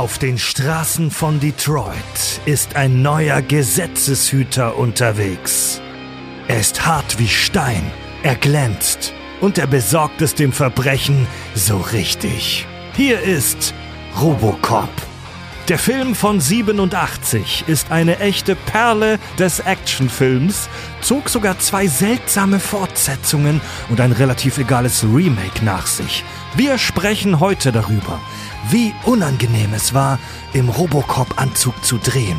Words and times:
Auf 0.00 0.16
den 0.16 0.38
Straßen 0.38 1.10
von 1.10 1.40
Detroit 1.40 2.40
ist 2.46 2.74
ein 2.74 3.02
neuer 3.02 3.42
Gesetzeshüter 3.42 4.78
unterwegs. 4.78 5.82
Er 6.48 6.58
ist 6.58 6.86
hart 6.86 7.18
wie 7.18 7.28
Stein, 7.28 7.82
er 8.22 8.34
glänzt 8.34 9.12
und 9.42 9.58
er 9.58 9.66
besorgt 9.66 10.22
es 10.22 10.34
dem 10.34 10.54
Verbrechen 10.54 11.26
so 11.54 11.76
richtig. 11.76 12.66
Hier 12.96 13.20
ist 13.20 13.74
Robocop. 14.18 14.88
Der 15.68 15.78
Film 15.78 16.14
von 16.14 16.40
87 16.40 17.64
ist 17.68 17.92
eine 17.92 18.18
echte 18.18 18.56
Perle 18.56 19.20
des 19.38 19.60
Actionfilms, 19.60 20.68
zog 21.02 21.28
sogar 21.28 21.58
zwei 21.58 21.86
seltsame 21.86 22.58
Fortsetzungen 22.58 23.60
und 23.90 24.00
ein 24.00 24.12
relativ 24.12 24.56
egales 24.56 25.04
Remake 25.04 25.62
nach 25.62 25.86
sich. 25.86 26.24
Wir 26.56 26.76
sprechen 26.78 27.38
heute 27.38 27.70
darüber, 27.70 28.18
wie 28.68 28.94
unangenehm 29.04 29.72
es 29.74 29.94
war, 29.94 30.18
im 30.52 30.68
Robocop-Anzug 30.68 31.84
zu 31.84 31.98
drehen. 31.98 32.38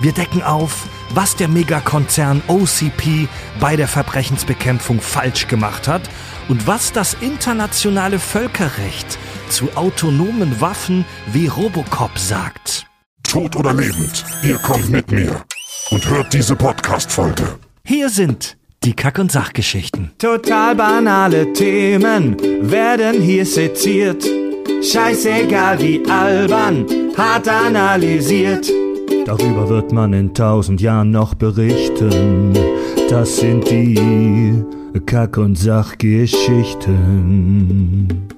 Wir 0.00 0.12
decken 0.12 0.42
auf, 0.42 0.86
was 1.10 1.36
der 1.36 1.48
Megakonzern 1.48 2.42
OCP 2.46 3.28
bei 3.60 3.76
der 3.76 3.88
Verbrechensbekämpfung 3.88 5.00
falsch 5.00 5.48
gemacht 5.48 5.88
hat 5.88 6.02
und 6.48 6.66
was 6.66 6.92
das 6.92 7.14
internationale 7.20 8.18
Völkerrecht 8.18 9.18
zu 9.48 9.68
autonomen 9.74 10.60
Waffen 10.60 11.04
wie 11.32 11.48
Robocop 11.48 12.18
sagt. 12.18 12.86
Tot 13.22 13.56
oder 13.56 13.74
lebend, 13.74 14.24
ihr 14.42 14.56
kommt 14.58 14.88
mit 14.88 15.10
mir 15.10 15.44
und 15.90 16.08
hört 16.08 16.32
diese 16.32 16.56
Podcast-Folge. 16.56 17.58
Hier 17.84 18.08
sind 18.08 18.56
die 18.84 18.94
Kack- 18.94 19.18
und 19.18 19.32
Sachgeschichten. 19.32 20.12
Total 20.18 20.74
banale 20.74 21.52
Themen 21.52 22.36
werden 22.70 23.20
hier 23.20 23.44
seziert. 23.44 24.24
Scheißegal 24.82 25.80
wie 25.80 26.02
albern, 26.08 26.86
hart 27.16 27.48
analysiert. 27.48 28.70
Darüber 29.26 29.68
wird 29.68 29.90
man 29.92 30.12
in 30.12 30.32
tausend 30.32 30.80
Jahren 30.80 31.10
noch 31.10 31.34
berichten. 31.34 32.52
Das 33.10 33.38
sind 33.38 33.68
die 33.70 34.62
Kack- 35.04 35.36
und 35.36 35.58
Sachgeschichten. 35.58 38.28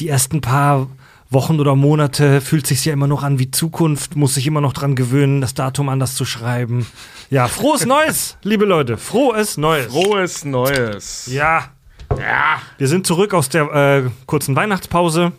Die 0.00 0.08
ersten 0.08 0.42
paar 0.42 0.88
Wochen 1.30 1.58
oder 1.58 1.74
Monate 1.74 2.40
fühlt 2.40 2.66
sich 2.66 2.84
ja 2.84 2.92
immer 2.92 3.08
noch 3.08 3.22
an 3.22 3.38
wie 3.38 3.50
Zukunft, 3.50 4.16
muss 4.16 4.34
sich 4.34 4.46
immer 4.46 4.60
noch 4.60 4.72
dran 4.72 4.94
gewöhnen, 4.94 5.40
das 5.40 5.54
Datum 5.54 5.88
anders 5.88 6.14
zu 6.14 6.24
schreiben. 6.24 6.86
Ja, 7.30 7.48
frohes 7.48 7.84
Neues, 7.84 8.38
liebe 8.42 8.64
Leute, 8.64 8.96
frohes 8.96 9.56
Neues. 9.56 9.86
Frohes 9.92 10.44
Neues. 10.44 11.26
Ja. 11.26 11.70
Ja. 12.18 12.60
Wir 12.78 12.88
sind 12.88 13.06
zurück 13.06 13.34
aus 13.34 13.48
der 13.48 13.64
äh, 13.72 14.10
kurzen 14.26 14.54
Weihnachtspause, 14.54 15.32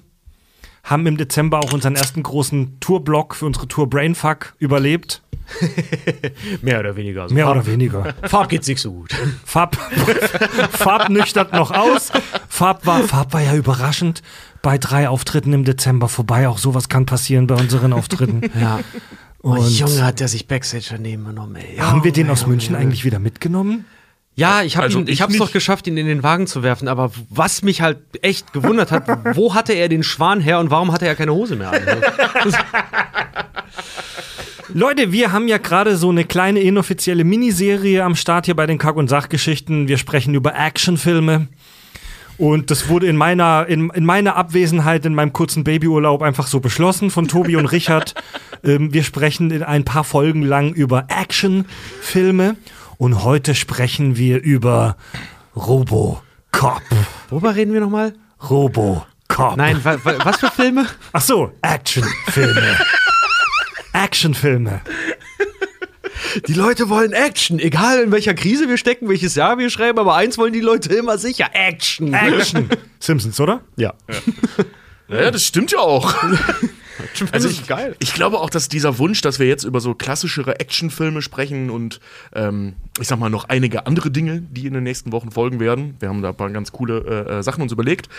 haben 0.84 1.08
im 1.08 1.18
Dezember 1.18 1.60
auch 1.60 1.72
unseren 1.72 1.96
ersten 1.96 2.22
großen 2.22 2.80
Tourblock 2.82 3.36
für 3.36 3.46
unsere 3.46 3.68
Tour 3.68 3.90
Brainfuck 3.90 4.54
überlebt. 4.60 5.22
Mehr 6.62 6.80
oder 6.80 6.96
weniger. 6.96 7.24
Also 7.24 7.36
Mehr 7.36 7.46
Farb, 7.46 7.58
oder 7.58 7.66
weniger. 7.68 8.14
Farb 8.24 8.50
geht's 8.50 8.68
nicht 8.68 8.82
so 8.82 8.92
gut. 8.92 9.12
Farb, 9.46 9.78
Farb 10.72 11.10
nüchtert 11.10 11.54
noch 11.54 11.72
aus. 11.72 12.12
Farb 12.50 12.86
war, 12.86 13.04
Farb 13.04 13.34
war 13.34 13.42
ja 13.42 13.56
überraschend 13.56 14.22
bei 14.62 14.78
drei 14.78 15.08
Auftritten 15.10 15.54
im 15.54 15.64
Dezember 15.64 16.10
vorbei. 16.10 16.48
Auch 16.48 16.58
sowas 16.58 16.90
kann 16.90 17.06
passieren 17.06 17.48
bei 17.48 17.56
unseren 17.56 17.94
Auftritten. 17.94 18.42
Ja. 18.60 18.80
Oh, 19.44 19.52
Und 19.52 19.70
Junge, 19.70 20.04
hat 20.04 20.20
der 20.20 20.28
sich 20.28 20.48
Backstage 20.48 20.88
daneben 20.92 21.24
genommen, 21.26 21.56
ey. 21.56 21.78
haben 21.78 22.04
wir 22.04 22.12
den 22.12 22.30
aus 22.30 22.42
Junge, 22.42 22.52
München 22.54 22.74
Junge. 22.74 22.84
eigentlich 22.84 23.06
wieder 23.06 23.20
mitgenommen? 23.20 23.86
Ja, 24.36 24.62
ich 24.62 24.76
habe 24.78 24.86
Also 24.86 25.00
ihn, 25.00 25.06
ich 25.08 25.14
ich 25.14 25.22
hab's 25.22 25.38
doch 25.38 25.52
geschafft, 25.52 25.88
ihn 25.88 25.96
in 25.98 26.06
den 26.08 26.22
Wagen 26.24 26.48
zu 26.48 26.62
werfen, 26.64 26.88
aber 26.88 27.12
was 27.30 27.62
mich 27.64 27.82
halt 27.82 27.98
echt 28.22 28.52
gewundert 28.54 28.92
hat, 28.92 29.36
wo 29.36 29.54
hatte 29.56 29.74
er 29.74 29.90
den 29.90 30.04
Schwan 30.04 30.42
her 30.42 30.60
und 30.60 30.70
warum 30.70 30.92
hatte 30.92 31.08
er 31.08 31.16
keine 31.16 31.34
Hose 31.34 31.56
mehr 31.56 31.72
an? 31.72 31.82
Leute, 34.74 35.14
wir 35.14 35.32
haben 35.32 35.48
ja 35.48 35.58
gerade 35.58 35.96
so 35.96 36.10
eine 36.10 36.26
kleine 36.26 36.60
inoffizielle 36.60 37.24
Miniserie 37.24 38.04
am 38.04 38.16
Start 38.16 38.46
hier 38.46 38.56
bei 38.56 38.66
den 38.66 38.78
Kack- 38.78 38.98
und 38.98 39.08
Sachgeschichten. 39.08 39.88
Wir 39.88 39.98
sprechen 39.98 40.36
über 40.36 40.56
Actionfilme. 40.56 41.48
Und 42.38 42.70
das 42.70 42.90
wurde 42.90 43.08
in 43.08 43.16
meiner, 43.16 43.66
in, 43.68 43.90
in 43.92 44.06
meiner 44.06 44.36
Abwesenheit, 44.36 45.06
in 45.06 45.16
meinem 45.16 45.32
kurzen 45.32 45.64
Babyurlaub 45.64 46.22
einfach 46.22 46.48
so 46.48 46.60
beschlossen 46.60 47.10
von 47.10 47.28
Tobi 47.28 47.56
und 47.56 47.66
Richard. 47.68 48.14
ähm, 48.64 48.94
wir 48.94 49.04
sprechen 49.04 49.52
in 49.52 49.64
ein 49.64 49.86
paar 49.86 50.04
Folgen 50.04 50.44
lang 50.44 50.74
über 50.74 51.06
Actionfilme. 51.08 52.58
Und 52.98 53.24
heute 53.24 53.56
sprechen 53.56 54.18
wir 54.18 54.42
über 54.42 54.98
Robocop. 55.56 56.82
Worüber 57.30 57.56
reden 57.56 57.74
wir 57.74 57.80
nochmal? 57.80 58.14
Robocop. 58.50 59.56
Nein, 59.56 59.80
wa, 59.84 59.98
wa, 60.04 60.14
was 60.24 60.40
für 60.40 60.52
Filme? 60.52 60.88
Ach 61.14 61.22
so, 61.22 61.54
Actionfilme. 61.62 62.78
Actionfilme. 64.04 64.82
Die 66.48 66.54
Leute 66.54 66.90
wollen 66.90 67.14
Action, 67.14 67.60
egal 67.60 68.02
in 68.02 68.12
welcher 68.12 68.34
Krise 68.34 68.68
wir 68.68 68.78
stecken, 68.78 69.08
welches 69.10 69.36
Jahr 69.36 69.58
wir 69.58 69.70
schreiben, 69.70 70.00
aber 70.00 70.16
eins 70.16 70.38
wollen 70.38 70.54
die 70.54 70.62
Leute 70.62 70.94
immer 70.94 71.18
sicher, 71.18 71.50
Action. 71.54 72.14
Action. 72.14 72.70
Simpsons, 73.00 73.40
oder? 73.40 73.62
Ja. 73.76 73.94
Ja, 75.10 75.32
das 75.32 75.44
stimmt 75.44 75.72
ja 75.72 75.80
auch. 75.80 76.14
Also 77.32 77.48
ich, 77.48 77.68
geil. 77.68 77.96
Ich 78.00 78.14
glaube 78.14 78.40
auch, 78.40 78.50
dass 78.50 78.70
dieser 78.70 78.98
Wunsch, 78.98 79.22
dass 79.22 79.40
wir 79.40 79.48
jetzt 79.48 79.64
über 79.64 79.80
so 79.80 79.94
klassischere 79.94 80.60
Actionfilme 80.60 81.22
sprechen 81.22 81.70
und 81.70 82.00
ähm, 82.34 82.74
ich 83.00 83.08
sag 83.08 83.20
mal 83.20 83.30
noch 83.30 83.46
einige 83.46 83.86
andere 83.86 84.12
Dinge, 84.12 84.42
die 84.42 84.66
in 84.66 84.74
den 84.74 84.84
nächsten 84.84 85.12
Wochen 85.12 85.32
folgen 85.32 85.60
werden. 85.60 85.96
Wir 86.00 86.10
haben 86.10 86.22
da 86.22 86.30
ein 86.30 86.36
paar 86.36 86.50
ganz 86.50 86.72
coole 86.72 86.98
äh, 87.30 87.38
äh, 87.38 87.44
Sachen 87.44 87.62
uns 87.62 87.72
überlegt. 87.72 88.10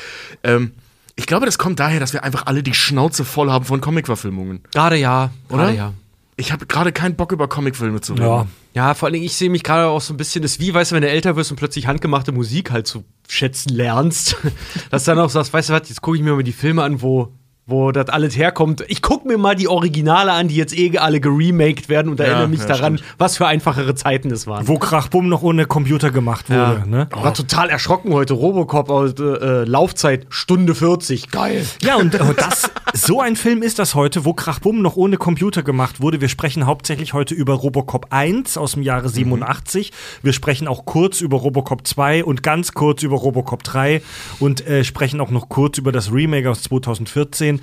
Ähm, 0.43 0.72
ich 1.18 1.26
glaube, 1.26 1.46
das 1.46 1.58
kommt 1.58 1.80
daher, 1.80 1.98
dass 1.98 2.12
wir 2.12 2.22
einfach 2.22 2.46
alle 2.46 2.62
die 2.62 2.74
Schnauze 2.74 3.24
voll 3.24 3.50
haben 3.50 3.64
von 3.64 3.80
Comicverfilmungen. 3.80 4.60
Gerade 4.72 4.96
ja, 4.96 5.32
Oder? 5.48 5.64
gerade 5.64 5.76
ja. 5.76 5.94
Ich 6.36 6.52
habe 6.52 6.66
gerade 6.66 6.92
keinen 6.92 7.16
Bock 7.16 7.32
über 7.32 7.48
Comicfilme 7.48 8.00
zu 8.00 8.12
reden. 8.12 8.24
Ja. 8.24 8.46
Ja, 8.74 8.94
vor 8.94 9.06
allen 9.06 9.14
Dingen, 9.14 9.24
ich 9.24 9.34
sehe 9.34 9.50
mich 9.50 9.64
gerade 9.64 9.88
auch 9.88 10.00
so 10.00 10.14
ein 10.14 10.16
bisschen, 10.16 10.42
das 10.42 10.52
ist 10.52 10.60
wie, 10.60 10.72
weißt 10.72 10.92
du, 10.92 10.94
wenn 10.94 11.02
du 11.02 11.08
älter 11.08 11.34
wirst 11.34 11.50
und 11.50 11.56
plötzlich 11.56 11.88
handgemachte 11.88 12.30
Musik 12.30 12.70
halt 12.70 12.86
zu 12.86 13.02
schätzen 13.26 13.70
lernst, 13.70 14.36
dass 14.90 15.04
du 15.04 15.10
dann 15.10 15.18
auch 15.18 15.30
sagst, 15.30 15.52
weißt 15.52 15.70
du 15.70 15.72
was, 15.72 15.88
jetzt 15.88 16.00
gucke 16.00 16.16
ich 16.16 16.22
mir 16.22 16.34
mal 16.34 16.44
die 16.44 16.52
Filme 16.52 16.84
an, 16.84 17.02
wo, 17.02 17.32
wo 17.68 17.92
das 17.92 18.08
alles 18.08 18.36
herkommt. 18.36 18.82
Ich 18.88 19.02
gucke 19.02 19.28
mir 19.28 19.36
mal 19.36 19.54
die 19.54 19.68
Originale 19.68 20.32
an, 20.32 20.48
die 20.48 20.56
jetzt 20.56 20.76
eh 20.76 20.96
alle 20.96 21.20
geremaked 21.20 21.90
werden 21.90 22.10
und 22.10 22.18
erinnere 22.18 22.48
mich 22.48 22.60
ja, 22.60 22.66
daran, 22.66 22.96
stimmt. 22.96 23.14
was 23.18 23.36
für 23.36 23.46
einfachere 23.46 23.94
Zeiten 23.94 24.30
das 24.30 24.46
waren. 24.46 24.66
Wo 24.66 24.78
Krachbumm 24.78 25.28
noch 25.28 25.42
ohne 25.42 25.66
Computer 25.66 26.10
gemacht 26.10 26.48
wurde. 26.48 26.80
ja. 26.80 26.86
Ne? 26.86 27.08
War 27.12 27.34
total 27.34 27.68
erschrocken 27.68 28.14
heute. 28.14 28.32
Robocop, 28.32 28.88
äh, 28.90 29.22
äh, 29.22 29.64
Laufzeit 29.64 30.26
Stunde 30.30 30.74
40. 30.74 31.30
Geil. 31.30 31.66
Ja, 31.82 31.96
und 31.96 32.14
äh, 32.14 32.20
das, 32.36 32.70
so 32.94 33.20
ein 33.20 33.36
Film 33.36 33.60
ist 33.60 33.78
das 33.78 33.94
heute, 33.94 34.24
wo 34.24 34.32
Krachbumm 34.32 34.80
noch 34.80 34.96
ohne 34.96 35.18
Computer 35.18 35.62
gemacht 35.62 36.00
wurde. 36.00 36.22
Wir 36.22 36.30
sprechen 36.30 36.64
hauptsächlich 36.64 37.12
heute 37.12 37.34
über 37.34 37.52
Robocop 37.52 38.06
1 38.08 38.56
aus 38.56 38.72
dem 38.72 38.82
Jahre 38.82 39.10
87. 39.10 39.92
Wir 40.22 40.32
sprechen 40.32 40.68
auch 40.68 40.86
kurz 40.86 41.20
über 41.20 41.36
Robocop 41.36 41.86
2 41.86 42.24
und 42.24 42.42
ganz 42.42 42.72
kurz 42.72 43.02
über 43.02 43.16
Robocop 43.16 43.62
3 43.62 44.00
und 44.40 44.66
äh, 44.66 44.84
sprechen 44.84 45.20
auch 45.20 45.30
noch 45.30 45.50
kurz 45.50 45.76
über 45.76 45.92
das 45.92 46.10
Remake 46.10 46.50
aus 46.50 46.62
2014. 46.62 47.57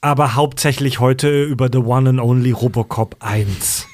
Aber 0.00 0.34
hauptsächlich 0.34 0.98
heute 0.98 1.44
über 1.44 1.68
The 1.72 1.78
One 1.78 2.10
and 2.10 2.20
Only 2.20 2.50
Robocop 2.50 3.16
1. 3.20 3.86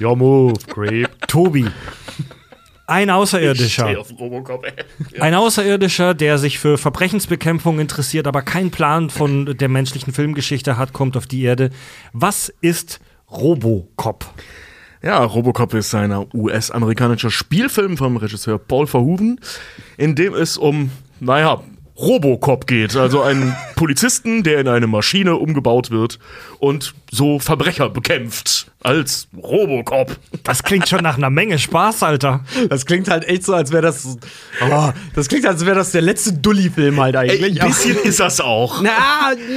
Ja, 0.00 0.14
move, 0.14 0.54
creep. 0.66 1.08
Tobi. 1.28 1.66
Ein 2.86 3.10
Außerirdischer. 3.10 3.88
Steh 3.88 3.96
auf 3.96 4.10
Robocop, 4.18 4.64
ey. 4.64 5.20
Ein 5.20 5.34
Außerirdischer, 5.34 6.14
der 6.14 6.38
sich 6.38 6.58
für 6.58 6.78
Verbrechensbekämpfung 6.78 7.78
interessiert, 7.78 8.26
aber 8.26 8.42
keinen 8.42 8.70
Plan 8.70 9.08
von 9.08 9.56
der 9.56 9.68
menschlichen 9.68 10.12
Filmgeschichte 10.12 10.76
hat, 10.76 10.92
kommt 10.92 11.16
auf 11.16 11.26
die 11.26 11.42
Erde. 11.42 11.70
Was 12.12 12.52
ist 12.60 13.00
Robocop? 13.30 14.26
Ja, 15.02 15.24
Robocop 15.24 15.74
ist 15.74 15.94
ein 15.94 16.12
US-amerikanischer 16.34 17.30
Spielfilm 17.30 17.96
vom 17.96 18.16
Regisseur 18.16 18.58
Paul 18.58 18.86
Verhoeven, 18.86 19.40
in 19.96 20.14
dem 20.14 20.34
es 20.34 20.58
um, 20.58 20.90
naja, 21.18 21.60
Robocop 22.02 22.66
geht, 22.66 22.96
also 22.96 23.22
einen 23.22 23.54
Polizisten, 23.76 24.42
der 24.42 24.58
in 24.58 24.66
eine 24.66 24.88
Maschine 24.88 25.36
umgebaut 25.36 25.90
wird 25.92 26.18
und 26.58 26.94
so 27.12 27.38
Verbrecher 27.38 27.88
bekämpft 27.90 28.72
als 28.82 29.28
Robocop. 29.40 30.16
Das 30.42 30.64
klingt 30.64 30.88
schon 30.88 31.02
nach 31.02 31.16
einer 31.16 31.30
Menge 31.30 31.60
Spaß, 31.60 32.02
Alter. 32.02 32.44
Das 32.68 32.86
klingt 32.86 33.08
halt 33.08 33.24
echt 33.28 33.44
so, 33.44 33.54
als 33.54 33.70
wäre 33.70 33.82
das. 33.82 34.18
Oh, 34.68 34.90
das 35.14 35.28
klingt, 35.28 35.46
als 35.46 35.64
wäre 35.64 35.76
das 35.76 35.92
der 35.92 36.02
letzte 36.02 36.32
Dulli-Film 36.32 37.00
halt 37.00 37.14
Ey, 37.14 37.20
eigentlich. 37.30 37.62
ein 37.62 37.68
bisschen 37.68 37.96
ist 37.98 38.18
das 38.18 38.40
auch. 38.40 38.82
Na, 38.82 38.90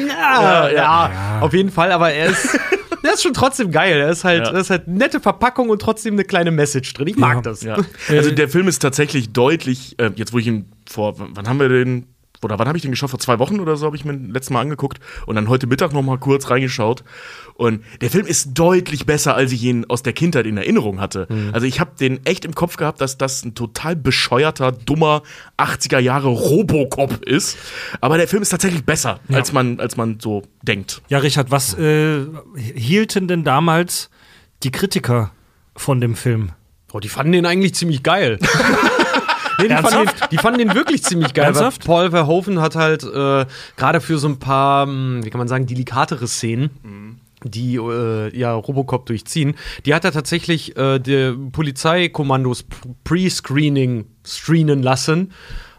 na, 0.07 0.69
ja, 0.69 0.69
Ja, 0.69 1.11
ja. 1.11 1.39
auf 1.41 1.53
jeden 1.53 1.71
Fall, 1.71 1.91
aber 1.91 2.11
er 2.11 2.27
ist. 2.27 2.59
der 3.03 3.13
ist 3.13 3.23
schon 3.23 3.33
trotzdem 3.33 3.71
geil. 3.71 3.97
Der 3.97 4.09
ist 4.09 4.23
halt, 4.23 4.45
Ja. 4.45 4.51
das 4.51 4.61
ist 4.63 4.69
halt 4.69 4.87
nette 4.87 5.19
Verpackung 5.19 5.69
und 5.69 5.81
trotzdem 5.81 6.13
eine 6.13 6.23
kleine 6.25 6.51
Message 6.51 6.93
drin. 6.93 7.07
Ich 7.07 7.17
mag 7.17 7.37
Ja. 7.37 7.41
das. 7.41 7.61
Ja. 7.63 7.77
Also 8.09 8.29
der 8.31 8.49
Film 8.49 8.67
ist 8.67 8.79
tatsächlich 8.79 9.31
deutlich, 9.33 9.95
äh, 9.99 10.11
jetzt 10.15 10.31
wo 10.33 10.37
ich 10.37 10.45
ihn 10.47 10.71
vor, 10.87 11.15
wann 11.17 11.47
haben 11.49 11.59
wir 11.59 11.69
den, 11.69 12.05
oder 12.41 12.59
wann 12.59 12.67
habe 12.67 12.77
ich 12.77 12.81
den 12.81 12.91
geschaut? 12.91 13.09
Vor 13.09 13.19
zwei 13.19 13.39
Wochen 13.39 13.59
oder 13.59 13.77
so 13.77 13.85
habe 13.85 13.95
ich 13.95 14.05
mir 14.05 14.13
den 14.13 14.31
letzten 14.31 14.53
Mal 14.53 14.61
angeguckt 14.61 14.99
und 15.25 15.35
dann 15.35 15.49
heute 15.49 15.67
Mittag 15.67 15.93
noch 15.93 16.01
mal 16.01 16.17
kurz 16.17 16.49
reingeschaut. 16.49 17.03
Und 17.55 17.83
der 18.01 18.09
Film 18.09 18.25
ist 18.25 18.49
deutlich 18.53 19.05
besser, 19.05 19.35
als 19.35 19.51
ich 19.51 19.63
ihn 19.63 19.85
aus 19.85 20.03
der 20.03 20.13
Kindheit 20.13 20.45
in 20.45 20.57
Erinnerung 20.57 20.99
hatte. 20.99 21.27
Also 21.53 21.65
ich 21.67 21.79
habe 21.79 21.91
den 21.99 22.25
echt 22.25 22.43
im 22.45 22.53
Kopf 22.53 22.75
gehabt, 22.77 22.99
dass 23.01 23.17
das 23.17 23.43
ein 23.45 23.55
total 23.55 23.95
bescheuerter, 23.95 24.71
dummer 24.71 25.23
80er 25.57 25.99
Jahre 25.99 26.27
Robocop 26.27 27.23
ist. 27.23 27.57
Aber 28.01 28.17
der 28.17 28.27
Film 28.27 28.41
ist 28.41 28.49
tatsächlich 28.49 28.85
besser, 28.85 29.19
als, 29.31 29.53
man, 29.53 29.79
als 29.79 29.95
man 29.97 30.19
so 30.19 30.43
denkt. 30.63 31.01
Ja, 31.07 31.19
Richard, 31.19 31.51
was 31.51 31.77
äh, 31.77 32.25
hielten 32.55 33.27
denn 33.27 33.43
damals 33.43 34.09
die 34.63 34.71
Kritiker 34.71 35.31
von 35.75 36.01
dem 36.01 36.15
Film? 36.15 36.51
Oh, 36.91 36.99
die 36.99 37.09
fanden 37.09 37.33
den 37.33 37.45
eigentlich 37.45 37.75
ziemlich 37.75 38.03
geil. 38.03 38.39
Nee, 39.59 39.67
die, 39.67 39.75
fanden 39.75 40.05
den, 40.05 40.29
die 40.31 40.37
fanden 40.37 40.59
den 40.59 40.75
wirklich 40.75 41.03
ziemlich 41.03 41.33
geil. 41.33 41.45
Ernsthaft? 41.45 41.85
Paul 41.85 42.11
Verhoeven 42.11 42.61
hat 42.61 42.75
halt 42.75 43.03
äh, 43.03 43.45
gerade 43.77 44.01
für 44.01 44.17
so 44.17 44.27
ein 44.27 44.39
paar, 44.39 44.85
hm, 44.85 45.23
wie 45.23 45.29
kann 45.29 45.39
man 45.39 45.47
sagen, 45.47 45.65
delikatere 45.65 46.27
Szenen, 46.27 47.21
die 47.43 47.75
äh, 47.75 48.37
ja 48.37 48.53
Robocop 48.53 49.05
durchziehen, 49.05 49.55
die 49.85 49.93
hat 49.93 50.03
er 50.05 50.11
tatsächlich 50.11 50.75
äh, 50.77 50.99
der 50.99 51.33
Polizeikommandos 51.51 52.65
Pre-Screening 53.03 54.05
screenen 54.25 54.81
lassen. 54.81 55.31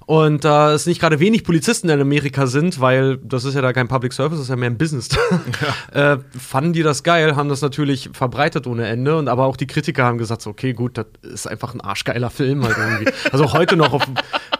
Und 0.07 0.45
da 0.45 0.73
es 0.73 0.87
nicht 0.87 1.01
gerade 1.01 1.19
wenig 1.19 1.43
Polizisten 1.43 1.89
in 1.89 2.01
Amerika 2.01 2.47
sind, 2.47 2.81
weil 2.81 3.17
das 3.19 3.45
ist 3.45 3.55
ja 3.55 3.61
da 3.61 3.73
kein 3.73 3.89
Public 3.89 4.13
Service, 4.13 4.39
das 4.39 4.45
ist 4.45 4.51
ja 4.51 4.57
mehr 4.57 4.71
ein 4.71 4.79
Business, 4.79 5.09
äh, 5.93 6.19
fanden 6.39 6.73
die 6.73 6.85
das 6.85 7.03
geil, 7.03 7.35
haben 7.35 7.49
das 7.49 7.61
natürlich 7.61 8.11
verbreitet 8.13 8.69
ohne 8.69 8.87
Ende. 8.87 9.17
Und 9.17 9.29
aber 9.29 9.47
auch 9.47 9.57
die 9.57 9.67
Kritiker 9.67 10.05
haben 10.05 10.17
gesagt, 10.17 10.43
so, 10.43 10.51
okay, 10.51 10.75
gut, 10.75 10.97
das 10.97 11.07
ist 11.23 11.49
einfach 11.49 11.75
ein 11.75 11.81
arschgeiler 11.81 12.31
Film 12.31 12.65
halt 12.65 12.77
irgendwie. 12.79 13.13
also 13.33 13.47
auch 13.47 13.55
heute 13.55 13.77
noch 13.77 13.93
auf, 13.93 14.07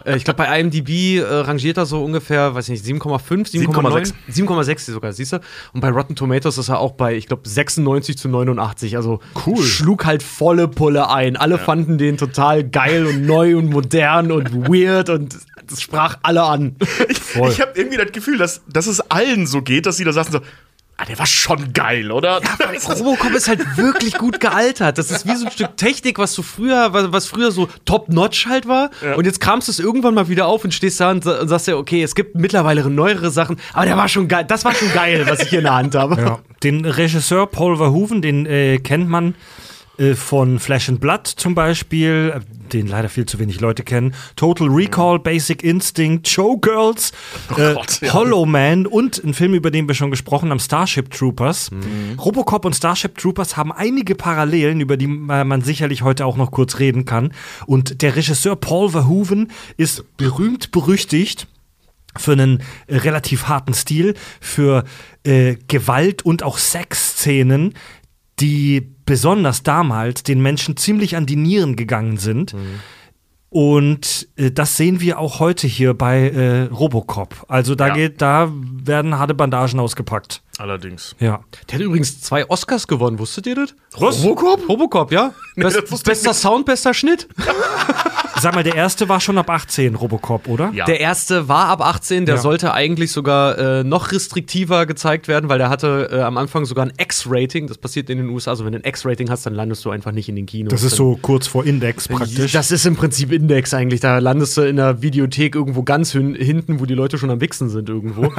äh, 0.03 0.17
ich 0.17 0.25
glaube 0.25 0.43
bei 0.43 0.59
IMDb 0.59 1.19
äh, 1.19 1.23
rangiert 1.23 1.77
er 1.77 1.85
so 1.85 2.03
ungefähr, 2.03 2.53
weiß 2.53 2.67
nicht, 2.67 2.83
7,5, 2.83 3.69
7,9, 3.69 4.13
7,6 4.29 4.91
sogar, 4.91 5.13
siehst 5.13 5.31
du? 5.31 5.39
Und 5.71 5.79
bei 5.79 5.89
Rotten 5.89 6.17
Tomatoes 6.17 6.57
ist 6.57 6.67
er 6.67 6.79
auch 6.79 6.91
bei, 6.91 7.15
ich 7.15 7.27
glaube, 7.27 7.47
96 7.47 8.17
zu 8.17 8.27
89. 8.27 8.97
Also 8.97 9.21
cool. 9.45 9.63
schlug 9.63 10.05
halt 10.05 10.23
volle 10.23 10.67
Pulle 10.67 11.09
ein. 11.09 11.37
Alle 11.37 11.57
fanden 11.57 11.97
den 11.97 12.17
total 12.17 12.65
geil 12.65 13.05
und 13.05 13.25
neu 13.25 13.57
und 13.57 13.69
modern 13.69 14.33
und 14.33 14.53
weird 14.67 15.09
und 15.09 15.36
das 15.69 15.81
sprach 15.81 16.17
alle 16.23 16.43
an. 16.43 16.75
Ich, 17.09 17.35
ich 17.35 17.61
habe 17.61 17.71
irgendwie 17.75 17.97
das 17.97 18.11
Gefühl, 18.11 18.37
dass, 18.37 18.61
dass 18.67 18.87
es 18.87 18.99
allen 19.11 19.45
so 19.47 19.61
geht, 19.61 19.85
dass 19.85 19.97
sie 19.97 20.03
da 20.03 20.11
sagen 20.13 20.31
so, 20.31 20.39
ah, 20.97 21.05
der 21.05 21.19
war 21.19 21.25
schon 21.27 21.71
geil, 21.73 22.11
oder? 22.11 22.41
Robocop 22.99 23.31
ist 23.33 23.47
halt 23.47 23.77
wirklich 23.77 24.17
gut 24.17 24.39
gealtert. 24.39 24.97
Das 24.97 25.11
ist 25.11 25.27
wie 25.27 25.35
so 25.35 25.45
ein 25.45 25.51
Stück 25.51 25.77
Technik, 25.77 26.17
was 26.17 26.33
so 26.33 26.41
früher, 26.41 26.89
was, 26.91 27.27
früher 27.27 27.51
so 27.51 27.67
top-notch 27.85 28.47
halt 28.47 28.67
war. 28.67 28.89
Und 29.15 29.25
jetzt 29.25 29.39
kramst 29.39 29.67
du 29.67 29.71
es 29.71 29.79
irgendwann 29.79 30.15
mal 30.15 30.27
wieder 30.29 30.47
auf 30.47 30.63
und 30.63 30.73
stehst 30.73 30.99
da 30.99 31.11
und, 31.11 31.23
sa- 31.23 31.39
und 31.41 31.47
sagst 31.49 31.67
dir, 31.67 31.77
okay, 31.77 32.01
es 32.01 32.15
gibt 32.15 32.35
mittlerweile 32.35 32.89
neuere 32.89 33.29
Sachen, 33.29 33.57
aber 33.73 33.85
der 33.85 33.97
war 33.97 34.07
schon 34.07 34.27
geil. 34.27 34.45
Das 34.47 34.65
war 34.65 34.73
schon 34.73 34.91
geil, 34.93 35.25
was 35.29 35.41
ich 35.41 35.49
hier 35.49 35.59
in 35.59 35.65
der 35.65 35.75
Hand 35.75 35.93
habe. 35.95 36.19
Ja. 36.19 36.39
Den 36.63 36.85
Regisseur 36.85 37.45
Paul 37.45 37.77
Verhoeven, 37.77 38.21
den 38.23 38.45
äh, 38.47 38.79
kennt 38.79 39.07
man 39.07 39.29
äh, 39.31 39.35
von 40.15 40.59
Flash 40.59 40.89
and 40.89 40.99
Blood 40.99 41.27
zum 41.27 41.55
Beispiel, 41.55 42.33
äh, 42.35 42.39
den 42.71 42.87
leider 42.87 43.09
viel 43.09 43.25
zu 43.25 43.39
wenig 43.39 43.59
Leute 43.59 43.83
kennen. 43.83 44.13
Total 44.35 44.67
Recall, 44.67 45.19
Basic 45.19 45.63
Instinct, 45.63 46.27
Showgirls, 46.27 47.11
äh, 47.55 47.73
Gott, 47.73 48.01
ja. 48.01 48.13
Hollow 48.13 48.45
Man 48.45 48.85
und 48.85 49.23
ein 49.23 49.33
Film, 49.33 49.53
über 49.53 49.71
den 49.71 49.87
wir 49.87 49.95
schon 49.95 50.11
gesprochen 50.11 50.49
haben, 50.49 50.59
Starship 50.59 51.11
Troopers. 51.11 51.71
Robocop 52.23 52.65
und 52.65 52.75
Starship 52.75 53.17
Troopers 53.17 53.57
haben 53.57 53.71
einige 53.71 54.15
Parallelen, 54.15 54.81
über 54.81 54.97
die 54.97 55.05
äh, 55.05 55.43
man 55.43 55.61
sicherlich 55.61 56.01
heute 56.03 56.25
auch 56.25 56.37
noch 56.37 56.51
kurz 56.51 56.79
reden 56.79 57.05
kann. 57.05 57.33
Und 57.65 58.01
der 58.01 58.15
Regisseur 58.15 58.55
Paul 58.55 58.89
Verhoeven 58.89 59.51
ist 59.77 60.17
berühmt 60.17 60.71
berüchtigt 60.71 61.47
für 62.19 62.33
einen 62.33 62.63
äh, 62.87 62.97
relativ 62.97 63.47
harten 63.47 63.73
Stil, 63.73 64.15
für 64.39 64.83
äh, 65.23 65.55
Gewalt 65.67 66.23
und 66.23 66.43
auch 66.43 66.57
Sexszenen, 66.57 67.73
die 68.39 68.95
besonders 69.05 69.63
damals 69.63 70.23
den 70.23 70.41
Menschen 70.41 70.77
ziemlich 70.77 71.15
an 71.15 71.25
die 71.25 71.35
Nieren 71.35 71.75
gegangen 71.75 72.17
sind. 72.17 72.53
Und 73.49 74.27
äh, 74.35 74.51
das 74.51 74.75
sehen 74.75 74.99
wir 74.99 75.19
auch 75.19 75.39
heute 75.39 75.67
hier 75.67 75.93
bei 75.93 76.29
äh, 76.29 76.63
Robocop. 76.63 77.45
Also 77.47 77.75
da 77.75 77.87
Ja. 77.87 77.93
geht, 77.93 78.21
da 78.21 78.51
werden 78.53 79.17
harte 79.17 79.33
Bandagen 79.33 79.79
ausgepackt. 79.79 80.41
Allerdings. 80.57 81.15
Ja. 81.19 81.41
Der 81.69 81.77
hat 81.79 81.85
übrigens 81.85 82.19
zwei 82.21 82.49
Oscars 82.49 82.87
gewonnen, 82.87 83.19
wusstet 83.19 83.45
ihr 83.47 83.55
das? 83.55 83.75
Robocop? 83.99 84.67
Robocop, 84.67 85.11
ja? 85.11 85.33
Best, 85.55 85.77
das 85.77 85.91
wusste 85.91 86.11
ich 86.11 86.17
bester 86.17 86.33
Sound, 86.33 86.65
bester 86.65 86.93
Schnitt. 86.93 87.27
Sag 88.39 88.53
mal, 88.53 88.63
der 88.63 88.75
erste 88.75 89.09
war 89.09 89.19
schon 89.19 89.37
ab 89.39 89.49
18, 89.49 89.95
Robocop, 89.95 90.47
oder? 90.47 90.71
Ja. 90.71 90.85
Der 90.85 90.99
erste 90.99 91.47
war 91.47 91.69
ab 91.69 91.81
18, 91.81 92.27
der 92.27 92.35
Ja. 92.35 92.41
sollte 92.41 92.71
eigentlich 92.71 93.11
sogar 93.11 93.57
äh, 93.57 93.83
noch 93.83 94.11
restriktiver 94.11 94.85
gezeigt 94.85 95.27
werden, 95.27 95.49
weil 95.49 95.57
der 95.57 95.69
hatte 95.69 96.09
äh, 96.11 96.21
am 96.21 96.37
Anfang 96.37 96.65
sogar 96.65 96.85
ein 96.85 96.93
X-Rating. 96.99 97.65
Das 97.67 97.79
passiert 97.79 98.11
in 98.11 98.19
den 98.19 98.29
USA. 98.29 98.51
Also 98.51 98.63
wenn 98.65 98.73
du 98.73 98.79
ein 98.79 98.83
X-Rating 98.87 99.31
hast, 99.31 99.47
dann 99.47 99.55
landest 99.55 99.83
du 99.85 99.89
einfach 99.89 100.11
nicht 100.11 100.29
in 100.29 100.35
den 100.35 100.45
Kinos. 100.45 100.69
Das 100.71 100.83
ist 100.83 100.95
so 100.95 101.17
kurz 101.19 101.47
vor 101.47 101.65
Index 101.65 102.07
praktisch. 102.07 102.51
Das 102.51 102.69
ist 102.71 102.85
im 102.85 102.95
Prinzip 102.95 103.31
Index 103.37 103.73
eigentlich. 103.73 104.01
Da 104.01 104.19
landest 104.19 104.57
du 104.57 104.61
in 104.61 104.75
der 104.75 105.01
Videothek 105.01 105.55
irgendwo 105.55 105.83
ganz 105.83 106.11
hin, 106.11 106.35
hinten, 106.35 106.79
wo 106.79 106.85
die 106.85 106.93
Leute 106.95 107.17
schon 107.17 107.29
am 107.29 107.39
Wichsen 107.41 107.69
sind 107.69 107.87
irgendwo. 107.89 108.25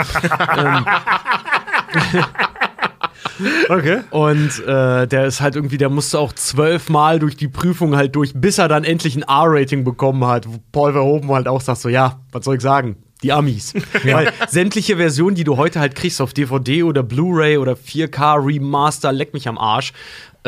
okay. 3.69 4.01
Und 4.11 4.65
äh, 4.67 5.07
der 5.07 5.27
ist 5.27 5.41
halt 5.41 5.57
irgendwie, 5.57 5.79
der 5.79 5.89
musste 5.89 6.19
auch 6.19 6.33
zwölfmal 6.33 7.19
durch 7.19 7.37
die 7.37 7.49
Prüfung 7.49 7.97
halt 7.97 8.15
durch, 8.17 8.33
bis 8.35 8.59
er 8.59 8.69
dann 8.69 8.85
endlich 8.85 9.17
ein 9.17 9.23
R-Rating 9.23 9.85
bekommen 9.85 10.27
hat. 10.27 10.47
Wo 10.49 10.59
Paul 10.73 10.93
Verhoeven 10.93 11.31
halt 11.31 11.49
auch 11.49 11.61
sagt 11.61 11.81
so, 11.81 11.89
ja, 11.89 12.21
was 12.33 12.45
soll 12.45 12.57
ich 12.57 12.63
sagen? 12.63 12.97
Die 13.23 13.33
Amis. 13.33 13.75
Weil 14.05 14.33
sämtliche 14.49 14.97
Versionen, 14.97 15.35
die 15.35 15.43
du 15.43 15.57
heute 15.57 15.81
halt 15.81 15.97
kriegst 15.97 16.21
auf 16.21 16.33
DVD 16.33 16.85
oder 16.85 17.03
Blu-ray 17.03 17.59
oder 17.59 17.73
4K 17.73 18.47
Remaster, 18.47 19.13
leck 19.13 19.35
mich 19.35 19.49
am 19.49 19.59
Arsch. 19.59 19.93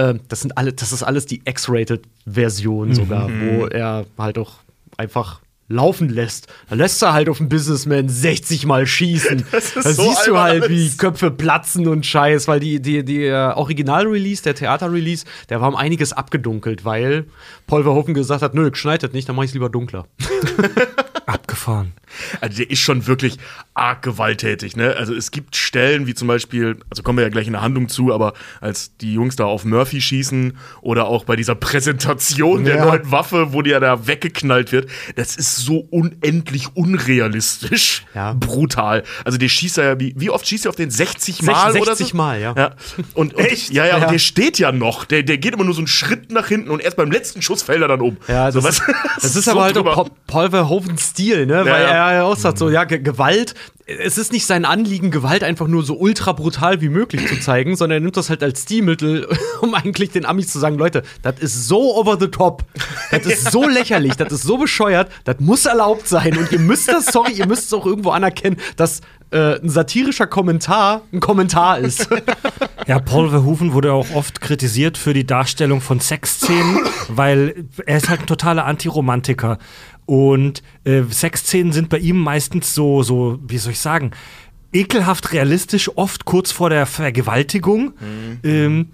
Äh, 0.00 0.14
das 0.28 0.40
sind 0.40 0.56
alle, 0.56 0.72
das 0.72 0.92
ist 0.92 1.02
alles 1.02 1.26
die 1.26 1.42
X-Rated-Version 1.44 2.94
sogar, 2.94 3.28
wo 3.28 3.66
er 3.66 4.06
halt 4.18 4.38
auch 4.38 4.54
einfach 4.96 5.40
laufen 5.68 6.08
lässt. 6.08 6.48
Da 6.68 6.74
lässt 6.74 7.00
er 7.02 7.12
halt 7.12 7.28
auf 7.28 7.38
den 7.38 7.48
Businessman 7.48 8.08
60 8.08 8.66
Mal 8.66 8.86
schießen. 8.86 9.44
Das 9.52 9.76
ist 9.76 9.86
da 9.86 9.92
so 9.92 10.02
siehst 10.02 10.26
du 10.26 10.38
halt, 10.38 10.68
wie. 10.68 10.90
Köpfe 10.96 11.30
platzen 11.30 11.86
und 11.86 12.04
Scheiß, 12.04 12.48
weil 12.48 12.60
die, 12.60 12.80
die, 12.80 13.04
die 13.04 13.24
äh, 13.24 13.52
Original-Release, 13.54 14.42
der 14.42 14.54
Theater-Release, 14.54 15.24
der 15.48 15.60
war 15.60 15.68
um 15.68 15.76
einiges 15.76 16.12
abgedunkelt, 16.12 16.84
weil 16.84 17.26
Paul 17.66 17.84
Verhoeven 17.84 18.14
gesagt 18.14 18.42
hat, 18.42 18.54
nö, 18.54 18.70
schneit 18.72 19.02
das 19.02 19.12
nicht, 19.12 19.28
dann 19.28 19.36
mach 19.36 19.44
ich's 19.44 19.54
lieber 19.54 19.68
dunkler. 19.68 20.06
Abgefahren. 21.32 21.92
Also 22.40 22.56
der 22.58 22.70
ist 22.70 22.80
schon 22.80 23.06
wirklich 23.06 23.36
arg 23.74 24.02
gewalttätig, 24.02 24.76
ne? 24.76 24.96
Also 24.96 25.14
es 25.14 25.30
gibt 25.30 25.54
Stellen, 25.54 26.08
wie 26.08 26.14
zum 26.14 26.26
Beispiel, 26.26 26.76
also 26.90 27.04
kommen 27.04 27.18
wir 27.18 27.22
ja 27.22 27.28
gleich 27.30 27.46
in 27.46 27.52
der 27.52 27.62
Handlung 27.62 27.88
zu, 27.88 28.12
aber 28.12 28.32
als 28.60 28.96
die 28.96 29.14
Jungs 29.14 29.36
da 29.36 29.44
auf 29.44 29.64
Murphy 29.64 30.00
schießen 30.00 30.56
oder 30.80 31.06
auch 31.06 31.22
bei 31.24 31.36
dieser 31.36 31.54
Präsentation 31.54 32.64
der 32.64 32.76
Ja. 32.78 32.84
neuen 32.86 33.10
Waffe, 33.12 33.52
wo 33.52 33.62
die 33.62 33.70
ja 33.70 33.78
da 33.78 34.08
weggeknallt 34.08 34.72
wird, 34.72 34.90
das 35.14 35.36
ist 35.36 35.56
so 35.58 35.86
unendlich 35.90 36.74
unrealistisch. 37.20 38.04
Ja. 38.14 38.32
Brutal. 38.34 39.04
Also 39.24 39.38
der 39.38 39.48
schießt 39.48 39.76
ja, 39.76 39.98
wie, 40.00 40.14
wie 40.16 40.30
oft 40.30 40.46
schießt 40.48 40.66
er 40.66 40.70
auf 40.70 40.76
den 40.76 40.90
60 40.90 41.42
Mal 41.42 41.72
60 41.72 41.82
oder 41.82 41.96
so? 41.96 42.16
Mal, 42.16 42.40
ja. 42.40 42.54
ja. 42.56 42.70
Und, 43.14 43.34
und 43.34 43.44
Echt? 43.44 43.70
Ja, 43.72 43.84
ja, 43.86 43.98
Ja. 43.98 44.04
und 44.06 44.12
der 44.12 44.18
steht 44.18 44.58
ja 44.58 44.72
noch. 44.72 45.04
Der, 45.04 45.22
der 45.22 45.38
geht 45.38 45.54
immer 45.54 45.64
nur 45.64 45.74
so 45.74 45.80
einen 45.80 45.86
Schritt 45.86 46.32
nach 46.32 46.48
hinten 46.48 46.70
und 46.70 46.80
erst 46.82 46.96
beim 46.96 47.10
letzten 47.10 47.40
Schuss 47.42 47.62
fällt 47.62 47.82
er 47.82 47.88
dann 47.88 48.00
um. 48.00 48.16
Ja, 48.26 48.46
das, 48.50 48.54
so, 48.54 48.60
ist, 48.68 48.80
was- 48.80 48.94
das 49.22 49.36
ist 49.36 49.44
so 49.44 49.52
aber 49.52 49.62
halt 49.62 49.78
auch 49.78 50.08
Paul 50.26 50.50
Verhovens 50.50 51.12
Stil, 51.20 51.46
ne? 51.46 51.64
Weil 51.66 51.82
ja. 51.82 52.12
er 52.12 52.24
auch 52.24 52.36
sagt, 52.36 52.56
so, 52.56 52.70
ja, 52.70 52.84
Ge 52.84 52.98
Gewalt, 52.98 53.54
es 53.86 54.16
ist 54.16 54.32
nicht 54.32 54.46
sein 54.46 54.64
Anliegen, 54.64 55.10
Gewalt 55.10 55.44
einfach 55.44 55.66
nur 55.66 55.82
so 55.82 55.98
ultra 55.98 56.32
brutal 56.32 56.80
wie 56.80 56.88
möglich 56.88 57.26
zu 57.26 57.38
zeigen, 57.40 57.76
sondern 57.76 57.98
er 57.98 58.00
nimmt 58.00 58.16
das 58.16 58.30
halt 58.30 58.42
als 58.42 58.62
Stilmittel, 58.62 59.28
um 59.60 59.74
eigentlich 59.74 60.10
den 60.10 60.24
Amis 60.24 60.48
zu 60.48 60.58
sagen, 60.58 60.78
Leute, 60.78 61.02
das 61.22 61.38
ist 61.40 61.68
so 61.68 61.96
over 61.96 62.16
the 62.18 62.28
top, 62.28 62.64
das 63.10 63.26
ist 63.26 63.50
so 63.50 63.68
lächerlich, 63.68 64.14
das 64.14 64.32
ist 64.32 64.42
so 64.42 64.56
bescheuert, 64.56 65.10
das 65.24 65.40
muss 65.40 65.66
erlaubt 65.66 66.08
sein 66.08 66.38
und 66.38 66.50
ihr 66.52 66.58
müsst 66.58 66.88
das, 66.88 67.06
sorry, 67.06 67.32
ihr 67.32 67.46
müsst 67.46 67.66
es 67.66 67.72
auch 67.74 67.84
irgendwo 67.84 68.10
anerkennen, 68.10 68.56
dass 68.76 69.02
äh, 69.30 69.60
ein 69.60 69.68
satirischer 69.68 70.26
Kommentar 70.26 71.02
ein 71.12 71.20
Kommentar 71.20 71.78
ist. 71.78 72.08
Ja, 72.86 72.98
Paul 72.98 73.28
Verhoeven 73.28 73.72
wurde 73.72 73.92
auch 73.92 74.10
oft 74.14 74.40
kritisiert 74.40 74.98
für 74.98 75.14
die 75.14 75.24
Darstellung 75.24 75.80
von 75.80 76.00
Sexszenen, 76.00 76.80
weil 77.08 77.66
er 77.86 77.98
ist 77.98 78.08
halt 78.08 78.20
ein 78.20 78.26
totaler 78.26 78.64
Antiromantiker. 78.64 79.58
Und 80.10 80.64
äh, 80.82 81.04
Sexszenen 81.08 81.72
sind 81.72 81.88
bei 81.88 81.98
ihm 81.98 82.18
meistens 82.18 82.74
so, 82.74 83.04
so, 83.04 83.38
wie 83.46 83.58
soll 83.58 83.74
ich 83.74 83.78
sagen, 83.78 84.10
ekelhaft 84.72 85.32
realistisch, 85.32 85.88
oft 85.96 86.24
kurz 86.24 86.50
vor 86.50 86.68
der 86.68 86.84
Vergewaltigung. 86.86 87.92
Ähm, 88.42 88.88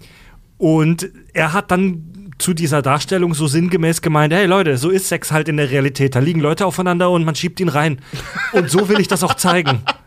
und 0.59 1.09
er 1.33 1.53
hat 1.53 1.71
dann 1.71 2.33
zu 2.37 2.53
dieser 2.53 2.83
Darstellung 2.83 3.33
so 3.33 3.47
sinngemäß 3.47 4.03
gemeint, 4.03 4.31
hey 4.31 4.45
Leute, 4.45 4.77
so 4.77 4.91
ist 4.91 5.07
Sex 5.07 5.31
halt 5.31 5.47
in 5.47 5.57
der 5.57 5.71
Realität. 5.71 6.13
Da 6.13 6.19
liegen 6.19 6.39
Leute 6.39 6.67
aufeinander 6.67 7.09
und 7.09 7.25
man 7.25 7.33
schiebt 7.33 7.59
ihn 7.59 7.69
rein. 7.69 7.99
Und 8.51 8.69
so 8.69 8.87
will 8.87 8.99
ich 8.99 9.07
das 9.07 9.23
auch 9.23 9.33
zeigen. 9.33 9.81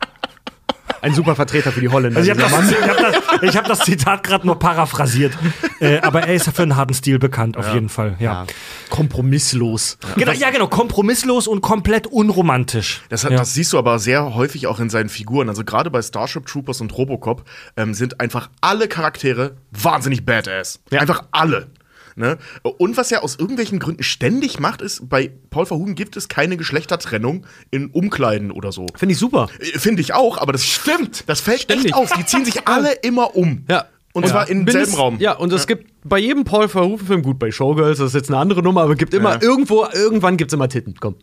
Ein 1.02 1.14
super 1.14 1.34
Vertreter 1.34 1.72
für 1.72 1.80
die 1.80 1.88
Holländer. 1.88 2.18
Also 2.18 2.30
ich 2.30 2.38
habe 2.38 2.50
das, 2.50 2.70
ich 2.70 2.88
hab 2.88 2.96
das, 2.96 3.42
ich 3.42 3.56
hab 3.56 3.64
das 3.66 3.78
Zitat 3.80 4.22
gerade 4.22 4.46
nur 4.46 4.58
paraphrasiert. 4.58 5.32
Äh, 5.80 6.00
aber 6.00 6.24
er 6.24 6.34
ist 6.34 6.46
ja 6.46 6.52
für 6.52 6.62
einen 6.62 6.76
harten 6.76 6.92
Stil 6.94 7.18
bekannt, 7.18 7.56
auf 7.56 7.72
jeden 7.72 7.88
Fall. 7.88 8.16
Ja. 8.18 8.44
Ja. 8.44 8.46
Kompromisslos. 8.90 9.98
Genau, 10.16 10.32
ja, 10.32 10.50
genau. 10.50 10.66
Kompromisslos 10.68 11.46
und 11.46 11.62
komplett 11.62 12.06
unromantisch. 12.06 13.02
Das, 13.08 13.24
hat, 13.24 13.32
ja. 13.32 13.38
das 13.38 13.54
siehst 13.54 13.72
du 13.72 13.78
aber 13.78 13.98
sehr 13.98 14.34
häufig 14.34 14.66
auch 14.66 14.78
in 14.78 14.90
seinen 14.90 15.08
Figuren. 15.08 15.48
Also 15.48 15.64
gerade 15.64 15.90
bei 15.90 16.02
Starship 16.02 16.46
Troopers 16.46 16.80
und 16.80 16.96
Robocop 16.96 17.44
ähm, 17.76 17.94
sind 17.94 18.20
einfach 18.20 18.50
alle 18.60 18.88
Charaktere 18.88 19.56
wahnsinnig 19.70 20.24
badass. 20.24 20.80
Einfach 20.90 21.24
alle. 21.30 21.68
Ne? 22.16 22.38
Und 22.62 22.96
was 22.96 23.10
er 23.12 23.22
aus 23.22 23.36
irgendwelchen 23.38 23.78
Gründen 23.78 24.02
ständig 24.02 24.60
macht, 24.60 24.82
ist, 24.82 25.08
bei 25.08 25.30
Paul 25.50 25.66
Verhoeven 25.66 25.94
gibt 25.94 26.16
es 26.16 26.28
keine 26.28 26.56
Geschlechtertrennung 26.56 27.46
in 27.70 27.90
Umkleiden 27.90 28.50
oder 28.50 28.72
so. 28.72 28.86
Finde 28.96 29.12
ich 29.14 29.18
super. 29.18 29.48
Äh, 29.58 29.78
Finde 29.78 30.02
ich 30.02 30.14
auch, 30.14 30.38
aber 30.38 30.52
das 30.52 30.64
stimmt. 30.64 31.24
Das 31.26 31.40
fällt 31.40 31.62
Ständig. 31.62 31.86
echt 31.86 31.94
auf. 31.94 32.12
Die 32.12 32.24
ziehen 32.26 32.44
sich 32.44 32.66
alle 32.66 32.92
immer 32.92 33.36
um. 33.36 33.64
Ja. 33.68 33.86
Und 34.12 34.26
zwar 34.26 34.48
im 34.48 34.66
selben 34.68 34.94
Raum. 34.94 35.16
Ja, 35.20 35.34
und 35.34 35.52
es 35.52 35.66
gibt 35.68 35.86
bei 36.02 36.18
jedem 36.18 36.42
Paul 36.44 36.68
Verhoeven-Film, 36.68 37.22
gut, 37.22 37.38
bei 37.38 37.52
Showgirls, 37.52 37.98
das 37.98 38.08
ist 38.08 38.14
jetzt 38.14 38.28
eine 38.30 38.38
andere 38.38 38.60
Nummer, 38.62 38.82
aber 38.82 38.96
gibt 38.96 39.14
immer 39.14 39.34
Ja. 39.34 39.42
irgendwo, 39.42 39.86
irgendwann 39.92 40.36
gibt 40.36 40.50
es 40.50 40.54
immer 40.54 40.68
Titten. 40.68 40.94
Komm. 40.98 41.14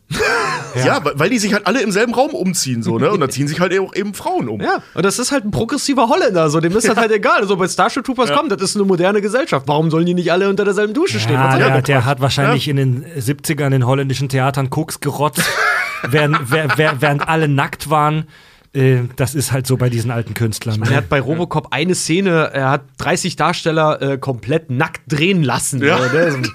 Ja, 0.85 1.03
weil- 1.03 1.13
weil 1.19 1.29
die 1.29 1.39
sich 1.39 1.53
halt 1.53 1.65
alle 1.67 1.81
im 1.81 1.91
selben 1.91 2.13
Raum 2.13 2.31
umziehen, 2.31 2.83
so, 2.83 2.97
ne? 2.99 3.11
Und 3.11 3.19
da 3.19 3.27
ziehen 3.29 3.47
sich 3.47 3.59
halt 3.59 3.77
auch 3.79 3.95
eben 3.95 4.13
Frauen 4.13 4.47
um. 4.47 4.61
Ja, 4.61 4.83
und 4.93 5.03
das 5.05 5.17
ist 5.19 5.31
halt 5.31 5.43
ein 5.43 5.51
progressiver 5.51 6.07
Holländer, 6.07 6.49
so 6.49 6.59
dem 6.59 6.75
ist 6.77 6.87
das 6.87 6.95
halt 6.97 7.11
egal. 7.11 7.41
Also 7.41 7.57
bei 7.57 7.67
Starship 7.67 8.03
Troopers 8.05 8.31
kommt, 8.31 8.51
das 8.51 8.61
ist 8.61 8.75
eine 8.75 8.85
moderne 8.85 9.21
Gesellschaft. 9.21 9.67
Warum 9.67 9.89
sollen 9.89 10.05
die 10.05 10.13
nicht 10.13 10.31
alle 10.31 10.47
unter 10.47 10.63
derselben 10.63 10.93
Dusche 10.93 11.19
stehen? 11.19 11.33
Ja, 11.33 11.57
der, 11.57 11.69
der 11.71 11.81
der 11.81 12.05
hat 12.05 12.21
wahrscheinlich 12.21 12.67
in 12.67 12.75
den 12.77 13.05
70ern 13.17 13.73
in 13.75 13.85
holländischen 13.85 14.29
Theatern 14.29 14.69
Koks 14.69 14.99
gerotzt, 14.99 15.41
während, 16.09 16.51
während 16.51 17.27
alle 17.27 17.47
nackt 17.47 17.89
waren. 17.89 18.27
Äh, 18.77 19.03
Das 19.15 19.35
ist 19.35 19.51
halt 19.51 19.65
so 19.67 19.77
bei 19.77 19.89
diesen 19.89 20.11
alten 20.11 20.33
Künstlern. 20.33 20.81
Er 20.83 20.97
hat 20.97 21.09
bei 21.09 21.19
Robocop 21.19 21.67
eine 21.71 21.95
Szene, 21.95 22.51
er 22.53 22.69
hat 22.69 22.83
30 22.99 23.35
Darsteller 23.35 24.01
äh, 24.01 24.17
komplett 24.17 24.69
nackt 24.69 25.01
drehen 25.07 25.43
lassen. 25.43 25.83
Ja. 25.83 25.97
So, 25.97 26.15
ne? 26.15 26.43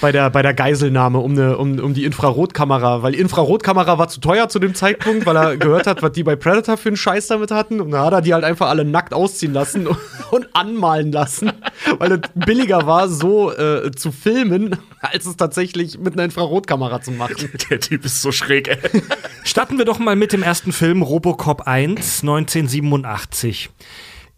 bei, 0.00 0.12
der, 0.12 0.30
bei 0.30 0.42
der 0.42 0.54
Geiselnahme 0.54 1.18
um, 1.18 1.32
eine, 1.32 1.56
um, 1.56 1.78
um 1.78 1.94
die 1.94 2.04
Infrarotkamera, 2.04 3.02
weil 3.02 3.12
die 3.12 3.18
Infrarotkamera 3.20 3.98
war 3.98 4.08
zu 4.08 4.20
teuer 4.20 4.48
zu 4.48 4.58
dem 4.58 4.74
Zeitpunkt, 4.74 5.26
weil 5.26 5.36
er 5.36 5.56
gehört 5.56 5.86
hat, 5.86 6.02
was 6.02 6.12
die 6.12 6.22
bei 6.22 6.36
Predator 6.36 6.76
für 6.76 6.88
einen 6.88 6.96
Scheiß 6.96 7.28
damit 7.28 7.50
hatten. 7.50 7.80
Und 7.80 7.90
dann 7.90 8.04
hat 8.04 8.12
er 8.12 8.20
die 8.20 8.34
halt 8.34 8.44
einfach 8.44 8.68
alle 8.68 8.84
nackt 8.84 9.14
ausziehen 9.14 9.52
lassen 9.52 9.88
und 10.30 10.48
anmalen 10.54 11.12
lassen, 11.12 11.52
weil 11.98 12.12
es 12.12 12.20
billiger 12.34 12.86
war, 12.86 13.08
so 13.08 13.52
äh, 13.52 13.90
zu 13.92 14.12
filmen, 14.12 14.76
als 15.00 15.26
es 15.26 15.36
tatsächlich 15.36 15.98
mit 15.98 16.14
einer 16.14 16.24
Infrarotkamera 16.24 17.00
zu 17.00 17.12
machen. 17.12 17.50
Der 17.70 17.80
Typ 17.80 18.04
ist 18.04 18.20
so 18.20 18.32
schräg, 18.32 18.68
ey. 18.68 19.02
Starten 19.44 19.78
wir 19.78 19.84
doch 19.84 19.98
mal 19.98 20.16
mit 20.16 20.32
dem 20.32 20.42
ersten 20.42 20.72
Film 20.72 21.02
Robocop 21.02 21.62
1, 21.62 22.22
1987. 22.22 23.70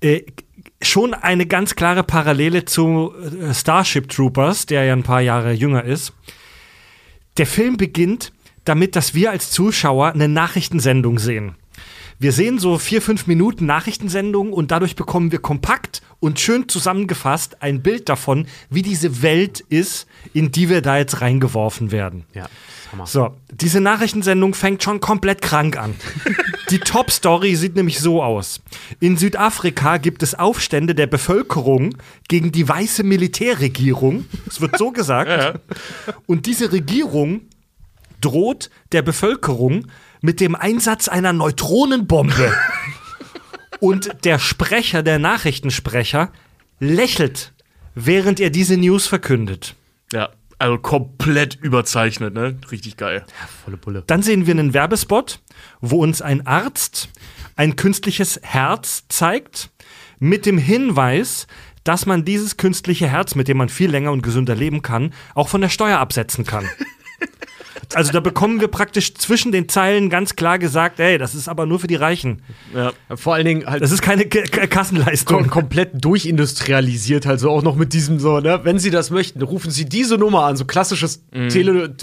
Äh, 0.00 0.22
schon 0.82 1.14
eine 1.14 1.46
ganz 1.46 1.74
klare 1.74 2.04
Parallele 2.04 2.64
zu 2.64 3.12
äh, 3.14 3.52
Starship 3.52 4.08
Troopers, 4.08 4.66
der 4.66 4.84
ja 4.84 4.92
ein 4.92 5.02
paar 5.02 5.20
Jahre 5.20 5.52
jünger 5.52 5.84
ist. 5.84 6.12
Der 7.36 7.46
Film 7.46 7.76
beginnt 7.76 8.32
damit, 8.64 8.96
dass 8.96 9.14
wir 9.14 9.30
als 9.30 9.50
Zuschauer 9.50 10.12
eine 10.12 10.28
Nachrichtensendung 10.28 11.18
sehen. 11.18 11.56
Wir 12.20 12.32
sehen 12.32 12.58
so 12.58 12.78
vier, 12.78 13.00
fünf 13.00 13.28
Minuten 13.28 13.64
Nachrichtensendung 13.66 14.52
und 14.52 14.72
dadurch 14.72 14.96
bekommen 14.96 15.30
wir 15.30 15.38
kompakt 15.38 16.02
und 16.18 16.40
schön 16.40 16.68
zusammengefasst 16.68 17.62
ein 17.62 17.80
Bild 17.80 18.08
davon, 18.08 18.48
wie 18.70 18.82
diese 18.82 19.22
Welt 19.22 19.60
ist, 19.60 20.08
in 20.34 20.50
die 20.50 20.68
wir 20.68 20.82
da 20.82 20.98
jetzt 20.98 21.20
reingeworfen 21.20 21.92
werden. 21.92 22.24
Ja, 22.34 22.48
Hammer. 22.90 23.06
So, 23.06 23.36
diese 23.52 23.80
Nachrichtensendung 23.80 24.54
fängt 24.54 24.82
schon 24.82 24.98
komplett 24.98 25.42
krank 25.42 25.76
an. 25.78 25.94
Die 26.70 26.80
Top-Story 26.80 27.54
sieht 27.54 27.76
nämlich 27.76 28.00
so 28.00 28.22
aus. 28.22 28.60
In 29.00 29.16
Südafrika 29.16 29.96
gibt 29.96 30.22
es 30.22 30.34
Aufstände 30.34 30.94
der 30.94 31.06
Bevölkerung 31.06 31.96
gegen 32.28 32.52
die 32.52 32.68
weiße 32.68 33.04
Militärregierung. 33.04 34.26
Es 34.46 34.60
wird 34.60 34.76
so 34.76 34.90
gesagt. 34.92 35.60
Und 36.26 36.44
diese 36.44 36.70
Regierung 36.70 37.42
droht 38.20 38.68
der 38.92 39.00
Bevölkerung 39.00 39.86
mit 40.20 40.40
dem 40.40 40.54
Einsatz 40.54 41.08
einer 41.08 41.32
Neutronenbombe. 41.32 42.52
Und 43.80 44.24
der 44.24 44.38
Sprecher, 44.38 45.02
der 45.02 45.18
Nachrichtensprecher, 45.18 46.32
lächelt, 46.80 47.52
während 47.94 48.40
er 48.40 48.50
diese 48.50 48.76
News 48.76 49.06
verkündet. 49.06 49.74
Ja, 50.12 50.30
also 50.58 50.78
komplett 50.78 51.54
überzeichnet, 51.54 52.34
ne? 52.34 52.58
Richtig 52.72 52.96
geil. 52.96 53.24
Volle 53.64 53.76
Bulle. 53.76 54.02
Dann 54.06 54.22
sehen 54.22 54.46
wir 54.46 54.54
einen 54.54 54.74
Werbespot, 54.74 55.40
wo 55.80 56.02
uns 56.02 56.20
ein 56.20 56.46
Arzt 56.46 57.08
ein 57.54 57.76
künstliches 57.76 58.40
Herz 58.42 59.04
zeigt, 59.08 59.70
mit 60.18 60.46
dem 60.46 60.58
Hinweis, 60.58 61.46
dass 61.84 62.06
man 62.06 62.24
dieses 62.24 62.56
künstliche 62.56 63.08
Herz, 63.08 63.34
mit 63.34 63.48
dem 63.48 63.56
man 63.56 63.68
viel 63.68 63.90
länger 63.90 64.12
und 64.12 64.22
gesünder 64.22 64.54
leben 64.54 64.82
kann, 64.82 65.12
auch 65.34 65.48
von 65.48 65.60
der 65.60 65.68
Steuer 65.68 65.98
absetzen 65.98 66.44
kann. 66.44 66.68
Also 67.94 68.12
da 68.12 68.20
bekommen 68.20 68.60
wir 68.60 68.68
praktisch 68.68 69.14
zwischen 69.14 69.52
den 69.52 69.68
Zeilen 69.68 70.10
ganz 70.10 70.36
klar 70.36 70.58
gesagt, 70.58 71.00
ey, 71.00 71.18
das 71.18 71.34
ist 71.34 71.48
aber 71.48 71.66
nur 71.66 71.78
für 71.80 71.86
die 71.86 71.94
Reichen. 71.96 72.42
Ja. 72.74 72.92
Vor 73.16 73.34
allen 73.34 73.46
Dingen 73.46 73.66
halt 73.66 73.82
Das 73.82 73.90
ist 73.92 74.02
keine 74.02 74.26
K 74.26 74.42
K 74.42 74.66
Kassenleistung. 74.66 75.42
kom 75.42 75.50
komplett 75.50 76.04
durchindustrialisiert, 76.04 77.26
halt 77.26 77.40
so 77.40 77.50
auch 77.50 77.62
noch 77.62 77.76
mit 77.76 77.92
diesem 77.92 78.18
so, 78.18 78.40
ne, 78.40 78.60
wenn 78.64 78.78
Sie 78.78 78.90
das 78.90 79.10
möchten, 79.10 79.42
rufen 79.42 79.70
Sie 79.70 79.84
diese 79.84 80.16
Nummer 80.18 80.44
an, 80.44 80.56
so 80.56 80.64
klassisches 80.64 81.24
Tele 81.50 81.94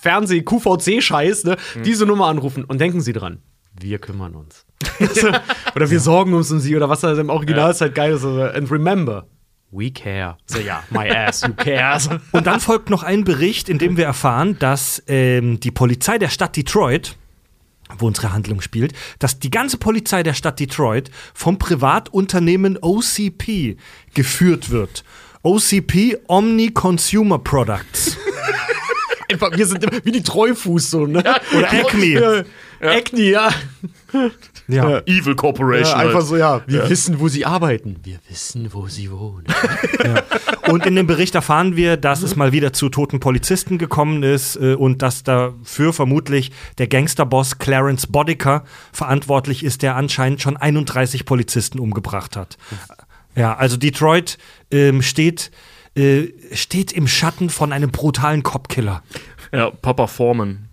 Fernseh 0.00 0.42
QVC 0.42 1.02
Scheiß, 1.02 1.44
ne, 1.44 1.56
diese 1.84 2.06
Nummer 2.06 2.26
anrufen 2.26 2.64
und 2.64 2.80
denken 2.80 3.00
Sie 3.00 3.12
dran, 3.12 3.38
wir 3.78 3.98
kümmern 3.98 4.34
uns. 4.34 4.66
Oder 5.74 5.90
wir 5.90 6.00
sorgen 6.00 6.34
uns 6.34 6.50
um 6.50 6.58
Sie 6.58 6.76
oder 6.76 6.88
was 6.88 7.00
da 7.00 7.12
im 7.18 7.30
Original 7.30 7.70
ist 7.70 7.80
halt 7.80 7.94
geil 7.94 8.12
ist, 8.14 8.22
so, 8.22 8.42
and 8.42 8.70
remember 8.70 9.26
We 9.74 9.90
care. 9.90 10.36
So, 10.44 10.58
ja, 10.58 10.84
my 10.90 11.08
ass, 11.08 11.42
who 11.42 11.54
cares? 11.54 12.10
Und 12.32 12.46
dann 12.46 12.60
folgt 12.60 12.90
noch 12.90 13.02
ein 13.02 13.24
Bericht, 13.24 13.70
in 13.70 13.78
dem 13.78 13.96
wir 13.96 14.04
erfahren, 14.04 14.58
dass 14.58 15.02
ähm, 15.06 15.60
die 15.60 15.70
Polizei 15.70 16.18
der 16.18 16.28
Stadt 16.28 16.56
Detroit, 16.56 17.16
wo 17.96 18.06
unsere 18.06 18.34
Handlung 18.34 18.60
spielt, 18.60 18.92
dass 19.18 19.38
die 19.38 19.50
ganze 19.50 19.78
Polizei 19.78 20.22
der 20.22 20.34
Stadt 20.34 20.60
Detroit 20.60 21.10
vom 21.32 21.58
Privatunternehmen 21.58 22.78
OCP 22.82 23.78
geführt 24.12 24.68
wird. 24.68 25.04
OCP 25.42 26.18
Omni 26.26 26.70
Consumer 26.72 27.38
Products. 27.38 28.18
Einfach, 29.30 29.56
wir 29.56 29.66
sind 29.66 30.04
wie 30.04 30.12
die 30.12 30.22
Treufuß, 30.22 30.90
so, 30.90 31.06
ne? 31.06 31.20
Oder 31.56 31.72
Acme. 31.72 32.04
Ja. 32.04 32.42
Acne, 32.86 33.22
ja. 33.22 33.48
Ja. 34.76 35.00
Evil 35.06 35.34
Corporation. 35.34 35.98
ja. 35.98 36.06
Einfach 36.06 36.20
halt. 36.20 36.26
so, 36.26 36.36
ja. 36.36 36.62
Wir 36.66 36.88
wissen, 36.88 37.20
wo 37.20 37.28
sie 37.28 37.44
arbeiten. 37.44 37.96
Wir 38.02 38.18
wissen, 38.28 38.72
wo 38.72 38.86
sie 38.88 39.10
wohnen. 39.10 39.46
Und 40.70 40.86
in 40.86 40.94
dem 40.94 41.06
Bericht 41.06 41.34
erfahren 41.34 41.76
wir, 41.76 41.96
dass 41.96 42.22
es 42.22 42.36
mal 42.36 42.52
wieder 42.52 42.72
zu 42.72 42.88
toten 42.88 43.20
Polizisten 43.20 43.78
gekommen 43.78 44.22
ist 44.22 44.56
äh, 44.56 44.74
und 44.74 45.02
dass 45.02 45.24
dafür 45.24 45.92
vermutlich 45.92 46.52
der 46.78 46.86
Gangsterboss 46.86 47.58
Clarence 47.58 48.06
Bodicker 48.06 48.64
verantwortlich 48.92 49.64
ist, 49.64 49.82
der 49.82 49.96
anscheinend 49.96 50.40
schon 50.40 50.56
31 50.56 51.24
Polizisten 51.24 51.78
umgebracht 51.78 52.36
hat. 52.36 52.58
Ja, 53.34 53.56
also 53.56 53.76
Detroit 53.76 54.38
ähm, 54.70 55.02
steht, 55.02 55.50
äh, 55.96 56.28
steht 56.52 56.92
im 56.92 57.08
Schatten 57.08 57.50
von 57.50 57.72
einem 57.72 57.90
brutalen 57.90 58.42
Copkiller. 58.42 59.02
Ja, 59.52 59.70
Papa 59.70 60.06
Foreman. 60.06 60.68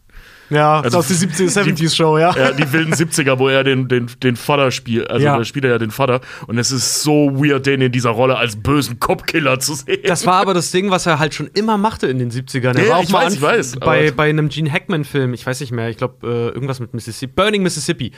Ja, 0.50 0.79
Also, 0.82 0.98
aus 1.00 1.08
der 1.08 1.18
70s, 1.18 1.56
70s 1.58 1.96
Show, 1.96 2.18
ja. 2.18 2.36
Ja, 2.36 2.51
die 2.51 2.72
wilden 2.72 2.94
70er, 2.94 3.38
wo 3.39 3.50
er 3.50 3.63
den, 3.63 3.88
den, 3.88 4.08
den 4.24 4.36
Vater 4.36 4.72
spielt. 4.72 5.10
Also 5.10 5.25
Ja. 5.25 5.38
da 5.38 5.46
spielt 5.46 5.65
er 5.65 5.72
ja 5.72 5.77
den 5.77 5.91
Vater. 5.91 6.22
Und 6.48 6.58
es 6.58 6.72
ist 6.72 7.03
so 7.03 7.32
weird, 7.36 7.65
den 7.65 7.82
in 7.82 7.91
dieser 7.91 8.10
Rolle 8.12 8.38
als 8.38 8.56
bösen 8.56 9.00
Cop-Killer 9.00 9.60
zu 9.60 9.75
sehen. 9.75 10.00
Das 10.06 10.25
war 10.25 10.36
aber 10.41 10.53
das 10.53 10.72
Ding, 10.72 10.89
was 10.89 11.06
er 11.06 11.20
halt 11.20 11.34
schon 11.34 11.48
immer 11.53 11.77
machte 11.77 12.08
in 12.08 12.20
den 12.20 12.32
70ern. 12.32 12.77
Er 12.77 12.84
Ja, 12.84 12.89
war 12.91 12.98
auch 13.00 13.03
ich 13.03 13.10
mal 13.12 13.25
weiß, 13.25 13.34
ich 13.36 13.44
an- 13.44 13.50
weiß, 13.50 13.75
bei, 13.79 14.12
bei 14.12 14.29
einem 14.29 14.50
Gene 14.50 14.72
Hackman-Film, 14.72 15.34
ich 15.34 15.46
weiß 15.46 15.60
nicht 15.60 15.72
mehr, 15.72 15.89
ich 15.89 15.98
glaube, 15.98 16.27
äh, 16.27 16.50
irgendwas 16.53 16.79
mit 16.79 16.94
Mississippi, 16.94 17.34
Burning 17.36 17.62
Mississippi. 17.63 18.12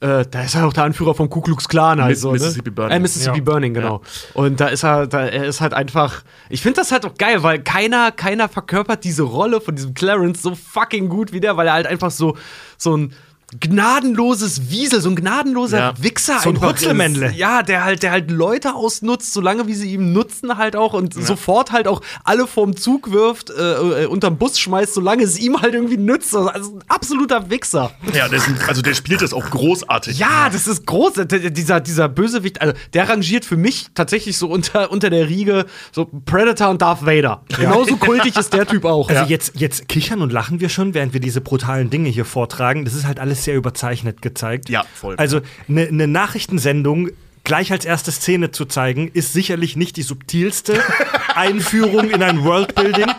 Äh, 0.00 0.24
da 0.30 0.42
ist 0.42 0.54
er 0.54 0.66
auch 0.66 0.72
der 0.72 0.84
Anführer 0.84 1.14
vom 1.14 1.28
Ku 1.30 1.40
Klux 1.40 1.68
Klan. 1.68 2.00
Also, 2.00 2.32
Mississippi 2.32 2.70
ne? 2.70 2.74
Burning. 2.74 2.96
Äh, 2.96 3.00
Mississippi 3.00 3.38
Ja. 3.38 3.44
Burning, 3.44 3.74
genau. 3.74 4.02
Und 4.34 4.60
da 4.60 4.68
ist 4.68 4.84
er, 4.84 5.06
da, 5.06 5.26
er 5.26 5.44
ist 5.46 5.60
halt 5.60 5.74
einfach. 5.74 6.22
Ich 6.50 6.60
finde 6.62 6.80
das 6.80 6.92
halt 6.92 7.06
auch 7.06 7.14
geil, 7.14 7.42
weil 7.42 7.60
keiner, 7.60 8.12
keiner 8.12 8.48
verkörpert 8.48 9.04
diese 9.04 9.22
Rolle 9.22 9.60
von 9.60 9.74
diesem 9.74 9.94
Clarence 9.94 10.42
so 10.42 10.54
fucking 10.54 11.08
gut 11.08 11.32
wie 11.32 11.40
der, 11.40 11.56
weil 11.56 11.66
er 11.66 11.77
halt 11.78 11.86
einfach 11.86 12.10
so, 12.10 12.36
so 12.76 12.96
ein 12.96 13.14
gnadenloses 13.60 14.70
Wiesel, 14.70 15.00
so 15.00 15.08
ein 15.08 15.16
gnadenloser 15.16 15.78
Ja. 15.78 15.94
Wichser 16.02 16.38
So 16.42 16.50
ein 16.50 16.60
Hutzelmännle. 16.60 17.32
Ja, 17.32 17.62
der 17.62 17.84
halt, 17.84 18.02
der 18.02 18.10
halt 18.10 18.30
Leute 18.30 18.74
ausnutzt, 18.74 19.32
solange 19.32 19.66
wie 19.66 19.74
sie 19.74 19.92
ihm 19.94 20.12
nutzen 20.12 20.58
halt 20.58 20.76
auch 20.76 20.92
und 20.92 21.14
sofort 21.14 21.72
halt 21.72 21.88
auch 21.88 22.02
alle 22.24 22.46
vorm 22.46 22.76
Zug 22.76 23.10
wirft, 23.10 23.50
äh, 23.50 24.02
äh, 24.02 24.06
unterm 24.06 24.36
Bus 24.36 24.58
schmeißt, 24.58 24.94
solange 24.94 25.22
es 25.22 25.38
ihm 25.38 25.60
halt 25.60 25.74
irgendwie 25.74 25.96
nützt. 25.96 26.34
Also 26.34 26.76
ein 26.76 26.84
absoluter 26.88 27.48
Wichser. 27.50 27.90
Ja, 28.14 28.28
der 28.28 28.38
ist, 28.38 28.48
ein- 28.48 28.58
also 28.66 28.82
der 28.82 28.94
spielt 28.94 29.22
das 29.22 29.32
auch 29.32 29.48
großartig. 29.50 30.18
Ja, 30.18 30.50
das 30.50 30.66
ist 30.66 30.86
groß. 30.86 31.14
Dieser, 31.28 31.80
dieser 31.80 32.08
Bösewicht, 32.08 32.60
also 32.60 32.74
der 32.92 33.08
rangiert 33.08 33.44
für 33.44 33.56
mich 33.56 33.86
tatsächlich 33.94 34.36
so 34.36 34.48
unter, 34.48 34.90
unter 34.90 35.10
der 35.10 35.28
Riege 35.28 35.66
so 35.92 36.04
Predator 36.26 36.68
und 36.68 36.82
Darth 36.82 37.06
Vader. 37.06 37.42
Genauso 37.56 37.96
kultig 37.96 38.36
ist 38.36 38.52
der 38.52 38.66
Typ 38.66 38.84
auch. 38.84 39.08
Also 39.08 39.24
jetzt, 39.24 39.52
jetzt 39.54 39.88
kichern 39.88 40.20
und 40.22 40.32
lachen 40.32 40.60
wir 40.60 40.68
schon, 40.68 40.94
während 40.94 41.12
wir 41.12 41.20
diese 41.20 41.40
brutalen 41.40 41.90
Dinge 41.90 42.08
hier 42.08 42.24
vortragen. 42.24 42.84
Das 42.84 42.94
ist 42.94 43.06
halt 43.06 43.18
alles 43.20 43.37
alles 43.38 43.44
sehr 43.44 43.56
überzeichnet 43.56 44.22
gezeigt. 44.22 44.68
Ja, 44.68 44.84
voll. 44.94 45.16
Also 45.16 45.40
eine 45.68 45.90
ne 45.92 46.06
Nachrichtensendung 46.06 47.10
gleich 47.44 47.72
als 47.72 47.84
erste 47.84 48.12
Szene 48.12 48.50
zu 48.50 48.66
zeigen, 48.66 49.08
ist 49.08 49.32
sicherlich 49.32 49.76
nicht 49.76 49.96
die 49.96 50.02
subtilste 50.02 50.82
Einführung 51.34 52.10
in 52.10 52.22
ein 52.22 52.44
Worldbuilding, 52.44 53.10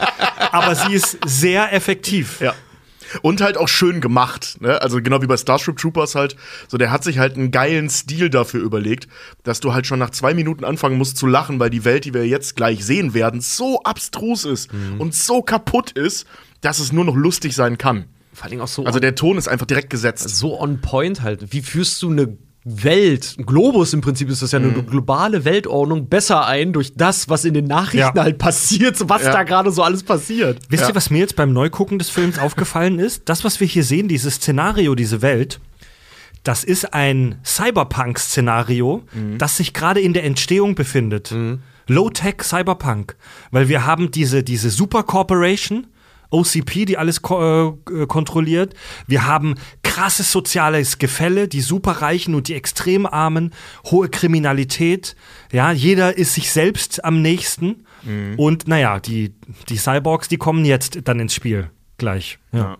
aber 0.51 0.75
sie 0.75 0.93
ist 0.93 1.17
sehr 1.25 1.73
effektiv. 1.73 2.39
Ja. 2.39 2.53
Und 3.23 3.41
halt 3.41 3.57
auch 3.57 3.67
schön 3.67 4.01
gemacht, 4.01 4.57
ne? 4.59 4.79
Also 4.83 5.01
genau 5.01 5.19
wie 5.23 5.25
bei 5.25 5.35
Starship 5.35 5.77
Troopers 5.77 6.13
halt. 6.13 6.35
So, 6.67 6.77
der 6.77 6.91
hat 6.91 7.03
sich 7.03 7.17
halt 7.17 7.37
einen 7.37 7.49
geilen 7.49 7.89
Stil 7.89 8.29
dafür 8.29 8.61
überlegt, 8.61 9.07
dass 9.41 9.59
du 9.59 9.73
halt 9.73 9.87
schon 9.87 9.97
nach 9.97 10.11
zwei 10.11 10.35
Minuten 10.35 10.63
anfangen 10.63 10.99
musst 10.99 11.17
zu 11.17 11.25
lachen, 11.25 11.59
weil 11.59 11.71
die 11.71 11.85
Welt, 11.85 12.05
die 12.05 12.13
wir 12.13 12.27
jetzt 12.27 12.55
gleich 12.55 12.85
sehen 12.85 13.15
werden, 13.15 13.41
so 13.41 13.81
abstrus 13.81 14.45
ist 14.45 14.69
und 14.99 15.15
so 15.15 15.41
kaputt 15.41 15.89
ist, 15.89 16.27
dass 16.61 16.77
es 16.77 16.91
nur 16.91 17.03
noch 17.03 17.15
lustig 17.15 17.55
sein 17.55 17.79
kann. 17.79 18.05
Vor 18.33 18.45
allem 18.49 18.61
auch 18.61 18.67
so 18.67 18.85
Also 18.85 18.99
der 18.99 19.15
Ton 19.15 19.37
ist 19.37 19.47
einfach 19.47 19.65
direkt 19.65 19.89
gesetzt. 19.89 20.29
so 20.29 20.59
on 20.59 20.81
point 20.81 21.21
halt. 21.21 21.51
Wie 21.51 21.61
führst 21.61 22.01
du 22.01 22.11
eine 22.11 22.37
Welt, 22.65 23.35
ein 23.39 23.45
Globus 23.45 23.93
im 23.93 24.01
Prinzip 24.01 24.29
ist 24.29 24.41
das 24.41 24.51
ja 24.51 24.59
eine 24.59 24.71
globale 24.83 25.45
Weltordnung, 25.45 26.07
besser 26.09 26.45
ein 26.45 26.73
durch 26.73 26.93
das, 26.93 27.29
was 27.29 27.45
in 27.45 27.53
den 27.53 27.65
Nachrichten 27.65 28.17
Ja. 28.17 28.23
halt 28.23 28.37
passiert, 28.37 28.97
was 29.09 29.23
Ja. 29.23 29.31
da 29.31 29.43
gerade 29.43 29.71
so 29.71 29.81
alles 29.81 30.03
passiert. 30.03 30.59
Wisst 30.69 30.83
Ja. 30.83 30.89
ihr, 30.89 30.95
was 30.95 31.09
mir 31.09 31.19
jetzt 31.19 31.35
beim 31.37 31.53
Neugucken 31.53 31.97
des 31.99 32.09
Films 32.09 32.37
aufgefallen 32.39 32.99
ist? 32.99 33.23
Das, 33.29 33.43
was 33.45 33.59
wir 33.59 33.65
hier 33.67 33.83
sehen, 33.85 34.07
dieses 34.09 34.35
Szenario, 34.35 34.93
diese 34.93 35.21
Welt, 35.21 35.59
das 36.43 36.63
ist 36.65 36.93
ein 36.93 37.39
Cyberpunk-Szenario, 37.43 39.03
das 39.37 39.57
sich 39.57 39.73
gerade 39.73 39.99
in 40.01 40.13
der 40.13 40.23
Entstehung 40.25 40.75
befindet. 40.75 41.33
Low-Tech 41.87 42.43
Cyberpunk. 42.43 43.15
Weil 43.51 43.67
wir 43.67 43.85
haben 43.85 44.11
diese, 44.11 44.43
diese 44.43 44.69
Super 44.69 45.03
Corporation, 45.03 45.87
OCP, 46.31 46.85
die 46.85 46.97
alles 46.97 47.21
ko 47.21 47.79
äh, 47.89 48.05
kontrolliert. 48.05 48.73
Wir 49.07 49.25
haben 49.25 49.55
krasses 49.83 50.31
soziales 50.31 50.97
Gefälle, 50.97 51.47
die 51.47 51.61
Superreichen 51.61 52.35
und 52.35 52.47
die 52.47 52.55
Extremarmen, 52.55 53.51
hohe 53.85 54.09
Kriminalität. 54.09 55.15
Ja, 55.51 55.71
jeder 55.71 56.17
ist 56.17 56.33
sich 56.33 56.51
selbst 56.51 57.03
am 57.03 57.21
nächsten. 57.21 57.85
Und 58.37 58.67
naja, 58.67 58.99
die, 58.99 59.33
die 59.67 59.77
Cyborgs, 59.77 60.29
die 60.29 60.37
kommen 60.37 60.63
jetzt 60.63 60.99
dann 61.03 61.19
ins 61.19 61.33
Spiel. 61.33 61.69
Gleich. 61.97 62.39
Ja. 62.53 62.77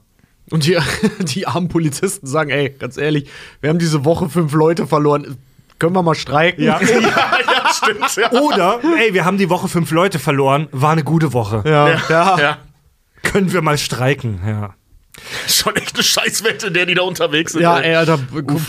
Und 0.49 0.65
die, 0.65 0.77
die 1.19 1.45
armen 1.45 1.67
Polizisten 1.67 2.25
sagen, 2.25 2.49
ey, 2.49 2.69
ganz 2.69 2.97
ehrlich, 2.97 3.29
wir 3.61 3.69
haben 3.69 3.79
diese 3.79 4.05
Woche 4.05 4.29
fünf 4.29 4.53
Leute 4.53 4.87
verloren. 4.87 5.37
Können 5.77 5.93
wir 5.93 6.03
mal 6.03 6.15
streiken? 6.15 6.63
Ja. 6.65 6.79
ja, 6.81 7.69
stimmt. 7.73 8.15
Ja. 8.15 8.31
Oder, 8.31 8.79
ey, 8.97 9.13
wir 9.13 9.25
haben 9.25 9.37
die 9.37 9.49
Woche 9.49 9.67
fünf 9.67 9.91
Leute 9.91 10.19
verloren, 10.19 10.67
war 10.71 10.91
eine 10.91 11.03
gute 11.03 11.33
Woche. 11.33 11.63
ja. 11.65 11.89
ja. 12.09 12.39
ja. 12.39 12.57
Können 13.23 13.51
wir 13.51 13.61
mal 13.61 13.77
streiken, 13.77 14.39
ja. 14.45 14.75
Schon 15.47 15.75
echt 15.75 15.95
eine 15.95 16.03
Scheißwelt, 16.03 16.63
in 16.63 16.73
der 16.73 16.85
die 16.85 16.93
da 16.95 17.01
unterwegs 17.01 17.53
sind. 17.53 17.61
Ja, 17.61 17.79
ey. 17.79 17.95
Alter, 17.95 18.17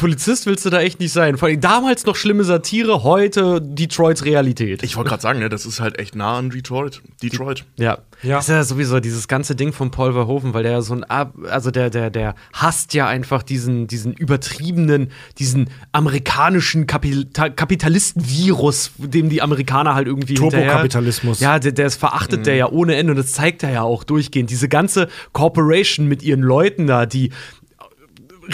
Polizist 0.00 0.46
willst 0.46 0.64
du 0.64 0.70
da 0.70 0.80
echt 0.80 0.98
nicht 0.98 1.12
sein. 1.12 1.36
Vor 1.36 1.48
allem 1.48 1.60
damals 1.60 2.06
noch 2.06 2.16
schlimme 2.16 2.44
Satire, 2.44 3.04
heute 3.04 3.60
Detroits 3.62 4.24
Realität. 4.24 4.82
Ich 4.82 4.96
wollte 4.96 5.10
gerade 5.10 5.22
sagen, 5.22 5.38
ne, 5.38 5.48
das 5.48 5.66
ist 5.66 5.80
halt 5.80 5.98
echt 5.98 6.16
nah 6.16 6.38
an 6.38 6.50
Detroit. 6.50 7.02
Detroit. 7.22 7.64
Ja. 7.76 7.98
Ja. 8.22 8.36
Das 8.36 8.48
ist 8.48 8.54
ja 8.54 8.64
sowieso 8.64 9.00
dieses 9.00 9.28
ganze 9.28 9.54
Ding 9.54 9.72
von 9.72 9.90
Paul 9.90 10.12
Verhoeven, 10.12 10.52
weil 10.54 10.62
der 10.62 10.72
ja 10.72 10.82
so 10.82 10.94
ein, 10.94 11.04
also 11.04 11.70
der, 11.70 11.90
der, 11.90 12.10
der 12.10 12.34
hasst 12.52 12.94
ja 12.94 13.06
einfach 13.06 13.42
diesen, 13.42 13.86
diesen 13.86 14.12
übertriebenen, 14.12 15.10
diesen 15.38 15.70
amerikanischen 15.92 16.86
Kapita 16.86 17.48
Kapitalisten-Virus, 17.48 18.92
dem 18.98 19.28
die 19.30 19.42
Amerikaner 19.42 19.94
halt 19.94 20.06
irgendwie 20.06 20.34
Turbokapitalismus. 20.34 21.40
Ja, 21.40 21.58
der, 21.58 21.72
der 21.72 21.86
ist 21.86 21.96
verachtet 21.96 22.46
der 22.46 22.56
ja 22.56 22.68
ohne 22.68 22.96
Ende 22.96 23.12
und 23.12 23.18
das 23.18 23.32
zeigt 23.32 23.62
er 23.62 23.70
ja 23.70 23.82
auch 23.82 24.04
durchgehend. 24.04 24.50
Diese 24.50 24.68
ganze 24.68 25.08
Corporation 25.32 26.06
mit 26.06 26.22
ihren 26.22 26.42
Leuten 26.42 26.86
da, 26.86 27.06
die 27.06 27.30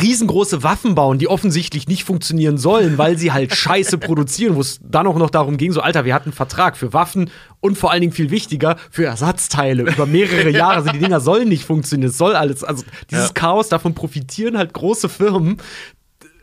riesengroße 0.01 0.63
Waffen 0.63 0.95
bauen, 0.95 1.19
die 1.19 1.29
offensichtlich 1.29 1.89
nicht 1.89 2.05
funktionieren 2.05 2.59
sollen, 2.59 2.99
weil 2.99 3.19
sie 3.19 3.33
halt 3.33 3.55
Scheiße 3.55 3.99
produzieren, 3.99 4.57
wo 4.57 4.61
es 4.61 4.81
dann 4.83 5.07
auch 5.07 5.17
noch 5.19 5.31
darum 5.31 5.57
ging, 5.57 5.73
so 5.73 5.81
Alter, 5.81 6.05
wir 6.05 6.15
hatten 6.15 6.31
einen 6.31 6.33
Vertrag 6.35 6.77
für 6.77 6.93
Waffen 6.93 7.31
und 7.61 7.77
vor 7.79 7.91
allen 7.91 8.01
Dingen 8.01 8.13
viel 8.13 8.31
wichtiger 8.31 8.77
für 8.91 9.05
Ersatzteile 9.05 9.83
über 9.85 10.07
mehrere 10.07 10.51
Jahre. 10.57 10.77
Also 10.77 10.91
die 10.91 10.99
Dinger 10.99 11.21
sollen 11.21 11.49
nicht 11.49 11.65
funktionieren, 11.65 12.11
es 12.11 12.19
soll 12.19 12.35
alles, 12.35 12.63
also 12.65 12.85
dieses 13.11 13.29
Ja. 13.29 13.33
Chaos, 13.35 13.69
davon 13.69 13.95
profitieren 13.95 14.57
halt 14.59 14.73
große 14.73 15.09
Firmen 15.09 15.59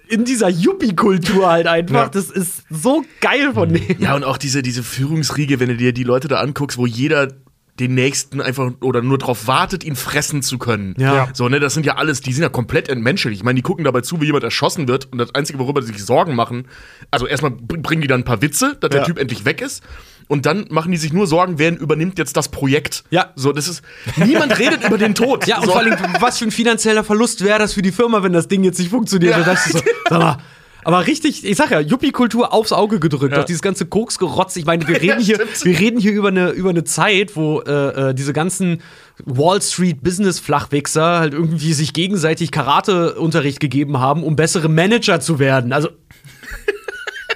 in 0.10 0.26
dieser 0.26 0.50
Yuppie-Kultur 0.50 1.50
halt 1.50 1.66
einfach. 1.66 2.04
Ja. 2.04 2.10
Das 2.10 2.30
ist 2.30 2.64
so 2.70 3.04
geil 3.22 3.54
von 3.54 3.74
denen. 3.74 4.00
Ja, 4.02 4.16
und 4.16 4.24
auch 4.24 4.38
diese, 4.38 4.62
diese 4.62 4.84
Führungsriege, 4.84 5.60
wenn 5.60 5.70
du 5.70 5.78
dir 5.78 5.94
die 5.94 6.04
Leute 6.04 6.28
da 6.28 6.40
anguckst, 6.40 6.78
wo 6.78 6.86
jeder 6.86 7.30
den 7.80 7.96
nächsten 7.96 8.40
einfach 8.40 8.72
oder 8.82 9.02
nur 9.02 9.18
darauf 9.18 9.48
wartet, 9.48 9.84
ihn 9.84 9.96
fressen 9.96 10.44
zu 10.44 10.60
können. 10.60 10.94
Ja. 11.00 11.30
So, 11.34 11.50
ne, 11.50 11.60
das 11.60 11.74
sind 11.74 11.86
ja 11.88 11.96
alles, 11.96 12.22
die 12.22 12.32
sind 12.32 12.44
ja 12.44 12.50
komplett 12.50 12.88
entmenschlich. 12.88 13.34
Ich 13.40 13.44
meine, 13.44 13.56
die 13.56 13.64
gucken 13.64 13.84
dabei 13.84 14.02
zu, 14.02 14.22
wie 14.22 14.26
jemand 14.26 14.44
erschossen 14.44 14.88
wird 14.88 15.12
und 15.12 15.18
das 15.18 15.34
Einzige, 15.34 15.58
worüber 15.58 15.82
sie 15.82 15.92
sich 15.92 16.06
Sorgen 16.06 16.36
machen, 16.36 16.68
also 17.10 17.26
erstmal 17.26 17.50
br- 17.52 17.78
bringen 17.78 18.02
die 18.04 18.08
dann 18.08 18.22
ein 18.22 18.26
paar 18.26 18.44
Witze, 18.44 18.78
dass 18.80 18.92
der 18.92 19.00
Ja. 19.02 19.06
Typ 19.08 19.18
endlich 19.18 19.46
weg 19.46 19.60
ist. 19.62 19.82
Und 20.28 20.46
dann 20.46 20.68
machen 20.70 20.92
die 20.92 20.98
sich 20.98 21.12
nur 21.14 21.28
Sorgen, 21.28 21.58
wer 21.60 21.78
übernimmt 21.78 22.18
jetzt 22.18 22.38
das 22.38 22.48
Projekt. 22.50 23.04
Ja. 23.10 23.32
So, 23.36 23.52
das 23.52 23.68
ist. 23.68 23.82
Niemand 24.16 24.58
redet 24.58 24.84
über 24.86 24.98
den 24.98 25.16
Tod. 25.16 25.48
Ja, 25.48 25.58
und 25.58 25.66
so. 25.66 25.72
vor 25.72 25.82
allem, 25.82 25.96
was 26.22 26.38
für 26.38 26.46
ein 26.46 26.52
finanzieller 26.52 27.04
Verlust 27.04 27.44
wäre 27.44 27.60
das 27.60 27.74
für 27.74 27.82
die 27.82 27.92
Firma, 27.92 28.24
wenn 28.24 28.32
das 28.34 28.48
Ding 28.48 28.64
jetzt 28.64 28.80
nicht 28.80 28.90
funktioniert? 28.92 29.36
Ja. 29.36 29.44
Da 29.44 29.54
ich 29.54 29.60
so, 29.60 29.80
sag 30.10 30.20
mal, 30.20 30.38
aber 30.84 31.08
richtig, 31.08 31.46
ich 31.46 31.58
sag 31.58 31.72
ja, 31.72 31.80
Yuppie-Kultur 31.80 32.54
aufs 32.54 32.72
Auge 32.72 33.00
gedrückt, 33.00 33.38
auch 33.38 33.44
dieses 33.44 33.62
ganze 33.62 33.86
Koksgerotz. 33.86 34.56
Ich 34.56 34.66
meine, 34.66 34.88
wir 34.88 35.02
reden 35.02 35.20
hier, 35.20 35.40
wir 35.64 35.80
reden 35.80 36.00
hier 36.00 36.12
über 36.12 36.30
eine, 36.30 36.50
über 36.52 36.70
eine 36.70 36.84
Zeit, 36.84 37.36
wo 37.36 37.62
äh, 37.62 38.10
äh, 38.10 38.14
diese 38.14 38.34
ganzen 38.34 38.82
Wall 39.26 39.62
Street 39.62 40.04
Business 40.04 40.40
Flachwichser 40.40 41.20
halt 41.20 41.34
irgendwie 41.34 41.74
sich 41.74 41.94
gegenseitig 41.94 42.52
Karateunterricht 42.52 43.60
gegeben 43.60 44.00
haben, 44.00 44.24
um 44.24 44.36
bessere 44.36 44.70
Manager 44.70 45.20
zu 45.20 45.40
werden. 45.40 45.72
Also 45.74 45.90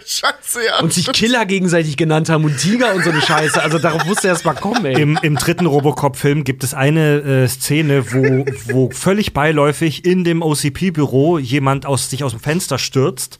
Scheiße, 0.10 0.66
ja. 0.66 0.80
und 0.80 0.94
sich 0.94 1.12
Killer 1.12 1.46
gegenseitig 1.46 1.98
genannt 1.98 2.30
haben 2.30 2.46
und 2.46 2.58
Tiger 2.58 2.96
und 2.96 3.04
so 3.04 3.10
eine 3.10 3.22
Scheiße. 3.22 3.62
Also 3.62 3.78
darauf 3.78 4.06
musste 4.06 4.30
erst 4.30 4.46
mal 4.46 4.54
kommen, 4.54 4.86
ey. 4.86 5.02
Im, 5.02 5.20
Im 5.22 5.36
dritten 5.36 5.66
Robocop-Film 5.66 6.46
gibt 6.46 6.64
es 6.64 6.74
eine 6.74 7.18
äh, 7.18 7.48
Szene, 7.50 8.14
wo, 8.14 8.46
wo 8.72 8.90
völlig 8.90 9.34
beiläufig 9.34 10.06
in 10.06 10.24
dem 10.24 10.42
OCP-Büro 10.42 11.40
jemand 11.40 11.86
aus, 11.86 12.10
sich 12.10 12.24
aus 12.24 12.32
dem 12.32 12.40
Fenster 12.40 12.78
stürzt. 12.78 13.38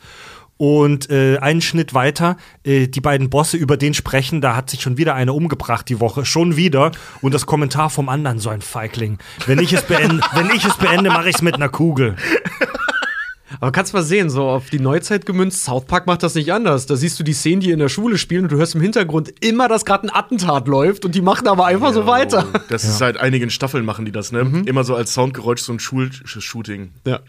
Und 0.58 1.10
äh, 1.10 1.38
einen 1.38 1.62
Schnitt 1.62 1.94
weiter, 1.94 2.36
äh, 2.66 2.88
die 2.88 3.00
beiden 3.00 3.30
Bosse 3.30 3.56
über 3.56 3.78
den 3.78 3.94
sprechen, 3.94 4.42
da 4.42 4.56
hat 4.56 4.72
sich 4.72 4.82
schon 4.82 4.98
wieder 4.98 5.14
einer 5.14 5.36
umgebracht 5.36 5.88
die 5.88 6.00
Woche, 6.00 6.26
schon 6.26 6.58
wieder. 6.58 6.92
Und 7.22 7.34
das 7.34 7.46
Kommentar 7.46 7.92
vom 7.92 8.10
anderen, 8.10 8.40
so 8.40 8.50
ein 8.50 8.62
Feigling. 8.62 9.20
Wenn 9.46 9.60
ich 9.60 9.72
es 9.72 9.84
beende, 9.84 10.22
wenn 10.34 10.50
ich 10.50 10.66
es 10.66 10.76
beende, 10.76 11.12
mache 11.12 11.30
ich 11.30 11.36
es 11.36 11.42
mit 11.42 11.56
einer 11.56 11.70
Kugel. 11.70 12.18
Aber 13.60 13.72
kannst 13.72 13.94
mal 13.94 14.04
sehen, 14.04 14.30
so 14.30 14.44
auf 14.44 14.70
die 14.70 14.80
Neuzeit 14.80 15.26
gemünzt, 15.26 15.64
South 15.64 15.86
Park 15.86 16.06
macht 16.06 16.24
das 16.24 16.36
nicht 16.36 16.52
anders. 16.52 16.86
Da 16.86 16.96
siehst 16.96 17.20
du 17.20 17.24
die 17.24 17.34
Szenen, 17.34 17.62
die 17.62 17.72
in 17.72 17.80
der 17.80 17.90
Schule 17.90 18.18
spielen 18.18 18.44
und 18.44 18.52
du 18.52 18.58
hörst 18.58 18.76
im 18.76 18.82
Hintergrund 18.82 19.34
immer, 19.40 19.68
dass 19.68 19.86
gerade 19.86 20.08
ein 20.08 20.14
Attentat 20.14 20.68
läuft 20.68 21.06
und 21.06 21.16
die 21.16 21.22
machen 21.22 21.48
aber 21.48 21.66
einfach 21.66 21.94
so 21.94 22.06
weiter. 22.06 22.46
Das 22.70 22.84
ist 22.84 22.98
seit 22.98 23.18
einigen 23.18 23.50
Staffeln 23.50 23.86
machen 23.86 24.06
die 24.06 24.12
das, 24.12 24.32
ne? 24.32 24.64
Immer 24.66 24.84
so 24.84 24.96
als 24.96 25.14
Soundgeräusch, 25.14 25.62
so 25.62 25.74
ein 25.74 25.80
Schulshooting. 25.80 26.92
Ja. 27.06 27.20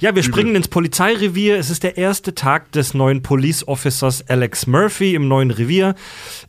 Ja, 0.00 0.14
wir 0.14 0.22
springen 0.22 0.54
ins 0.54 0.68
Polizeirevier. 0.68 1.58
Es 1.58 1.70
ist 1.70 1.82
der 1.82 1.96
erste 1.96 2.34
Tag 2.34 2.70
des 2.72 2.94
neuen 2.94 3.22
Police 3.22 3.66
Officers 3.66 4.28
Alex 4.28 4.66
Murphy 4.68 5.14
im 5.14 5.26
neuen 5.26 5.50
Revier. 5.50 5.96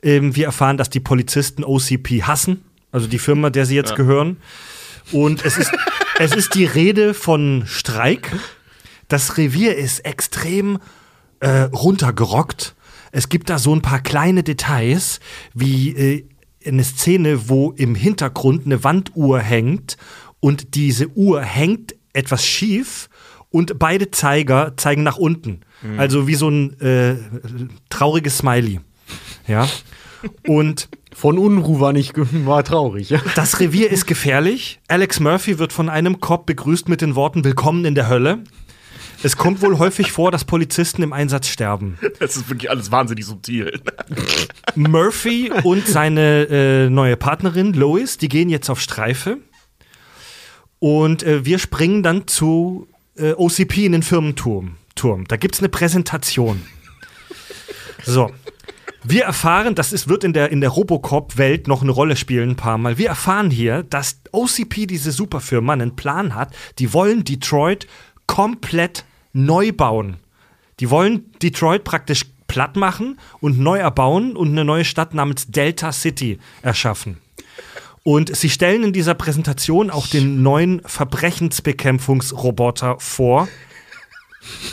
Ähm, 0.04 0.36
wir 0.36 0.46
erfahren, 0.46 0.78
dass 0.78 0.90
die 0.90 1.00
Polizisten 1.00 1.64
OCP 1.64 2.24
hassen, 2.24 2.64
also 2.92 3.08
die 3.08 3.20
Firma, 3.20 3.50
der 3.50 3.66
sie 3.66 3.76
jetzt 3.76 3.96
gehören. 3.96 4.38
Und 5.12 5.46
es 5.46 5.58
ist, 5.58 5.72
es 6.20 6.36
ist 6.36 6.54
die 6.56 6.66
Rede 6.66 7.14
von 7.14 7.64
Streik. 7.66 8.32
Das 9.08 9.38
Revier 9.38 9.76
ist 9.76 10.00
extrem 10.06 10.80
äh, 11.40 11.62
runtergerockt. 11.62 12.76
Es 13.12 13.30
gibt 13.30 13.50
da 13.50 13.58
so 13.58 13.74
ein 13.74 13.82
paar 13.82 14.00
kleine 14.00 14.44
Details, 14.44 15.20
wie 15.54 15.90
äh, 15.92 16.26
eine 16.66 16.84
Szene, 16.84 17.50
wo 17.50 17.72
im 17.72 17.96
Hintergrund 17.96 18.66
eine 18.66 18.84
Wanduhr 18.84 19.40
hängt 19.40 19.98
und 20.40 20.76
diese 20.76 21.08
Uhr 21.10 21.42
hängt 21.42 21.96
etwas 22.14 22.46
schief 22.46 23.10
und 23.50 23.80
beide 23.80 24.12
Zeiger 24.12 24.74
zeigen 24.76 25.04
nach 25.04 25.18
unten. 25.18 25.62
Also 25.98 26.28
wie 26.28 26.36
so 26.36 26.50
ein 26.50 26.80
äh, 26.82 27.16
trauriges 27.90 28.40
Smiley. 28.40 28.80
Ja. 29.48 29.70
Und 30.46 30.90
Von 31.14 31.38
Unruh 31.38 31.80
war 31.80 31.94
nicht 31.94 32.14
war 32.46 32.64
traurig. 32.64 33.10
Ja. 33.10 33.22
das 33.36 33.60
Revier 33.60 33.90
ist 33.90 34.06
gefährlich. 34.06 34.80
Alex 34.88 35.20
Murphy 35.20 35.60
wird 35.60 35.74
von 35.74 35.90
einem 35.90 36.20
Cop 36.20 36.46
begrüßt 36.46 36.90
mit 36.90 37.02
den 37.02 37.16
Worten 37.16 37.44
Willkommen 37.44 37.86
in 37.86 37.96
der 37.96 38.10
Hölle. 38.10 38.44
Es 39.28 39.36
kommt 39.36 39.62
wohl 39.62 39.78
häufig 39.78 40.14
vor, 40.14 40.32
dass 40.32 40.46
Polizisten 40.46 41.04
im 41.04 41.12
Einsatz 41.12 41.50
sterben. 41.50 42.00
Das 42.22 42.38
ist 42.38 42.50
wirklich 42.50 42.70
alles 42.70 42.94
wahnsinnig 42.94 43.26
subtil. 43.26 43.82
Murphy 44.76 45.52
und 45.64 45.86
seine 45.86 46.48
äh, 46.50 46.90
neue 46.90 47.18
Partnerin 47.18 47.74
Lois, 47.74 48.18
die 48.18 48.30
gehen 48.30 48.48
jetzt 48.48 48.70
auf 48.70 48.80
Streife. 48.80 49.40
Und 50.80 51.24
äh, 51.24 51.44
wir 51.44 51.60
springen 51.60 52.04
dann 52.04 52.26
zu 52.28 52.88
äh, 53.18 53.34
OCP 53.34 53.88
in 53.88 53.92
den 53.92 54.02
Firmenturm. 54.02 54.78
Turm. 54.96 55.26
Da 55.28 55.36
gibt 55.36 55.56
es 55.56 55.60
eine 55.60 55.68
Präsentation. 55.68 56.62
So. 58.06 58.32
Wir 59.04 59.26
erfahren, 59.26 59.76
das 59.76 59.92
ist, 59.92 60.08
wird 60.08 60.24
in 60.24 60.32
der, 60.32 60.54
in 60.54 60.62
der 60.62 60.70
Robocop-Welt 60.70 61.68
noch 61.68 61.82
eine 61.82 61.92
Rolle 61.92 62.16
spielen, 62.16 62.52
ein 62.52 62.56
paar 62.56 62.78
Mal. 62.78 62.98
Wir 62.98 63.10
erfahren 63.10 63.52
hier, 63.52 63.84
dass 63.84 64.22
OCP, 64.32 64.88
diese 64.88 65.12
Superfirma, 65.12 65.74
einen 65.74 65.98
Plan 65.98 66.34
hat. 66.34 66.56
Die 66.80 66.94
wollen 66.94 67.26
Detroit 67.26 67.88
komplett 68.26 69.04
neu 69.38 69.72
bauen. 69.72 70.18
Die 70.80 70.90
wollen 70.90 71.32
Detroit 71.42 71.84
praktisch 71.84 72.26
platt 72.48 72.76
machen 72.76 73.20
und 73.40 73.60
neu 73.60 73.80
erbauen 73.80 74.36
und 74.36 74.50
eine 74.50 74.66
neue 74.66 74.86
Stadt 74.86 75.14
namens 75.14 75.48
Delta 75.48 75.92
City 75.92 76.40
erschaffen. 76.62 77.18
Und 78.04 78.36
sie 78.36 78.50
stellen 78.50 78.84
in 78.84 78.94
dieser 78.94 79.16
Präsentation 79.16 79.90
auch 79.90 80.08
den 80.08 80.42
neuen 80.42 80.82
Verbrechensbekämpfungsroboter 80.86 82.98
vor. 83.00 83.50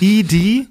ED 0.01 0.69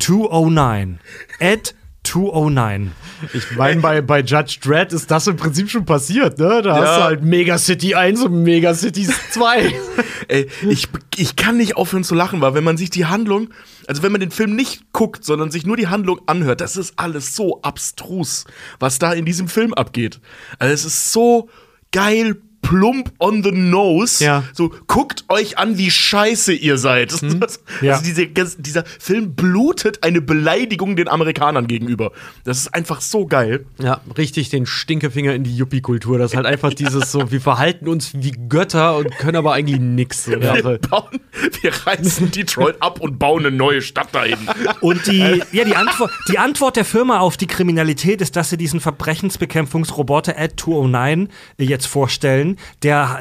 209. 0.00 1.00
Ed 1.38 1.74
209. 2.04 2.92
Ich 3.32 3.56
meine, 3.56 3.80
bei, 3.80 4.00
bei 4.02 4.20
Judge 4.20 4.58
Dredd 4.62 4.92
ist 4.92 5.10
das 5.10 5.26
im 5.26 5.36
Prinzip 5.36 5.70
schon 5.70 5.84
passiert, 5.84 6.38
ne? 6.38 6.62
Da 6.62 6.74
hast 6.74 6.84
Ja. 6.84 6.96
du 6.98 7.02
halt 7.04 7.22
Megacity 7.24 7.94
1 7.94 8.22
und 8.22 8.42
Megacity 8.42 9.08
2. 9.30 9.74
Ey, 10.28 10.48
ich, 10.68 10.88
ich 11.16 11.36
kann 11.36 11.56
nicht 11.56 11.76
aufhören 11.76 12.04
zu 12.04 12.14
lachen, 12.14 12.40
weil 12.40 12.54
wenn 12.54 12.64
man 12.64 12.76
sich 12.76 12.90
die 12.90 13.06
Handlung, 13.06 13.48
also 13.88 14.02
wenn 14.02 14.12
man 14.12 14.20
den 14.20 14.30
Film 14.30 14.54
nicht 14.54 14.92
guckt, 14.92 15.24
sondern 15.24 15.50
sich 15.50 15.66
nur 15.66 15.76
die 15.76 15.88
Handlung 15.88 16.20
anhört, 16.26 16.60
das 16.60 16.76
ist 16.76 16.94
alles 16.96 17.34
so 17.34 17.60
abstrus, 17.62 18.44
was 18.78 18.98
da 18.98 19.12
in 19.12 19.24
diesem 19.24 19.48
Film 19.48 19.74
abgeht. 19.74 20.20
Also 20.58 20.72
es 20.74 20.84
ist 20.84 21.12
so 21.12 21.48
geil 21.92 22.36
plump 22.64 23.12
on 23.18 23.42
the 23.44 23.52
nose. 23.52 24.24
Ja. 24.24 24.42
So, 24.54 24.72
guckt 24.86 25.24
euch 25.28 25.58
an, 25.58 25.78
wie 25.78 25.90
scheiße 25.90 26.52
ihr 26.52 26.78
seid. 26.78 27.14
Das, 27.44 27.60
Ja. 27.82 27.94
Also 27.94 28.04
diese, 28.04 28.26
dieser 28.28 28.84
Film 28.84 29.34
blutet 29.34 30.02
eine 30.04 30.20
Beleidigung 30.20 30.94
den 30.96 31.08
Amerikanern 31.08 31.66
gegenüber. 31.66 32.12
Das 32.44 32.58
ist 32.58 32.72
einfach 32.72 33.00
so 33.00 33.26
geil. 33.26 33.66
Ja, 33.78 34.00
richtig 34.16 34.50
den 34.50 34.66
Stinkefinger 34.66 35.34
in 35.34 35.42
die 35.42 35.54
Yuppie-Kultur. 35.54 36.18
Das 36.18 36.30
ist 36.30 36.36
halt 36.36 36.46
einfach 36.46 36.72
dieses 36.72 37.10
so, 37.10 37.30
wir 37.30 37.40
verhalten 37.40 37.88
uns 37.88 38.12
wie 38.14 38.30
Götter 38.48 38.96
und 38.96 39.10
können 39.18 39.36
aber 39.36 39.52
eigentlich 39.52 39.80
nix. 39.80 40.24
So, 40.24 40.32
ja. 40.32 40.54
Wir, 40.54 40.78
bauen, 40.78 41.20
wir 41.60 41.72
reißen 41.86 42.30
Detroit 42.30 42.76
ab 42.80 43.00
und 43.00 43.18
bauen 43.18 43.44
eine 43.44 43.54
neue 43.54 43.82
Stadt 43.82 44.14
dahin. 44.14 44.38
Und 44.80 45.06
die, 45.06 45.42
ja, 45.52 45.64
die, 45.64 45.76
Antwort, 45.76 46.12
die 46.28 46.38
Antwort 46.38 46.76
der 46.76 46.84
Firma 46.84 47.18
auf 47.18 47.36
die 47.36 47.46
Kriminalität 47.46 48.20
ist, 48.20 48.36
dass 48.36 48.50
sie 48.50 48.56
diesen 48.56 48.80
Verbrechensbekämpfungsroboter 48.80 50.38
Ad 50.38 50.54
209 50.56 51.28
jetzt 51.58 51.86
vorstellen, 51.86 52.53
der, 52.82 53.20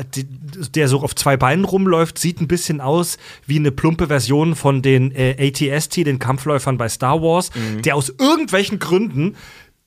der 0.76 0.88
so 0.88 1.02
auf 1.02 1.16
zwei 1.16 1.38
Beinen 1.38 1.66
rumläuft, 1.66 2.18
sieht 2.20 2.42
ein 2.42 2.48
bisschen 2.48 2.82
aus 2.82 3.18
wie 3.46 3.58
eine 3.58 3.72
plumpe 3.72 4.08
Version 4.08 4.56
von 4.56 4.82
den 4.82 5.12
äh, 5.12 5.36
ATST, 5.50 5.98
den 5.98 6.20
Kampfläufern 6.20 6.78
bei 6.78 6.90
Star 6.90 7.22
Wars, 7.22 7.52
der 7.84 7.96
aus 7.96 8.14
irgendwelchen 8.18 8.80
Gründen 8.80 9.36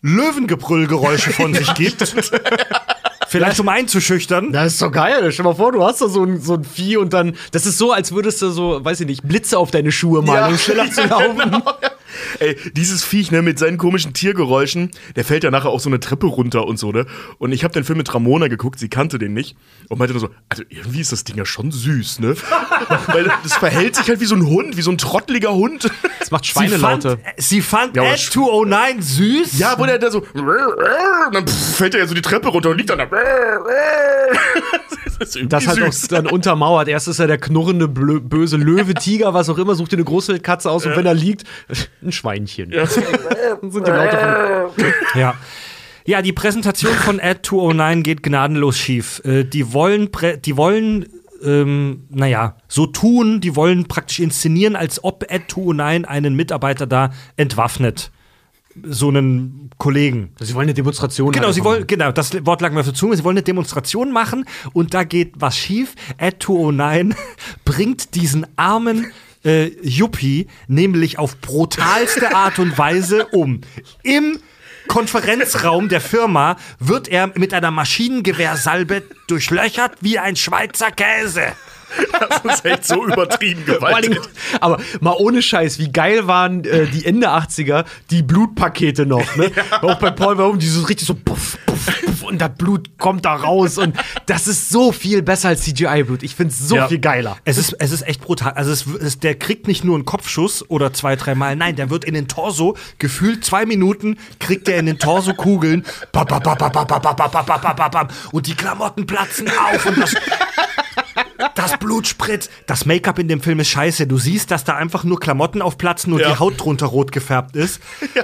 Löwengebrüllgeräusche 0.03 1.33
von 1.33 1.55
sich 1.55 1.73
gibt. 1.75 2.03
Vielleicht 3.29 3.59
um 3.59 3.69
einzuschüchtern. 3.69 4.53
Das 4.53 4.75
ist 4.75 4.83
doch 4.83 4.93
geil. 4.93 5.33
Stell 5.33 5.45
dir 5.45 5.51
mal 5.51 5.57
vor, 5.57 5.73
du 5.73 5.83
hast 5.83 6.01
da 6.01 6.09
so 6.09 6.23
ein, 6.23 6.41
so 6.41 6.55
ein 6.55 6.65
Vieh 6.65 6.97
und 6.97 7.13
dann, 7.13 7.37
das 7.51 7.67
ist 7.67 7.77
so, 7.77 7.93
als 7.93 8.13
würdest 8.13 8.41
du 8.41 8.51
so, 8.51 8.85
weiß 8.85 9.01
ich 9.01 9.07
nicht, 9.07 9.27
Blitze 9.27 9.59
auf 9.59 9.73
deine 9.73 9.91
Schuhe 9.91 10.23
malen, 10.23 10.53
um 10.53 10.59
schneller 10.59 10.91
zu 10.91 11.05
laufen. 11.05 11.37
Genau. 11.47 11.63
Ey, 12.41 12.57
dieses 12.73 13.05
Viech, 13.05 13.31
ne, 13.31 13.43
mit 13.43 13.59
seinen 13.59 13.79
komischen 13.79 14.13
Tiergeräuschen, 14.13 14.91
der 15.17 15.25
fällt 15.25 15.45
ja 15.45 15.51
nachher 15.51 15.71
auch 15.71 15.81
so 15.81 15.89
eine 15.89 16.01
Treppe 16.01 16.27
runter 16.27 16.67
und 16.67 16.79
so, 16.79 16.93
ne? 16.93 17.07
Und 17.39 17.53
ich 17.53 17.65
habe 17.65 17.73
den 17.75 17.85
Film 17.85 17.99
mit 17.99 18.13
Ramona 18.15 18.49
geguckt, 18.49 18.79
sie 18.79 18.89
kannte 18.89 19.19
den 19.19 19.35
nicht 19.35 19.57
und 19.89 19.99
meinte 19.99 20.13
nur 20.15 20.21
so, 20.21 20.31
also 20.49 20.63
irgendwie 20.69 21.01
ist 21.01 21.13
das 21.13 21.25
Ding 21.25 21.37
ja 21.37 21.45
schon 21.47 21.71
süß, 21.73 22.21
ne? 22.21 22.35
Weil 23.09 23.31
das 23.43 23.55
verhält 23.55 23.97
sich 23.97 24.09
halt 24.09 24.21
wie 24.21 24.25
so 24.27 24.35
ein 24.35 24.47
Hund, 24.47 24.77
wie 24.77 24.83
so 24.83 24.91
ein 24.91 24.99
trotteliger 24.99 25.53
Hund. 25.55 25.91
Das 26.21 26.31
macht 26.31 26.45
Sie 26.45 26.53
fand, 26.53 26.69
Schweinelaute. 26.71 27.19
sie 27.37 27.61
fand 27.61 27.97
Ja, 27.97 28.03
aber 28.03 28.13
Ad 28.13 28.21
209 28.23 29.03
süß. 29.03 29.59
Ja, 29.59 29.79
wo 29.79 29.87
der 29.87 29.99
da 29.99 30.11
so, 30.11 30.21
und 30.35 31.35
dann 31.35 31.47
fällt 31.49 31.95
er 31.95 32.01
ja 32.01 32.07
so 32.07 32.15
die 32.15 32.23
Treppe 32.23 32.49
runter 32.49 32.71
und 32.71 32.79
liegt 32.79 32.91
dann 32.91 32.99
da. 32.99 33.07
Das 35.19 35.31
ist 35.31 35.37
irgendwie 35.37 35.49
Das 35.49 35.67
halt 35.67 35.83
auch 35.83 35.93
süß. 35.93 36.09
dann 36.09 36.27
untermauert. 36.27 36.89
Erst 36.89 37.09
ist 37.09 37.19
er 37.21 37.27
der 37.27 37.39
knurrende, 37.39 37.87
blö- 37.87 38.21
böse 38.21 38.59
Löwe, 38.59 38.93
Tiger, 38.93 39.33
was 39.33 39.49
auch 39.49 39.57
immer, 39.57 39.75
sucht 39.75 39.93
dir 39.93 39.97
eine 39.97 40.05
Großwildkatze 40.05 40.71
aus 40.71 40.85
und 40.85 40.95
wenn 40.95 41.07
er 41.07 41.15
liegt, 41.15 41.45
ein 42.07 42.13
Schweinchen. 42.13 42.71
Dann 42.71 42.87
sind 43.71 43.87
die 43.87 43.91
Laute 43.91 44.71
von. 44.77 44.85
Ja. 45.21 45.35
Ja, 46.09 46.23
die 46.23 46.33
Präsentation 46.33 46.95
von 46.95 47.19
Ad 47.21 47.41
209 47.43 48.03
geht 48.05 48.23
gnadenlos 48.23 48.79
schief. 48.79 49.21
Äh, 49.25 49.43
die 49.43 49.73
wollen, 49.73 50.09
die 50.45 50.57
wollen, 50.57 51.07
ähm, 51.43 52.05
naja, 52.11 52.57
so 52.69 52.87
tun, 52.87 53.41
die 53.41 53.57
wollen 53.57 53.89
praktisch 53.89 54.21
inszenieren, 54.21 54.77
als 54.77 55.03
ob 55.03 55.25
Ad 55.29 55.47
209 55.49 56.05
einen 56.05 56.37
Mitarbeiter 56.37 56.87
da 56.87 57.11
entwaffnet. 57.37 58.13
So 58.85 59.09
einen 59.09 59.71
Kollegen. 59.79 60.31
Sie 60.39 60.55
wollen 60.55 60.67
eine 60.67 60.75
Demonstration 60.75 61.33
Genau, 61.33 61.51
sie 61.51 61.61
machen. 61.61 61.71
wollen, 61.73 61.87
genau, 61.89 62.13
das 62.13 62.33
Wort 62.47 62.61
lag 62.61 62.71
mir 62.73 62.81
auf 62.81 62.87
der 62.87 62.95
Zunge. 62.95 63.17
Sie 63.17 63.25
wollen 63.25 63.39
eine 63.39 63.43
Demonstration 63.43 64.13
machen 64.13 64.45
und 64.75 64.95
da 64.95 65.03
geht 65.03 65.33
was 65.39 65.57
schief. 65.57 65.95
Ad 66.19 66.37
209 66.39 67.17
bringt 67.65 68.15
diesen 68.15 68.47
armen 68.57 69.07
äh, 69.47 69.71
Yuppie 69.83 70.49
nämlich 70.67 71.19
auf 71.19 71.41
brutalste 71.41 72.35
Art 72.35 72.59
und 72.59 72.77
Weise 72.77 73.27
um. 73.29 73.63
Im 74.03 74.39
Konferenzraum 74.89 75.89
der 75.89 76.01
Firma 76.01 76.57
wird 76.79 77.09
er 77.09 77.33
mit 77.39 77.55
einer 77.55 77.71
Maschinengewehrsalbe 77.71 79.03
durchlöchert 79.29 79.93
wie 80.01 80.19
ein 80.19 80.37
Schweizer 80.37 80.91
Käse. 80.91 81.53
Das 82.19 82.57
ist 82.57 82.65
echt 82.65 82.85
so 82.85 83.07
übertrieben 83.07 83.65
gewaltig. 83.65 84.21
Aber 84.61 84.79
mal 85.01 85.15
ohne 85.19 85.43
Scheiß, 85.43 85.79
wie 85.79 85.91
geil 85.91 86.27
waren 86.27 86.65
äh, 86.65 86.87
die 86.87 87.05
Ende 87.05 87.29
80er 87.29 87.85
die 88.11 88.23
Blutpakete 88.23 89.07
noch. 89.07 89.37
Ne? 89.37 89.51
Ja. 89.55 89.83
Auch 89.83 89.99
bei 89.99 90.11
Paul 90.11 90.39
Warum, 90.39 90.61
so 90.61 90.83
richtig 90.87 91.07
so 91.07 91.15
puff, 91.15 91.59
puff, 91.67 91.87
puff 92.05 92.23
und 92.27 92.39
das 92.39 92.51
Blut 92.57 92.99
kommt 92.99 93.25
da 93.25 93.35
raus. 93.35 93.79
Und 93.79 93.97
das 94.27 94.47
ist 94.47 94.69
so 94.69 94.93
viel 94.93 95.23
besser 95.23 95.49
als 95.49 95.63
CGI-Blut. 95.63 96.23
Ich 96.23 96.35
finde 96.35 96.53
es 96.53 96.59
so 96.59 96.77
ja. 96.77 96.89
viel 96.89 96.99
geiler. 96.99 97.39
Es 97.45 97.59
ist, 97.59 97.75
es 97.79 97.93
ist 97.93 98.03
echt 98.03 98.21
brutal. 98.21 98.53
Also 98.53 98.73
es, 98.73 98.87
es, 98.87 99.19
der 99.19 99.35
kriegt 99.37 99.67
nicht 99.69 99.85
nur 99.85 99.95
einen 99.95 100.05
Kopfschuss 100.05 100.69
oder 100.69 100.93
zwei, 100.93 101.17
dreimal. 101.17 101.57
Nein, 101.57 101.77
der 101.77 101.91
wird 101.91 102.05
in 102.05 102.15
den 102.15 102.29
Torso, 102.29 102.77
gefühlt 102.99 103.45
zwei 103.45 103.67
Minuten, 103.67 104.19
kriegt 104.39 104.69
er 104.69 104.79
in 104.79 104.87
den 104.87 104.99
Torso 104.99 105.35
Kugeln. 105.35 105.85
Und 108.33 108.47
die 108.47 108.55
Klamotten 108.55 109.07
platzen 109.07 109.49
auf 109.49 109.87
und 109.87 109.99
das 109.99 110.15
das 111.55 111.79
Blut 111.79 112.07
spritzt. 112.07 112.51
Das 112.67 112.87
Make-up 112.87 113.19
in 113.19 113.29
dem 113.29 113.41
Film 113.41 113.61
ist 113.61 113.69
scheiße. 113.69 114.07
Du 114.07 114.19
siehst, 114.19 114.51
dass 114.51 114.65
da 114.65 114.75
einfach 114.77 115.05
nur 115.05 115.21
Klamotten 115.21 115.63
aufplatzen 115.63 116.13
und 116.13 116.21
Ja. 116.21 116.31
die 116.33 116.39
Haut 116.39 116.61
drunter 116.61 116.87
rot 116.87 117.13
gefärbt 117.13 117.57
ist. 117.57 117.81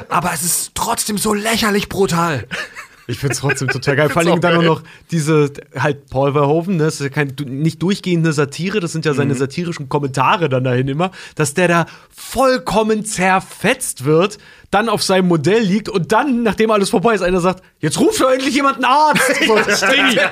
Aber 0.09 0.33
es 0.33 0.43
ist 0.43 0.73
trotzdem 0.75 1.19
so 1.19 1.35
lächerlich 1.35 1.89
brutal. 1.89 2.47
Ich 3.09 3.19
find's 3.19 3.41
trotzdem 3.41 3.69
total 3.69 3.97
geil. 3.97 4.09
Vor 4.11 4.23
auch 4.27 4.39
dann 4.39 4.57
auch 4.59 4.63
noch 4.63 4.83
diese, 5.11 5.51
halt 5.77 6.09
Paul 6.09 6.33
Verhoeven, 6.33 6.77
ne? 6.77 6.85
das 6.85 6.95
ist 6.95 7.01
ja 7.01 7.09
kein, 7.09 7.35
nicht 7.47 7.83
durchgehende 7.83 8.33
Satire, 8.33 8.81
das 8.81 8.93
sind 8.93 9.05
ja 9.05 9.13
Mhm. 9.13 9.17
seine 9.17 9.35
satirischen 9.35 9.89
Kommentare 9.89 10.49
dann 10.49 10.65
dahin 10.65 10.89
immer, 10.89 11.11
dass 11.35 11.55
der 11.55 11.69
da 11.69 11.87
vollkommen 12.15 13.05
zerfetzt 13.05 14.05
wird, 14.05 14.39
dann 14.71 14.89
auf 14.89 15.03
seinem 15.03 15.29
Modell 15.29 15.61
liegt 15.63 15.89
und 15.89 16.13
dann, 16.13 16.43
nachdem 16.45 16.71
alles 16.71 16.89
vorbei 16.91 17.15
ist, 17.15 17.21
einer 17.23 17.41
sagt, 17.41 17.63
jetzt 17.81 17.99
ruft 18.01 18.21
doch 18.21 18.31
endlich 18.31 18.55
jemand 18.55 18.77
einen 18.77 18.85
Arzt. 18.87 19.23
So, 19.47 19.59
Stingy. 19.59 20.15
der, 20.15 20.31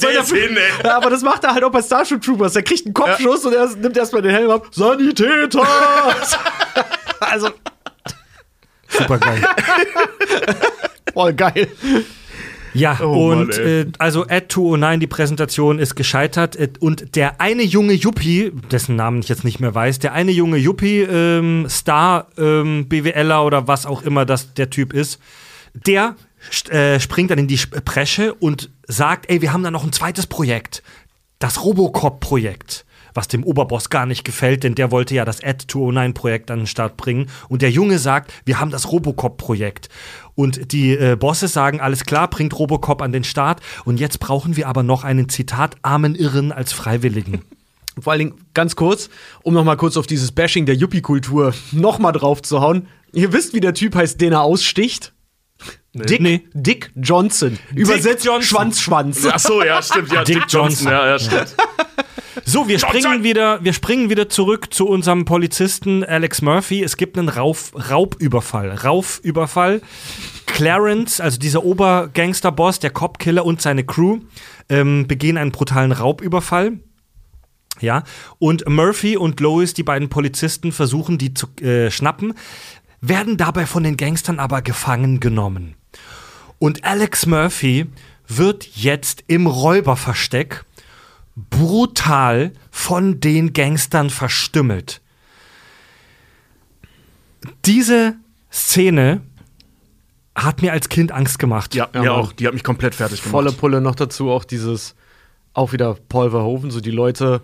Der 0.00 0.20
ist 0.20 0.32
hin, 0.32 0.56
ey. 0.56 0.84
Ja, 0.84 0.96
aber 0.96 1.10
das 1.10 1.22
macht 1.22 1.44
er 1.44 1.52
halt 1.52 1.64
auch 1.64 1.70
bei 1.70 1.82
Starship 1.82 2.22
Troopers. 2.22 2.52
Der 2.54 2.62
kriegt 2.62 2.86
einen 2.86 2.94
Kopfschuss 2.94 3.44
und 3.44 3.52
er 3.52 3.66
nimmt 3.76 3.96
erstmal 3.96 4.22
den 4.22 4.30
Helm 4.30 4.50
ab. 4.50 4.68
Sanitäter! 4.70 5.66
also, 7.20 7.50
Super 8.88 9.18
geil. 9.18 9.42
Voll 11.12 11.34
geil. 11.34 11.68
Ja, 12.74 12.98
Oh 13.02 13.28
Mann, 13.28 13.38
und 13.40 13.58
ey. 13.58 13.80
äh, 13.80 13.86
also 13.98 14.24
Ad 14.24 14.46
209, 14.48 15.00
die 15.00 15.06
Präsentation 15.06 15.78
ist 15.78 15.94
gescheitert 15.94 16.56
äh, 16.56 16.68
und 16.78 17.16
der 17.16 17.40
eine 17.40 17.62
junge 17.62 17.94
Yuppie, 17.94 18.52
dessen 18.70 18.96
Namen 18.96 19.20
ich 19.20 19.28
jetzt 19.28 19.44
nicht 19.44 19.60
mehr 19.60 19.74
weiß, 19.74 19.98
der 19.98 20.12
eine 20.12 20.30
junge 20.30 20.58
Yuppie, 20.58 21.00
ähm, 21.00 21.66
Star, 21.70 22.28
ähm, 22.36 22.86
BWLer 22.88 23.44
oder 23.44 23.66
was 23.66 23.86
auch 23.86 24.02
immer 24.02 24.26
das 24.26 24.52
der 24.54 24.68
Typ 24.68 24.92
ist, 24.92 25.18
der 25.74 26.16
äh, 26.70 27.00
springt 27.00 27.30
dann 27.30 27.38
in 27.38 27.48
die 27.48 27.58
Bresche 27.84 28.34
und 28.34 28.70
sagt, 28.86 29.30
ey, 29.30 29.42
wir 29.42 29.52
haben 29.52 29.62
da 29.62 29.70
noch 29.70 29.84
ein 29.84 29.92
zweites 29.92 30.26
Projekt, 30.26 30.82
das 31.38 31.64
Robocop-Projekt. 31.64 32.84
Was 33.16 33.28
dem 33.28 33.44
Oberboss 33.44 33.88
gar 33.88 34.04
nicht 34.04 34.24
gefällt, 34.24 34.62
denn 34.62 34.74
der 34.74 34.90
wollte 34.90 35.14
ja 35.14 35.24
das 35.24 35.42
Ad 35.42 35.64
209-Projekt 35.68 36.50
an 36.50 36.60
den 36.60 36.66
Start 36.66 36.96
bringen. 36.98 37.28
Und 37.48 37.62
der 37.62 37.70
Junge 37.70 37.98
sagt, 37.98 38.32
wir 38.44 38.60
haben 38.60 38.70
das 38.70 38.92
Robocop-Projekt. 38.92 39.88
Und 40.34 40.72
die 40.72 40.92
äh, 40.92 41.16
Bosse 41.16 41.48
sagen, 41.48 41.80
alles 41.80 42.04
klar, 42.04 42.28
bringt 42.28 42.58
Robocop 42.58 43.00
an 43.00 43.12
den 43.12 43.24
Start. 43.24 43.60
Und 43.86 43.98
jetzt 43.98 44.20
brauchen 44.20 44.56
wir 44.56 44.68
aber 44.68 44.82
noch 44.82 45.02
einen 45.02 45.30
Zitat 45.30 45.76
armen 45.80 46.14
Irren 46.14 46.52
als 46.52 46.74
Freiwilligen. 46.74 47.42
Vor 47.98 48.12
allen 48.12 48.20
Dingen 48.20 48.34
ganz 48.52 48.76
kurz, 48.76 49.08
um 49.42 49.54
noch 49.54 49.64
mal 49.64 49.76
kurz 49.76 49.96
auf 49.96 50.06
dieses 50.06 50.30
Bashing 50.30 50.66
der 50.66 50.74
Yuppie-Kultur 50.74 51.54
noch 51.72 51.98
mal 51.98 52.12
drauf 52.12 52.42
zu 52.42 52.60
hauen. 52.60 52.88
Ihr 53.14 53.32
wisst, 53.32 53.54
wie 53.54 53.60
der 53.60 53.72
Typ 53.72 53.94
heißt, 53.94 54.20
den 54.20 54.34
er 54.34 54.42
aussticht? 54.42 55.14
Dick, 56.04 56.20
Nee. 56.20 56.42
Dick 56.52 56.90
Johnson. 56.96 57.58
Übersetzt 57.74 58.24
Johnson. 58.24 58.42
Schwanz, 58.42 58.80
Schwanz. 58.80 59.26
Ach 59.30 59.38
so, 59.38 59.62
ja, 59.62 59.82
stimmt. 59.82 60.12
Ja, 60.12 60.24
Dick 60.24 60.36
Dick, 60.42 60.44
Johnson. 60.48 60.88
Johnson. 60.88 60.92
Ja, 60.92 61.06
ja, 61.08 61.18
stimmt. 61.18 61.56
So, 62.48 62.68
wir 62.68 62.78
springen 62.78 63.24
wieder, 63.24 63.64
wir 63.64 63.72
springen 63.72 64.08
wieder 64.08 64.28
zurück 64.28 64.72
zu 64.72 64.86
unserem 64.86 65.24
Polizisten 65.24 66.04
Alex 66.04 66.42
Murphy. 66.42 66.82
Es 66.82 66.96
gibt 66.96 67.18
einen 67.18 67.28
Rauf, 67.28 67.72
Raubüberfall. 67.90 68.70
Raufüberfall. 68.70 69.80
Clarence, 70.46 71.20
also 71.20 71.38
dieser 71.38 71.64
Obergangsterboss, 71.64 72.78
der 72.78 72.90
Copkiller 72.90 73.44
und 73.44 73.62
seine 73.62 73.84
Crew 73.84 74.20
ähm, 74.68 75.08
begehen 75.08 75.38
einen 75.38 75.50
brutalen 75.50 75.90
Raubüberfall. 75.92 76.78
Ja, 77.80 78.04
und 78.38 78.68
Murphy 78.68 79.16
und 79.16 79.40
Lois, 79.40 79.74
die 79.74 79.82
beiden 79.82 80.08
Polizisten, 80.08 80.72
versuchen, 80.72 81.18
die 81.18 81.34
zu 81.34 81.48
äh, 81.60 81.90
schnappen, 81.90 82.34
werden 83.00 83.36
dabei 83.36 83.66
von 83.66 83.82
den 83.82 83.96
Gangstern 83.96 84.38
aber 84.38 84.62
gefangen 84.62 85.20
genommen. 85.20 85.74
Und 86.58 86.84
Alex 86.84 87.26
Murphy 87.26 87.86
wird 88.28 88.66
jetzt 88.76 89.24
im 89.26 89.46
Räuberversteck 89.46 90.64
brutal 91.36 92.52
von 92.70 93.20
den 93.20 93.52
Gangstern 93.52 94.10
verstümmelt. 94.10 95.00
Diese 97.64 98.16
Szene 98.50 99.20
hat 100.34 100.62
mir 100.62 100.72
als 100.72 100.88
Kind 100.88 101.12
Angst 101.12 101.38
gemacht. 101.38 101.74
Ja, 101.74 101.88
Ja, 101.94 102.12
auch. 102.12 102.32
Die 102.32 102.46
hat 102.46 102.54
mich 102.54 102.64
komplett 102.64 102.94
fertig 102.94 103.20
gemacht. 103.20 103.32
Volle 103.32 103.52
Pulle 103.52 103.80
noch 103.80 103.94
dazu 103.94 104.30
auch 104.30 104.44
dieses, 104.44 104.94
auch 105.52 105.72
wieder 105.72 105.94
Paul 106.08 106.30
Verhoeven, 106.30 106.70
so 106.70 106.80
die 106.80 106.90
Leute 106.90 107.42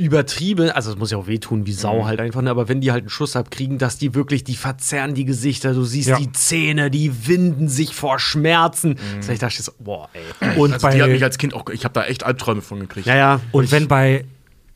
übertrieben, 0.00 0.70
also 0.70 0.90
es 0.92 0.96
muss 0.98 1.10
ja 1.10 1.18
auch 1.18 1.26
wehtun 1.26 1.66
wie 1.66 1.72
Sau 1.72 2.06
halt 2.06 2.20
einfach, 2.20 2.40
ne? 2.42 2.50
aber 2.50 2.68
wenn 2.68 2.80
die 2.80 2.90
halt 2.90 3.02
einen 3.02 3.10
Schuss 3.10 3.36
abkriegen, 3.36 3.76
dass 3.78 3.98
die 3.98 4.14
wirklich, 4.14 4.44
die 4.44 4.56
verzerren 4.56 5.14
die 5.14 5.24
Gesichter, 5.26 5.74
du 5.74 5.84
siehst 5.84 6.08
Ja. 6.08 6.16
die 6.16 6.32
Zähne, 6.32 6.90
die 6.90 7.26
winden 7.28 7.68
sich 7.68 7.94
vor 7.94 8.18
Schmerzen. 8.18 8.96
Das 9.16 9.28
heißt, 9.28 9.30
ich 9.30 9.38
dachte 9.38 9.62
so, 9.62 9.72
boah, 9.78 10.08
ey. 10.40 10.56
Und 10.56 10.72
also 10.72 10.88
die 10.88 11.02
hat 11.02 11.08
mich 11.10 11.20
bei, 11.20 11.26
als 11.26 11.36
Kind 11.38 11.52
auch, 11.54 11.68
ich 11.68 11.84
habe 11.84 11.92
da 11.92 12.04
echt 12.04 12.24
Albträume 12.24 12.62
von 12.62 12.80
gekriegt. 12.80 13.06
Ja, 13.06 13.16
ja. 13.16 13.40
und 13.52 13.70
wenn 13.70 13.88
bei, 13.88 14.24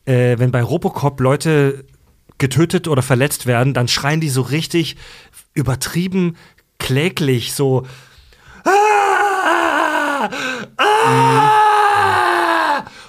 äh, 0.04 0.38
wenn 0.38 0.50
bei 0.50 0.62
Robocop 0.62 1.18
Leute 1.20 1.84
getötet 2.38 2.86
oder 2.86 3.00
verletzt 3.02 3.46
werden, 3.46 3.72
dann 3.74 3.88
schreien 3.88 4.20
die 4.20 4.28
so 4.28 4.42
richtig 4.42 4.96
übertrieben 5.54 6.36
kläglich, 6.78 7.54
so. 7.54 7.86
"Ah! 8.64 10.28
Ah!" 10.76 11.50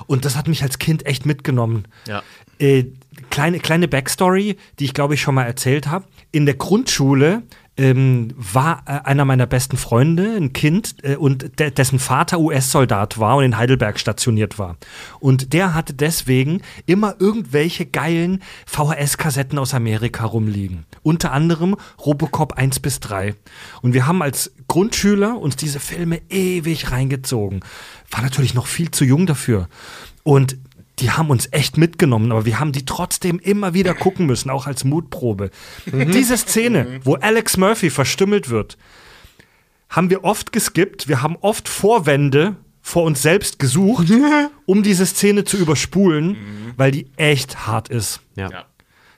Und 0.08 0.26
das 0.26 0.36
hat 0.36 0.48
mich 0.48 0.64
als 0.64 0.80
Kind 0.80 1.06
echt 1.06 1.26
mitgenommen. 1.26 1.86
Ja. 2.08 2.24
Äh, 2.60 2.86
kleine, 3.30 3.60
kleine 3.60 3.88
Backstory, 3.88 4.58
die 4.80 4.86
ich 4.86 4.94
glaube 4.94 5.16
ich 5.16 5.22
schon 5.22 5.36
mal 5.36 5.44
erzählt 5.44 5.88
habe. 5.88 6.06
In 6.32 6.46
der 6.46 6.56
Grundschule 6.56 7.44
ähm, 7.78 8.34
war 8.38 8.84
äh, 8.86 9.02
einer 9.04 9.26
meiner 9.26 9.46
besten 9.46 9.78
Freunde 9.78 10.36
ein 10.36 10.54
Kind 10.54 10.96
äh, 11.04 11.16
und 11.16 11.60
de 11.60 11.72
dessen 11.72 12.00
Vater 12.00 12.40
US-Soldat 12.40 13.20
war 13.20 13.38
und 13.38 13.44
in 13.44 13.58
Heidelberg 13.58 14.00
stationiert 14.00 14.58
war. 14.58 14.78
Und 15.20 15.52
der 15.54 15.74
hatte 15.74 15.94
deswegen 15.94 16.62
immer 16.86 17.16
irgendwelche 17.20 17.86
geilen 17.86 18.42
VHS-Kassetten 18.66 19.60
aus 19.60 19.74
Amerika 19.74 20.26
rumliegen. 20.26 20.86
Unter 21.04 21.32
anderem 21.34 21.76
Robocop 22.06 22.54
1 22.54 22.80
bis 22.80 23.00
3. 23.02 23.36
Und 23.82 23.94
wir 23.94 24.08
haben 24.08 24.22
als 24.22 24.54
Grundschüler 24.68 25.38
uns 25.38 25.56
diese 25.56 25.80
Filme 25.80 26.22
ewig 26.30 26.92
reingezogen. 26.92 27.60
War 28.10 28.22
natürlich 28.22 28.54
noch 28.54 28.68
viel 28.68 28.92
zu 28.92 29.04
jung 29.04 29.26
dafür. 29.26 29.68
Und 30.24 30.58
die 31.00 31.12
haben 31.12 31.30
uns 31.30 31.48
echt 31.52 31.78
mitgenommen, 31.78 32.32
aber 32.32 32.46
wir 32.46 32.60
haben 32.60 32.72
die 32.72 32.86
trotzdem 32.86 33.40
immer 33.40 33.74
wieder 33.74 33.94
gucken 33.94 34.26
müssen, 34.26 34.50
auch 34.50 34.66
als 34.68 34.84
Mutprobe. 34.84 35.50
Diese 35.86 36.38
Szene, 36.38 37.00
wo 37.04 37.16
Alex 37.16 37.58
Murphy 37.58 37.90
verstümmelt 37.90 38.50
wird, 38.50 38.78
haben 39.90 40.10
wir 40.10 40.24
oft 40.24 40.52
geskippt. 40.52 41.08
Wir 41.08 41.22
haben 41.22 41.38
oft 41.42 41.68
Vorwände 41.68 42.56
vor 42.82 43.04
uns 43.04 43.22
selbst 43.22 43.60
gesucht, 43.60 44.08
um 44.66 44.84
diese 44.84 45.06
Szene 45.06 45.44
zu 45.44 45.58
überspulen, 45.58 46.38
weil 46.78 46.92
die 46.92 47.08
echt 47.18 47.68
hart 47.68 47.90
ist. 47.90 48.22
ja. 48.36 48.50
Ja. 48.50 48.66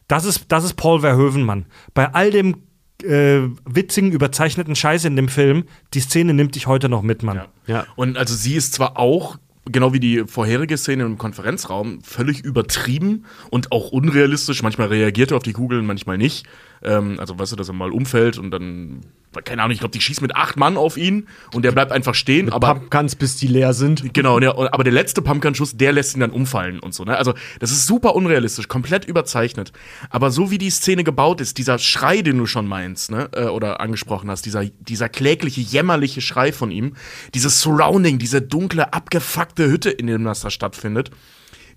Das 0.10 0.24
ist, 0.24 0.46
das 0.48 0.63
ist 0.63 0.76
Paul 0.76 1.02
Verhoeven, 1.02 1.44
Mann. 1.44 1.66
Bei 1.94 2.13
all 2.13 2.32
dem 2.32 2.62
äh, 3.04 3.42
witzigen, 3.66 4.13
überzeichneten 4.13 4.74
Scheiß 4.76 5.04
in 5.06 5.16
dem 5.16 5.28
Film, 5.28 5.66
die 5.94 6.00
Szene 6.00 6.34
nimmt 6.34 6.56
dich 6.56 6.66
heute 6.66 6.88
noch 6.88 7.02
mit, 7.02 7.24
Mann. 7.24 7.38
Ja. 7.38 7.48
Ja. 7.68 7.86
Und 7.96 8.18
also 8.18 8.34
sie 8.34 8.56
ist 8.56 8.74
zwar 8.74 8.98
auch, 8.98 9.38
genau 9.72 9.94
wie 9.94 10.00
die 10.00 10.24
vorherige 10.28 10.78
Szene 10.78 11.04
im 11.04 11.18
Konferenzraum, 11.18 12.02
völlig 12.02 12.44
übertrieben 12.44 13.26
und 13.50 13.72
auch 13.72 13.92
unrealistisch. 13.92 14.64
Manchmal 14.64 14.88
reagiert 14.88 15.32
er 15.32 15.38
auf 15.38 15.44
die 15.44 15.54
Kugeln, 15.54 15.86
manchmal 15.86 16.18
nicht. 16.18 16.46
Ähm, 16.84 17.20
also 17.20 17.38
weißt 17.38 17.54
du, 17.54 17.56
dass 17.56 17.70
er 17.70 17.74
mal 17.74 17.92
umfällt 17.92 18.38
und 18.38 18.52
dann, 18.52 19.02
keine 19.44 19.62
Ahnung, 19.63 19.74
ich 19.74 19.80
glaube, 19.80 19.92
die 19.92 20.02
schießt 20.02 20.22
mit 20.22 20.36
acht 20.36 20.58
Mann 20.58 20.78
auf 20.78 20.98
ihn 20.98 21.28
und 21.54 21.63
der 21.63 21.72
bleibt 21.72 21.92
einfach 21.92 22.16
stehen. 22.16 22.52
aber 22.52 22.76
Pumpguns, 22.76 23.16
bis 23.16 23.38
die 23.38 23.48
leer 23.48 23.74
sind. 23.74 24.13
Genau, 24.13 24.40
ja, 24.40 24.56
aber 24.56 24.84
der 24.84 24.94
letzte 24.94 25.22
Pumpgun-Schuss, 25.22 25.78
der 25.78 25.92
lässt 25.92 26.16
ihn 26.16 26.20
dann 26.20 26.32
umfallen 26.32 26.80
und 26.80 26.94
so. 26.94 27.04
Ne? 27.04 27.18
Also, 27.18 27.34
das 27.60 27.72
ist 27.72 27.86
super 27.86 28.16
unrealistisch, 28.16 28.68
komplett 28.68 29.06
überzeichnet. 29.06 29.72
Aber 30.10 30.32
so 30.32 30.52
wie 30.52 30.58
die 30.58 30.70
Szene 30.70 31.04
gebaut 31.04 31.42
ist, 31.42 31.58
dieser 31.58 31.80
Schrei, 31.80 32.22
den 32.22 32.38
du 32.38 32.46
schon 32.46 32.68
meinst, 32.68 33.12
ne, 33.12 33.30
äh, 33.34 33.46
oder 33.46 33.80
angesprochen 33.82 34.30
hast, 34.30 34.46
dieser, 34.46 34.66
dieser 34.66 35.10
klägliche, 35.10 35.62
jämmerliche 35.62 36.22
Schrei 36.22 36.52
von 36.52 36.72
ihm, 36.72 36.96
dieses 37.34 37.62
Surrounding, 37.62 38.20
diese 38.20 38.42
dunkle, 38.42 38.94
abgefuckte 38.94 39.70
Hütte, 39.70 39.90
in 39.90 40.08
dem 40.08 40.24
das 40.24 40.42
da 40.42 40.50
stattfindet, 40.50 41.12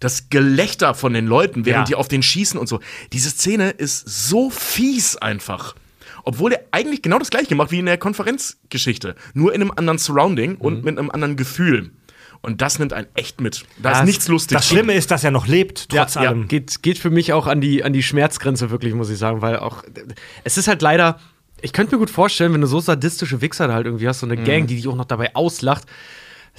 das 0.00 0.28
Gelächter 0.30 0.94
von 0.94 1.12
den 1.12 1.26
Leuten, 1.26 1.64
während 1.66 1.88
Ja. 1.88 1.92
die 1.92 1.94
auf 1.94 2.08
den 2.08 2.22
schießen 2.22 2.58
und 2.58 2.66
so. 2.68 2.80
Diese 3.12 3.30
Szene 3.30 3.70
ist 3.70 4.08
so 4.08 4.50
fies 4.50 5.16
einfach. 5.16 5.74
Obwohl 6.24 6.52
er 6.52 6.60
eigentlich 6.72 7.00
genau 7.02 7.18
das 7.18 7.30
gleiche 7.30 7.54
macht 7.54 7.70
wie 7.70 7.78
in 7.78 7.86
der 7.86 7.96
Konferenzgeschichte. 7.98 9.14
Nur 9.34 9.54
in 9.54 9.60
einem 9.62 9.70
anderen 9.74 9.98
Surrounding 9.98 10.52
Mhm. 10.52 10.56
und 10.60 10.84
mit 10.84 10.98
einem 10.98 11.10
anderen 11.10 11.36
Gefühl. 11.36 11.90
Und 12.42 12.62
das 12.62 12.78
nimmt 12.78 12.92
einen 12.94 13.06
echt 13.14 13.40
mit. 13.42 13.64
Da 13.82 13.90
Das- 13.90 13.98
ist 14.00 14.06
nichts 14.06 14.28
lustig. 14.28 14.56
Das 14.56 14.66
Schlimme 14.66 14.94
ist, 14.94 15.10
dass 15.10 15.24
er 15.24 15.30
noch 15.30 15.46
lebt, 15.46 15.90
trotz 15.90 16.14
ja, 16.14 16.22
allem. 16.22 16.48
Geht, 16.48 16.82
geht 16.82 16.98
für 16.98 17.10
mich 17.10 17.32
auch 17.34 17.46
an 17.46 17.60
die, 17.60 17.84
an 17.84 17.92
die 17.92 18.02
Schmerzgrenze, 18.02 18.70
wirklich, 18.70 18.94
muss 18.94 19.10
ich 19.10 19.18
sagen, 19.18 19.42
weil 19.42 19.58
auch, 19.58 19.82
es 20.44 20.56
ist 20.56 20.66
halt 20.66 20.80
leider, 20.80 21.18
ich 21.60 21.74
könnte 21.74 21.94
mir 21.94 21.98
gut 21.98 22.08
vorstellen, 22.08 22.54
wenn 22.54 22.62
du 22.62 22.66
so 22.66 22.80
sadistische 22.80 23.42
Wichser 23.42 23.68
da 23.68 23.74
halt 23.74 23.84
irgendwie 23.84 24.08
hast, 24.08 24.20
so 24.20 24.26
Mhm. 24.26 24.32
eine 24.32 24.44
Gang, 24.44 24.66
die 24.66 24.76
dich 24.76 24.88
auch 24.88 24.96
noch 24.96 25.04
dabei 25.04 25.34
auslacht, 25.34 25.84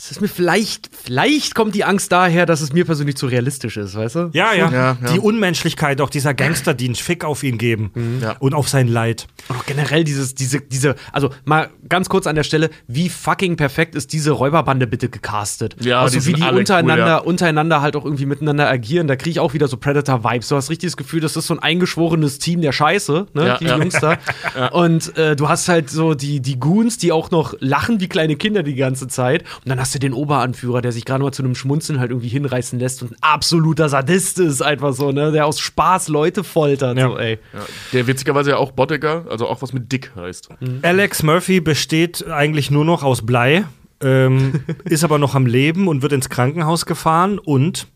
es 0.04 0.10
ist 0.10 0.20
mir 0.20 0.28
vielleicht, 0.28 0.90
vielleicht 0.92 1.54
kommt 1.54 1.76
die 1.76 1.84
Angst 1.84 2.12
daher, 2.12 2.48
dass 2.48 2.62
es 2.62 2.74
mir 2.74 2.86
persönlich 2.86 3.18
zu 3.18 3.28
realistisch 3.28 3.78
ist, 3.78 3.96
weißt 3.96 4.16
du? 4.16 4.30
Ja, 4.34 4.52
ja, 4.52 4.72
Ja, 4.72 4.98
ja. 5.00 5.14
Die 5.14 5.20
Unmenschlichkeit 5.20 6.02
auch 6.02 6.10
dieser 6.10 6.34
Gangster, 6.34 6.74
die 6.74 6.86
einen 6.86 6.96
Fick 6.96 7.24
auf 7.24 7.44
ihn 7.44 7.60
geben 7.60 8.20
Ja. 8.20 8.36
und 8.40 8.56
auf 8.56 8.68
sein 8.68 8.88
Leid. 8.88 9.28
Und 9.48 9.58
auch 9.58 9.66
generell 9.68 10.04
dieses, 10.04 10.34
diese, 10.34 10.60
diese, 10.60 10.96
also 11.12 11.30
mal 11.46 11.70
ganz 11.88 12.10
kurz 12.10 12.26
an 12.26 12.36
der 12.36 12.42
Stelle, 12.42 12.72
wie 12.88 13.10
fucking 13.10 13.58
perfekt 13.58 13.94
ist 13.94 14.12
diese 14.12 14.32
Räuberbande 14.32 14.88
bitte 14.88 15.08
gecastet? 15.08 15.76
Ja, 15.82 16.02
also 16.02 16.20
die 16.20 16.26
wie 16.26 16.34
die 16.34 16.42
untereinander, 16.42 17.04
cool, 17.04 17.10
ja. 17.10 17.18
untereinander 17.18 17.82
halt 17.82 17.96
auch 17.96 18.04
irgendwie 18.06 18.26
miteinander 18.26 18.68
agieren. 18.68 19.08
Da 19.08 19.16
kriege 19.16 19.30
ich 19.30 19.40
auch 19.40 19.54
wieder 19.54 19.68
so 19.68 19.78
Predator-Vibes. 19.78 20.48
Du 20.48 20.56
hast 20.56 20.72
richtig 20.72 20.90
das 20.90 20.98
Gefühl, 20.98 21.22
das 21.22 21.36
ist 21.36 21.46
so 21.46 21.54
ein 21.54 21.60
eingeschworenes 21.60 22.40
Team 22.40 22.62
der 22.62 22.72
Scheiße, 22.72 23.28
ne? 23.36 23.46
Ja, 23.46 23.58
die 23.60 23.66
ja. 23.66 23.78
Jungs 23.78 23.94
da. 24.00 24.18
Und 24.72 25.16
äh, 25.16 25.36
du 25.36 25.48
hast 25.48 25.70
halt 25.70 25.92
so 25.92 26.16
die, 26.16 26.40
die 26.40 26.60
Goons, 26.60 26.98
die 26.98 27.12
auch 27.12 27.30
noch 27.30 27.54
lachen 27.60 28.00
wie 28.00 28.08
kleine 28.08 28.36
Kinder 28.36 28.64
die 28.64 28.74
ganze 28.76 29.08
Zeit. 29.08 29.44
Und 29.64 29.70
dann 29.70 29.80
hast 29.80 29.91
du 29.96 30.00
den 30.00 30.14
Oberanführer, 30.14 30.82
der 30.82 30.92
sich 30.92 31.06
gerade 31.06 31.24
mal 31.24 31.32
zu 31.32 31.44
einem 31.44 31.56
Schmunzeln 31.56 32.00
halt 32.00 32.12
irgendwie 32.12 32.28
hinreißen 32.30 32.80
lässt 32.80 33.02
und 33.02 33.12
ein 33.12 33.18
absoluter 33.22 33.90
Sadist 33.90 34.40
ist, 34.40 34.62
einfach 34.62 34.94
so, 34.94 35.12
ne? 35.12 35.32
Der 35.32 35.46
aus 35.46 35.60
Spaß 35.60 36.08
Leute 36.08 36.44
foltert. 36.44 36.98
Ja. 36.98 37.10
So, 37.10 37.18
ey. 37.18 37.40
Ja, 37.54 37.60
der 37.94 38.08
witzigerweise 38.08 38.52
ja 38.52 38.58
auch 38.58 38.72
Bottiger, 38.72 39.26
also 39.30 39.48
auch 39.48 39.62
was 39.62 39.74
mit 39.74 39.92
Dick 39.92 40.12
heißt. 40.16 40.50
Alex 40.82 41.24
Murphy 41.24 41.62
besteht 41.62 42.28
eigentlich 42.28 42.72
nur 42.72 42.86
noch 42.86 43.04
aus 43.04 43.26
Blei, 43.26 43.66
ähm, 44.02 44.64
ist 44.86 45.04
aber 45.04 45.18
noch 45.18 45.36
am 45.36 45.46
Leben 45.46 45.88
und 45.88 46.02
wird 46.02 46.14
ins 46.14 46.30
Krankenhaus 46.30 46.86
gefahren 46.86 47.40
und 47.40 47.88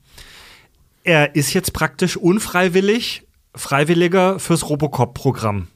er 1.03 1.35
ist 1.35 1.53
jetzt 1.53 1.73
praktisch 1.73 2.17
unfreiwillig 2.17 3.23
Freiwilliger 3.55 4.39
fürs 4.39 4.69
Robocop-Programm. 4.69 5.67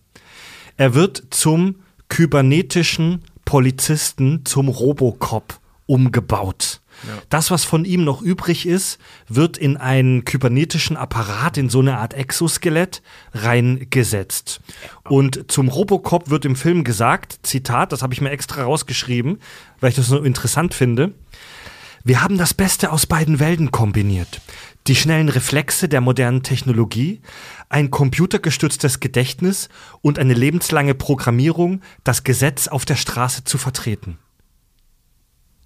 Er 0.76 0.96
wird 0.96 1.24
zum 1.30 1.76
kybernetischen 2.10 3.24
Polizisten, 3.46 4.46
zum 4.46 4.68
Robocop 4.68 5.60
umgebaut. 5.90 6.82
Das, 7.30 7.50
was 7.50 7.64
von 7.64 7.86
ihm 7.86 8.04
noch 8.04 8.22
übrig 8.22 8.66
ist, 8.68 9.00
wird 9.28 9.58
in 9.58 9.78
einen 9.78 10.26
kybernetischen 10.26 10.98
Apparat, 10.98 11.58
in 11.58 11.70
so 11.70 11.80
eine 11.80 11.98
Art 11.98 12.14
Exoskelett 12.14 13.02
reingesetzt. 13.34 14.62
Und 15.08 15.52
zum 15.52 15.70
Robocop 15.70 16.30
wird 16.30 16.46
im 16.46 16.56
Film 16.56 16.84
gesagt, 16.84 17.40
Zitat, 17.44 17.92
das 17.92 18.02
habe 18.02 18.14
ich 18.14 18.22
mir 18.22 18.32
extra 18.32 18.64
rausgeschrieben, 18.64 19.40
weil 19.80 19.90
ich 19.90 19.96
das 19.96 20.08
so 20.08 20.22
interessant 20.22 20.74
finde. 20.74 21.14
Wir 22.04 22.22
haben 22.22 22.38
das 22.38 22.54
Beste 22.54 22.92
aus 22.92 23.06
beiden 23.06 23.40
Welten 23.40 23.72
kombiniert. 23.72 24.42
Die 24.88 24.96
schnellen 24.96 25.30
Reflexe 25.30 25.90
der 25.90 26.02
modernen 26.02 26.44
Technologie, 26.44 27.22
ein 27.70 27.92
computergestütztes 27.92 29.00
Gedächtnis 29.00 29.70
und 30.02 30.20
eine 30.20 30.34
lebenslange 30.34 30.96
Programmierung, 30.96 31.82
das 32.04 32.24
Gesetz 32.24 32.68
auf 32.68 32.86
der 32.86 32.96
Straße 32.96 33.44
zu 33.44 33.58
vertreten. 33.58 34.18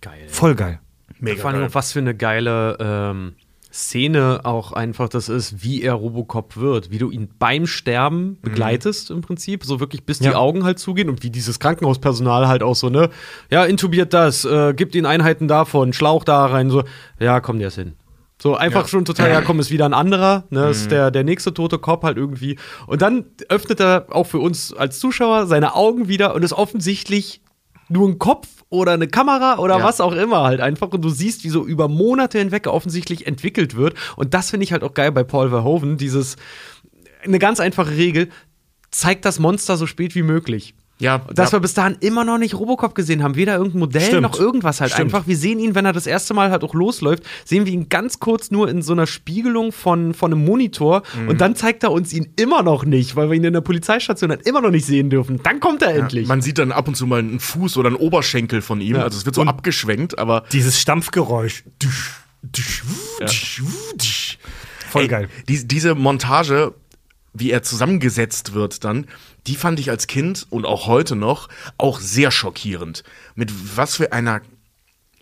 Geil. 0.03 0.27
Voll 0.27 0.53
geil. 0.55 0.79
Mega 1.19 1.41
Vor 1.41 1.51
allem 1.51 1.73
was 1.73 1.93
für 1.93 1.99
eine 1.99 2.13
geile 2.13 2.77
ähm, 2.79 3.35
Szene 3.71 4.41
auch 4.43 4.71
einfach 4.73 5.07
das 5.09 5.29
ist, 5.29 5.63
wie 5.63 5.81
er 5.81 5.93
Robocop 5.93 6.57
wird, 6.57 6.91
wie 6.91 6.97
du 6.99 7.09
ihn 7.09 7.29
beim 7.39 7.65
Sterben 7.65 8.37
begleitest 8.41 9.09
im 9.09 9.21
Prinzip, 9.21 9.63
so 9.63 9.79
wirklich 9.79 10.03
bis 10.03 10.19
die 10.19 10.25
Ja. 10.25 10.35
Augen 10.35 10.63
halt 10.63 10.77
zugehen 10.77 11.09
und 11.09 11.23
wie 11.23 11.29
dieses 11.31 11.59
Krankenhauspersonal 11.59 12.47
halt 12.47 12.61
auch 12.61 12.75
so, 12.75 12.89
ne, 12.89 13.09
ja, 13.49 13.63
intubiert 13.65 14.13
das, 14.13 14.45
äh, 14.45 14.73
gibt 14.75 14.93
ihn 14.93 15.05
Einheiten 15.07 15.47
davon, 15.47 15.91
Schlauch 15.93 16.23
da 16.23 16.45
rein, 16.45 16.69
so, 16.69 16.83
ja, 17.19 17.39
komm, 17.39 17.57
der 17.57 17.69
ist 17.69 17.75
hin. 17.75 17.93
So 18.41 18.55
einfach 18.55 18.81
Ja. 18.83 18.87
schon 18.89 19.05
total, 19.05 19.29
ja, 19.31 19.41
komm, 19.41 19.59
ist 19.59 19.71
wieder 19.71 19.85
ein 19.85 19.93
anderer, 19.93 20.43
ne, 20.49 20.67
ist 20.69 20.91
der, 20.91 21.09
der 21.11 21.23
nächste 21.23 21.53
tote 21.53 21.79
Cop 21.79 22.03
halt 22.03 22.17
irgendwie. 22.17 22.59
Und 22.87 23.01
dann 23.01 23.25
öffnet 23.49 23.79
er 23.79 24.05
auch 24.09 24.25
für 24.27 24.39
uns 24.39 24.73
als 24.73 24.99
Zuschauer 24.99 25.47
seine 25.47 25.73
Augen 25.75 26.09
wieder 26.09 26.35
und 26.35 26.43
ist 26.43 26.53
offensichtlich 26.53 27.41
nur 27.89 28.07
ein 28.07 28.19
Kopf 28.19 28.47
oder 28.73 28.93
eine 28.93 29.07
Kamera 29.07 29.59
oder 29.59 29.77
Ja. 29.77 29.83
was 29.83 30.01
auch 30.01 30.13
immer 30.13 30.41
halt 30.43 30.59
einfach. 30.59 30.89
Und 30.89 31.03
du 31.03 31.09
siehst, 31.09 31.43
wie 31.43 31.49
so 31.49 31.63
über 31.63 31.87
Monate 31.87 32.39
hinweg 32.39 32.65
offensichtlich 32.65 33.27
entwickelt 33.27 33.75
wird. 33.75 33.93
Und 34.15 34.33
das 34.33 34.49
finde 34.49 34.63
ich 34.63 34.71
halt 34.71 34.83
auch 34.83 34.95
geil 34.95 35.11
bei 35.11 35.23
Paul 35.23 35.49
Verhoeven, 35.49 35.97
dieses, 35.97 36.37
eine 37.23 37.37
ganz 37.37 37.59
einfache 37.59 37.91
Regel, 37.95 38.29
zeigt 38.89 39.25
das 39.25 39.37
Monster 39.37 39.77
so 39.77 39.85
spät 39.85 40.15
wie 40.15 40.23
möglich. 40.23 40.73
Ja, 41.03 41.19
Dass 41.33 41.51
ja. 41.51 41.57
wir 41.57 41.61
bis 41.61 41.73
dahin 41.75 41.97
immer 41.99 42.23
noch 42.23 42.37
nicht 42.37 42.55
Robocop 42.55 42.95
gesehen 42.95 43.21
haben, 43.21 43.35
weder 43.35 43.55
irgendein 43.57 43.79
Modell 43.79 44.01
Stimmt. 44.01 44.21
noch 44.23 44.39
irgendwas 44.39 44.81
halt 44.81 44.91
Stimmt. 44.91 45.13
einfach. 45.13 45.27
Wir 45.27 45.37
sehen 45.37 45.59
ihn, 45.59 45.75
wenn 45.75 45.85
er 45.85 45.93
das 45.93 46.07
erste 46.07 46.33
Mal 46.33 46.49
halt 46.49 46.63
auch 46.63 46.73
losläuft, 46.73 47.23
sehen 47.45 47.65
wir 47.65 47.73
ihn 47.73 47.89
ganz 47.89 48.19
kurz 48.19 48.49
nur 48.51 48.69
in 48.69 48.81
so 48.81 48.93
einer 48.93 49.05
Spiegelung 49.05 49.71
von, 49.71 50.13
von 50.13 50.31
einem 50.33 50.43
Monitor 50.45 51.03
Mhm. 51.19 51.27
und 51.29 51.41
dann 51.41 51.55
zeigt 51.55 51.83
er 51.83 51.91
uns 51.91 52.13
ihn 52.13 52.29
immer 52.37 52.63
noch 52.63 52.85
nicht, 52.85 53.15
weil 53.15 53.29
wir 53.29 53.35
ihn 53.35 53.43
in 53.43 53.53
der 53.53 53.61
Polizeistation 53.61 54.29
halt 54.31 54.47
immer 54.47 54.61
noch 54.61 54.71
nicht 54.71 54.85
sehen 54.85 55.09
dürfen. 55.09 55.39
Dann 55.43 55.59
kommt 55.59 55.81
er 55.81 55.93
endlich. 55.95 56.27
Man 56.27 56.41
sieht 56.41 56.57
dann 56.57 56.71
ab 56.71 56.87
und 56.87 56.95
zu 56.95 57.05
mal 57.05 57.19
einen 57.19 57.39
Fuß 57.39 57.77
oder 57.77 57.87
einen 57.87 57.97
Oberschenkel 57.97 58.61
von 58.61 58.79
ihm. 58.81 58.95
Also 58.95 59.17
es 59.17 59.25
wird 59.25 59.35
so 59.35 59.41
abgeschwenkt, 59.43 60.17
aber 60.17 60.43
Dieses 60.53 60.79
Stampfgeräusch. 60.79 61.63
Voll 64.89 65.01
Ey, 65.03 65.07
geil. 65.07 65.29
Die, 65.49 65.67
diese 65.67 65.95
Montage, 65.95 66.73
wie 67.33 67.51
er 67.51 67.63
zusammengesetzt 67.63 68.53
wird 68.53 68.83
dann, 68.83 69.07
die 69.47 69.55
fand 69.55 69.79
ich 69.79 69.89
als 69.89 70.07
Kind 70.07 70.45
und 70.49 70.65
auch 70.65 70.87
heute 70.87 71.15
noch 71.15 71.49
auch 71.77 71.99
sehr 71.99 72.31
schockierend. 72.31 73.03
Mit 73.35 73.51
was 73.75 73.95
für 73.95 74.13
einer, 74.13 74.41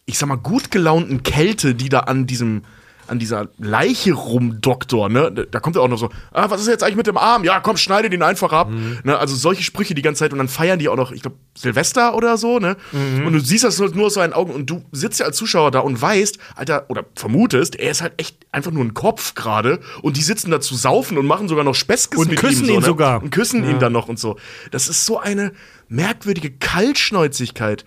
ich 0.05 0.17
sag 0.17 0.27
mal, 0.27 0.35
gut 0.35 0.71
gelaunten 0.71 1.23
Kälte, 1.23 1.73
die 1.73 1.89
da 1.89 2.01
an 2.01 2.27
diesem 2.27 2.63
an 3.11 3.19
dieser 3.19 3.49
Leiche 3.57 4.13
rumdoktor, 4.13 5.09
ne? 5.09 5.31
Da 5.31 5.59
kommt 5.59 5.75
er 5.75 5.81
auch 5.81 5.89
noch 5.89 5.97
so, 5.97 6.09
ah, 6.31 6.49
was 6.49 6.61
ist 6.61 6.67
jetzt 6.67 6.81
eigentlich 6.81 6.95
mit 6.95 7.07
dem 7.07 7.17
Arm? 7.17 7.43
Ja, 7.43 7.59
komm, 7.59 7.75
schneide 7.75 8.09
den 8.09 8.23
einfach 8.23 8.53
ab. 8.53 8.71
Ne? 9.03 9.17
Also 9.17 9.35
solche 9.35 9.63
Sprüche 9.63 9.93
die 9.93 10.01
ganze 10.01 10.19
Zeit 10.19 10.31
und 10.31 10.37
dann 10.37 10.47
feiern 10.47 10.79
die 10.79 10.87
auch 10.87 10.95
noch, 10.95 11.11
ich 11.11 11.21
glaube, 11.21 11.35
Silvester 11.53 12.15
oder 12.15 12.37
so, 12.37 12.59
ne? 12.59 12.77
Und 12.93 13.33
du 13.33 13.39
siehst 13.39 13.65
das 13.65 13.79
nur 13.79 14.05
aus 14.05 14.13
seinen 14.13 14.31
Augen 14.31 14.53
und 14.53 14.69
du 14.69 14.83
sitzt 14.93 15.19
ja 15.19 15.25
als 15.25 15.35
Zuschauer 15.35 15.71
da 15.71 15.79
und 15.79 16.01
weißt, 16.01 16.37
Alter, 16.55 16.85
oder 16.87 17.03
vermutest, 17.15 17.75
er 17.75 17.91
ist 17.91 18.01
halt 18.01 18.13
echt 18.17 18.37
einfach 18.53 18.71
nur 18.71 18.85
ein 18.85 18.93
Kopf 18.93 19.35
gerade 19.35 19.81
und 20.01 20.15
die 20.15 20.21
sitzen 20.21 20.49
da 20.49 20.61
zu 20.61 20.75
saufen 20.75 21.17
und 21.17 21.25
machen 21.25 21.49
sogar 21.49 21.65
noch 21.65 21.75
Späßkes 21.75 22.17
Und 22.17 22.29
mit 22.29 22.39
küssen 22.39 22.63
ihm. 22.63 22.67
So, 22.67 22.73
ihn 22.73 22.79
ne? 22.79 22.85
sogar. 22.85 23.21
Und 23.21 23.31
küssen 23.31 23.69
ihn 23.69 23.79
dann 23.79 23.91
noch 23.91 24.07
und 24.07 24.19
so. 24.19 24.37
Das 24.71 24.87
ist 24.87 25.05
so 25.05 25.19
eine 25.19 25.51
merkwürdige 25.89 26.51
Kaltschnäuzigkeit. 26.51 27.83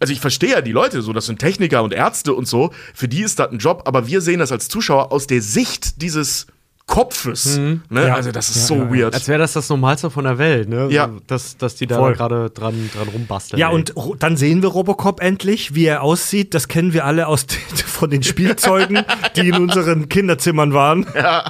Also 0.00 0.12
ich 0.12 0.20
verstehe 0.20 0.50
ja 0.50 0.60
die 0.60 0.72
Leute 0.72 1.02
so, 1.02 1.12
das 1.12 1.26
sind 1.26 1.38
Techniker 1.38 1.82
und 1.82 1.92
Ärzte 1.92 2.34
und 2.34 2.46
so, 2.46 2.72
für 2.94 3.08
die 3.08 3.22
ist 3.22 3.38
das 3.38 3.50
ein 3.50 3.58
Job, 3.58 3.82
aber 3.86 4.06
wir 4.06 4.20
sehen 4.20 4.40
das 4.40 4.52
als 4.52 4.68
Zuschauer 4.68 5.12
aus 5.12 5.26
der 5.26 5.40
Sicht 5.40 6.02
dieses 6.02 6.46
Kopfes. 6.86 7.56
Ne? 7.56 7.80
Ja. 7.90 8.14
Also 8.14 8.30
das 8.30 8.50
ist 8.50 8.56
Ja, 8.56 8.62
so 8.62 8.74
ja, 8.74 8.84
ja. 8.84 8.92
weird. 8.92 9.14
Als 9.14 9.26
wäre 9.26 9.38
das 9.38 9.54
das 9.54 9.68
Normalste 9.70 10.10
von 10.10 10.24
der 10.24 10.36
Welt, 10.36 10.68
ne? 10.68 10.88
Ja. 10.90 11.08
Dass, 11.26 11.56
dass 11.56 11.76
die 11.76 11.86
da 11.86 12.10
gerade 12.10 12.50
dran, 12.50 12.90
dran 12.94 13.08
rumbasteln. 13.08 13.58
Ja, 13.58 13.70
ey. 13.70 13.74
und 13.74 13.94
dann 14.22 14.36
sehen 14.36 14.62
wir 14.62 14.68
Robocop 14.68 15.22
endlich, 15.22 15.74
wie 15.74 15.86
er 15.86 16.02
aussieht. 16.02 16.52
Das 16.52 16.68
kennen 16.68 16.92
wir 16.92 17.06
alle 17.06 17.26
aus 17.26 17.46
von 17.86 18.10
den 18.10 18.22
Spielzeugen, 18.22 19.02
die 19.36 19.48
in 19.48 19.54
unseren 19.54 20.10
Kinderzimmern 20.10 20.74
waren. 20.74 21.06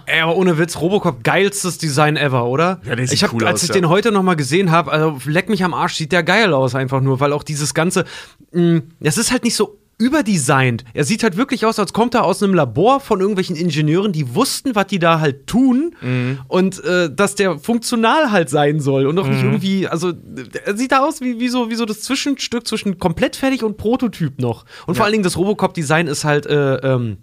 Ey, 0.06 0.20
aber 0.20 0.36
ohne 0.36 0.56
Witz, 0.56 0.76
Robocop 0.80 1.24
geilstes 1.24 1.78
Design 1.78 2.16
ever, 2.16 2.46
oder? 2.46 2.80
Ja, 2.84 2.94
der 2.94 3.06
sieht 3.06 3.16
ich 3.16 3.24
hab, 3.24 3.32
cool 3.32 3.44
als 3.44 3.56
aus, 3.56 3.62
ich 3.64 3.68
ja. 3.70 3.74
den 3.74 3.88
heute 3.88 4.12
noch 4.12 4.22
mal 4.22 4.36
gesehen 4.36 4.70
habe, 4.70 4.92
also 4.92 5.18
leck 5.24 5.48
mich 5.48 5.64
am 5.64 5.74
Arsch, 5.74 5.94
sieht 5.94 6.12
der 6.12 6.22
geil 6.22 6.52
aus 6.54 6.76
einfach 6.76 7.00
nur, 7.00 7.18
weil 7.18 7.32
auch 7.32 7.42
dieses 7.42 7.74
ganze, 7.74 8.04
mh, 8.52 8.82
es 9.00 9.18
ist 9.18 9.32
halt 9.32 9.42
nicht 9.42 9.56
so 9.56 9.78
überdesignt. 9.98 10.84
Er 10.94 11.04
sieht 11.04 11.22
halt 11.22 11.36
wirklich 11.36 11.64
aus, 11.66 11.78
als 11.78 11.92
kommt 11.92 12.14
er 12.14 12.24
aus 12.24 12.42
einem 12.42 12.54
Labor 12.54 13.00
von 13.00 13.20
irgendwelchen 13.20 13.56
Ingenieuren, 13.56 14.12
die 14.12 14.34
wussten, 14.34 14.74
was 14.74 14.86
die 14.88 14.98
da 14.98 15.20
halt 15.20 15.46
tun 15.46 15.94
Mhm. 16.00 16.38
und 16.48 16.82
äh, 16.84 17.08
dass 17.14 17.34
der 17.34 17.58
funktional 17.58 18.30
halt 18.32 18.50
sein 18.50 18.80
soll 18.80 19.06
und 19.06 19.18
auch 19.18 19.28
nicht 19.28 19.42
irgendwie, 19.42 19.86
also 19.88 20.12
er 20.64 20.76
sieht 20.76 20.92
da 20.92 21.00
aus 21.04 21.20
wie, 21.20 21.38
wie, 21.40 21.48
so, 21.48 21.70
wie 21.70 21.74
so 21.76 21.84
das 21.84 22.00
Zwischenstück 22.02 22.66
zwischen 22.66 22.98
komplett 22.98 23.36
fertig 23.36 23.62
und 23.62 23.76
Prototyp 23.76 24.38
noch. 24.40 24.64
Und 24.86 24.96
vor 24.96 25.04
allen 25.04 25.12
Dingen 25.12 25.24
das 25.24 25.36
Robocop-Design 25.36 26.06
ist 26.06 26.24
halt 26.24 26.46
äh, 26.46 26.76
ähm, 26.76 27.18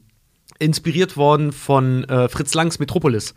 inspiriert 0.60 1.17
worden 1.17 1.51
von 1.51 2.03
äh, 2.05 2.29
Fritz 2.29 2.53
Langs 2.53 2.79
Metropolis. 2.79 3.34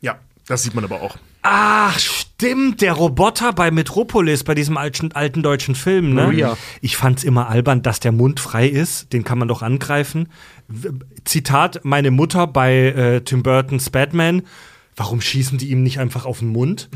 ja, 0.00 0.18
das 0.46 0.62
sieht 0.62 0.74
man 0.74 0.84
aber 0.84 1.02
auch. 1.02 1.16
Ach, 1.48 1.96
stimmt, 1.96 2.80
der 2.80 2.94
Roboter 2.94 3.52
bei 3.52 3.70
Metropolis, 3.70 4.42
bei 4.42 4.56
diesem 4.56 4.76
alten, 4.76 5.12
alten 5.12 5.44
deutschen 5.44 5.76
Film, 5.76 6.12
ne? 6.12 6.24
Maria. 6.24 6.56
Ich 6.80 6.96
fand's 6.96 7.22
immer 7.22 7.48
albern, 7.48 7.82
dass 7.82 8.00
der 8.00 8.10
Mund 8.10 8.40
frei 8.40 8.66
ist, 8.66 9.12
den 9.12 9.22
kann 9.22 9.38
man 9.38 9.46
doch 9.46 9.62
angreifen. 9.62 10.28
Zitat, 11.24 11.84
meine 11.84 12.10
Mutter 12.10 12.48
bei 12.48 12.74
äh, 12.74 13.20
Tim 13.20 13.44
Burtons 13.44 13.90
Batman. 13.90 14.42
Warum 14.98 15.20
schießen 15.20 15.58
die 15.58 15.70
ihm 15.70 15.82
nicht 15.82 15.98
einfach 16.00 16.24
auf 16.24 16.38
den 16.38 16.48
Mund? 16.48 16.88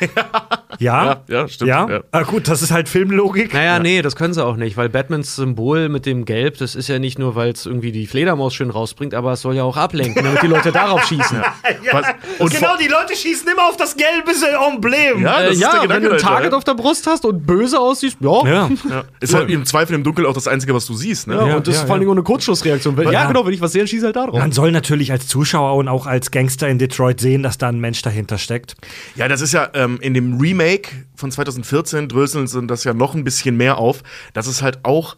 ja? 0.78 1.04
Ja, 1.04 1.20
ja, 1.28 1.48
stimmt, 1.48 1.68
Ja? 1.68 1.88
ja. 1.90 2.00
Ah, 2.12 2.22
gut, 2.22 2.46
das 2.46 2.62
ist 2.62 2.70
halt 2.70 2.88
Filmlogik. 2.88 3.52
Naja, 3.52 3.80
nee, 3.80 4.00
das 4.00 4.14
können 4.14 4.32
sie 4.32 4.44
auch 4.44 4.54
nicht, 4.56 4.76
weil 4.76 4.88
Batmans 4.88 5.34
Symbol 5.34 5.88
mit 5.88 6.06
dem 6.06 6.24
Gelb, 6.24 6.58
das 6.58 6.76
ist 6.76 6.88
ja 6.88 7.00
nicht 7.00 7.18
nur, 7.18 7.34
weil 7.34 7.50
es 7.50 7.66
irgendwie 7.66 7.90
die 7.90 8.06
Fledermaus 8.06 8.54
schön 8.54 8.70
rausbringt, 8.70 9.12
aber 9.12 9.32
es 9.32 9.40
soll 9.40 9.56
ja 9.56 9.64
auch 9.64 9.76
ablenken, 9.76 10.22
damit 10.24 10.40
die 10.42 10.46
Leute 10.46 10.70
darauf 10.70 11.02
schießen. 11.04 11.38
Und 12.38 12.52
genau, 12.52 12.76
die 12.76 12.86
Leute 12.86 13.16
schießen 13.16 13.48
immer 13.50 13.66
auf 13.68 13.76
das 13.76 13.96
gelbe 13.96 14.30
Emblem. 14.72 15.22
Ja, 15.22 15.40
Äh, 15.40 15.44
das 15.46 15.54
ist 15.56 15.60
ja, 15.60 15.72
der 15.72 15.80
wenn 15.80 15.88
Gedanke 15.88 16.08
du 16.08 16.14
ein 16.14 16.20
Target 16.20 16.52
ja. 16.52 16.58
auf 16.58 16.64
der 16.64 16.74
Brust 16.74 17.06
hast 17.06 17.24
und 17.24 17.44
böse 17.46 17.80
aussiehst, 17.80 18.18
ja. 18.20 18.46
Ja. 18.46 18.70
ja. 18.88 19.04
Ist 19.20 19.34
halt 19.34 19.50
im 19.50 19.64
Zweifel 19.64 19.94
im 19.94 20.04
Dunkeln 20.04 20.26
auch 20.26 20.34
das 20.34 20.46
Einzige, 20.46 20.74
was 20.74 20.86
du 20.86 20.94
siehst. 20.94 21.26
Ne? 21.26 21.34
Ja, 21.34 21.48
Ja, 21.48 21.56
und 21.56 21.66
das 21.66 21.74
ja, 21.74 21.80
ist 21.80 21.86
vor 21.86 21.94
allem 21.96 22.04
ja. 22.04 22.08
auch 22.08 22.12
eine 22.12 22.22
Kurzschlussreaktion. 22.22 22.96
Weil, 22.96 23.06
ja, 23.06 23.12
Ja. 23.12 23.24
genau, 23.26 23.44
wenn 23.44 23.52
ich 23.52 23.60
was 23.60 23.72
sehe, 23.72 23.80
dann 23.82 23.88
schieße 23.88 24.06
halt 24.06 24.16
da 24.16 24.26
drauf. 24.26 24.38
Man 24.38 24.52
soll 24.52 24.70
natürlich 24.70 25.10
als 25.10 25.26
Zuschauer 25.26 25.74
und 25.76 25.88
auch 25.88 26.06
als 26.06 26.30
Gangster 26.30 26.68
in 26.68 26.78
Detroit 26.78 27.20
sehen, 27.20 27.42
dass 27.48 27.56
da 27.56 27.68
ein 27.68 27.80
Mensch 27.80 28.02
dahinter 28.02 28.36
steckt. 28.36 28.76
Ja, 29.16 29.26
das 29.26 29.40
ist 29.40 29.52
ja 29.54 29.70
ähm, 29.72 29.98
in 30.02 30.12
dem 30.12 30.38
Remake 30.38 30.90
von 31.16 31.30
2014 31.30 32.06
dröseln 32.08 32.46
sie 32.46 32.66
das 32.66 32.84
ja 32.84 32.92
noch 32.92 33.14
ein 33.14 33.24
bisschen 33.24 33.56
mehr 33.56 33.78
auf, 33.78 34.02
dass 34.34 34.46
es 34.46 34.60
halt 34.60 34.80
auch 34.84 35.16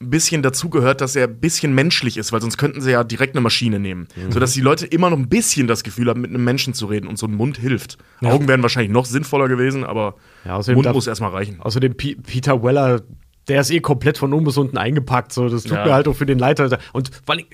ein 0.00 0.10
bisschen 0.10 0.42
dazugehört, 0.42 1.00
dass 1.00 1.16
er 1.16 1.26
ein 1.26 1.40
bisschen 1.40 1.74
menschlich 1.74 2.16
ist, 2.16 2.30
weil 2.32 2.40
sonst 2.40 2.58
könnten 2.58 2.80
sie 2.80 2.92
ja 2.92 3.02
direkt 3.02 3.34
eine 3.34 3.40
Maschine 3.40 3.80
nehmen. 3.80 4.06
Sodass 4.30 4.52
die 4.52 4.60
Leute 4.60 4.86
immer 4.86 5.10
noch 5.10 5.16
ein 5.18 5.28
bisschen 5.28 5.66
das 5.66 5.82
Gefühl 5.82 6.08
haben, 6.10 6.20
mit 6.20 6.30
einem 6.30 6.44
Menschen 6.44 6.74
zu 6.74 6.86
reden 6.86 7.08
und 7.08 7.18
so 7.18 7.26
ein 7.26 7.34
Mund 7.34 7.58
hilft. 7.58 7.98
Augen 8.22 8.46
wären 8.46 8.62
wahrscheinlich 8.62 8.92
noch 8.92 9.04
sinnvoller 9.06 9.48
gewesen, 9.48 9.82
aber 9.84 10.14
Ja, 10.44 10.60
Mund 10.74 10.86
darf- 10.86 10.94
muss 10.94 11.08
erstmal 11.08 11.30
reichen. 11.30 11.60
Außerdem 11.60 11.96
P 11.96 12.14
Peter 12.16 12.62
Weller, 12.62 13.02
der 13.48 13.60
ist 13.60 13.70
eh 13.70 13.80
komplett 13.80 14.16
von 14.18 14.32
oben 14.32 14.44
bis 14.44 14.56
unten 14.56 14.78
eingepackt. 14.78 15.32
So. 15.32 15.48
Das 15.48 15.64
tut 15.64 15.72
Ja. 15.72 15.84
mir 15.84 15.92
halt 15.94 16.08
auch 16.08 16.16
für 16.16 16.26
den 16.26 16.38
Leiter. 16.38 16.78
Und 16.92 17.10
allem, 17.26 17.44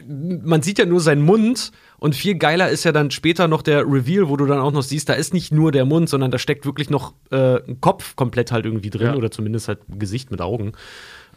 man 0.45 0.63
sieht 0.63 0.79
ja 0.79 0.87
nur 0.87 1.01
seinen 1.01 1.23
Mund. 1.23 1.73
Und 1.99 2.15
viel 2.15 2.37
geiler 2.37 2.69
ist 2.71 2.85
ja 2.85 2.93
dann 2.93 3.11
später 3.11 3.49
noch 3.49 3.61
der 3.63 3.83
Reveal, 3.83 4.29
wo 4.29 4.37
du 4.37 4.47
dann 4.47 4.59
auch 4.61 4.73
noch 4.73 4.83
siehst, 4.83 5.09
da 5.09 5.13
ist 5.15 5.35
nicht 5.35 5.53
nur 5.53 5.71
der 5.73 5.85
Mund, 5.85 6.09
sondern 6.09 6.31
da 6.31 6.39
steckt 6.39 6.65
wirklich 6.65 6.89
noch 6.91 7.13
äh, 7.31 7.57
ein 7.69 7.81
Kopf 7.81 8.17
komplett 8.17 8.53
halt 8.53 8.65
irgendwie 8.65 8.91
drin. 8.91 9.09
Ja. 9.09 9.15
Oder 9.17 9.31
zumindest 9.31 9.69
halt 9.69 9.81
ein 9.89 9.99
Gesicht 9.99 10.31
mit 10.31 10.41
Augen. 10.41 10.73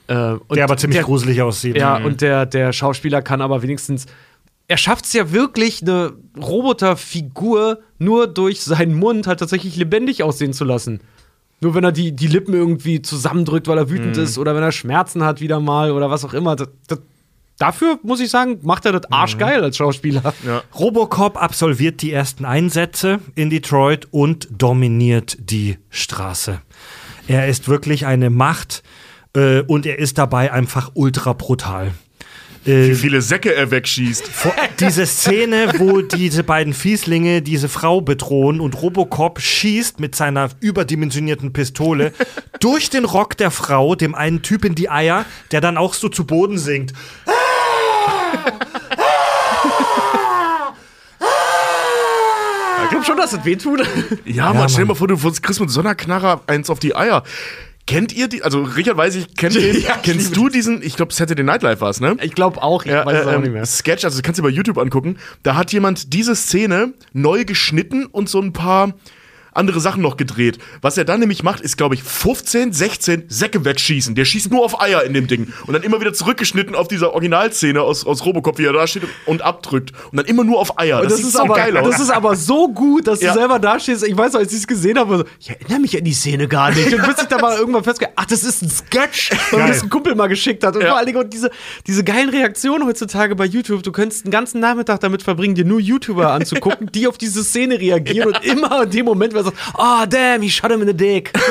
Äh, 0.08 0.34
und 0.48 0.56
Der 0.56 0.64
aber 0.66 0.78
ziemlich 0.78 0.98
der, 1.00 1.06
gruselig 1.06 1.42
aussieht. 1.42 1.78
Ja, 1.78 1.98
und 1.98 2.22
der, 2.22 2.46
der 2.46 2.74
Schauspieler 2.74 3.22
kann 3.22 3.42
aber 3.42 3.62
wenigstens. 3.62 4.06
Er 4.70 4.78
schafft 4.78 5.06
es 5.06 5.14
ja 5.14 5.32
wirklich, 5.32 5.82
eine 5.82 6.14
Roboterfigur 6.40 7.80
nur 8.00 8.28
durch 8.28 8.62
seinen 8.62 8.96
Mund 8.96 9.28
halt 9.28 9.40
tatsächlich 9.40 9.76
lebendig 9.76 10.24
aussehen 10.24 10.54
zu 10.54 10.64
lassen. 10.66 11.02
Nur 11.64 11.74
wenn 11.76 11.84
er 11.84 11.92
die, 11.92 12.12
die 12.12 12.28
Lippen 12.28 12.54
irgendwie 12.54 13.02
zusammendrückt, 13.02 13.68
weil 13.68 13.78
er 13.78 13.90
wütend 13.90 14.18
ist 14.18 14.38
oder 14.38 14.54
wenn 14.56 14.64
er 14.64 14.72
Schmerzen 14.72 15.24
hat 15.24 15.40
wieder 15.40 15.60
mal 15.60 15.92
oder 15.92 16.10
was 16.10 16.26
auch 16.26 16.34
immer. 16.34 16.56
Das, 16.56 16.68
das, 16.88 17.00
dafür 17.58 18.00
muss 18.04 18.20
ich 18.20 18.30
sagen, 18.30 18.60
macht 18.64 18.86
er 18.86 18.92
das 18.92 19.12
arschgeil 19.12 19.64
als 19.64 19.78
Schauspieler. 19.78 20.34
Robocop 20.78 21.42
absolviert 21.42 22.02
die 22.02 22.12
ersten 22.12 22.44
Einsätze 22.44 23.20
in 23.36 23.50
Detroit 23.50 24.08
und 24.12 24.50
dominiert 24.52 25.38
die 25.40 25.78
Straße. 25.90 26.62
Er 27.28 27.48
ist 27.48 27.70
wirklich 27.70 28.06
eine 28.06 28.30
Macht 28.30 28.84
äh, 29.34 29.62
und 29.62 29.86
er 29.86 30.00
ist 30.00 30.18
dabei 30.18 30.52
einfach 30.52 30.92
ultra 30.94 31.32
brutal. 31.32 31.94
Äh, 32.66 32.90
Wie 32.90 32.96
viele 32.96 33.22
Säcke 33.22 33.54
er 33.54 33.72
wegschießt. 33.72 34.26
vor- 34.28 34.56
diese 34.80 35.06
Szene, 35.06 35.74
wo 35.80 36.02
diese 36.02 36.44
beiden 36.44 36.74
Fieslinge 36.74 37.42
diese 37.42 37.68
Frau 37.68 38.00
bedrohen 38.00 38.62
und 38.62 38.82
Robocop 38.82 39.42
schießt 39.42 40.00
mit 40.00 40.16
seiner 40.16 40.50
überdimensionierten 40.62 41.52
Pistole 41.52 42.14
durch 42.62 42.90
den 42.90 43.04
Rock 43.06 43.36
der 43.36 43.52
Frau, 43.52 43.96
dem 43.96 44.16
einen 44.16 44.42
Typ 44.44 44.64
in 44.64 44.76
die 44.76 44.90
Eier, 44.90 45.26
der 45.52 45.60
dann 45.60 45.78
auch 45.78 45.94
so 45.94 46.08
zu 46.08 46.26
Boden 46.26 46.58
sinkt. 46.58 46.94
Ich 52.84 52.90
glaube 52.90 53.06
schon, 53.06 53.18
dass 53.18 53.32
das 53.32 53.46
wehtut. 53.46 53.82
Ja, 54.26 54.54
Mann, 54.54 54.70
stell 54.70 54.84
dir 54.84 54.90
mal 54.90 54.96
vor, 54.96 55.08
du 55.08 55.18
kriegst 55.18 55.60
mit 55.60 55.70
so 55.70 55.80
einer 55.80 55.96
Knarre 55.96 56.42
eins 56.48 56.70
auf 56.70 56.80
die 56.80 56.96
Eier. 56.96 57.24
Kennt 57.86 58.14
ihr 58.14 58.30
die, 58.30 58.44
also 58.44 58.62
Richard 58.62 58.96
weiß 58.98 59.16
ich, 59.16 59.36
kennt 59.36 59.56
den, 59.62 59.82
Ja, 59.82 59.96
ich 59.98 60.02
kennst 60.04 60.36
du 60.36 60.50
diesen, 60.50 60.82
ich 60.82 60.96
glaube 60.96 61.14
Saturday 61.14 61.44
Night 61.44 61.64
Live 61.64 61.82
war 61.82 61.90
es, 61.90 62.00
ne? 62.00 62.16
Ich 62.22 62.34
glaube 62.34 62.62
auch, 62.64 62.86
ich 62.86 62.92
Ja, 62.92 63.06
weiß 63.06 63.20
es 63.22 63.26
äh, 63.26 63.30
auch 63.30 63.34
ähm, 63.34 63.42
nicht 63.42 63.52
mehr. 63.54 63.66
Sketch, 63.66 64.06
also 64.06 64.18
das 64.18 64.24
kannst 64.24 64.40
du 64.40 64.44
bei 64.44 64.50
YouTube 64.50 64.78
angucken. 64.78 65.18
Da 65.44 65.56
hat 65.56 65.74
jemand 65.74 66.14
diese 66.14 66.36
Szene 66.36 66.94
neu 67.12 67.44
geschnitten 67.46 68.06
und 68.06 68.30
so 68.30 68.40
ein 68.40 68.54
paar 68.54 68.94
andere 69.56 69.80
Sachen 69.80 70.02
noch 70.02 70.18
gedreht. 70.18 70.58
Was 70.82 70.98
er 70.98 71.06
dann 71.06 71.20
nämlich 71.20 71.44
macht, 71.44 71.62
ist, 71.62 71.78
glaube 71.78 71.96
ich, 71.96 72.04
15, 72.04 72.74
16 72.74 73.26
Säcke 73.28 73.66
wegschießen. 73.66 74.16
Der 74.16 74.26
schießt 74.26 74.52
nur 74.52 74.64
auf 74.66 74.82
Eier 74.82 75.04
in 75.04 75.14
dem 75.14 75.28
Ding. 75.28 75.52
Und 75.68 75.74
dann 75.74 75.84
immer 75.84 76.00
wieder 76.02 76.14
zurückgeschnitten 76.14 76.76
auf 76.76 76.88
dieser 76.88 77.14
Originalszene 77.14 77.82
aus, 77.82 78.06
aus 78.06 78.26
Robocop, 78.26 78.58
wie 78.58 78.66
er 78.66 78.74
da 78.74 78.88
steht 78.88 79.04
und 79.26 79.42
abdrückt. 79.42 79.92
Und 80.12 80.18
dann 80.18 80.26
immer 80.26 80.44
nur 80.44 80.60
auf 80.60 80.80
Eier. 80.80 81.00
Und 81.02 81.06
das, 81.06 81.18
sieht 81.18 81.28
ist 81.28 81.34
so 81.34 81.44
aber, 81.44 81.56
geil 81.56 81.78
aus. 81.78 81.90
das 81.90 82.00
ist 82.00 82.10
aber 82.10 82.36
so 82.36 82.68
gut, 82.70 83.08
dass 83.08 83.22
Ja. 83.22 83.34
du 83.34 83.40
selber 83.40 83.60
da 83.60 83.80
stehst. 83.80 84.04
Ich 84.08 84.16
weiß 84.18 84.34
noch, 84.34 84.40
als 84.40 84.52
ich 84.52 84.60
es 84.60 84.68
gesehen 84.68 84.98
habe, 84.98 85.18
so, 85.20 85.24
ich 85.40 85.50
erinnere 85.50 85.80
mich 85.80 85.98
an 85.98 86.04
die 86.04 86.14
Szene 86.14 86.48
gar 86.48 86.72
nicht. 86.72 86.94
Und 86.94 87.06
bis 87.06 87.22
ich 87.22 87.28
da 87.28 87.38
mal 87.38 87.58
irgendwann 87.58 87.84
festgestellt 87.84 88.14
ach, 88.16 88.26
das 88.26 88.44
ist 88.44 88.62
ein 88.62 88.70
Sketch, 88.70 89.32
weil 89.52 89.62
mir 89.64 89.68
das 89.70 89.84
ein 89.84 89.90
Kumpel 89.90 90.16
mal 90.16 90.28
geschickt 90.28 90.64
hat. 90.64 90.76
Und 90.76 90.82
Ja. 90.82 90.90
vor 90.90 90.98
allen 90.98 91.06
Dingen 91.08 91.30
diese, 91.30 91.50
diese 91.88 92.04
geilen 92.04 92.30
Reaktionen 92.30 92.86
heutzutage 92.88 93.36
bei 93.36 93.46
YouTube. 93.46 93.84
Du 93.84 93.92
könntest 93.92 94.26
einen 94.26 94.32
ganzen 94.32 94.60
Nachmittag 94.60 95.00
damit 95.00 95.24
verbringen, 95.24 95.56
dir 95.56 95.66
nur 95.66 95.80
YouTuber 95.80 96.32
anzugucken, 96.32 96.92
die 96.94 97.08
auf 97.08 97.18
diese 97.18 97.44
Szene 97.44 97.80
reagieren 97.80 98.28
und 98.30 98.44
immer 98.44 98.84
in 98.84 98.90
dem 98.90 99.06
Moment, 99.06 99.34
wer 99.46 99.52
sagt, 99.52 99.74
oh 99.78 100.06
damn, 100.08 100.42
he 100.42 100.50
shot 100.50 100.72
him 100.72 100.82
in 100.82 100.88
the 100.88 100.94
dick. 100.94 101.34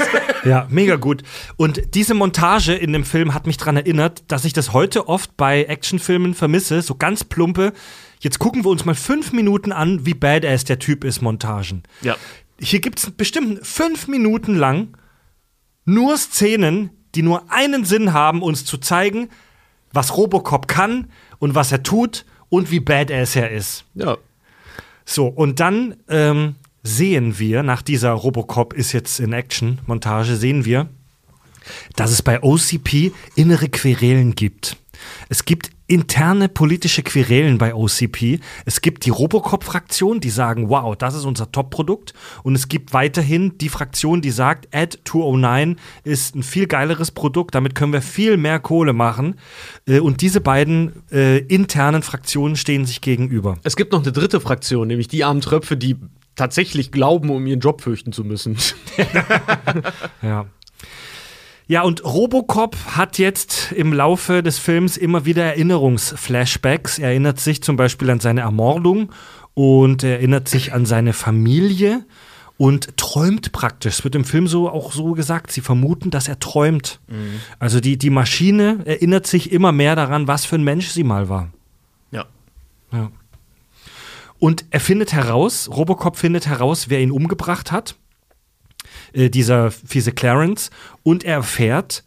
Ja, 0.45 0.67
mega 0.71 0.97
gut. 0.97 1.23
Und 1.57 1.95
diese 1.95 2.15
Montage 2.15 2.75
in 2.75 2.93
dem 2.93 3.05
Film 3.05 3.33
hat 3.33 3.47
mich 3.47 3.59
daran 3.59 3.77
erinnert, 3.77 4.25
dass 4.27 4.45
ich 4.45 4.53
das 4.53 4.73
heute 4.73 5.09
oft 5.09 5.37
bei 5.37 5.63
Actionfilmen 5.65 6.35
vermisse, 6.35 6.83
so 6.83 6.97
ganz 6.97 7.23
plumpe. 7.23 7.73
Jetzt 8.19 8.41
gucken 8.41 8.65
wir 8.65 8.71
uns 8.71 8.85
mal 8.85 8.97
fünf 8.97 9.33
Minuten 9.33 9.71
an, 9.71 10.05
wie 10.05 10.15
badass 10.15 10.65
der 10.65 10.81
Typ 10.81 11.05
ist, 11.05 11.23
Montagen. 11.23 11.85
Ja. 12.01 12.17
Hier 12.59 12.81
gibt 12.81 12.99
es 12.99 13.11
bestimmt 13.13 13.65
fünf 13.65 14.09
Minuten 14.09 14.57
lang 14.57 14.97
nur 15.85 16.17
Szenen, 16.17 16.91
die 17.15 17.23
nur 17.23 17.51
einen 17.51 17.85
Sinn 17.85 18.13
haben, 18.13 18.43
uns 18.43 18.65
zu 18.65 18.79
zeigen, 18.79 19.29
was 19.93 20.17
Robocop 20.17 20.69
kann 20.69 21.11
und 21.39 21.55
was 21.55 21.73
er 21.73 21.83
tut 21.83 22.25
und 22.49 22.71
wie 22.71 22.81
badass 22.81 23.37
er 23.37 23.51
ist. 23.51 23.85
Ja. 23.95 24.17
So, 25.05 25.27
und 25.27 25.61
dann 25.61 25.97
ähm, 26.09 26.55
sehen 26.83 27.39
wir, 27.39 27.63
nach 27.63 27.83
dieser 27.83 28.13
Robocop 28.13 28.73
ist 28.73 28.93
jetzt 28.93 29.21
in 29.21 29.33
Action-Montage, 29.33 30.37
sehen 30.37 30.65
wir, 30.65 30.89
dass 31.97 32.11
es 32.11 32.23
bei 32.23 32.43
OCP 32.43 33.13
innere 33.37 33.69
Querelen 33.69 34.35
gibt. 34.35 34.77
Es 35.29 35.45
gibt 35.45 35.71
interne 35.87 36.49
politische 36.49 37.03
Querelen 37.03 37.59
bei 37.59 37.75
OCP. 37.75 38.41
Es 38.65 38.81
gibt 38.81 39.05
die 39.05 39.11
Robocop-Fraktion, 39.11 40.21
die 40.21 40.31
sagen, 40.31 40.69
wow, 40.71 40.97
das 40.97 41.15
ist 41.15 41.25
unser 41.25 41.53
Top-Produkt. 41.53 42.15
Und 42.43 42.55
es 42.55 42.69
gibt 42.69 42.95
weiterhin 42.95 43.59
die 43.59 43.69
Fraktion, 43.69 44.23
die 44.23 44.31
sagt, 44.31 44.75
Ad 44.75 44.99
209 45.05 45.77
ist 46.05 46.35
ein 46.35 46.43
viel 46.43 46.67
geileres 46.67 47.11
Produkt, 47.11 47.55
damit 47.55 47.75
können 47.75 47.93
wir 47.93 48.01
viel 48.01 48.37
mehr 48.37 48.59
Kohle 48.59 48.93
machen. 48.93 49.35
Äh, 49.87 50.01
Und 50.01 50.23
diese 50.23 50.41
beiden 50.41 51.03
äh, 51.11 51.39
internen 51.39 52.03
Fraktionen 52.03 52.57
stehen 52.57 52.87
sich 52.87 53.01
gegenüber. 53.01 53.59
Es 53.63 53.77
gibt 53.77 53.93
noch 53.93 54.03
eine 54.03 54.13
dritte 54.13 54.41
Fraktion, 54.41 54.89
nämlich 54.89 55.09
die 55.09 55.25
armen 55.25 55.43
Tröpfe, 55.43 55.77
die 55.77 55.97
tatsächlich 56.37 56.93
glauben, 56.93 57.31
um 57.31 57.47
ihren 57.47 57.61
Job 57.61 57.81
fürchten 57.81 58.13
zu 58.13 58.25
müssen. 58.25 58.57
Ja. 60.23 60.47
Ja, 61.69 61.83
und 61.83 62.05
Robocop 62.05 62.77
hat 62.97 63.19
jetzt 63.19 63.73
im 63.73 63.93
Laufe 63.93 64.43
des 64.43 64.59
Films 64.59 64.97
immer 64.97 65.25
wieder 65.25 65.45
Erinnerungsflashbacks. 65.45 66.99
Er 66.99 67.11
erinnert 67.11 67.41
sich 67.41 67.63
zum 67.63 67.77
Beispiel 67.77 68.11
an 68.11 68.21
seine 68.21 68.43
Ermordung 68.43 69.11
und 69.55 70.03
er 70.03 70.17
erinnert 70.17 70.49
sich 70.49 70.73
an 70.75 70.85
seine 70.87 71.13
Familie 71.13 72.05
und 72.59 72.97
träumt 72.97 73.53
praktisch. 73.53 74.01
Es 74.01 74.05
wird 74.05 74.15
im 74.15 74.25
Film 74.25 74.49
so 74.49 74.69
auch 74.69 74.93
so 74.93 75.13
gesagt, 75.13 75.51
sie 75.51 75.63
vermuten, 75.63 76.11
dass 76.11 76.29
er 76.29 76.39
träumt. 76.39 77.01
Also 77.59 77.81
die, 77.81 77.97
die 77.97 78.11
Maschine 78.11 78.81
erinnert 78.85 79.27
sich 79.27 79.51
immer 79.51 79.73
mehr 79.73 79.97
daran, 79.97 80.29
was 80.29 80.45
für 80.45 80.57
ein 80.57 80.65
Mensch 80.65 80.89
sie 80.89 81.05
mal 81.05 81.29
war. 81.29 81.51
Ja. 82.11 82.27
Ja. 82.93 83.11
Und 84.43 84.65
er 84.71 84.81
findet 84.81 85.13
heraus, 85.13 85.69
Robocop 85.71 86.17
findet 86.17 86.49
heraus, 86.49 86.89
wer 86.89 87.01
ihn 87.01 87.13
umgebracht 87.13 87.71
hat. 87.71 87.95
Äh, 89.13 89.31
dieser 89.31 89.71
fiese 89.71 90.11
Clarence. 90.11 90.71
Und 91.05 91.23
er 91.23 91.37
erfährt, 91.37 92.03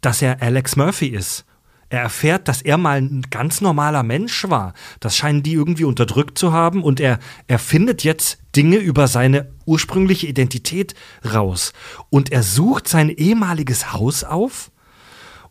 dass 0.00 0.22
er 0.22 0.40
Alex 0.40 0.76
Murphy 0.76 1.08
ist. 1.08 1.44
Er 1.90 2.00
erfährt, 2.00 2.48
dass 2.48 2.62
er 2.62 2.78
mal 2.78 3.02
ein 3.02 3.20
ganz 3.28 3.60
normaler 3.60 4.02
Mensch 4.02 4.48
war. 4.48 4.72
Das 5.00 5.14
scheinen 5.14 5.42
die 5.42 5.52
irgendwie 5.52 5.84
unterdrückt 5.84 6.38
zu 6.38 6.54
haben. 6.54 6.82
Und 6.82 7.00
er, 7.00 7.18
er 7.48 7.58
findet 7.58 8.02
jetzt 8.02 8.38
Dinge 8.56 8.78
über 8.78 9.06
seine 9.06 9.52
ursprüngliche 9.66 10.26
Identität 10.26 10.94
raus. 11.34 11.74
Und 12.08 12.32
er 12.32 12.44
sucht 12.44 12.88
sein 12.88 13.10
ehemaliges 13.10 13.92
Haus 13.92 14.24
auf. 14.24 14.70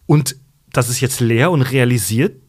Und 0.07 0.35
das 0.73 0.89
ist 0.89 0.99
jetzt 0.99 1.19
leer 1.19 1.51
und 1.51 1.61
realisiert, 1.61 2.41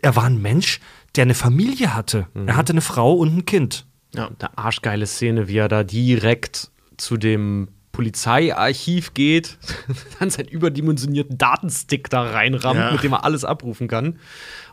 er 0.00 0.14
war 0.14 0.24
ein 0.26 0.40
Mensch, 0.40 0.78
der 1.16 1.22
eine 1.22 1.34
Familie 1.34 1.94
hatte. 1.94 2.26
Er 2.46 2.56
hatte 2.56 2.72
eine 2.72 2.80
Frau 2.80 3.14
und 3.14 3.36
ein 3.36 3.44
Kind. 3.46 3.86
Ja. 4.14 4.28
Eine 4.38 4.56
arschgeile 4.58 5.06
Szene, 5.06 5.48
wie 5.48 5.56
er 5.58 5.68
da 5.68 5.82
direkt 5.84 6.70
zu 6.96 7.16
dem 7.16 7.68
Polizeiarchiv 7.92 9.14
geht, 9.14 9.58
dann 10.18 10.30
seinen 10.30 10.48
überdimensionierten 10.48 11.38
Datenstick 11.38 12.10
da 12.10 12.22
reinrammt, 12.22 12.80
Ja. 12.80 12.92
mit 12.92 13.02
dem 13.02 13.12
er 13.12 13.24
alles 13.24 13.44
abrufen 13.44 13.88
kann. 13.88 14.18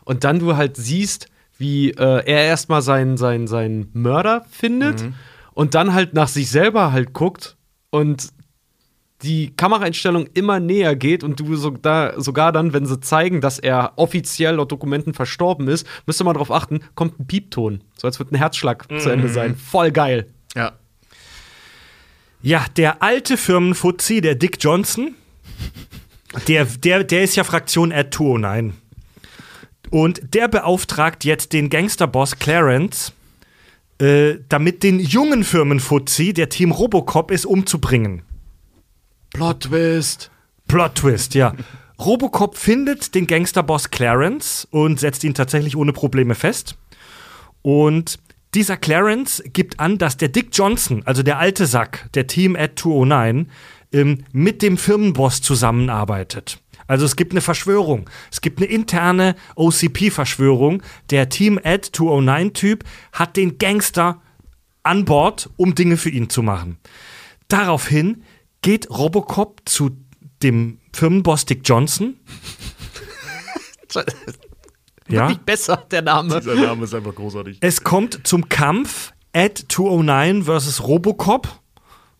Und 0.04 0.24
dann 0.24 0.38
du 0.38 0.56
halt 0.56 0.76
siehst, 0.76 1.28
wie 1.56 1.90
äh, 1.90 2.24
er 2.26 2.44
erstmal 2.44 2.82
seinen, 2.82 3.16
seinen, 3.16 3.46
seinen 3.46 3.88
Mörder 3.92 4.44
findet 4.50 5.04
und 5.52 5.74
dann 5.74 5.94
halt 5.94 6.12
nach 6.14 6.28
sich 6.28 6.50
selber 6.50 6.92
halt 6.92 7.12
guckt 7.12 7.56
und 7.90 8.28
die 9.24 9.54
Kameraeinstellung 9.56 10.28
immer 10.34 10.60
näher 10.60 10.94
geht 10.94 11.24
und 11.24 11.40
du 11.40 11.56
so 11.56 11.70
da, 11.70 12.20
sogar 12.20 12.52
dann, 12.52 12.72
wenn 12.72 12.86
sie 12.86 13.00
zeigen, 13.00 13.40
dass 13.40 13.58
er 13.58 13.92
offiziell 13.96 14.56
laut 14.56 14.70
Dokumenten 14.70 15.14
verstorben 15.14 15.66
ist, 15.68 15.86
müsst 16.06 16.20
ihr 16.20 16.24
mal 16.24 16.34
darauf 16.34 16.50
achten, 16.50 16.80
kommt 16.94 17.18
ein 17.18 17.26
Piepton. 17.26 17.82
So 17.96 18.06
als 18.06 18.18
würde 18.18 18.34
ein 18.34 18.38
Herzschlag 18.38 18.86
zu 19.00 19.08
Ende 19.08 19.28
sein. 19.28 19.56
Voll 19.56 19.90
geil. 19.90 20.26
Ja. 20.54 20.72
Ja, 22.42 22.66
der 22.76 23.02
alte 23.02 23.38
Firmenfuzzi, 23.38 24.20
der 24.20 24.34
Dick 24.34 24.58
Johnson, 24.60 25.14
der, 26.46 26.66
der, 26.66 27.02
der 27.04 27.22
ist 27.22 27.36
ja 27.36 27.44
Fraktion 27.44 27.90
Ad 27.90 28.10
209. 28.12 28.74
Und 29.90 30.34
der 30.34 30.48
beauftragt 30.48 31.24
jetzt 31.24 31.54
den 31.54 31.70
Gangsterboss 31.70 32.38
Clarence, 32.38 33.12
äh, 33.98 34.34
damit 34.48 34.82
den 34.82 34.98
jungen 34.98 35.44
Firmenfuzzi, 35.44 36.34
der 36.34 36.50
Team 36.50 36.72
Robocop 36.72 37.30
ist, 37.30 37.46
umzubringen. 37.46 38.22
Plot 39.34 39.64
Twist. 39.64 40.30
Plot 40.68 40.94
Twist, 40.94 41.34
ja. 41.34 41.54
Robocop 41.98 42.56
findet 42.56 43.16
den 43.16 43.26
Gangsterboss 43.26 43.90
Clarence 43.90 44.66
und 44.70 45.00
setzt 45.00 45.24
ihn 45.24 45.34
tatsächlich 45.34 45.76
ohne 45.76 45.92
Probleme 45.92 46.36
fest. 46.36 46.76
Und 47.60 48.20
dieser 48.54 48.76
Clarence 48.76 49.42
gibt 49.52 49.80
an, 49.80 49.98
dass 49.98 50.16
der 50.16 50.28
Dick 50.28 50.50
Johnson, 50.52 51.02
also 51.04 51.24
der 51.24 51.40
alte 51.40 51.66
Sack, 51.66 52.08
der 52.14 52.28
Team 52.28 52.54
Ad 52.54 52.74
209, 52.76 53.50
ähm, 53.92 54.24
mit 54.30 54.62
dem 54.62 54.76
Firmenboss 54.76 55.42
zusammenarbeitet. 55.42 56.60
Also 56.86 57.04
es 57.04 57.16
gibt 57.16 57.32
eine 57.32 57.40
Verschwörung. 57.40 58.08
Es 58.30 58.40
gibt 58.40 58.60
eine 58.60 58.68
interne 58.68 59.34
OCP-Verschwörung. 59.56 60.80
Der 61.10 61.28
Team 61.28 61.58
Ad 61.62 61.88
209-Typ 61.92 62.84
hat 63.12 63.36
den 63.36 63.58
Gangster 63.58 64.22
an 64.84 65.04
Bord, 65.04 65.50
um 65.56 65.74
Dinge 65.74 65.96
für 65.96 66.10
ihn 66.10 66.30
zu 66.30 66.44
machen. 66.44 66.78
Daraufhin 67.48 68.22
geht 68.64 68.88
Robocop 68.90 69.60
zu 69.66 69.90
dem 70.42 70.78
Firmenboss 70.92 71.44
Dick 71.44 71.60
Johnson. 71.64 72.16
Ja. 75.06 75.28
Wirklich 75.28 75.44
besser, 75.44 75.84
der 75.90 76.00
Name. 76.00 76.40
Dieser 76.40 76.54
Name 76.54 76.84
ist 76.84 76.94
einfach 76.94 77.14
großartig. 77.14 77.58
Es 77.60 77.84
kommt 77.84 78.26
zum 78.26 78.48
Kampf 78.48 79.12
Ed 79.34 79.66
209 79.68 80.44
versus 80.44 80.82
Robocop, 80.82 81.60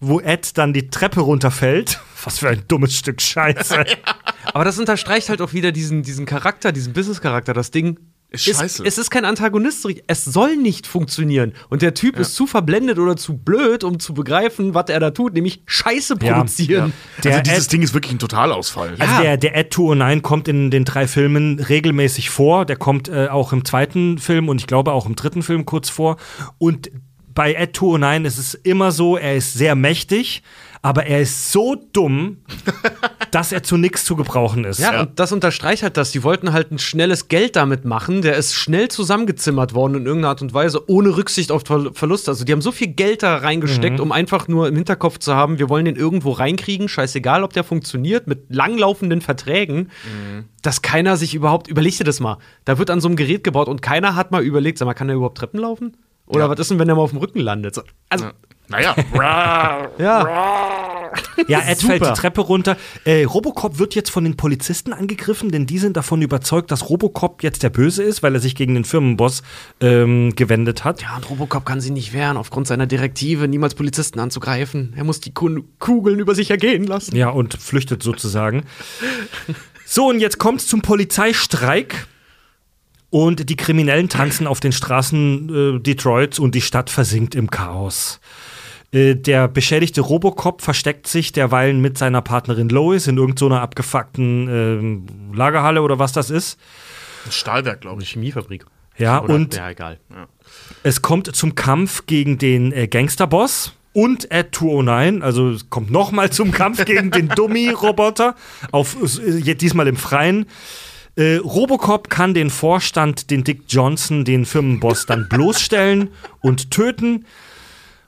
wo 0.01 0.21
Ed 0.21 0.59
dann 0.59 0.75
die 0.75 0.91
Treppe 0.91 1.23
runterfällt. 1.23 1.99
Was 2.23 2.41
für 2.41 2.51
ein 2.51 2.63
dummes 2.69 2.95
Stück 2.95 3.23
Scheiße. 3.23 3.87
Aber 4.53 4.65
das 4.65 4.79
unterstreicht 4.79 5.31
halt 5.31 5.41
auch 5.41 5.55
wieder 5.55 5.73
diesen, 5.73 6.03
diesen 6.03 6.27
Charakter, 6.27 6.73
diesen 6.73 6.93
Business-Charakter. 6.93 7.55
Das 7.55 7.71
Ding 7.71 7.99
Ist 8.35 8.45
scheiße. 8.57 8.83
es 8.85 8.99
ist 8.99 9.11
kein 9.11 9.25
Antagonist. 9.25 9.87
Es 10.07 10.25
soll 10.25 10.57
nicht 10.57 10.87
funktionieren. 10.87 11.53
Und 11.71 11.83
der 11.83 11.95
Typ 11.95 12.19
ist 12.19 12.35
zu 12.35 12.47
verblendet 12.47 12.99
oder 12.99 13.17
zu 13.17 13.37
blöd, 13.37 13.85
um 13.85 13.99
zu 13.99 14.15
begreifen, 14.15 14.75
was 14.75 14.89
er 14.89 15.01
da 15.01 15.11
tut, 15.11 15.35
nämlich 15.35 15.63
Scheiße 15.67 16.17
Ja, 16.23 16.35
produzieren. 16.35 16.93
Der 17.23 17.33
also 17.39 17.43
dieses 17.51 17.67
Ed- 17.67 17.73
Ding 17.73 17.83
ist 17.83 17.95
wirklich 17.95 18.13
ein 18.13 18.19
Totalausfall. 18.19 18.95
Also 18.99 19.23
der, 19.23 19.37
der 19.37 19.57
Ed 19.57 19.73
209 19.73 20.23
kommt 20.23 20.49
in 20.49 20.71
den 20.71 20.85
drei 20.85 21.07
Filmen 21.07 21.59
regelmäßig 21.61 22.31
vor. 22.31 22.65
Der 22.67 22.77
kommt 22.77 23.09
äh, 23.09 23.29
auch 23.29 23.53
im 23.53 23.65
zweiten 23.65 24.19
Film 24.19 24.49
und 24.49 24.61
ich 24.61 24.67
glaube 24.67 24.93
auch 24.93 25.07
im 25.07 25.17
dritten 25.17 25.43
Film 25.43 25.65
kurz 25.65 25.89
vor. 25.89 26.17
Und 26.59 26.91
bei 27.35 27.55
Ed 27.55 27.77
209 27.77 28.25
ist 28.27 28.39
es 28.39 28.55
immer 28.55 28.93
so, 28.93 29.17
er 29.17 29.35
ist 29.35 29.55
sehr 29.55 29.75
mächtig, 29.75 30.43
aber 30.85 31.07
er 31.07 31.23
ist 31.23 31.51
so 31.51 31.77
dumm, 31.95 32.37
dass 33.31 33.53
er 33.53 33.63
zu 33.63 33.79
nichts 33.79 34.05
zu 34.05 34.17
gebrauchen 34.17 34.65
ist. 34.65 34.81
Ja, 34.81 35.01
und 35.01 35.19
das 35.19 35.33
unterstreicht 35.33 35.83
halt 35.83 35.97
das. 35.97 36.13
Die 36.13 36.23
wollten 36.23 36.53
halt 36.53 36.71
ein 36.71 36.79
schnelles 36.79 37.29
Geld 37.29 37.57
damit 37.57 37.87
machen. 37.87 38.21
Der 38.21 38.37
ist 38.37 38.53
schnell 38.55 38.89
zusammengezimmert 38.89 39.73
worden 39.73 39.95
in 39.95 40.05
irgendeiner 40.05 40.29
Art 40.29 40.43
und 40.43 40.53
Weise, 40.53 40.87
ohne 40.91 41.17
Rücksicht 41.17 41.51
auf 41.51 41.63
Ver 41.65 41.95
Verluste. 41.95 42.31
Also, 42.31 42.45
die 42.45 42.53
haben 42.53 42.61
so 42.61 42.71
viel 42.71 42.89
Geld 42.89 43.23
da 43.23 43.37
reingesteckt, 43.39 43.99
um 43.99 44.13
einfach 44.13 44.47
nur 44.47 44.69
im 44.69 44.75
Hinterkopf 44.77 45.19
zu 45.19 45.35
haben, 45.35 45.59
wir 45.59 45.71
wollen 45.71 45.87
den 45.87 45.97
irgendwo 45.97 46.33
reinkriegen. 46.33 46.87
Scheißegal, 46.89 47.45
ob 47.45 47.55
der 47.55 47.65
funktioniert, 47.65 48.27
mit 48.27 48.55
langlaufenden 48.55 49.23
Verträgen, 49.23 49.91
dass 50.61 50.83
keiner 50.83 51.17
sich 51.17 51.35
überhaupt, 51.35 51.67
überleg 51.67 51.97
dir 51.97 52.05
das 52.05 52.21
mal. 52.21 52.37
Da 52.67 52.77
wird 52.77 52.91
an 52.91 53.01
so 53.01 53.09
einem 53.09 53.17
Gerät 53.17 53.43
gebaut 53.43 53.69
und 53.69 53.81
keiner 53.81 54.17
hat 54.17 54.33
mal 54.33 54.43
überlegt, 54.43 54.77
sag 54.77 54.85
mal, 54.85 54.93
kann 54.93 55.07
der 55.09 55.17
überhaupt 55.17 55.39
Treppen 55.39 55.61
laufen? 55.61 55.97
Oder 56.27 56.41
Ja. 56.41 56.51
was 56.51 56.59
ist 56.61 56.71
denn, 56.71 56.79
wenn 56.79 56.89
der 56.89 56.97
mal 56.97 57.03
auf 57.03 57.11
dem 57.11 57.21
Rücken 57.21 57.41
landet? 57.41 57.75
So, 57.75 57.83
Also, 58.11 58.27
Naja. 58.69 58.95
Ja. 59.99 61.11
Ja, 61.49 61.61
Ed 61.61 61.79
Super. 61.79 61.97
fällt 61.99 62.07
die 62.11 62.21
Treppe 62.21 62.41
runter. 62.41 62.77
Äh, 63.05 63.25
Robocop 63.25 63.79
wird 63.79 63.95
jetzt 63.95 64.11
von 64.11 64.25
den 64.25 64.37
Polizisten 64.37 64.93
angegriffen, 64.93 65.51
denn 65.51 65.67
die 65.67 65.79
sind 65.79 65.97
davon 65.97 66.23
überzeugt, 66.23 66.71
dass 66.71 66.89
Robocop 66.89 67.43
jetzt 67.43 67.63
der 67.63 67.71
Böse 67.71 68.03
ist, 68.03 68.23
weil 68.23 68.35
er 68.35 68.41
sich 68.41 68.55
gegen 68.55 68.75
den 68.75 68.85
Firmenboss 68.85 69.43
ähm, 69.81 70.35
gewendet 70.35 70.85
hat. 70.85 71.03
Ja, 71.03 71.17
und 71.17 71.29
Robocop 71.31 71.65
kann 71.65 71.81
sich 71.81 71.93
nicht 71.93 72.13
wehren, 72.13 72.37
aufgrund 72.37 72.67
seiner 72.67 72.87
Direktive, 72.87 73.47
niemals 73.47 73.75
Polizisten 73.75 74.19
anzugreifen. 74.19 74.95
Er 74.97 75.05
muss 75.05 75.21
die 75.21 75.33
Kugeln 75.33 76.19
über 76.19 76.35
sich 76.35 76.51
ergehen 76.51 76.85
lassen. 76.85 77.15
Ja, 77.15 77.29
und 77.29 77.55
flüchtet 77.55 78.03
sozusagen. 78.03 78.65
So, 79.87 80.09
und 80.09 80.21
jetzt 80.21 80.39
kommt 80.39 80.61
es 80.61 80.67
zum 80.67 80.83
Polizeistreik. 80.83 82.07
Und 83.11 83.49
die 83.49 83.57
Kriminellen 83.57 84.09
tanzen 84.09 84.49
auf 84.49 84.59
den 84.59 84.73
Straßen 84.73 85.77
äh, 85.77 85.81
Detroits 85.81 86.41
und 86.41 86.57
die 86.57 86.61
Stadt 86.61 86.91
versinkt 86.91 87.37
im 87.37 87.49
Chaos. 87.49 88.19
Äh, 88.95 89.17
der 89.17 89.49
beschädigte 89.49 90.01
Robocop 90.01 90.63
versteckt 90.63 91.09
sich 91.09 91.33
derweilen 91.33 91.81
mit 91.81 91.99
seiner 91.99 92.23
Partnerin 92.23 92.69
Lois 92.69 93.07
in 93.09 93.19
irgendeiner 93.19 93.61
abgefuckten 93.61 94.49
ähm, 94.49 95.07
Lagerhalle 95.35 95.83
oder 95.83 95.99
was 95.99 96.13
das 96.13 96.31
ist. 96.31 96.59
Stahlwerk, 97.29 97.81
glaube 97.81 98.03
ich. 98.03 98.11
Chemiefabrik. 98.11 98.65
Ja, 98.97 99.23
Oder, 99.23 99.35
und 99.35 99.57
ja, 99.57 99.71
egal. 99.71 99.99
es 100.85 101.03
kommt 101.03 101.35
zum 101.35 101.57
Kampf 101.57 102.07
gegen 102.07 102.39
den 102.39 102.71
äh, 102.71 102.87
Gangsterboss 102.87 103.73
und 103.93 104.31
Ed 104.31 104.55
209. 104.55 105.23
Also 105.23 105.51
es 105.51 105.69
kommt 105.69 105.91
nochmal 105.91 106.31
zum 106.31 106.53
Kampf 106.53 106.85
gegen 106.85 107.11
den 107.11 107.29
Dummy-Roboter. 107.37 108.37
Auf 108.71 108.97
äh, 109.19 109.55
diesmal 109.55 109.89
im 109.89 109.97
Freien. 109.97 110.47
Äh, 111.17 111.37
Robocop 111.37 112.09
kann 112.09 112.35
den 112.35 112.51
Vorstand, 112.51 113.31
den 113.31 113.43
Dick 113.43 113.63
Johnson, 113.69 114.25
den 114.25 114.45
Firmenboss, 114.47 115.07
dann 115.07 115.29
bloßstellen 115.29 116.11
und 116.41 116.71
töten. 116.71 117.25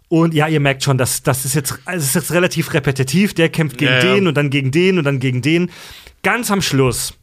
Und 0.09 0.35
ja, 0.35 0.47
ihr 0.47 0.61
merkt 0.61 0.85
schon, 0.85 0.99
das, 0.99 1.23
das 1.23 1.45
ist 1.45 1.55
jetzt, 1.55 1.79
es 1.87 2.05
ist 2.05 2.15
jetzt 2.15 2.33
relativ 2.33 2.73
repetitiv. 2.75 3.35
Der 3.35 3.49
kämpft 3.49 3.79
gegen 3.79 3.93
Ja, 3.93 4.05
ja. 4.05 4.15
den 4.15 4.27
und 4.29 4.37
dann 4.37 4.51
gegen 4.51 4.71
den 4.71 4.99
und 4.99 5.05
dann 5.05 5.19
gegen 5.19 5.43
den. 5.43 5.71
Ganz 6.23 6.51
am 6.51 6.63
Schluss 6.63 7.15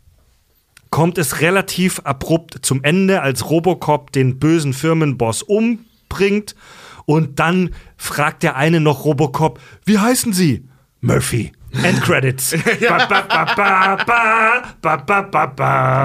kommt 0.90 1.18
es 1.18 1.42
relativ 1.42 2.00
abrupt 2.02 2.60
zum 2.62 2.84
Ende, 2.84 3.22
als 3.22 3.50
Robocop 3.50 4.12
den 4.12 4.38
bösen 4.38 4.74
Firmenboss 4.74 5.42
umbringt. 5.42 6.56
Und 7.06 7.40
dann 7.40 7.72
fragt 7.98 8.44
der 8.44 8.56
eine 8.56 8.80
noch 8.80 9.06
Robocop, 9.06 9.60
wie 9.86 9.98
heißen 9.98 10.34
Sie? 10.34 10.66
Murphy. 11.02 11.52
End 11.74 11.86
Endcredits. 11.86 12.52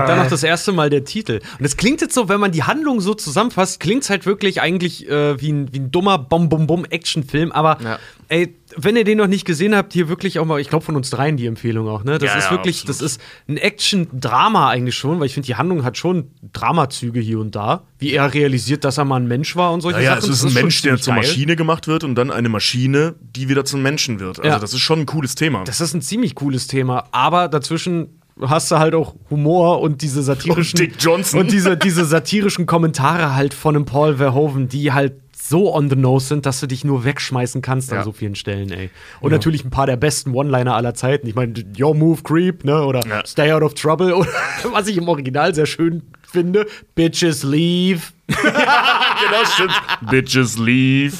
Dann 0.07 0.19
noch 0.19 0.29
das 0.29 0.43
erste 0.43 0.73
Mal 0.73 0.91
der 0.91 1.05
Titel. 1.05 1.41
Und 1.59 1.64
es 1.64 1.77
klingt 1.77 2.01
jetzt 2.01 2.14
so, 2.14 2.29
wenn 2.29 2.41
man 2.41 2.53
die 2.53 2.62
Handlung 2.62 3.01
so 3.01 3.14
zusammenfasst, 3.14 3.81
klingt 3.81 4.03
es 4.05 4.11
halt 4.11 4.27
wirklich 4.27 4.61
eigentlich 4.61 5.09
äh, 5.09 5.41
wie, 5.41 5.53
ein, 5.53 5.73
wie 5.73 5.81
ein 5.81 5.91
dummer 5.91 6.19
Bom-Bom-Bom-Actionfilm, 6.19 7.53
aber 7.53 7.79
ja. 7.83 7.99
ey, 8.29 8.55
wenn 8.81 8.97
ihr 8.97 9.05
den 9.05 9.18
noch 9.18 9.26
nicht 9.26 9.45
gesehen 9.45 9.74
habt, 9.74 9.93
hier 9.93 10.09
wirklich 10.09 10.39
auch 10.39 10.45
mal, 10.45 10.61
ich 10.61 10.68
glaube 10.68 10.85
von 10.85 10.97
uns 10.97 11.11
dreien 11.11 11.37
die 11.37 11.47
Empfehlung 11.47 11.89
auch, 11.89 12.05
ne? 12.05 12.18
Das 12.18 12.31
Ja, 12.33 12.39
ist 12.39 12.45
ja, 12.47 12.51
wirklich, 12.53 12.76
absolut. 12.83 13.01
das 13.03 13.12
ist 13.12 13.20
ein 13.49 13.57
Action-Drama 13.57 14.68
eigentlich 14.70 14.97
schon, 14.97 15.18
weil 15.20 15.26
ich 15.26 15.35
finde, 15.35 15.47
die 15.47 15.57
Handlung 15.57 15.85
hat 15.85 15.97
schon 15.97 16.31
Dramazüge 16.53 17.20
hier 17.20 17.39
und 17.41 17.55
da. 17.57 17.83
Wie 17.99 18.12
er 18.12 18.33
realisiert, 18.33 18.85
dass 18.85 18.99
er 18.99 19.05
mal 19.05 19.16
ein 19.16 19.26
Mensch 19.29 19.57
war 19.57 19.72
und 19.72 19.81
solche 19.81 19.99
Naja, 19.99 20.16
Sachen. 20.20 20.31
es 20.31 20.39
ist 20.39 20.45
ein 20.45 20.51
schon 20.51 20.62
Mensch, 20.62 20.83
der 20.83 20.97
zur 20.99 21.14
geil. 21.14 21.22
Maschine 21.22 21.57
gemacht 21.57 21.89
wird 21.89 22.05
und 22.05 22.14
dann 22.14 22.31
eine 22.31 22.49
Maschine, 22.49 23.14
die 23.20 23.49
wieder 23.49 23.64
zum 23.64 23.83
Menschen 23.83 24.20
wird. 24.20 24.39
Also 24.39 24.49
Ja. 24.49 24.59
das 24.59 24.72
ist 24.72 24.81
schon 24.81 25.01
ein 25.01 25.07
cooles 25.07 25.35
Thema. 25.35 25.64
Das 25.64 25.81
ist 25.81 25.95
ein 25.95 26.03
ziemlich 26.03 26.35
cooles 26.35 26.66
Thema, 26.66 27.05
aber 27.12 27.49
dazwischen 27.49 28.20
hast 28.41 28.70
du 28.70 28.79
halt 28.79 28.95
auch 28.95 29.16
Humor 29.31 29.81
und 29.81 30.01
diese 30.03 30.22
satirischen 30.22 30.79
Und 30.79 30.87
Dick 30.87 30.95
Johnson. 31.01 31.41
und 31.41 31.51
diese, 31.51 31.76
diese 31.76 32.05
satirischen 32.05 32.66
Kommentare 32.66 33.35
halt 33.35 33.53
von 33.55 33.74
einem 33.74 33.85
Paul 33.85 34.16
Verhoeven, 34.18 34.68
die 34.68 34.93
halt 34.93 35.14
so 35.49 35.74
on 35.74 35.88
the 35.90 35.96
nose 35.96 36.26
sind, 36.26 36.46
dass 36.46 36.61
du 36.61 36.66
dich 36.66 36.84
nur 36.84 37.05
wegschmeißen 37.05 37.62
kannst 37.62 37.90
an 37.92 37.99
Ja. 37.99 38.05
so 38.05 38.12
vielen 38.12 38.34
Stellen, 38.34 38.70
ey. 38.70 38.90
Und 39.20 39.32
natürlich 39.32 39.64
ein 39.64 39.70
paar 39.70 39.86
der 39.86 39.96
besten 39.96 40.34
One-Liner 40.34 40.74
aller 40.74 40.94
Zeiten. 40.94 41.26
Ich 41.26 41.34
meine, 41.34 41.55
Your 41.78 41.94
Move 41.94 42.22
Creep, 42.22 42.64
ne? 42.64 42.84
Oder 42.84 43.01
Ja. 43.07 43.24
Stay 43.26 43.53
Out 43.53 43.62
of 43.62 43.74
Trouble. 43.74 44.14
Oder 44.16 44.28
was 44.72 44.86
ich 44.88 44.96
im 44.96 45.09
Original 45.09 45.55
sehr 45.55 45.66
schön 45.66 46.03
finde, 46.30 46.66
Bitches 46.94 47.42
Leave. 47.42 48.03
genau, 48.26 49.44
stimmt. 49.55 49.72
Bitches 50.11 50.59
leave. 50.59 51.16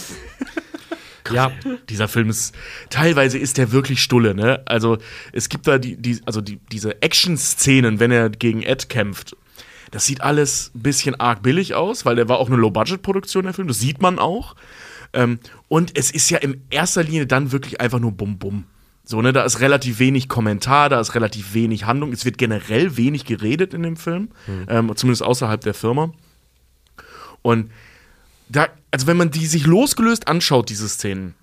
Ja, 1.33 1.51
Dieser 1.91 2.09
Film 2.09 2.31
ist, 2.31 2.55
teilweise 2.89 3.37
ist 3.39 3.59
der 3.59 3.71
wirklich 3.73 4.03
stulle, 4.03 4.35
ne? 4.35 4.63
Also, 4.65 4.97
es 5.33 5.49
gibt 5.51 5.67
da 5.67 5.77
die, 5.79 5.97
die 6.01 6.21
also 6.25 6.41
die, 6.41 6.59
diese 6.73 7.03
Action-Szenen, 7.03 8.01
wenn 8.01 8.11
er 8.11 8.31
gegen 8.31 8.63
Ed 8.63 8.89
kämpft. 8.89 9.37
Das 9.91 10.07
sieht 10.07 10.21
alles 10.21 10.71
ein 10.75 10.83
bisschen 10.83 11.15
arg 11.19 11.43
billig 11.43 11.75
aus, 11.75 12.05
weil 12.05 12.17
der 12.17 12.29
war 12.29 12.39
auch 12.39 12.49
eine 12.49 12.57
Low-Budget-Produktion, 12.57 13.45
der 13.45 13.55
Film. 13.55 13.69
Das 13.69 13.79
sieht 13.81 14.01
man 14.03 14.19
auch. 14.19 14.55
Ähm, 15.13 15.39
und 15.69 15.97
es 15.99 16.11
ist 16.11 16.29
ja 16.31 16.39
in 16.39 16.63
erster 16.71 17.03
Linie 17.03 17.27
dann 17.27 17.53
wirklich 17.53 17.81
einfach 17.81 17.99
nur 17.99 18.13
Bum-Bum. 18.13 18.65
So, 19.05 19.23
ne, 19.23 19.33
da 19.33 19.43
ist 19.45 19.61
relativ 19.61 20.01
wenig 20.01 20.29
Kommentar, 20.29 20.91
da 20.91 21.01
ist 21.01 21.15
relativ 21.15 21.55
wenig 21.55 21.85
Handlung. 21.85 22.13
Es 22.13 22.27
wird 22.27 22.37
generell 22.37 22.99
wenig 22.99 23.25
geredet 23.25 23.73
in 23.73 23.83
dem 23.83 23.97
Film, 23.97 24.29
ähm, 24.69 24.93
zumindest 24.97 25.23
außerhalb 25.23 25.63
der 25.63 25.73
Firma. 25.73 26.13
Und 27.41 27.71
da, 28.51 28.69
also 28.91 29.07
wenn 29.07 29.17
man 29.17 29.31
die 29.31 29.47
sich 29.47 29.67
losgelöst 29.67 30.29
anschaut, 30.29 30.69
diese 30.69 30.89
Szenen, 30.89 31.35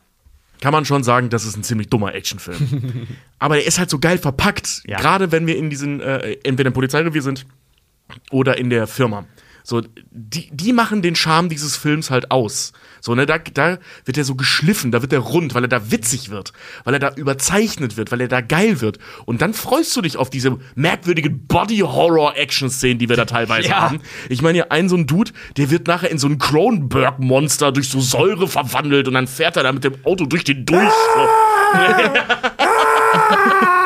kann 0.61 0.71
man 0.71 0.85
schon 0.85 1.03
sagen, 1.03 1.29
das 1.29 1.43
ist 1.45 1.57
ein 1.57 1.63
ziemlich 1.63 1.89
dummer 1.89 2.13
Actionfilm. 2.13 3.07
Aber 3.39 3.55
der 3.55 3.65
ist 3.65 3.77
halt 3.79 3.89
so 3.89 3.99
geil 3.99 4.17
verpackt, 4.19 4.83
Ja. 4.85 4.97
gerade 4.99 5.31
wenn 5.31 5.47
wir 5.47 5.57
in 5.57 5.69
diesen, 5.69 5.99
äh, 6.01 6.37
entweder 6.43 6.67
im 6.67 6.73
Polizeirevier 6.73 7.21
sind 7.21 7.45
oder 8.31 8.57
in 8.57 8.69
der 8.69 8.87
Firma. 8.87 9.25
So, 9.67 9.81
die, 10.11 10.47
die 10.51 10.73
machen 10.73 11.01
den 11.01 11.15
Charme 11.15 11.49
dieses 11.49 11.75
Films 11.75 12.11
halt 12.11 12.29
aus. 12.29 12.71
So, 13.01 13.15
ne, 13.15 13.25
da, 13.25 13.39
da 13.39 13.79
wird 14.05 14.15
er 14.15 14.23
so 14.23 14.35
geschliffen, 14.35 14.91
da 14.91 15.01
wird 15.01 15.11
er 15.11 15.17
rund, 15.19 15.55
weil 15.55 15.63
er 15.63 15.67
da 15.67 15.89
witzig 15.89 16.29
wird, 16.29 16.53
weil 16.83 16.93
er 16.93 16.99
da 16.99 17.15
überzeichnet 17.15 17.97
wird, 17.97 18.11
weil 18.11 18.21
er 18.21 18.27
da 18.27 18.41
geil 18.41 18.79
wird. 18.81 18.99
Und 19.25 19.41
dann 19.41 19.55
freust 19.55 19.97
du 19.97 20.03
dich 20.03 20.17
auf 20.17 20.29
diese 20.29 20.59
merkwürdigen 20.75 21.47
Body-Horror-Action-Szenen, 21.47 22.99
die 22.99 23.09
wir 23.09 23.15
da 23.15 23.25
teilweise 23.35 23.69
Ja. 23.69 23.81
haben. 23.81 24.01
Ich 24.29 24.43
meine, 24.43 24.57
hier 24.59 24.71
ein 24.71 24.87
so 24.87 24.97
ein 24.97 25.07
Dude, 25.07 25.31
der 25.57 25.71
wird 25.71 25.87
nachher 25.87 26.11
in 26.11 26.19
so 26.19 26.27
ein 26.27 26.37
Cronenberg-Monster 26.37 27.71
durch 27.71 27.89
so 27.89 27.99
Säure 28.01 28.47
verwandelt 28.47 29.07
und 29.07 29.15
dann 29.15 29.25
fährt 29.25 29.57
er 29.57 29.63
da 29.63 29.71
mit 29.71 29.83
dem 29.83 29.95
Auto 30.05 30.27
durch 30.27 30.43
den 30.43 30.63
durch. 30.67 30.93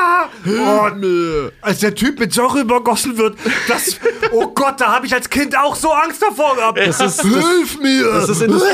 Oh, 0.58 0.89
nö. 0.95 1.50
Als 1.62 1.80
der 1.80 1.93
Typ 1.95 2.20
mit 2.20 2.34
Säure 2.34 2.62
übergossen 2.62 3.18
wird, 3.18 3.38
das. 3.68 3.97
Oh 4.32 4.47
Gott, 4.47 4.80
da 4.80 4.91
habe 4.93 5.06
ich 5.06 5.14
als 5.14 5.30
Kind 5.30 5.58
auch 5.58 5.76
so 5.76 5.91
Angst 5.91 6.22
davor 6.22 6.56
gehabt. 6.56 6.78
Das 6.80 7.00
ist- 7.00 7.20
das- 7.20 7.26
Hilf 7.26 7.80
mir! 7.80 8.06
das 8.14 8.30
ist, 8.30 8.41
Indust 8.41 8.66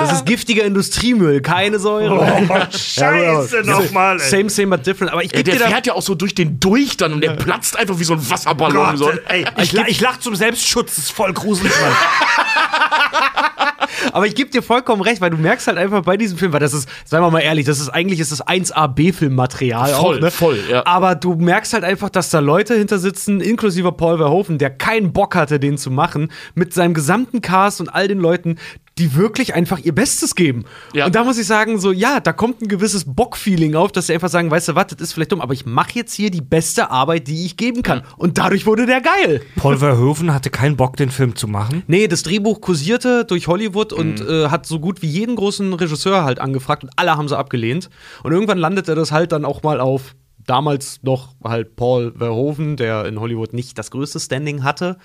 das 0.00 0.12
ist 0.12 0.26
giftiger 0.26 0.64
Industriemüll, 0.64 1.40
keine 1.42 1.78
Säure. 1.78 2.46
oh, 2.48 2.76
Scheiße 2.76 3.62
nochmal, 3.64 4.20
ey. 4.20 4.28
Same, 4.28 4.50
same, 4.50 4.76
but 4.76 4.86
different. 4.86 5.12
Aber 5.12 5.22
ich 5.22 5.34
Ey, 5.34 5.42
der 5.42 5.56
dir 5.56 5.66
fährt 5.68 5.86
ja 5.86 5.92
auch 5.94 6.02
so 6.02 6.14
durch 6.14 6.34
den 6.34 6.58
durch 6.60 6.96
dann 6.96 7.12
und 7.12 7.20
der 7.22 7.32
platzt 7.32 7.78
einfach 7.78 7.98
wie 7.98 8.04
so 8.04 8.14
ein 8.14 8.30
Wasserballon. 8.30 8.96
Gott, 8.96 8.98
so. 8.98 9.10
ey, 9.28 9.44
ich, 9.62 9.72
la- 9.72 9.86
ich 9.88 10.00
lach 10.00 10.18
zum 10.18 10.34
Selbstschutz, 10.34 10.96
das 10.96 11.04
ist 11.04 11.12
voll 11.12 11.32
gruselig, 11.32 11.72
Mann. 11.80 11.92
Aber 14.12 14.26
ich 14.26 14.34
gebe 14.34 14.50
dir 14.50 14.62
vollkommen 14.62 15.02
recht, 15.02 15.20
weil 15.20 15.30
du 15.30 15.36
merkst 15.36 15.66
halt 15.66 15.78
einfach 15.78 16.02
bei 16.02 16.16
diesem 16.16 16.38
Film, 16.38 16.52
weil 16.52 16.60
das 16.60 16.72
ist, 16.72 16.88
seien 17.04 17.22
wir 17.22 17.30
mal 17.30 17.40
ehrlich, 17.40 17.66
das 17.66 17.80
ist 17.80 17.88
eigentlich 17.88 18.20
ist 18.20 18.32
das 18.32 18.46
1A 18.46 18.88
B-Filmmaterial 18.88 19.92
Voll, 19.94 20.16
auch, 20.16 20.20
ne? 20.20 20.30
voll, 20.30 20.58
ja. 20.68 20.86
Aber 20.86 21.14
du 21.14 21.34
merkst 21.34 21.72
halt 21.72 21.84
einfach, 21.84 22.10
dass 22.10 22.30
da 22.30 22.40
Leute 22.40 22.74
hinter 22.74 22.98
sitzen, 22.98 23.40
inklusive 23.40 23.92
Paul 23.92 24.18
Verhoeven, 24.18 24.58
der 24.58 24.70
keinen 24.70 25.12
Bock 25.12 25.34
hatte, 25.34 25.58
den 25.58 25.78
zu 25.78 25.90
machen, 25.90 26.30
mit 26.54 26.72
seinem 26.74 26.94
gesamten 26.94 27.40
Cast 27.40 27.80
und 27.80 27.88
all 27.88 28.08
den 28.08 28.18
Leuten, 28.18 28.58
die 28.98 29.14
wirklich 29.14 29.54
einfach 29.54 29.78
ihr 29.78 29.94
Bestes 29.94 30.34
geben. 30.34 30.64
Ja. 30.92 31.06
Und 31.06 31.14
da 31.14 31.24
muss 31.24 31.38
ich 31.38 31.46
sagen, 31.46 31.78
so, 31.80 31.92
ja, 31.92 32.20
da 32.20 32.32
kommt 32.32 32.60
ein 32.62 32.68
gewisses 32.68 33.04
Bock-Feeling 33.06 33.74
auf, 33.74 33.90
dass 33.90 34.08
sie 34.08 34.14
einfach 34.14 34.28
sagen, 34.28 34.50
weißt 34.50 34.68
du 34.68 34.74
was, 34.74 34.88
das 34.88 35.00
ist 35.00 35.12
vielleicht 35.14 35.32
dumm, 35.32 35.40
aber 35.40 35.54
ich 35.54 35.64
mache 35.64 35.92
jetzt 35.94 36.12
hier 36.12 36.30
die 36.30 36.42
beste 36.42 36.90
Arbeit, 36.90 37.26
die 37.28 37.46
ich 37.46 37.56
geben 37.56 37.82
kann. 37.82 38.02
Und 38.16 38.38
dadurch 38.38 38.66
wurde 38.66 38.86
der 38.86 39.00
geil. 39.00 39.40
Paul 39.56 39.78
Verhoeven 39.78 40.34
hatte 40.34 40.50
keinen 40.50 40.76
Bock, 40.76 40.96
den 40.96 41.10
Film 41.10 41.36
zu 41.36 41.48
machen. 41.48 41.82
Nee, 41.86 42.06
das 42.06 42.22
Drehbuch 42.22 42.60
kursierte 42.60 43.24
durch 43.24 43.48
Hollywood 43.48 43.92
und 43.92 44.20
äh, 44.20 44.48
hat 44.48 44.66
so 44.66 44.78
gut 44.78 45.00
wie 45.02 45.08
jeden 45.08 45.36
großen 45.36 45.72
Regisseur 45.72 46.24
halt 46.24 46.38
angefragt 46.38 46.84
und 46.84 46.90
alle 46.96 47.16
haben 47.16 47.28
sie 47.28 47.36
abgelehnt. 47.36 47.88
Und 48.22 48.32
irgendwann 48.32 48.58
landete 48.58 48.94
das 48.94 49.10
halt 49.10 49.32
dann 49.32 49.44
auch 49.44 49.62
mal 49.62 49.80
auf 49.80 50.14
damals 50.46 51.00
noch 51.02 51.34
halt 51.42 51.76
Paul 51.76 52.12
Verhoeven, 52.16 52.76
der 52.76 53.06
in 53.06 53.20
Hollywood 53.20 53.52
nicht 53.52 53.78
das 53.78 53.90
größte 53.90 54.20
Standing 54.20 54.62
hatte, 54.64 54.96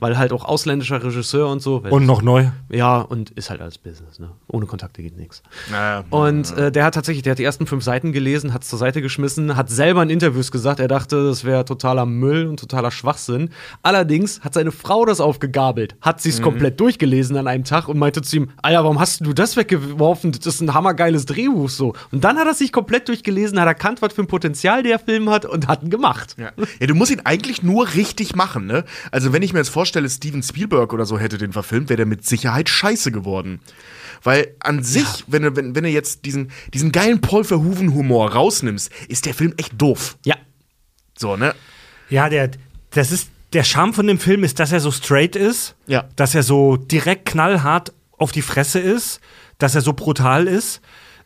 weil 0.00 0.18
halt 0.18 0.32
auch 0.32 0.44
ausländischer 0.44 1.02
Regisseur 1.02 1.48
und 1.48 1.60
so. 1.60 1.82
Und 1.88 2.06
noch 2.06 2.22
neu. 2.22 2.46
ja, 2.68 3.00
und 3.00 3.30
ist 3.30 3.50
halt 3.50 3.60
alles 3.60 3.78
Business, 3.78 4.18
ne? 4.18 4.30
Ohne 4.48 4.66
Kontakte 4.66 5.02
geht 5.02 5.16
nichts. 5.16 5.42
Naja. 5.70 6.04
Und 6.10 6.56
äh, 6.56 6.72
der 6.72 6.84
hat 6.84 6.94
tatsächlich, 6.94 7.22
der 7.22 7.32
hat 7.32 7.38
die 7.38 7.44
ersten 7.44 7.66
fünf 7.66 7.84
Seiten 7.84 8.12
gelesen, 8.12 8.52
hat 8.52 8.62
es 8.62 8.68
zur 8.68 8.78
Seite 8.78 9.02
geschmissen, 9.02 9.56
hat 9.56 9.70
selber 9.70 10.02
in 10.02 10.10
Interviews 10.10 10.50
gesagt, 10.50 10.80
er 10.80 10.88
dachte, 10.88 11.24
das 11.24 11.44
wäre 11.44 11.64
totaler 11.64 12.06
Müll 12.06 12.46
und 12.46 12.60
totaler 12.60 12.90
Schwachsinn. 12.90 13.50
Allerdings 13.82 14.40
hat 14.40 14.54
seine 14.54 14.72
Frau 14.72 15.04
das 15.04 15.20
aufgegabelt, 15.20 15.96
hat 16.00 16.20
sie 16.20 16.30
es 16.30 16.42
komplett 16.42 16.80
durchgelesen 16.80 17.36
an 17.36 17.46
einem 17.46 17.64
Tag 17.64 17.88
und 17.88 17.98
meinte 17.98 18.22
zu 18.22 18.36
ihm, 18.36 18.50
Alter, 18.62 18.84
warum 18.84 19.00
hast 19.00 19.24
du 19.24 19.32
das 19.32 19.56
weggeworfen? 19.56 20.32
Das 20.32 20.46
ist 20.46 20.60
ein 20.60 20.74
hammergeiles 20.74 21.26
Drehbuch 21.26 21.68
so. 21.68 21.94
Und 22.12 22.24
dann 22.24 22.36
hat 22.38 22.46
er 22.46 22.54
sich 22.54 22.72
komplett 22.72 23.08
durchgelesen, 23.08 23.60
hat 23.60 23.66
erkannt, 23.66 24.02
was 24.02 24.12
für 24.12 24.22
ein 24.22 24.26
Potenzial 24.26 24.79
Potenzial 24.80 24.82
der 24.82 24.98
Film 24.98 25.30
hat 25.30 25.44
und 25.44 25.68
hat 25.68 25.82
ihn 25.82 25.90
gemacht. 25.90 26.34
Ja. 26.38 26.52
ja, 26.80 26.86
du 26.86 26.94
musst 26.94 27.10
ihn 27.10 27.20
eigentlich 27.24 27.62
nur 27.62 27.94
richtig 27.94 28.34
machen, 28.34 28.66
ne? 28.66 28.84
Also, 29.10 29.32
wenn 29.32 29.42
ich 29.42 29.52
mir 29.52 29.58
jetzt 29.60 29.68
vorstelle, 29.68 30.08
Steven 30.08 30.42
Spielberg 30.42 30.92
oder 30.92 31.06
so 31.06 31.18
hätte 31.18 31.38
den 31.38 31.52
verfilmt, 31.52 31.88
wäre 31.88 31.98
der 31.98 32.06
mit 32.06 32.26
Sicherheit 32.26 32.68
scheiße 32.68 33.12
geworden. 33.12 33.60
Weil 34.22 34.54
an 34.60 34.82
sich, 34.82 35.24
wenn, 35.26 35.42
du, 35.42 35.56
wenn, 35.56 35.74
wenn 35.74 35.84
du 35.84 35.90
jetzt 35.90 36.24
diesen, 36.24 36.50
diesen 36.74 36.92
geilen 36.92 37.20
Paul 37.20 37.44
Verhoeven-Humor 37.44 38.32
rausnimmst, 38.32 38.90
ist 39.08 39.26
der 39.26 39.34
Film 39.34 39.54
echt 39.56 39.80
doof. 39.80 40.18
Ja. 40.24 40.36
So, 41.18 41.36
ne? 41.36 41.54
Ja, 42.10 42.28
der, 42.28 42.50
das 42.90 43.12
ist, 43.12 43.30
der 43.52 43.64
Charme 43.64 43.94
von 43.94 44.06
dem 44.06 44.18
Film 44.18 44.44
ist, 44.44 44.58
dass 44.58 44.72
er 44.72 44.80
so 44.80 44.90
straight 44.90 45.36
ist, 45.36 45.74
Ja. 45.86 46.04
dass 46.16 46.34
er 46.34 46.42
so 46.42 46.76
direkt 46.76 47.26
knallhart 47.26 47.92
auf 48.18 48.32
die 48.32 48.42
Fresse 48.42 48.78
ist, 48.78 49.20
dass 49.58 49.74
er 49.74 49.80
so 49.80 49.92
brutal 49.94 50.46
ist. 50.46 50.80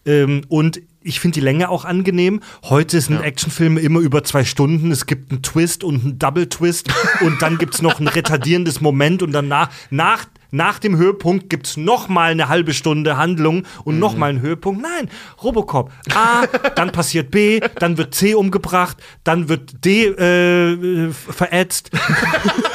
Ähm, 0.07 0.43
und 0.49 0.81
ich 1.05 1.21
finde 1.21 1.35
die 1.35 1.45
Länge 1.45 1.69
auch 1.69 1.85
angenehm. 1.85 2.41
Heute 2.65 3.01
sind 3.01 3.21
Actionfilme 3.21 3.81
immer 3.81 4.01
über 4.01 4.25
zwei 4.25 4.45
Stunden. 4.45 4.91
Es 4.91 5.07
gibt 5.07 5.31
einen 5.31 5.43
Twist 5.43 5.85
und 5.85 6.03
einen 6.03 6.19
Double-Twist 6.19 6.89
und 7.21 7.43
dann 7.43 7.59
gibt 7.59 7.75
es 7.75 7.83
noch 7.83 8.01
ein 8.01 8.09
retardierendes 8.09 8.81
Moment 8.81 9.23
und 9.23 9.33
danach, 9.33 9.71
nach, 9.91 10.27
nach 10.51 10.79
dem 10.79 10.97
Höhepunkt 10.97 11.51
gibt 11.51 11.67
es 11.67 11.77
noch 11.77 12.09
mal 12.09 12.31
eine 12.31 12.49
halbe 12.49 12.73
Stunde 12.73 13.19
Handlung 13.19 13.65
und 13.85 13.99
noch 13.99 14.17
mal 14.17 14.31
einen 14.31 14.41
Höhepunkt. 14.41 14.81
Nein, 14.81 15.11
Robocop. 15.43 15.93
A, 16.15 16.47
dann 16.75 16.91
passiert 16.91 17.31
B, 17.31 17.61
dann 17.79 17.99
wird 17.99 18.15
C 18.15 18.35
umgebracht, 18.35 18.97
dann 19.25 19.51
wird 19.51 19.85
D 19.85 20.07
äh, 20.07 21.13
verätzt. 21.13 21.91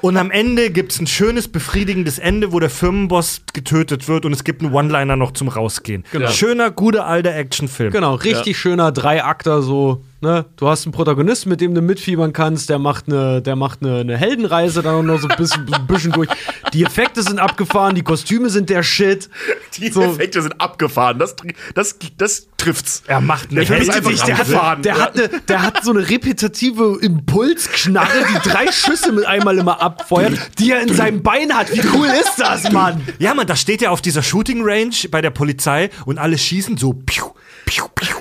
Und 0.00 0.16
am 0.16 0.30
Ende 0.30 0.70
gibt 0.70 0.92
es 0.92 1.00
ein 1.00 1.06
schönes, 1.06 1.48
befriedigendes 1.48 2.18
Ende, 2.18 2.52
wo 2.52 2.60
der 2.60 2.70
Firmenboss 2.70 3.42
getötet 3.52 4.08
wird 4.08 4.24
und 4.24 4.32
es 4.32 4.44
gibt 4.44 4.62
einen 4.62 4.72
One-Liner 4.72 5.16
noch 5.16 5.32
zum 5.32 5.48
Rausgehen. 5.48 6.04
Schöner, 6.30 6.70
guter, 6.70 7.06
alter 7.06 7.34
Actionfilm. 7.34 7.92
Genau, 7.92 8.14
richtig 8.14 8.58
schöner 8.58 8.92
Dreiakter 8.92 9.62
so. 9.62 10.04
Ne? 10.20 10.46
Du 10.56 10.68
hast 10.68 10.84
einen 10.84 10.92
Protagonisten, 10.92 11.48
mit 11.48 11.60
dem 11.60 11.74
du 11.74 11.80
mitfiebern 11.80 12.32
kannst, 12.32 12.68
der 12.70 12.80
macht 12.80 13.06
eine, 13.06 13.40
der 13.40 13.54
macht 13.54 13.82
eine, 13.82 14.00
eine 14.00 14.16
Heldenreise 14.16 14.82
dann 14.82 14.94
auch 14.96 15.02
noch 15.02 15.20
so 15.20 15.28
ein 15.28 15.36
bisschen, 15.36 15.72
ein 15.72 15.86
bisschen 15.86 16.10
durch. 16.10 16.28
Die 16.72 16.82
Effekte 16.84 17.22
sind 17.22 17.38
abgefahren, 17.38 17.94
die 17.94 18.02
Kostüme 18.02 18.50
sind 18.50 18.68
der 18.68 18.82
Shit. 18.82 19.30
Die 19.76 19.92
So. 19.92 20.02
Effekte 20.02 20.42
sind 20.42 20.60
abgefahren. 20.60 21.20
Das, 21.20 21.36
das, 21.74 21.96
das 22.16 22.48
trifft's. 22.56 23.04
Er 23.06 23.20
macht 23.20 23.52
eine 23.52 23.60
einfach 23.60 24.24
Der 24.26 24.38
hat, 24.38 24.84
der, 24.84 24.94
ja. 24.96 25.00
hat 25.00 25.16
eine, 25.16 25.28
der 25.46 25.62
hat 25.62 25.84
so 25.84 25.92
eine 25.92 26.08
repetitive 26.08 26.98
Impulsknarre, 27.00 28.26
die 28.28 28.48
drei 28.48 28.72
Schüsse 28.72 29.12
mit 29.12 29.24
einmal 29.24 29.56
immer 29.56 29.80
abfeuert, 29.80 30.36
die 30.58 30.72
er 30.72 30.80
in 30.80 30.92
seinem 30.92 31.22
Bein 31.22 31.54
hat. 31.54 31.72
Wie 31.72 31.82
cool 31.94 32.08
ist 32.08 32.34
das, 32.38 32.72
Mann? 32.72 33.06
Ja, 33.20 33.34
man, 33.34 33.46
da 33.46 33.54
steht 33.54 33.82
er 33.82 33.92
auf 33.92 34.02
dieser 34.02 34.24
Shooting 34.24 34.62
Range 34.64 34.96
bei 35.12 35.22
der 35.22 35.30
Polizei 35.30 35.90
und 36.06 36.18
alle 36.18 36.36
schießen 36.36 36.76
so 36.76 36.92
piu, 36.92 37.26
piu, 37.66 37.84
piu. 37.94 38.17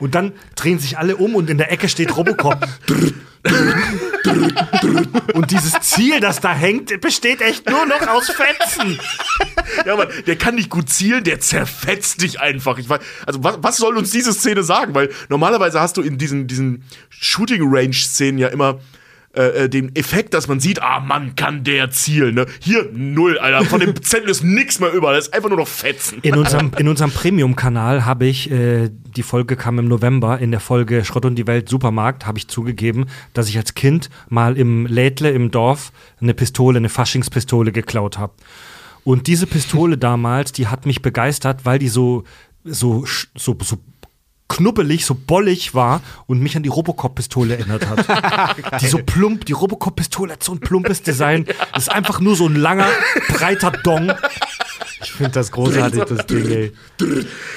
Und 0.00 0.14
dann 0.14 0.32
drehen 0.56 0.78
sich 0.78 0.98
alle 0.98 1.16
um 1.16 1.34
und 1.34 1.48
in 1.50 1.58
der 1.58 1.70
Ecke 1.70 1.88
steht 1.88 2.16
Robocop. 2.16 2.66
Und 5.34 5.50
dieses 5.50 5.72
Ziel, 5.80 6.20
das 6.20 6.40
da 6.40 6.52
hängt, 6.52 7.00
besteht 7.00 7.40
echt 7.40 7.68
nur 7.70 7.86
noch 7.86 8.06
aus 8.08 8.30
Fetzen. 8.30 9.00
Ja, 9.86 9.94
aber 9.94 10.06
der 10.06 10.36
kann 10.36 10.56
nicht 10.56 10.68
gut 10.68 10.90
zielen, 10.90 11.24
der 11.24 11.40
zerfetzt 11.40 12.22
dich 12.22 12.40
einfach. 12.40 12.78
Ich 12.78 12.88
weiß, 12.88 13.00
also 13.26 13.42
was, 13.42 13.58
was 13.62 13.76
soll 13.78 13.96
uns 13.96 14.10
diese 14.10 14.32
Szene 14.32 14.62
sagen? 14.62 14.94
Weil 14.94 15.10
normalerweise 15.28 15.80
hast 15.80 15.96
du 15.96 16.02
in 16.02 16.18
diesen, 16.18 16.46
diesen 16.48 16.84
Shooting-Range-Szenen 17.08 18.38
ja 18.38 18.48
immer 18.48 18.80
äh, 19.32 19.64
äh, 19.64 19.68
den 19.68 19.94
Effekt, 19.94 20.34
dass 20.34 20.48
man 20.48 20.58
sieht, 20.58 20.82
ah 20.82 20.98
Mann, 20.98 21.36
kann 21.36 21.62
der 21.62 21.92
zielen. 21.92 22.34
Ne? 22.34 22.46
Hier 22.58 22.90
null, 22.92 23.38
Alter. 23.38 23.64
Von 23.64 23.78
dem 23.78 23.94
Zettel 24.02 24.28
ist 24.28 24.42
nichts 24.42 24.80
mehr 24.80 24.92
über. 24.92 25.12
Das 25.12 25.28
ist 25.28 25.34
einfach 25.34 25.48
nur 25.48 25.58
noch 25.58 25.68
Fetzen. 25.68 26.18
In 26.22 26.34
unserem, 26.34 26.72
in 26.76 26.88
unserem 26.88 27.12
Premium-Kanal 27.12 28.04
habe 28.04 28.26
ich, 28.26 28.50
äh, 28.50 28.90
die 28.90 29.22
Folge 29.22 29.54
kam 29.54 29.78
im 29.78 29.86
November, 29.86 30.40
in 30.40 30.50
der 30.50 30.58
Folge 30.58 31.04
Schrott 31.04 31.26
und 31.26 31.36
die 31.36 31.46
Welt 31.46 31.68
Supermarkt, 31.68 32.26
habe 32.26 32.38
ich 32.38 32.48
zugegeben, 32.48 33.06
dass 33.32 33.48
ich 33.48 33.56
als 33.56 33.74
Kind 33.74 34.10
mal 34.28 34.56
im 34.56 34.86
Lädle 34.86 35.30
im 35.30 35.52
Dorf 35.52 35.92
eine 36.20 36.34
Pistole, 36.34 36.78
eine 36.78 36.88
Faschingspistole 36.88 37.70
geklaut 37.70 38.18
habe. 38.18 38.32
Und 39.04 39.28
diese 39.28 39.46
Pistole 39.46 39.96
damals, 39.96 40.50
die 40.50 40.66
hat 40.66 40.86
mich 40.86 41.02
begeistert, 41.02 41.64
weil 41.64 41.78
die 41.78 41.88
so, 41.88 42.24
so, 42.64 43.04
so, 43.36 43.56
so 43.62 43.78
knubbelig, 44.50 45.06
so 45.06 45.14
bollig 45.14 45.74
war 45.74 46.02
und 46.26 46.40
mich 46.40 46.56
an 46.56 46.62
die 46.62 46.68
Robocop-Pistole 46.68 47.56
erinnert 47.56 47.86
hat. 47.88 48.80
die 48.82 48.86
so 48.86 48.98
plump, 48.98 49.46
die 49.46 49.52
Robocop-Pistole 49.52 50.32
hat 50.34 50.42
so 50.42 50.52
ein 50.52 50.60
plumpes 50.60 51.02
Design. 51.10 51.46
Das 51.72 51.84
ist 51.84 51.88
einfach 51.88 52.20
nur 52.20 52.36
so 52.36 52.46
ein 52.46 52.56
langer, 52.56 52.88
breiter 53.28 53.70
Dong. 53.70 54.12
Ich 55.02 55.12
finde 55.12 55.32
das 55.32 55.50
großartig, 55.50 56.02
das 56.04 56.26
Ding, 56.26 56.46
ey. 56.50 56.72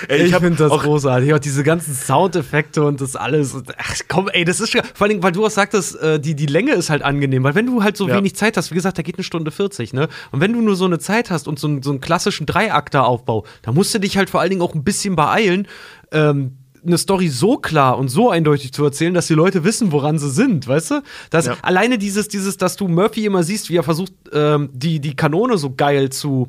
Ey, 0.07 0.23
Ich, 0.27 0.35
finde 0.35 0.55
das 0.55 0.71
auch- 0.71 0.83
großartig. 0.83 1.33
Auch 1.33 1.39
diese 1.39 1.63
ganzen 1.63 1.93
Soundeffekte 1.93 2.83
und 2.83 3.01
das 3.01 3.15
alles. 3.17 3.55
Ach 3.77 3.95
komm, 4.07 4.29
ey, 4.29 4.45
das 4.45 4.61
ist 4.61 4.71
schon. 4.71 4.81
Vor 4.93 5.07
allem, 5.07 5.21
weil 5.23 5.33
du 5.33 5.45
auch 5.45 5.49
sagtest, 5.49 5.99
äh, 6.01 6.19
die, 6.21 6.35
die 6.35 6.45
Länge 6.45 6.71
ist 6.73 6.89
halt 6.89 7.01
angenehm. 7.03 7.43
Weil 7.43 7.55
wenn 7.55 7.65
du 7.65 7.83
halt 7.83 7.97
so 7.97 8.07
Ja. 8.07 8.15
wenig 8.15 8.35
Zeit 8.35 8.55
hast, 8.55 8.71
wie 8.71 8.75
gesagt, 8.75 8.97
da 8.97 9.01
geht 9.01 9.15
eine 9.17 9.23
Stunde 9.25 9.51
40, 9.51 9.93
ne? 9.93 10.07
Und 10.31 10.39
wenn 10.39 10.53
du 10.53 10.61
nur 10.61 10.75
so 10.77 10.85
eine 10.85 10.99
Zeit 10.99 11.31
hast 11.31 11.47
und 11.49 11.59
so, 11.59 11.67
einen- 11.67 11.83
so 11.83 11.89
einen 11.91 11.99
klassischen 11.99 12.45
Dreiakteraufbau, 12.45 13.45
da 13.61 13.71
musst 13.73 13.93
du 13.93 13.99
dich 13.99 14.15
halt 14.17 14.29
vor 14.29 14.39
allen 14.39 14.49
Dingen 14.51 14.61
auch 14.61 14.73
ein 14.75 14.83
bisschen 14.85 15.15
beeilen. 15.17 15.67
Ähm, 16.11 16.57
eine 16.85 16.97
Story 16.97 17.29
so 17.29 17.57
klar 17.57 17.97
und 17.97 18.09
so 18.09 18.29
eindeutig 18.29 18.73
zu 18.73 18.83
erzählen, 18.83 19.13
dass 19.13 19.27
die 19.27 19.33
Leute 19.33 19.63
wissen, 19.63 19.91
woran 19.91 20.19
sie 20.19 20.29
sind, 20.29 20.67
weißt 20.67 20.91
du? 20.91 21.01
Dass 21.29 21.45
Ja. 21.47 21.55
alleine 21.61 21.97
dieses, 21.97 22.27
dieses, 22.27 22.57
dass 22.57 22.75
du 22.75 22.87
Murphy 22.87 23.25
immer 23.25 23.43
siehst, 23.43 23.69
wie 23.69 23.77
er 23.77 23.83
versucht, 23.83 24.13
ähm, 24.33 24.69
die, 24.73 24.99
die 24.99 25.15
Kanone 25.15 25.57
so 25.57 25.73
geil 25.75 26.09
zu, 26.09 26.47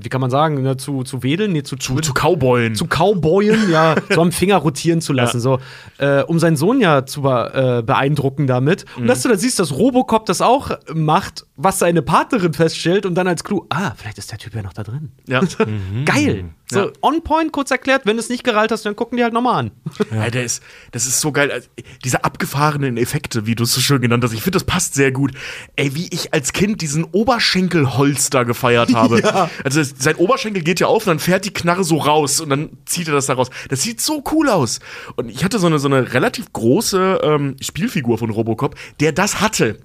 wie 0.00 0.08
kann 0.08 0.20
man 0.20 0.30
sagen, 0.30 0.62
ne, 0.62 0.76
zu, 0.76 1.02
zu 1.02 1.24
wedeln, 1.24 1.52
nee, 1.52 1.62
zu, 1.64 1.74
Zu, 1.76 1.96
zu 1.96 2.12
Cowboyen. 2.12 2.74
zu 2.76 2.86
Cowboyen, 2.86 3.68
ja, 3.70 3.96
so 4.14 4.20
am 4.22 4.30
Finger 4.30 4.56
rotieren 4.58 5.00
zu 5.00 5.12
lassen, 5.12 5.38
Ja. 5.38 5.40
so, 5.40 5.58
äh, 5.98 6.22
um 6.22 6.38
seinen 6.38 6.56
Sohn 6.56 6.80
ja 6.80 7.04
zu 7.04 7.22
be 7.22 7.78
äh, 7.78 7.82
beeindrucken 7.82 8.46
damit. 8.46 8.84
Und 8.96 9.06
dass 9.08 9.22
du 9.22 9.28
dann 9.28 9.38
siehst, 9.38 9.58
dass 9.58 9.72
Robocop 9.76 10.26
das 10.26 10.40
auch 10.40 10.70
macht, 10.94 11.46
was 11.56 11.78
seine 11.80 12.02
Partnerin 12.02 12.52
feststellt 12.52 13.06
und 13.06 13.14
dann 13.16 13.26
als 13.26 13.42
Clou, 13.42 13.66
ah, 13.70 13.92
vielleicht 13.96 14.18
ist 14.18 14.30
der 14.30 14.38
Typ 14.38 14.54
ja 14.54 14.62
noch 14.62 14.72
da 14.72 14.84
drin. 14.84 15.10
ja. 15.26 15.40
Geil. 16.04 16.44
So, 16.70 16.80
Ja. 16.80 16.92
on 17.00 17.22
point, 17.22 17.52
kurz 17.52 17.70
erklärt, 17.70 18.02
wenn 18.04 18.16
du 18.16 18.22
es 18.22 18.28
nicht 18.28 18.44
gereilt 18.44 18.70
hast, 18.72 18.84
dann 18.84 18.94
gucken 18.94 19.16
die 19.16 19.22
halt 19.24 19.32
nochmal 19.32 19.54
an. 19.60 19.70
Ja. 20.12 20.28
der 20.30 20.44
ist, 20.44 20.62
das 20.92 21.06
ist 21.06 21.20
so 21.20 21.32
geil. 21.32 21.50
Also, 21.50 21.68
Diese 22.04 22.24
abgefahrenen 22.24 22.96
Effekte, 22.98 23.46
wie 23.46 23.54
du 23.54 23.64
es 23.64 23.72
so 23.72 23.80
schön 23.80 24.00
genannt 24.02 24.22
hast, 24.22 24.32
ich 24.34 24.42
finde, 24.42 24.56
das 24.56 24.64
passt 24.64 24.94
sehr 24.94 25.10
gut. 25.10 25.32
Ey, 25.76 25.94
wie 25.94 26.08
ich 26.12 26.34
als 26.34 26.52
Kind 26.52 26.82
diesen 26.82 27.04
Oberschenkelholster 27.04 28.44
gefeiert 28.44 28.94
habe. 28.94 29.22
Also 29.64 29.80
es- 29.80 29.94
sein 29.98 30.16
Oberschenkel 30.16 30.62
geht 30.62 30.80
ja 30.80 30.86
auf 30.86 31.04
und 31.06 31.10
dann 31.10 31.18
fährt 31.18 31.44
die 31.44 31.52
Knarre 31.52 31.84
so 31.84 31.96
raus 31.96 32.40
und 32.40 32.50
dann 32.50 32.70
zieht 32.86 33.08
er 33.08 33.14
das 33.14 33.26
da 33.26 33.34
raus. 33.34 33.50
Das 33.68 33.82
sieht 33.82 34.00
so 34.00 34.22
cool 34.32 34.48
aus. 34.48 34.80
Und 35.16 35.28
ich 35.30 35.44
hatte 35.44 35.58
so 35.58 35.66
eine, 35.66 35.78
so 35.78 35.88
eine 35.88 36.12
relativ 36.12 36.52
große 36.52 37.20
ähm, 37.22 37.56
Spielfigur 37.60 38.18
von 38.18 38.30
Robocop, 38.30 38.74
der 39.00 39.12
das 39.12 39.40
hatte. 39.40 39.78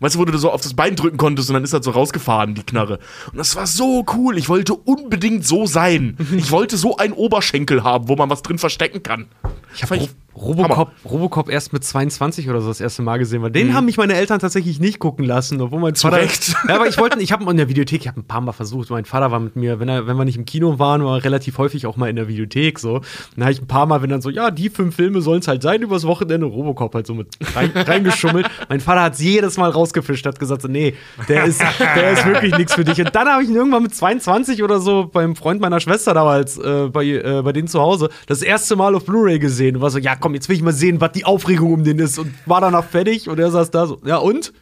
Weißt 0.00 0.14
du, 0.14 0.18
wo 0.18 0.24
du 0.24 0.36
so 0.38 0.50
auf 0.50 0.60
das 0.60 0.74
Bein 0.74 0.96
drücken 0.96 1.16
konntest 1.16 1.48
und 1.50 1.54
dann 1.54 1.64
ist 1.64 1.72
das 1.72 1.84
so 1.84 1.90
rausgefahren, 1.90 2.54
die 2.54 2.62
Knarre. 2.62 2.98
Und 3.30 3.38
das 3.38 3.56
war 3.56 3.66
so 3.66 4.04
cool. 4.14 4.38
Ich 4.38 4.48
wollte 4.48 4.74
unbedingt 4.74 5.46
so 5.46 5.66
sein. 5.66 6.16
Ich 6.36 6.50
wollte 6.50 6.76
so 6.76 6.96
einen 6.96 7.14
Oberschenkel 7.14 7.82
haben, 7.82 8.08
wo 8.08 8.16
man 8.16 8.28
was 8.28 8.42
drin 8.42 8.58
verstecken 8.58 9.02
kann. 9.02 9.26
Ich 9.74 9.82
habe 9.82 10.08
Robocop, 10.36 10.90
Robocop 11.04 11.48
erst 11.48 11.72
mit 11.72 11.82
22 11.82 12.50
oder 12.50 12.60
so 12.60 12.68
das 12.68 12.80
erste 12.80 13.02
Mal 13.02 13.18
gesehen, 13.18 13.42
weil 13.42 13.50
den 13.50 13.74
haben 13.74 13.86
mich 13.86 13.96
meine 13.96 14.14
Eltern 14.14 14.38
tatsächlich 14.38 14.78
nicht 14.80 14.98
gucken 14.98 15.24
lassen, 15.24 15.60
obwohl 15.60 15.80
mein 15.80 15.94
Vater. 15.94 16.18
Recht. 16.18 16.54
Ja, 16.68 16.76
aber 16.76 16.86
ich 16.86 16.98
wollte, 16.98 17.18
ich 17.20 17.32
habe 17.32 17.50
in 17.50 17.56
der 17.56 17.68
Videothek, 17.68 18.02
ich 18.02 18.08
habe 18.08 18.20
ein 18.20 18.24
paar 18.24 18.40
Mal 18.42 18.52
versucht. 18.52 18.90
Mein 18.90 19.06
Vater 19.06 19.30
war 19.30 19.40
mit 19.40 19.56
mir, 19.56 19.80
wenn 19.80 19.88
er, 19.88 20.06
wenn 20.06 20.16
wir 20.16 20.24
nicht 20.24 20.36
im 20.36 20.44
Kino 20.44 20.78
waren, 20.78 21.04
war 21.04 21.18
er 21.18 21.24
relativ 21.24 21.56
häufig 21.58 21.86
auch 21.86 21.96
mal 21.96 22.10
in 22.10 22.16
der 22.16 22.28
Videothek 22.28 22.78
so. 22.78 23.00
Dann 23.34 23.44
habe 23.44 23.52
ich 23.52 23.62
ein 23.62 23.66
paar 23.66 23.86
Mal, 23.86 24.02
wenn 24.02 24.10
dann 24.10 24.20
so, 24.20 24.28
ja, 24.28 24.50
die 24.50 24.68
fünf 24.68 24.94
Filme 24.96 25.22
sollen 25.22 25.40
es 25.40 25.48
halt 25.48 25.62
sein 25.62 25.80
übers 25.80 26.06
Wochenende, 26.06 26.46
Robocop 26.46 26.94
halt 26.94 27.06
so 27.06 27.14
mit 27.14 27.28
rein, 27.54 27.70
reingeschummelt. 27.74 28.46
Mein 28.68 28.80
Vater 28.80 29.02
hat 29.02 29.18
jedes 29.18 29.56
Mal 29.56 29.70
rausgefischt, 29.70 30.26
hat 30.26 30.38
gesagt 30.38 30.62
so, 30.62 30.68
nee, 30.68 30.94
der 31.28 31.44
ist, 31.44 31.62
der 31.78 32.12
ist 32.12 32.26
wirklich 32.26 32.56
nichts 32.58 32.74
für 32.74 32.84
dich. 32.84 33.00
Und 33.00 33.14
dann 33.14 33.28
habe 33.28 33.42
ich 33.42 33.48
ihn 33.48 33.56
irgendwann 33.56 33.82
mit 33.82 33.94
22 33.94 34.62
oder 34.62 34.80
so 34.80 35.08
beim 35.10 35.34
Freund 35.34 35.60
meiner 35.60 35.80
Schwester 35.80 36.12
damals 36.12 36.58
äh, 36.58 36.88
bei, 36.92 37.04
äh, 37.04 37.42
bei 37.42 37.52
denen 37.52 37.68
zu 37.68 37.80
Hause 37.80 38.10
das 38.26 38.42
erste 38.42 38.76
Mal 38.76 38.94
auf 38.94 39.06
Blu-ray 39.06 39.38
gesehen 39.38 39.76
und 39.76 39.82
war 39.82 39.90
so, 39.90 39.98
ja, 39.98 40.14
komm, 40.16 40.25
jetzt 40.34 40.48
will 40.48 40.56
ich 40.56 40.62
mal 40.62 40.72
sehen, 40.72 41.00
was 41.00 41.12
die 41.12 41.24
Aufregung 41.24 41.72
um 41.72 41.84
den 41.84 41.98
ist 41.98 42.18
und 42.18 42.32
war 42.46 42.60
danach 42.60 42.84
fertig 42.84 43.28
und 43.28 43.38
er 43.38 43.50
saß 43.50 43.70
da 43.70 43.86
so, 43.86 43.98
ja 44.04 44.16
und? 44.16 44.52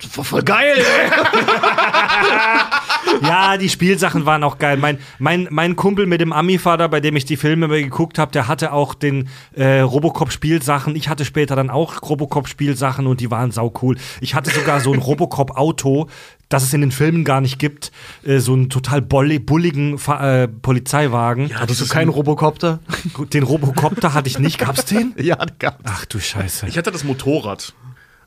Das 0.00 0.16
war 0.16 0.24
voll 0.24 0.42
geil, 0.42 0.76
ey. 0.76 1.10
Ja, 3.22 3.56
die 3.56 3.68
Spielsachen 3.68 4.26
waren 4.26 4.42
auch 4.44 4.58
geil. 4.58 4.76
Mein, 4.76 4.98
mein, 5.18 5.48
mein 5.50 5.76
Kumpel 5.76 6.06
mit 6.06 6.20
dem 6.20 6.32
Ami-Vater, 6.32 6.88
bei 6.88 7.00
dem 7.00 7.16
ich 7.16 7.24
die 7.24 7.36
Filme 7.36 7.66
immer 7.66 7.78
geguckt 7.78 8.18
habe, 8.18 8.32
der 8.32 8.48
hatte 8.48 8.72
auch 8.72 8.94
den 8.94 9.28
äh, 9.54 9.80
Robocop-Spielsachen. 9.80 10.96
Ich 10.96 11.08
hatte 11.08 11.24
später 11.24 11.56
dann 11.56 11.70
auch 11.70 12.02
Robocop-Spielsachen 12.02 13.06
und 13.06 13.20
die 13.20 13.30
waren 13.30 13.50
sau 13.50 13.72
cool. 13.82 13.96
Ich 14.20 14.34
hatte 14.34 14.50
sogar 14.50 14.80
so 14.80 14.92
ein 14.92 14.98
Robocop-Auto, 14.98 16.08
das 16.48 16.62
es 16.62 16.72
in 16.72 16.80
den 16.80 16.92
Filmen 16.92 17.24
gar 17.24 17.40
nicht 17.40 17.58
gibt. 17.58 17.92
Äh, 18.24 18.38
so 18.38 18.52
einen 18.52 18.70
total 18.70 19.02
bulligen 19.02 19.98
Fa 19.98 20.42
äh, 20.42 20.48
Polizeiwagen. 20.48 21.50
Hattest 21.58 21.80
du 21.80 21.88
keinen 21.88 22.10
Robocopter? 22.10 22.80
Den 23.32 23.42
Robocopter 23.42 24.14
hatte 24.14 24.28
ich 24.28 24.38
nicht. 24.38 24.58
Gab's 24.58 24.84
den? 24.84 25.14
ja, 25.18 25.36
der 25.36 25.54
gab's. 25.58 25.82
Ach 25.84 26.04
du 26.06 26.18
Scheiße. 26.18 26.66
Ich 26.68 26.78
hatte 26.78 26.90
das 26.90 27.04
Motorrad. 27.04 27.74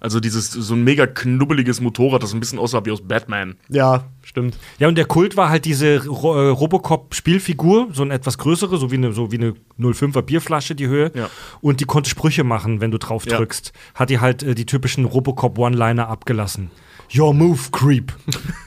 Also 0.02 0.20
dieses 0.20 0.52
so 0.52 0.74
ein 0.74 0.84
mega 0.84 1.06
knubbeliges 1.06 1.80
Motorrad, 1.80 2.24
das 2.24 2.34
ein 2.34 2.40
bisschen 2.40 2.58
aussah 2.60 2.84
wie 2.86 2.92
aus 2.92 3.02
Batman. 3.08 3.56
Ja, 3.70 4.06
stimmt. 4.24 4.58
Ja, 4.80 4.88
und 4.88 4.96
der 4.96 5.06
Kult 5.06 5.38
war 5.38 5.50
halt 5.50 5.64
diese 5.66 5.88
äh, 5.94 6.00
Robocop-Spielfigur, 6.08 7.90
so 7.94 8.02
eine 8.02 8.16
etwas 8.16 8.38
größere, 8.40 8.78
so 8.78 8.90
wie 8.92 8.96
eine, 8.96 9.14
so 9.14 9.32
wie 9.32 9.38
eine 9.38 9.54
05er 9.80 10.24
Bierflasche, 10.24 10.74
die 10.74 10.88
Höhe. 10.88 11.12
Ja. 11.14 11.30
Und 11.62 11.80
die 11.82 11.86
konnte 11.86 12.10
Sprüche 12.10 12.44
machen, 12.44 12.82
wenn 12.82 12.90
du 12.92 12.98
drauf 12.98 13.26
Ja. 13.28 13.38
drückst. 13.38 13.74
Hat 13.94 14.10
die 14.10 14.20
halt 14.20 14.42
äh, 14.44 14.56
die 14.56 14.66
typischen 14.66 15.06
Robocop-One-Liner 15.06 16.08
abgelassen. 16.08 16.72
Your 17.16 17.34
move, 17.34 17.60
Creep. 17.72 18.12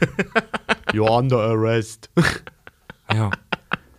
You're 0.93 1.11
under 1.19 1.39
arrest. 1.41 2.11
ja. 3.13 3.31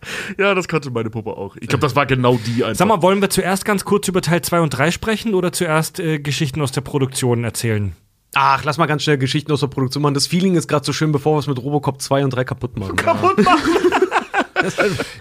Ja, 0.38 0.54
das 0.54 0.68
kannte 0.68 0.90
meine 0.90 1.10
Puppe 1.10 1.30
auch. 1.30 1.56
Ich 1.56 1.68
glaube, 1.68 1.82
das 1.82 1.96
war 1.96 2.06
genau 2.06 2.38
die 2.46 2.64
einfach. 2.64 2.78
Sag 2.78 2.88
mal, 2.88 3.02
wollen 3.02 3.20
wir 3.20 3.30
zuerst 3.30 3.64
ganz 3.64 3.84
kurz 3.84 4.08
über 4.08 4.22
Teil 4.22 4.42
2 4.42 4.60
und 4.60 4.70
3 4.70 4.90
sprechen 4.90 5.34
oder 5.34 5.52
zuerst 5.52 6.00
äh, 6.00 6.18
Geschichten 6.18 6.60
aus 6.62 6.72
der 6.72 6.80
Produktion 6.82 7.44
erzählen? 7.44 7.92
Ach, 8.34 8.64
lass 8.64 8.76
mal 8.76 8.86
ganz 8.86 9.02
schnell 9.02 9.18
Geschichten 9.18 9.50
aus 9.52 9.60
der 9.60 9.68
Produktion 9.68 10.02
machen. 10.02 10.14
Das 10.14 10.26
Feeling 10.26 10.56
ist 10.56 10.68
gerade 10.68 10.84
so 10.84 10.92
schön, 10.92 11.12
bevor 11.12 11.36
wir 11.36 11.38
es 11.40 11.46
mit 11.46 11.58
Robocop 11.62 12.00
2 12.02 12.24
und 12.24 12.30
3 12.30 12.44
kaputt 12.44 12.78
machen. 12.78 12.96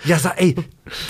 Ja, 0.06 0.18
sag, 0.18 0.42
ey, 0.42 0.56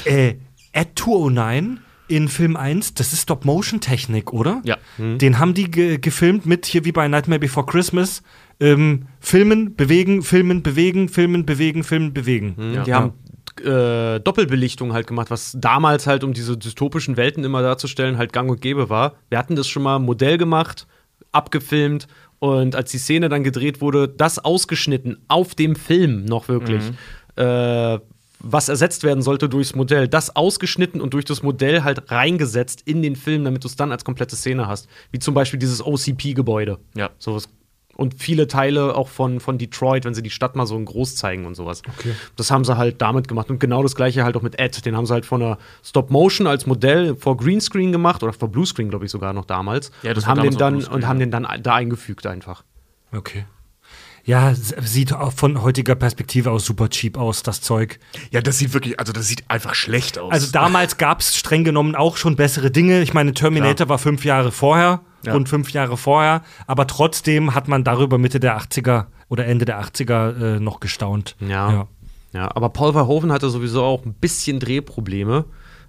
äh, 0.06 0.36
Ed 0.72 0.90
209 0.96 1.80
in 2.08 2.28
Film 2.28 2.56
1, 2.56 2.94
das 2.94 3.14
ist 3.14 3.24
Stop-Motion-Technik, 3.24 4.32
oder? 4.34 4.62
Ja. 4.64 4.78
Den 4.98 5.40
haben 5.40 5.54
die 5.54 5.72
ge 5.72 5.98
gefilmt 5.98 6.46
mit, 6.46 6.66
hier 6.66 6.86
wie 6.86 6.92
bei 6.92 7.08
Nightmare 7.08 7.40
Before 7.40 7.66
Christmas, 7.66 8.22
ähm, 8.60 9.08
filmen, 9.20 9.76
bewegen, 9.76 10.22
filmen, 10.22 10.62
bewegen, 10.62 11.10
filmen, 11.10 11.46
bewegen, 11.46 11.84
filmen, 11.84 12.14
bewegen. 12.14 12.54
Mhm. 12.58 12.84
Die 12.84 12.94
haben 12.94 13.14
äh, 13.62 14.20
Doppelbelichtung 14.20 14.94
halt 14.94 15.08
gemacht, 15.08 15.32
was 15.32 15.56
damals 15.60 16.08
halt, 16.08 16.24
um 16.24 16.34
diese 16.34 16.58
dystopischen 16.58 17.18
Welten 17.18 17.44
immer 17.44 17.62
darzustellen, 17.62 18.18
halt 18.18 18.34
gang 18.34 18.50
und 18.50 18.62
gäbe 18.62 18.90
war. 18.90 19.16
Wir 19.30 19.38
hatten 19.38 19.56
das 19.56 19.68
schon 19.68 19.84
mal 19.84 20.00
Modell 20.00 20.38
gemacht, 20.38 20.88
abgefilmt 21.32 22.08
und 22.40 22.76
als 22.76 22.92
die 22.92 22.98
Szene 22.98 23.30
dann 23.30 23.44
gedreht 23.44 23.82
wurde, 23.82 24.08
das 24.08 24.40
ausgeschnitten 24.40 25.18
auf 25.28 25.56
dem 25.56 25.76
Film 25.76 26.26
noch 26.26 26.48
wirklich. 26.48 26.84
Äh, 27.36 28.00
was 28.40 28.70
ersetzt 28.70 29.04
werden 29.04 29.24
sollte 29.24 29.50
durchs 29.50 29.76
Modell, 29.76 30.08
das 30.08 30.36
ausgeschnitten 30.36 31.02
und 31.02 31.14
durch 31.14 31.26
das 31.26 31.42
Modell 31.42 31.84
halt 31.84 32.12
reingesetzt 32.12 32.84
in 32.86 33.02
den 33.02 33.16
Film, 33.16 33.44
damit 33.44 33.64
du 33.64 33.68
es 33.68 33.76
dann 33.76 33.92
als 33.92 34.06
komplette 34.06 34.36
Szene 34.36 34.68
hast. 34.68 34.88
Wie 35.12 35.20
zum 35.20 35.34
Beispiel 35.34 35.60
dieses 35.60 35.84
OCP-Gebäude. 35.84 36.78
Ja. 36.96 37.10
Sowas. 37.18 37.50
Und 37.96 38.16
viele 38.22 38.48
Teile 38.48 38.96
auch 38.96 39.08
von, 39.08 39.40
von 39.40 39.58
Detroit, 39.58 40.06
wenn 40.06 40.14
sie 40.14 40.22
die 40.22 40.30
Stadt 40.30 40.56
mal 40.56 40.66
so 40.66 40.78
in 40.78 40.86
groß 40.86 41.16
zeigen 41.16 41.46
und 41.46 41.56
sowas. 41.56 41.82
Das 42.36 42.52
haben 42.52 42.66
sie 42.66 42.78
halt 42.78 43.02
damit 43.02 43.28
gemacht. 43.28 43.50
Und 43.50 43.60
genau 43.60 43.84
das 43.84 43.96
gleiche 43.96 44.24
halt 44.24 44.36
auch 44.36 44.42
mit 44.42 44.60
Ed. 44.60 44.86
Den 44.86 44.96
haben 44.96 45.06
sie 45.06 45.14
halt 45.14 45.26
von 45.26 45.42
einer 45.42 45.58
Stop-Motion 45.84 46.48
als 46.48 46.66
Modell 46.66 47.16
vor 47.16 47.38
Greenscreen 47.38 47.92
gemacht 47.92 48.22
oder 48.24 48.34
vor 48.34 48.50
Bluescreen, 48.50 48.90
glaube 48.90 49.06
ich, 49.06 49.12
sogar 49.12 49.34
noch 49.34 49.46
damals. 49.46 49.92
Ja, 50.04 50.14
das 50.14 50.26
und 50.26 50.30
war 50.30 50.38
haben 50.38 50.50
den 50.50 50.58
dann 50.58 50.84
und 50.84 51.08
haben 51.08 51.20
den 51.20 51.32
dann 51.32 51.48
da 51.62 51.76
eingefügt 51.76 52.26
einfach. 52.28 52.64
Okay. 53.12 53.46
Ja, 54.26 54.56
sieht 54.56 55.14
auch 55.14 55.34
von 55.34 55.62
heutiger 55.62 55.94
Perspektive 55.94 56.50
aus 56.50 56.66
super 56.66 56.90
cheap 56.90 57.16
aus, 57.16 57.44
das 57.44 57.62
Zeug. 57.62 58.00
Ja, 58.32 58.42
das 58.42 58.58
sieht 58.58 58.74
wirklich, 58.74 59.00
also 59.00 59.14
das 59.14 59.28
sieht 59.28 59.44
einfach 59.50 59.76
schlecht 59.76 60.18
aus. 60.18 60.34
Also 60.34 60.52
damals 60.52 60.98
gab 60.98 61.20
es 61.20 61.38
streng 61.38 61.64
genommen 61.64 61.96
auch 61.96 62.18
schon 62.18 62.36
bessere 62.36 62.72
Dinge. 62.72 63.04
Ich 63.04 63.14
meine, 63.14 63.36
Terminator 63.36 63.88
war 63.88 64.00
fünf 64.00 64.26
Jahre 64.26 64.52
vorher, 64.52 65.02
Ja. 65.26 65.34
rund 65.34 65.50
fünf 65.50 65.72
Jahre 65.72 65.98
vorher, 65.98 66.42
aber 66.68 66.88
trotzdem 66.88 67.56
hat 67.56 67.68
man 67.68 67.84
darüber 67.84 68.18
Mitte 68.18 68.40
der 68.40 68.60
80er 68.60 69.06
oder 69.30 69.46
Ende 69.46 69.66
der 69.66 69.82
80er 69.82 70.56
äh, 70.58 70.60
noch 70.60 70.80
gestaunt. 70.80 71.36
Ja. 71.40 71.88
Ja, 72.34 72.54
aber 72.54 72.68
Paul 72.68 72.92
Verhoeven 72.92 73.32
hatte 73.32 73.50
sowieso 73.50 73.82
auch 73.82 74.06
ein 74.06 74.14
bisschen 74.14 74.60
Drehprobleme, 74.60 75.46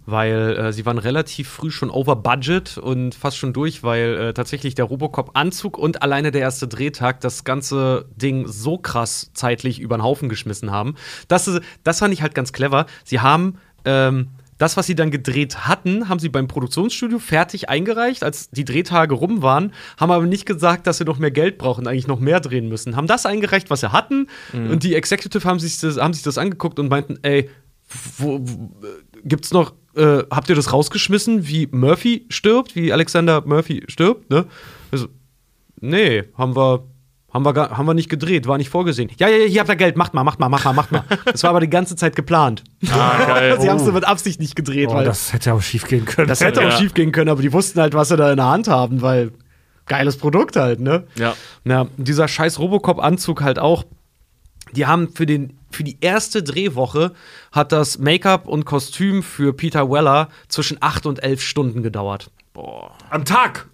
weil 0.06 0.56
äh, 0.56 0.72
sie 0.72 0.86
waren 0.86 0.98
relativ 0.98 1.48
früh 1.48 1.72
schon 1.72 1.90
over 1.90 2.14
budget 2.14 2.78
und 2.78 3.16
fast 3.16 3.36
schon 3.36 3.52
durch, 3.52 3.82
weil 3.82 4.16
äh, 4.16 4.32
tatsächlich 4.32 4.76
der 4.76 4.84
Robocop-Anzug 4.84 5.76
und 5.76 6.02
alleine 6.02 6.30
der 6.30 6.42
erste 6.42 6.68
Drehtag 6.68 7.20
das 7.20 7.42
ganze 7.42 8.06
Ding 8.14 8.46
so 8.46 8.78
krass 8.78 9.32
zeitlich 9.34 9.80
über 9.80 9.96
den 9.98 10.04
Haufen 10.04 10.28
geschmissen 10.28 10.70
haben. 10.70 10.94
Das, 11.26 11.48
ist, 11.48 11.60
das 11.82 11.98
fand 11.98 12.14
ich 12.14 12.22
halt 12.22 12.36
ganz 12.36 12.52
clever. 12.52 12.86
Sie 13.04 13.18
haben 13.18 13.58
ähm, 13.84 14.28
das, 14.58 14.76
was 14.76 14.86
sie 14.86 14.94
dann 14.94 15.10
gedreht 15.10 15.66
hatten, 15.66 16.08
haben 16.08 16.18
sie 16.18 16.28
beim 16.28 16.48
Produktionsstudio 16.48 17.18
fertig 17.18 17.68
eingereicht, 17.68 18.24
als 18.24 18.50
die 18.50 18.64
Drehtage 18.64 19.14
rum 19.14 19.42
waren, 19.42 19.72
haben 19.98 20.10
aber 20.10 20.24
nicht 20.26 20.46
gesagt, 20.46 20.86
dass 20.86 20.98
sie 20.98 21.04
noch 21.04 21.18
mehr 21.18 21.30
Geld 21.30 21.58
brauchen, 21.58 21.86
eigentlich 21.86 22.06
noch 22.06 22.20
mehr 22.20 22.40
drehen 22.40 22.68
müssen. 22.68 22.96
Haben 22.96 23.06
das 23.06 23.26
eingereicht, 23.26 23.70
was 23.70 23.80
sie 23.80 23.92
hatten, 23.92 24.28
und 24.52 24.82
die 24.82 24.94
Executive 24.94 25.46
haben 25.46 25.58
sich 25.58 25.78
das, 25.78 25.98
haben 25.98 26.14
sich 26.14 26.22
das 26.22 26.38
angeguckt 26.38 26.78
und 26.78 26.88
meinten, 26.88 27.18
ey, 27.22 27.50
wo, 28.18 28.40
wo, 28.40 28.70
gibt's 29.24 29.52
noch, 29.52 29.74
äh, 29.94 30.24
habt 30.30 30.48
ihr 30.48 30.54
das 30.54 30.72
rausgeschmissen, 30.72 31.46
wie 31.46 31.68
Murphy 31.70 32.26
stirbt, 32.28 32.74
wie 32.76 32.92
Alexander 32.92 33.42
Murphy 33.46 33.84
stirbt, 33.88 34.30
ne? 34.30 34.46
Also, 34.90 35.08
nee, 35.80 36.24
haben 36.34 36.56
wir, 36.56 36.84
haben 37.36 37.44
wir, 37.44 37.52
gar, 37.52 37.76
haben 37.78 37.86
wir 37.86 37.94
nicht 37.94 38.08
gedreht, 38.10 38.46
war 38.48 38.58
nicht 38.58 38.70
vorgesehen. 38.70 39.10
Ja, 39.18 39.28
ja, 39.28 39.36
ja, 39.36 39.46
hier 39.46 39.60
habt 39.60 39.70
ihr 39.70 39.76
Geld, 39.76 39.96
macht 39.96 40.12
mal, 40.14 40.24
macht 40.24 40.40
mal, 40.40 40.48
macht 40.48 40.64
mal, 40.64 40.72
macht 40.72 40.90
mal. 40.92 41.04
Das 41.24 41.42
war 41.44 41.50
aber 41.50 41.60
die 41.60 41.70
ganze 41.70 41.94
Zeit 41.94 42.16
geplant. 42.16 42.64
ah, 42.90 43.24
geil. 43.26 43.56
Sie 43.60 43.70
haben 43.70 43.78
es 43.78 43.90
mit 43.92 44.04
Absicht 44.04 44.40
nicht 44.40 44.56
gedreht, 44.56 44.88
Oh, 44.90 44.94
weil 44.94 45.04
das 45.04 45.32
hätte 45.32 45.54
auch 45.54 45.62
schief 45.62 45.86
gehen 45.86 46.04
können. 46.04 46.26
das 46.28 46.40
hätte 46.40 46.60
Ja. 46.62 46.68
auch 46.68 46.72
schief 46.78 46.92
gehen 46.94 47.12
können, 47.12 47.28
aber 47.30 47.42
die 47.42 47.52
wussten 47.52 47.80
halt, 47.80 47.94
was 47.94 48.08
sie 48.08 48.16
da 48.16 48.30
in 48.30 48.36
der 48.38 48.46
Hand 48.46 48.66
haben, 48.68 49.02
weil 49.02 49.30
geiles 49.86 50.16
Produkt 50.16 50.56
halt, 50.56 50.80
ne? 50.80 51.04
Ja. 51.16 51.34
Na, 51.64 51.86
dieser 51.96 52.26
scheiß 52.26 52.58
Robocop-Anzug 52.58 53.42
halt 53.42 53.58
auch. 53.60 53.84
Die 54.72 54.84
haben 54.86 55.10
für, 55.14 55.26
den, 55.26 55.58
für 55.70 55.84
die 55.84 55.98
erste 56.00 56.42
Drehwoche 56.42 57.12
hat 57.52 57.70
das 57.70 57.98
Make-up 57.98 58.48
und 58.48 58.64
Kostüm 58.64 59.22
für 59.22 59.52
Peter 59.52 59.88
Weller 59.88 60.28
zwischen 60.48 60.78
8 60.80 61.06
und 61.06 61.22
11 61.22 61.40
Stunden 61.40 61.82
gedauert. 61.84 62.30
Am 63.10 63.24
Tag. 63.24 63.68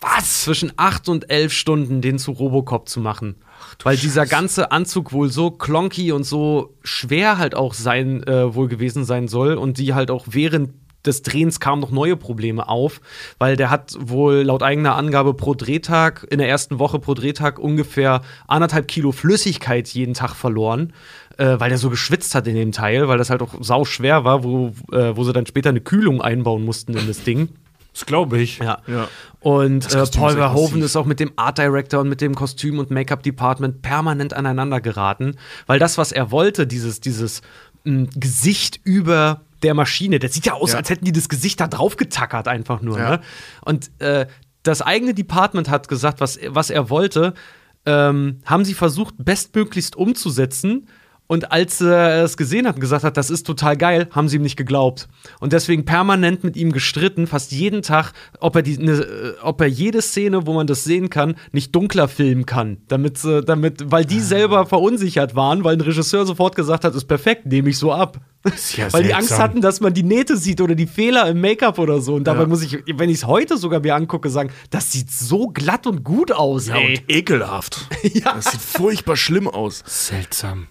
Was? 0.00 0.42
Zwischen 0.42 0.72
8 0.76 1.08
und 1.08 1.30
11 1.30 1.52
Stunden 1.52 2.00
den 2.00 2.18
zu 2.18 2.32
Robocop 2.32 2.88
zu 2.88 3.00
machen. 3.00 3.36
Weil 3.82 3.96
dieser 3.96 4.26
ganze 4.26 4.70
Anzug 4.70 5.12
wohl 5.12 5.30
so 5.30 5.50
klonky 5.50 6.12
und 6.12 6.24
so 6.24 6.74
schwer 6.82 7.38
halt 7.38 7.54
auch 7.54 7.74
sein, 7.74 8.22
äh, 8.24 8.54
wohl 8.54 8.68
gewesen 8.68 9.04
sein 9.04 9.28
soll 9.28 9.54
und 9.54 9.78
die 9.78 9.94
halt 9.94 10.10
auch 10.10 10.26
während 10.28 10.70
des 11.06 11.22
Drehens 11.22 11.60
kamen 11.60 11.80
noch 11.80 11.90
neue 11.90 12.16
Probleme 12.16 12.68
auf, 12.68 13.00
weil 13.38 13.56
der 13.56 13.70
hat 13.70 13.96
wohl 13.98 14.42
laut 14.42 14.62
eigener 14.62 14.96
Angabe 14.96 15.34
pro 15.34 15.54
Drehtag, 15.54 16.26
in 16.30 16.38
der 16.38 16.48
ersten 16.48 16.78
Woche 16.78 16.98
pro 16.98 17.14
Drehtag 17.14 17.58
ungefähr 17.58 18.22
anderthalb 18.48 18.88
Kilo 18.88 19.12
Flüssigkeit 19.12 19.88
jeden 19.88 20.14
Tag 20.14 20.34
verloren, 20.34 20.92
äh, 21.38 21.58
weil 21.58 21.68
der 21.68 21.78
so 21.78 21.90
geschwitzt 21.90 22.34
hat 22.34 22.46
in 22.46 22.54
dem 22.54 22.72
Teil, 22.72 23.08
weil 23.08 23.18
das 23.18 23.30
halt 23.30 23.42
auch 23.42 23.54
sau 23.60 23.84
schwer 23.84 24.24
war, 24.24 24.44
wo, 24.44 24.72
äh, 24.92 25.16
wo 25.16 25.24
sie 25.24 25.32
dann 25.32 25.46
später 25.46 25.70
eine 25.70 25.80
Kühlung 25.80 26.20
einbauen 26.20 26.64
mussten 26.64 26.96
in 26.96 27.06
das 27.06 27.22
Ding. 27.22 27.50
Das 27.96 28.04
glaube 28.04 28.38
ich. 28.38 28.58
Ja. 28.58 28.82
Ja. 28.86 29.08
Und 29.40 29.86
äh, 29.86 29.88
Paul 29.88 30.02
ist 30.02 30.16
echt 30.16 30.16
Verhoeven 30.36 30.82
ist 30.82 30.96
auch 30.96 31.06
mit 31.06 31.18
dem 31.18 31.32
Art 31.36 31.56
Director 31.56 32.00
und 32.00 32.10
mit 32.10 32.20
dem 32.20 32.34
Kostüm- 32.34 32.78
und 32.78 32.90
Make-up-Department 32.90 33.80
permanent 33.80 34.34
aneinander 34.34 34.82
geraten, 34.82 35.36
weil 35.66 35.78
das, 35.78 35.96
was 35.96 36.12
er 36.12 36.30
wollte, 36.30 36.66
dieses, 36.66 37.00
dieses 37.00 37.40
mh, 37.84 38.08
Gesicht 38.14 38.80
über 38.84 39.40
der 39.62 39.72
Maschine, 39.72 40.18
das 40.18 40.34
sieht 40.34 40.44
ja 40.44 40.52
aus, 40.52 40.72
Ja. 40.72 40.78
als 40.78 40.90
hätten 40.90 41.06
die 41.06 41.12
das 41.12 41.30
Gesicht 41.30 41.58
da 41.58 41.68
drauf 41.68 41.96
getackert 41.96 42.48
einfach 42.48 42.82
nur. 42.82 42.98
Ja. 42.98 43.10
Ne? 43.12 43.20
Und 43.64 43.90
äh, 44.00 44.26
das 44.62 44.82
eigene 44.82 45.14
Department 45.14 45.70
hat 45.70 45.88
gesagt, 45.88 46.20
was, 46.20 46.38
was 46.48 46.68
er 46.68 46.90
wollte, 46.90 47.32
ähm, 47.86 48.40
haben 48.44 48.66
sie 48.66 48.74
versucht, 48.74 49.14
bestmöglichst 49.16 49.96
umzusetzen. 49.96 50.86
Und 51.28 51.50
als 51.50 51.80
er 51.80 52.22
es 52.22 52.36
gesehen 52.36 52.68
hat 52.68 52.76
und 52.76 52.80
gesagt 52.80 53.02
hat, 53.02 53.16
das 53.16 53.30
ist 53.30 53.44
total 53.46 53.76
geil, 53.76 54.08
haben 54.12 54.28
sie 54.28 54.36
ihm 54.36 54.42
nicht 54.42 54.56
geglaubt. 54.56 55.08
Und 55.40 55.52
deswegen 55.52 55.84
permanent 55.84 56.44
mit 56.44 56.56
ihm 56.56 56.70
gestritten, 56.70 57.26
fast 57.26 57.50
jeden 57.50 57.82
Tag, 57.82 58.12
ob 58.38 58.54
er, 58.54 58.62
die, 58.62 58.78
ne, 58.78 58.92
äh, 58.92 59.32
ob 59.42 59.60
er 59.60 59.66
jede 59.66 60.02
Szene, 60.02 60.46
wo 60.46 60.52
man 60.54 60.66
das 60.68 60.84
sehen 60.84 61.10
kann, 61.10 61.34
nicht 61.50 61.74
dunkler 61.74 62.06
filmen 62.06 62.46
kann. 62.46 62.76
Damit, 62.86 63.18
sie- 63.18 63.42
damit, 63.42 63.90
weil 63.90 64.04
die 64.04 64.20
selber 64.20 64.66
verunsichert 64.66 65.34
waren, 65.34 65.64
weil 65.64 65.74
ein 65.76 65.80
Regisseur 65.80 66.26
sofort 66.26 66.54
gesagt 66.54 66.84
hat, 66.84 66.94
ist 66.94 67.06
perfekt, 67.06 67.46
nehme 67.46 67.70
ich 67.70 67.78
so 67.78 67.92
ab. 67.92 68.20
Ja 68.76 68.92
weil 68.92 69.02
die. 69.02 69.12
Angst 69.14 69.36
hatten, 69.36 69.60
dass 69.60 69.80
man 69.80 69.92
die 69.92 70.04
Nähte 70.04 70.36
sieht 70.36 70.60
oder 70.60 70.76
die 70.76 70.86
Fehler 70.86 71.28
im 71.28 71.40
Make-up 71.40 71.80
oder 71.80 72.00
so. 72.00 72.14
Und 72.14 72.28
dabei 72.28 72.46
muss 72.46 72.62
ich, 72.62 72.78
wenn 72.96 73.10
ich 73.10 73.16
es 73.16 73.26
heute 73.26 73.56
sogar 73.56 73.80
mir 73.80 73.96
angucke, 73.96 74.30
sagen, 74.30 74.50
das 74.70 74.92
sieht 74.92 75.10
so 75.10 75.48
glatt 75.48 75.88
und 75.88 76.04
gut 76.04 76.30
aus, 76.30 76.68
Ja, 76.68 76.76
ey. 76.76 76.98
und 76.98 77.02
ekelhaft. 77.10 77.88
Das 78.22 78.52
sieht 78.52 78.60
furchtbar 78.60 79.16
schlimm 79.16 79.48
aus. 79.48 79.82
Seltsam. 79.86 80.68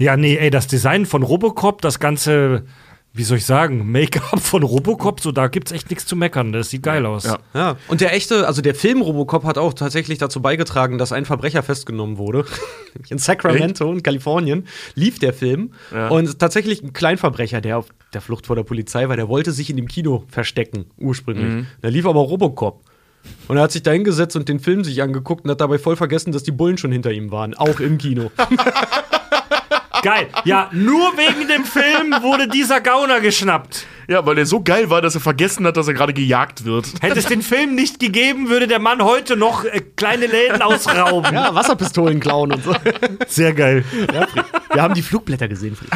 Ja, 0.00 0.16
nee, 0.16 0.36
ey, 0.36 0.48
das 0.48 0.66
Design 0.66 1.04
von 1.04 1.22
Robocop, 1.22 1.82
das 1.82 1.98
ganze, 1.98 2.64
wie 3.12 3.22
soll 3.22 3.36
ich 3.36 3.44
sagen, 3.44 3.92
Make-up 3.92 4.40
von 4.40 4.62
Robocop, 4.62 5.20
so 5.20 5.30
da 5.30 5.48
gibt's 5.48 5.72
echt 5.72 5.90
nichts 5.90 6.06
zu 6.06 6.16
meckern. 6.16 6.54
Das 6.54 6.70
sieht 6.70 6.82
geil 6.82 7.04
aus. 7.04 7.24
Ja. 7.24 7.38
Ja, 7.52 7.76
und 7.86 8.00
der 8.00 8.14
echte, 8.14 8.46
also 8.46 8.62
der 8.62 8.74
Film 8.74 9.02
Robocop 9.02 9.44
hat 9.44 9.58
auch 9.58 9.74
tatsächlich 9.74 10.16
dazu 10.16 10.40
beigetragen, 10.40 10.96
dass 10.96 11.12
ein 11.12 11.26
Verbrecher 11.26 11.62
festgenommen 11.62 12.16
wurde. 12.16 12.46
In 13.10 13.18
Sacramento 13.18 13.92
in 13.92 14.02
Kalifornien 14.02 14.66
lief 14.94 15.18
der 15.18 15.34
Film. 15.34 15.72
Ja. 15.92 16.08
Und 16.08 16.38
tatsächlich 16.38 16.82
ein 16.82 16.94
Kleinverbrecher, 16.94 17.60
der 17.60 17.76
auf 17.76 17.88
der 18.14 18.22
Flucht 18.22 18.46
vor 18.46 18.56
der 18.56 18.64
Polizei 18.64 19.06
war, 19.08 19.16
der 19.16 19.28
wollte 19.28 19.52
sich 19.52 19.68
in 19.70 19.76
dem 19.76 19.86
Kino 19.86 20.24
verstecken, 20.28 20.86
ursprünglich. 20.98 21.66
Da 21.82 21.88
lief 21.88 22.06
aber 22.06 22.20
Robocop. 22.20 22.82
Und 23.48 23.58
er 23.58 23.64
hat 23.64 23.72
sich 23.72 23.82
da 23.82 23.92
hingesetzt 23.92 24.34
und 24.34 24.48
den 24.48 24.60
Film 24.60 24.82
sich 24.82 25.02
angeguckt 25.02 25.44
und 25.44 25.50
hat 25.50 25.60
dabei 25.60 25.78
voll 25.78 25.94
vergessen, 25.94 26.32
dass 26.32 26.42
die 26.42 26.52
Bullen 26.52 26.78
schon 26.78 26.90
hinter 26.90 27.12
ihm 27.12 27.30
waren, 27.30 27.54
auch 27.54 27.78
im 27.78 27.98
Kino. 27.98 28.32
Geil. 30.02 30.28
Ja, 30.44 30.68
nur 30.72 31.16
wegen 31.16 31.48
dem 31.48 31.64
Film 31.64 32.14
wurde 32.22 32.48
dieser 32.48 32.80
Gauner 32.80 33.20
geschnappt. 33.20 33.86
Ja, 34.08 34.26
weil 34.26 34.34
der 34.34 34.44
so 34.44 34.60
geil 34.60 34.90
war, 34.90 35.00
dass 35.02 35.14
er 35.14 35.20
vergessen 35.20 35.64
hat, 35.66 35.76
dass 35.76 35.86
er 35.86 35.94
gerade 35.94 36.12
gejagt 36.12 36.64
wird. 36.64 36.86
Hätte 37.00 37.20
es 37.20 37.26
den 37.26 37.42
Film 37.42 37.76
nicht 37.76 38.00
gegeben, 38.00 38.48
würde 38.48 38.66
der 38.66 38.80
Mann 38.80 39.02
heute 39.04 39.36
noch 39.36 39.64
äh, 39.64 39.82
kleine 39.94 40.26
Läden 40.26 40.62
ausrauben. 40.62 41.32
Ja, 41.32 41.54
Wasserpistolen 41.54 42.18
klauen 42.18 42.52
und 42.52 42.64
so. 42.64 42.74
Sehr 43.28 43.52
geil. 43.52 43.84
Wir 44.72 44.82
haben 44.82 44.94
die 44.94 45.02
Flugblätter 45.02 45.46
gesehen. 45.46 45.76
Fried. 45.76 45.90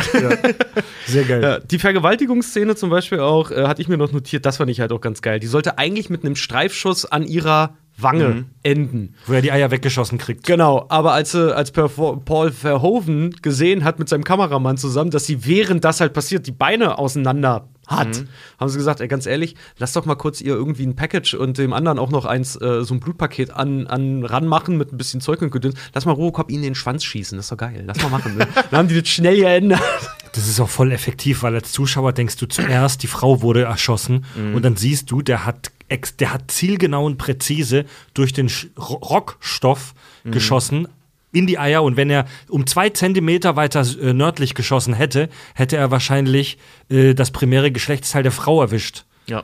Sehr 1.07 1.25
geil. 1.25 1.43
Ja, 1.43 1.59
die 1.59 1.79
Vergewaltigungsszene 1.81 2.77
zum 2.77 2.91
Beispiel 2.91 3.19
auch, 3.19 3.51
äh, 3.51 3.67
hatte 3.67 3.83
ich 3.83 3.89
mir 3.89 3.97
noch 3.97 4.13
notiert, 4.13 4.47
das 4.47 4.59
fand 4.59 4.71
ich 4.71 4.81
halt 4.81 4.93
auch 4.93 5.01
ganz 5.01 5.21
geil. 5.21 5.41
Die 5.41 5.49
sollte 5.49 5.79
eigentlich 5.79 6.09
mit 6.09 6.25
einem 6.25 6.37
Streifschuss 6.37 7.07
an 7.07 7.25
ihrer 7.25 7.77
Wange 7.97 8.45
enden. 8.63 9.15
Wo 9.27 9.33
er 9.35 9.43
die 9.43 9.53
Eier 9.53 9.71
weggeschossen 9.71 10.19
kriegt. 10.19 10.45
Genau, 10.47 10.87
aber 10.89 11.13
als, 11.13 11.33
sie- 11.33 11.55
als 11.55 11.71
Paul 11.71 12.51
Verhoeven 12.53 13.35
gesehen 13.43 13.85
hat 13.85 13.99
mit 13.99 14.09
seinem 14.09 14.25
Kameramann 14.25 14.77
zusammen, 14.77 15.11
dass 15.11 15.27
sie 15.27 15.47
während 15.47 15.85
das 15.85 16.01
halt 16.01 16.13
passiert, 16.13 16.47
die 16.47 16.53
Beine 16.53 16.99
auseinander 16.99 17.69
hat, 17.87 18.25
haben 18.59 18.69
sie 18.71 18.79
gesagt, 18.79 19.03
ey, 19.03 19.09
ganz 19.09 19.27
ehrlich, 19.27 19.57
lass 19.79 19.93
doch 19.93 20.07
mal 20.07 20.15
kurz 20.15 20.41
ihr 20.41 20.55
irgendwie 20.55 20.87
ein 20.87 20.97
Package 20.97 21.35
und 21.35 21.59
dem 21.59 21.75
anderen 21.75 21.99
auch 21.99 22.11
noch 22.11 22.25
eins, 22.25 22.57
äh, 22.57 22.83
so 22.83 22.95
ein 22.95 23.01
Blutpaket 23.01 23.51
an, 23.51 23.87
an 23.87 24.25
ranmachen 24.25 24.79
mit 24.79 24.91
ein 24.91 24.97
bisschen 24.97 25.21
Zeug 25.21 25.43
und 25.43 25.51
Gedöns. 25.51 25.75
Lass 25.95 26.07
mal 26.07 26.13
Robocop 26.13 26.51
ihn 26.51 26.57
in 26.59 26.63
den 26.63 26.75
Schwanz 26.75 27.05
schießen, 27.05 27.37
das 27.37 27.45
ist 27.47 27.53
doch 27.53 27.59
geil. 27.59 27.85
Lass 27.87 28.03
mal 28.03 28.09
machen. 28.09 28.39
Ne? 28.39 28.49
Dann 28.71 28.79
haben 28.79 28.89
die 28.89 28.99
das 28.99 29.09
schnell 29.11 29.37
geändert. 29.37 29.83
Das 30.33 30.49
ist 30.49 30.59
auch 30.61 30.69
voll 30.71 30.93
effektiv, 30.93 31.43
weil 31.43 31.55
als 31.55 31.73
Zuschauer 31.73 32.15
denkst 32.15 32.39
du 32.39 32.47
zuerst, 32.47 33.03
die 33.03 33.07
Frau 33.07 33.43
wurde 33.43 33.65
erschossen 33.65 34.25
und 34.55 34.65
dann 34.65 34.75
siehst 34.77 35.11
du, 35.13 35.21
der 35.23 35.45
hat, 35.47 35.71
der 36.19 36.33
hat 36.33 36.51
zielgenau 36.51 37.07
und 37.07 37.19
präzise 37.19 37.85
durch 38.15 38.33
den 38.33 38.51
Rockstoff 38.79 39.95
geschossen 40.25 40.89
in 41.35 41.47
die 41.47 41.59
Eier 41.59 41.83
und 41.83 41.97
wenn 41.97 42.09
er 42.09 42.27
um 42.49 42.67
zwei 42.67 42.91
Zentimeter 42.91 43.57
weiter 43.57 43.85
äh, 44.01 44.13
nördlich 44.13 44.55
geschossen 44.55 44.95
hätte, 44.95 45.29
hätte 45.55 45.77
er 45.77 45.91
wahrscheinlich 45.91 46.59
äh, 46.89 47.15
das 47.15 47.33
primäre 47.33 47.73
Geschlechtsteil 47.73 48.23
der 48.23 48.33
Frau 48.33 48.63
erwischt. 48.63 49.05
Ja. 49.27 49.43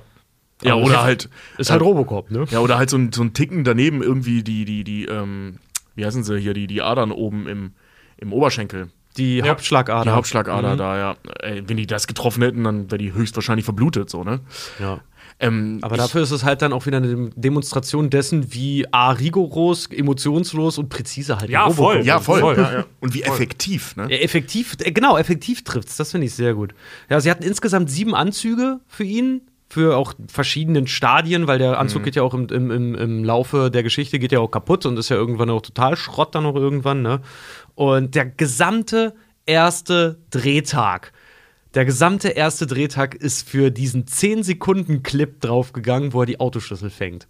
Ja, 0.63 0.75
Aber 0.75 0.83
oder 0.85 1.03
halt. 1.03 1.29
Ist 1.59 1.71
halt 1.71 1.83
Robocop, 1.83 2.31
ne? 2.31 2.45
Ja, 2.51 2.61
oder 2.61 2.77
halt 2.79 2.91
so 2.91 2.99
ein, 2.99 3.13
so 3.13 3.23
ein 3.23 3.33
Ticken 3.33 3.65
daneben 3.65 4.03
irgendwie 4.03 4.43
die, 4.43 4.65
die, 4.65 4.85
die, 4.85 5.07
ähm, 5.07 5.59
wie 5.95 6.05
heißen 6.05 6.23
sie 6.23 6.39
hier, 6.39 6.55
die, 6.55 6.67
die 6.67 6.83
Adern 6.83 7.13
oben 7.13 7.49
im, 7.49 7.73
im 8.19 8.33
Oberschenkel. 8.33 8.91
Die 9.17 9.43
Hauptschlagader. 9.43 10.05
Die 10.05 10.15
Hauptschlagader 10.15 10.77
da, 10.77 10.99
ja. 10.99 11.17
Ey, 11.41 11.63
wenn 11.67 11.77
die 11.77 11.87
das 11.87 12.07
getroffen 12.07 12.43
hätten, 12.43 12.63
dann 12.63 12.91
wäre 12.91 12.99
die 12.99 13.13
höchstwahrscheinlich 13.13 13.65
verblutet, 13.65 14.09
so, 14.09 14.23
ne? 14.23 14.41
Ja. 14.79 15.01
Ähm, 15.43 15.79
Aber 15.81 15.97
dafür 15.97 16.23
ist 16.23 16.31
es 16.33 16.45
halt 16.45 16.61
dann 16.61 16.73
auch 16.75 16.85
wieder 16.85 16.99
eine 16.99 17.09
Dem- 17.09 17.31
Demonstration 17.35 18.11
dessen, 18.11 18.53
wie 18.53 18.87
A, 18.93 19.11
rigoros, 19.13 19.87
emotionslos 19.87 20.77
und 20.77 20.91
präzise 20.91 21.39
halt 21.39 21.49
Ja, 21.49 21.71
voll. 21.71 22.03
Ja, 22.05 22.21
voll. 22.21 22.41
Voll. 22.41 22.57
Ja, 22.59 22.73
ja. 22.73 22.85
Und 23.01 23.15
wie 23.15 23.23
effektiv, 23.23 23.97
ne? 23.97 24.07
Ja, 24.11 24.19
effektiv, 24.19 24.77
äh, 24.83 24.93
genau, 24.93 25.17
effektiv 25.17 25.65
trifft's. 25.65 25.97
Das 25.97 26.11
finde 26.11 26.27
ich 26.27 26.35
sehr 26.35 26.53
gut. 26.55 26.75
Ja, 27.09 27.21
sie 27.21 27.31
hatten 27.31 27.43
insgesamt 27.43 27.91
sieben 27.91 28.15
Anzüge 28.15 28.81
für 28.87 29.05
ihn, 29.05 29.41
für 29.71 29.97
auch 29.97 30.13
verschiedenen 30.29 30.87
Stadien, 30.87 31.47
weil 31.47 31.59
der 31.59 31.79
Anzug 31.79 32.03
geht 32.03 32.17
ja 32.17 32.23
auch 32.23 32.35
im, 32.35 32.49
im, 32.49 32.71
im, 32.71 32.95
im 32.97 33.25
Laufe 33.25 33.71
der 33.71 33.83
Geschichte 33.83 34.19
geht 34.19 34.33
ja 34.33 34.41
auch 34.41 34.51
kaputt 34.51 34.85
und 34.85 34.99
ist 34.99 35.09
ja 35.09 35.17
irgendwann 35.17 35.49
auch 35.49 35.63
total 35.63 35.97
Schrott 35.97 36.35
dann 36.35 36.43
noch 36.43 36.57
irgendwann, 36.57 37.03
ne? 37.03 37.21
Und 37.77 38.15
der 38.15 38.27
gesamte 38.27 39.15
erste 39.47 40.19
Drehtag. 40.31 41.13
Der 41.75 41.85
gesamte 41.85 42.31
erste 42.31 42.67
Drehtag 42.67 43.15
ist 43.15 43.49
für 43.49 43.71
diesen 43.71 44.05
10-Sekunden-Clip 44.05 45.41
draufgegangen, 45.41 46.13
wo 46.13 46.23
er 46.23 46.27
die 46.27 46.41
Autoschlüssel 46.41 46.91
fängt. 46.91 47.29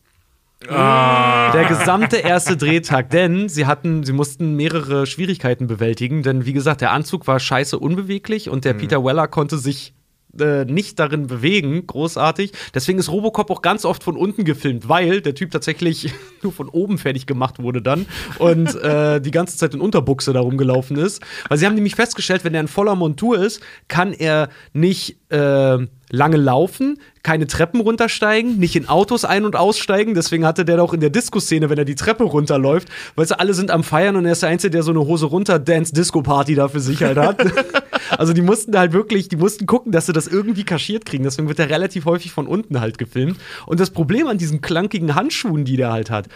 Der 0.62 1.64
gesamte 1.68 2.16
erste 2.16 2.56
Drehtag, 2.56 3.10
denn 3.10 3.48
sie 3.48 3.66
hatten, 3.66 4.04
sie 4.04 4.12
mussten 4.12 4.56
mehrere 4.56 5.06
Schwierigkeiten 5.06 5.66
bewältigen, 5.66 6.22
denn 6.22 6.44
wie 6.44 6.52
gesagt, 6.52 6.80
der 6.80 6.92
Anzug 6.92 7.26
war 7.26 7.40
scheiße 7.40 7.78
unbeweglich 7.78 8.50
und 8.50 8.64
der 8.64 8.74
Peter 8.74 9.04
Weller 9.04 9.26
konnte 9.26 9.56
sich 9.58 9.94
äh, 10.38 10.64
nicht 10.64 10.98
darin 10.98 11.26
bewegen, 11.26 11.86
großartig. 11.86 12.52
Deswegen 12.74 12.98
ist 12.98 13.10
Robocop 13.10 13.50
auch 13.50 13.62
ganz 13.62 13.84
oft 13.84 14.02
von 14.02 14.16
unten 14.16 14.44
gefilmt, 14.44 14.88
weil 14.88 15.20
der 15.20 15.34
Typ 15.34 15.50
tatsächlich 15.50 16.12
nur 16.42 16.52
von 16.52 16.68
oben 16.68 16.98
fertig 16.98 17.26
gemacht 17.26 17.60
wurde 17.60 17.82
dann 17.82 18.06
und 18.38 18.74
äh, 18.76 19.20
die 19.20 19.30
ganze 19.30 19.56
Zeit 19.56 19.74
in 19.74 19.80
Unterbuchse 19.80 20.32
da 20.32 20.40
rumgelaufen 20.40 20.96
ist. 20.96 21.22
Weil 21.48 21.58
sie 21.58 21.66
haben 21.66 21.74
nämlich 21.74 21.94
festgestellt, 21.94 22.44
wenn 22.44 22.54
er 22.54 22.60
in 22.60 22.68
voller 22.68 22.94
Montur 22.94 23.38
ist, 23.38 23.60
kann 23.88 24.12
er 24.12 24.48
nicht 24.72 25.19
äh, 25.30 25.86
lange 26.10 26.36
laufen, 26.36 26.98
keine 27.22 27.46
Treppen 27.46 27.80
runtersteigen, 27.80 28.58
nicht 28.58 28.76
in 28.76 28.88
Autos 28.88 29.24
ein- 29.24 29.44
und 29.44 29.56
aussteigen. 29.56 30.14
Deswegen 30.14 30.44
hatte 30.44 30.64
der 30.64 30.76
doch 30.76 30.92
in 30.92 31.00
der 31.00 31.10
Disco-Szene, 31.10 31.70
wenn 31.70 31.78
er 31.78 31.84
die 31.84 31.94
Treppe 31.94 32.24
runterläuft, 32.24 32.88
weißt 33.16 33.32
du, 33.32 33.38
alle 33.38 33.54
sind 33.54 33.70
am 33.70 33.84
Feiern 33.84 34.16
und 34.16 34.26
er 34.26 34.32
ist 34.32 34.42
der 34.42 34.48
Einzige, 34.48 34.70
der 34.70 34.82
so 34.82 34.90
eine 34.90 35.00
Hose 35.00 35.26
runter 35.26 35.58
Dance-Disco-Party 35.58 36.54
da 36.54 36.68
für 36.68 36.80
sich 36.80 37.02
halt 37.02 37.18
hat. 37.18 37.38
also 38.18 38.32
die 38.32 38.42
mussten 38.42 38.76
halt 38.76 38.92
wirklich, 38.92 39.28
die 39.28 39.36
mussten 39.36 39.66
gucken, 39.66 39.92
dass 39.92 40.06
sie 40.06 40.12
das 40.12 40.26
irgendwie 40.26 40.64
kaschiert 40.64 41.06
kriegen. 41.06 41.24
Deswegen 41.24 41.48
wird 41.48 41.58
er 41.58 41.70
relativ 41.70 42.04
häufig 42.06 42.32
von 42.32 42.46
unten 42.46 42.80
halt 42.80 42.98
gefilmt. 42.98 43.38
Und 43.66 43.80
das 43.80 43.90
Problem 43.90 44.26
an 44.26 44.38
diesen 44.38 44.60
klankigen 44.60 45.14
Handschuhen, 45.14 45.64
die 45.64 45.76
der 45.76 45.92
halt 45.92 46.10
hat, 46.10 46.28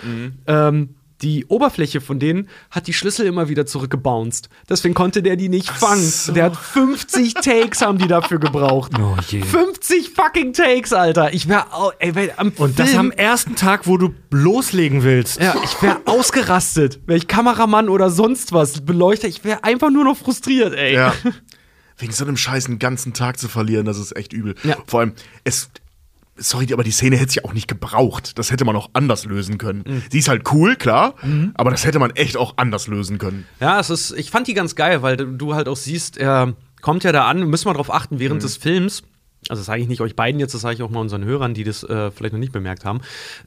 ähm, 0.47 0.91
die 1.23 1.47
Oberfläche 1.47 2.01
von 2.01 2.19
denen 2.19 2.49
hat 2.71 2.87
die 2.87 2.93
Schlüssel 2.93 3.27
immer 3.27 3.49
wieder 3.49 3.67
zurückgebounced. 3.67 4.49
Deswegen 4.69 4.95
konnte 4.95 5.23
der 5.23 5.37
die 5.37 5.49
nicht 5.49 5.71
fangen. 5.71 6.13
Und 6.29 6.35
Der 6.37 6.45
hat 6.45 6.57
50 6.57 7.35
Takes 7.35 7.83
haben 7.83 7.99
die 7.99 8.09
dafür 8.09 8.39
gebraucht. 8.39 8.93
Oh 9.01 9.17
je. 9.29 9.43
50 9.43 10.11
fucking 10.11 10.53
Takes, 10.53 10.93
Alter. 10.93 11.33
Ich 11.35 11.49
wäre 11.49 11.67
am 12.37 12.53
Und 12.57 12.79
das 12.79 12.89
Film, 12.91 13.01
am 13.01 13.11
ersten 13.13 13.55
Tag, 13.55 13.87
wo 13.87 13.97
du 13.97 14.15
loslegen 14.31 15.03
willst. 15.03 15.41
ja, 15.41 15.55
ich 15.63 15.81
wäre 15.83 16.01
ausgerastet. 16.07 17.01
Wäre 17.07 17.19
ich 17.19 17.29
Kameramann 17.29 17.89
oder 17.89 18.11
sonst 18.11 18.53
was, 18.53 18.81
Beleuchter, 18.85 19.29
ich 19.29 19.45
wäre 19.45 19.63
einfach 19.63 19.91
nur 19.91 20.05
noch 20.05 20.17
frustriert, 20.17 20.75
ey. 20.75 20.95
Ja. 20.95 21.15
Wegen 21.99 22.13
so 22.13 22.25
einem 22.25 22.37
Scheiß 22.37 22.67
einen 22.67 22.79
ganzen 22.81 23.13
Tag 23.15 23.39
zu 23.39 23.49
verlieren, 23.49 23.87
das 23.87 23.99
ist 23.99 24.17
echt 24.17 24.33
übel. 24.33 24.57
Ja. 24.65 24.77
Vor 24.87 25.01
allem, 25.01 25.13
es. 25.45 25.71
Sorry, 26.37 26.73
aber 26.73 26.83
die 26.83 26.91
Szene 26.91 27.17
hätte 27.17 27.33
sie 27.33 27.45
auch 27.45 27.53
nicht 27.53 27.69
gebraucht. 27.69 28.39
Das 28.39 28.51
hätte 28.51 28.65
man 28.65 28.75
auch 28.75 28.91
anders 28.93 29.25
lösen 29.25 29.57
können. 29.59 29.85
Mhm. 29.87 30.03
Sie 30.11 30.19
ist 30.19 30.29
halt 30.29 30.51
cool, 30.53 30.75
klar, 30.77 31.15
aber 31.55 31.71
das 31.71 31.85
hätte 31.85 31.99
man 32.01 32.11
echt 32.11 32.37
auch 32.37 32.55
anders 32.57 32.89
lösen 32.89 33.19
können. 33.19 33.47
Ja, 33.61 33.79
es 33.79 33.89
ist, 33.91 34.11
ich 34.13 34.31
fand 34.31 34.49
die 34.49 34.55
ganz 34.55 34.75
geil, 34.75 35.03
weil 35.03 35.17
du 35.17 35.55
halt 35.55 35.69
auch 35.69 35.77
siehst, 35.77 36.17
er 36.17 36.55
kommt 36.83 37.05
ja 37.05 37.13
da 37.13 37.27
an, 37.27 37.49
müssen 37.49 37.67
wir 37.67 37.73
darauf 37.73 37.93
achten, 37.93 38.19
während 38.19 38.43
des 38.43 38.57
Films, 38.57 39.03
also 39.49 39.61
das 39.61 39.67
sage 39.67 39.81
ich 39.83 39.89
nicht 39.89 40.01
euch 40.01 40.17
beiden 40.17 40.41
jetzt, 40.41 40.55
das 40.55 40.63
sage 40.63 40.75
ich 40.75 40.83
auch 40.83 40.91
mal 40.91 41.01
unseren 41.01 41.25
Hörern, 41.25 41.55
die 41.55 41.63
das 41.65 41.85
äh, 41.85 42.11
vielleicht 42.11 42.33
noch 42.33 42.41
nicht 42.41 42.53
bemerkt 42.53 42.85
haben, 42.85 43.01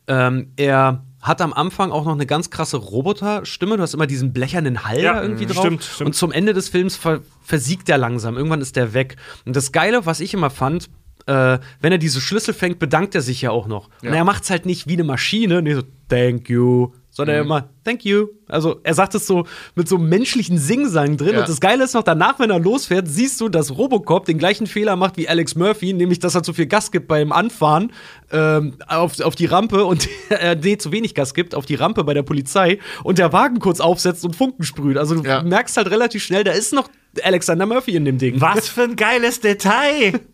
ähm, 0.07 0.51
er 0.55 1.03
hat 1.21 1.41
am 1.41 1.51
Anfang 1.51 1.91
auch 1.91 2.05
noch 2.05 2.13
eine 2.13 2.25
ganz 2.27 2.51
krasse 2.51 2.77
Roboterstimme. 2.77 3.75
Du 3.75 3.81
hast 3.83 3.93
immer 3.95 4.07
diesen 4.07 4.33
blechernen 4.33 4.85
Hall 4.85 5.01
Ja, 5.01 5.13
da 5.15 5.21
irgendwie 5.23 5.45
mhm, 5.45 5.49
drauf. 5.49 5.65
stimmt, 5.65 5.83
stimmt. 5.83 6.05
Und 6.07 6.13
zum 6.13 6.31
Ende 6.31 6.53
des 6.53 6.69
Films 6.69 6.95
ver 6.95 7.21
versiegt 7.43 7.89
er 7.89 7.97
langsam. 7.97 8.37
Irgendwann 8.37 8.61
ist 8.61 8.75
der 8.75 8.93
weg. 8.93 9.15
Und 9.45 9.55
das 9.55 9.71
Geile, 9.71 10.05
was 10.05 10.19
ich 10.19 10.33
immer 10.33 10.49
fand, 10.49 10.89
äh, 11.27 11.59
wenn 11.81 11.91
er 11.91 11.97
diese 11.97 12.19
Schlüssel 12.21 12.53
fängt, 12.53 12.79
bedankt 12.79 13.13
er 13.15 13.21
sich 13.21 13.41
ja 13.41 13.51
auch 13.51 13.67
noch. 13.67 13.89
Und 14.01 14.13
er 14.13 14.23
macht 14.23 14.43
es 14.43 14.49
halt 14.49 14.65
nicht 14.65 14.87
wie 14.87 14.93
eine 14.93 15.03
Maschine, 15.03 15.61
nee, 15.61 15.75
so, 15.75 15.83
thank 16.09 16.49
you, 16.49 16.93
sondern 17.09 17.35
er 17.35 17.41
immer, 17.41 17.69
thank 17.83 18.05
you. 18.05 18.27
Also 18.47 18.79
er 18.83 18.93
sagt 18.93 19.13
es 19.15 19.27
so 19.27 19.45
mit 19.75 19.87
so 19.89 19.97
einem 19.97 20.07
menschlichen 20.07 20.57
Singsang 20.57 21.17
drin. 21.17 21.33
Ja. 21.33 21.39
Und 21.41 21.49
das 21.49 21.59
Geile 21.59 21.83
ist 21.83 21.95
noch, 21.95 22.03
danach, 22.03 22.39
wenn 22.39 22.49
er 22.49 22.59
losfährt, 22.59 23.07
siehst 23.07 23.41
du, 23.41 23.49
dass 23.49 23.75
Robocop 23.77 24.25
den 24.25 24.37
gleichen 24.37 24.67
Fehler 24.67 24.95
macht 24.95 25.17
wie 25.17 25.27
Alex 25.27 25.55
Murphy, 25.55 25.93
nämlich, 25.93 26.19
dass 26.19 26.35
er 26.35 26.43
zu 26.43 26.53
viel 26.53 26.67
Gas 26.67 26.91
gibt 26.91 27.07
beim 27.07 27.31
Anfahren 27.31 27.91
ähm, 28.31 28.75
auf, 28.87 29.19
auf 29.19 29.35
die 29.35 29.47
Rampe 29.47 29.83
und 29.83 30.07
er 30.29 30.55
nee, 30.63 30.77
zu 30.77 30.91
wenig 30.91 31.13
Gas 31.15 31.33
gibt 31.33 31.55
auf 31.55 31.65
die 31.65 31.75
Rampe 31.75 32.03
bei 32.03 32.13
der 32.13 32.23
Polizei 32.23 32.79
und 33.03 33.17
der 33.17 33.33
Wagen 33.33 33.59
kurz 33.59 33.79
aufsetzt 33.79 34.23
und 34.23 34.35
Funken 34.35 34.63
sprüht. 34.63 34.97
Also 34.97 35.15
du 35.15 35.27
Ja. 35.27 35.41
merkst 35.41 35.75
halt 35.75 35.89
relativ 35.89 36.23
schnell, 36.23 36.43
da 36.45 36.51
ist 36.51 36.71
noch 36.71 36.87
Alexander 37.23 37.65
Murphy 37.65 37.95
in 37.95 38.05
dem 38.05 38.17
Ding. 38.19 38.39
Was 38.39 38.69
für 38.69 38.83
ein 38.83 38.95
geiles 38.95 39.41
Detail! 39.41 40.21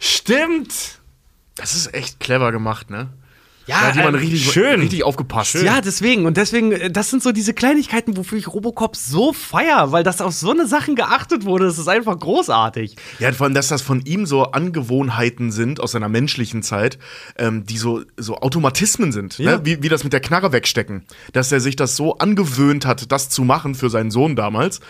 Stimmt! 0.00 0.98
Das 1.56 1.76
ist 1.76 1.92
echt 1.94 2.18
clever 2.20 2.50
gemacht, 2.52 2.90
ne? 2.90 3.10
Ja, 3.66 3.80
Da 3.82 3.86
hat 3.88 3.96
jemand 3.96 4.16
ähm, 4.16 4.20
richtig, 4.22 4.50
schön. 4.50 4.80
richtig 4.80 5.04
aufgepasst. 5.04 5.54
Ja, 5.54 5.80
deswegen. 5.82 6.24
Und 6.26 6.36
deswegen, 6.38 6.72
äh, 6.72 6.90
das 6.90 7.10
sind 7.10 7.22
so 7.22 7.30
diese 7.30 7.52
Kleinigkeiten, 7.54 8.16
wofür 8.16 8.38
ich 8.38 8.48
Robocop 8.48 8.96
so 8.96 9.32
feier, 9.32 9.92
weil 9.92 10.02
das 10.02 10.20
auf 10.22 10.32
so 10.32 10.50
eine 10.50 10.66
Sachen 10.66 10.96
geachtet 10.96 11.44
wurde. 11.44 11.66
Das 11.66 11.78
ist 11.78 11.86
einfach 11.86 12.18
großartig. 12.18 12.96
Ja, 13.20 13.30
vor 13.32 13.44
allem, 13.44 13.54
dass 13.54 13.68
das 13.68 13.82
von 13.82 14.00
ihm 14.06 14.24
so 14.26 14.44
Angewohnheiten 14.44 15.52
sind 15.52 15.78
aus 15.78 15.92
seiner 15.92 16.08
menschlichen 16.08 16.62
Zeit, 16.62 16.98
ähm, 17.36 17.64
die 17.66 17.76
so, 17.76 18.02
so 18.16 18.38
Automatismen 18.38 19.12
sind, 19.12 19.38
Ja. 19.38 19.58
ne? 19.58 19.60
wie, 19.66 19.82
wie 19.82 19.88
das 19.90 20.02
mit 20.02 20.14
der 20.14 20.20
Knarre 20.20 20.50
wegstecken. 20.52 21.04
Dass 21.32 21.52
er 21.52 21.60
sich 21.60 21.76
das 21.76 21.94
so 21.94 22.16
angewöhnt 22.16 22.86
hat, 22.86 23.12
das 23.12 23.28
zu 23.28 23.44
machen 23.44 23.74
für 23.76 23.90
seinen 23.90 24.10
Sohn 24.10 24.34
damals, 24.34 24.80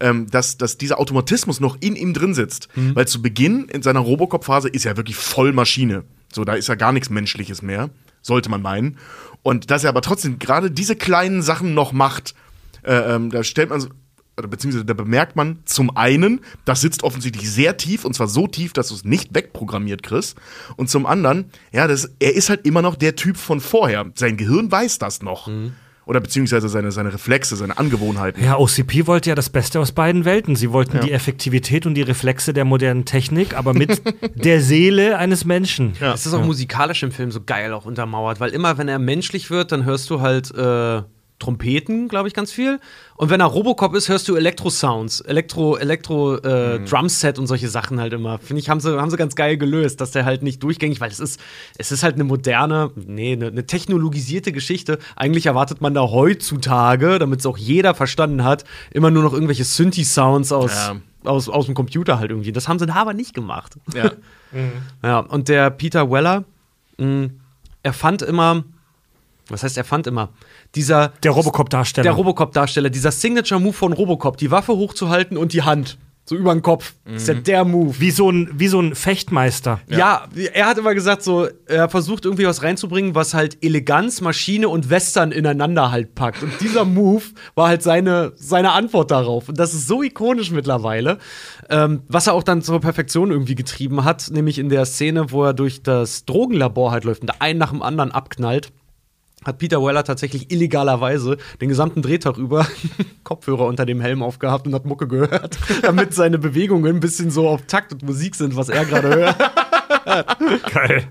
ähm, 0.00 0.28
dass, 0.30 0.56
dass 0.56 0.78
dieser 0.78 0.98
Automatismus 0.98 1.60
noch 1.60 1.76
in 1.80 1.96
ihm 1.96 2.14
drin 2.14 2.34
sitzt. 2.34 2.68
Weil 2.94 3.06
zu 3.06 3.22
Beginn 3.22 3.66
in 3.68 3.82
seiner 3.82 4.00
Robocop-Phase 4.00 4.68
ist 4.68 4.86
er 4.86 4.96
wirklich 4.96 5.16
voll 5.16 5.52
Maschine. 5.52 6.04
So, 6.32 6.44
da 6.44 6.54
ist 6.54 6.68
ja 6.68 6.74
gar 6.74 6.92
nichts 6.92 7.10
Menschliches 7.10 7.62
mehr, 7.62 7.90
sollte 8.22 8.50
man 8.50 8.62
meinen. 8.62 8.98
Und 9.42 9.70
dass 9.70 9.84
er 9.84 9.90
aber 9.90 10.02
trotzdem 10.02 10.38
gerade 10.38 10.70
diese 10.70 10.96
kleinen 10.96 11.42
Sachen 11.42 11.74
noch 11.74 11.92
macht, 11.92 12.34
äh, 12.82 13.14
ähm, 13.14 13.30
da 13.30 13.42
stellt 13.44 13.70
man 13.70 13.86
oder 14.36 14.48
beziehungsweise 14.48 14.86
da 14.86 14.94
bemerkt 14.94 15.36
man 15.36 15.58
zum 15.66 15.94
einen, 15.96 16.40
das 16.64 16.80
sitzt 16.80 17.02
offensichtlich 17.02 17.50
sehr 17.50 17.76
tief 17.76 18.04
und 18.06 18.14
zwar 18.14 18.26
so 18.26 18.46
tief, 18.46 18.72
dass 18.72 18.88
du 18.88 18.94
es 18.94 19.04
nicht 19.04 19.34
wegprogrammiert 19.34 20.02
kriegst. 20.02 20.36
Und 20.76 20.88
zum 20.88 21.04
anderen, 21.04 21.50
ja, 21.72 21.86
das, 21.86 22.10
er 22.20 22.34
ist 22.34 22.48
halt 22.48 22.66
immer 22.66 22.80
noch 22.80 22.96
der 22.96 23.16
Typ 23.16 23.36
von 23.36 23.60
vorher. 23.60 24.10
Sein 24.14 24.38
Gehirn 24.38 24.72
weiß 24.72 24.98
das 24.98 25.20
noch. 25.22 25.46
Oder 26.10 26.18
beziehungsweise 26.18 26.68
seine, 26.68 26.90
seine 26.90 27.12
Reflexe, 27.12 27.54
seine 27.54 27.78
Angewohnheiten. 27.78 28.42
Ja, 28.42 28.58
OCP 28.58 29.06
wollte 29.06 29.28
ja 29.28 29.36
das 29.36 29.48
Beste 29.48 29.78
aus 29.78 29.92
beiden 29.92 30.24
Welten. 30.24 30.56
Sie 30.56 30.72
wollten 30.72 30.98
die 31.02 31.12
Effektivität 31.12 31.86
und 31.86 31.94
die 31.94 32.02
Reflexe 32.02 32.52
der 32.52 32.64
modernen 32.64 33.04
Technik, 33.04 33.56
aber 33.56 33.74
mit 33.74 34.02
der 34.34 34.60
Seele 34.60 35.18
eines 35.18 35.44
Menschen. 35.44 35.92
Ja. 36.00 36.12
Es 36.12 36.26
ist 36.26 36.34
auch 36.34 36.44
musikalisch 36.44 37.04
im 37.04 37.12
Film 37.12 37.30
so 37.30 37.40
geil 37.40 37.72
auch 37.72 37.84
untermauert, 37.84 38.40
weil 38.40 38.50
immer, 38.50 38.76
wenn 38.76 38.88
er 38.88 38.98
menschlich 38.98 39.52
wird, 39.52 39.70
dann 39.70 39.84
hörst 39.84 40.10
du 40.10 40.20
halt 40.20 40.52
äh, 40.52 41.02
Trompeten, 41.38 42.08
glaube 42.08 42.26
ich, 42.26 42.34
ganz 42.34 42.50
viel. 42.50 42.80
Und 43.20 43.28
wenn 43.28 43.40
er 43.40 43.48
Robocop 43.48 43.94
ist, 43.94 44.08
hörst 44.08 44.28
du 44.28 44.36
Elektro-Sounds, 44.36 45.20
Elektro, 45.20 45.76
Elektro, 45.76 46.36
äh, 46.38 46.78
Mhm. 46.78 46.86
Drumset 46.86 47.38
und 47.38 47.48
solche 47.48 47.68
Sachen 47.68 48.00
halt 48.00 48.14
immer. 48.14 48.38
Finde 48.38 48.60
ich, 48.62 48.70
haben 48.70 48.80
sie, 48.80 48.98
haben 48.98 49.10
sie 49.10 49.18
ganz 49.18 49.34
geil 49.34 49.58
gelöst, 49.58 50.00
dass 50.00 50.10
der 50.12 50.24
halt 50.24 50.42
nicht 50.42 50.62
durchgängig, 50.62 51.02
weil 51.02 51.10
es 51.10 51.20
ist, 51.20 51.38
es 51.76 51.92
ist 51.92 52.02
halt 52.02 52.14
eine 52.14 52.24
moderne, 52.24 52.90
nee, 52.94 53.34
eine, 53.34 53.48
eine 53.48 53.66
technologisierte 53.66 54.52
Geschichte. 54.52 54.98
Eigentlich 55.16 55.44
erwartet 55.44 55.82
man 55.82 55.92
da 55.92 56.00
heutzutage, 56.00 57.18
damit 57.18 57.40
es 57.40 57.46
auch 57.46 57.58
jeder 57.58 57.94
verstanden 57.94 58.42
hat, 58.42 58.64
immer 58.90 59.10
nur 59.10 59.22
noch 59.22 59.34
irgendwelche 59.34 59.64
Synthi-Sounds 59.64 60.50
aus, 60.50 60.72
Ja. 60.72 60.96
aus, 61.30 61.50
aus 61.50 61.66
dem 61.66 61.74
Computer 61.74 62.18
halt 62.20 62.30
irgendwie. 62.30 62.52
Das 62.52 62.68
haben 62.68 62.78
sie 62.78 62.86
da 62.86 62.94
aber 62.94 63.12
nicht 63.12 63.34
gemacht. 63.34 63.74
Ja. 63.94 64.12
Ja, 65.04 65.18
und 65.20 65.48
der 65.48 65.70
Peter 65.70 66.10
Weller, 66.10 66.44
mh, 66.98 67.28
er 67.84 67.92
fand 67.92 68.22
immer, 68.22 68.64
was 69.50 69.62
heißt 69.62 69.76
er 69.76 69.84
fand 69.84 70.06
immer? 70.06 70.30
Dieser, 70.74 71.12
Der 71.22 71.32
Robocop-Darsteller. 71.32 72.04
der 72.04 72.12
Robocop-Darsteller, 72.12 72.90
dieser 72.90 73.10
Signature-Move 73.10 73.72
von 73.72 73.92
Robocop, 73.92 74.36
die 74.36 74.50
Waffe 74.50 74.72
hochzuhalten 74.76 75.36
und 75.36 75.52
die 75.52 75.62
Hand. 75.62 75.98
So 76.26 76.36
über 76.36 76.52
den 76.54 76.62
Kopf. 76.62 76.94
Das 77.06 77.22
ist 77.22 77.28
ja 77.28 77.34
der 77.34 77.64
Move. 77.64 77.98
wie, 77.98 78.12
so 78.12 78.30
ein, 78.30 78.48
wie 78.52 78.68
so 78.68 78.78
ein 78.78 78.94
Fechtmeister. 78.94 79.80
Ja. 79.88 80.28
er 80.52 80.66
hat 80.66 80.78
immer 80.78 80.94
gesagt, 80.94 81.24
so, 81.24 81.48
er 81.66 81.88
versucht 81.88 82.24
irgendwie 82.24 82.46
was 82.46 82.62
reinzubringen, 82.62 83.16
was 83.16 83.34
halt 83.34 83.58
Eleganz, 83.64 84.20
Maschine 84.20 84.68
und 84.68 84.90
Western 84.90 85.32
ineinander 85.32 85.90
halt 85.90 86.14
packt. 86.14 86.44
Und 86.44 86.52
dieser 86.60 86.84
Move 86.84 87.24
war 87.56 87.66
halt 87.66 87.82
seine, 87.82 88.32
seine 88.36 88.72
Antwort 88.72 89.10
darauf. 89.10 89.48
Und 89.48 89.58
das 89.58 89.74
ist 89.74 89.88
so 89.88 90.04
ikonisch 90.04 90.52
mittlerweile. 90.52 91.18
Ähm, 91.68 92.02
was 92.06 92.28
er 92.28 92.34
auch 92.34 92.44
dann 92.44 92.62
zur 92.62 92.80
Perfektion 92.80 93.32
irgendwie 93.32 93.56
getrieben 93.56 94.04
hat, 94.04 94.30
nämlich 94.30 94.60
in 94.60 94.68
der 94.68 94.84
Szene, 94.84 95.32
wo 95.32 95.42
er 95.44 95.52
durch 95.54 95.82
das 95.82 96.26
Drogenlabor 96.26 96.92
halt 96.92 97.02
läuft 97.02 97.22
und 97.22 97.28
da 97.30 97.34
einen 97.40 97.58
nach 97.58 97.70
dem 97.70 97.82
anderen 97.82 98.12
abknallt. 98.12 98.70
Hat 99.44 99.58
Peter 99.58 99.82
Weller 99.82 100.04
tatsächlich 100.04 100.50
illegalerweise 100.50 101.38
den 101.60 101.68
gesamten 101.70 102.02
Drehtag 102.02 102.36
über 102.36 102.66
Kopfhörer 103.24 103.66
unter 103.66 103.86
dem 103.86 104.00
Helm 104.00 104.22
aufgehabt 104.22 104.66
und 104.66 104.74
hat 104.74 104.84
Mucke 104.84 105.08
gehört, 105.08 105.58
damit 105.82 106.14
seine 106.14 106.38
Bewegungen 106.38 106.96
ein 106.96 107.00
bisschen 107.00 107.30
so 107.30 107.48
auf 107.48 107.62
Takt 107.66 107.92
und 107.92 108.02
Musik 108.02 108.34
sind, 108.34 108.56
was 108.56 108.68
er 108.68 108.84
gerade 108.84 109.08
hört. 109.08 109.36
Geil. 110.74 111.08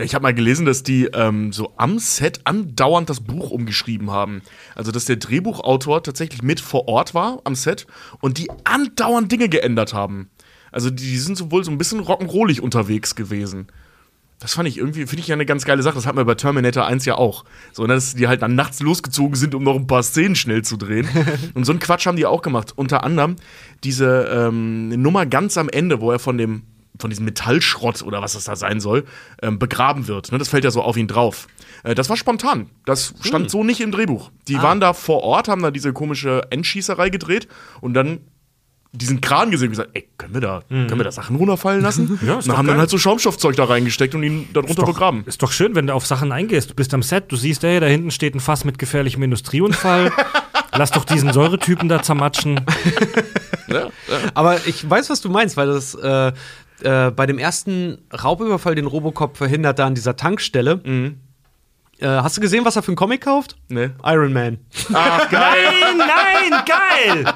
Ich 0.00 0.14
habe 0.14 0.22
mal 0.22 0.34
gelesen, 0.34 0.64
dass 0.64 0.82
die 0.82 1.06
ähm, 1.06 1.52
so 1.52 1.72
am 1.76 1.98
Set 1.98 2.40
andauernd 2.44 3.10
das 3.10 3.20
Buch 3.20 3.50
umgeschrieben 3.50 4.10
haben. 4.10 4.42
Also, 4.74 4.92
dass 4.92 5.06
der 5.06 5.16
Drehbuchautor 5.16 6.02
tatsächlich 6.02 6.42
mit 6.42 6.60
vor 6.60 6.86
Ort 6.88 7.14
war 7.14 7.40
am 7.44 7.54
Set 7.54 7.86
und 8.20 8.38
die 8.38 8.48
andauernd 8.64 9.30
Dinge 9.30 9.48
geändert 9.48 9.94
haben. 9.94 10.30
Also, 10.70 10.90
die, 10.90 11.02
die 11.02 11.18
sind 11.18 11.36
sowohl 11.36 11.64
so 11.64 11.70
ein 11.70 11.78
bisschen 11.78 12.00
rock'n'rollig 12.00 12.60
unterwegs 12.60 13.16
gewesen. 13.16 13.66
Das 14.40 14.54
fand 14.54 14.68
ich 14.68 14.78
irgendwie, 14.78 15.06
finde 15.06 15.20
ich 15.20 15.28
ja 15.28 15.34
eine 15.34 15.46
ganz 15.46 15.64
geile 15.64 15.82
Sache. 15.82 15.96
Das 15.96 16.06
hatten 16.06 16.16
wir 16.16 16.24
bei 16.24 16.36
Terminator 16.36 16.86
1 16.86 17.04
ja 17.06 17.16
auch. 17.16 17.44
So, 17.72 17.86
ne, 17.86 17.94
dass 17.94 18.14
die 18.14 18.28
halt 18.28 18.42
dann 18.42 18.54
nachts 18.54 18.80
losgezogen 18.80 19.34
sind, 19.34 19.54
um 19.54 19.64
noch 19.64 19.74
ein 19.74 19.88
paar 19.88 20.02
Szenen 20.02 20.36
schnell 20.36 20.62
zu 20.62 20.76
drehen. 20.76 21.08
Und 21.54 21.64
so 21.64 21.72
einen 21.72 21.80
Quatsch 21.80 22.06
haben 22.06 22.16
die 22.16 22.26
auch 22.26 22.42
gemacht. 22.42 22.72
Unter 22.76 23.02
anderem 23.02 23.36
diese 23.82 24.28
ähm, 24.32 24.90
Nummer 24.90 25.26
ganz 25.26 25.58
am 25.58 25.68
Ende, 25.68 26.00
wo 26.00 26.12
er 26.12 26.18
von 26.18 26.38
dem 26.38 26.62
von 27.00 27.10
diesem 27.10 27.26
Metallschrott 27.26 28.02
oder 28.02 28.22
was 28.22 28.32
das 28.32 28.44
da 28.44 28.56
sein 28.56 28.80
soll, 28.80 29.04
ähm, 29.40 29.60
begraben 29.60 30.08
wird. 30.08 30.32
Ne, 30.32 30.38
das 30.38 30.48
fällt 30.48 30.64
ja 30.64 30.72
so 30.72 30.82
auf 30.82 30.96
ihn 30.96 31.06
drauf. 31.06 31.46
Äh, 31.84 31.94
das 31.94 32.08
war 32.08 32.16
spontan. 32.16 32.70
Das 32.86 33.14
stand 33.22 33.50
so 33.50 33.62
nicht 33.62 33.80
im 33.80 33.92
Drehbuch. 33.92 34.30
Die 34.48 34.60
waren 34.60 34.80
da 34.80 34.92
vor 34.92 35.22
Ort, 35.22 35.46
haben 35.46 35.62
da 35.62 35.70
diese 35.70 35.92
komische 35.92 36.42
Endschießerei 36.50 37.10
gedreht 37.10 37.46
und 37.80 37.94
dann 37.94 38.20
diesen 38.92 39.20
Kran 39.20 39.50
gesehen 39.50 39.68
und 39.68 39.72
gesagt, 39.72 39.90
ey, 39.92 40.08
können 40.16 40.34
wir 40.34 40.40
da, 40.40 40.62
können 40.68 40.96
wir 40.96 41.04
da 41.04 41.12
Sachen 41.12 41.36
runterfallen 41.36 41.82
lassen? 41.82 42.18
Ja, 42.26 42.34
und 42.34 42.38
ist 42.40 42.48
haben 42.48 42.56
geil. 42.56 42.66
dann 42.66 42.78
halt 42.78 42.90
so 42.90 42.98
Schaumstoffzeug 42.98 43.54
da 43.56 43.64
reingesteckt 43.64 44.14
und 44.14 44.22
ihn 44.22 44.48
darunter 44.52 44.84
begraben. 44.84 45.24
Ist 45.26 45.42
doch 45.42 45.52
schön, 45.52 45.74
wenn 45.74 45.86
du 45.86 45.94
auf 45.94 46.06
Sachen 46.06 46.32
eingehst. 46.32 46.70
Du 46.70 46.74
bist 46.74 46.94
am 46.94 47.02
Set, 47.02 47.30
du 47.30 47.36
siehst, 47.36 47.64
ey, 47.64 47.80
da 47.80 47.86
hinten 47.86 48.10
steht 48.10 48.34
ein 48.34 48.40
Fass 48.40 48.64
mit 48.64 48.78
gefährlichem 48.78 49.22
Industrieunfall. 49.22 50.10
Lass 50.72 50.90
doch 50.90 51.04
diesen 51.04 51.32
Säuretypen 51.32 51.88
da 51.88 52.02
zermatschen. 52.02 52.60
Aber 54.34 54.66
ich 54.66 54.88
weiß, 54.88 55.10
was 55.10 55.20
du 55.20 55.28
meinst, 55.28 55.56
weil 55.56 55.66
das 55.66 55.94
äh, 55.94 56.32
äh, 56.82 57.10
bei 57.10 57.26
dem 57.26 57.38
ersten 57.38 57.98
Raubüberfall, 58.12 58.74
den 58.74 58.86
Robocop 58.86 59.36
verhindert, 59.36 59.78
da 59.78 59.86
an 59.86 59.94
dieser 59.94 60.16
Tankstelle. 60.16 60.80
Äh, 61.98 62.06
hast 62.06 62.36
du 62.36 62.40
gesehen, 62.40 62.64
was 62.64 62.76
er 62.76 62.82
für 62.82 62.88
einen 62.88 62.96
Comic 62.96 63.22
kauft? 63.22 63.56
Ne? 63.68 63.94
Iron 64.04 64.32
Man. 64.32 64.58
Ach, 64.92 65.28
geil. 65.30 65.66
Nein, 65.96 66.50
nein, 66.50 66.62
geil! 66.64 67.34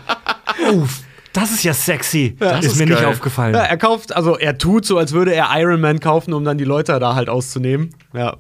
Uff, 0.75 1.01
das 1.33 1.51
ist 1.51 1.65
ja 1.65 1.75
sexy. 1.75 2.37
das 2.39 2.65
ist 2.65 2.73
ist 2.73 2.79
mir 2.79 2.87
nicht 2.87 3.01
geil. 3.01 3.07
aufgefallen. 3.07 3.55
Ja, 3.55 3.63
er 3.63 3.77
kauft, 3.77 4.15
also 4.15 4.37
er 4.37 4.59
tut 4.59 4.85
so, 4.85 4.99
als 4.99 5.13
würde 5.13 5.35
er 5.35 5.49
Iron 5.59 5.81
Man 5.81 6.01
kaufen, 6.01 6.33
um 6.33 6.45
dann 6.45 6.59
die 6.59 6.65
Leute 6.65 6.99
da 6.99 7.15
halt 7.15 7.29
auszunehmen. 7.29 7.95
Ja. 8.13 8.37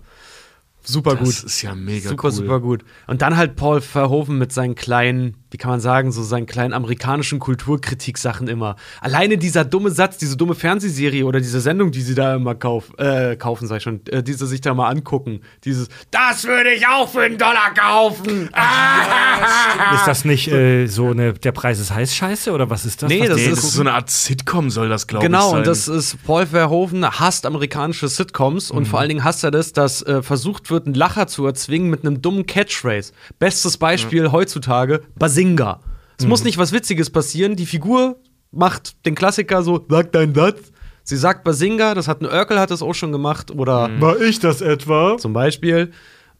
Super 0.84 1.16
gut. 1.16 1.28
Das 1.28 1.44
ist 1.44 1.62
ja 1.62 1.74
mega 1.74 2.08
super, 2.08 2.28
cool. 2.28 2.32
super 2.32 2.60
gut. 2.60 2.84
Und 3.06 3.22
dann 3.22 3.36
halt 3.36 3.56
Paul 3.56 3.80
Verhoeven 3.80 4.38
mit 4.38 4.52
seinen 4.52 4.74
kleinen, 4.74 5.36
wie 5.52 5.58
kann 5.58 5.70
man 5.70 5.80
sagen, 5.80 6.10
so 6.12 6.22
seinen 6.22 6.46
kleinen 6.46 6.72
amerikanischen 6.72 7.38
Kulturkritik-Sachen 7.38 8.48
immer. 8.48 8.76
Alleine 9.00 9.38
dieser 9.38 9.64
dumme 9.64 9.90
Satz, 9.90 10.16
diese 10.18 10.36
dumme 10.36 10.54
Fernsehserie 10.54 11.24
oder 11.24 11.40
diese 11.40 11.60
Sendung, 11.60 11.90
die 11.92 12.00
sie 12.00 12.14
da 12.14 12.34
immer 12.36 12.54
kauf, 12.54 12.92
äh, 12.98 13.36
kaufen, 13.36 13.66
sag 13.68 13.76
ich 13.78 13.82
schon, 13.82 14.00
äh, 14.08 14.22
die 14.22 14.32
sie 14.32 14.46
sich 14.46 14.60
da 14.60 14.74
mal 14.74 14.88
angucken. 14.88 15.40
Dieses, 15.64 15.88
das 16.10 16.44
würde 16.44 16.70
ich 16.72 16.86
auch 16.88 17.08
für 17.08 17.20
einen 17.22 17.38
Dollar 17.38 17.72
kaufen. 17.74 18.48
Ah! 18.62 19.94
Ist 19.94 20.06
das 20.06 20.24
nicht 20.24 20.48
äh, 20.48 20.86
so 20.86 21.10
eine 21.10 21.32
Der 21.32 21.52
Preis 21.52 21.78
ist 21.78 21.92
heiß 21.92 22.14
Scheiße 22.14 22.52
oder 22.52 22.70
was 22.70 22.84
ist 22.84 23.02
das? 23.02 23.08
Nee, 23.10 23.26
das 23.26 23.36
Nee, 23.36 23.46
ist- 23.46 23.56
das 23.58 23.64
ist 23.64 23.72
so 23.72 23.80
eine 23.80 23.92
Art 23.92 24.10
Sitcom, 24.10 24.70
soll 24.70 24.88
das, 24.88 25.06
glaube 25.06 25.24
ich, 25.24 25.30
Genau, 25.30 25.54
und 25.54 25.66
das 25.66 25.88
ist 25.88 26.22
Paul 26.24 26.46
Verhoeven 26.46 27.04
hasst 27.04 27.46
amerikanische 27.46 28.08
Sitcoms 28.08 28.70
und 28.70 28.86
vor 28.86 29.00
allen 29.00 29.08
Dingen 29.08 29.24
hasst 29.24 29.42
er 29.44 29.50
das, 29.50 29.72
dass 29.72 30.02
äh, 30.02 30.22
versucht 30.22 30.70
wird, 30.70 30.86
einen 30.86 30.94
Lacher 30.94 31.26
zu 31.26 31.46
erzwingen 31.46 31.90
mit 31.90 32.04
einem 32.04 32.22
dummen 32.22 32.46
Catchphrase. 32.46 33.12
Bestes 33.38 33.76
Beispiel 33.76 34.30
heutzutage, 34.32 35.02
Basinga. 35.42 35.80
Es 36.18 36.26
muss 36.26 36.44
nicht 36.44 36.58
was 36.58 36.72
Witziges 36.72 37.10
passieren, 37.10 37.56
die 37.56 37.66
Figur 37.66 38.16
macht 38.52 39.04
den 39.06 39.14
Klassiker 39.14 39.62
so, 39.62 39.84
sag 39.88 40.12
dein 40.12 40.34
Satz. 40.34 40.72
Sie 41.04 41.16
sagt 41.16 41.42
Basinga, 41.42 41.94
das 41.94 42.06
hat 42.06 42.20
ein 42.20 42.26
Urkel 42.26 42.60
hat 42.60 42.70
das 42.70 42.80
auch 42.80 42.94
schon 42.94 43.10
gemacht 43.10 43.50
oder 43.50 43.90
War 44.00 44.20
ich 44.20 44.38
das 44.38 44.60
etwa? 44.60 45.16
zum 45.18 45.32
Beispiel. 45.32 45.90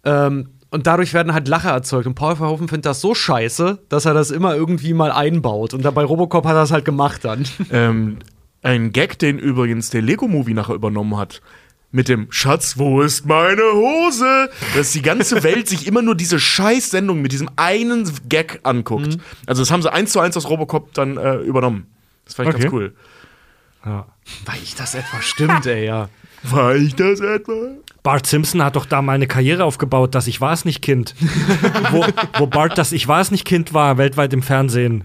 Ähm, 0.05 0.51
und 0.71 0.87
dadurch 0.87 1.13
werden 1.15 1.35
halt 1.35 1.49
Lacher 1.49 1.71
erzeugt. 1.71 2.07
Und 2.07 2.15
Paul 2.15 2.37
Verhoeven 2.37 2.69
findet 2.69 2.87
das 2.87 3.01
so 3.01 3.15
scheiße, 3.15 3.81
dass 3.89 4.05
er 4.05 4.15
das 4.15 4.31
immer 4.31 4.55
irgendwie 4.55 4.95
mal 4.95 5.11
einbaut. 5.11 5.75
Und 5.75 5.85
dabei 5.85 6.05
Robocop 6.05 6.45
hat 6.45 6.53
er 6.53 6.61
das 6.61 6.71
halt 6.71 6.85
gemacht 6.85 7.25
dann. 7.25 7.45
Ähm, 7.73 8.19
ein 8.63 8.93
Gag, 8.93 9.19
den 9.19 9.39
übrigens 9.41 9.91
der 9.91 10.03
Lego-Movie 10.03 10.55
nachher 10.55 10.75
übernommen 10.75 11.17
hat. 11.17 11.43
Mit 11.95 12.09
dem 12.09 12.27
Schatz, 12.33 12.79
wo 12.79 13.03
ist 13.03 13.27
meine 13.27 13.63
Hose? 13.75 14.51
Dass 14.75 14.93
die 14.93 15.03
ganze 15.03 15.43
Welt 15.43 15.69
sich 15.69 15.87
immer 15.87 16.01
nur 16.01 16.15
diese 16.15 16.41
Scheiß-Sendung 16.41 17.21
mit 17.21 17.33
diesem 17.33 17.51
einen 17.57 18.11
Gag 18.29 18.61
anguckt. 18.63 19.19
Also, 19.47 19.61
das 19.63 19.71
haben 19.71 19.83
sie 19.83 19.93
eins 19.93 20.13
zu 20.13 20.21
eins 20.21 20.37
aus 20.37 20.49
Robocop 20.49 20.95
dann 20.95 21.19
äh, 21.19 21.37
übernommen. 21.37 21.87
Das 22.25 22.35
fand 22.35 22.49
ich 22.49 22.55
Okay. 22.55 22.63
ganz 22.65 22.73
cool. 22.75 22.95
Ja. 23.85 24.07
Weil 24.47 24.63
ich 24.63 24.75
das 24.75 24.95
etwa 24.95 25.21
stimmt, 25.21 25.67
ey, 25.67 25.85
ja. 25.85 26.09
War 26.45 26.75
ich 26.75 26.95
das 26.95 27.21
etwa? 27.21 27.53
Bart 28.03 28.27
Simpson 28.27 28.65
hat 28.65 28.75
doch 28.75 28.87
da 28.87 29.01
mal 29.03 29.13
eine 29.13 29.27
Karriere 29.29 29.63
aufgebaut, 29.65 30.15
dass 30.15 30.27
ich 30.27 30.41
war 30.41 30.53
es 30.55 30.65
nicht 30.65 30.83
Kind. 30.83 31.15
wo, 31.91 32.05
wo 32.39 32.47
Bart 32.47 32.79
das 32.79 32.91
Ich 32.93 33.07
war 33.07 33.21
es 33.21 33.31
nicht 33.31 33.45
Kind 33.45 33.75
war, 33.75 33.99
weltweit 33.99 34.33
im 34.33 34.43
Fernsehen. 34.43 35.05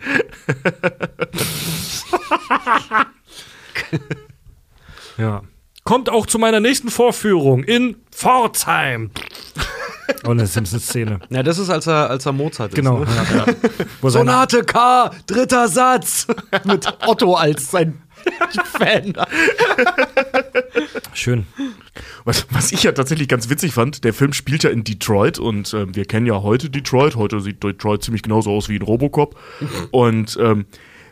ja. 5.17 5.41
Kommt 5.87 6.09
auch 6.09 6.25
zu 6.25 6.37
meiner 6.37 6.59
nächsten 6.59 6.89
Vorführung 6.89 7.63
in 7.63 7.95
Pforzheim. 8.11 9.09
Oh, 10.25 10.31
eine 10.31 10.45
Simpsons-Szene. 10.45 11.21
Ja, 11.29 11.43
das 11.43 11.57
ist, 11.59 11.69
als 11.69 11.87
er, 11.87 12.09
als 12.09 12.25
er 12.25 12.33
Mozart 12.33 12.75
Genau. 12.75 13.03
ist. 13.03 13.09
Ne? 13.09 13.55
Ja, 14.01 14.09
Sonate 14.09 14.65
K, 14.65 15.11
dritter 15.27 15.69
Satz. 15.69 16.27
Mit 16.65 16.85
Otto 17.07 17.35
als 17.35 17.71
sein 17.71 18.01
Fan. 18.77 19.13
schön. 21.13 21.47
Was, 22.25 22.45
was 22.49 22.73
ich 22.73 22.83
ja 22.83 22.91
tatsächlich 22.91 23.29
ganz 23.29 23.49
witzig 23.49 23.73
fand, 23.73 24.03
der 24.03 24.13
Film 24.13 24.33
spielt 24.33 24.63
ja 24.63 24.69
in 24.69 24.83
Detroit 24.83 25.39
und 25.39 25.73
ähm, 25.73 25.95
wir 25.95 26.03
kennen 26.03 26.25
ja 26.25 26.41
heute 26.41 26.69
Detroit. 26.69 27.15
Heute 27.15 27.39
sieht 27.39 27.63
Detroit 27.63 28.03
ziemlich 28.03 28.23
genauso 28.23 28.51
aus 28.51 28.67
wie 28.67 28.75
in 28.75 28.81
Robocop. 28.81 29.39
Und 29.91 30.37
ähm, 30.41 30.65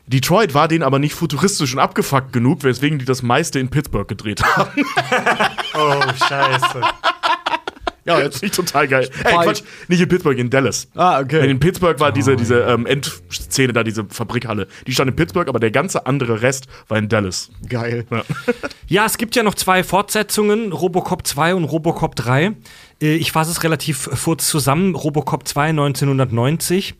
Detroit 0.08 0.53
war 0.53 0.68
denen 0.68 0.84
aber 0.84 0.99
nicht 0.99 1.16
futuristisch 1.16 1.74
und 1.74 1.80
abgefuckt 1.80 2.32
genug, 2.32 2.64
weswegen 2.64 2.99
die 2.99 3.06
das 3.06 3.24
meiste 3.24 3.60
in 3.60 3.70
Pittsburgh 3.70 4.08
gedreht 4.08 4.43
haben. 4.43 4.84
Oh, 5.78 6.01
scheiße. 6.30 6.82
Ja, 8.06 8.20
jetzt 8.20 8.43
nicht 8.43 8.53
total 8.53 8.88
geil. 8.88 9.10
Ey, 9.24 9.34
Quatsch, 9.34 9.64
nicht 9.88 9.99
in 9.99 10.08
Pittsburgh, 10.08 10.38
in 10.38 10.49
Dallas. 10.51 10.88
Ah, 10.95 11.20
okay. 11.20 11.49
In 11.49 11.60
Pittsburgh 11.60 11.99
war 11.99 12.12
diese, 12.12 12.36
diese 12.36 12.60
ähm, 12.60 12.86
Endszene 12.86 13.74
da, 13.74 13.84
diese 13.84 14.06
Fabrikhalle. 14.06 14.68
Die 14.86 14.93
stand 14.93 15.10
in 15.10 15.16
Pittsburgh, 15.16 15.49
aber 15.49 15.60
der 15.60 15.72
ganze 15.72 16.06
andere 16.06 16.43
Rest 16.43 16.68
war 16.88 16.99
in 16.99 17.10
Dallas. 17.10 17.49
Geil. 17.68 18.06
Ja, 18.88 19.06
es 19.08 19.18
gibt 19.18 19.36
ja 19.36 19.41
noch 19.41 19.56
zwei 19.56 19.84
Fortsetzungen, 19.84 20.72
Robocop 20.72 21.26
2 21.26 21.56
und 21.56 21.64
Robocop 21.64 22.16
3. 22.16 22.56
Äh, 23.01 23.16
ich 23.16 23.32
fasse 23.32 23.51
es 23.51 23.64
relativ 23.64 24.08
kurz 24.24 24.47
zusammen. 24.47 24.93
Robocop 24.93 25.47
2 25.47 25.70
1990. 25.70 26.93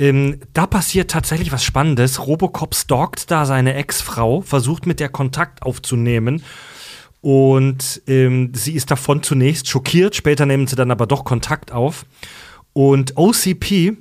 Ähm, 0.00 0.40
da 0.54 0.66
passiert 0.66 1.10
tatsächlich 1.10 1.52
was 1.52 1.62
Spannendes. 1.62 2.26
Robocop 2.26 2.74
stalkt 2.74 3.30
da 3.30 3.44
seine 3.44 3.74
Ex-Frau, 3.74 4.40
versucht 4.40 4.86
mit 4.86 4.98
der 4.98 5.10
Kontakt 5.10 5.62
aufzunehmen. 5.62 6.42
Und 7.20 8.00
ähm, 8.06 8.52
sie 8.54 8.72
ist 8.72 8.90
davon 8.90 9.22
zunächst 9.22 9.68
schockiert, 9.68 10.16
später 10.16 10.46
nehmen 10.46 10.66
sie 10.66 10.74
dann 10.74 10.90
aber 10.90 11.06
doch 11.06 11.24
Kontakt 11.24 11.70
auf. 11.70 12.06
Und 12.72 13.18
OCP 13.18 13.98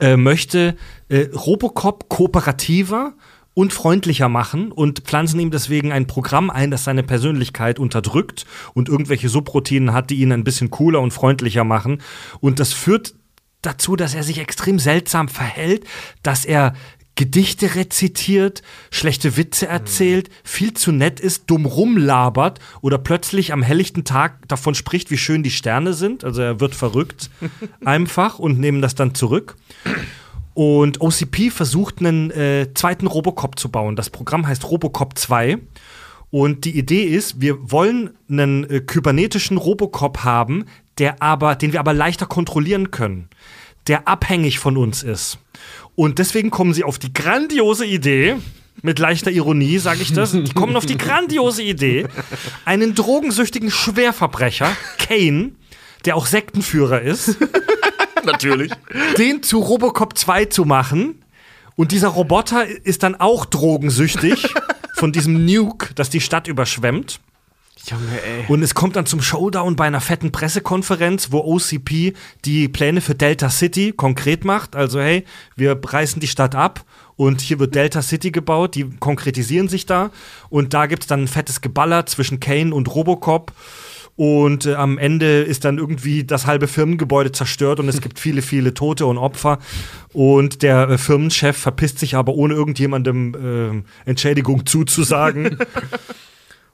äh, 0.00 0.18
möchte 0.18 0.76
äh, 1.08 1.28
Robocop 1.34 2.10
kooperativer 2.10 3.14
und 3.54 3.72
freundlicher 3.72 4.28
machen 4.28 4.70
und 4.70 5.00
pflanzen 5.00 5.40
ihm 5.40 5.50
deswegen 5.50 5.92
ein 5.92 6.06
Programm 6.06 6.50
ein, 6.50 6.70
das 6.70 6.84
seine 6.84 7.02
Persönlichkeit 7.02 7.78
unterdrückt 7.78 8.44
und 8.74 8.90
irgendwelche 8.90 9.30
Subroutinen 9.30 9.94
hat, 9.94 10.10
die 10.10 10.16
ihn 10.16 10.32
ein 10.32 10.44
bisschen 10.44 10.68
cooler 10.68 11.00
und 11.00 11.12
freundlicher 11.12 11.64
machen. 11.64 12.02
Und 12.40 12.60
das 12.60 12.74
führt 12.74 13.14
dazu, 13.62 13.96
dass 13.96 14.14
er 14.14 14.22
sich 14.22 14.38
extrem 14.38 14.78
seltsam 14.78 15.28
verhält, 15.28 15.84
dass 16.22 16.44
er 16.44 16.74
Gedichte 17.20 17.74
rezitiert, 17.74 18.62
schlechte 18.90 19.36
Witze 19.36 19.66
erzählt, 19.66 20.30
viel 20.42 20.72
zu 20.72 20.90
nett 20.90 21.20
ist, 21.20 21.50
dumm 21.50 21.66
rumlabert 21.66 22.60
oder 22.80 22.96
plötzlich 22.96 23.52
am 23.52 23.62
helllichten 23.62 24.04
Tag 24.04 24.48
davon 24.48 24.74
spricht, 24.74 25.10
wie 25.10 25.18
schön 25.18 25.42
die 25.42 25.50
Sterne 25.50 25.92
sind. 25.92 26.24
Also 26.24 26.40
er 26.40 26.60
wird 26.60 26.74
verrückt 26.74 27.28
einfach 27.84 28.38
und 28.38 28.58
nehmen 28.58 28.80
das 28.80 28.94
dann 28.94 29.14
zurück. 29.14 29.56
Und 30.54 31.02
OCP 31.02 31.50
versucht 31.50 31.98
einen 31.98 32.30
äh, 32.30 32.68
zweiten 32.74 33.06
Robocop 33.06 33.58
zu 33.58 33.70
bauen. 33.70 33.96
Das 33.96 34.08
Programm 34.08 34.46
heißt 34.46 34.70
Robocop 34.70 35.18
2. 35.18 35.58
Und 36.30 36.64
die 36.64 36.78
Idee 36.78 37.02
ist, 37.02 37.40
wir 37.40 37.70
wollen 37.70 38.10
einen 38.30 38.64
äh, 38.64 38.80
kybernetischen 38.80 39.58
Robocop 39.58 40.24
haben, 40.24 40.64
der 41.00 41.20
aber, 41.22 41.56
den 41.56 41.72
wir 41.72 41.80
aber 41.80 41.92
leichter 41.92 42.26
kontrollieren 42.26 42.90
können, 42.90 43.28
der 43.88 44.06
abhängig 44.06 44.58
von 44.60 44.76
uns 44.76 45.02
ist. 45.02 45.38
Und 45.96 46.18
deswegen 46.18 46.50
kommen 46.50 46.74
sie 46.74 46.84
auf 46.84 46.98
die 46.98 47.12
grandiose 47.12 47.84
Idee, 47.86 48.36
mit 48.82 48.98
leichter 48.98 49.30
Ironie 49.30 49.78
sage 49.78 50.00
ich 50.02 50.12
das, 50.12 50.32
die 50.32 50.54
kommen 50.54 50.76
auf 50.76 50.86
die 50.86 50.96
grandiose 50.96 51.62
Idee, 51.62 52.06
einen 52.64 52.94
drogensüchtigen 52.94 53.70
Schwerverbrecher, 53.70 54.74
Kane, 54.98 55.52
der 56.04 56.16
auch 56.16 56.26
Sektenführer 56.26 57.02
ist, 57.02 57.36
Natürlich. 58.24 58.70
den 59.18 59.42
zu 59.42 59.58
Robocop 59.58 60.16
2 60.16 60.46
zu 60.46 60.64
machen. 60.64 61.24
Und 61.76 61.92
dieser 61.92 62.08
Roboter 62.08 62.66
ist 62.66 63.02
dann 63.02 63.14
auch 63.14 63.46
drogensüchtig 63.46 64.52
von 64.94 65.12
diesem 65.12 65.46
Nuke, 65.46 65.94
das 65.94 66.10
die 66.10 66.20
Stadt 66.20 66.46
überschwemmt. 66.46 67.20
Junge, 67.86 68.22
ey. 68.22 68.44
Und 68.48 68.62
es 68.62 68.74
kommt 68.74 68.96
dann 68.96 69.06
zum 69.06 69.22
Showdown 69.22 69.76
bei 69.76 69.86
einer 69.86 70.00
fetten 70.00 70.32
Pressekonferenz, 70.32 71.32
wo 71.32 71.38
OCP 71.40 72.14
die 72.44 72.68
Pläne 72.68 73.00
für 73.00 73.14
Delta 73.14 73.50
City 73.50 73.92
konkret 73.92 74.44
macht. 74.44 74.76
Also, 74.76 75.00
hey, 75.00 75.24
wir 75.56 75.78
reißen 75.82 76.20
die 76.20 76.28
Stadt 76.28 76.54
ab 76.54 76.84
und 77.16 77.40
hier 77.40 77.58
wird 77.58 77.74
Delta 77.74 78.02
City 78.02 78.30
gebaut. 78.30 78.74
Die 78.74 78.88
konkretisieren 78.98 79.68
sich 79.68 79.86
da. 79.86 80.10
Und 80.48 80.74
da 80.74 80.86
gibt 80.86 81.04
es 81.04 81.06
dann 81.06 81.22
ein 81.24 81.28
fettes 81.28 81.60
Geballer 81.60 82.06
zwischen 82.06 82.40
Kane 82.40 82.74
und 82.74 82.94
Robocop. 82.94 83.52
Und 84.16 84.66
äh, 84.66 84.74
am 84.74 84.98
Ende 84.98 85.40
ist 85.40 85.64
dann 85.64 85.78
irgendwie 85.78 86.24
das 86.24 86.46
halbe 86.46 86.68
Firmengebäude 86.68 87.32
zerstört 87.32 87.80
und 87.80 87.88
es 87.88 88.00
gibt 88.02 88.18
viele, 88.18 88.42
viele 88.42 88.74
Tote 88.74 89.06
und 89.06 89.16
Opfer. 89.16 89.58
Und 90.12 90.62
der 90.62 90.90
äh, 90.90 90.98
Firmenchef 90.98 91.56
verpisst 91.56 91.98
sich 91.98 92.16
aber 92.16 92.34
ohne 92.34 92.52
irgendjemandem 92.52 93.84
äh, 94.04 94.08
Entschädigung 94.08 94.66
zuzusagen. 94.66 95.56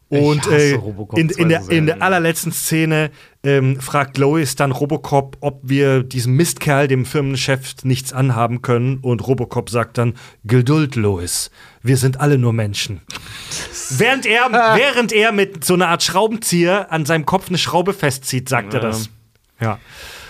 Und 0.08 0.46
hasse 0.46 0.72
äh, 0.72 0.74
Robocop 0.74 1.18
in, 1.18 1.30
2 1.30 1.42
in, 1.42 1.48
der, 1.48 1.68
in 1.68 1.86
der 1.86 2.00
allerletzten 2.00 2.52
Szene 2.52 3.10
ähm, 3.42 3.80
fragt 3.80 4.18
Lois 4.18 4.54
dann 4.54 4.70
Robocop, 4.70 5.36
ob 5.40 5.60
wir 5.64 6.04
diesem 6.04 6.34
Mistkerl, 6.36 6.86
dem 6.86 7.04
Firmenchef, 7.04 7.74
nichts 7.82 8.12
anhaben 8.12 8.62
können. 8.62 8.98
Und 8.98 9.26
Robocop 9.26 9.68
sagt 9.68 9.98
dann: 9.98 10.14
Geduld, 10.44 10.94
Lois, 10.94 11.50
wir 11.82 11.96
sind 11.96 12.20
alle 12.20 12.38
nur 12.38 12.52
Menschen. 12.52 13.00
während, 13.90 14.26
er, 14.26 14.52
während 14.52 15.12
er 15.12 15.32
mit 15.32 15.64
so 15.64 15.74
einer 15.74 15.88
Art 15.88 16.04
Schraubenzieher 16.04 16.92
an 16.92 17.04
seinem 17.04 17.26
Kopf 17.26 17.48
eine 17.48 17.58
Schraube 17.58 17.92
festzieht, 17.92 18.48
sagt 18.48 18.74
er 18.74 18.82
Ja. 18.82 18.86
das. 18.88 19.10
Ja. 19.60 19.78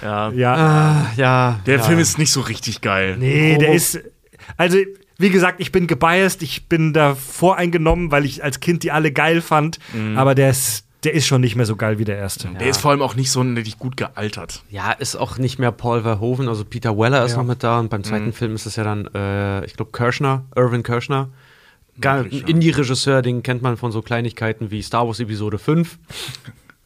Ja. 0.02 0.30
Ja. 0.32 0.54
Ah, 0.54 1.12
ja. 1.16 1.60
Der 1.66 1.76
ja. 1.78 1.82
Film 1.82 1.98
ist 1.98 2.18
nicht 2.18 2.30
so 2.30 2.40
richtig 2.40 2.80
geil. 2.80 3.16
Nee, 3.18 3.56
der 3.58 3.68
Robo- 3.68 3.76
ist. 3.76 4.00
Also, 4.56 4.78
wie 5.18 5.30
gesagt, 5.30 5.60
ich 5.60 5.72
bin 5.72 5.86
gebiased, 5.86 6.42
ich 6.42 6.68
bin 6.68 6.92
da 6.92 7.14
voreingenommen, 7.14 8.10
weil 8.10 8.24
ich 8.24 8.42
als 8.44 8.60
Kind 8.60 8.82
die 8.82 8.92
alle 8.92 9.12
geil 9.12 9.40
fand. 9.40 9.78
Aber 10.16 10.34
der 10.34 10.50
ist, 10.50 10.84
der 11.04 11.14
ist 11.14 11.26
schon 11.26 11.40
nicht 11.40 11.56
mehr 11.56 11.66
so 11.66 11.76
geil 11.76 11.98
wie 11.98 12.04
der 12.04 12.18
erste. 12.18 12.48
Der 12.48 12.68
ist 12.68 12.78
vor 12.78 12.90
allem 12.90 13.02
auch 13.02 13.14
nicht 13.14 13.30
so 13.30 13.40
richtig 13.40 13.78
gut 13.78 13.96
gealtert. 13.96 14.62
Ja, 14.70 14.92
ist 14.92 15.16
auch 15.16 15.38
nicht 15.38 15.58
mehr 15.58 15.72
Paul 15.72 16.02
Verhoeven, 16.02 16.48
also 16.48 16.64
Peter 16.64 16.96
Weller 16.98 17.24
ist 17.24 17.32
Ja. 17.32 17.38
noch 17.38 17.44
mit 17.44 17.62
da 17.62 17.78
und 17.78 17.88
beim 17.90 18.04
zweiten 18.04 18.32
Film 18.32 18.54
ist 18.54 18.66
es 18.66 18.76
ja 18.76 18.84
dann, 18.84 19.06
äh, 19.14 19.64
ich 19.64 19.74
glaube, 19.74 19.92
Kirschner, 19.92 20.44
Irvin 20.54 20.82
Kirschner. 20.82 21.28
Gar, 22.00 22.24
ein 22.24 22.30
ja. 22.30 22.46
Indie-Regisseur, 22.46 23.22
den 23.22 23.42
kennt 23.42 23.62
man 23.62 23.78
von 23.78 23.90
so 23.90 24.02
Kleinigkeiten 24.02 24.70
wie 24.70 24.82
Star 24.82 25.06
Wars 25.06 25.18
Episode 25.18 25.58
5. 25.58 25.98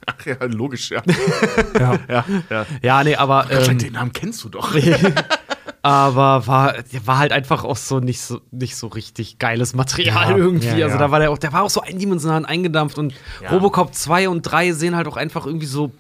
Ach 0.06 0.26
ja, 0.26 0.36
logisch, 0.44 0.90
ja. 0.90 1.02
Ja. 1.78 1.98
ja, 2.08 2.24
ja. 2.48 2.66
Ja, 2.80 3.04
nee, 3.04 3.16
aber, 3.16 3.48
ähm, 3.50 3.76
den 3.78 3.94
Namen 3.94 4.12
kennst 4.12 4.44
du 4.44 4.48
doch. 4.50 4.72
aber 5.82 6.46
war, 6.46 6.74
war 7.04 7.18
halt 7.18 7.32
einfach 7.32 7.64
auch 7.64 7.76
so 7.76 8.00
nicht 8.00 8.20
so, 8.20 8.40
nicht 8.50 8.76
so 8.76 8.88
richtig 8.88 9.38
geiles 9.38 9.74
Material 9.74 10.30
Ja, 10.30 10.36
irgendwie. 10.36 10.66
ja, 10.66 10.86
also 10.86 10.96
ja. 10.96 10.98
da 10.98 11.10
war 11.10 11.20
der 11.20 11.30
auch, 11.30 11.38
der 11.38 11.52
war 11.52 11.62
auch 11.62 11.70
so 11.70 11.80
eindimensional 11.80 12.44
eingedampft 12.44 12.98
und. 12.98 13.14
Robocop 13.50 13.94
2 13.94 14.28
und 14.28 14.42
3 14.42 14.72
sehen 14.72 14.94
halt 14.96 15.08
auch 15.08 15.16
einfach 15.16 15.46
irgendwie 15.46 15.66
so 15.66 15.92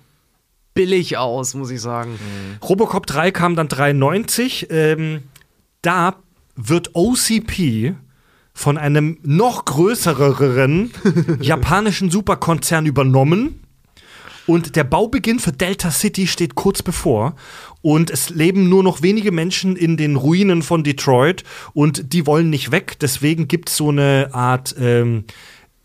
billig 0.74 1.16
aus, 1.16 1.54
muss 1.54 1.70
ich 1.70 1.80
sagen. 1.80 2.18
Robocop 2.62 3.06
3 3.06 3.30
kam 3.30 3.56
dann 3.56 3.68
93. 3.68 4.68
Ähm, 4.70 5.22
da 5.82 6.16
wird 6.56 6.94
OCP 6.94 7.94
von 8.52 8.76
einem 8.76 9.18
noch 9.22 9.64
größeren 9.64 10.90
japanischen 11.40 12.10
Superkonzern 12.10 12.86
übernommen. 12.86 13.60
Und 14.50 14.74
der 14.74 14.82
Baubeginn 14.82 15.38
für 15.38 15.52
Delta 15.52 15.92
City 15.92 16.26
steht 16.26 16.56
kurz 16.56 16.82
bevor. 16.82 17.36
Und 17.82 18.10
es 18.10 18.30
leben 18.30 18.68
nur 18.68 18.82
noch 18.82 19.00
wenige 19.00 19.30
Menschen 19.30 19.76
in 19.76 19.96
den 19.96 20.16
Ruinen 20.16 20.62
von 20.62 20.82
Detroit. 20.82 21.44
Und 21.72 22.12
die 22.12 22.26
wollen 22.26 22.50
nicht 22.50 22.72
weg. 22.72 22.96
Deswegen 23.00 23.46
gibt 23.46 23.68
es 23.68 23.76
so 23.76 23.90
eine 23.90 24.30
Art 24.32 24.74
ähm, 24.76 25.22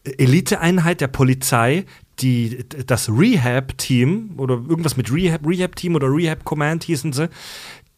Eliteeinheit 0.04 1.00
der 1.00 1.10
Polizei, 1.10 1.86
die 2.18 2.66
das 2.88 3.08
Rehab-Team 3.08 4.32
oder 4.38 4.56
irgendwas 4.56 4.98
mit 4.98 5.14
Rehab, 5.14 5.46
Rehab-Team 5.46 5.94
oder 5.94 6.08
Rehab-Command 6.08 6.86
hießen 6.86 7.14
sie, 7.14 7.30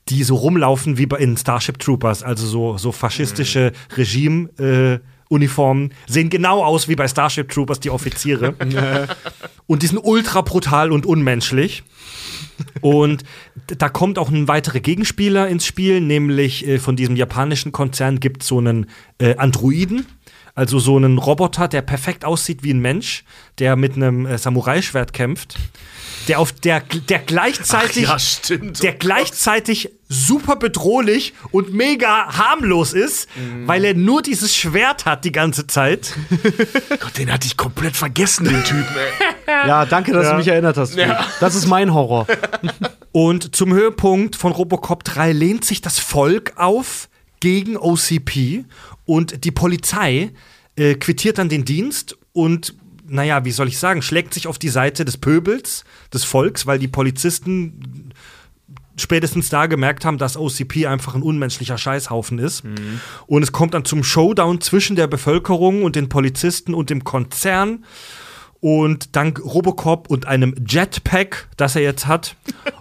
die 0.10 0.26
so 0.26 0.36
rumlaufen 0.36 0.98
wie 0.98 1.06
bei 1.06 1.20
in 1.20 1.38
Starship 1.38 1.80
Troopers, 1.80 2.24
also 2.24 2.46
so, 2.46 2.78
so 2.78 2.92
faschistische 2.92 3.72
Regime. 3.96 4.50
Äh, 4.60 5.00
Uniformen 5.30 5.94
sehen 6.08 6.30
genau 6.30 6.64
aus 6.64 6.88
wie 6.88 6.96
bei 6.96 7.08
Starship 7.08 7.50
Troopers, 7.50 7.80
die 7.80 7.90
Offiziere. 7.90 8.56
und 9.68 9.84
die 9.84 9.88
sind 9.88 10.00
ultra 10.00 10.42
brutal 10.42 10.92
und 10.92 11.06
unmenschlich. 11.06 11.84
Und 12.82 13.24
da 13.68 13.90
kommt 13.90 14.18
auch 14.18 14.30
ein 14.30 14.48
weiterer 14.48 14.80
Gegenspieler 14.80 15.48
ins 15.48 15.66
Spiel, 15.66 16.02
nämlich 16.02 16.68
äh, 16.68 16.80
von 16.80 16.96
diesem 16.96 17.16
japanischen 17.16 17.72
Konzern 17.72 18.20
gibt 18.20 18.42
es 18.42 18.48
so 18.48 18.58
einen 18.58 18.88
äh, 19.20 19.36
Androiden, 19.36 20.06
also 20.56 20.80
so 20.80 20.98
einen 20.98 21.18
Roboter, 21.18 21.68
der 21.68 21.82
perfekt 21.82 22.26
aussieht 22.26 22.64
wie 22.64 22.74
ein 22.74 22.80
Mensch, 22.80 23.24
der 23.60 23.76
mit 23.76 23.96
einem 23.96 24.26
äh, 24.26 24.38
Samurai-Schwert 24.38 25.14
kämpft, 25.14 25.58
der 26.28 26.40
auf 26.40 26.52
der, 26.52 26.82
der 26.82 27.20
gleichzeitig 27.20 28.04
ja, 28.04 28.20
stimmt. 28.20 28.84
der 28.84 28.94
gleichzeitig 28.94 29.92
super 30.10 30.56
bedrohlich 30.56 31.34
und 31.52 31.74
mega 31.74 32.38
harmlos 32.38 32.94
ist, 32.94 33.28
weil 33.66 33.84
er 33.84 33.94
nur 33.94 34.22
dieses 34.22 34.56
Schwert 34.56 35.06
hat 35.06 35.26
die 35.26 35.32
ganze 35.32 35.68
Zeit. 35.68 36.14
Gott, 37.00 37.18
den 37.18 37.32
hatte 37.32 37.48
ich 37.48 37.58
komplett 37.58 37.96
vergessen, 37.96 38.46
den 38.46 38.64
Typen, 38.64 38.86
ey. 38.96 39.68
Ja, 39.68 39.86
danke, 39.86 40.14
dass 40.14 40.30
du 40.30 40.36
mich 40.36 40.48
erinnert 40.48 40.78
hast. 40.78 40.98
Das 41.40 41.56
ist 41.56 41.68
mein 41.68 41.94
Horror. 41.94 42.28
Und 43.12 43.56
zum 43.56 43.74
Höhepunkt 43.74 44.36
von 44.36 44.52
Robocop 44.52 45.04
3 45.04 45.32
lehnt 45.32 45.66
sich 45.66 45.82
das 45.82 45.98
Volk 46.00 46.54
auf 46.56 47.10
gegen 47.40 47.78
OCP 47.78 48.66
und 49.06 49.44
die 49.44 49.52
Polizei 49.52 50.34
äh, 50.76 50.96
quittiert 50.96 51.38
dann 51.38 51.50
den 51.50 51.66
Dienst 51.66 52.18
und 52.34 52.76
naja, 53.08 53.46
wie 53.46 53.52
soll 53.52 53.68
ich 53.68 53.80
sagen, 53.80 54.02
schlägt 54.02 54.34
sich 54.34 54.48
auf 54.48 54.60
die 54.60 54.70
Seite 54.70 55.06
des 55.06 55.18
Pöbels, 55.18 55.86
des 56.14 56.24
Volks, 56.24 56.66
weil 56.66 56.80
die 56.80 56.88
Polizisten 56.88 58.12
spätestens 58.98 59.50
da 59.50 59.68
gemerkt 59.68 60.06
haben, 60.06 60.18
dass 60.18 60.38
OCP 60.38 60.88
einfach 60.88 61.16
ein 61.16 61.22
unmenschlicher 61.22 61.78
Scheißhaufen 61.78 62.40
ist. 62.40 62.64
Und 63.28 63.44
es 63.44 63.52
kommt 63.52 63.74
dann 63.74 63.86
zum 63.86 64.04
Showdown 64.04 64.60
zwischen 64.60 64.96
der 64.96 65.08
Bevölkerung 65.08 65.84
und 65.84 65.96
den 65.96 66.10
Polizisten 66.10 66.74
und 66.74 66.90
dem 66.90 67.04
Konzern. 67.04 67.86
Und 68.60 69.16
dank 69.16 69.40
Robocop 69.44 70.10
und 70.10 70.26
einem 70.26 70.56
Jetpack, 70.68 71.48
das 71.58 71.76
er 71.76 71.84
jetzt 71.84 72.08
hat, 72.08 72.36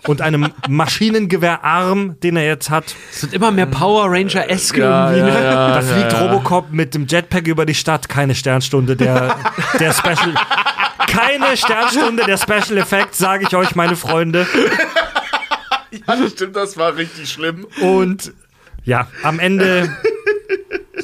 und 0.07 0.23
einem 0.23 0.49
Maschinengewehrarm, 0.69 2.19
den 2.21 2.37
er 2.37 2.47
jetzt 2.47 2.71
hat, 2.71 2.95
Es 3.13 3.23
wird 3.23 3.35
immer 3.35 3.51
mehr 3.51 3.67
Power 3.67 4.07
Ranger-esque 4.11 4.79
Ja, 4.81 5.13
irgendwie. 5.13 5.33
ja, 5.33 5.39
ne? 5.41 5.45
ja, 5.45 5.75
da 5.75 5.83
fliegt 5.83 6.19
Robocop 6.21 6.71
mit 6.73 6.95
dem 6.95 7.07
Jetpack 7.07 7.47
über 7.47 7.67
die 7.67 7.75
Stadt. 7.75 8.09
Keine 8.09 8.35
Sternstunde. 8.35 8.97
Der, 8.97 9.37
der 9.79 9.93
Special, 9.93 10.35
Keine 11.07 11.57
Sternstunde 11.57 12.25
der 12.25 12.39
Special 12.39 12.79
Effects, 12.79 13.19
sage 13.19 13.45
ich 13.47 13.55
euch, 13.55 13.75
meine 13.75 13.97
Freunde. 13.97 14.47
Ja, 16.07 16.17
stimmt, 16.29 16.57
das 16.57 16.77
war 16.77 16.97
richtig 16.97 17.31
schlimm. 17.31 17.67
Und 17.81 18.33
ja, 18.85 19.09
am 19.23 19.39
Ende, 19.41 19.95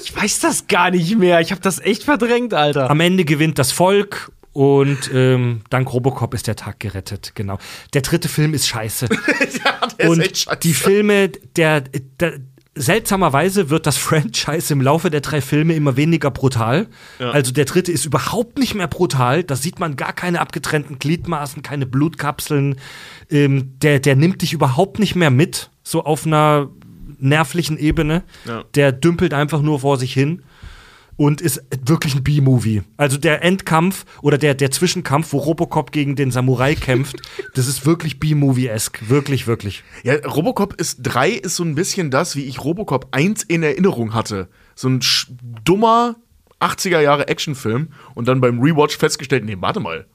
Ich 0.03 0.15
weiß 0.17 0.41
das 0.41 0.67
gar 0.67 0.91
nicht 0.91 1.17
mehr. 1.19 1.41
Ich 1.41 1.51
habe 1.51 1.61
das 1.61 1.79
echt 1.81 2.05
verdrängt, 2.05 2.55
Alter. 2.55 2.91
am 2.91 3.01
Ende 3.01 3.25
gewinnt 3.25 3.59
das 3.59 3.71
Volk. 3.73 4.31
Und 4.53 5.11
ähm, 5.15 5.63
dank 5.71 5.93
Robocop 5.93 6.35
ist 6.35 6.47
der 6.47 6.57
Tag 6.57 6.79
gerettet, 6.81 7.33
genau. 7.35 7.59
Der 7.95 8.03
dritte 8.03 8.29
Film 8.29 8.53
ist 8.53 8.67
scheiße. 8.69 9.09
ja, 9.65 9.89
der 9.99 10.11
Und 10.11 10.21
ist 10.21 10.27
echt 10.27 10.39
scheiße. 10.39 10.61
die 10.61 10.75
Filme, 10.75 11.29
der, 11.57 11.81
der 11.81 12.41
seltsamerweise 12.75 13.71
wird 13.71 13.87
das 13.87 13.97
Franchise 13.99 14.73
im 14.73 14.81
Laufe 14.81 15.11
der 15.11 15.21
drei 15.21 15.41
Filme 15.41 15.75
immer 15.75 15.97
weniger 15.97 16.31
brutal. 16.31 16.89
Also 17.19 17.53
der 17.53 17.65
dritte 17.65 17.93
ist 17.93 18.05
überhaupt 18.05 18.59
nicht 18.59 18.75
mehr 18.75 18.89
brutal. 18.89 19.43
Da 19.43 19.57
sieht 19.57 19.79
man 19.79 19.97
gar 19.97 20.13
keine 20.13 20.41
abgetrennten 20.41 20.99
Gliedmaßen, 20.99 21.63
keine 21.63 21.87
Blutkapseln. 21.87 22.77
Ähm, 23.31 23.79
der, 23.81 24.01
der 24.01 24.17
nimmt 24.17 24.43
dich 24.43 24.53
überhaupt 24.53 24.99
nicht 24.99 25.15
mehr 25.15 25.31
mit, 25.31 25.71
so 25.83 26.05
auf 26.05 26.27
einer 26.27 26.69
nervlichen 27.19 27.79
Ebene. 27.79 28.23
Ja. 28.45 28.65
Der 28.75 28.93
dümpelt 28.93 29.33
einfach 29.33 29.63
nur 29.63 29.81
vor 29.81 29.97
sich 29.97 30.13
hin 30.13 30.43
und 31.23 31.41
ist 31.41 31.63
wirklich 31.87 32.17
ein 32.17 32.25
B-Movie. 32.25 32.83
Also 32.97 33.17
der 33.17 33.45
Endkampf 33.45 34.05
oder 34.23 34.39
der, 34.39 34.55
der 34.55 34.73
Zwischenkampf, 34.73 35.33
wo 35.33 35.39
Robocop 35.39 35.93
gegen 35.93 36.17
den 36.17 36.33
Samurai 36.33 36.75
kämpft, 36.75 37.23
das 37.55 37.69
ist 37.69 37.87
wirklich 37.87 38.19
B-Movie-esque. 38.19 39.09
Wirklich, 39.09 39.47
wirklich. 39.47 39.85
Ja, 40.03 40.15
Robocop 40.15 40.75
ist 40.75 40.99
3 41.03 41.31
ist 41.31 41.55
so 41.55 41.63
ein 41.63 41.77
bisschen 41.77 42.11
das, 42.11 42.35
wie 42.35 42.43
ich 42.43 42.65
Robocop 42.65 43.07
1 43.13 43.45
in 43.45 43.63
Erinnerung 43.63 44.15
hatte. 44.15 44.49
So 44.75 44.89
ein 44.89 45.01
dummer 45.65 46.17
80er 46.59 46.99
Jahre 46.99 47.29
Actionfilm 47.29 47.91
und 48.17 48.27
dann 48.27 48.41
beim 48.41 48.61
Rewatch 48.61 48.97
festgestellt, 48.97 49.45
nee, 49.45 49.57
warte 49.61 49.79
mal. 49.79 50.07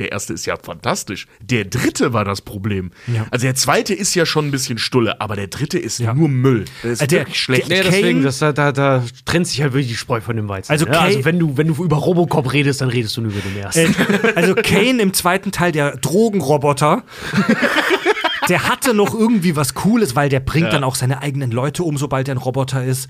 Der 0.00 0.10
erste 0.10 0.32
ist 0.32 0.44
ja 0.44 0.56
fantastisch. 0.60 1.28
Der 1.40 1.64
dritte 1.66 2.12
war 2.12 2.24
das 2.24 2.40
Problem. 2.40 2.90
Ja. 3.06 3.26
Also 3.30 3.44
der 3.46 3.54
zweite 3.54 3.94
ist 3.94 4.12
ja 4.16 4.26
schon 4.26 4.46
ein 4.46 4.50
bisschen 4.50 4.76
Stulle, 4.78 5.20
aber 5.20 5.36
der 5.36 5.46
dritte 5.46 5.78
ist 5.78 6.00
Ja. 6.00 6.12
nur 6.14 6.28
Müll. 6.28 6.64
Der 6.82 6.90
ist 6.92 7.00
der- 7.02 7.20
wirklich 7.20 7.40
schlecht. 7.40 7.70
der- 7.70 7.76
Ja, 7.76 7.82
deswegen, 7.84 8.08
Kane- 8.18 8.22
das, 8.24 8.38
da, 8.40 8.52
da, 8.52 8.72
da 8.72 9.04
trennt 9.24 9.46
sich 9.46 9.62
halt 9.62 9.72
wirklich 9.72 9.88
die 9.92 9.96
Spreu 9.96 10.20
von 10.20 10.34
dem 10.34 10.48
Weizen. 10.48 10.72
Also 10.72 10.86
ja, 10.86 10.92
Kane- 10.92 11.04
also 11.06 11.24
wenn 11.24 11.38
du, 11.38 11.56
wenn 11.56 11.68
du 11.68 11.84
über 11.84 11.96
Robocop 11.96 12.52
redest, 12.52 12.80
dann 12.80 12.88
redest 12.88 13.16
du 13.16 13.20
nur 13.20 13.30
über 13.30 13.40
den 13.40 13.56
ersten. 13.56 13.94
Äh, 14.24 14.32
also 14.34 14.54
Kane 14.56 15.00
im 15.00 15.12
zweiten 15.14 15.52
Teil, 15.52 15.70
der 15.70 15.96
Drogenroboter, 15.96 17.04
der 18.48 18.68
hatte 18.68 18.94
noch 18.94 19.14
irgendwie 19.14 19.56
was 19.56 19.74
Cooles, 19.74 20.16
weil 20.16 20.28
der 20.28 20.40
bringt 20.40 20.72
dann 20.72 20.84
auch 20.84 20.96
seine 20.96 21.22
eigenen 21.22 21.50
Leute 21.50 21.82
um, 21.84 21.96
sobald 21.96 22.28
er 22.28 22.34
ein 22.34 22.38
Roboter 22.38 22.84
ist. 22.84 23.08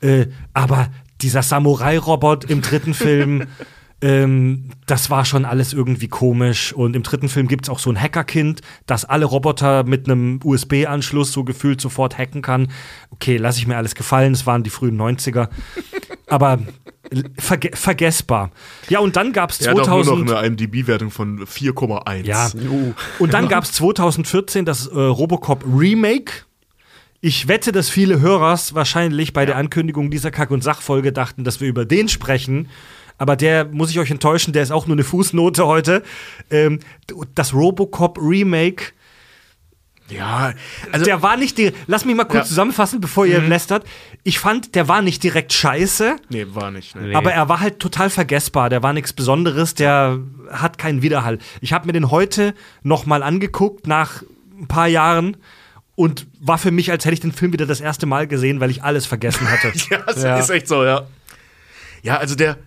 Äh, 0.00 0.26
aber 0.54 0.88
dieser 1.22 1.42
Samurai-Robot 1.42 2.44
im 2.50 2.60
dritten 2.60 2.92
Film, 2.94 3.46
ähm, 4.02 4.70
das 4.86 5.08
war 5.10 5.24
schon 5.24 5.44
alles 5.44 5.72
irgendwie 5.72 6.08
komisch. 6.08 6.72
Und 6.72 6.94
im 6.94 7.02
dritten 7.02 7.28
Film 7.28 7.48
gibt 7.48 7.66
es 7.66 7.70
auch 7.70 7.78
so 7.78 7.90
ein 7.90 8.00
Hackerkind, 8.00 8.60
das 8.86 9.04
alle 9.04 9.24
Roboter 9.24 9.84
mit 9.84 10.08
einem 10.08 10.40
USB-Anschluss 10.44 11.32
so 11.32 11.44
gefühlt 11.44 11.80
sofort 11.80 12.18
hacken 12.18 12.42
kann. 12.42 12.68
Okay, 13.10 13.36
lasse 13.36 13.58
ich 13.58 13.66
mir 13.66 13.76
alles 13.76 13.94
gefallen, 13.94 14.32
es 14.32 14.46
waren 14.46 14.62
die 14.62 14.70
frühen 14.70 15.00
90er. 15.00 15.48
Aber 16.28 16.58
verge 17.38 17.70
vergessbar. 17.74 18.50
Ja, 18.88 18.98
und 18.98 19.16
dann 19.16 19.32
gab 19.32 19.50
es 19.50 19.60
Er 19.60 19.70
hat 19.70 19.80
auch 19.80 19.86
nur 19.86 20.04
2000. 20.04 20.26
noch 20.28 20.36
eine 20.36 20.46
IMDb-Wertung 20.48 21.10
von 21.10 21.44
4,1. 21.44 22.26
Ja. 22.26 22.50
Und 23.18 23.32
dann 23.32 23.48
gab 23.48 23.64
es 23.64 23.72
2014 23.72 24.64
das 24.64 24.88
äh, 24.88 24.98
Robocop 24.98 25.64
Remake. 25.64 26.32
Ich 27.20 27.48
wette, 27.48 27.72
dass 27.72 27.88
viele 27.88 28.20
Hörers 28.20 28.74
wahrscheinlich 28.74 29.32
bei 29.32 29.46
der 29.46 29.56
Ankündigung 29.56 30.10
dieser 30.10 30.30
Kack- 30.30 30.50
und 30.50 30.62
Sachfolge 30.62 31.12
dachten, 31.12 31.44
dass 31.44 31.60
wir 31.60 31.68
über 31.68 31.84
den 31.84 32.08
sprechen. 32.08 32.68
Aber 33.18 33.36
der 33.36 33.64
muss 33.64 33.90
ich 33.90 33.98
euch 33.98 34.10
enttäuschen, 34.10 34.52
der 34.52 34.62
ist 34.62 34.70
auch 34.70 34.86
nur 34.86 34.94
eine 34.96 35.04
Fußnote 35.04 35.66
heute. 35.66 36.02
Ähm, 36.50 36.80
das 37.34 37.54
Robocop 37.54 38.18
Remake, 38.20 38.92
Ja, 40.08 40.52
also 40.92 41.04
der 41.04 41.20
war 41.22 41.36
nicht 41.36 41.58
die. 41.58 41.72
Lass 41.88 42.04
mich 42.04 42.14
mal 42.14 42.24
kurz 42.24 42.34
Ja. 42.34 42.42
Mhm. 42.44 42.48
zusammenfassen, 42.48 43.00
bevor 43.00 43.26
ihr 43.26 43.40
lästert. 43.40 43.84
Ich 44.22 44.38
fand, 44.38 44.74
der 44.76 44.86
war 44.86 45.02
nicht 45.02 45.22
direkt 45.24 45.52
scheiße. 45.52 46.16
nee, 46.28 46.46
war 46.50 46.70
nicht. 46.70 46.94
Ne. 46.94 47.16
Aber 47.16 47.32
er 47.32 47.48
war 47.48 47.58
halt 47.60 47.80
total 47.80 48.08
vergessbar. 48.10 48.70
Der 48.70 48.82
war 48.84 48.92
nichts 48.92 49.12
Besonderes. 49.12 49.74
Der 49.74 50.18
hat 50.52 50.78
keinen 50.78 51.02
Widerhall. 51.02 51.38
Ich 51.60 51.72
habe 51.72 51.86
mir 51.86 51.92
den 51.92 52.10
heute 52.12 52.54
noch 52.84 53.04
mal 53.06 53.22
angeguckt 53.24 53.86
nach 53.88 54.22
ein 54.60 54.68
paar 54.68 54.86
Jahren 54.86 55.36
und 55.96 56.26
war 56.40 56.58
für 56.58 56.70
mich, 56.70 56.90
als 56.92 57.04
hätte 57.04 57.14
ich 57.14 57.20
den 57.20 57.32
Film 57.32 57.52
wieder 57.52 57.66
das 57.66 57.80
erste 57.80 58.06
Mal 58.06 58.26
gesehen, 58.28 58.60
weil 58.60 58.70
ich 58.70 58.84
alles 58.84 59.06
vergessen 59.06 59.50
hatte. 59.50 59.72
Ja, 59.90 60.04
es 60.06 60.22
Ja. 60.22 60.38
ist 60.38 60.50
echt 60.50 60.68
so, 60.68 60.84
ja. 60.84 61.06
Ja, 62.02 62.18
also 62.18 62.36
der. 62.36 62.58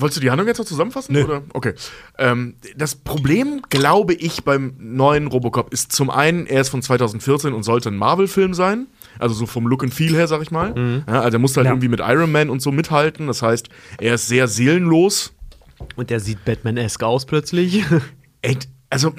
Wolltest 0.00 0.16
du 0.16 0.20
die 0.20 0.30
Handlung 0.30 0.48
jetzt 0.48 0.58
noch 0.58 0.64
zusammenfassen? 0.66 1.12
Nö. 1.12 1.24
Oder? 1.24 1.42
Okay. 1.52 1.74
Ähm, 2.18 2.54
das 2.76 2.94
Problem, 2.94 3.62
glaube 3.70 4.14
ich, 4.14 4.44
beim 4.44 4.74
neuen 4.78 5.26
Robocop 5.26 5.72
ist 5.72 5.92
zum 5.92 6.10
einen, 6.10 6.46
er 6.46 6.60
ist 6.62 6.68
von 6.70 6.82
2014 6.82 7.52
und 7.52 7.62
sollte 7.62 7.88
ein 7.90 7.96
Marvel-Film 7.96 8.54
sein. 8.54 8.86
Also 9.18 9.34
so 9.34 9.46
vom 9.46 9.66
Look 9.66 9.82
and 9.82 9.92
Feel 9.94 10.14
her, 10.14 10.26
sag 10.26 10.40
ich 10.42 10.50
mal. 10.50 11.02
Ja, 11.06 11.20
also 11.20 11.36
er 11.36 11.40
muss 11.40 11.56
halt 11.56 11.66
Ja. 11.66 11.72
irgendwie 11.72 11.88
mit 11.88 12.00
Iron 12.00 12.32
Man 12.32 12.48
und 12.50 12.60
so 12.62 12.72
mithalten. 12.72 13.26
Das 13.26 13.42
heißt, 13.42 13.68
er 13.98 14.14
ist 14.14 14.28
sehr 14.28 14.48
seelenlos. 14.48 15.32
Und 15.96 16.10
der 16.10 16.20
sieht 16.20 16.44
Batman-esque 16.44 17.02
aus 17.06 17.26
plötzlich. 17.26 17.84
Ey, 18.42 18.56
also. 18.90 19.14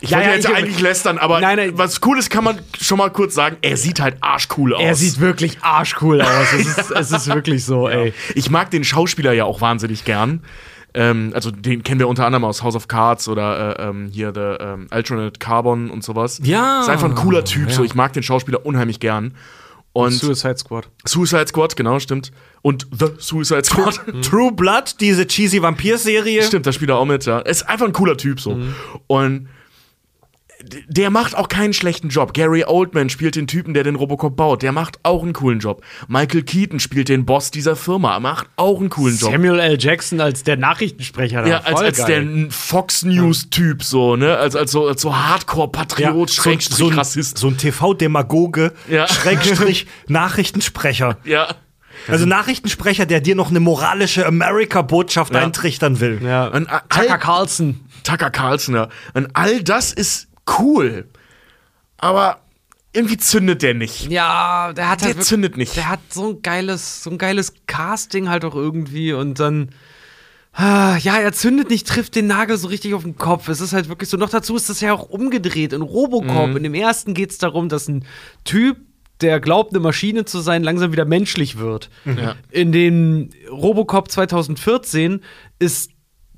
Ich 0.00 0.10
Ja, 0.10 0.18
wollte 0.18 0.28
ja, 0.30 0.34
jetzt 0.36 0.48
ich- 0.48 0.54
eigentlich 0.54 0.80
lästern, 0.80 1.18
aber 1.18 1.40
Nein, 1.40 1.56
nein. 1.56 1.70
was 1.78 2.00
Cooles 2.00 2.28
kann 2.28 2.44
man 2.44 2.58
schon 2.80 2.98
mal 2.98 3.10
kurz 3.10 3.34
sagen. 3.34 3.56
Er 3.62 3.76
sieht 3.76 4.00
halt 4.00 4.16
arschcool 4.20 4.74
aus. 4.74 4.82
er 4.82 4.94
sieht 4.94 5.20
wirklich 5.20 5.58
arschcool 5.62 6.20
aus. 6.20 6.52
Es 6.52 6.66
ist, 6.78 6.90
es 6.90 7.10
ist 7.12 7.26
wirklich 7.28 7.64
so, 7.64 7.88
ey. 7.88 8.12
Ich 8.34 8.50
mag 8.50 8.70
den 8.70 8.84
Schauspieler 8.84 9.32
ja 9.32 9.44
auch 9.44 9.60
wahnsinnig 9.62 10.04
gern. 10.04 10.42
Ähm, 10.92 11.32
also 11.34 11.50
den 11.50 11.82
kennen 11.82 11.98
wir 12.00 12.08
unter 12.08 12.24
anderem 12.26 12.44
aus 12.44 12.62
House 12.62 12.74
of 12.74 12.88
Cards 12.88 13.28
oder 13.28 13.78
äh, 13.78 13.88
ähm, 13.88 14.08
hier 14.12 14.32
The 14.34 14.62
ähm, 14.64 14.86
Alternate 14.90 15.38
Carbon 15.38 15.90
und 15.90 16.02
sowas. 16.04 16.40
Ja. 16.42 16.80
Ist 16.80 16.88
einfach 16.88 17.08
ein 17.08 17.14
cooler 17.14 17.44
Typ. 17.44 17.68
Ja. 17.68 17.74
So, 17.74 17.84
ich 17.84 17.94
mag 17.94 18.12
den 18.14 18.22
Schauspieler 18.22 18.64
unheimlich 18.64 19.00
gern. 19.00 19.34
Und 19.92 20.12
Suicide 20.12 20.58
Squad. 20.58 20.88
Suicide 21.06 21.46
Squad, 21.48 21.74
genau, 21.74 21.98
stimmt. 22.00 22.30
Und 22.60 22.86
The 22.98 23.06
Suicide 23.18 23.64
Squad. 23.64 23.98
True 24.22 24.52
Blood, 24.52 24.96
diese 25.00 25.26
cheesy 25.26 25.62
Vampir-Serie. 25.62 26.42
Stimmt, 26.42 26.66
da 26.66 26.72
spielt 26.72 26.90
er 26.90 26.96
auch 26.98 27.06
mit, 27.06 27.24
ja. 27.24 27.38
Ist 27.38 27.66
einfach 27.66 27.86
ein 27.86 27.94
cooler 27.94 28.18
Typ 28.18 28.38
so. 28.40 28.58
Und 29.06 29.44
d- 29.44 29.48
der 30.88 31.10
macht 31.10 31.36
auch 31.36 31.48
keinen 31.48 31.72
schlechten 31.74 32.08
Job. 32.08 32.32
Gary 32.32 32.64
Oldman 32.64 33.10
spielt 33.10 33.36
den 33.36 33.46
Typen, 33.46 33.74
der 33.74 33.84
den 33.84 33.94
Robocop 33.94 34.36
baut. 34.36 34.62
Der 34.62 34.72
macht 34.72 34.98
auch 35.02 35.22
einen 35.22 35.32
coolen 35.34 35.58
Job. 35.60 35.82
Michael 36.08 36.42
Keaton 36.42 36.80
spielt 36.80 37.08
den 37.08 37.26
Boss 37.26 37.50
dieser 37.50 37.76
Firma. 37.76 38.18
Macht 38.20 38.48
auch 38.56 38.80
einen 38.80 38.88
coolen 38.88 39.16
Job. 39.18 39.32
Samuel 39.32 39.58
L. 39.60 39.76
Jackson 39.78 40.20
als 40.20 40.44
der 40.44 40.56
Nachrichtensprecher. 40.56 41.46
Ja, 41.46 41.58
als, 41.60 41.80
als 41.80 42.04
der 42.04 42.22
geil. 42.24 42.48
Fox 42.50 43.02
News-Typ, 43.04 43.82
so, 43.84 44.16
ne? 44.16 44.36
Als, 44.38 44.56
als 44.56 44.72
so, 44.72 44.86
als 44.88 45.02
so 45.02 45.14
Hardcore-Patriot, 45.14 46.30
so, 46.30 46.42
Schrägstrich 46.42 46.78
so, 46.78 46.88
ein, 46.88 46.98
Rassist. 46.98 47.38
so 47.38 47.48
ein 47.48 47.58
TV-Demagoge, 47.58 48.72
Ja. 48.88 49.06
Schrägstrich 49.08 49.86
Nachrichtensprecher. 50.08 51.18
Ja. 51.24 51.54
Also 52.08 52.24
Nachrichtensprecher, 52.26 53.06
der 53.06 53.20
dir 53.20 53.34
noch 53.34 53.50
eine 53.50 53.60
moralische 53.60 54.26
America-Botschaft 54.26 55.34
Ja. 55.34 55.40
eintrichtern 55.40 56.00
will. 56.00 56.20
ja. 56.24 56.46
Und, 56.48 56.68
Tucker 56.88 57.18
Carlson. 57.18 57.80
Tucker 58.04 58.30
Carlson, 58.30 58.74
ja. 58.74 58.88
Und 59.14 59.28
all 59.34 59.62
das 59.62 59.92
ist 59.92 60.25
cool. 60.58 61.08
Aber 61.98 62.40
irgendwie 62.92 63.16
zündet 63.18 63.62
der 63.62 63.74
nicht. 63.74 64.10
Ja, 64.10 64.72
der 64.72 64.88
hat 64.88 65.00
Der 65.00 65.06
halt 65.08 65.16
wirklich- 65.16 65.26
zündet 65.28 65.56
nicht. 65.56 65.76
Der 65.76 65.88
hat 65.88 66.00
so 66.10 66.30
ein 66.30 66.42
geiles, 66.42 67.02
so 67.02 67.10
ein 67.10 67.18
geiles 67.18 67.52
Casting 67.66 68.28
halt 68.28 68.44
auch 68.44 68.54
irgendwie 68.54 69.12
und 69.12 69.38
dann. 69.40 69.70
ah, 70.52 70.96
Ja, 70.98 71.16
er 71.18 71.32
zündet 71.32 71.68
nicht, 71.70 71.86
trifft 71.86 72.14
den 72.14 72.26
Nagel 72.26 72.56
so 72.56 72.68
richtig 72.68 72.94
auf 72.94 73.02
den 73.02 73.16
Kopf. 73.16 73.48
Es 73.48 73.60
ist 73.60 73.72
halt 73.74 73.88
wirklich 73.88 74.08
so. 74.08 74.16
Noch 74.16 74.30
dazu 74.30 74.56
ist 74.56 74.70
das 74.70 74.80
ja 74.80 74.92
auch 74.94 75.08
umgedreht. 75.10 75.72
In 75.74 75.82
Robocop, 75.82 76.48
Mhm. 76.50 76.56
in 76.56 76.62
dem 76.62 76.74
ersten 76.74 77.12
geht 77.14 77.30
es 77.30 77.38
darum, 77.38 77.68
dass 77.68 77.88
ein 77.88 78.04
Typ, 78.44 78.78
der 79.20 79.40
glaubt, 79.40 79.72
eine 79.72 79.80
Maschine 79.80 80.24
zu 80.26 80.40
sein, 80.40 80.62
langsam 80.62 80.92
wieder 80.92 81.04
menschlich 81.06 81.58
wird. 81.58 81.90
Ja. 82.04 82.34
In 82.50 82.72
den 82.72 83.30
Robocop 83.50 84.10
2014 84.10 85.20
ist 85.58 85.90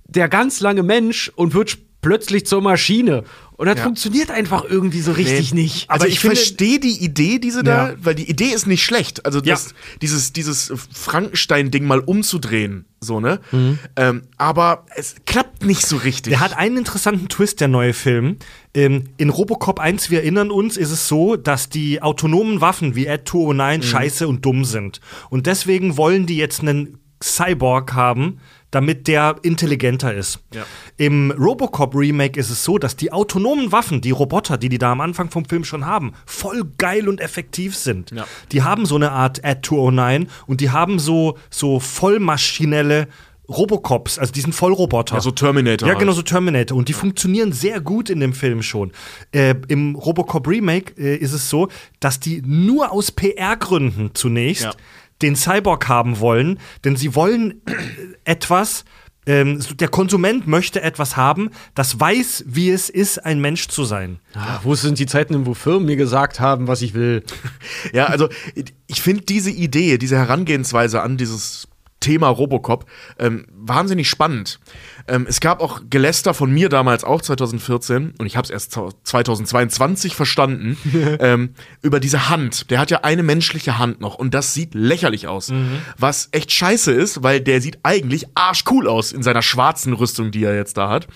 der 0.06 0.28
ganz 0.28 0.60
lange 0.60 0.82
Mensch 0.82 1.30
und 1.36 1.54
wird 1.54 1.78
plötzlich 2.00 2.46
zur 2.46 2.62
Maschine. 2.62 3.24
Und 3.56 3.66
das 3.66 3.78
Ja. 3.78 3.82
funktioniert 3.82 4.30
einfach 4.30 4.64
irgendwie 4.64 5.00
so 5.00 5.10
richtig 5.10 5.52
Nee. 5.52 5.62
nicht. 5.62 5.90
Also 5.90 6.02
Aber 6.02 6.08
ich, 6.08 6.14
ich 6.14 6.20
verstehe 6.20 6.78
die 6.78 7.02
Idee, 7.04 7.40
diese 7.40 7.64
da, 7.64 7.88
Ja. 7.90 7.94
weil 8.00 8.14
die 8.14 8.30
Idee 8.30 8.50
ist 8.50 8.68
nicht 8.68 8.84
schlecht. 8.84 9.26
Also 9.26 9.38
Ja. 9.40 9.54
das, 9.54 9.74
dieses, 10.00 10.32
dieses 10.32 10.72
Frankenstein-Ding 10.92 11.84
mal 11.84 11.98
umzudrehen, 11.98 12.84
so, 13.00 13.18
ne? 13.18 13.40
Mhm. 13.50 13.78
Ähm, 13.96 14.22
aber 14.36 14.86
es 14.94 15.16
klappt 15.26 15.64
nicht 15.64 15.84
so 15.86 15.96
richtig. 15.96 16.30
Der 16.30 16.40
hat 16.40 16.56
einen 16.56 16.76
interessanten 16.76 17.28
Twist, 17.28 17.60
der 17.60 17.66
neue 17.68 17.94
Film. 17.94 18.36
Ähm, 18.74 19.04
in 19.16 19.30
Robocop 19.30 19.80
1, 19.80 20.08
wir 20.10 20.20
erinnern 20.20 20.52
uns, 20.52 20.76
ist 20.76 20.92
es 20.92 21.08
so, 21.08 21.34
dass 21.34 21.68
die 21.68 22.00
autonomen 22.00 22.60
Waffen 22.60 22.94
wie 22.94 23.08
Ad 23.08 23.24
209 23.26 23.82
scheiße 23.82 24.28
und 24.28 24.44
dumm 24.44 24.64
sind. 24.64 25.00
Und 25.30 25.46
deswegen 25.46 25.96
wollen 25.96 26.26
die 26.26 26.36
jetzt 26.36 26.60
einen 26.60 26.98
Cyborg 27.20 27.94
haben, 27.94 28.38
damit 28.70 29.08
der 29.08 29.36
intelligenter 29.42 30.12
ist. 30.14 30.40
Ja. 30.54 30.64
Im 30.96 31.30
Robocop 31.30 31.94
Remake 31.94 32.38
ist 32.38 32.50
es 32.50 32.64
so, 32.64 32.78
dass 32.78 32.96
die 32.96 33.12
autonomen 33.12 33.72
Waffen, 33.72 34.00
die 34.00 34.10
Roboter, 34.10 34.58
die 34.58 34.68
die 34.68 34.78
da 34.78 34.92
am 34.92 35.00
Anfang 35.00 35.30
vom 35.30 35.44
Film 35.44 35.64
schon 35.64 35.86
haben, 35.86 36.12
voll 36.26 36.64
geil 36.76 37.08
und 37.08 37.20
effektiv 37.20 37.74
sind. 37.76 38.10
Ja. 38.10 38.26
Die 38.52 38.62
haben 38.62 38.84
so 38.86 38.96
eine 38.96 39.12
Art 39.12 39.44
Ad 39.44 39.60
209 39.66 40.28
und 40.46 40.60
die 40.60 40.70
haben 40.70 40.98
so, 40.98 41.38
so 41.50 41.80
vollmaschinelle 41.80 43.08
Robocops, 43.48 44.18
also 44.18 44.30
diesen 44.30 44.52
Vollroboter. 44.52 45.14
Ja, 45.14 45.20
so 45.22 45.30
Terminator 45.30 45.88
Ja, 45.88 45.94
halt. 45.94 46.00
genau, 46.00 46.12
so 46.12 46.20
Terminator. 46.20 46.76
Und 46.76 46.88
die 46.88 46.92
funktionieren 46.92 47.52
sehr 47.52 47.80
gut 47.80 48.10
in 48.10 48.20
dem 48.20 48.34
Film 48.34 48.62
schon. 48.62 48.92
Äh, 49.32 49.54
Im 49.68 49.94
Robocop 49.94 50.46
Remake 50.46 50.92
äh, 50.98 51.16
ist 51.16 51.32
es 51.32 51.48
so, 51.48 51.68
dass 51.98 52.20
die 52.20 52.42
nur 52.44 52.92
aus 52.92 53.10
PR-Gründen 53.10 54.10
zunächst 54.12 54.64
Ja. 54.64 54.72
Den 55.22 55.36
Cyborg 55.36 55.88
haben 55.88 56.20
wollen, 56.20 56.58
denn 56.84 56.96
sie 56.96 57.14
wollen 57.14 57.62
etwas. 58.24 58.84
Ähm, 59.26 59.60
der 59.78 59.88
Konsument 59.88 60.46
möchte 60.46 60.80
etwas 60.80 61.18
haben, 61.18 61.50
das 61.74 62.00
weiß, 62.00 62.44
wie 62.46 62.70
es 62.70 62.88
ist, 62.88 63.18
ein 63.26 63.42
Mensch 63.42 63.68
zu 63.68 63.84
sein. 63.84 64.20
Ah, 64.34 64.60
wo 64.62 64.74
sind 64.74 64.98
die 64.98 65.04
Zeiten, 65.04 65.44
wo 65.44 65.52
Firmen 65.52 65.84
mir 65.84 65.96
gesagt 65.96 66.40
haben, 66.40 66.66
was 66.66 66.80
ich 66.80 66.94
will? 66.94 67.22
Ja, 67.92 68.06
also 68.06 68.28
ich 68.86 69.02
finde 69.02 69.24
diese 69.24 69.50
Idee, 69.50 69.98
diese 69.98 70.16
Herangehensweise 70.16 71.02
an 71.02 71.18
dieses 71.18 71.67
Thema 72.00 72.28
Robocop 72.28 72.86
ähm, 73.18 73.46
wahnsinnig 73.52 74.08
spannend. 74.08 74.60
Ähm, 75.06 75.26
es 75.28 75.40
gab 75.40 75.60
auch 75.60 75.82
Geläster 75.88 76.34
von 76.34 76.50
mir 76.50 76.68
damals 76.68 77.04
auch 77.04 77.22
2014 77.22 78.14
und 78.18 78.26
ich 78.26 78.36
habe 78.36 78.44
es 78.44 78.50
erst 78.50 78.72
2022 78.72 80.14
verstanden 80.14 80.76
ähm, 81.20 81.54
über 81.82 82.00
diese 82.00 82.28
Hand. 82.28 82.70
Der 82.70 82.78
hat 82.78 82.90
ja 82.90 83.00
eine 83.02 83.22
menschliche 83.22 83.78
Hand 83.78 84.00
noch 84.00 84.14
und 84.16 84.34
das 84.34 84.54
sieht 84.54 84.74
lächerlich 84.74 85.26
aus, 85.26 85.52
was 85.96 86.28
echt 86.32 86.52
scheiße 86.52 86.92
ist, 86.92 87.22
weil 87.22 87.40
der 87.40 87.60
sieht 87.60 87.78
eigentlich 87.82 88.26
arschcool 88.34 88.86
aus 88.88 89.12
in 89.12 89.22
seiner 89.22 89.42
schwarzen 89.42 89.92
Rüstung, 89.92 90.30
die 90.30 90.44
er 90.44 90.54
jetzt 90.54 90.76
da 90.76 90.90
hat. 90.90 91.08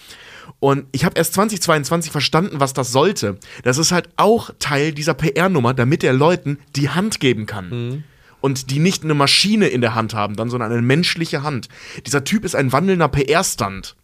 Und 0.60 0.86
ich 0.92 1.04
habe 1.04 1.16
erst 1.16 1.34
2022 1.34 2.12
verstanden, 2.12 2.60
was 2.60 2.72
das 2.72 2.92
sollte. 2.92 3.38
Das 3.64 3.78
ist 3.78 3.92
halt 3.92 4.08
auch 4.16 4.50
Teil 4.58 4.92
dieser 4.92 5.14
PR-Nummer, 5.14 5.74
damit 5.74 6.04
er 6.04 6.12
Leuten 6.12 6.58
die 6.76 6.90
Hand 6.90 7.20
geben 7.20 7.46
kann. 7.46 8.04
Und 8.42 8.70
die 8.70 8.78
nicht 8.80 9.04
eine 9.04 9.14
Maschine 9.14 9.68
in 9.68 9.80
der 9.80 9.94
Hand 9.94 10.12
haben, 10.14 10.36
dann, 10.36 10.50
sondern 10.50 10.70
eine 10.70 10.82
menschliche 10.82 11.42
Hand. 11.42 11.68
Dieser 12.06 12.24
Typ 12.24 12.44
ist 12.44 12.54
ein 12.54 12.72
wandelnder 12.72 13.08
PR-Stand. 13.08 13.96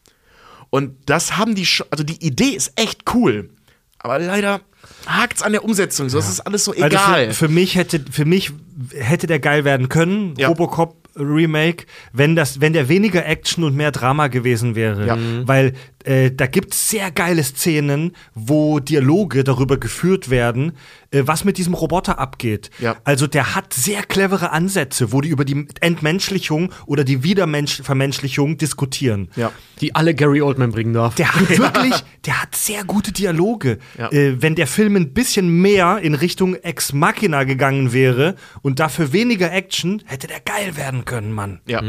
Und 0.71 0.95
das 1.07 1.37
haben 1.37 1.55
die, 1.55 1.67
also 1.91 2.05
die 2.05 2.25
Idee 2.25 2.51
ist 2.57 2.73
echt 2.77 3.03
cool. 3.15 3.51
Aber 3.99 4.19
leider 4.19 4.61
hakt's 5.07 5.43
an 5.43 5.53
der 5.53 5.65
Umsetzung. 5.65 6.09
So, 6.09 6.19
Das 6.19 6.29
ist 6.29 6.41
alles 6.41 6.65
so 6.65 6.73
egal. 6.73 6.93
Also 6.97 7.33
für, 7.33 7.35
für 7.35 7.49
mich 7.49 7.75
hätte 7.75 8.05
für 8.11 8.25
mich 8.25 8.53
hätte 8.95 9.27
der 9.27 9.41
geil 9.41 9.65
werden 9.65 9.89
können, 9.89 10.35
Ja. 10.39 10.49
Robocop 10.49 10.97
Remake, 11.17 11.87
wenn 12.13 12.37
das 12.37 12.61
wenn 12.61 12.73
der 12.73 12.89
weniger 12.89 13.27
Action 13.27 13.65
und 13.65 13.75
mehr 13.75 13.91
Drama 13.91 14.29
gewesen 14.29 14.77
wäre, 14.77 15.05
Ja. 15.07 15.19
weil 15.47 15.75
äh, 16.05 16.31
da 16.31 16.47
gibt 16.47 16.75
es 16.75 16.89
sehr 16.89 17.11
geile 17.11 17.43
Szenen, 17.43 18.13
wo 18.35 18.79
Dialoge 18.79 19.45
darüber 19.45 19.77
geführt 19.79 20.31
werden, 20.31 20.73
äh, 21.11 21.23
was 21.25 21.45
mit 21.45 21.59
diesem 21.59 21.75
Roboter 21.75 22.19
abgeht. 22.19 22.71
Ja. 22.79 22.97
Also 23.05 23.27
der 23.27 23.55
hat 23.55 23.75
sehr 23.75 24.03
clevere 24.03 24.53
Ansätze, 24.53 25.13
wo 25.13 25.21
die 25.21 25.29
über 25.29 25.45
die 25.45 25.67
Entmenschlichung 25.81 26.73
oder 26.87 27.05
die 27.05 27.23
Wiedervermenschlichung 27.23 28.59
diskutieren. 28.59 29.29
ja. 29.37 29.53
Die 29.81 29.95
alle 29.95 30.13
Gary 30.13 30.43
Oldman 30.43 30.73
bringen 30.73 30.93
darf. 30.93 31.15
Der 31.15 31.35
hat 31.35 31.49
wirklich, 31.59 31.95
der 32.27 32.43
hat 32.43 32.57
sehr 32.57 32.83
gute 32.83 33.13
Dialoge. 33.13 33.79
Ja. 33.97 34.11
Äh, 34.11 34.43
wenn 34.43 34.57
der 34.57 34.67
Film 34.67 34.97
ein 34.97 35.13
bisschen 35.15 35.49
mehr 35.63 35.99
in 36.03 36.15
Richtung 36.15 36.57
Ex 36.57 36.93
Machina 36.93 37.45
gegangen 37.45 37.93
wäre 37.93 38.35
und 38.63 38.81
dafür 38.81 39.13
weniger 39.13 39.53
Action, 39.53 40.03
hätte 40.05 40.27
der 40.27 40.41
geil 40.41 40.77
werden 40.77 41.05
können, 41.05 41.33
Mann. 41.33 41.61
Ja, 41.67 41.83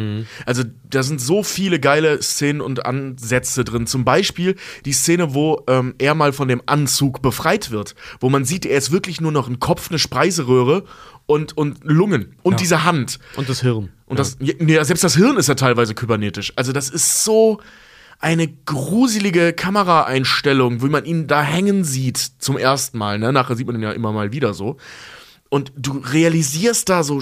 also 0.45 0.63
da 0.89 1.03
sind 1.03 1.19
so 1.19 1.43
viele 1.43 1.79
geile 1.79 2.21
Szenen 2.21 2.61
und 2.61 2.85
Ansätze 2.85 3.63
drin. 3.63 3.87
Zum 3.87 4.05
Beispiel 4.09 4.55
die 4.85 4.93
Szene, 4.93 5.35
wo 5.35 5.63
ähm, 5.67 5.93
er 5.99 6.15
mal 6.15 6.33
von 6.33 6.47
dem 6.47 6.63
Anzug 6.65 7.21
befreit 7.21 7.69
wird, 7.69 7.93
wo 8.19 8.29
man 8.29 8.43
sieht, 8.43 8.65
er 8.65 8.75
ist 8.75 8.91
wirklich 8.91 9.21
nur 9.21 9.31
noch 9.31 9.47
ein 9.47 9.59
Kopf, 9.59 9.91
eine 9.91 9.99
Spreiseröhre 9.99 10.83
und, 11.27 11.55
und 11.55 11.77
Lungen 11.83 12.35
und 12.41 12.59
diese 12.59 12.85
Hand. 12.85 13.19
Und 13.35 13.49
das 13.49 13.61
Hirn. 13.61 13.89
Und 14.07 14.17
das, 14.17 14.37
ja, 14.39 14.55
nee, 14.57 14.83
selbst 14.83 15.03
das 15.03 15.15
Hirn 15.15 15.37
ist 15.37 15.47
ja 15.47 15.53
teilweise 15.53 15.93
kybernetisch. 15.93 16.53
Also 16.55 16.73
das 16.73 16.89
ist 16.89 17.23
so 17.23 17.61
eine 18.17 18.47
gruselige 18.47 19.53
Kameraeinstellung, 19.53 20.81
wie 20.81 20.89
man 20.89 21.05
ihn 21.05 21.27
da 21.27 21.43
hängen 21.43 21.83
sieht 21.83 22.17
zum 22.17 22.57
ersten 22.57 22.97
Mal. 22.97 23.19
Ne? 23.19 23.31
Nachher 23.31 23.55
sieht 23.55 23.67
man 23.67 23.75
ihn 23.75 23.83
ja 23.83 23.91
immer 23.91 24.11
mal 24.11 24.31
wieder 24.31 24.55
so. 24.55 24.77
Und 25.49 25.71
du 25.77 25.99
realisierst 25.99 26.89
da 26.89 27.03
so 27.03 27.21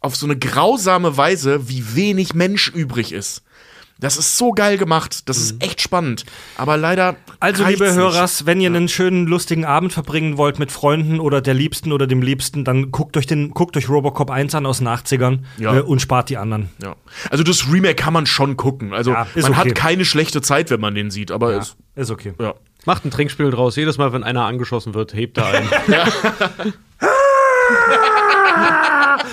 auf 0.00 0.16
so 0.16 0.24
eine 0.24 0.38
grausame 0.38 1.18
Weise, 1.18 1.68
wie 1.68 1.94
wenig 1.94 2.32
Mensch 2.32 2.68
übrig 2.68 3.12
ist. 3.12 3.42
Das 4.00 4.16
ist 4.16 4.38
so 4.38 4.52
geil 4.52 4.78
gemacht. 4.78 5.28
Das 5.28 5.38
ist 5.38 5.60
echt 5.62 5.80
spannend. 5.80 6.24
Aber 6.56 6.76
leider. 6.76 7.16
Also, 7.40 7.64
liebe 7.64 7.84
nicht. 7.84 7.96
Hörers, 7.96 8.46
wenn 8.46 8.60
ihr 8.60 8.68
einen 8.68 8.88
schönen, 8.88 9.26
lustigen 9.26 9.64
Abend 9.64 9.92
verbringen 9.92 10.36
wollt 10.38 10.60
mit 10.60 10.70
Freunden 10.70 11.18
oder 11.18 11.40
der 11.40 11.54
Liebsten 11.54 11.90
oder 11.90 12.06
dem 12.06 12.22
Liebsten, 12.22 12.64
dann 12.64 12.92
guckt 12.92 13.16
euch, 13.16 13.26
den, 13.26 13.50
guckt 13.50 13.76
euch 13.76 13.88
Robocop 13.88 14.30
1 14.30 14.54
an 14.54 14.66
aus 14.66 14.78
den 14.78 14.86
80ern 14.88 15.40
Ja. 15.58 15.74
äh, 15.76 15.80
und 15.80 16.00
spart 16.00 16.28
die 16.30 16.36
anderen. 16.36 16.68
Ja. 16.80 16.94
Also 17.30 17.42
das 17.42 17.72
Remake 17.72 17.96
kann 17.96 18.12
man 18.12 18.26
schon 18.26 18.56
gucken. 18.56 18.92
Also 18.94 19.10
Ja, 19.10 19.26
ist 19.34 19.42
man 19.48 19.58
okay. 19.58 19.70
hat 19.70 19.74
keine 19.76 20.04
schlechte 20.04 20.42
Zeit, 20.42 20.70
wenn 20.70 20.80
man 20.80 20.94
den 20.94 21.10
sieht. 21.10 21.32
Aber 21.32 21.50
Ja, 21.52 21.58
es, 21.58 21.74
ist 21.96 22.10
okay. 22.12 22.34
ja. 22.40 22.54
Macht 22.86 23.04
ein 23.04 23.10
Trinkspiel 23.10 23.50
draus. 23.50 23.74
Jedes 23.74 23.98
Mal, 23.98 24.12
wenn 24.12 24.22
einer 24.22 24.44
angeschossen 24.44 24.94
wird, 24.94 25.12
hebt 25.12 25.38
er 25.38 25.46
ein. 25.48 25.68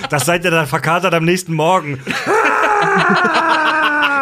Das 0.09 0.25
seid 0.25 0.43
ihr 0.43 0.51
dann 0.51 0.67
verkatert 0.67 1.13
am 1.13 1.23
nächsten 1.25 1.53
Morgen. 1.53 1.99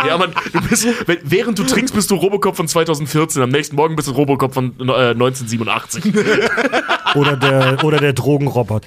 Ja, 0.07 0.17
man, 0.17 0.33
du 0.51 0.61
bist, 0.61 0.87
wenn, 1.07 1.17
während 1.23 1.59
du 1.59 1.63
trinkst, 1.63 1.93
bist 1.93 2.11
du 2.11 2.15
Robocop 2.15 2.55
von 2.55 2.67
2014. 2.67 3.41
Am 3.41 3.49
nächsten 3.49 3.75
Morgen 3.75 3.95
bist 3.95 4.07
du 4.07 4.11
Robocop 4.11 4.53
von 4.53 4.73
äh, 4.79 5.11
1987. 5.11 6.03
Oder 7.15 7.37
der, 7.37 7.83
oder 7.83 7.97
der 7.99 8.13
Drogenrobot. 8.13 8.83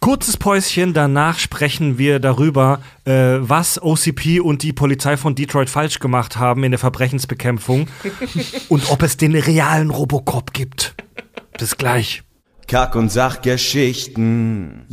Kurzes 0.00 0.36
Päuschen, 0.36 0.92
danach 0.92 1.38
sprechen 1.38 1.96
wir 1.96 2.18
darüber, 2.20 2.80
äh, 3.06 3.36
was 3.38 3.80
OCP 3.82 4.40
und 4.40 4.62
die 4.62 4.74
Polizei 4.74 5.16
von 5.16 5.34
Detroit 5.34 5.70
falsch 5.70 5.98
gemacht 5.98 6.36
haben 6.36 6.62
in 6.64 6.72
der 6.72 6.78
Verbrechensbekämpfung 6.78 7.88
und 8.68 8.90
ob 8.90 9.02
es 9.02 9.16
den 9.16 9.34
realen 9.34 9.88
Robocop 9.88 10.52
gibt. 10.52 10.94
Bis 11.58 11.76
gleich. 11.78 12.22
Kack- 12.66 12.96
und 12.96 13.10
Sachgeschichten. 13.10 14.84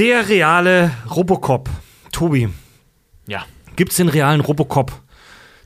Der 0.00 0.30
reale 0.30 0.92
Robocop. 1.14 1.68
Tobi, 2.10 2.48
ja. 3.26 3.44
gibt's 3.76 3.96
den 3.96 4.08
realen 4.08 4.40
Robocop? 4.40 4.98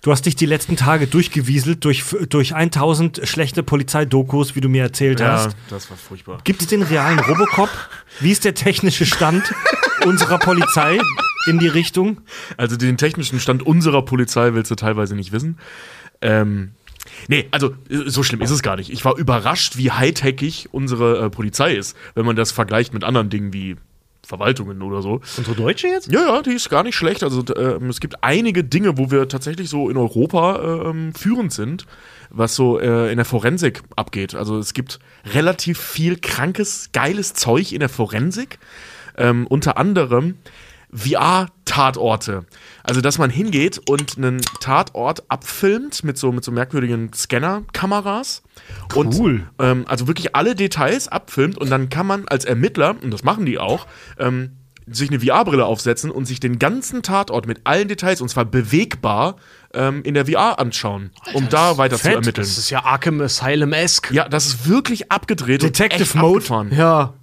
Du 0.03 0.11
hast 0.11 0.27
dich 0.27 0.35
die 0.35 0.47
letzten 0.47 0.75
Tage 0.75 1.07
durchgewieselt 1.07 1.85
durch, 1.85 2.03
durch 2.31 2.53
1000 2.53 3.21
schlechte 3.29 3.63
Polizeidokus, 3.63 4.57
wie 4.57 4.61
du 4.61 4.69
mir 4.69 4.83
erzählt 4.83 5.21
Ja, 5.21 5.35
hast. 5.35 5.57
das 5.71 5.89
war 5.89 5.97
furchtbar. 5.97 6.41
Gibt 6.43 6.63
es 6.63 6.67
den 6.67 6.83
realen 6.83 7.21
Robocop? 7.21 7.69
Wie 8.19 8.33
ist 8.33 8.45
der 8.45 8.55
technische 8.55 9.07
Stand 9.07 9.55
unserer 10.05 10.41
Polizei 10.41 10.99
in 11.47 11.61
die 11.61 11.69
Richtung? 11.69 12.21
Also 12.57 12.77
den 12.77 12.97
technischen 12.97 13.39
Stand 13.39 13.63
unserer 13.63 14.05
Polizei 14.05 14.53
willst 14.53 14.69
du 14.69 14.75
teilweise 14.75 15.15
nicht 15.15 15.31
wissen. 15.31 15.61
Ähm, 16.21 16.73
nee, 17.29 17.47
also 17.53 17.77
so 17.89 18.25
schlimm 18.25 18.41
ist 18.41 18.51
es 18.51 18.63
gar 18.65 18.75
nicht. 18.75 18.91
Ich 18.91 19.05
war 19.05 19.17
überrascht, 19.17 19.77
wie 19.77 19.93
hightechig 19.93 20.71
unsere 20.73 21.25
äh, 21.27 21.31
Polizei 21.31 21.75
ist, 21.75 21.97
wenn 22.17 22.27
man 22.27 22.35
das 22.35 22.51
vergleicht 22.51 22.93
mit 22.93 23.05
anderen 23.05 23.31
Dingen 23.31 23.53
wie 23.53 23.77
Verwaltungen 24.25 24.83
oder 24.83 25.03
so. 25.03 25.21
Unsere 25.37 25.57
Deutsche 25.57 25.89
jetzt? 25.89 26.11
Ja, 26.11 26.27
ja, 26.27 26.43
die 26.43 26.53
ist 26.53 26.71
gar 26.71 26.83
nicht 26.83 26.97
schlecht. 26.97 27.23
Also 27.23 27.43
äh, 27.55 27.83
es 27.89 28.01
gibt 28.01 28.23
einige 28.23 28.65
Dinge, 28.65 28.99
wo 28.99 29.11
wir 29.11 29.29
tatsächlich 29.29 29.69
so 29.69 29.91
in 29.91 29.97
Europa 29.97 30.89
ähm, 30.91 31.15
führend 31.15 31.53
sind, 31.53 31.87
was 32.31 32.55
so 32.55 32.79
äh, 32.79 33.11
in 33.11 33.17
der 33.17 33.25
Forensik 33.25 33.83
abgeht. 33.97 34.35
Also 34.35 34.59
es 34.59 34.75
gibt 34.75 34.99
relativ 35.33 35.79
viel 35.79 36.19
krankes, 36.19 36.91
geiles 36.93 37.35
Zeug 37.35 37.73
in 37.73 37.81
der 37.81 37.89
Forensik. 37.89 38.59
Ähm, 39.17 39.47
unter 39.47 39.77
anderem 39.77 40.37
VR-Tatorte. 40.95 42.45
Also, 42.83 43.01
dass 43.01 43.19
man 43.19 43.31
hingeht 43.31 43.81
und 43.89 44.17
einen 44.17 44.41
Tatort 44.61 45.25
abfilmt 45.29 46.05
mit 46.05 46.19
so, 46.19 46.33
mit 46.33 46.45
so 46.45 46.53
merkwürdigen 46.53 47.13
Scanner-Kameras. 47.13 48.43
Und, 48.95 49.15
Cool. 49.19 49.49
ähm, 49.59 49.85
also 49.89 50.07
wirklich 50.07 50.35
alle 50.37 50.55
Details 50.55 51.09
abfilmt 51.09 51.59
und 51.59 51.71
dann 51.71 51.89
kann 51.89 52.07
man 52.07 52.29
als 52.29 52.45
Ermittler, 52.45 52.95
und 53.03 53.11
das 53.11 53.25
machen 53.25 53.47
die 53.47 53.59
auch, 53.59 53.87
ähm, 54.19 54.53
sich 54.87 55.09
eine 55.11 55.19
VR-Brille 55.21 55.65
aufsetzen 55.65 56.11
und 56.11 56.27
sich 56.27 56.41
den 56.41 56.59
ganzen 56.59 57.03
Tatort 57.03 57.47
mit 57.47 57.63
allen 57.65 57.89
Details, 57.89 58.21
und 58.21 58.29
zwar 58.29 58.45
bewegbar, 58.45 59.37
ähm, 59.73 60.03
in 60.05 60.13
der 60.13 60.27
VR 60.27 60.59
anschauen, 60.59 61.11
um 61.33 61.49
da 61.49 61.79
weiter 61.79 61.97
zu 61.97 62.03
fett. 62.03 62.13
ermitteln. 62.17 62.45
Das 62.47 62.59
ist 62.59 62.69
ja 62.69 62.85
Arkham 62.85 63.21
Asylum-esque. 63.21 64.13
Ja, 64.13 64.29
das 64.29 64.45
ist 64.47 64.69
wirklich 64.69 65.11
abgedreht. 65.11 65.63
Detective 65.63 65.95
und 65.97 66.03
echt 66.03 66.15
Mode. 66.17 66.37
abgefahren. 66.37 66.71
Ja. 66.77 67.15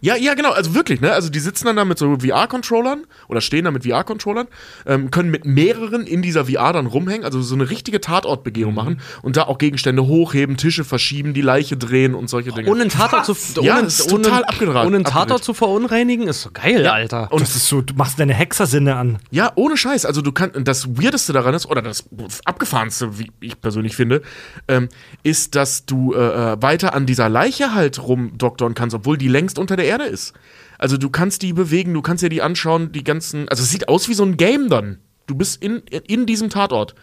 Ja, 0.00 0.16
ja, 0.16 0.34
genau, 0.34 0.50
also 0.50 0.74
wirklich, 0.74 1.00
ne? 1.00 1.12
Also 1.12 1.30
die 1.30 1.38
sitzen 1.40 1.66
dann 1.66 1.76
da 1.76 1.84
mit 1.84 1.98
so 1.98 2.18
VR-Controllern 2.18 3.04
oder 3.28 3.40
stehen 3.40 3.64
da 3.64 3.70
mit 3.70 3.84
VR-Controllern, 3.84 4.46
ähm, 4.86 5.10
können 5.10 5.30
mit 5.30 5.44
mehreren 5.46 6.06
in 6.06 6.20
dieser 6.22 6.46
VR 6.46 6.72
dann 6.72 6.86
rumhängen, 6.86 7.24
also 7.24 7.40
so 7.40 7.54
eine 7.54 7.70
richtige 7.70 8.00
Tatortbegehung 8.00 8.74
machen 8.74 9.00
und 9.22 9.36
da 9.36 9.44
auch 9.44 9.58
Gegenstände 9.58 10.06
hochheben, 10.06 10.56
Tische 10.56 10.84
verschieben, 10.84 11.32
die 11.34 11.40
Leiche 11.40 11.76
drehen 11.76 12.14
und 12.14 12.28
solche 12.28 12.52
Dinge. 12.52 12.68
Ohne 12.70 12.82
einen 12.82 12.90
Tatort 12.90 13.24
zu, 13.26 13.32
ohne, 13.58 13.66
Ja, 13.66 13.78
ohne, 13.78 13.88
total 14.22 14.44
abgedreht- 14.44 14.86
ohne 14.86 14.96
einen 14.96 15.04
Tatort 15.04 15.22
abgedreht. 15.22 15.44
zu 15.44 15.54
verunreinigen, 15.54 16.28
ist 16.28 16.42
so 16.42 16.50
geil, 16.52 16.86
Alter. 16.86 17.32
und 17.32 17.40
Das 17.40 17.56
ist 17.56 17.66
so, 17.68 17.80
du 17.80 17.94
machst 17.94 18.18
deine 18.20 18.34
Hexersinne 18.34 18.96
an. 18.96 19.18
Ja, 19.30 19.52
ohne 19.54 19.76
Scheiß. 19.76 20.04
Also 20.04 20.20
du 20.20 20.32
kannst, 20.32 20.56
das 20.64 20.88
Weirdeste 21.00 21.32
daran 21.32 21.54
ist, 21.54 21.66
oder 21.66 21.80
das 21.82 22.04
abgefahrenste, 22.44 23.18
wie 23.18 23.30
ich 23.40 23.60
persönlich 23.60 23.96
finde, 23.96 24.22
ähm, 24.68 24.88
ist, 25.22 25.54
dass 25.54 25.86
du 25.86 26.12
äh, 26.14 26.18
äh, 26.52 26.62
weiter 26.62 26.94
an 26.94 27.06
dieser 27.06 27.28
Leiche 27.28 27.74
halt 27.74 28.02
rumdoktern 28.02 28.74
kannst, 28.74 28.94
obwohl 28.94 29.16
die 29.16 29.28
längst 29.28 29.53
unter 29.58 29.76
der 29.76 29.86
Erde 29.86 30.04
ist. 30.04 30.34
Also 30.78 30.96
du 30.96 31.10
kannst 31.10 31.42
die 31.42 31.52
bewegen, 31.52 31.94
du 31.94 32.02
kannst 32.02 32.22
dir 32.22 32.28
die 32.28 32.42
anschauen, 32.42 32.92
die 32.92 33.04
ganzen. 33.04 33.48
Also 33.48 33.62
es 33.62 33.70
sieht 33.70 33.88
aus 33.88 34.08
wie 34.08 34.14
so 34.14 34.24
ein 34.24 34.36
Game 34.36 34.68
dann. 34.68 34.98
Du 35.26 35.34
bist 35.34 35.62
in, 35.62 35.78
in 36.06 36.26
diesem 36.26 36.50
Tatort. 36.50 36.94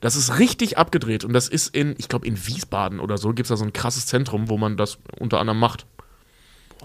Das 0.00 0.16
ist 0.16 0.38
richtig 0.38 0.78
abgedreht 0.78 1.24
und 1.24 1.34
das 1.34 1.48
ist 1.48 1.74
in, 1.74 1.94
ich 1.98 2.08
glaube, 2.08 2.26
in 2.26 2.46
Wiesbaden 2.46 3.00
oder 3.00 3.18
so 3.18 3.28
gibt 3.28 3.40
es 3.42 3.48
da 3.48 3.56
so 3.56 3.64
ein 3.64 3.72
krasses 3.72 4.06
Zentrum, 4.06 4.48
wo 4.48 4.56
man 4.56 4.76
das 4.78 4.98
unter 5.18 5.38
anderem 5.38 5.58
macht. 5.58 5.84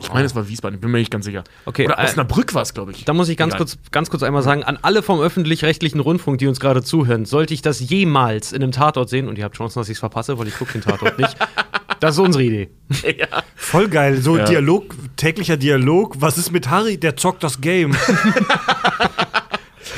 Ich 0.01 0.11
meine, 0.11 0.25
es 0.25 0.35
war 0.35 0.49
Wiesbaden, 0.49 0.75
ich 0.75 0.81
bin 0.81 0.91
mir 0.91 0.97
nicht 0.97 1.11
ganz 1.11 1.23
sicher. 1.23 1.45
Okay, 1.65 1.85
oder 1.85 1.99
äh, 1.99 2.03
Osnabrück 2.03 2.53
war 2.53 2.63
es, 2.63 2.73
glaube 2.73 2.91
ich. 2.91 3.05
Da 3.05 3.13
muss 3.13 3.29
ich 3.29 3.37
ganz 3.37 3.53
Egal. 3.53 3.59
kurz, 3.59 3.77
ganz 3.91 4.09
kurz 4.09 4.23
einmal 4.23 4.43
sagen, 4.43 4.63
an 4.63 4.77
alle 4.81 5.01
vom 5.01 5.21
öffentlich-rechtlichen 5.21 6.01
Rundfunk, 6.01 6.37
die 6.39 6.47
uns 6.47 6.59
gerade 6.59 6.83
zuhören, 6.83 7.23
sollte 7.23 7.53
ich 7.53 7.61
das 7.61 7.79
jemals 7.79 8.51
in 8.51 8.61
einem 8.61 8.73
Tatort 8.73 9.09
sehen, 9.09 9.29
und 9.29 9.37
ihr 9.37 9.45
habt 9.45 9.55
Chancen, 9.55 9.79
dass 9.79 9.87
ich 9.87 9.93
es 9.93 9.99
verpasse, 9.99 10.37
weil 10.37 10.47
ich 10.47 10.57
gucke 10.57 10.73
den 10.73 10.81
Tatort 10.81 11.17
nicht, 11.17 11.37
das 11.99 12.15
ist 12.15 12.19
unsere 12.19 12.43
Idee. 12.43 12.69
Voll 13.55 13.87
geil. 13.89 14.17
So 14.21 14.37
Ja. 14.37 14.45
Dialog, 14.45 14.95
täglicher 15.15 15.57
Dialog. 15.57 16.15
Was 16.19 16.37
ist 16.37 16.51
mit 16.51 16.69
Harry? 16.69 16.97
Der 16.97 17.15
zockt 17.17 17.43
das 17.43 17.59
Game. 17.61 17.95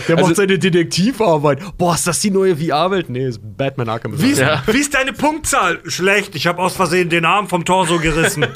Der 0.08 0.16
Also- 0.18 0.28
macht 0.28 0.36
seine 0.38 0.58
Detektivarbeit. 0.60 1.60
Boah, 1.78 1.96
ist 1.96 2.08
das 2.08 2.20
die 2.20 2.32
neue 2.32 2.56
VR-Welt? 2.56 3.10
Nee, 3.10 3.28
ist 3.28 3.40
Batman 3.58 3.90
Arkham 3.90 4.22
Wie 4.22 4.30
ist, 4.32 4.40
Ja. 4.40 4.64
wie 4.68 4.78
ist 4.78 4.94
deine 4.94 5.12
Punktzahl? 5.14 5.80
Schlecht. 5.86 6.36
Ich 6.36 6.48
habe 6.48 6.62
aus 6.62 6.76
Versehen 6.76 7.10
den 7.10 7.26
Arm 7.26 7.48
vom 7.50 7.66
Torso 7.66 8.00
gerissen. 8.00 8.46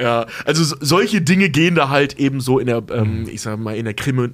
Ja, 0.00 0.26
also 0.44 0.62
so- 0.62 0.76
solche 0.78 1.20
Dinge 1.20 1.48
gehen 1.48 1.74
da 1.74 1.88
halt 1.88 2.16
eben 2.20 2.40
so 2.40 2.60
in 2.60 2.68
der, 2.68 2.80
ähm, 2.92 3.26
ich 3.28 3.40
sag 3.40 3.58
mal, 3.58 3.74
in 3.76 3.86
der 3.86 3.94
Krimi 3.94 4.28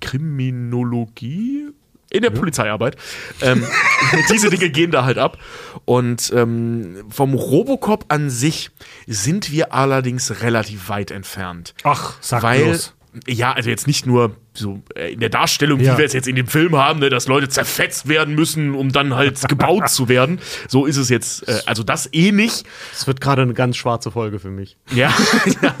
Kriminologie, 0.00 1.66
in 2.10 2.22
der 2.22 2.30
Polizeiarbeit. 2.30 2.96
Ähm, 3.40 3.64
diese 4.32 4.50
Dinge 4.50 4.68
gehen 4.70 4.90
da 4.90 5.04
halt 5.04 5.18
ab. 5.18 5.38
Und 5.84 6.32
ähm, 6.34 7.04
vom 7.08 7.34
Robocop 7.34 8.04
an 8.08 8.30
sich 8.30 8.70
sind 9.06 9.50
wir 9.52 9.72
allerdings 9.72 10.42
relativ 10.42 10.88
weit 10.88 11.10
entfernt. 11.10 11.74
Ach, 11.84 12.14
sag 12.20 12.42
weil, 12.42 12.64
bloß. 12.64 12.94
ja, 13.26 13.52
also 13.52 13.70
jetzt 13.70 13.86
nicht 13.86 14.06
nur 14.06 14.36
so 14.52 14.82
äh, 14.96 15.12
in 15.12 15.20
der 15.20 15.28
Darstellung, 15.30 15.80
Ja. 15.80 15.94
wie 15.94 15.98
wir 15.98 16.04
es 16.04 16.12
jetzt 16.12 16.26
in 16.28 16.34
dem 16.36 16.48
Film 16.48 16.76
haben, 16.76 16.98
ne, 16.98 17.08
dass 17.10 17.28
Leute 17.28 17.48
zerfetzt 17.48 18.08
werden 18.08 18.34
müssen, 18.34 18.74
um 18.74 18.90
dann 18.92 19.14
halt 19.14 19.40
gebaut 19.48 19.88
zu 19.88 20.08
werden. 20.08 20.40
So 20.68 20.86
ist 20.86 20.96
es 20.96 21.08
jetzt, 21.08 21.48
äh, 21.48 21.60
also 21.66 21.82
das 21.84 22.08
eh 22.12 22.32
nicht. 22.32 22.64
Das 22.92 23.06
wird 23.06 23.20
gerade 23.20 23.42
eine 23.42 23.54
ganz 23.54 23.76
schwarze 23.76 24.10
Folge 24.10 24.40
für 24.40 24.50
mich. 24.50 24.76
Ja, 24.92 25.12
ja. 25.62 25.74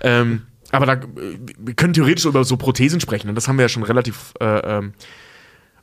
Ähm, 0.00 0.42
aber 0.70 0.86
da, 0.86 0.92
äh, 0.94 1.38
wir 1.58 1.74
können 1.74 1.92
theoretisch 1.92 2.24
über 2.24 2.44
so 2.44 2.56
Prothesen 2.56 3.00
sprechen. 3.00 3.28
Und 3.28 3.34
das 3.34 3.48
haben 3.48 3.58
wir 3.58 3.64
ja 3.64 3.68
schon 3.68 3.82
relativ 3.82 4.32
äh, 4.40 4.44
ähm, 4.78 4.94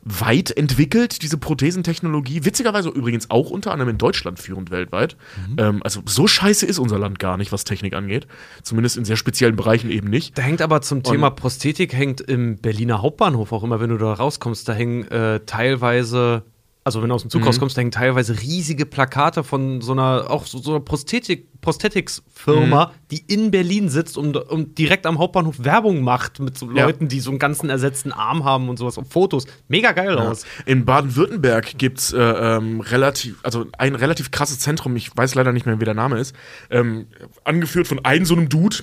weit 0.03 0.55
entwickelt, 0.55 1.21
diese 1.21 1.38
Prothesentechnologie. 1.38 2.45
Witzigerweise 2.45 2.89
übrigens 2.89 3.30
auch 3.30 3.49
unter 3.49 3.71
anderem 3.71 3.89
in 3.89 3.97
Deutschland 3.97 4.39
führend 4.39 4.71
weltweit. 4.71 5.17
Ähm, 5.57 5.84
also 5.84 6.01
so 6.05 6.26
scheiße 6.26 6.65
ist 6.65 6.80
unser 6.80 6.97
Land 6.97 7.19
gar 7.19 7.38
nicht, 7.38 7.51
was 7.51 7.65
Technik 7.65 7.93
angeht. 7.93 8.26
Zumindest 8.63 8.97
in 8.97 9.05
sehr 9.05 9.17
speziellen 9.17 9.55
Bereichen 9.55 9.89
eben 9.89 10.09
nicht. 10.09 10.38
Da 10.38 10.41
hängt 10.41 10.61
aber 10.61 10.81
zum 10.81 11.03
Thema 11.03 11.30
Prosthetik, 11.30 11.93
hängt 11.93 12.21
im 12.21 12.57
Berliner 12.57 13.01
Hauptbahnhof 13.01 13.51
auch 13.51 13.63
immer, 13.63 13.80
wenn 13.80 13.89
du 13.89 13.97
da 13.97 14.13
rauskommst, 14.13 14.67
da 14.69 14.73
hängen 14.73 15.05
äh, 15.09 15.41
teilweise, 15.45 16.43
also 16.84 17.01
wenn 17.01 17.10
du 17.10 17.15
aus 17.15 17.22
dem 17.22 17.30
Zug 17.30 17.45
rauskommst, 17.45 17.76
da 17.77 17.81
hängen 17.81 17.91
teilweise 17.91 18.39
riesige 18.41 18.85
Plakate 18.85 19.43
von 19.43 19.81
so 19.81 19.91
einer, 19.91 20.31
auch 20.31 20.45
so, 20.45 20.60
so 20.60 20.72
einer 20.72 20.80
Prosthetik, 20.80 21.47
Prosthetics-Firma, 21.61 22.93
die 23.11 23.19
in 23.27 23.51
Berlin 23.51 23.89
sitzt 23.89 24.18
und, 24.18 24.38
und 24.38 24.77
direkt 24.77 25.06
am 25.06 25.19
Hauptbahnhof 25.19 25.64
Werbung 25.64 26.01
macht 26.01 26.39
mit 26.39 26.57
so 26.57 26.72
Ja. 26.72 26.85
Leuten, 26.85 27.10
die 27.10 27.19
so 27.19 27.31
einen 27.31 27.39
ganzen 27.39 27.69
ersetzten 27.69 28.11
Arm 28.11 28.45
haben 28.45 28.69
und 28.69 28.77
sowas 28.77 28.97
und 28.97 29.11
Fotos. 29.11 29.45
Mega 29.68 29.91
geil 29.91 30.18
aus. 30.18 30.45
In 30.65 30.85
Baden-Württemberg 30.85 31.77
gibt 31.77 31.99
es 31.99 32.14
äh, 32.14 32.18
ähm, 32.19 32.80
relativ, 32.80 33.39
also 33.43 33.68
ein 33.77 33.95
relativ 33.95 34.31
krasses 34.31 34.60
Zentrum, 34.60 34.95
ich 34.95 35.15
weiß 35.15 35.35
leider 35.35 35.51
nicht 35.51 35.65
mehr, 35.65 35.80
wie 35.81 35.85
der 35.85 35.93
Name 35.93 36.18
ist, 36.18 36.34
ähm, 36.69 37.07
angeführt 37.43 37.88
von 37.88 38.03
einem 38.06 38.26
so 38.26 38.35
einem 38.35 38.47
Dude, 38.47 38.77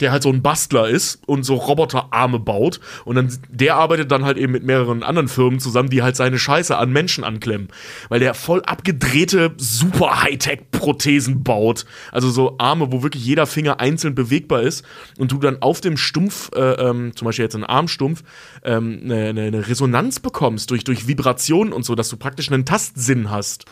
der 0.00 0.12
halt 0.12 0.22
so 0.22 0.30
ein 0.30 0.42
Bastler 0.42 0.88
ist 0.88 1.20
und 1.26 1.44
so 1.44 1.54
Roboterarme 1.54 2.38
baut. 2.38 2.80
Und 3.04 3.16
dann 3.16 3.38
der 3.48 3.76
arbeitet 3.76 4.10
dann 4.10 4.24
halt 4.24 4.38
eben 4.38 4.52
mit 4.52 4.64
mehreren 4.64 5.02
anderen 5.02 5.28
Firmen 5.28 5.60
zusammen, 5.60 5.90
die 5.90 6.02
halt 6.02 6.16
seine 6.16 6.38
Scheiße 6.38 6.76
an 6.76 6.92
Menschen 6.92 7.24
anklemmen. 7.24 7.68
Weil 8.08 8.20
der 8.20 8.34
voll 8.34 8.62
abgedrehte, 8.62 9.52
super 9.56 10.22
Hightech-Prothesen 10.22 11.42
baut. 11.42 11.84
Also 12.12 12.30
so 12.30 12.56
Arme, 12.58 12.92
wo 12.92 13.02
wirklich 13.02 13.24
jeder 13.24 13.46
Finger 13.46 13.80
einzeln 13.80 14.14
bewegbar 14.14 14.62
ist 14.62 14.84
und 15.18 15.32
du 15.32 15.38
dann 15.38 15.62
auf 15.62 15.80
dem 15.80 15.96
Stumpf, 15.96 16.50
äh, 16.54 16.60
ähm, 16.60 17.14
zum 17.14 17.26
Beispiel 17.26 17.44
jetzt 17.44 17.54
einen 17.54 17.64
Armstumpf, 17.64 18.22
ähm, 18.64 19.00
eine, 19.04 19.28
eine, 19.28 19.42
eine 19.42 19.68
Resonanz 19.68 20.20
bekommst 20.20 20.70
durch, 20.70 20.84
durch 20.84 21.06
Vibrationen 21.06 21.72
und 21.72 21.84
so, 21.84 21.94
dass 21.94 22.08
du 22.08 22.16
praktisch 22.16 22.50
einen 22.50 22.64
Tastsinn 22.64 23.30
hast. 23.30 23.66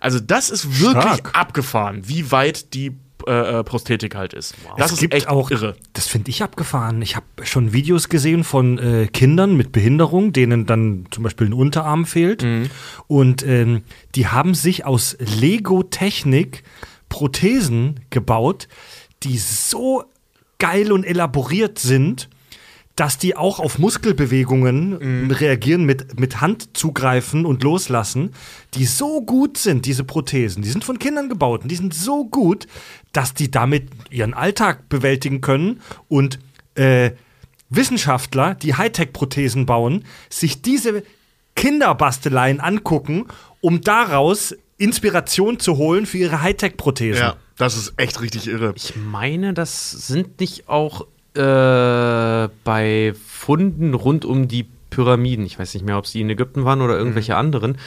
Also 0.00 0.18
das 0.18 0.50
ist 0.50 0.80
wirklich 0.80 1.02
Stark. 1.02 1.38
abgefahren, 1.38 2.08
wie 2.08 2.32
weit 2.32 2.74
die 2.74 2.96
äh, 3.26 3.60
äh, 3.60 3.64
Prosthetik 3.64 4.14
halt 4.14 4.32
ist. 4.32 4.54
Das 4.76 4.86
es 4.86 4.92
ist 4.94 5.00
gibt 5.00 5.14
echt 5.14 5.28
auch, 5.28 5.50
irre. 5.50 5.76
das 5.92 6.06
finde 6.06 6.30
ich 6.30 6.42
abgefahren. 6.42 7.02
Ich 7.02 7.16
habe 7.16 7.26
schon 7.42 7.72
Videos 7.72 8.08
gesehen 8.08 8.44
von 8.44 8.78
äh, 8.78 9.06
Kindern 9.06 9.56
mit 9.56 9.72
Behinderung, 9.72 10.32
denen 10.32 10.66
dann 10.66 11.06
zum 11.10 11.24
Beispiel 11.24 11.48
ein 11.48 11.52
Unterarm 11.52 12.06
fehlt. 12.06 12.42
Mhm. 12.42 12.70
Und 13.06 13.46
ähm, 13.46 13.82
die 14.14 14.28
haben 14.28 14.54
sich 14.54 14.84
aus 14.84 15.16
Lego-Technik 15.18 16.62
Prothesen 17.08 18.00
gebaut, 18.10 18.68
die 19.22 19.36
so 19.38 20.04
geil 20.58 20.92
und 20.92 21.04
elaboriert 21.04 21.78
sind, 21.78 22.28
dass 23.00 23.16
die 23.16 23.34
auch 23.34 23.60
auf 23.60 23.78
Muskelbewegungen 23.78 24.98
ähm, 25.00 25.30
reagieren, 25.30 25.86
mit, 25.86 26.20
mit 26.20 26.42
Hand 26.42 26.76
zugreifen 26.76 27.46
und 27.46 27.62
loslassen, 27.62 28.34
die 28.74 28.84
so 28.84 29.22
gut 29.22 29.56
sind, 29.56 29.86
diese 29.86 30.04
Prothesen. 30.04 30.62
Die 30.62 30.68
sind 30.68 30.84
von 30.84 30.98
Kindern 30.98 31.30
gebaut 31.30 31.62
und 31.62 31.70
die 31.70 31.76
sind 31.76 31.94
so 31.94 32.26
gut, 32.26 32.66
dass 33.14 33.32
die 33.32 33.50
damit 33.50 33.88
ihren 34.10 34.34
Alltag 34.34 34.90
bewältigen 34.90 35.40
können 35.40 35.80
und 36.08 36.40
äh, 36.74 37.12
Wissenschaftler, 37.70 38.54
die 38.54 38.74
Hightech-Prothesen 38.74 39.64
bauen, 39.64 40.04
sich 40.28 40.60
diese 40.60 41.02
Kinderbasteleien 41.56 42.60
angucken, 42.60 43.28
um 43.62 43.80
daraus 43.80 44.54
Inspiration 44.76 45.58
zu 45.58 45.78
holen 45.78 46.04
für 46.04 46.18
ihre 46.18 46.42
Hightech-Prothesen. 46.42 47.22
Ja, 47.22 47.36
das 47.56 47.78
ist 47.78 47.94
echt 47.96 48.20
richtig 48.20 48.46
irre. 48.46 48.74
Ich 48.76 48.94
meine, 48.94 49.54
das 49.54 49.90
sind 49.90 50.38
nicht 50.38 50.68
auch 50.68 51.06
äh, 51.34 52.48
bei 52.64 53.14
Funden 53.14 53.94
rund 53.94 54.24
um 54.24 54.48
die 54.48 54.66
Pyramiden, 54.90 55.46
ich 55.46 55.58
weiß 55.58 55.74
nicht 55.74 55.86
mehr, 55.86 55.96
ob 55.96 56.04
es 56.04 56.12
die 56.12 56.20
in 56.20 56.28
Ägypten 56.30 56.64
waren 56.64 56.82
oder 56.82 56.98
irgendwelche 56.98 57.36
anderen, 57.36 57.78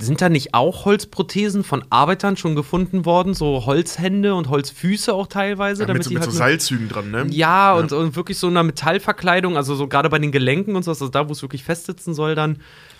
sind 0.00 0.20
da 0.20 0.28
nicht 0.28 0.54
auch 0.54 0.84
Holzprothesen 0.84 1.64
von 1.64 1.84
Arbeitern 1.90 2.36
schon 2.36 2.54
gefunden 2.54 3.04
worden? 3.04 3.34
So 3.34 3.66
Holzhände 3.66 4.34
und 4.34 4.48
Holzfüße 4.48 5.12
auch 5.12 5.26
teilweise? 5.26 5.86
mit 5.86 6.04
so, 6.04 6.10
die 6.10 6.14
mit 6.14 6.22
halt 6.22 6.32
so 6.32 6.38
Seilzügen 6.38 6.88
dran, 6.88 7.10
ne? 7.10 7.26
ja, 7.30 7.74
Und, 7.74 7.92
und 7.92 8.14
wirklich 8.14 8.38
so 8.38 8.46
einer 8.46 8.62
Metallverkleidung, 8.62 9.56
also 9.56 9.74
so 9.74 9.88
gerade 9.88 10.08
bei 10.08 10.18
den 10.18 10.30
Gelenken 10.30 10.76
und 10.76 10.84
so, 10.84 10.90
also 10.90 11.08
da, 11.08 11.28
wo 11.28 11.32
es 11.32 11.42
wirklich 11.42 11.64
festsitzen 11.64 12.14
soll, 12.14 12.34
dann. 12.34 12.58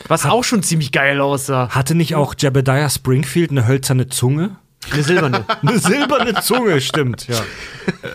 Was 0.09 0.27
auch 0.27 0.45
schon 0.45 0.63
ziemlich 0.63 0.91
geil 0.91 1.21
aussah. 1.21 1.69
Hatte 1.71 1.95
nicht 1.95 2.15
auch 2.15 2.35
Jebediah 2.37 2.91
Springfield 2.91 3.51
eine 3.51 3.67
hölzerne 3.67 4.09
Zunge? 4.09 4.57
Eine 4.93 5.03
silberne. 5.03 5.45
Eine 5.63 5.79
silberne 5.79 6.35
Zunge, 6.43 6.81
stimmt, 6.81 7.29
ja. 7.29 7.41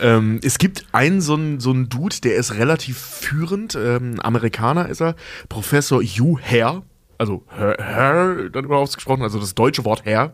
Ähm, 0.02 0.40
es 0.42 0.58
gibt 0.58 0.86
einen 0.92 1.20
so 1.20 1.34
einen 1.34 1.60
so 1.60 1.70
einen 1.70 1.88
Dude, 1.88 2.20
der 2.22 2.36
ist 2.36 2.54
relativ 2.54 2.98
führend. 2.98 3.74
Ähm, 3.74 4.20
Amerikaner 4.20 4.88
ist 4.88 5.00
er. 5.00 5.14
Professor 5.48 6.02
Hugh 6.02 6.40
Hare. 6.42 6.82
Also 7.18 7.44
Herr, 7.48 7.76
Herr 7.78 8.50
dann 8.50 8.64
immer 8.64 8.76
ausgesprochen, 8.76 9.22
also 9.22 9.38
das 9.38 9.54
deutsche 9.54 9.84
Wort 9.84 10.04
Herr. 10.04 10.32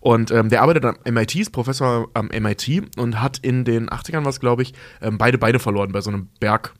Und 0.00 0.30
ähm, 0.30 0.50
der 0.50 0.62
arbeitet 0.62 0.84
am 0.84 0.96
MIT, 1.04 1.34
ist 1.36 1.50
Professor 1.50 2.08
am 2.14 2.28
MIT 2.28 2.96
und 2.96 3.20
hat 3.20 3.38
in 3.38 3.64
den 3.64 3.88
80ern 3.88 4.24
was, 4.24 4.40
glaube 4.40 4.62
ich, 4.62 4.72
ähm, 5.00 5.18
beide 5.18 5.38
Beine 5.38 5.58
verloren 5.58 5.92
bei 5.92 6.00
so 6.00 6.10
einem 6.10 6.28
Berg, 6.38 6.74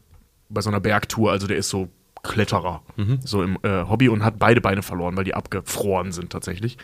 bei 0.48 0.60
so 0.60 0.70
einer 0.70 0.80
Bergtour. 0.80 1.32
Also 1.32 1.47
der 1.47 1.56
ist 1.56 1.68
so 1.68 1.88
Kletterer, 2.22 2.82
so 3.24 3.43
im 3.43 3.56
äh, 3.62 3.84
Hobby 3.88 4.09
und 4.09 4.24
hat 4.24 4.38
beide 4.38 4.60
Beine 4.60 4.82
verloren, 4.82 5.16
weil 5.16 5.24
die 5.24 5.34
abgefroren 5.34 6.10
sind 6.10 6.30
tatsächlich 6.30 6.76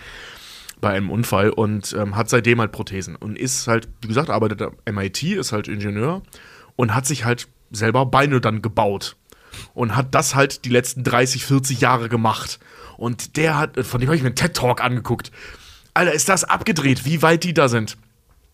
bei 0.82 0.90
einem 0.90 1.09
Unfall 1.09 1.48
und 1.48 1.94
ähm, 1.98 2.16
hat 2.16 2.28
seitdem 2.28 2.60
halt 2.60 2.72
Prothesen 2.72 3.16
und 3.16 3.38
ist 3.38 3.66
halt, 3.66 3.88
wie 4.02 4.09
gesagt, 4.09 4.28
arbeitet 4.28 4.60
am 4.60 4.74
MIT, 4.94 5.22
ist 5.22 5.52
halt 5.52 5.68
Ingenieur 5.68 6.22
und 6.76 6.94
hat 6.94 7.06
sich 7.06 7.24
halt 7.24 7.48
selber 7.70 8.04
Beine 8.04 8.42
dann 8.42 8.60
gebaut 8.60 9.16
und 9.72 9.96
hat 9.96 10.14
das 10.14 10.34
halt 10.34 10.66
die 10.66 10.70
letzten 10.70 11.04
30, 11.04 11.46
40 11.46 11.80
Jahre 11.80 12.10
gemacht. 12.10 12.59
Und 12.98 13.36
der 13.36 13.59
hat, 13.59 13.86
von 13.86 14.00
dem 14.00 14.09
habe 14.09 14.16
ich 14.16 14.22
mir 14.22 14.28
einen 14.28 14.36
TED-Talk 14.36 14.82
angeguckt. 14.82 15.30
Alter, 15.94 16.12
ist 16.12 16.28
das 16.28 16.44
abgedreht, 16.44 17.04
wie 17.04 17.22
weit 17.22 17.44
die 17.44 17.54
da 17.54 17.68
sind. 17.68 17.96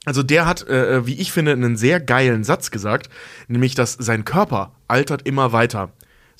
Also 0.04 0.22
der 0.22 0.46
hat, 0.46 0.66
äh, 0.68 1.06
wie 1.06 1.18
ich 1.18 1.32
finde, 1.32 1.52
einen 1.52 1.76
sehr 1.76 2.00
geilen 2.00 2.44
Satz 2.44 2.70
gesagt, 2.70 3.08
nämlich, 3.48 3.74
dass 3.74 3.94
sein 3.94 4.24
Körper 4.24 4.72
altert 4.86 5.26
immer 5.26 5.52
weiter. 5.52 5.90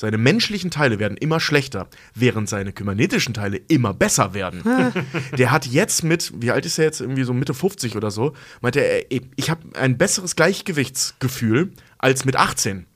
Seine 0.00 0.16
menschlichen 0.16 0.70
Teile 0.70 1.00
werden 1.00 1.16
immer 1.16 1.40
schlechter, 1.40 1.88
während 2.14 2.48
seine 2.48 2.72
kybernetischen 2.72 3.34
Teile 3.34 3.56
immer 3.66 3.92
besser 3.92 4.32
werden. 4.32 4.62
der 5.36 5.50
hat 5.50 5.66
jetzt 5.66 6.04
mit, 6.04 6.32
wie 6.36 6.52
alt 6.52 6.64
ist 6.66 6.78
er 6.78 6.84
jetzt, 6.84 7.00
irgendwie 7.00 7.24
so 7.24 7.32
Mitte 7.34 7.52
50 7.52 7.96
oder 7.96 8.12
so, 8.12 8.32
meinte 8.60 8.78
er, 8.78 9.02
ich 9.10 9.50
habe 9.50 9.76
ein 9.76 9.98
besseres 9.98 10.36
Gleichgewichtsgefühl 10.36 11.72
als 11.98 12.24
mit 12.24 12.36
18. 12.36 12.86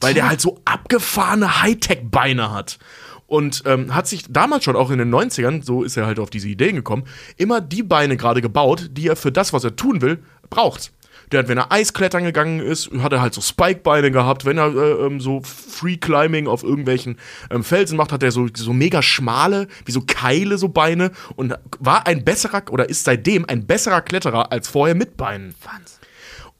Weil 0.00 0.14
der 0.14 0.28
halt 0.28 0.40
so 0.40 0.60
abgefahrene 0.64 1.62
Hightech-Beine 1.62 2.52
hat. 2.52 2.78
Und 3.26 3.64
ähm, 3.66 3.92
hat 3.92 4.06
sich 4.06 4.26
damals 4.28 4.62
schon 4.62 4.76
auch 4.76 4.90
in 4.90 4.98
den 4.98 5.12
90ern, 5.12 5.64
so 5.64 5.82
ist 5.82 5.96
er 5.96 6.06
halt 6.06 6.20
auf 6.20 6.30
diese 6.30 6.48
Ideen 6.48 6.76
gekommen, 6.76 7.08
immer 7.38 7.60
die 7.60 7.82
Beine 7.82 8.16
gerade 8.16 8.40
gebaut, 8.40 8.90
die 8.92 9.08
er 9.08 9.16
für 9.16 9.32
das, 9.32 9.52
was 9.52 9.64
er 9.64 9.74
tun 9.74 10.00
will, 10.00 10.22
braucht. 10.48 10.92
Der 11.32 11.40
hat, 11.40 11.48
wenn 11.48 11.58
er 11.58 11.72
Eisklettern 11.72 12.24
gegangen 12.24 12.60
ist, 12.60 12.90
hat 12.98 13.12
er 13.12 13.22
halt 13.22 13.32
so 13.34 13.40
Spikebeine 13.40 14.10
gehabt. 14.10 14.44
Wenn 14.44 14.58
er 14.58 14.66
äh, 14.66 15.06
ähm, 15.06 15.20
so 15.20 15.40
Free 15.42 15.96
Climbing 15.96 16.46
auf 16.46 16.62
irgendwelchen 16.62 17.18
ähm, 17.50 17.64
Felsen 17.64 17.96
macht, 17.96 18.12
hat 18.12 18.22
er 18.22 18.30
so, 18.30 18.46
so 18.54 18.72
mega 18.72 19.02
schmale, 19.02 19.66
wie 19.86 19.92
so 19.92 20.02
Keile, 20.06 20.58
so 20.58 20.68
Beine 20.68 21.10
und 21.34 21.54
war 21.78 22.06
ein 22.06 22.24
besserer 22.24 22.62
oder 22.70 22.88
ist 22.88 23.04
seitdem 23.04 23.46
ein 23.48 23.66
besserer 23.66 24.02
Kletterer 24.02 24.52
als 24.52 24.68
vorher 24.68 24.94
mit 24.94 25.16
Beinen. 25.16 25.54
Wahnsinn. 25.62 26.01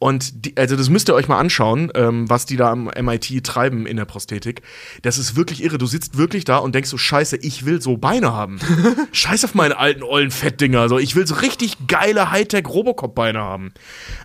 Und 0.02 0.46
die, 0.46 0.56
also 0.56 0.74
das 0.74 0.88
müsst 0.88 1.08
ihr 1.08 1.14
euch 1.14 1.28
mal 1.28 1.38
anschauen, 1.38 1.92
ähm, 1.94 2.28
was 2.28 2.44
die 2.44 2.56
da 2.56 2.72
am 2.72 2.90
MIT 3.00 3.44
treiben 3.44 3.86
in 3.86 3.96
der 3.96 4.04
Prosthetik. 4.04 4.62
Das 5.02 5.16
ist 5.16 5.36
wirklich 5.36 5.62
irre. 5.62 5.78
Du 5.78 5.86
sitzt 5.86 6.18
wirklich 6.18 6.44
da 6.44 6.56
und 6.56 6.74
denkst 6.74 6.90
so, 6.90 6.98
scheiße, 6.98 7.36
ich 7.36 7.66
will 7.66 7.80
so 7.80 7.98
Beine 7.98 8.32
haben. 8.32 8.58
Scheiß 9.12 9.44
auf 9.44 9.54
meine 9.54 9.78
alten 9.78 10.02
ollen 10.02 10.32
Fettdinger. 10.32 10.88
So, 10.88 10.98
ich 10.98 11.14
will 11.14 11.24
so 11.24 11.36
richtig 11.36 11.86
geile 11.86 12.32
Hightech 12.32 12.66
Robocop-Beine 12.66 13.38
haben. 13.38 13.72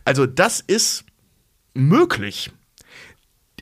Also 0.04 0.26
das 0.26 0.62
ist 0.62 1.06
möglich. 1.76 2.50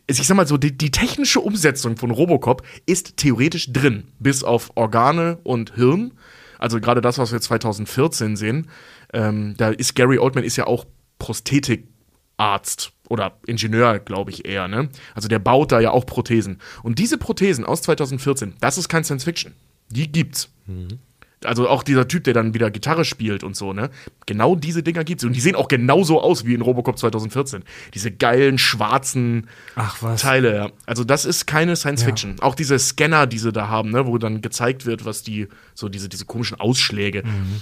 Ich 0.08 0.26
sag 0.26 0.38
mal 0.38 0.48
so, 0.48 0.56
die, 0.56 0.72
die 0.72 0.92
technische 0.92 1.42
Umsetzung 1.42 1.98
von 1.98 2.12
Robocop 2.12 2.64
ist 2.86 3.18
theoretisch 3.18 3.74
drin, 3.74 4.06
bis 4.20 4.46
auf 4.46 4.72
Organe 4.76 5.40
und 5.44 5.76
Hirn. 5.76 6.14
Also 6.60 6.80
gerade 6.80 7.02
das, 7.02 7.18
was 7.18 7.34
wir 7.34 7.42
2014 7.42 8.38
sehen. 8.38 8.70
Ähm, 9.12 9.56
da 9.58 9.72
ist 9.72 9.96
Gary 9.96 10.18
Oldman 10.18 10.46
ist 10.46 10.56
ja 10.56 10.66
auch 10.66 10.86
Prosthetik 11.20 11.90
Arzt 12.38 12.91
oder 13.07 13.38
Ingenieur, 13.45 13.99
glaube 13.99 14.32
ich 14.32 14.45
eher, 14.45 14.68
ne? 14.68 14.90
Also 15.14 15.28
der 15.28 15.40
baut 15.40 15.72
da 15.72 15.80
ja 15.80 15.91
auch 15.91 16.06
Prothesen. 16.06 16.60
Und 16.84 16.99
diese 16.99 17.18
Prothesen 17.18 17.66
aus 17.66 17.82
2014, 17.84 18.56
das 18.60 18.78
ist 18.78 18.90
kein 18.90 19.03
Science 19.03 19.24
Fiction. 19.24 19.53
Die 19.90 20.12
gibt's. 20.12 20.49
Mhm. 20.66 20.99
Also 21.44 21.70
auch 21.70 21.84
dieser 21.84 22.07
Typ, 22.07 22.24
der 22.24 22.34
dann 22.34 22.53
wieder 22.53 22.72
Gitarre 22.72 23.06
spielt 23.06 23.44
und 23.44 23.56
so, 23.56 23.72
ne? 23.74 23.91
Genau 24.26 24.56
diese 24.56 24.82
Dinger 24.82 25.03
gibt's. 25.03 25.24
Und 25.24 25.34
die 25.34 25.41
sehen 25.41 25.56
auch 25.56 25.68
genauso 25.68 26.22
aus 26.22 26.45
wie 26.45 26.56
in 26.56 26.62
Robocop 26.62 26.98
2014. 26.98 27.64
Diese 27.94 28.12
geilen 28.12 28.57
schwarzen. 28.57 29.48
Teile, 30.18 30.56
ja. 30.56 30.72
Also 30.86 31.03
das 31.03 31.26
ist 31.26 31.45
keine 31.45 31.76
Science 31.76 32.03
Fiction. 32.03 32.40
Auch 32.40 32.56
diese 32.56 32.80
Scanner, 32.80 33.28
die 33.28 33.38
sie 33.38 33.52
da 33.52 33.68
haben, 33.68 33.91
ne? 33.91 34.07
Wo 34.07 34.18
dann 34.18 34.41
gezeigt 34.41 34.86
wird, 34.86 35.06
was 35.06 35.22
die, 35.24 35.48
so 35.76 35.88
diese, 35.90 36.10
diese 36.10 36.26
komischen 36.26 36.60
Ausschläge. 36.60 37.24
Mhm. 37.24 37.62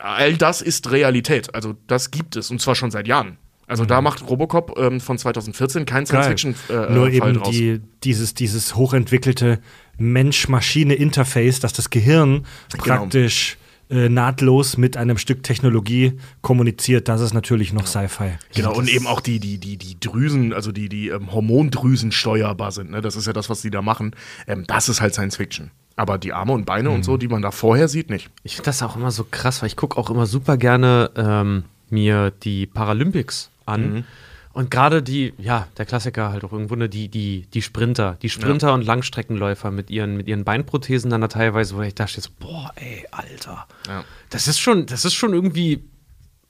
All 0.00 0.36
das 0.36 0.62
ist 0.62 0.90
Realität. 0.90 1.54
Also 1.54 1.74
das 1.86 2.10
gibt 2.10 2.36
es. 2.36 2.50
Und 2.50 2.60
zwar 2.60 2.74
schon 2.74 2.90
seit 2.90 3.08
Jahren. 3.08 3.38
Also 3.68 3.84
da 3.84 4.00
macht 4.00 4.28
Robocop 4.28 4.78
ähm, 4.78 5.00
von 5.00 5.18
2014 5.18 5.86
kein 5.86 6.04
Geil. 6.04 6.22
Science-Fiction-Fall 6.22 6.90
Nur 6.92 7.08
äh, 7.08 7.18
Fall 7.18 7.30
eben 7.30 7.38
draus. 7.40 7.50
die, 7.50 7.80
dieses, 8.04 8.34
dieses 8.34 8.76
hochentwickelte 8.76 9.58
Mensch-Maschine-Interface, 9.98 11.60
dass 11.60 11.72
das 11.72 11.90
Gehirn 11.90 12.44
Genau. 12.72 12.84
praktisch 12.84 13.56
äh, 13.88 14.08
nahtlos 14.08 14.76
mit 14.76 14.96
einem 14.96 15.16
Stück 15.18 15.42
Technologie 15.42 16.14
kommuniziert, 16.42 17.08
das 17.08 17.20
ist 17.20 17.34
natürlich 17.34 17.72
noch 17.72 17.86
Sci-Fi. 17.86 18.32
Genau, 18.54 18.74
und 18.74 18.88
eben 18.88 19.06
auch 19.06 19.20
die, 19.20 19.38
die, 19.38 19.58
die, 19.58 19.76
die 19.76 19.98
Drüsen, 20.00 20.52
also 20.52 20.72
die, 20.72 20.88
die 20.88 21.08
ähm, 21.08 21.32
Hormondrüsen 21.32 22.10
steuerbar 22.12 22.72
sind. 22.72 22.90
Ne? 22.90 23.00
Das 23.00 23.14
ist 23.16 23.26
ja 23.26 23.32
das, 23.32 23.48
was 23.48 23.62
die 23.62 23.70
da 23.70 23.82
machen. 23.82 24.14
Ähm, 24.46 24.64
das 24.66 24.88
ist 24.88 25.00
halt 25.00 25.14
Science 25.14 25.36
Fiction. 25.36 25.70
Aber 25.94 26.18
die 26.18 26.32
Arme 26.32 26.52
und 26.52 26.66
Beine 26.66 26.90
und 26.90 27.04
so, 27.04 27.16
die 27.16 27.28
man 27.28 27.40
da 27.42 27.50
vorher 27.50 27.88
sieht, 27.88 28.10
nicht. 28.10 28.28
Ich 28.42 28.56
finde 28.56 28.66
das 28.66 28.82
auch 28.82 28.96
immer 28.96 29.10
so 29.10 29.24
krass, 29.30 29.62
weil 29.62 29.68
ich 29.68 29.76
gucke 29.76 29.96
auch 29.96 30.10
immer 30.10 30.26
super 30.26 30.56
gerne 30.58 31.10
ähm, 31.16 31.64
mir 31.88 32.32
die 32.42 32.66
Paralympics 32.66 33.50
an. 33.66 34.04
Und 34.52 34.70
gerade 34.70 35.02
die, 35.02 35.34
ja, 35.36 35.66
der 35.76 35.84
Klassiker 35.84 36.30
halt 36.30 36.42
auch 36.42 36.52
irgendwo, 36.52 36.76
ne, 36.76 36.88
die, 36.88 37.08
die, 37.08 37.46
die 37.52 37.60
Sprinter, 37.60 38.16
die 38.22 38.30
Sprinter 38.30 38.72
und 38.72 38.86
Langstreckenläufer 38.86 39.70
mit 39.70 39.90
ihren, 39.90 40.16
mit 40.16 40.28
ihren 40.28 40.44
Beinprothesen 40.44 41.10
dann 41.10 41.20
da 41.20 41.28
teilweise, 41.28 41.76
wo 41.76 41.82
ich 41.82 41.94
da 41.94 42.06
stehe, 42.06 42.22
so, 42.22 42.30
boah, 42.40 42.72
ey, 42.76 43.04
Alter. 43.10 43.66
Ja. 43.86 44.02
Das 44.30 44.48
ist 44.48 44.58
schon, 44.58 44.86
das 44.86 45.04
ist 45.04 45.12
schon 45.12 45.34
irgendwie, 45.34 45.84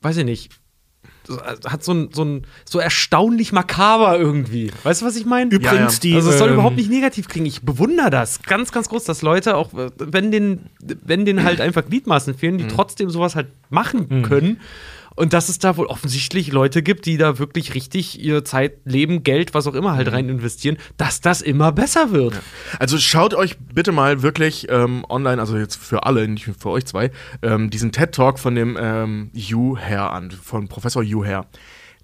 weiß 0.02 0.18
ich 0.18 0.24
nicht, 0.24 0.52
so- 1.26 1.42
hat 1.42 1.82
so 1.82 1.92
ein, 1.94 2.10
so 2.12 2.24
ein, 2.24 2.46
so 2.64 2.78
erstaunlich 2.78 3.50
makaber 3.50 4.16
irgendwie. 4.16 4.70
Weißt 4.84 5.02
du, 5.02 5.06
was 5.06 5.16
ich 5.16 5.26
meine? 5.26 5.50
Übrigens, 5.50 5.94
ja. 5.94 6.00
die. 6.02 6.14
Also 6.14 6.30
es 6.30 6.38
soll 6.38 6.46
ähm, 6.50 6.54
überhaupt 6.54 6.76
nicht 6.76 6.88
negativ 6.88 7.26
klingen. 7.26 7.46
Ich 7.46 7.62
bewundere 7.62 8.10
das 8.10 8.40
ganz, 8.42 8.70
ganz 8.70 8.88
groß, 8.88 9.02
dass 9.02 9.22
Leute 9.22 9.56
auch, 9.56 9.74
äh, 9.74 9.90
wenn 9.98 10.30
denen, 10.30 10.70
wenn 10.80 11.24
denen 11.24 11.42
halt 11.42 11.60
einfach 11.60 11.84
Gliedmaßen 11.84 12.34
fehlen, 12.38 12.58
die 12.58 12.64
Mhm. 12.64 12.68
trotzdem 12.68 13.10
sowas 13.10 13.34
halt 13.34 13.48
machen 13.70 14.22
können. 14.22 14.60
Und 15.16 15.32
dass 15.32 15.48
es 15.48 15.58
da 15.58 15.76
wohl 15.76 15.86
offensichtlich 15.86 16.52
Leute 16.52 16.82
gibt, 16.82 17.06
die 17.06 17.16
da 17.16 17.38
wirklich 17.38 17.74
richtig 17.74 18.20
ihre 18.22 18.44
Zeit, 18.44 18.78
Leben, 18.84 19.22
Geld, 19.22 19.54
was 19.54 19.66
auch 19.66 19.74
immer 19.74 19.92
Mhm. 19.92 19.96
halt 19.96 20.12
rein 20.12 20.28
investieren, 20.28 20.76
dass 20.98 21.20
das 21.20 21.40
immer 21.40 21.72
besser 21.72 22.12
wird. 22.12 22.34
Also 22.78 22.98
schaut 22.98 23.34
euch 23.34 23.58
bitte 23.58 23.92
mal 23.92 24.22
wirklich 24.22 24.68
ähm, 24.70 25.04
online, 25.08 25.40
also 25.40 25.56
jetzt 25.56 25.76
für 25.76 26.04
alle, 26.04 26.28
nicht 26.28 26.48
für 26.58 26.70
euch 26.70 26.84
zwei, 26.84 27.10
ähm, 27.42 27.70
diesen 27.70 27.92
TED-Talk 27.92 28.38
von 28.38 28.54
dem 28.54 28.76
ähm, 28.78 29.30
Hugh 29.34 29.78
Hare 29.80 30.10
an, 30.10 30.30
von 30.30 30.68
Professor 30.68 31.02
Hugh 31.02 31.26
Hare. 31.26 31.46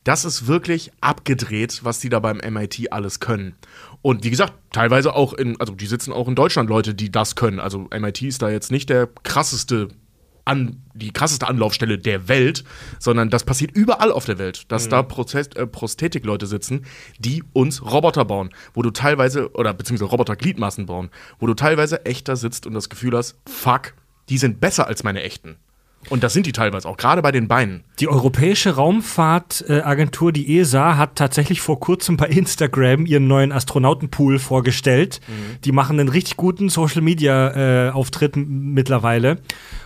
Das 0.05 0.25
ist 0.25 0.49
wirklich 0.49 0.91
abgedreht, 1.01 1.81
was 1.85 2.01
die 2.01 2.09
da 2.09 2.19
beim 2.19 2.39
MIT 2.39 2.91
alles 2.93 3.21
können. 3.21 3.55
Und 4.01 4.25
wie 4.25 4.31
gesagt, 4.31 4.55
teilweise 4.73 5.15
auch 5.15 5.33
in, 5.33 5.61
also 5.61 5.75
die 5.77 5.87
sitzen 5.87 6.13
auch 6.13 6.27
in 6.27 6.35
Deutschland 6.35 6.69
Leute, 6.69 6.93
die 6.93 7.13
das 7.13 7.37
können. 7.37 7.61
Also 7.61 7.89
MIT 7.97 8.23
ist 8.23 8.43
da 8.43 8.51
jetzt 8.51 8.73
nicht 8.73 8.89
der 8.91 9.09
krasseste 9.23 9.89
an, 10.45 10.83
die 10.95 11.13
krasseste 11.13 11.49
Anlaufstelle 11.49 11.99
der 11.99 12.29
Welt, 12.29 12.65
sondern 12.99 13.31
das 13.31 13.45
passiert 13.45 13.73
überall 13.73 14.13
auf 14.13 14.25
der 14.25 14.39
Welt, 14.39 14.71
dass 14.71 14.89
da 14.89 15.03
Prozess, 15.03 15.49
äh, 15.55 15.67
Prosthetikleute 15.67 16.47
sitzen, 16.47 16.85
die 17.19 17.43
uns 17.53 17.85
Roboter 17.85 18.25
bauen, 18.25 18.51
wo 18.75 18.83
du 18.83 18.91
teilweise, 18.91 19.53
oder 19.53 19.73
beziehungsweise 19.73 20.11
Roboter-Gliedmaßen 20.11 20.87
bauen, 20.87 21.11
wo 21.39 21.47
du 21.47 21.55
teilweise 21.55 22.05
echter 22.05 22.37
sitzt 22.37 22.67
und 22.67 22.75
das 22.75 22.89
Gefühl 22.89 23.17
hast, 23.17 23.37
fuck, 23.47 23.95
die 24.29 24.39
sind 24.39 24.61
besser 24.61 24.87
als 24.87 25.05
meine 25.05 25.23
echten. 25.23 25.57
Und 26.11 26.23
das 26.25 26.33
sind 26.33 26.47
die 26.47 26.53
teilweise 26.53 26.89
auch, 26.89 26.97
gerade 26.97 27.23
bei 27.23 27.33
den 27.33 27.49
Beinen. 27.49 27.85
Die 28.01 28.09
Europäische 28.09 28.75
Raumfahrtagentur, 28.75 30.33
die 30.33 30.59
ESA, 30.59 30.97
hat 30.97 31.17
tatsächlich 31.17 31.61
vor 31.61 31.79
kurzem 31.81 32.17
bei 32.17 32.27
Instagram 32.27 33.07
ihren 33.07 33.29
neuen 33.29 33.53
Astronautenpool 33.53 34.39
vorgestellt. 34.39 35.21
Die 35.65 35.73
machen 35.73 36.01
einen 36.01 36.09
richtig 36.09 36.37
guten 36.37 36.69
Social-Media-Auftritt 36.69 38.37
mittlerweile 38.37 39.39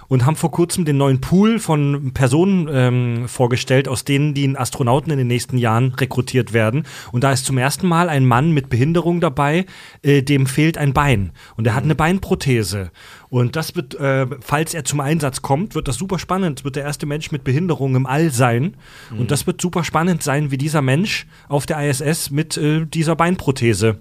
und 0.08 0.24
haben 0.24 0.36
vor 0.36 0.50
kurzem 0.50 0.84
den 0.84 0.96
neuen 0.96 1.20
Pool 1.20 1.58
von 1.58 2.12
Personen 2.14 2.68
ähm, 2.70 3.28
vorgestellt, 3.28 3.88
aus 3.88 4.04
denen 4.04 4.34
die 4.34 4.56
Astronauten 4.56 5.10
in 5.10 5.18
den 5.18 5.26
nächsten 5.26 5.58
Jahren 5.58 5.94
rekrutiert 5.94 6.52
werden. 6.52 6.84
Und 7.12 7.24
da 7.24 7.32
ist 7.32 7.44
zum 7.44 7.58
ersten 7.58 7.88
Mal 7.88 8.08
ein 8.08 8.24
Mann 8.24 8.52
mit 8.52 8.68
Behinderung 8.68 9.20
dabei, 9.20 9.66
äh, 10.02 10.22
dem 10.22 10.46
fehlt 10.46 10.78
ein 10.78 10.92
Bein. 10.92 11.32
Und 11.56 11.66
er 11.66 11.74
hat 11.74 11.84
eine 11.84 11.94
Beinprothese. 11.94 12.90
Und 13.28 13.56
das 13.56 13.74
wird, 13.74 13.94
äh, 13.94 14.26
falls 14.40 14.74
er 14.74 14.84
zum 14.84 15.00
Einsatz 15.00 15.42
kommt, 15.42 15.74
wird 15.74 15.88
das 15.88 15.96
super 15.96 16.18
spannend. 16.18 16.64
Wird 16.64 16.76
der 16.76 16.84
erste 16.84 17.06
Mensch 17.06 17.32
mit 17.32 17.44
Behinderung 17.44 17.96
im 17.96 18.06
All 18.06 18.30
sein. 18.30 18.76
Und 19.18 19.30
das 19.30 19.46
wird 19.46 19.60
super 19.60 19.84
spannend 19.84 20.22
sein, 20.22 20.50
wie 20.50 20.58
dieser 20.58 20.82
Mensch 20.82 21.26
auf 21.48 21.66
der 21.66 21.80
ISS 21.88 22.30
mit 22.30 22.56
äh, 22.56 22.86
dieser 22.86 23.16
Beinprothese 23.16 23.98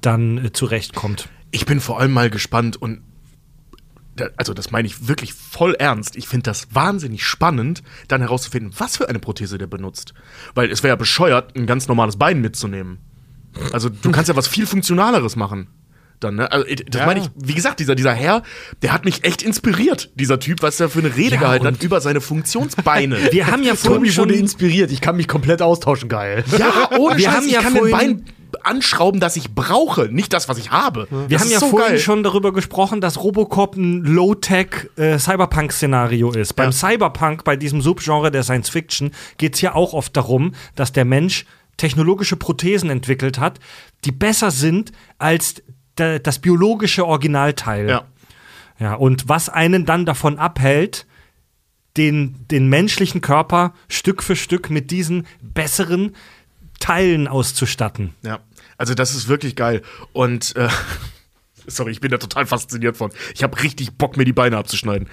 dann 0.00 0.44
äh, 0.44 0.52
zurechtkommt. 0.52 1.28
Ich 1.50 1.66
bin 1.66 1.80
vor 1.80 1.98
allem 1.98 2.12
mal 2.12 2.30
gespannt 2.30 2.76
und 2.76 3.00
also 4.36 4.52
das 4.52 4.72
meine 4.72 4.86
ich 4.86 5.06
wirklich 5.06 5.32
voll 5.32 5.74
ernst. 5.74 6.16
Ich 6.16 6.26
finde 6.26 6.44
das 6.44 6.74
wahnsinnig 6.74 7.24
spannend, 7.24 7.84
dann 8.08 8.20
herauszufinden, 8.20 8.72
was 8.76 8.96
für 8.96 9.08
eine 9.08 9.20
Prothese 9.20 9.58
der 9.58 9.68
benutzt. 9.68 10.12
Weil 10.54 10.70
es 10.72 10.82
wäre 10.82 10.92
ja 10.92 10.96
bescheuert, 10.96 11.56
ein 11.56 11.66
ganz 11.66 11.86
normales 11.86 12.16
Bein 12.16 12.40
mitzunehmen. 12.40 12.98
Also 13.72 13.88
du 13.88 14.10
kannst 14.10 14.28
ja 14.28 14.36
was 14.36 14.48
viel 14.48 14.66
Funktionaleres 14.66 15.36
machen. 15.36 15.68
Dann, 16.20 16.36
ne? 16.36 16.50
also, 16.50 16.66
das 16.88 17.00
Ja. 17.00 17.06
meine 17.06 17.20
ich, 17.20 17.26
wie 17.36 17.54
gesagt, 17.54 17.80
dieser, 17.80 17.94
dieser 17.94 18.12
Herr, 18.12 18.42
der 18.82 18.92
hat 18.92 19.04
mich 19.04 19.24
echt 19.24 19.42
inspiriert, 19.42 20.10
dieser 20.14 20.40
Typ, 20.40 20.62
was 20.62 20.80
er 20.80 20.88
für 20.88 20.98
eine 20.98 21.14
Rede 21.16 21.36
Ja, 21.36 21.40
gehalten 21.40 21.66
hat 21.66 21.82
über 21.82 22.00
seine 22.00 22.20
Funktionsbeine. 22.20 23.18
Wir 23.32 23.46
haben 23.46 23.62
ja 23.62 23.74
vorhin 23.74 24.00
Tobi 24.02 24.10
schon 24.12 24.24
wurde 24.24 24.34
inspiriert. 24.34 24.90
Ich 24.90 25.00
kann 25.00 25.16
mich 25.16 25.28
komplett 25.28 25.62
austauschen, 25.62 26.08
geil. 26.08 26.44
ja, 26.58 26.90
ohne 26.98 27.16
Wir 27.18 27.26
Scheiß, 27.26 27.34
haben 27.36 27.46
ich 27.46 27.52
ja 27.52 27.62
kann 27.62 27.76
vorhin- 27.76 27.90
Bein 27.96 28.24
anschrauben, 28.62 29.20
das 29.20 29.36
ich 29.36 29.54
brauche, 29.54 30.06
nicht 30.10 30.32
das, 30.32 30.48
was 30.48 30.56
ich 30.58 30.70
habe. 30.70 31.06
Wir 31.10 31.28
das 31.36 31.42
haben 31.42 31.50
ja 31.50 31.60
so 31.60 31.68
vorhin 31.68 31.90
geil. 31.90 31.98
schon 31.98 32.22
darüber 32.22 32.52
gesprochen, 32.52 33.00
dass 33.02 33.22
Robocop 33.22 33.76
ein 33.76 34.02
Low-Tech 34.04 34.88
äh, 34.96 35.18
Cyberpunk-Szenario 35.18 36.32
ist. 36.32 36.54
Beim 36.56 36.70
Ja. 36.70 36.72
Cyberpunk, 36.72 37.44
bei 37.44 37.56
diesem 37.56 37.82
Subgenre 37.82 38.30
der 38.30 38.42
Science 38.42 38.70
Fiction, 38.70 39.10
geht 39.36 39.54
es 39.54 39.60
ja 39.60 39.74
auch 39.74 39.92
oft 39.92 40.16
darum, 40.16 40.54
dass 40.74 40.92
der 40.92 41.04
Mensch 41.04 41.44
technologische 41.76 42.36
Prothesen 42.36 42.88
entwickelt 42.90 43.38
hat, 43.38 43.60
die 44.04 44.12
besser 44.12 44.50
sind 44.50 44.92
als 45.18 45.62
das 45.98 46.38
biologische 46.38 47.06
Originalteil. 47.06 47.88
Ja. 47.88 48.04
Ja, 48.78 48.94
und 48.94 49.28
was 49.28 49.48
einen 49.48 49.86
dann 49.86 50.06
davon 50.06 50.38
abhält, 50.38 51.06
den, 51.96 52.46
den 52.48 52.68
menschlichen 52.68 53.20
Körper 53.20 53.74
Stück 53.88 54.22
für 54.22 54.36
Stück 54.36 54.70
mit 54.70 54.90
diesen 54.90 55.26
besseren 55.42 56.14
Teilen 56.78 57.26
auszustatten. 57.26 58.14
Ja, 58.22 58.38
also 58.76 58.94
das 58.94 59.14
ist 59.14 59.26
wirklich 59.26 59.56
geil. 59.56 59.82
Und 60.12 60.54
äh, 60.54 60.68
sorry, 61.66 61.90
ich 61.90 62.00
bin 62.00 62.12
da 62.12 62.18
total 62.18 62.46
fasziniert 62.46 62.96
von. 62.96 63.10
Ich 63.34 63.42
habe 63.42 63.60
richtig 63.62 63.98
Bock, 63.98 64.16
mir 64.16 64.24
die 64.24 64.32
Beine 64.32 64.56
abzuschneiden. 64.58 65.08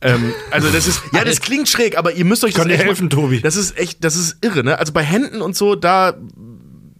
Ähm, 0.00 0.32
also 0.50 0.70
das 0.70 0.86
ist, 0.86 1.02
ja, 1.12 1.22
das 1.24 1.40
klingt 1.42 1.68
schräg, 1.68 1.98
aber 1.98 2.12
ihr 2.12 2.24
müsst 2.24 2.42
euch 2.42 2.54
Kann 2.54 2.68
das 2.68 2.78
dir 2.78 2.80
echt 2.80 2.86
helfen, 2.86 3.08
mal, 3.08 3.16
Tobi. 3.16 3.40
Das 3.42 3.56
ist 3.56 3.76
echt, 3.76 4.02
das 4.02 4.16
ist 4.16 4.38
irre, 4.42 4.64
ne? 4.64 4.78
Also 4.78 4.94
bei 4.94 5.02
Händen 5.02 5.42
und 5.42 5.54
so, 5.54 5.76
da 5.76 6.16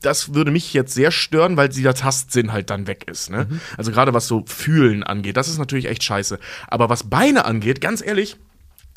das 0.02 0.34
würde 0.34 0.50
mich 0.50 0.72
jetzt 0.72 0.94
sehr 0.94 1.10
stören, 1.10 1.56
weil 1.56 1.68
dieser 1.68 1.94
Tastsinn 1.94 2.52
halt 2.52 2.70
dann 2.70 2.86
weg 2.86 3.04
ist. 3.10 3.30
Ne? 3.30 3.46
Also 3.76 3.90
gerade 3.92 4.14
was 4.14 4.26
so 4.26 4.44
Fühlen 4.46 5.02
angeht, 5.02 5.36
das 5.36 5.48
ist 5.48 5.58
natürlich 5.58 5.86
echt 5.86 6.02
scheiße. 6.02 6.38
Aber 6.68 6.88
was 6.88 7.10
Beine 7.10 7.44
angeht, 7.44 7.80
ganz 7.80 8.02
ehrlich, 8.04 8.36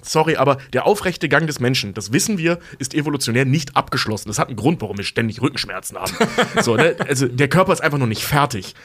Sorry, 0.06 0.36
aber 0.36 0.58
der 0.74 0.86
aufrechte 0.86 1.30
Gang 1.30 1.48
des 1.48 1.62
Menschen, 1.62 1.94
das 1.94 2.12
wissen 2.12 2.38
wir, 2.38 2.60
ist 2.78 2.94
evolutionär 2.94 3.46
nicht 3.46 3.78
abgeschlossen. 3.78 4.28
Das 4.28 4.38
hat 4.38 4.50
einen 4.50 4.58
Grund, 4.58 4.82
warum 4.82 4.98
wir 4.98 5.06
ständig 5.06 5.42
Rückenschmerzen 5.42 5.98
haben. 5.98 6.12
so, 6.62 6.76
ne? 6.76 6.98
Also 7.08 7.28
der 7.28 7.48
Körper 7.48 7.72
ist 7.72 7.82
einfach 7.82 7.98
noch 7.98 8.08
nicht 8.08 8.26
fertig. 8.26 8.76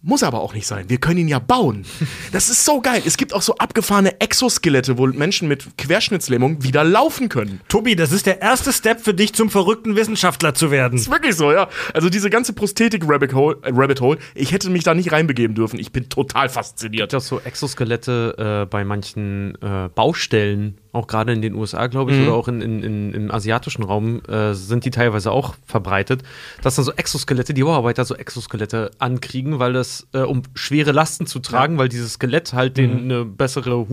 Muss 0.00 0.22
aber 0.22 0.40
auch 0.40 0.54
nicht 0.54 0.68
sein. 0.68 0.88
Wir 0.88 0.98
können 0.98 1.18
ihn 1.18 1.28
ja 1.28 1.40
bauen. 1.40 1.84
Das 2.30 2.50
ist 2.50 2.64
so 2.64 2.80
geil. 2.80 3.02
Es 3.04 3.16
gibt 3.16 3.32
auch 3.32 3.42
so 3.42 3.56
abgefahrene 3.56 4.20
Exoskelette, 4.20 4.96
wo 4.96 5.06
Menschen 5.06 5.48
mit 5.48 5.76
Querschnittslähmung 5.76 6.62
wieder 6.62 6.84
laufen 6.84 7.28
können. 7.28 7.60
Tobi, 7.68 7.96
das 7.96 8.12
ist 8.12 8.26
der 8.26 8.40
erste 8.40 8.72
Step 8.72 9.00
für 9.00 9.14
dich, 9.14 9.32
zum 9.32 9.50
verrückten 9.50 9.96
Wissenschaftler 9.96 10.54
zu 10.54 10.70
werden. 10.70 10.98
Ist 10.98 11.10
wirklich 11.10 11.34
so, 11.34 11.50
ja. 11.50 11.68
Also 11.94 12.10
diese 12.10 12.30
ganze 12.30 12.52
Prosthetik-Rabbit 12.52 13.34
Hole, 13.34 13.56
äh, 13.62 13.72
Rabbit 13.72 14.00
Hole, 14.00 14.18
ich 14.34 14.52
hätte 14.52 14.70
mich 14.70 14.84
da 14.84 14.94
nicht 14.94 15.10
reinbegeben 15.10 15.56
dürfen. 15.56 15.80
Ich 15.80 15.90
bin 15.90 16.08
total 16.08 16.48
fasziniert. 16.48 17.10
gibt 17.10 17.14
auch 17.14 17.26
so 17.26 17.40
Exoskelette 17.40 18.62
äh, 18.64 18.66
bei 18.66 18.84
manchen 18.84 19.56
äh, 19.62 19.88
Baustellen, 19.92 20.78
auch 20.92 21.06
gerade 21.06 21.32
in 21.32 21.42
den 21.42 21.54
USA, 21.54 21.86
glaube 21.86 22.12
ich, 22.12 22.20
oder 22.20 22.34
auch 22.34 22.48
in, 22.48 22.60
in, 22.60 22.82
in, 22.82 23.14
im 23.14 23.30
asiatischen 23.30 23.82
Raum 23.82 24.22
äh, 24.24 24.54
sind 24.54 24.84
die 24.84 24.90
teilweise 24.90 25.30
auch 25.30 25.54
verbreitet, 25.66 26.22
dass 26.62 26.76
dann 26.76 26.84
so 26.84 26.92
Exoskelette, 26.92 27.54
die 27.54 27.62
Bauarbeiter 27.62 28.04
so 28.04 28.14
Exoskelette 28.14 28.90
ankriegen, 28.98 29.58
weil 29.58 29.72
das, 29.72 30.06
äh, 30.12 30.20
um 30.20 30.42
schwere 30.54 30.92
Lasten 30.92 31.26
zu 31.26 31.40
tragen, 31.40 31.78
weil 31.78 31.88
dieses 31.88 32.14
Skelett 32.14 32.52
halt 32.52 32.76
den 32.76 33.02
eine 33.02 33.24
bessere 33.24 33.88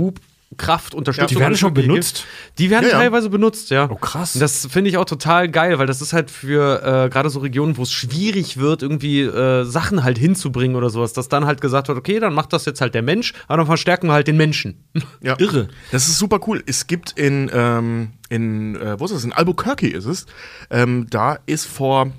Hubkraft 0.55 0.95
unterstützt. 0.95 1.31
Die 1.31 1.39
werden 1.39 1.55
schon 1.57 1.73
benutzt? 1.73 2.25
Die 2.57 2.69
werden 2.69 2.85
Ja, 2.85 2.91
ja. 2.91 2.97
teilweise 2.97 3.29
benutzt, 3.29 3.69
ja. 3.69 3.89
Oh, 3.89 3.95
krass. 3.95 4.35
Und 4.35 4.41
Das 4.41 4.65
finde 4.67 4.89
ich 4.89 4.97
auch 4.97 5.05
total 5.05 5.49
geil, 5.49 5.77
weil 5.77 5.87
das 5.87 6.01
ist 6.01 6.13
halt 6.13 6.31
für 6.31 6.81
äh, 7.05 7.09
gerade 7.09 7.29
so 7.29 7.39
Regionen, 7.39 7.77
wo 7.77 7.83
es 7.83 7.91
schwierig 7.91 8.57
wird, 8.57 8.81
irgendwie 8.81 9.21
äh, 9.21 9.63
Sachen 9.65 10.03
halt 10.03 10.17
hinzubringen 10.17 10.75
oder 10.75 10.89
sowas, 10.89 11.13
dass 11.13 11.27
dann 11.27 11.45
halt 11.45 11.61
gesagt 11.61 11.87
wird, 11.87 11.97
okay, 11.97 12.19
dann 12.19 12.33
macht 12.33 12.53
das 12.53 12.65
jetzt 12.65 12.81
halt 12.81 12.95
der 12.95 13.01
Mensch, 13.01 13.33
aber 13.47 13.57
dann 13.57 13.67
verstärken 13.67 14.07
wir 14.07 14.13
halt 14.13 14.27
den 14.27 14.37
Menschen. 14.37 14.83
Ja. 15.21 15.35
Irre. 15.39 15.67
Das 15.91 16.07
ist 16.07 16.17
super 16.17 16.39
cool. 16.47 16.63
Es 16.65 16.87
gibt 16.87 17.11
in, 17.17 17.49
ähm, 17.53 18.13
in 18.29 18.75
äh, 18.75 18.99
wo 18.99 19.05
ist 19.05 19.11
es? 19.11 19.23
In 19.23 19.33
Albuquerque 19.33 19.87
ist 19.89 20.05
es. 20.05 20.25
Ähm, 20.69 21.07
da 21.09 21.37
ist 21.45 21.65
vor 21.65 22.11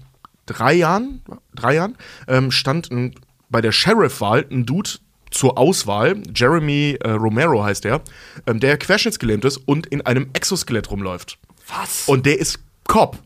drei 0.47 0.75
Jahren, 0.75 1.23
drei 1.55 1.75
Jahren, 1.75 1.97
ähm, 2.29 2.51
stand 2.51 2.91
ein, 2.91 3.15
bei 3.49 3.61
der 3.61 3.73
Sheriff-Wahl 3.73 4.47
ein 4.51 4.67
Dude 4.67 4.91
zur 5.37 5.59
Auswahl, 5.59 6.23
Jeremy 6.35 6.97
äh, 7.03 7.11
Romero 7.11 7.63
heißt 7.63 7.85
der, 7.85 8.01
ähm, 8.47 8.61
der 8.61 8.77
querschnittsgelähmt 8.79 9.45
ist 9.45 9.59
und 9.59 9.87
in 9.87 10.01
einem 10.03 10.31
Exoskelett 10.33 10.91
rumläuft. 10.91 11.39
Was? 11.69 12.09
Und 12.09 12.27
der 12.27 12.39
ist 12.39 12.59
Cop. 12.89 13.19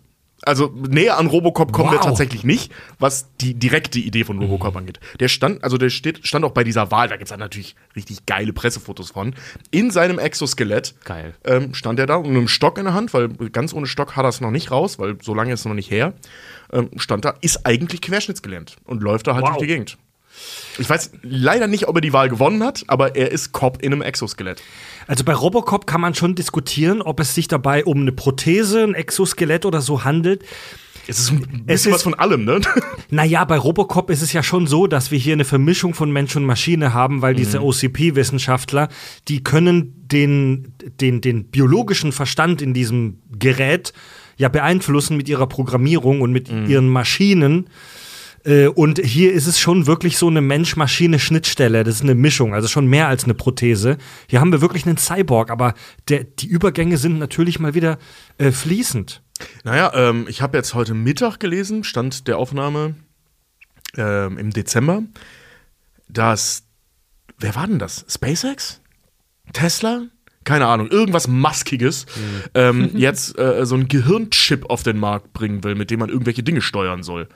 Also 0.42 0.72
näher 0.88 1.18
an 1.18 1.26
Robocop 1.26 1.70
kommen 1.70 1.90
wir 1.90 1.98
Wow. 1.98 2.06
tatsächlich 2.06 2.44
nicht, 2.44 2.72
was 2.98 3.26
die 3.42 3.52
direkte 3.52 3.98
Idee 3.98 4.24
von 4.24 4.38
Robocop 4.38 4.74
angeht. 4.74 4.98
Der 5.20 5.28
stand, 5.28 5.62
also 5.62 5.76
der 5.76 5.90
steht, 5.90 6.26
stand 6.26 6.46
auch 6.46 6.52
bei 6.52 6.64
dieser 6.64 6.90
Wahl, 6.90 7.08
da 7.08 7.16
gibt 7.18 7.30
es 7.30 7.36
natürlich 7.36 7.76
richtig 7.94 8.24
geile 8.24 8.54
Pressefotos 8.54 9.10
von. 9.10 9.34
In 9.70 9.90
seinem 9.90 10.18
Exoskelett 10.18 10.94
Geil. 11.04 11.34
ähm, 11.44 11.74
stand 11.74 11.98
er 11.98 12.06
da 12.06 12.14
und 12.16 12.28
mit 12.28 12.38
einem 12.38 12.48
Stock 12.48 12.78
in 12.78 12.84
der 12.84 12.94
Hand, 12.94 13.12
weil 13.12 13.28
ganz 13.50 13.74
ohne 13.74 13.86
Stock 13.86 14.16
hat 14.16 14.24
er 14.24 14.30
es 14.30 14.40
noch 14.40 14.50
nicht 14.50 14.70
raus, 14.70 14.98
weil 14.98 15.18
so 15.20 15.34
lange 15.34 15.52
ist 15.52 15.60
es 15.60 15.66
noch 15.66 15.74
nicht 15.74 15.90
her. 15.90 16.14
Ähm, 16.72 16.88
stand 16.96 17.26
da, 17.26 17.34
ist 17.42 17.66
eigentlich 17.66 18.00
querschnittsgelähmt 18.00 18.76
und 18.84 19.02
läuft 19.02 19.26
da 19.26 19.34
halt 19.34 19.42
Wow. 19.42 19.50
durch 19.50 19.60
die 19.60 19.66
Gegend. 19.66 19.98
Ich 20.78 20.88
weiß 20.88 21.12
leider 21.22 21.66
nicht, 21.66 21.88
ob 21.88 21.96
er 21.96 22.00
die 22.00 22.12
Wahl 22.12 22.28
gewonnen 22.28 22.62
hat, 22.62 22.84
aber 22.86 23.16
er 23.16 23.30
ist 23.30 23.52
Cop 23.52 23.82
in 23.82 23.92
einem 23.92 24.02
Exoskelett. 24.02 24.62
Also 25.06 25.24
bei 25.24 25.34
Robocop 25.34 25.86
kann 25.86 26.00
man 26.00 26.14
schon 26.14 26.34
diskutieren, 26.34 27.02
ob 27.02 27.20
es 27.20 27.34
sich 27.34 27.48
dabei 27.48 27.84
um 27.84 28.00
eine 28.00 28.12
Prothese, 28.12 28.82
ein 28.84 28.94
Exoskelett 28.94 29.66
oder 29.66 29.80
so 29.80 30.04
handelt. 30.04 30.42
Es 31.06 31.18
ist 31.18 31.30
ein 31.32 31.42
Es 31.66 31.82
bisschen 31.82 31.90
ist- 31.90 31.94
was 31.96 32.02
von 32.02 32.14
allem, 32.14 32.44
ne? 32.44 32.60
Naja, 33.10 33.44
bei 33.44 33.58
Robocop 33.58 34.10
ist 34.10 34.22
es 34.22 34.32
ja 34.32 34.42
schon 34.42 34.66
so, 34.68 34.86
dass 34.86 35.10
wir 35.10 35.18
hier 35.18 35.32
eine 35.32 35.44
Vermischung 35.44 35.94
von 35.94 36.12
Mensch 36.12 36.36
und 36.36 36.44
Maschine 36.44 36.94
haben, 36.94 37.20
weil 37.22 37.34
diese 37.34 37.60
OCP-Wissenschaftler, 37.62 38.88
die 39.28 39.42
können 39.42 39.94
den, 40.06 40.72
den, 41.00 41.20
den 41.20 41.44
biologischen 41.44 42.12
Verstand 42.12 42.62
in 42.62 42.74
diesem 42.74 43.18
Gerät 43.36 43.92
ja 44.36 44.48
beeinflussen 44.48 45.16
mit 45.16 45.28
ihrer 45.28 45.46
Programmierung 45.48 46.20
und 46.20 46.32
mit 46.32 46.48
ihren 46.48 46.88
Maschinen. 46.88 47.66
Äh, 48.44 48.68
Und 48.68 48.98
hier 48.98 49.32
ist 49.32 49.46
es 49.46 49.58
schon 49.58 49.86
wirklich 49.86 50.16
so 50.16 50.28
eine 50.28 50.40
Mensch-Maschine-Schnittstelle. 50.40 51.84
Das 51.84 51.96
ist 51.96 52.02
eine 52.02 52.14
Mischung, 52.14 52.54
also 52.54 52.68
schon 52.68 52.86
mehr 52.86 53.08
als 53.08 53.24
eine 53.24 53.34
Prothese. 53.34 53.98
Hier 54.28 54.40
haben 54.40 54.52
wir 54.52 54.60
wirklich 54.60 54.86
einen 54.86 54.96
Cyborg, 54.96 55.50
aber 55.50 55.74
der, 56.08 56.24
die 56.24 56.46
Übergänge 56.46 56.96
sind 56.96 57.18
natürlich 57.18 57.58
mal 57.60 57.74
wieder 57.74 57.98
äh, 58.38 58.50
fließend. 58.50 59.22
Naja, 59.64 59.92
ähm, 59.94 60.26
ich 60.28 60.42
habe 60.42 60.56
jetzt 60.56 60.74
heute 60.74 60.94
Mittag 60.94 61.38
gelesen, 61.38 61.84
Stand 61.84 62.28
der 62.28 62.38
Aufnahme 62.38 62.94
ähm, 63.96 64.38
im 64.38 64.50
Dezember, 64.50 65.02
dass, 66.08 66.64
wer 67.38 67.54
war 67.54 67.66
denn 67.66 67.78
das? 67.78 68.04
SpaceX? 68.08 68.80
Tesla? 69.52 70.02
Keine 70.44 70.66
Ahnung, 70.66 70.88
irgendwas 70.88 71.28
Maskiges, 71.28 72.06
ähm, 72.54 72.90
jetzt 72.94 73.38
äh, 73.38 73.66
so 73.66 73.74
ein 73.74 73.88
Gehirnchip 73.88 74.68
auf 74.70 74.82
den 74.82 74.98
Markt 74.98 75.32
bringen 75.34 75.62
will, 75.64 75.74
mit 75.74 75.90
dem 75.90 76.00
man 76.00 76.08
irgendwelche 76.08 76.42
Dinge 76.42 76.62
steuern 76.62 77.02
soll. 77.02 77.28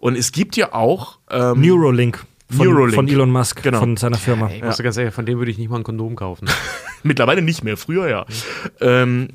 Und 0.00 0.16
es 0.16 0.32
gibt 0.32 0.56
ja 0.56 0.72
auch 0.72 1.18
ähm, 1.30 1.60
Neuralink 1.60 2.24
von, 2.50 2.66
Neuralink. 2.66 2.94
von 2.94 3.08
Elon 3.08 3.30
Musk, 3.30 3.62
Genau. 3.62 3.78
von 3.78 3.96
seiner 3.96 4.18
Firma. 4.18 4.50
Ich 4.50 4.62
muss 4.62 4.76
dir 4.76 4.82
ganz 4.82 4.96
ehrlich, 4.96 5.14
von 5.14 5.26
dem 5.26 5.38
würde 5.38 5.50
ich 5.50 5.58
nicht 5.58 5.70
mal 5.70 5.76
ein 5.78 5.84
Kondom 5.84 6.16
kaufen. 6.16 6.48
Mittlerweile 7.02 7.42
nicht 7.42 7.64
mehr, 7.64 7.76
früher 7.76 8.08
ja. 8.08 8.26
Ähm, 8.80 9.28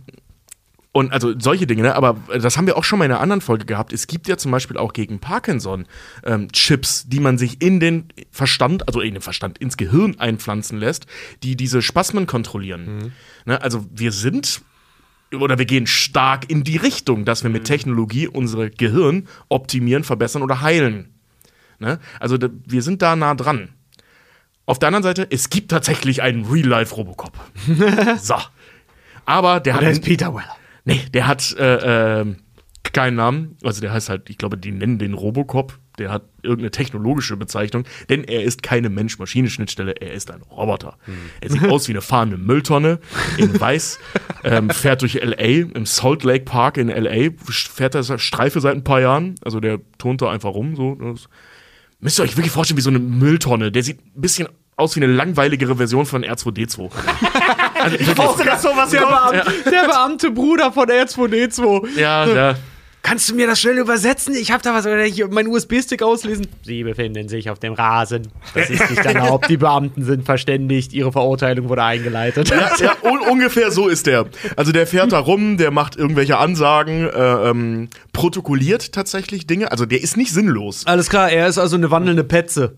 und 0.91 1.11
also 1.11 1.37
solche 1.37 1.67
Dinge, 1.67 1.81
ne? 1.81 1.93
aber 1.95 2.15
das 2.39 2.55
haben 2.55 2.67
wir 2.67 2.77
auch 2.77 2.85
schon 2.85 2.99
mal 2.99 3.05
in 3.05 3.11
einer 3.11 3.19
anderen 3.19 3.41
Folge 3.41 3.65
gehabt. 3.65 3.91
Es 3.91 4.07
gibt 4.07 4.29
ja 4.29 4.37
zum 4.37 4.51
Beispiel 4.51 4.77
auch 4.77 4.93
gegen 4.93 5.19
Parkinson 5.19 5.87
ähm, 6.23 6.49
Chips, 6.53 7.09
die 7.09 7.19
man 7.19 7.37
sich 7.37 7.61
in 7.61 7.81
den 7.81 8.07
Verstand, 8.31 8.87
also 8.87 9.01
in 9.01 9.13
den 9.13 9.21
Verstand, 9.21 9.57
ins 9.57 9.75
Gehirn 9.75 10.17
einpflanzen 10.19 10.77
lässt, 10.77 11.05
die 11.43 11.57
diese 11.57 11.81
Spasmen 11.81 12.27
kontrollieren. 12.27 13.11
Ne? 13.43 13.61
Also 13.61 13.85
wir 13.93 14.13
sind 14.13 14.61
oder 15.41 15.57
wir 15.57 15.65
gehen 15.65 15.87
stark 15.87 16.49
in 16.49 16.63
die 16.63 16.77
Richtung, 16.77 17.25
dass 17.25 17.43
wir 17.43 17.49
mit 17.49 17.65
Technologie 17.65 18.27
unsere 18.27 18.69
Gehirn 18.69 19.27
optimieren, 19.49 20.03
verbessern 20.03 20.41
oder 20.41 20.61
heilen. 20.61 21.13
Ne? 21.79 21.99
Also 22.19 22.37
wir 22.65 22.81
sind 22.81 23.01
da 23.01 23.15
nah 23.15 23.35
dran. 23.35 23.69
Auf 24.65 24.79
der 24.79 24.87
anderen 24.87 25.03
Seite, 25.03 25.27
es 25.29 25.49
gibt 25.49 25.69
tatsächlich 25.69 26.21
einen 26.21 26.45
Real-Life-Robocop. 26.45 27.33
so. 28.19 28.35
Aber 29.25 29.59
der 29.59 29.75
hat. 29.75 29.81
Der 29.81 29.91
ist 29.91 30.03
Peter 30.03 30.33
Weller. 30.33 30.55
Nee, 30.85 31.01
der 31.13 31.27
hat 31.27 31.55
äh, 31.57 32.21
ähm, 32.21 32.37
keinen 32.93 33.15
Namen. 33.15 33.57
Also 33.63 33.81
der 33.81 33.91
heißt 33.91 34.09
halt, 34.09 34.29
ich 34.29 34.37
glaube, 34.37 34.57
die 34.57 34.71
nennen 34.71 34.97
den 34.97 35.13
Robocop. 35.13 35.77
Der 35.97 36.11
hat 36.11 36.23
irgendeine 36.41 36.71
technologische 36.71 37.37
Bezeichnung, 37.37 37.85
denn 38.09 38.23
er 38.23 38.43
ist 38.43 38.63
keine 38.63 38.89
Mensch-Maschine-Schnittstelle, 38.89 39.93
er 39.93 40.13
ist 40.13 40.31
ein 40.31 40.41
Roboter. 40.41 40.97
Er 41.41 41.49
sieht 41.49 41.65
aus 41.65 41.87
wie 41.87 41.93
eine 41.93 42.01
fahrende 42.01 42.37
Mülltonne 42.37 42.99
in 43.37 43.59
weiß, 43.59 43.99
ähm, 44.43 44.69
fährt 44.69 45.01
durch 45.01 45.15
L.A., 45.15 45.69
im 45.73 45.85
Salt 45.85 46.23
Lake 46.23 46.45
Park 46.45 46.77
in 46.77 46.89
L.A., 46.89 47.31
fährt 47.49 47.95
er 47.95 48.03
Streife 48.19 48.59
seit 48.61 48.75
ein 48.75 48.83
paar 48.83 49.01
Jahren, 49.01 49.35
also 49.43 49.59
der 49.59 49.79
turnt 49.97 50.21
da 50.21 50.29
einfach 50.29 50.53
rum. 50.53 50.75
So. 50.75 50.95
Das 50.95 51.27
müsst 51.99 52.19
ihr 52.19 52.23
euch 52.23 52.37
wirklich 52.37 52.51
vorstellen 52.51 52.77
wie 52.77 52.81
so 52.81 52.89
eine 52.89 52.99
Mülltonne. 52.99 53.71
Der 53.71 53.83
sieht 53.83 53.99
ein 53.99 54.21
bisschen 54.21 54.47
aus 54.77 54.95
wie 54.95 55.03
eine 55.03 55.11
langweiligere 55.11 55.75
Version 55.77 56.05
von 56.05 56.23
R2D2. 56.23 56.91
also, 57.81 57.95
ich 57.97 58.07
wirklich, 58.07 58.45
dass 58.45 58.61
sowas 58.61 58.89
Der, 58.89 58.99
Beamte, 59.01 59.69
der 59.71 59.87
Beamte 59.87 60.31
Bruder 60.31 60.71
von 60.71 60.89
R2D2. 60.89 61.97
ja, 61.97 62.25
ja. 62.27 62.55
Kannst 63.05 63.29
du 63.29 63.35
mir 63.35 63.45
das 63.45 63.61
schnell 63.61 63.77
übersetzen? 63.77 64.33
Ich 64.33 64.51
habe 64.51 64.63
da 64.63 64.73
was, 64.73 64.87
oder 64.87 65.03
hier 65.03 65.27
meinen 65.27 65.49
USB-Stick 65.49 66.01
auslesen. 66.01 66.47
Sie 66.63 66.83
befinden 66.83 67.29
sich 67.29 67.51
auf 67.51 67.59
dem 67.59 67.73
Rasen. 67.73 68.29
Das 68.55 68.67
ist 68.71 68.89
nicht 68.89 69.05
erlaubt. 69.05 69.47
Die 69.47 69.57
Beamten 69.57 70.03
sind 70.03 70.25
verständigt. 70.25 70.91
Ihre 70.91 71.11
Verurteilung 71.11 71.69
wurde 71.69 71.83
eingeleitet. 71.83 72.49
Ja, 72.49 72.71
ja 72.79 72.95
un 73.03 73.19
ungefähr 73.19 73.69
so 73.69 73.89
ist 73.89 74.07
der. 74.07 74.25
Also 74.55 74.71
der 74.71 74.87
fährt 74.87 75.11
da 75.11 75.19
rum, 75.19 75.57
der 75.57 75.69
macht 75.69 75.95
irgendwelche 75.97 76.39
Ansagen, 76.39 77.07
äh, 77.07 77.49
ähm, 77.49 77.89
protokolliert 78.11 78.91
tatsächlich 78.91 79.45
Dinge. 79.45 79.71
Also 79.71 79.85
der 79.85 80.01
ist 80.01 80.17
nicht 80.17 80.31
sinnlos. 80.31 80.87
Alles 80.87 81.07
klar, 81.07 81.29
er 81.29 81.47
ist 81.47 81.59
also 81.59 81.75
eine 81.75 81.91
wandelnde 81.91 82.23
Petze. 82.23 82.75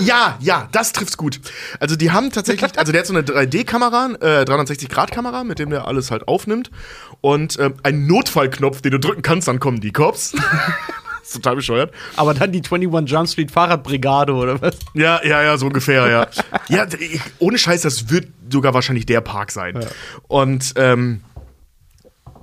Ja, 0.00 0.38
ja, 0.40 0.68
das 0.72 0.92
trifft's 0.92 1.16
gut. 1.16 1.40
Also 1.78 1.94
die 1.94 2.10
haben 2.10 2.32
tatsächlich, 2.32 2.76
also 2.76 2.90
der 2.90 3.02
hat 3.02 3.06
so 3.06 3.14
eine 3.14 3.22
3D-Kamera, 3.22 4.10
äh, 4.20 4.42
360-Grad-Kamera, 4.42 5.44
mit 5.44 5.60
dem 5.60 5.70
der 5.70 5.86
alles 5.86 6.10
halt 6.10 6.26
aufnimmt. 6.26 6.72
Und 7.20 7.56
ähm, 7.60 7.74
einen 7.84 8.08
Notfallknopf, 8.08 8.80
den 8.80 8.90
du 8.90 8.98
drücken 8.98 9.22
kannst, 9.22 9.51
dann 9.52 9.60
kommen 9.60 9.80
die 9.80 9.92
Cops. 9.92 10.34
ist 11.22 11.34
total 11.34 11.56
bescheuert. 11.56 11.92
Aber 12.16 12.34
dann 12.34 12.52
die 12.52 12.62
21 12.62 13.10
Jump 13.10 13.28
Street 13.28 13.50
Fahrradbrigade 13.50 14.32
oder 14.32 14.60
was? 14.60 14.78
Ja, 14.94 15.20
ja, 15.24 15.42
ja, 15.42 15.56
so 15.58 15.66
ungefähr, 15.66 16.08
ja. 16.08 16.26
ja, 16.68 16.86
ohne 17.38 17.58
Scheiß, 17.58 17.82
das 17.82 18.10
wird 18.10 18.28
sogar 18.50 18.74
wahrscheinlich 18.74 19.06
der 19.06 19.20
Park 19.20 19.50
sein. 19.50 19.78
Und 20.26 20.72
ähm, 20.76 21.20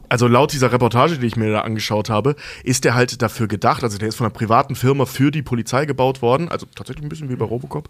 also 0.07 0.27
laut 0.27 0.53
dieser 0.53 0.72
Reportage, 0.72 1.18
die 1.18 1.27
ich 1.27 1.36
mir 1.36 1.52
da 1.52 1.61
angeschaut 1.61 2.10
habe, 2.10 2.36
ist 2.64 2.84
der 2.84 2.94
halt 2.95 3.22
dafür 3.22 3.48
gedacht, 3.48 3.84
also 3.84 3.98
der 3.98 4.07
ist 4.07 4.15
von 4.15 4.26
einer 4.26 4.34
privaten 4.34 4.76
Firma 4.76 5.06
für 5.06 5.31
die 5.31 5.41
Polizei 5.41 5.86
gebaut 5.86 6.22
worden, 6.22 6.49
also 6.49 6.65
tatsächlich 6.76 7.06
ein 7.06 7.10
bisschen 7.10 7.30
wie 7.30 7.36
bei 7.36 7.45
Robocop. 7.45 7.90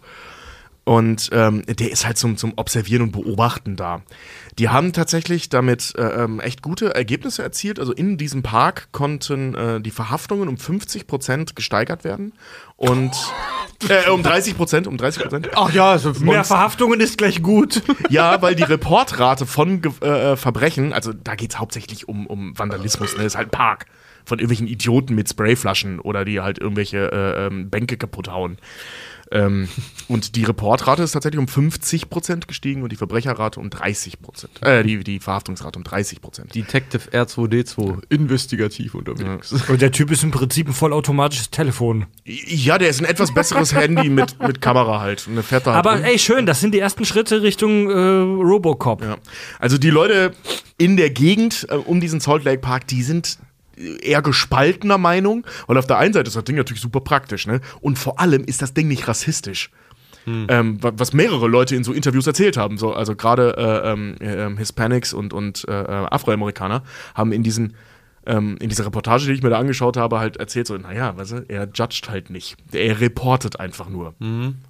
Und 0.84 1.30
ähm, 1.32 1.62
der 1.66 1.90
ist 1.90 2.06
halt 2.06 2.16
zum, 2.16 2.36
zum 2.36 2.54
Observieren 2.56 3.02
und 3.02 3.12
Beobachten 3.12 3.76
da. 3.76 4.02
Die 4.58 4.70
haben 4.70 4.92
tatsächlich 4.92 5.48
damit 5.48 5.94
äh, 5.96 6.24
ähm, 6.24 6.40
echt 6.40 6.62
gute 6.62 6.94
Ergebnisse 6.94 7.42
erzielt. 7.42 7.78
Also 7.78 7.92
in 7.92 8.16
diesem 8.16 8.42
Park 8.42 8.88
konnten 8.90 9.54
äh, 9.54 9.80
die 9.80 9.90
Verhaftungen 9.90 10.48
um 10.48 10.56
50 10.56 11.06
Prozent 11.06 11.54
gesteigert 11.54 12.02
werden. 12.02 12.32
Und 12.76 13.12
äh, 13.88 14.08
um 14.10 14.22
30 14.22 14.56
Prozent, 14.56 14.86
um 14.86 14.96
30 14.96 15.22
Prozent. 15.22 15.50
Ach 15.54 15.72
ja, 15.72 15.90
also 15.90 16.12
Mehr 16.20 16.44
Verhaftungen 16.44 17.00
ist 17.00 17.18
gleich 17.18 17.42
gut. 17.42 17.82
Ja, 18.08 18.42
weil 18.42 18.56
die 18.56 18.64
Reportrate 18.64 19.46
von 19.46 19.82
Ge 19.82 19.92
äh, 20.00 20.36
Verbrechen, 20.36 20.92
also 20.92 21.12
da 21.12 21.36
geht's 21.36 21.58
hauptsächlich 21.58 22.08
um, 22.08 22.26
um 22.26 22.58
Vandalismus, 22.58 23.16
ne? 23.16 23.24
Ist 23.24 23.36
halt 23.36 23.48
ein 23.48 23.50
Park 23.50 23.86
von 24.24 24.38
irgendwelchen 24.38 24.66
Idioten 24.66 25.14
mit 25.14 25.28
Sprayflaschen 25.28 26.00
oder 26.00 26.24
die 26.24 26.40
halt 26.40 26.58
irgendwelche 26.58 27.10
äh, 27.12 27.46
ähm, 27.46 27.70
Bänke 27.70 27.96
kaputt 27.96 28.28
hauen. 28.28 28.58
Ähm, 29.32 29.68
und 30.08 30.34
die 30.34 30.44
Reportrate 30.44 31.02
ist 31.02 31.12
tatsächlich 31.12 31.38
um 31.38 31.46
50 31.46 32.10
Prozent 32.10 32.48
gestiegen 32.48 32.82
und 32.82 32.90
die 32.90 32.96
Verbrecherrate 32.96 33.60
um 33.60 33.70
30 33.70 34.20
Prozent. 34.20 34.60
Äh, 34.62 34.82
die, 34.82 35.04
die 35.04 35.20
Verhaftungsrate 35.20 35.78
um 35.78 35.84
30 35.84 36.20
Prozent. 36.20 36.54
Detective 36.54 37.10
R2D2, 37.10 38.02
investigativ 38.08 38.94
unterwegs. 38.94 39.52
Und 39.68 39.80
der 39.80 39.92
Typ 39.92 40.10
ist 40.10 40.24
im 40.24 40.32
Prinzip 40.32 40.66
ein 40.68 40.72
vollautomatisches 40.72 41.50
Telefon. 41.50 42.06
Ja, 42.24 42.78
der 42.78 42.88
ist 42.88 43.00
ein 43.00 43.06
etwas 43.06 43.32
besseres 43.32 43.74
Handy 43.74 44.08
mit, 44.08 44.40
mit 44.42 44.60
Kamera 44.60 45.00
halt. 45.00 45.26
Und 45.28 45.34
eine 45.34 45.42
fette 45.44 45.72
halt 45.72 45.86
Aber 45.86 45.96
rum. 45.96 46.04
ey, 46.04 46.18
schön, 46.18 46.44
das 46.46 46.60
sind 46.60 46.74
die 46.74 46.80
ersten 46.80 47.04
Schritte 47.04 47.42
Richtung 47.42 47.88
äh, 47.88 47.94
Robocop. 47.94 49.02
Ja. 49.02 49.16
Also 49.60 49.78
die 49.78 49.90
Leute 49.90 50.32
in 50.76 50.96
der 50.96 51.10
Gegend 51.10 51.66
äh, 51.70 51.74
um 51.74 52.00
diesen 52.00 52.18
Salt 52.18 52.44
Lake 52.44 52.60
Park, 52.60 52.88
die 52.88 53.02
sind 53.02 53.38
eher 54.02 54.22
gespaltener 54.22 54.98
Meinung, 54.98 55.46
weil 55.66 55.78
auf 55.78 55.86
der 55.86 55.98
einen 55.98 56.12
Seite 56.12 56.28
ist 56.28 56.36
das 56.36 56.44
Ding 56.44 56.56
natürlich 56.56 56.82
super 56.82 57.00
praktisch, 57.00 57.46
ne? 57.46 57.60
Und 57.80 57.98
vor 57.98 58.20
allem 58.20 58.44
ist 58.44 58.62
das 58.62 58.74
Ding 58.74 58.88
nicht 58.88 59.08
rassistisch. 59.08 59.70
Ähm, 60.26 60.82
wa- 60.82 60.92
was 60.96 61.12
mehrere 61.14 61.48
Leute 61.48 61.74
in 61.74 61.82
so 61.82 61.92
Interviews 61.94 62.26
erzählt 62.26 62.56
haben, 62.58 62.76
so, 62.76 62.92
also 62.92 63.16
gerade 63.16 63.56
äh, 63.56 63.90
ähm, 63.92 64.14
äh, 64.20 64.54
Hispanics 64.58 65.12
und, 65.14 65.32
und 65.32 65.66
äh, 65.66 65.72
äh, 65.72 65.86
Afroamerikaner 66.10 66.82
haben 67.14 67.32
in 67.32 67.42
diesen 67.42 67.74
ähm, 68.26 68.58
in 68.60 68.68
dieser 68.68 68.84
Reportage, 68.84 69.24
die 69.24 69.32
ich 69.32 69.42
mir 69.42 69.48
da 69.48 69.58
angeschaut 69.58 69.96
habe, 69.96 70.20
halt 70.20 70.36
erzählt 70.36 70.66
so, 70.66 70.76
naja, 70.76 71.16
weißt 71.16 71.32
du, 71.32 71.44
er 71.48 71.66
judgt 71.74 72.10
halt 72.10 72.28
nicht. 72.28 72.56
Er 72.70 73.00
reportet 73.00 73.58
einfach 73.58 73.88
nur. 73.88 74.12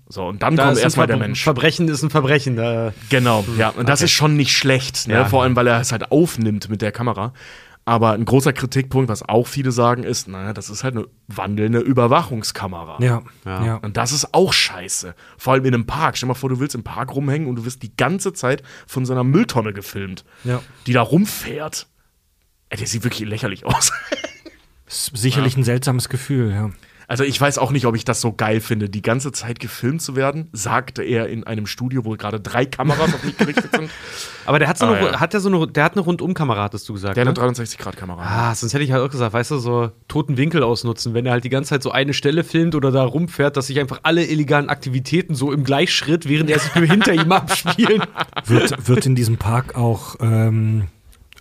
So, 0.08 0.28
und 0.28 0.40
dann 0.40 0.54
Da 0.54 0.66
kommt 0.66 0.78
erstmal 0.78 1.08
der 1.08 1.16
Mensch. 1.16 1.42
Verbrechen 1.42 1.88
ist 1.88 2.04
ein 2.04 2.10
Verbrechen. 2.10 2.54
Da 2.54 2.94
Genau, 3.10 3.44
ja. 3.58 3.70
Und 3.70 3.88
das 3.88 4.02
ist 4.02 4.12
schon 4.12 4.36
nicht 4.36 4.56
schlecht, 4.56 5.08
ne? 5.08 5.14
Ja. 5.14 5.24
vor 5.24 5.42
allem, 5.42 5.56
weil 5.56 5.66
er 5.66 5.80
es 5.80 5.90
halt 5.90 6.12
aufnimmt 6.12 6.68
mit 6.70 6.80
der 6.80 6.92
Kamera. 6.92 7.34
Aber 7.90 8.12
ein 8.12 8.24
großer 8.24 8.52
Kritikpunkt, 8.52 9.08
was 9.08 9.28
auch 9.28 9.48
viele 9.48 9.72
sagen, 9.72 10.04
ist, 10.04 10.28
naja, 10.28 10.52
das 10.52 10.70
ist 10.70 10.84
halt 10.84 10.94
eine 10.96 11.06
wandelnde 11.26 11.80
Überwachungskamera. 11.80 13.02
Ja, 13.02 13.22
Ja. 13.44 13.64
ja. 13.66 13.74
Und 13.78 13.96
das 13.96 14.12
ist 14.12 14.32
auch 14.32 14.52
scheiße. 14.52 15.16
Vor 15.36 15.54
allem 15.54 15.64
in 15.64 15.74
einem 15.74 15.86
Park. 15.86 16.16
Stell 16.16 16.28
dir 16.28 16.34
mal 16.34 16.34
vor, 16.38 16.50
du 16.50 16.60
willst 16.60 16.76
im 16.76 16.84
Park 16.84 17.12
rumhängen 17.16 17.48
und 17.48 17.56
du 17.56 17.64
wirst 17.64 17.82
die 17.82 17.96
ganze 17.96 18.32
Zeit 18.32 18.62
von 18.86 19.04
so 19.06 19.12
einer 19.12 19.24
Mülltonne 19.24 19.72
gefilmt, 19.72 20.24
Ja. 20.44 20.62
die 20.86 20.92
da 20.92 21.02
rumfährt. 21.02 21.88
Ey, 22.68 22.78
der 22.78 22.86
sieht 22.86 23.02
wirklich 23.02 23.28
lächerlich 23.28 23.66
aus. 23.66 23.90
Ist 24.86 25.16
sicherlich 25.16 25.56
ein 25.56 25.64
seltsames 25.64 26.08
Gefühl, 26.08 26.52
ja. 26.52 26.70
Also 27.10 27.24
ich 27.24 27.40
weiß 27.40 27.58
auch 27.58 27.72
nicht, 27.72 27.86
ob 27.86 27.96
ich 27.96 28.04
das 28.04 28.20
so 28.20 28.32
geil 28.32 28.60
finde, 28.60 28.88
die 28.88 29.02
ganze 29.02 29.32
Zeit 29.32 29.58
gefilmt 29.58 30.00
zu 30.00 30.14
werden, 30.14 30.48
sagte 30.52 31.02
er 31.02 31.26
in 31.28 31.42
einem 31.42 31.66
Studio, 31.66 32.04
wo 32.04 32.12
gerade 32.12 32.38
drei 32.38 32.64
Kameras 32.66 33.12
auf 33.12 33.24
mich 33.24 33.36
gerichtet 33.36 33.72
sind. 33.74 33.90
Aber 34.46 34.60
der 34.60 34.68
hat 34.68 34.78
so 34.78 34.86
Ah, 34.86 34.92
eine, 34.92 35.06
ja. 35.08 35.18
hat 35.18 35.32
der 35.32 35.40
so 35.40 35.48
eine, 35.48 35.66
der 35.66 35.82
hat 35.82 35.94
eine 35.94 36.02
Rundumkamera, 36.02 36.62
hattest 36.62 36.88
du 36.88 36.92
gesagt. 36.92 37.16
Der 37.16 37.26
hat 37.26 37.36
ne? 37.36 37.42
eine 37.42 37.52
360-Grad-Kamera. 37.52 38.22
Ah, 38.22 38.54
sonst 38.54 38.74
hätte 38.74 38.84
ich 38.84 38.92
halt 38.92 39.02
auch 39.02 39.10
gesagt, 39.10 39.32
weißt 39.32 39.50
du, 39.50 39.58
so 39.58 39.90
toten 40.06 40.36
Winkel 40.36 40.62
ausnutzen, 40.62 41.12
wenn 41.12 41.26
er 41.26 41.32
halt 41.32 41.42
die 41.42 41.48
ganze 41.48 41.70
Zeit 41.70 41.82
so 41.82 41.90
eine 41.90 42.14
Stelle 42.14 42.44
filmt 42.44 42.76
oder 42.76 42.92
da 42.92 43.02
rumfährt, 43.02 43.56
dass 43.56 43.66
sich 43.66 43.80
einfach 43.80 43.98
alle 44.04 44.24
illegalen 44.24 44.68
Aktivitäten 44.68 45.34
so 45.34 45.50
im 45.52 45.64
Gleichschritt, 45.64 46.28
während 46.28 46.48
er 46.48 46.60
sich 46.60 46.72
nur 46.76 46.84
hinter 46.86 47.12
ihm 47.12 47.32
abspielen. 47.32 48.02
Wird, 48.46 48.86
wird 48.86 49.06
in 49.06 49.16
diesem 49.16 49.36
Park 49.36 49.74
auch 49.74 50.14
ähm, 50.20 50.86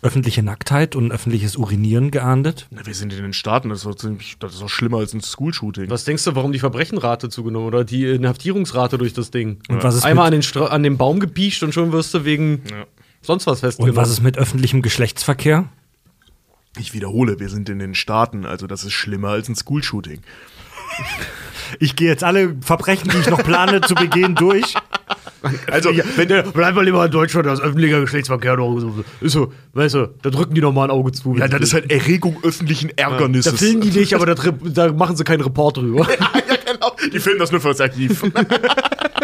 öffentliche 0.01 0.43
Nacktheit 0.43 0.95
und 0.95 1.11
öffentliches 1.11 1.55
Urinieren 1.57 2.11
geahndet? 2.11 2.67
Na, 2.71 2.85
wir 2.85 2.93
sind 2.93 3.11
in 3.13 3.21
den 3.21 3.33
Staaten, 3.33 3.69
das 3.69 3.79
ist 3.79 3.85
doch, 3.85 3.95
ziemlich, 3.95 4.37
das 4.39 4.53
ist 4.53 4.61
doch 4.61 4.69
schlimmer 4.69 4.99
als 4.99 5.13
ein 5.13 5.21
School-Shooting. 5.21 5.89
Was 5.89 6.05
denkst 6.05 6.23
du, 6.23 6.35
warum 6.35 6.51
die 6.51 6.59
Verbrechenrate 6.59 7.29
zugenommen 7.29 7.67
oder 7.67 7.83
die 7.83 8.05
Inhaftierungsrate 8.09 8.97
durch 8.97 9.13
das 9.13 9.31
Ding? 9.31 9.59
Und 9.67 9.83
was 9.83 9.95
ist 9.95 10.03
Einmal 10.05 10.27
an 10.27 10.31
den, 10.31 10.41
Stra 10.43 10.67
an 10.67 10.83
den 10.83 10.97
Baum 10.97 11.19
gepiescht 11.19 11.63
und 11.63 11.73
schon 11.73 11.91
wirst 11.91 12.13
du 12.13 12.23
wegen 12.25 12.61
Ja. 12.69 12.85
sonst 13.21 13.45
was 13.47 13.59
festgenommen. 13.59 13.91
und 13.91 14.01
was 14.01 14.09
ist 14.09 14.21
mit 14.21 14.37
öffentlichem 14.37 14.81
Geschlechtsverkehr? 14.81 15.67
Ich 16.77 16.93
wiederhole, 16.93 17.39
wir 17.39 17.49
sind 17.49 17.67
in 17.67 17.79
den 17.79 17.95
Staaten, 17.95 18.45
also 18.45 18.67
das 18.67 18.83
ist 18.83 18.93
schlimmer 18.93 19.29
als 19.29 19.49
ein 19.49 19.55
School-Shooting. 19.55 20.21
Ich 21.79 21.95
gehe 21.95 22.07
jetzt 22.09 22.23
alle 22.23 22.55
Verbrechen, 22.61 23.09
die 23.09 23.17
ich 23.17 23.29
noch 23.29 23.43
plane 23.43 23.81
zu 23.81 23.95
begehen, 23.95 24.35
durch. 24.35 24.73
Also, 25.71 25.91
wenn 26.15 26.27
der, 26.27 26.43
Bleib 26.43 26.75
mal 26.75 26.83
lieber 26.83 27.05
in 27.05 27.11
Deutschland, 27.11 27.45
das 27.47 27.61
öffentlicher 27.61 28.01
Geschlechtsverkehr 28.01 28.57
doch 28.57 28.77
so. 28.79 29.03
Ist 29.21 29.33
so, 29.33 29.53
weißt 29.73 29.95
du, 29.95 30.13
da 30.21 30.29
drücken 30.29 30.53
die 30.53 30.61
noch 30.61 30.73
mal 30.73 30.85
ein 30.85 30.91
Auge 30.91 31.11
zu. 31.11 31.35
ja, 31.35 31.47
das 31.47 31.61
ist 31.61 31.73
halt 31.73 31.91
Erregung 31.91 32.37
öffentlichen 32.43 32.91
Da 32.95 33.03
Ärgernisses. 33.03 33.57
filmen 33.57 33.81
die 33.81 33.91
nicht, 33.97 34.13
aber 34.13 34.25
da, 34.25 34.35
da 34.63 34.91
machen 34.91 35.15
sie 35.15 35.23
keinen 35.23 35.41
Report 35.41 35.77
drüber. 35.77 36.07
ja, 36.19 36.55
genau. 36.73 36.91
Die 37.13 37.19
filmen 37.19 37.39
das 37.39 37.51
nur 37.51 37.61
fürs 37.61 37.79
Archiv. 37.81 38.23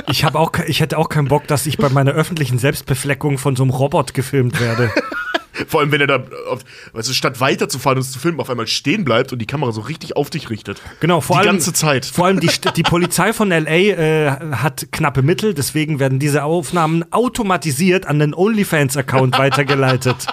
Ich, 0.08 0.24
hab 0.24 0.36
auch, 0.36 0.52
ich 0.68 0.82
hätte 0.82 1.00
auch 1.00 1.10
keinen 1.10 1.30
Bock, 1.30 1.48
dass 1.48 1.66
ich 1.66 1.78
bei 1.80 1.90
meiner 1.90 2.12
öffentlichen 2.12 2.60
Selbstbefleckung 2.60 3.40
von 3.40 3.56
so 3.56 3.64
einem 3.64 3.72
Robot 3.72 4.14
gefilmt 4.14 4.62
werde. 4.62 4.92
Vor 5.68 5.82
allem, 5.82 5.92
wenn 5.92 6.02
er 6.02 6.08
da, 6.08 6.24
auf, 6.50 6.62
weißt 6.94 7.10
du, 7.10 7.14
statt 7.14 7.40
weiterzufahren 7.40 7.98
und 7.98 8.04
es 8.04 8.12
zu 8.12 8.20
filmen, 8.20 8.40
auf 8.40 8.50
einmal 8.50 8.68
stehen 8.68 9.06
bleibt 9.06 9.34
und 9.34 9.40
die 9.40 9.46
Kamera 9.46 9.72
so 9.72 9.82
richtig 9.82 10.16
auf 10.16 10.30
dich 10.30 10.50
richtet. 10.50 10.82
Genau, 11.00 11.22
vor 11.22 11.38
Die 11.38 11.40
allem, 11.42 11.58
ganze 11.58 11.74
Zeit. 11.74 12.06
Vor 12.06 12.26
allem 12.26 12.40
die, 12.40 12.50
die 12.76 12.84
Polizei 12.84 13.34
von 13.34 13.50
LA 13.50 13.66
äh, 13.66 14.32
hat 14.52 14.88
knappe 14.92 15.22
Mittel, 15.22 15.54
deswegen 15.54 16.00
werden 16.00 16.20
diese 16.20 16.44
Aufnahmen 16.44 17.06
automatisiert 17.12 18.06
an 18.06 18.20
den 18.20 18.34
OnlyFans-Account 18.34 19.38
weitergeleitet. 19.38 20.28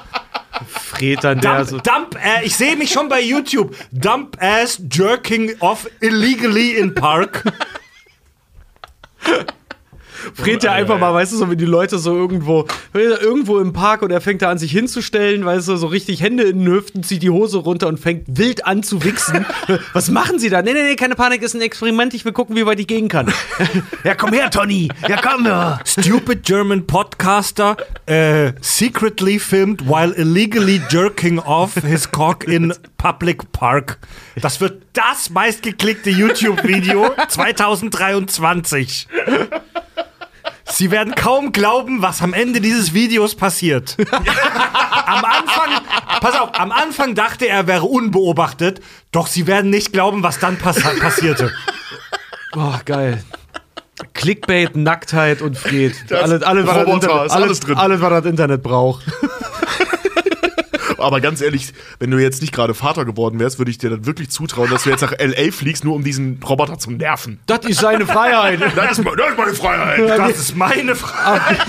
Fred 0.66 1.24
dann 1.24 1.40
der 1.40 1.64
Dump, 1.64 1.68
so. 1.68 1.78
dump 1.78 2.16
äh, 2.16 2.44
ich 2.44 2.56
sehe 2.56 2.76
mich 2.76 2.90
schon 2.92 3.08
bei 3.08 3.20
YouTube. 3.20 3.74
Dump 3.90 4.36
ass 4.40 4.80
jerking 4.90 5.52
off 5.60 5.88
illegally 6.00 6.76
in 6.76 6.94
park. 6.94 7.44
Fred 10.34 10.62
ja 10.62 10.72
einfach 10.72 10.98
mal, 10.98 11.12
weißt 11.12 11.32
du, 11.32 11.36
so 11.36 11.50
wie 11.50 11.56
die 11.56 11.64
Leute 11.64 11.98
so 11.98 12.14
irgendwo, 12.14 12.66
irgendwo 12.92 13.58
im 13.58 13.72
Park 13.72 14.02
und 14.02 14.10
er 14.10 14.20
fängt 14.20 14.42
da 14.42 14.50
an 14.50 14.58
sich 14.58 14.72
hinzustellen, 14.72 15.44
weißt 15.44 15.68
du, 15.68 15.76
so 15.76 15.86
richtig 15.86 16.22
Hände 16.22 16.44
in 16.44 16.64
den 16.64 16.72
Hüften, 16.72 17.02
zieht 17.02 17.22
die 17.22 17.30
Hose 17.30 17.58
runter 17.58 17.88
und 17.88 17.98
fängt 17.98 18.24
wild 18.38 18.66
an 18.66 18.82
zu 18.82 19.04
wichsen. 19.04 19.44
Was 19.92 20.10
machen 20.10 20.38
sie 20.38 20.50
da? 20.50 20.62
Nee, 20.62 20.72
nee, 20.72 20.82
nee, 20.82 20.96
keine 20.96 21.14
Panik, 21.14 21.42
ist 21.42 21.54
ein 21.54 21.60
Experiment, 21.60 22.14
ich 22.14 22.24
will 22.24 22.32
gucken, 22.32 22.56
wie 22.56 22.66
weit 22.66 22.80
ich 22.80 22.86
gehen 22.86 23.08
kann. 23.08 23.32
ja, 24.04 24.14
komm 24.14 24.32
her, 24.32 24.50
Tony. 24.50 24.88
Ja, 25.08 25.20
komm 25.20 25.44
her. 25.44 25.80
Stupid 25.84 26.44
German 26.44 26.86
podcaster 26.86 27.76
äh, 28.06 28.52
secretly 28.60 29.38
filmed 29.38 29.88
while 29.88 30.12
illegally 30.12 30.80
jerking 30.90 31.38
off 31.38 31.74
his 31.74 32.10
cock 32.10 32.44
in 32.44 32.72
public 32.98 33.52
park. 33.52 33.98
Das 34.40 34.60
wird 34.60 34.82
das 34.92 35.30
meistgeklickte 35.30 36.10
YouTube-Video 36.10 37.10
2023. 37.28 39.08
Sie 40.72 40.90
werden 40.90 41.14
kaum 41.14 41.52
glauben, 41.52 42.02
was 42.02 42.22
am 42.22 42.32
Ende 42.32 42.60
dieses 42.60 42.94
Videos 42.94 43.34
passiert. 43.34 43.96
am 44.10 45.24
Anfang, 45.24 45.70
pass 46.20 46.34
auf, 46.40 46.50
am 46.58 46.72
Anfang 46.72 47.14
dachte 47.14 47.46
er, 47.46 47.56
er 47.58 47.66
wäre 47.66 47.84
unbeobachtet, 47.84 48.80
doch 49.12 49.26
sie 49.26 49.46
werden 49.46 49.70
nicht 49.70 49.92
glauben, 49.92 50.22
was 50.22 50.38
dann 50.38 50.56
pass 50.58 50.80
passierte. 50.98 51.52
Boah, 52.52 52.80
geil. 52.84 53.22
Clickbait, 54.14 54.74
Nacktheit 54.76 55.42
und 55.42 55.56
Fred. 55.56 55.94
Das- 56.08 56.22
Alles, 56.22 56.42
alles, 56.42 56.66
was 56.66 56.74
das 56.76 56.86
Internet, 56.88 57.18
alles 57.18 57.32
alles, 57.32 57.60
drin. 57.60 57.76
alles, 57.76 58.00
was 58.00 58.10
das 58.10 58.24
Internet 58.24 58.62
braucht. 58.62 59.04
Aber 61.02 61.20
ganz 61.20 61.40
ehrlich, 61.40 61.72
wenn 61.98 62.10
du 62.10 62.18
jetzt 62.18 62.40
nicht 62.40 62.52
gerade 62.54 62.74
Vater 62.74 63.04
geworden 63.04 63.38
wärst, 63.40 63.58
würde 63.58 63.70
ich 63.70 63.78
dir 63.78 63.90
dann 63.90 64.06
wirklich 64.06 64.30
zutrauen, 64.30 64.70
dass 64.70 64.84
du 64.84 64.90
jetzt 64.90 65.02
nach 65.02 65.12
L.A. 65.12 65.50
fliegst, 65.52 65.84
nur 65.84 65.94
um 65.94 66.04
diesen 66.04 66.40
Roboter 66.42 66.78
zu 66.78 66.90
nerven. 66.90 67.40
Das 67.46 67.64
ist 67.66 67.80
seine 67.80 68.06
Freiheit. 68.06 68.60
Das 68.76 68.98
ist, 68.98 69.04
das 69.06 69.30
ist 69.30 69.36
meine 69.36 69.54
Freiheit. 69.54 70.18
Das 70.18 70.38
ist 70.38 70.56
meine 70.56 70.94
Frage. 70.94 71.56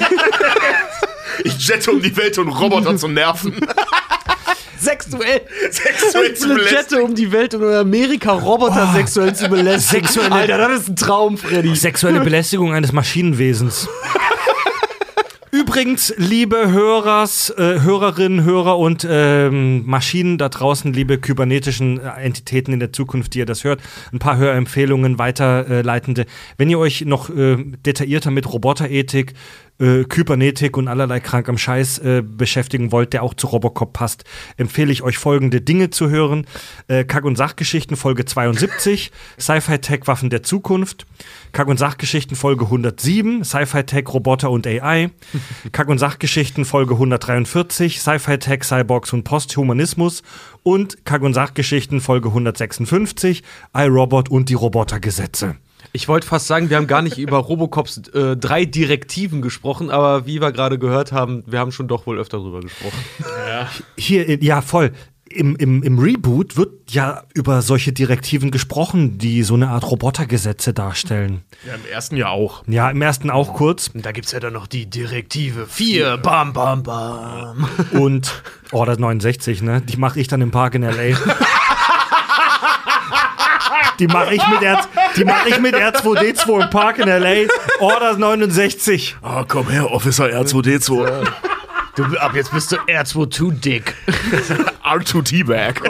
Ich 1.43 1.67
jette 1.67 1.91
um 1.91 1.99
die 2.01 2.15
Welt, 2.15 2.37
um 2.37 2.47
Roboter 2.47 2.95
zu 2.95 3.07
nerven. 3.07 3.55
Sexuell. 4.79 5.41
Sexuell 5.71 6.33
zu 6.35 6.47
belästigen. 6.49 6.77
Jette 6.83 7.03
um 7.03 7.15
die 7.15 7.31
Welt 7.31 7.55
und 7.55 7.63
in 7.63 7.73
Amerika 7.73 8.33
Roboter 8.33 8.91
sexuell 8.93 9.33
zu 9.33 9.47
belästigen. 9.49 10.05
Sexuelle- 10.07 10.31
Alter, 10.31 10.57
das 10.57 10.81
ist 10.81 10.89
ein 10.89 10.95
Traum, 10.95 11.37
Freddy. 11.37 11.75
Sexuelle 11.75 12.19
Belästigung 12.19 12.73
eines 12.73 12.91
Maschinenwesens. 12.91 13.87
Übrigens, 15.73 16.13
liebe 16.17 16.71
Hörers, 16.71 17.49
äh, 17.49 17.81
Hörerinnen, 17.81 18.43
Hörer 18.43 18.77
und 18.77 19.07
ähm, 19.09 19.83
Maschinen 19.87 20.37
da 20.37 20.47
draußen, 20.47 20.93
liebe 20.93 21.17
kybernetischen 21.17 21.99
äh, 21.99 22.09
Entitäten 22.21 22.73
in 22.73 22.79
der 22.79 22.93
Zukunft, 22.93 23.33
die 23.33 23.39
ihr 23.39 23.47
das 23.47 23.63
hört, 23.63 23.81
ein 24.11 24.19
paar 24.19 24.37
Hörempfehlungen 24.37 25.17
weiterleitende. 25.17 26.27
Wenn 26.57 26.69
ihr 26.69 26.77
euch 26.77 27.05
noch 27.05 27.31
äh, 27.31 27.57
detaillierter 27.57 28.29
mit 28.29 28.53
Roboterethik, 28.53 29.33
äh, 29.79 30.03
Kybernetik 30.03 30.77
und 30.77 30.87
allerlei 30.87 31.19
krank 31.19 31.49
am 31.49 31.57
Scheiß 31.57 31.99
äh, 31.99 32.23
beschäftigen 32.25 32.91
wollt, 32.91 33.13
der 33.13 33.23
auch 33.23 33.33
zu 33.33 33.47
Robocop 33.47 33.93
passt, 33.93 34.23
empfehle 34.57 34.91
ich 34.91 35.01
euch 35.01 35.17
folgende 35.17 35.61
Dinge 35.61 35.89
zu 35.89 36.09
hören. 36.09 36.45
Äh, 36.87 37.05
Kack- 37.05 37.25
und 37.25 37.35
Sachgeschichten 37.37 37.97
Folge 37.97 38.25
72, 38.25 39.11
Sci-Fi-Tech-Waffen 39.39 40.29
der 40.29 40.43
Zukunft, 40.43 41.05
Kack- 41.51 41.67
und 41.67 41.77
Sachgeschichten 41.77 42.35
Folge 42.35 42.65
107, 42.65 43.43
Sci-Fi-Tech, 43.43 44.05
Roboter 44.13 44.51
und 44.51 44.67
AI, 44.67 45.09
Kack- 45.71 45.89
und 45.89 45.97
Sachgeschichten 45.97 46.65
Folge 46.65 46.93
143, 46.93 47.99
Sci-Fi-Tech, 47.99 48.63
Cyborgs 48.63 49.13
und 49.13 49.23
Posthumanismus 49.23 50.23
und 50.63 51.05
Kack- 51.05 51.23
und 51.23 51.33
Sachgeschichten 51.33 52.01
Folge 52.01 52.29
156, 52.29 53.43
iRobot 53.73 54.29
und 54.29 54.49
die 54.49 54.53
Robotergesetze. 54.53 55.55
Ich 55.95 56.07
wollte 56.07 56.25
fast 56.25 56.47
sagen, 56.47 56.71
wir 56.71 56.77
haben 56.77 56.87
gar 56.87 57.03
nicht 57.03 57.19
über 57.19 57.37
Robocops 57.37 58.09
äh, 58.09 58.35
drei 58.35 58.65
Direktiven 58.65 59.43
gesprochen, 59.43 59.91
aber 59.91 60.25
wie 60.25 60.41
wir 60.41 60.51
gerade 60.51 60.79
gehört 60.79 61.11
haben, 61.11 61.43
wir 61.45 61.59
haben 61.59 61.71
schon 61.71 61.87
doch 61.87 62.07
wohl 62.07 62.17
öfter 62.17 62.39
drüber 62.39 62.61
gesprochen. 62.61 62.97
Hier, 63.95 64.27
äh, 64.27 64.39
ja, 64.41 64.61
voll. 64.63 64.91
Im, 65.29 65.55
im, 65.55 65.83
Im 65.83 65.99
Reboot 65.99 66.57
wird 66.57 66.91
ja 66.91 67.23
über 67.35 67.61
solche 67.61 67.93
Direktiven 67.93 68.49
gesprochen, 68.49 69.19
die 69.19 69.43
so 69.43 69.53
eine 69.53 69.69
Art 69.69 69.89
Robotergesetze 69.89 70.73
darstellen. 70.73 71.43
Ja, 71.65 71.75
im 71.75 71.85
ersten 71.91 72.17
Jahr 72.17 72.31
auch. 72.31 72.63
Ja, 72.67 72.89
im 72.89 73.01
ersten 73.01 73.29
auch 73.29 73.53
kurz. 73.53 73.89
Und 73.89 74.05
da 74.05 74.11
gibt's 74.11 74.31
ja 74.31 74.39
dann 74.39 74.53
noch 74.53 74.67
die 74.67 74.87
Direktive 74.87 75.67
4, 75.67 76.17
bam, 76.17 76.53
bam, 76.53 76.83
bam. 76.83 77.67
Und 77.91 78.43
Order 78.71 78.97
69, 78.97 79.61
ne? 79.61 79.81
Die 79.81 79.97
mache 79.97 80.19
ich 80.19 80.27
dann 80.27 80.41
im 80.41 80.51
Park 80.51 80.75
in 80.75 80.83
L.A. 80.83 81.17
Die 83.99 84.07
mache 84.07 84.33
ich 84.35 84.47
mit 84.47 84.61
R 84.61 84.79
die 85.15 85.25
mache 85.25 85.49
ich 85.49 85.59
mit 85.59 85.75
R2D2 85.75 86.63
im 86.63 86.69
Park 86.69 86.99
in 86.99 87.07
L.A. 87.07 87.47
Order 87.83 88.17
69. 88.17 89.17
Ah, 89.21 89.43
komm 89.47 89.69
her, 89.69 89.91
Officer 89.91 90.25
R2D2. 90.25 91.25
Du, 91.95 92.03
ab 92.17 92.33
jetzt 92.33 92.51
bist 92.51 92.71
du 92.71 92.77
R2 92.77 93.51
dick. 93.51 93.93
R2T-Bag. 94.83 95.81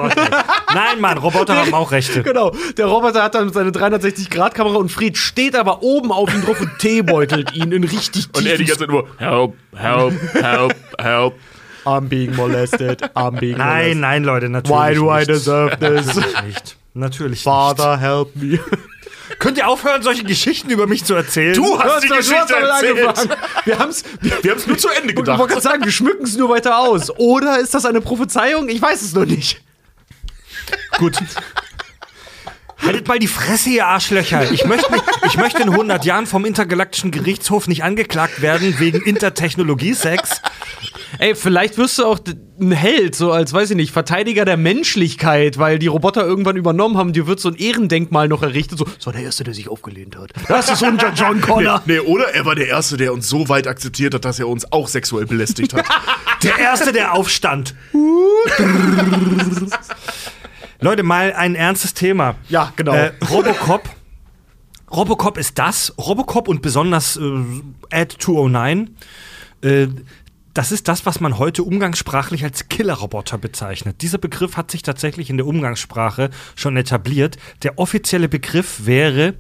Nein, 0.74 1.00
Mann, 1.00 1.18
Roboter 1.18 1.56
haben 1.56 1.74
auch 1.74 1.92
Rechte. 1.94 2.24
Genau, 2.24 2.52
der 2.78 2.88
Roboter 2.88 3.24
hat 3.24 3.36
dann 3.36 3.54
seine 3.54 3.70
360-Grad-Kamera 3.72 4.76
und 4.76 4.92
Fried 4.92 5.18
steht 5.18 5.56
aber 5.56 5.82
oben 5.82 6.12
auf 6.12 6.34
ihm 6.34 6.44
drauf 6.44 6.60
und 6.60 6.78
teebeutelt 6.80 7.54
ihn 7.54 7.72
in 7.72 7.86
richtig 7.86 8.28
Und 8.36 8.46
er 8.46 8.58
die 8.58 8.66
ganze 8.66 8.82
Zeit 8.82 8.90
nur, 8.90 9.08
help, 9.18 9.54
help, 9.76 10.14
help, 10.34 10.76
help. 11.00 11.36
I'm 11.86 12.08
being 12.10 12.36
molested, 12.36 13.02
I'm 13.16 13.40
being 13.40 13.58
Nein, 13.58 14.02
nein, 14.02 14.24
Leute, 14.26 14.50
natürlich 14.50 14.78
Why 14.78 14.96
do 14.96 15.10
I 15.10 15.20
nicht. 15.20 15.30
deserve 15.30 15.78
this? 15.80 16.06
Natürlich 16.16 16.42
nicht. 16.44 16.78
Natürlich 16.94 17.44
Father, 17.44 17.98
help 18.00 18.36
me. 18.36 18.44
nicht. 18.46 18.64
Könnt 19.40 19.58
ihr 19.58 19.68
aufhören, 19.68 20.04
solche 20.04 20.24
Geschichten 20.24 20.70
über 20.70 20.86
mich 20.86 21.06
zu 21.06 21.16
erzählen? 21.16 21.56
Du 21.56 21.80
hast 21.80 22.04
die 22.04 22.10
hast 22.10 22.18
Geschichte 22.18 22.54
damit 22.54 22.98
erzählt. 22.98 23.38
Wir 23.66 23.80
haben's, 23.80 24.04
wir, 24.22 24.44
Wir 24.44 24.52
haben 24.52 24.58
es 24.60 24.68
nur 24.68 24.78
zu 24.78 24.90
Ende 24.90 25.12
ich 25.12 25.18
wollte 25.18 25.32
gedacht. 25.32 25.50
gerade 25.50 25.62
sagen, 25.62 25.84
wir 25.86 25.92
schmücken 25.92 26.24
es 26.24 26.38
nur 26.38 26.50
weiter 26.50 26.78
aus. 26.78 27.10
Oder 27.18 27.60
ist 27.60 27.74
das 27.74 27.86
eine 27.86 28.02
Prophezeiung? 28.02 28.70
Ich 28.70 28.82
weiß 28.82 29.02
es 29.02 29.14
noch 29.14 29.26
nicht. 29.26 29.62
Gut. 30.98 31.18
Haltet 32.86 33.08
mal 33.08 33.18
die 33.18 33.28
Fresse, 33.28 33.70
ihr 33.70 33.88
Arschlöcher. 33.88 34.52
Ich 34.52 34.66
möchte, 34.66 34.92
nicht, 34.92 35.04
ich 35.26 35.38
möchte 35.38 35.64
in 35.64 35.70
100 35.70 36.04
Jahren 36.06 36.28
vom 36.28 36.46
Intergalaktischen 36.46 37.12
Gerichtshof 37.12 37.68
nicht 37.68 37.84
angeklagt 37.84 38.42
werden 38.42 38.78
wegen 38.80 39.02
Intertechnologie-Sex. 39.02 40.42
Ey, 41.20 41.36
vielleicht 41.36 41.78
wirst 41.78 42.00
du 42.00 42.06
auch 42.06 42.20
ein 42.60 42.72
Held, 42.72 43.16
so 43.16 43.32
als, 43.32 43.54
weiß 43.54 43.72
ich 43.72 43.76
nicht, 43.76 43.92
Verteidiger 43.92 44.46
der 44.46 44.58
Menschlichkeit, 44.58 45.58
weil 45.58 45.80
die 45.80 45.88
Roboter 45.88 46.26
irgendwann 46.26 46.56
übernommen 46.58 46.98
haben. 46.98 47.14
Dir 47.14 47.28
wird 47.28 47.40
so 47.40 47.50
ein 47.50 47.56
Ehrendenkmal 47.56 48.28
noch 48.28 48.42
errichtet. 48.42 48.80
So, 48.80 48.86
das 48.86 49.06
war 49.06 49.14
der 49.14 49.24
Erste, 49.24 49.44
der 49.44 49.54
sich 49.54 49.70
aufgelehnt 49.70 50.18
hat. 50.18 50.32
Das 50.48 50.70
ist 50.70 50.82
unser 50.82 51.14
John 51.14 51.40
Connor. 51.42 51.82
Nee, 51.86 52.00
oder 52.00 52.34
er 52.34 52.46
war 52.46 52.56
der 52.56 52.68
Erste, 52.68 52.98
der 52.98 53.14
uns 53.14 53.30
so 53.30 53.50
weit 53.50 53.68
akzeptiert 53.68 54.14
hat, 54.14 54.26
dass 54.26 54.40
er 54.40 54.48
uns 54.48 54.72
auch 54.72 54.88
sexuell 54.88 55.26
belästigt 55.26 55.74
hat. 55.74 55.86
Der 56.44 56.58
Erste, 56.60 56.92
der 56.92 57.14
aufstand. 57.14 57.74
Leute, 60.82 61.04
mal 61.04 61.32
ein 61.32 61.56
ernstes 61.56 61.94
Thema. 61.94 62.36
Ja, 62.50 62.74
genau. 62.76 62.92
Äh, 62.92 63.14
Robocop. 63.32 63.90
Robocop 64.92 65.38
ist 65.38 65.58
das. 65.58 65.94
Robocop 65.98 66.50
und 66.50 66.62
besonders 66.62 67.16
äh, 67.16 67.22
Ad 67.92 68.16
209. 68.20 68.96
Äh, 69.62 69.88
das 70.54 70.72
ist 70.72 70.88
das, 70.88 71.06
was 71.06 71.20
man 71.20 71.40
heute 71.40 71.64
umgangssprachlich 71.64 72.44
als 72.44 72.70
Killerroboter 72.70 73.38
bezeichnet. 73.38 74.02
Dieser 74.02 74.20
Begriff 74.20 74.56
hat 74.56 74.70
sich 74.70 74.84
tatsächlich 74.84 75.30
in 75.30 75.38
der 75.38 75.48
Umgangssprache 75.48 76.30
schon 76.56 76.78
etabliert. 76.78 77.38
Der 77.64 77.80
offizielle 77.80 78.30
Begriff 78.30 78.86
wäre 78.86 79.34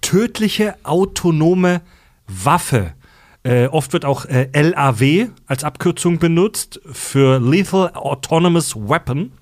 tödliche 0.00 0.76
autonome 0.84 1.82
Waffe. 2.26 2.94
Äh, 3.42 3.66
oft 3.66 3.92
wird 3.92 4.04
auch 4.04 4.24
äh, 4.24 4.48
LAW 4.52 5.28
als 5.46 5.64
Abkürzung 5.64 6.18
benutzt 6.18 6.80
für 6.90 7.38
Lethal 7.38 7.92
Autonomous 7.94 8.74
Weapon. 8.74 9.32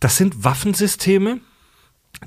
Das 0.00 0.16
sind 0.16 0.44
Waffensysteme, 0.44 1.40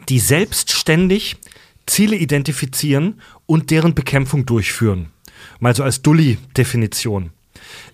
die 0.09 0.19
selbstständig 0.19 1.37
Ziele 1.85 2.15
identifizieren 2.15 3.21
und 3.45 3.69
deren 3.69 3.95
Bekämpfung 3.95 4.45
durchführen. 4.45 5.11
Mal 5.59 5.75
so 5.75 5.83
als 5.83 6.01
Dully-Definition. 6.01 7.31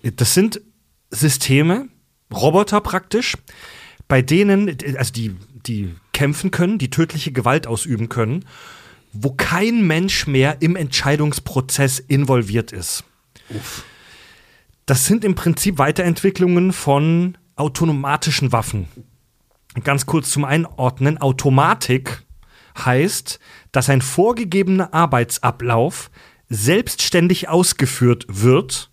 Das 0.02 0.34
sind 0.34 0.60
Systeme, 1.10 1.88
Roboter 2.32 2.80
praktisch, 2.80 3.36
bei 4.06 4.22
denen, 4.22 4.76
also 4.96 5.12
die, 5.12 5.36
die 5.66 5.94
kämpfen 6.12 6.50
können, 6.50 6.78
die 6.78 6.90
tödliche 6.90 7.32
Gewalt 7.32 7.66
ausüben 7.66 8.08
können, 8.08 8.44
wo 9.12 9.32
kein 9.32 9.86
Mensch 9.86 10.26
mehr 10.26 10.60
im 10.60 10.76
Entscheidungsprozess 10.76 11.98
involviert 11.98 12.72
ist. 12.72 13.04
Das 14.86 15.06
sind 15.06 15.24
im 15.24 15.34
Prinzip 15.34 15.78
Weiterentwicklungen 15.78 16.72
von 16.72 17.36
autonomatischen 17.56 18.52
Waffen. 18.52 18.88
Ganz 19.84 20.06
kurz 20.06 20.30
zum 20.30 20.44
Einordnen. 20.44 21.18
Automatik 21.18 22.22
heißt, 22.78 23.38
dass 23.72 23.90
ein 23.90 24.02
vorgegebener 24.02 24.94
Arbeitsablauf 24.94 26.10
selbstständig 26.48 27.48
ausgeführt 27.48 28.26
wird. 28.28 28.87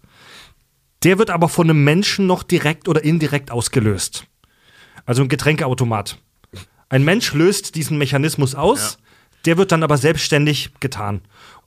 Der 1.03 1.17
wird 1.17 1.30
aber 1.30 1.49
von 1.49 1.69
einem 1.69 1.84
Menschen 1.84 2.27
noch 2.27 2.43
direkt 2.43 2.88
oder 2.88 3.03
indirekt 3.03 3.51
ausgelöst. 3.51 4.26
Also 5.05 5.22
ein 5.22 5.30
Getränkeautomat. 5.30 6.19
Ein 6.89 7.03
Mensch 7.03 7.34
löst 7.34 7.76
diesen 7.76 7.97
Mechanismus 7.97 8.55
aus, 8.55 8.97
der 9.45 9.57
wird 9.57 9.72
dann 9.72 9.84
aber 9.84 9.97
selbstständig 9.97 10.72
getan. 10.80 11.22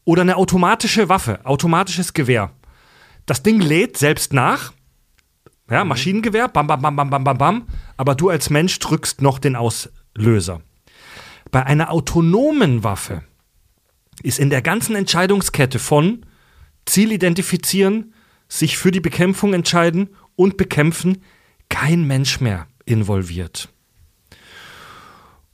Oder 0.05 0.23
eine 0.23 0.37
automatische 0.37 1.09
Waffe, 1.09 1.45
automatisches 1.45 2.15
Gewehr. 2.15 2.51
Das 3.27 3.43
Ding 3.43 3.61
lädt 3.61 3.97
selbst 3.99 4.33
nach, 4.33 4.73
ja, 5.71 5.85
Maschinengewehr, 5.85 6.49
bam, 6.49 6.67
bam, 6.67 6.81
bam, 6.81 6.97
bam, 6.97 7.11
bam, 7.11 7.25
bam, 7.25 7.39
bam. 7.39 7.67
Aber 7.97 8.15
du 8.15 8.31
als 8.31 8.51
Mensch 8.51 8.79
drückst 8.79 9.21
noch 9.21 9.39
den 9.39 9.55
Auslöser. 9.55 10.63
Bei 11.51 11.65
einer 11.65 11.91
autonomen 11.91 12.85
Waffe 12.85 13.23
ist 14.23 14.39
in 14.39 14.51
der 14.51 14.63
ganzen 14.63 14.97
Entscheidungskette 14.97 15.79
von 15.79 16.25
Ziel 16.87 17.13
identifizieren, 17.13 18.15
sich 18.49 18.79
für 18.79 18.91
die 18.91 19.01
Bekämpfung 19.01 19.55
entscheiden 19.55 20.11
und 20.37 20.57
bekämpfen 20.57 21.19
kein 21.69 22.07
Mensch 22.07 22.41
mehr 22.41 22.67
involviert. 22.85 23.69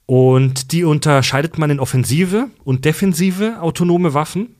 Und 0.06 0.72
die 0.72 0.84
unterscheidet 0.84 1.58
man 1.58 1.70
in 1.70 1.80
offensive 1.80 2.50
und 2.62 2.84
defensive 2.84 3.60
autonome 3.60 4.14
Waffen 4.14 4.54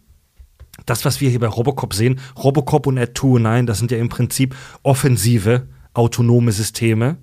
das, 0.87 1.05
was 1.05 1.21
wir 1.21 1.31
hier 1.31 1.41
bei 1.41 1.47
Robocop 1.47 1.95
sehen, 1.95 2.21
Robocop 2.37 2.87
und 2.87 2.99
Ad 2.99 3.13
209, 3.15 3.67
das 3.67 3.79
sind 3.79 3.91
ja 3.91 3.99
im 3.99 4.09
Prinzip 4.09 4.55
offensive, 4.83 5.69
autonome 5.93 6.53
Systeme. 6.53 7.17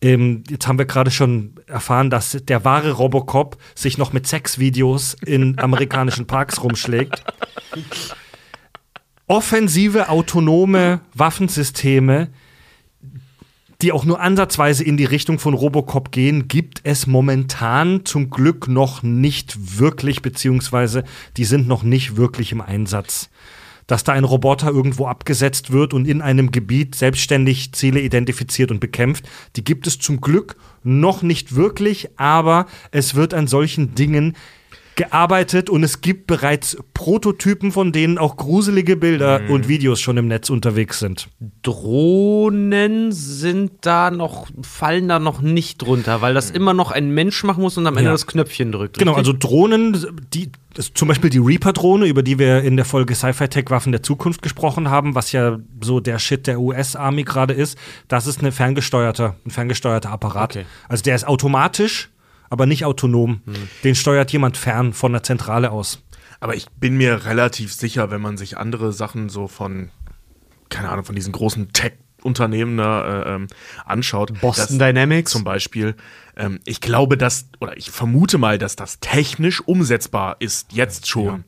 Ähm, 0.00 0.44
jetzt 0.48 0.68
haben 0.68 0.78
wir 0.78 0.86
gerade 0.86 1.10
schon 1.10 1.54
erfahren, 1.66 2.08
dass 2.08 2.38
der 2.40 2.64
wahre 2.64 2.92
Robocop 2.92 3.58
sich 3.74 3.98
noch 3.98 4.12
mit 4.12 4.28
Sexvideos 4.28 5.16
in 5.26 5.58
amerikanischen 5.62 6.26
Parks 6.26 6.62
rumschlägt. 6.62 7.24
Offensive, 9.28 10.08
autonome 10.08 11.02
Waffensysteme, 11.12 12.28
die 13.82 13.92
auch 13.92 14.06
nur 14.06 14.20
ansatzweise 14.20 14.82
in 14.82 14.96
die 14.96 15.04
Richtung 15.04 15.38
von 15.38 15.52
Robocop 15.52 16.10
gehen, 16.10 16.48
gibt 16.48 16.80
es 16.84 17.06
momentan 17.06 18.06
zum 18.06 18.30
Glück 18.30 18.68
noch 18.68 19.02
nicht 19.02 19.78
wirklich, 19.78 20.22
beziehungsweise 20.22 21.04
die 21.36 21.44
sind 21.44 21.68
noch 21.68 21.82
nicht 21.82 22.16
wirklich 22.16 22.52
im 22.52 22.62
Einsatz. 22.62 23.28
Dass 23.86 24.02
da 24.02 24.12
ein 24.12 24.24
Roboter 24.24 24.68
irgendwo 24.70 25.06
abgesetzt 25.06 25.72
wird 25.72 25.92
und 25.92 26.08
in 26.08 26.22
einem 26.22 26.50
Gebiet 26.50 26.94
selbstständig 26.94 27.72
Ziele 27.72 28.00
identifiziert 28.00 28.70
und 28.70 28.80
bekämpft, 28.80 29.28
die 29.56 29.64
gibt 29.64 29.86
es 29.86 29.98
zum 29.98 30.22
Glück 30.22 30.56
noch 30.82 31.20
nicht 31.20 31.54
wirklich, 31.54 32.18
aber 32.18 32.66
es 32.92 33.14
wird 33.14 33.34
an 33.34 33.46
solchen 33.46 33.94
Dingen 33.94 34.36
gearbeitet 34.98 35.70
und 35.70 35.82
es 35.82 36.02
gibt 36.02 36.26
bereits 36.26 36.76
Prototypen, 36.92 37.72
von 37.72 37.92
denen 37.92 38.18
auch 38.18 38.36
gruselige 38.36 38.96
Bilder 38.96 39.38
Mhm. 39.40 39.50
und 39.50 39.68
Videos 39.68 40.00
schon 40.00 40.18
im 40.18 40.26
Netz 40.28 40.50
unterwegs 40.50 40.98
sind. 40.98 41.28
Drohnen 41.62 43.12
sind 43.12 43.72
da 43.82 44.10
noch, 44.10 44.48
fallen 44.62 45.08
da 45.08 45.18
noch 45.18 45.40
nicht 45.40 45.80
drunter, 45.80 46.20
weil 46.20 46.34
das 46.34 46.50
immer 46.50 46.74
noch 46.74 46.90
ein 46.90 47.10
Mensch 47.10 47.42
machen 47.44 47.62
muss 47.62 47.78
und 47.78 47.86
am 47.86 47.96
Ende 47.96 48.08
Ja. 48.10 48.12
das 48.12 48.26
Knöpfchen 48.26 48.72
drückt. 48.72 48.98
Genau, 48.98 49.12
richtig? 49.12 49.28
also 49.28 49.38
Drohnen, 49.38 49.96
die, 50.34 50.50
zum 50.94 51.08
Beispiel 51.08 51.30
die 51.30 51.38
Reaper-Drohne, 51.38 52.06
über 52.06 52.22
die 52.22 52.38
wir 52.38 52.62
in 52.62 52.76
der 52.76 52.84
Folge 52.84 53.14
Sci-Fi-Tech-Waffen 53.14 53.92
der 53.92 54.02
Zukunft 54.02 54.42
gesprochen 54.42 54.90
haben, 54.90 55.14
was 55.14 55.32
ja 55.32 55.58
so 55.80 56.00
der 56.00 56.18
Shit 56.18 56.46
der 56.46 56.60
US-Army 56.60 57.22
gerade 57.22 57.54
ist, 57.54 57.78
das 58.08 58.26
ist 58.26 58.40
eine 58.40 58.52
ferngesteuerte, 58.52 59.34
ein 59.46 59.50
ferngesteuerter 59.50 60.10
Apparat. 60.10 60.56
Okay. 60.56 60.66
Also 60.88 61.02
der 61.04 61.14
ist 61.14 61.26
automatisch, 61.26 62.10
aber 62.50 62.66
nicht 62.66 62.84
autonom. 62.84 63.40
Den 63.84 63.94
steuert 63.94 64.32
jemand 64.32 64.56
fern 64.56 64.92
von 64.92 65.12
der 65.12 65.22
Zentrale 65.22 65.70
aus. 65.70 66.02
Aber 66.40 66.54
ich 66.54 66.66
bin 66.70 66.96
mir 66.96 67.24
relativ 67.24 67.72
sicher, 67.72 68.10
wenn 68.10 68.20
man 68.20 68.36
sich 68.36 68.58
andere 68.58 68.92
Sachen 68.92 69.28
so 69.28 69.48
von, 69.48 69.90
keine 70.68 70.88
Ahnung, 70.90 71.04
von 71.04 71.16
diesen 71.16 71.32
großen 71.32 71.72
Tech-Unternehmen 72.22 72.76
da 72.76 73.22
äh, 73.22 73.34
ähm, 73.34 73.46
anschaut. 73.84 74.40
Boston 74.40 74.78
Dynamics. 74.78 75.30
Zum 75.32 75.44
Beispiel. 75.44 75.94
Ähm, 76.36 76.60
ich 76.64 76.80
glaube, 76.80 77.16
dass, 77.16 77.46
oder 77.60 77.76
ich 77.76 77.90
vermute 77.90 78.38
mal, 78.38 78.58
dass 78.58 78.76
das 78.76 79.00
technisch 79.00 79.60
umsetzbar 79.66 80.36
ist, 80.40 80.72
jetzt 80.72 81.08
schon. 81.08 81.44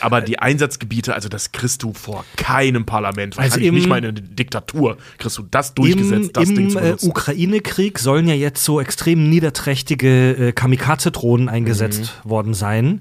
Aber 0.00 0.20
die 0.20 0.38
Einsatzgebiete, 0.38 1.14
also 1.14 1.28
das 1.28 1.52
kriegst 1.52 1.82
du 1.82 1.92
vor 1.92 2.24
keinem 2.36 2.84
Parlament, 2.86 3.38
Also 3.38 3.42
wahrscheinlich 3.50 3.68
im- 3.68 3.74
nicht 3.74 3.88
mal 3.88 3.98
in 3.98 4.04
einer 4.04 4.12
Diktatur, 4.12 4.98
kriegst 5.18 5.38
du 5.38 5.42
das 5.42 5.74
durchgesetzt, 5.74 6.26
Im, 6.28 6.32
das 6.32 6.48
Ding 6.48 6.56
im 6.58 6.70
zu 6.70 6.78
äh, 6.78 6.82
benutzen. 6.82 7.10
Ukraine-Krieg 7.10 7.98
sollen 7.98 8.28
ja 8.28 8.34
jetzt 8.34 8.64
so 8.64 8.80
extrem 8.80 9.28
niederträchtige 9.28 10.48
äh, 10.48 10.52
Kamikaze-Drohnen 10.52 11.48
eingesetzt 11.48 12.20
Mhm. 12.24 12.30
worden 12.30 12.54
sein. 12.54 13.00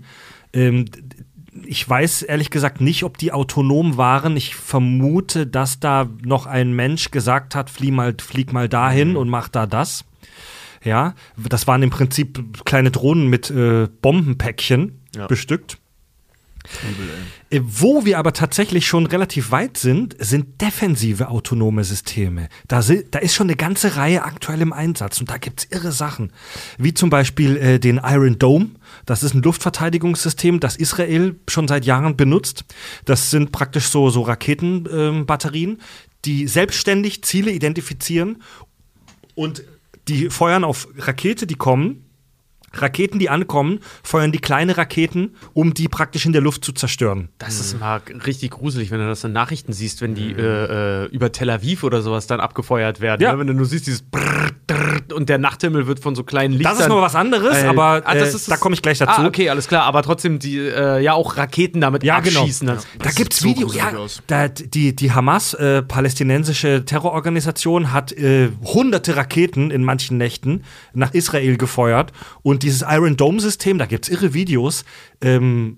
Ähm, 0.53 0.85
ich 1.65 1.87
weiß 1.89 2.21
ehrlich 2.23 2.49
gesagt 2.49 2.81
nicht, 2.81 3.03
ob 3.03 3.17
die 3.17 3.31
autonom 3.31 3.97
waren. 3.97 4.35
Ich 4.37 4.55
vermute, 4.55 5.47
dass 5.47 5.79
da 5.79 6.07
noch 6.23 6.45
ein 6.45 6.73
Mensch 6.73 7.11
gesagt 7.11 7.55
hat, 7.55 7.69
flieg 7.69 7.93
mal, 7.93 8.15
flieg 8.19 8.53
mal 8.53 8.69
dahin 8.69 9.11
Mhm. 9.11 9.15
und 9.17 9.29
mach 9.29 9.47
da 9.49 9.65
das. 9.65 10.05
Ja, 10.83 11.15
das 11.37 11.67
waren 11.67 11.83
im 11.83 11.89
Prinzip 11.89 12.63
kleine 12.65 12.91
Drohnen 12.91 13.27
mit 13.27 13.49
äh, 13.49 13.87
Bombenpäckchen 14.01 14.99
Ja. 15.15 15.27
bestückt. 15.27 15.77
Äh, 17.49 17.61
Wo 17.63 18.03
wir 18.05 18.19
aber 18.19 18.33
tatsächlich 18.33 18.87
schon 18.87 19.05
relativ 19.05 19.51
weit 19.51 19.77
sind, 19.77 20.15
sind 20.19 20.61
defensive 20.61 21.29
autonome 21.29 21.83
Systeme. 21.85 22.49
Da, 22.67 22.81
si- 22.81 23.05
da 23.09 23.19
ist 23.19 23.35
schon 23.35 23.47
eine 23.47 23.55
ganze 23.55 23.95
Reihe 23.95 24.23
aktuell 24.23 24.61
im 24.61 24.73
Einsatz 24.73 25.19
und 25.21 25.29
da 25.29 25.37
gibt's 25.37 25.65
irre 25.71 25.91
Sachen. 25.93 26.31
Wie 26.77 26.93
zum 26.93 27.09
Beispiel 27.09 27.55
äh, 27.57 27.79
den 27.79 28.01
Iron 28.03 28.37
Dome. 28.37 28.71
Das 29.07 29.23
ist 29.23 29.33
ein 29.33 29.41
Luftverteidigungssystem, 29.41 30.59
das 30.59 30.75
Israel 30.75 31.39
schon 31.49 31.67
seit 31.67 31.85
Jahren 31.85 32.15
benutzt. 32.15 32.65
Das 33.05 33.31
sind 33.31 33.51
praktisch 33.51 33.87
so, 33.87 34.11
so 34.11 34.21
Raketenbatterien, 34.21 35.25
Batterien, 35.25 35.81
die 36.25 36.47
selbstständig 36.47 37.23
Ziele 37.23 37.51
identifizieren 37.51 38.43
und 39.33 39.63
die 40.07 40.29
feuern 40.29 40.63
auf 40.63 40.87
Rakete, 40.97 41.47
die 41.47 41.55
kommen. 41.55 42.03
Raketen, 42.73 43.17
die 43.17 43.29
ankommen, 43.29 43.79
feuern 44.03 44.33
die 44.33 44.39
kleine 44.39 44.77
Raketen, 44.77 45.35
um 45.53 45.73
die 45.73 45.87
praktisch 45.87 46.25
in 46.25 46.33
der 46.33 46.41
Luft 46.41 46.65
zu 46.65 46.73
zerstören. 46.73 47.29
Das 47.37 47.61
ist 47.61 47.79
mal 47.79 48.01
richtig 48.25 48.51
gruselig, 48.51 48.91
wenn 48.91 48.99
du 48.99 49.07
das 49.07 49.23
in 49.23 49.31
Nachrichten 49.31 49.71
siehst, 49.71 50.01
wenn 50.01 50.15
die 50.15 50.33
äh, 50.33 51.05
äh, 51.05 51.05
über 51.05 51.31
Tel 51.31 51.49
Aviv 51.49 51.83
oder 51.83 52.01
sowas 52.01 52.27
dann 52.27 52.41
abgefeuert 52.41 52.99
werden. 52.99 53.21
Ja. 53.21 53.33
Ne? 53.33 53.39
Wenn 53.39 53.47
du 53.47 53.53
nur 53.53 53.65
siehst, 53.65 53.87
dieses 53.87 54.01
Brrr, 54.01 54.51
Drrr, 54.67 54.96
und 55.13 55.29
der 55.29 55.37
Nachthimmel 55.37 55.87
wird 55.87 55.99
von 55.99 56.15
so 56.15 56.23
kleinen 56.23 56.53
Lichtern. 56.53 56.73
Das 56.73 56.81
ist 56.81 56.89
noch 56.89 57.01
was 57.01 57.15
anderes, 57.15 57.57
Äh, 57.63 57.67
aber 57.67 58.01
ah, 58.05 58.13
das 58.13 58.33
äh, 58.33 58.35
ist 58.35 58.51
da 58.51 58.57
komme 58.57 58.75
ich 58.75 58.81
gleich 58.81 58.97
dazu. 58.97 59.21
Ah, 59.21 59.27
okay, 59.27 59.49
alles 59.49 59.67
klar. 59.67 59.83
Aber 59.83 60.03
trotzdem, 60.03 60.39
die 60.39 60.57
äh, 60.57 60.99
ja 61.01 61.13
auch 61.13 61.37
Raketen 61.37 61.81
damit 61.81 62.03
Ja, 62.03 62.19
genau. 62.19 62.41
abschießen. 62.41 62.67
dann. 62.67 62.77
Da 62.77 63.05
Das 63.05 63.15
gibt's 63.15 63.39
sieht 63.39 63.57
so 63.57 63.73
Videos. 63.73 63.75
Ja, 63.75 63.91
da, 64.27 64.47
die, 64.47 64.95
die 64.95 65.11
Hamas, 65.11 65.53
äh, 65.53 65.81
palästinensische 65.81 66.85
Terrororganisation, 66.85 67.91
hat 67.93 68.11
äh, 68.11 68.49
hunderte 68.63 69.15
Raketen 69.15 69.71
in 69.71 69.83
manchen 69.83 70.17
Nächten 70.17 70.63
nach 70.93 71.13
Israel 71.13 71.57
gefeuert. 71.57 72.11
Und 72.41 72.63
dieses 72.63 72.83
Iron 72.87 73.17
Dome-System, 73.17 73.77
da 73.77 73.85
gibt's 73.85 74.09
irre 74.09 74.33
Videos, 74.33 74.85
ähm, 75.21 75.77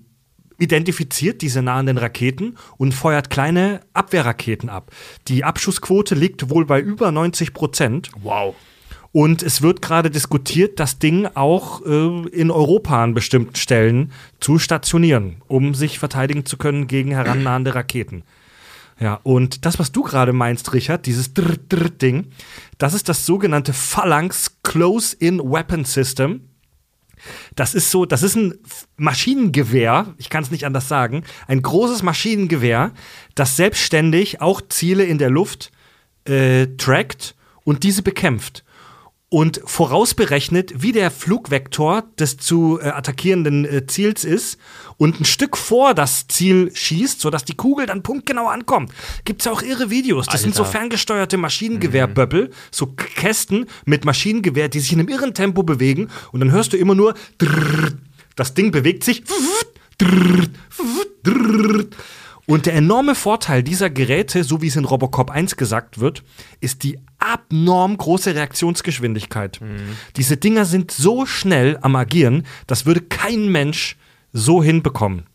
identifiziert 0.58 1.42
diese 1.42 1.62
nahenden 1.62 1.98
Raketen 1.98 2.56
und 2.76 2.92
feuert 2.92 3.30
kleine 3.30 3.80
Abwehrraketen 3.94 4.68
ab. 4.68 4.90
Die 5.26 5.42
Abschussquote 5.42 6.14
liegt 6.14 6.50
wohl 6.50 6.66
bei 6.66 6.80
über 6.80 7.10
90 7.10 7.54
Prozent. 7.54 8.10
Wow. 8.22 8.54
Und 9.12 9.42
es 9.42 9.60
wird 9.60 9.82
gerade 9.82 10.10
diskutiert, 10.10 10.78
das 10.78 10.98
Ding 10.98 11.26
auch 11.34 11.84
äh, 11.84 12.28
in 12.28 12.50
Europa 12.50 13.02
an 13.02 13.14
bestimmten 13.14 13.56
Stellen 13.56 14.12
zu 14.38 14.58
stationieren, 14.58 15.42
um 15.48 15.74
sich 15.74 15.98
verteidigen 15.98 16.46
zu 16.46 16.56
können 16.56 16.86
gegen 16.86 17.10
herannahende 17.10 17.74
Raketen. 17.74 18.22
Ja, 19.00 19.18
und 19.22 19.64
das, 19.64 19.78
was 19.78 19.92
du 19.92 20.02
gerade 20.02 20.32
meinst, 20.32 20.74
Richard, 20.74 21.06
dieses 21.06 21.32
Drrr-Drrr-Ding, 21.34 22.26
das 22.78 22.94
ist 22.94 23.08
das 23.08 23.26
sogenannte 23.26 23.72
Phalanx 23.72 24.58
Close-In 24.62 25.40
Weapon 25.40 25.84
System. 25.86 26.42
Das 27.56 27.74
ist 27.74 27.90
so, 27.90 28.04
das 28.04 28.22
ist 28.22 28.36
ein 28.36 28.54
Maschinengewehr, 28.96 30.14
ich 30.18 30.30
kann 30.30 30.42
es 30.42 30.50
nicht 30.50 30.66
anders 30.66 30.88
sagen, 30.88 31.24
ein 31.48 31.62
großes 31.62 32.02
Maschinengewehr, 32.02 32.92
das 33.34 33.56
selbstständig 33.56 34.40
auch 34.40 34.60
Ziele 34.68 35.04
in 35.04 35.18
der 35.18 35.30
Luft 35.30 35.72
äh, 36.24 36.66
trackt 36.76 37.34
und 37.64 37.82
diese 37.82 38.02
bekämpft. 38.02 38.64
Und 39.32 39.60
vorausberechnet, 39.64 40.82
wie 40.82 40.90
der 40.90 41.12
Flugvektor 41.12 42.02
des 42.18 42.36
zu 42.36 42.80
äh, 42.82 42.88
attackierenden 42.88 43.64
äh, 43.64 43.86
Ziels 43.86 44.24
ist 44.24 44.58
und 44.96 45.20
ein 45.20 45.24
Stück 45.24 45.56
vor 45.56 45.94
das 45.94 46.26
Ziel 46.26 46.72
schießt, 46.74 47.20
sodass 47.20 47.44
die 47.44 47.54
Kugel 47.54 47.86
dann 47.86 48.02
punktgenau 48.02 48.48
ankommt. 48.48 48.92
Gibt's 49.24 49.44
ja 49.44 49.52
auch 49.52 49.62
irre 49.62 49.88
Videos. 49.88 50.26
Das 50.26 50.42
sind 50.42 50.56
so 50.56 50.64
ferngesteuerte 50.64 51.36
Maschinengewehrböppel, 51.36 52.50
so 52.72 52.86
Kästen 52.86 53.66
mit 53.84 54.04
Maschinengewehr, 54.04 54.68
die 54.68 54.80
sich 54.80 54.92
in 54.92 54.98
einem 54.98 55.08
irren 55.08 55.32
Tempo 55.32 55.62
bewegen 55.62 56.08
und 56.32 56.40
dann 56.40 56.50
hörst 56.50 56.72
du 56.72 56.76
immer 56.76 56.96
nur 56.96 57.14
drrrr, 57.38 57.92
das 58.34 58.54
Ding 58.54 58.72
bewegt 58.72 59.04
sich 59.04 59.22
drrrr, 59.96 60.48
drrrr. 61.22 61.86
Und 62.50 62.66
der 62.66 62.74
enorme 62.74 63.14
Vorteil 63.14 63.62
dieser 63.62 63.90
Geräte, 63.90 64.44
so 64.44 64.60
wie 64.60 64.66
es 64.66 64.76
in 64.76 64.84
Robocop 64.84 65.30
1 65.30 65.56
gesagt 65.56 66.00
wird, 66.00 66.22
ist 66.60 66.82
die 66.82 66.98
abnorm 67.18 67.96
große 67.96 68.34
Reaktionsgeschwindigkeit. 68.34 69.60
Diese 70.16 70.36
Dinger 70.36 70.64
sind 70.64 70.90
so 70.90 71.26
schnell 71.26 71.78
am 71.80 71.96
Agieren, 71.96 72.46
das 72.66 72.86
würde 72.86 73.00
kein 73.00 73.48
Mensch 73.48 73.96
so 74.32 74.62
hinbekommen. 74.62 75.26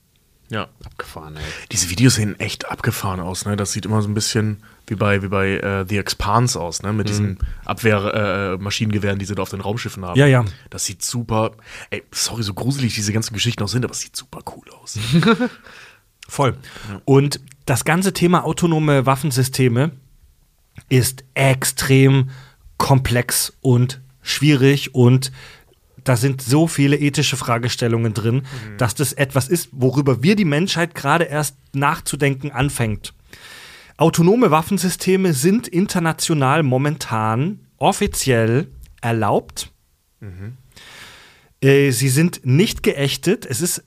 Ja. 0.49 0.67
Abgefahren, 0.83 1.37
ey. 1.37 1.43
Diese 1.71 1.89
Videos 1.89 2.15
sehen 2.15 2.39
echt 2.39 2.69
abgefahren 2.69 3.19
aus, 3.19 3.45
ne? 3.45 3.55
Das 3.55 3.71
sieht 3.71 3.85
immer 3.85 4.01
so 4.03 4.07
ein 4.07 4.13
bisschen 4.13 4.61
wie 4.85 4.93
bei, 4.93 5.23
wie 5.23 5.27
bei 5.27 5.57
äh, 5.57 5.85
The 5.87 5.97
Expanse 5.97 6.59
aus, 6.59 6.83
ne? 6.83 6.93
Mit 6.93 7.09
diesen 7.09 7.39
Abwehrmaschinengewehren, 7.65 8.59
äh, 8.59 8.63
Maschinengewehren, 8.63 9.19
die 9.19 9.25
sie 9.25 9.33
da 9.33 9.41
auf 9.41 9.49
den 9.49 9.61
Raumschiffen 9.61 10.05
haben. 10.05 10.19
Ja, 10.19 10.27
ja. 10.27 10.45
Das 10.69 10.85
sieht 10.85 11.03
super. 11.03 11.53
Ey, 11.89 12.03
sorry, 12.11 12.43
so 12.43 12.53
gruselig 12.53 12.93
diese 12.93 13.11
ganzen 13.11 13.33
Geschichten 13.33 13.63
auch 13.63 13.67
sind, 13.67 13.83
aber 13.83 13.93
es 13.93 14.01
sieht 14.01 14.15
super 14.15 14.41
cool 14.55 14.65
aus. 14.81 14.99
Voll. 16.27 16.57
Und 17.05 17.39
das 17.65 17.85
ganze 17.85 18.13
Thema 18.13 18.45
autonome 18.45 19.05
Waffensysteme 19.05 19.91
ist 20.89 21.23
extrem 21.33 22.29
komplex 22.77 23.53
und 23.61 24.01
schwierig 24.21 24.93
und 24.93 25.31
da 26.03 26.15
sind 26.15 26.41
so 26.41 26.67
viele 26.67 26.97
ethische 26.97 27.35
Fragestellungen 27.35 28.13
drin, 28.13 28.43
dass 28.77 28.93
das 28.93 29.13
etwas 29.13 29.47
ist, 29.47 29.69
worüber 29.71 30.21
wir 30.21 30.35
die 30.35 30.45
Menschheit 30.45 30.93
gerade 30.93 31.25
erst 31.25 31.57
nachzudenken 31.73 32.51
anfängt. 32.51 33.13
Autonome 33.97 34.51
Waffensysteme 34.51 35.33
sind 35.33 35.67
international 35.67 36.63
momentan 36.63 37.61
offiziell 37.77 38.67
erlaubt. 39.01 39.71
Äh, 41.61 41.91
sie 41.91 42.09
sind 42.09 42.45
nicht 42.45 42.83
geächtet. 42.83 43.45
Es 43.45 43.61
ist 43.61 43.83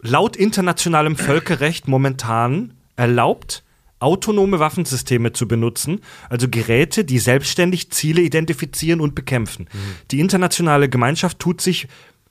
laut 0.00 0.36
internationalem 0.36 1.16
Völkerrecht 1.16 1.88
momentan 1.88 2.74
erlaubt, 2.96 3.62
autonome 3.98 4.58
Waffensysteme 4.58 5.32
zu 5.32 5.48
benutzen, 5.48 6.00
also 6.28 6.48
Geräte, 6.48 7.04
die 7.04 7.18
selbstständig 7.18 7.90
Ziele 7.90 8.20
identifizieren 8.20 9.00
und 9.00 9.14
bekämpfen. 9.14 9.68
Die 10.10 10.20
internationale 10.20 10.88
Gemeinschaft 10.88 11.38
tut 11.38 11.60
sich 11.60 11.88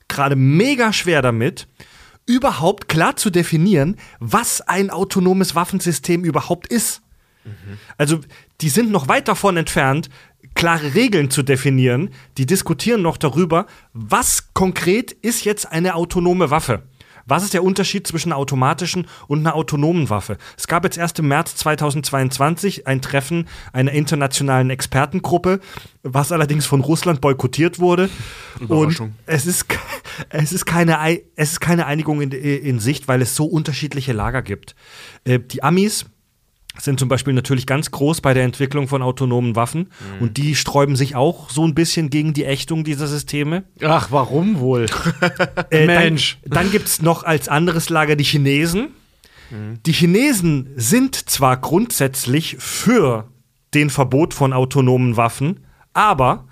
gerade 0.08 0.36
mega 0.36 0.92
schwer 0.92 1.22
damit, 1.22 1.66
überhaupt 2.24 2.88
klar 2.88 3.16
zu 3.16 3.30
definieren, 3.30 3.96
was 4.20 4.60
ein 4.60 4.90
autonomes 4.90 5.54
Waffensystem 5.54 6.24
überhaupt 6.24 6.66
ist. 6.68 7.02
Also, 7.96 8.20
die 8.60 8.68
sind 8.68 8.90
noch 8.90 9.08
weit 9.08 9.28
davon 9.28 9.56
entfernt, 9.56 10.08
klare 10.54 10.94
Regeln 10.94 11.30
zu 11.30 11.42
definieren. 11.42 12.10
Die 12.38 12.46
diskutieren 12.46 13.02
noch 13.02 13.16
darüber, 13.16 13.66
was 13.92 14.52
konkret 14.52 15.12
ist 15.12 15.44
jetzt 15.44 15.70
eine 15.70 15.94
autonome 15.94 16.50
Waffe. 16.50 16.82
Was 17.26 17.42
ist 17.42 17.54
der 17.54 17.64
Unterschied 17.64 18.06
zwischen 18.06 18.30
einer 18.32 18.38
automatischen 18.38 19.06
und 19.26 19.40
einer 19.40 19.54
autonomen 19.56 20.08
Waffe? 20.10 20.38
Es 20.56 20.66
gab 20.68 20.84
jetzt 20.84 20.96
erst 20.96 21.18
im 21.18 21.28
März 21.28 21.56
2022 21.56 22.86
ein 22.86 23.02
Treffen 23.02 23.48
einer 23.72 23.92
internationalen 23.92 24.70
Expertengruppe, 24.70 25.60
was 26.02 26.32
allerdings 26.32 26.66
von 26.66 26.80
Russland 26.80 27.20
boykottiert 27.20 27.78
wurde. 27.78 28.08
Und 28.68 28.92
es 29.26 29.46
ist, 29.46 29.66
es 30.30 30.52
ist, 30.52 30.66
keine, 30.66 31.00
Ei- 31.00 31.22
es 31.34 31.52
ist 31.52 31.60
keine 31.60 31.86
Einigung 31.86 32.20
in, 32.20 32.30
in 32.32 32.78
Sicht, 32.80 33.08
weil 33.08 33.20
es 33.22 33.34
so 33.34 33.46
unterschiedliche 33.46 34.12
Lager 34.12 34.42
gibt. 34.42 34.74
Äh, 35.24 35.40
Die 35.40 35.62
Amis 35.62 36.06
sind 36.78 37.00
zum 37.00 37.08
Beispiel 37.08 37.32
natürlich 37.32 37.66
ganz 37.66 37.90
groß 37.90 38.20
bei 38.20 38.34
der 38.34 38.44
Entwicklung 38.44 38.88
von 38.88 39.02
autonomen 39.02 39.56
Waffen 39.56 39.90
und 40.20 40.36
die 40.36 40.54
sträuben 40.54 40.96
sich 40.96 41.16
auch 41.16 41.50
so 41.50 41.64
ein 41.64 41.74
bisschen 41.74 42.10
gegen 42.10 42.32
die 42.32 42.44
Ächtung 42.44 42.84
dieser 42.84 43.06
Systeme. 43.06 43.64
Ach, 43.82 44.08
warum 44.10 44.60
wohl? 44.60 44.86
Äh, 45.70 45.86
Mensch. 45.86 46.38
Dann, 46.44 46.64
dann 46.64 46.70
gibt 46.70 46.88
es 46.88 47.02
noch 47.02 47.24
als 47.24 47.48
anderes 47.48 47.88
Lager 47.88 48.16
die 48.16 48.24
Chinesen. 48.24 48.88
Die 49.86 49.92
Chinesen 49.92 50.70
sind 50.74 51.14
zwar 51.14 51.56
grundsätzlich 51.56 52.56
für 52.58 53.28
den 53.74 53.90
Verbot 53.90 54.34
von 54.34 54.52
autonomen 54.52 55.16
Waffen, 55.16 55.60
aber 55.92 56.48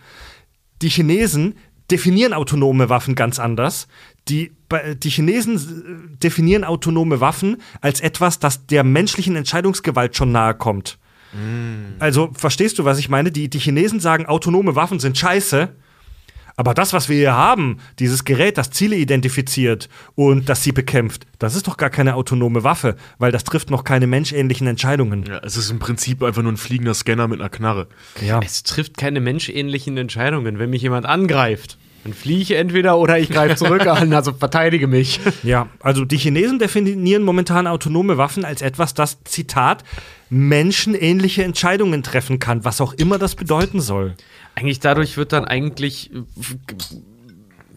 die 0.81 0.91
Chinesen 0.91 1.57
definieren 1.91 2.33
autonome 2.33 2.89
Waffen 2.89 3.15
ganz 3.15 3.39
anders. 3.39 3.89
Die, 4.29 4.53
die 5.03 5.11
Chinesen 5.11 5.57
äh, 5.57 6.17
definieren 6.17 6.65
autonome 6.65 7.21
Waffen 7.21 7.61
als 7.81 8.01
etwas, 8.01 8.39
das 8.39 8.67
der 8.67 8.83
menschlichen 8.85 9.37
Entscheidungsgewalt 9.37 10.17
schon 10.17 10.33
nahe 10.33 10.55
kommt. 10.55 10.99
Also, 11.99 12.31
verstehst 12.35 12.79
du, 12.79 12.85
was 12.85 12.99
ich 12.99 13.09
meine? 13.09 13.33
Die, 13.33 13.49
die 13.49 13.59
Chinesen 13.59 13.99
sagen, 13.99 14.27
autonome 14.27 14.77
Waffen 14.77 15.01
sind 15.01 15.19
scheiße. 15.19 15.71
Aber 16.57 16.73
das, 16.73 16.93
was 16.93 17.09
wir 17.09 17.17
hier 17.17 17.35
haben, 17.35 17.79
dieses 17.99 18.25
Gerät, 18.25 18.59
das 18.59 18.71
Ziele 18.71 18.95
identifiziert 18.95 19.89
und 20.15 20.49
das 20.49 20.63
sie 20.63 20.71
bekämpft, 20.71 21.27
das 21.41 21.57
ist 21.57 21.67
doch 21.67 21.77
gar 21.77 21.91
keine 21.91 22.15
autonome 22.15 22.63
Waffe, 22.63 22.95
weil 23.19 23.33
das 23.33 23.43
trifft 23.43 23.73
noch 23.73 23.83
keine 23.83 24.07
menschähnlichen 24.07 24.69
Entscheidungen. 24.69 25.25
Ja, 25.25 25.41
es 25.43 25.57
ist 25.57 25.71
im 25.71 25.81
Prinzip 25.81 26.23
einfach 26.23 26.43
nur 26.43 26.53
ein 26.53 26.57
fliegender 26.57 26.95
Scanner 26.95 27.27
mit 27.27 27.41
einer 27.41 27.49
Knarre. 27.49 27.89
Ja. 28.25 28.39
Es 28.41 28.63
trifft 28.63 28.97
keine 28.97 29.21
menschähnlichen 29.21 29.97
Entscheidungen. 29.97 30.61
Wenn 30.61 30.71
mich 30.71 30.83
jemand 30.83 31.07
angreift, 31.07 31.77
dann 32.05 32.13
fliehe 32.13 32.41
ich 32.41 32.51
entweder 32.53 32.99
oder 32.99 33.19
ich 33.19 33.31
greife 33.31 33.57
zurück 33.57 33.87
an, 33.87 34.13
also 34.15 34.33
verteidige 34.33 34.87
mich. 34.87 35.21
Ja, 35.43 35.69
also 35.81 36.05
die 36.05 36.19
Chinesen 36.19 36.59
definieren 36.59 37.23
momentan 37.23 37.67
autonome 37.67 38.19
Waffen 38.19 38.45
als 38.45 38.63
etwas, 38.63 38.95
das, 38.95 39.25
Zitat, 39.25 39.85
menschenähnliche 40.31 41.45
Entscheidungen 41.45 42.03
treffen 42.03 42.39
kann, 42.39 42.65
was 42.65 42.81
auch 42.81 42.93
immer 42.93 43.19
das 43.19 43.35
bedeuten 43.35 43.81
soll. 43.81 44.15
Eigentlich 44.55 44.81
dadurch 44.81 45.17
wird 45.17 45.33
dann 45.33 45.45
eigentlich 45.47 46.11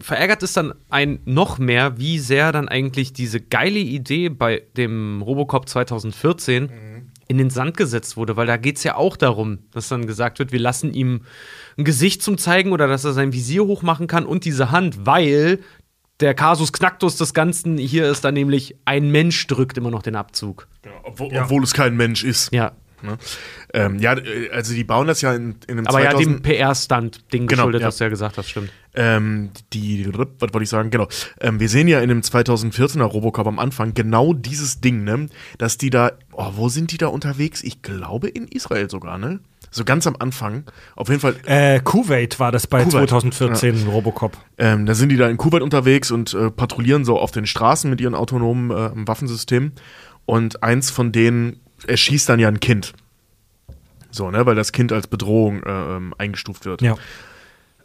verärgert 0.00 0.42
es 0.42 0.52
dann 0.52 0.74
ein 0.90 1.18
noch 1.24 1.58
mehr, 1.58 1.98
wie 1.98 2.18
sehr 2.18 2.52
dann 2.52 2.68
eigentlich 2.68 3.12
diese 3.12 3.40
geile 3.40 3.78
Idee 3.78 4.28
bei 4.28 4.62
dem 4.76 5.22
Robocop 5.22 5.68
2014 5.68 6.70
in 7.28 7.38
den 7.38 7.50
Sand 7.50 7.76
gesetzt 7.76 8.16
wurde, 8.16 8.36
weil 8.36 8.46
da 8.46 8.56
geht 8.56 8.78
es 8.78 8.84
ja 8.84 8.96
auch 8.96 9.16
darum, 9.16 9.58
dass 9.72 9.88
dann 9.88 10.06
gesagt 10.06 10.38
wird, 10.38 10.50
wir 10.50 10.60
lassen 10.60 10.94
ihm 10.94 11.22
ein 11.78 11.84
Gesicht 11.84 12.22
zum 12.22 12.36
Zeigen 12.38 12.72
oder 12.72 12.88
dass 12.88 13.04
er 13.04 13.12
sein 13.12 13.32
Visier 13.32 13.64
hochmachen 13.64 14.06
kann 14.06 14.26
und 14.26 14.44
diese 14.44 14.70
Hand, 14.70 15.06
weil 15.06 15.60
der 16.20 16.34
Kasus 16.34 16.72
Knacktus 16.72 17.16
des 17.16 17.32
Ganzen 17.32 17.78
hier 17.78 18.10
ist 18.10 18.24
dann 18.24 18.34
nämlich, 18.34 18.76
ein 18.84 19.10
Mensch 19.10 19.46
drückt 19.46 19.78
immer 19.78 19.90
noch 19.90 20.02
den 20.02 20.16
Abzug. 20.16 20.66
Obwohl, 21.04 21.30
obwohl 21.36 21.62
es 21.62 21.72
kein 21.72 21.96
Mensch 21.96 22.24
ist. 22.24 22.52
Ja. 22.52 22.72
Ne? 23.00 23.16
Ähm, 23.72 24.00
ja, 24.00 24.14
äh, 24.14 24.50
also 24.50 24.74
die 24.74 24.82
bauen 24.82 25.06
das 25.06 25.20
ja 25.20 25.32
in, 25.32 25.54
in 25.68 25.78
einem 25.78 25.86
Aber 25.86 26.02
ja, 26.02 26.10
2000 26.10 26.36
dem 26.36 26.42
PR-Stunt-Ding 26.42 27.46
Genau, 27.46 27.62
geschuldet, 27.62 27.82
ja. 27.82 27.86
was 27.86 27.98
du 27.98 28.04
ja 28.04 28.10
gesagt 28.10 28.38
hast, 28.38 28.50
stimmt. 28.50 28.72
Ähm, 28.94 29.50
die, 29.72 30.08
was 30.12 30.52
wollte 30.52 30.62
ich 30.62 30.68
sagen? 30.68 30.90
Genau. 30.90 31.06
Ähm, 31.40 31.60
wir 31.60 31.68
sehen 31.68 31.86
ja 31.86 32.00
in 32.00 32.08
dem 32.08 32.22
2014er 32.22 33.04
Robocop 33.04 33.46
am 33.46 33.60
Anfang 33.60 33.94
genau 33.94 34.32
dieses 34.32 34.80
Ding, 34.80 35.04
ne? 35.04 35.28
Dass 35.58 35.78
die 35.78 35.90
da, 35.90 36.12
oh, 36.32 36.50
wo 36.54 36.68
sind 36.68 36.90
die 36.90 36.98
da 36.98 37.06
unterwegs? 37.06 37.62
Ich 37.62 37.82
glaube 37.82 38.28
in 38.28 38.48
Israel 38.48 38.90
sogar, 38.90 39.18
ne? 39.18 39.38
So 39.70 39.84
ganz 39.84 40.06
am 40.06 40.16
Anfang. 40.18 40.64
Auf 40.96 41.08
jeden 41.08 41.20
Fall, 41.20 41.36
Äh, 41.44 41.80
Kuwait 41.80 42.40
war 42.40 42.52
das 42.52 42.66
bei 42.66 42.78
Kuwait. 42.84 43.08
2014 43.10 43.86
Robocop. 43.88 44.36
ähm, 44.56 44.86
da 44.86 44.94
sind 44.94 45.10
die 45.10 45.16
da 45.16 45.28
in 45.28 45.36
Kuwait 45.36 45.62
unterwegs 45.62 46.10
und 46.10 46.32
äh, 46.34 46.50
patrouillieren 46.50 47.04
so 47.04 47.18
auf 47.18 47.30
den 47.32 47.46
Straßen 47.46 47.88
mit 47.90 48.00
ihren 48.00 48.14
autonomen 48.14 48.70
äh, 48.70 48.90
Waffensystemen. 49.06 49.72
Und 50.26 50.62
eins 50.62 50.90
von 50.90 51.12
denen 51.12 51.60
erschießt 51.86 52.28
dann 52.28 52.38
ja 52.40 52.48
ein 52.48 52.60
Kind. 52.60 52.92
So, 54.10 54.30
ne? 54.30 54.46
Weil 54.46 54.54
das 54.54 54.72
Kind 54.72 54.92
als 54.92 55.06
Bedrohung 55.06 55.62
äh, 55.62 55.70
ähm, 55.96 56.14
eingestuft 56.18 56.64
wird. 56.64 56.80
Ja. 56.82 56.96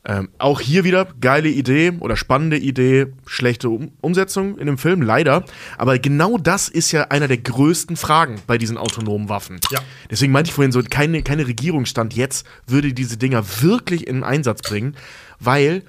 Ähm, 0.05 0.29
auch 0.37 0.59
hier 0.59 0.83
wieder 0.83 1.07
geile 1.21 1.47
Idee 1.47 1.93
oder 1.99 2.17
spannende 2.17 2.57
Idee, 2.57 3.07
schlechte 3.25 3.69
um 3.69 3.93
Umsetzung 4.01 4.57
in 4.57 4.65
dem 4.65 4.77
Film, 4.77 5.01
leider. 5.01 5.45
Aber 5.77 5.97
genau 5.97 6.37
das 6.37 6.67
ist 6.67 6.91
ja 6.91 7.03
einer 7.03 7.29
der 7.29 7.37
größten 7.37 7.95
Fragen 7.95 8.41
bei 8.45 8.57
diesen 8.57 8.77
autonomen 8.77 9.29
Waffen. 9.29 9.61
Ja. 9.71 9.79
Deswegen 10.11 10.33
meinte 10.33 10.49
ich 10.49 10.53
vorhin 10.53 10.73
so, 10.73 10.81
keine, 10.83 11.23
keine 11.23 11.47
Regierung 11.47 11.85
stand 11.85 12.15
jetzt, 12.15 12.45
würde 12.67 12.93
diese 12.93 13.15
Dinger 13.15 13.45
wirklich 13.61 14.05
in 14.05 14.25
Einsatz 14.25 14.61
bringen, 14.61 14.95
weil, 15.39 15.83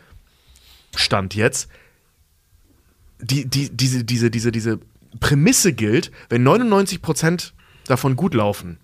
Stand 0.94 1.34
jetzt, 1.34 1.68
die, 3.20 3.46
die, 3.46 3.68
diese, 3.70 4.04
diese, 4.04 4.30
diese, 4.30 4.52
diese 4.52 4.78
Prämisse 5.18 5.72
gilt, 5.72 6.12
wenn 6.28 6.46
99% 6.46 7.50
davon 7.86 8.14
gut 8.14 8.34
laufen, 8.34 8.78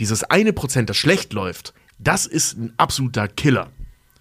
dieses 0.00 0.24
eine 0.24 0.52
Prozent, 0.52 0.90
das 0.90 0.96
schlecht 0.96 1.32
läuft, 1.32 1.72
das 1.98 2.26
ist 2.26 2.58
ein 2.58 2.72
absoluter 2.78 3.28
Killer. 3.28 3.70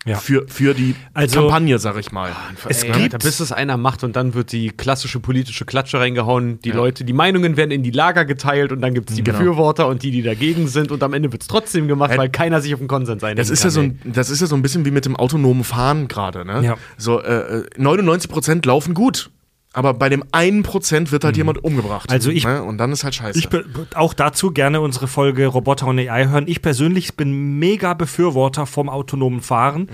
Ja. 0.05 0.17
Für, 0.17 0.45
für 0.47 0.73
die 0.73 0.95
Also- 1.13 1.41
Kampagne, 1.41 1.77
sag 1.77 1.95
ich 1.97 2.11
mal. 2.11 2.31
Es 2.67 2.83
Ey, 2.83 2.91
gibt- 2.91 3.19
bis 3.23 3.39
es 3.39 3.51
einer 3.51 3.77
macht 3.77 4.03
und 4.03 4.15
dann 4.15 4.33
wird 4.33 4.51
die 4.51 4.69
klassische 4.71 5.19
politische 5.19 5.63
Klatsche 5.63 5.99
reingehauen. 5.99 6.59
Die 6.61 6.71
Leute, 6.71 7.03
die 7.03 7.13
Meinungen 7.13 7.55
werden 7.55 7.69
in 7.69 7.83
die 7.83 7.91
Lager 7.91 8.25
geteilt 8.25 8.71
und 8.71 8.81
dann 8.81 8.95
gibt 8.95 9.11
es 9.11 9.15
die 9.15 9.23
Genau. 9.23 9.37
Befürworter 9.37 9.87
und 9.87 10.01
die, 10.01 10.09
die 10.09 10.23
dagegen 10.23 10.67
sind 10.67 10.91
und 10.91 11.03
am 11.03 11.13
Ende 11.13 11.31
wird 11.31 11.43
es 11.43 11.47
trotzdem 11.47 11.87
gemacht, 11.87 12.11
Ja. 12.13 12.17
weil 12.17 12.29
keiner 12.29 12.61
sich 12.61 12.73
auf 12.73 12.79
den 12.79 12.87
Konsens 12.87 13.23
einigt. 13.23 13.37
Das 13.39 13.51
ist, 13.51 13.63
ja 13.63 13.69
so 13.69 13.81
ein, 13.81 13.99
das 14.03 14.31
ist 14.31 14.41
ja 14.41 14.47
so 14.47 14.55
ein 14.55 14.63
bisschen 14.63 14.85
wie 14.85 14.91
mit 14.91 15.05
dem 15.05 15.15
autonomen 15.15 15.63
Fahren 15.63 16.07
gerade. 16.07 16.45
Ne? 16.45 16.61
Ja. 16.63 16.77
So, 16.97 17.21
äh, 17.21 17.59
äh, 17.59 17.65
99% 17.77 18.65
laufen 18.65 18.95
gut. 18.95 19.29
Aber 19.73 19.93
bei 19.93 20.09
dem 20.09 20.23
einen 20.33 20.63
Prozent 20.63 21.13
wird 21.13 21.23
halt 21.23 21.37
jemand 21.37 21.63
umgebracht. 21.63 22.11
Also 22.11 22.29
ich- 22.29 22.43
ne? 22.43 22.61
Und 22.61 22.77
dann 22.77 22.91
ist 22.91 23.05
halt 23.05 23.15
scheiße. 23.15 23.39
Ich 23.39 23.47
auch 23.95 24.13
dazu 24.13 24.51
gerne 24.51 24.81
unsere 24.81 25.07
Folge 25.07 25.45
Roboter 25.47 25.87
und 25.87 25.97
AI 25.97 26.27
hören. 26.27 26.43
Ich 26.47 26.61
persönlich 26.61 27.15
bin 27.15 27.57
mega 27.57 27.93
Befürworter 27.93 28.65
vom 28.65 28.89
autonomen 28.89 29.39
Fahren, 29.39 29.87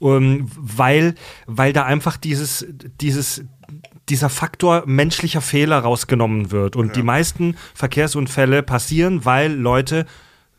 ähm, 0.00 0.48
weil, 0.56 1.14
weil 1.46 1.72
da 1.72 1.84
einfach 1.84 2.16
dieses, 2.16 2.66
dieses, 3.00 3.44
dieser 4.08 4.28
Faktor 4.28 4.82
menschlicher 4.86 5.40
Fehler 5.40 5.78
rausgenommen 5.78 6.50
wird. 6.50 6.74
Und 6.74 6.96
die 6.96 7.02
meisten 7.04 7.56
Verkehrsunfälle 7.74 8.64
passieren, 8.64 9.24
weil 9.24 9.52
Leute 9.52 10.04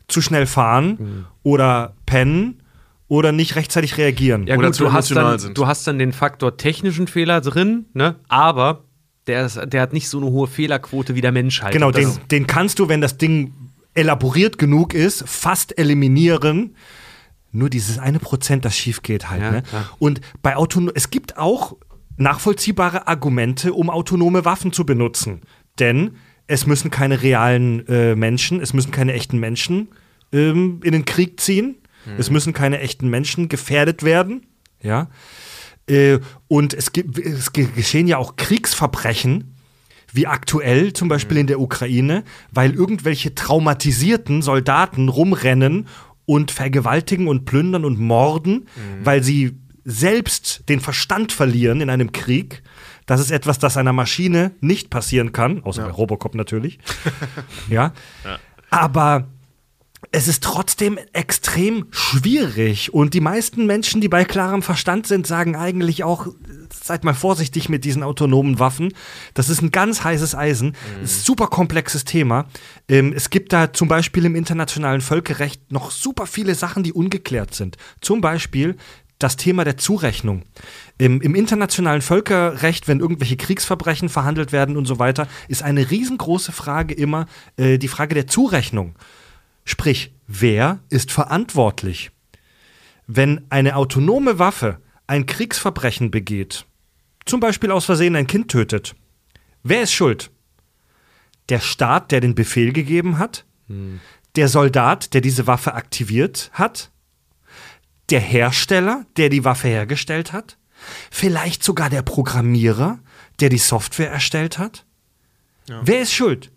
zu 0.08 0.22
schnell 0.22 0.46
fahren 0.46 1.26
oder 1.42 1.94
pennen 2.06 2.62
oder 3.08 3.32
nicht 3.32 3.56
rechtzeitig 3.56 3.98
reagieren. 3.98 4.46
Ja 4.46 4.56
Oder 4.56 4.68
gut, 4.68 4.76
zu 4.76 4.84
du 4.84 4.92
hast, 4.92 5.10
dann, 5.10 5.38
sind. 5.38 5.58
du 5.58 5.66
hast 5.66 5.86
dann 5.86 5.98
den 5.98 6.12
Faktor 6.12 6.56
technischen 6.56 7.06
Fehler 7.06 7.40
drin, 7.40 7.86
ne? 7.92 8.16
aber 8.28 8.84
der, 9.26 9.46
ist, 9.46 9.60
der 9.66 9.80
hat 9.80 9.92
nicht 9.92 10.08
so 10.08 10.18
eine 10.18 10.30
hohe 10.30 10.46
Fehlerquote 10.46 11.14
wie 11.14 11.20
der 11.20 11.32
Mensch 11.32 11.62
halt. 11.62 11.72
Genau, 11.72 11.90
den, 11.90 12.10
den 12.30 12.46
kannst 12.46 12.78
du, 12.78 12.88
wenn 12.88 13.00
das 13.00 13.18
Ding 13.18 13.52
elaboriert 13.94 14.58
genug 14.58 14.94
ist, 14.94 15.24
fast 15.26 15.76
eliminieren. 15.78 16.76
Nur 17.52 17.70
dieses 17.70 17.98
eine 17.98 18.18
Prozent, 18.18 18.64
das 18.64 18.76
schief 18.76 19.02
geht 19.02 19.30
halt. 19.30 19.42
Ja, 19.42 19.50
ne? 19.52 19.62
klar. 19.62 19.88
Und 19.98 20.20
bei 20.42 20.56
Autono 20.56 20.90
es 20.94 21.10
gibt 21.10 21.38
auch 21.38 21.76
nachvollziehbare 22.16 23.06
Argumente, 23.06 23.72
um 23.72 23.90
autonome 23.90 24.44
Waffen 24.44 24.72
zu 24.72 24.84
benutzen. 24.84 25.42
Denn 25.78 26.16
es 26.46 26.66
müssen 26.66 26.90
keine 26.90 27.22
realen 27.22 27.86
äh, 27.86 28.14
Menschen, 28.14 28.60
es 28.60 28.72
müssen 28.72 28.90
keine 28.90 29.12
echten 29.12 29.38
Menschen 29.38 29.88
ähm, 30.32 30.80
in 30.82 30.92
den 30.92 31.04
Krieg 31.04 31.40
ziehen. 31.40 31.76
Es 32.18 32.30
müssen 32.30 32.52
keine 32.52 32.80
echten 32.80 33.08
Menschen 33.08 33.48
gefährdet 33.48 34.02
werden. 34.02 34.46
Ja. 34.82 35.08
Äh, 35.88 36.18
und 36.48 36.74
es, 36.74 36.88
es 36.88 37.52
ge- 37.52 37.68
geschehen 37.74 38.06
ja 38.06 38.18
auch 38.18 38.36
Kriegsverbrechen, 38.36 39.54
wie 40.12 40.26
aktuell 40.26 40.92
zum 40.92 41.08
Beispiel 41.08 41.38
in 41.38 41.46
der 41.46 41.60
Ukraine, 41.60 42.24
weil 42.52 42.72
irgendwelche 42.74 43.34
traumatisierten 43.34 44.42
Soldaten 44.42 45.08
rumrennen 45.08 45.88
und 46.24 46.50
vergewaltigen 46.50 47.26
und 47.28 47.44
plündern 47.44 47.84
und 47.84 47.98
morden, 47.98 48.66
weil 49.02 49.22
sie 49.22 49.56
selbst 49.84 50.68
den 50.68 50.80
Verstand 50.80 51.32
verlieren 51.32 51.80
in 51.80 51.90
einem 51.90 52.12
Krieg. 52.12 52.62
Das 53.06 53.20
ist 53.20 53.30
etwas, 53.30 53.58
das 53.58 53.76
einer 53.76 53.92
Maschine 53.92 54.52
nicht 54.60 54.88
passieren 54.88 55.32
kann, 55.32 55.62
außer 55.64 55.84
bei 55.84 55.90
Robocop 55.90 56.34
natürlich. 56.34 56.78
ja. 57.68 57.92
Aber 58.70 59.26
es 60.12 60.28
ist 60.28 60.42
trotzdem 60.42 60.98
extrem 61.12 61.86
schwierig. 61.90 62.92
Und 62.92 63.14
die 63.14 63.20
meisten 63.20 63.66
Menschen, 63.66 64.00
die 64.00 64.08
bei 64.08 64.24
klarem 64.24 64.62
Verstand 64.62 65.06
sind, 65.06 65.26
sagen 65.26 65.56
eigentlich 65.56 66.04
auch, 66.04 66.26
seid 66.70 67.04
mal 67.04 67.14
vorsichtig 67.14 67.68
mit 67.68 67.84
diesen 67.84 68.02
autonomen 68.02 68.58
Waffen. 68.58 68.92
Das 69.34 69.48
ist 69.48 69.62
ein 69.62 69.70
ganz 69.70 70.04
heißes 70.04 70.34
Eisen. 70.34 70.76
Ein 71.00 71.06
super 71.06 71.46
komplexes 71.46 72.04
Thema. 72.04 72.46
Ähm, 72.88 73.12
es 73.14 73.30
gibt 73.30 73.52
da 73.52 73.72
zum 73.72 73.88
Beispiel 73.88 74.24
im 74.24 74.36
internationalen 74.36 75.00
Völkerrecht 75.00 75.72
noch 75.72 75.90
super 75.90 76.26
viele 76.26 76.54
Sachen, 76.54 76.82
die 76.82 76.92
ungeklärt 76.92 77.54
sind. 77.54 77.76
Zum 78.00 78.20
Beispiel, 78.20 78.76
das 79.18 79.36
Thema 79.36 79.64
der 79.64 79.76
Zurechnung. 79.76 80.42
Im, 80.98 81.20
Im 81.20 81.34
internationalen 81.34 82.02
Völkerrecht, 82.02 82.88
wenn 82.88 83.00
irgendwelche 83.00 83.36
Kriegsverbrechen 83.36 84.08
verhandelt 84.08 84.52
werden 84.52 84.76
und 84.76 84.86
so 84.86 84.98
weiter, 84.98 85.28
ist 85.48 85.62
eine 85.62 85.90
riesengroße 85.90 86.52
Frage 86.52 86.94
immer 86.94 87.26
äh, 87.56 87.78
die 87.78 87.88
Frage 87.88 88.14
der 88.14 88.26
Zurechnung. 88.26 88.96
Sprich, 89.64 90.12
wer 90.26 90.80
ist 90.90 91.10
verantwortlich? 91.10 92.10
Wenn 93.06 93.46
eine 93.50 93.76
autonome 93.76 94.38
Waffe 94.38 94.80
ein 95.06 95.26
Kriegsverbrechen 95.26 96.10
begeht, 96.10 96.66
zum 97.26 97.40
Beispiel 97.40 97.70
aus 97.70 97.84
Versehen 97.84 98.16
ein 98.16 98.26
Kind 98.26 98.50
tötet, 98.50 98.94
wer 99.62 99.82
ist 99.82 99.92
schuld? 99.92 100.30
Der 101.48 101.60
Staat, 101.60 102.10
der 102.10 102.20
den 102.20 102.34
Befehl 102.34 102.72
gegeben 102.72 103.18
hat? 103.18 103.44
Der 104.36 104.48
Soldat, 104.48 105.14
der 105.14 105.20
diese 105.20 105.46
Waffe 105.46 105.74
aktiviert 105.74 106.50
hat? 106.52 106.90
Der 108.10 108.20
Hersteller, 108.20 109.06
der 109.16 109.28
die 109.28 109.44
Waffe 109.44 109.68
hergestellt 109.68 110.32
hat? 110.32 110.58
Vielleicht 111.10 111.62
sogar 111.62 111.88
der 111.88 112.02
Programmierer, 112.02 112.98
der 113.40 113.48
die 113.48 113.58
Software 113.58 114.10
erstellt 114.10 114.58
hat? 114.58 114.84
Wer 115.82 116.00
ist 116.02 116.12
schuld? 116.12 116.50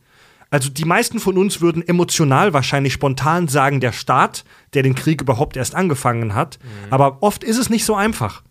Also 0.49 0.69
die 0.69 0.86
meisten 0.86 1.19
von 1.19 1.38
uns 1.38 1.60
würden 1.61 1.86
emotional 1.88 2.53
wahrscheinlich 2.53 2.94
spontan 2.94 3.48
sagen, 3.48 3.80
der 3.82 3.91
Staat, 3.91 4.45
der 4.74 4.84
den 4.84 4.95
Krieg 4.95 5.22
überhaupt 5.22 5.57
erst 5.57 5.76
angefangen 5.76 6.34
hat. 6.36 6.57
Aber 6.90 7.22
oft 7.22 7.44
ist 7.44 7.57
es 7.57 7.69
nicht 7.69 7.84
so 7.86 7.95
einfach. 7.95 8.44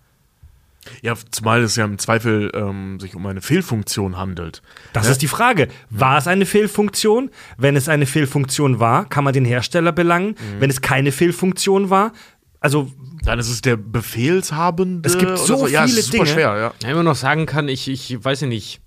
Ja, 1.02 1.14
zumal 1.32 1.62
es 1.62 1.74
ja 1.74 1.84
im 1.84 1.98
Zweifel 1.98 2.52
ähm, 2.54 3.00
sich 3.00 3.16
um 3.16 3.26
eine 3.26 3.40
Fehlfunktion 3.40 4.16
handelt. 4.16 4.62
Das 4.92 5.06
Ja. 5.06 5.12
ist 5.12 5.22
die 5.22 5.26
Frage. 5.26 5.66
War 5.90 6.16
es 6.18 6.28
eine 6.28 6.46
Fehlfunktion? 6.46 7.30
Wenn 7.58 7.74
es 7.74 7.88
eine 7.88 8.06
Fehlfunktion 8.06 8.78
war, 8.78 9.08
kann 9.08 9.24
man 9.24 9.32
den 9.32 9.44
Hersteller 9.44 9.90
belangen. 9.90 10.36
Wenn 10.60 10.70
es 10.70 10.80
keine 10.82 11.10
Fehlfunktion 11.10 11.90
war, 11.90 12.12
also 12.60 12.90
Dann 13.24 13.38
ist 13.40 13.48
es 13.48 13.62
der 13.62 13.76
Befehlshabende. 13.76 15.08
Es 15.08 15.18
gibt 15.18 15.32
oder 15.32 15.36
so 15.38 15.66
Ja, 15.66 15.84
es 15.84 15.90
viele 15.90 16.00
ist 16.00 16.06
super 16.12 16.24
Dinge. 16.24 16.34
schwer, 16.34 16.56
ja. 16.56 16.72
Ja, 16.82 16.88
immer 16.90 17.02
noch 17.02 17.16
sagen 17.16 17.46
kann, 17.46 17.68
ich, 17.68 17.88
ich 17.88 18.22
weiß 18.24 18.42
ja 18.42 18.46
nicht. 18.46 18.80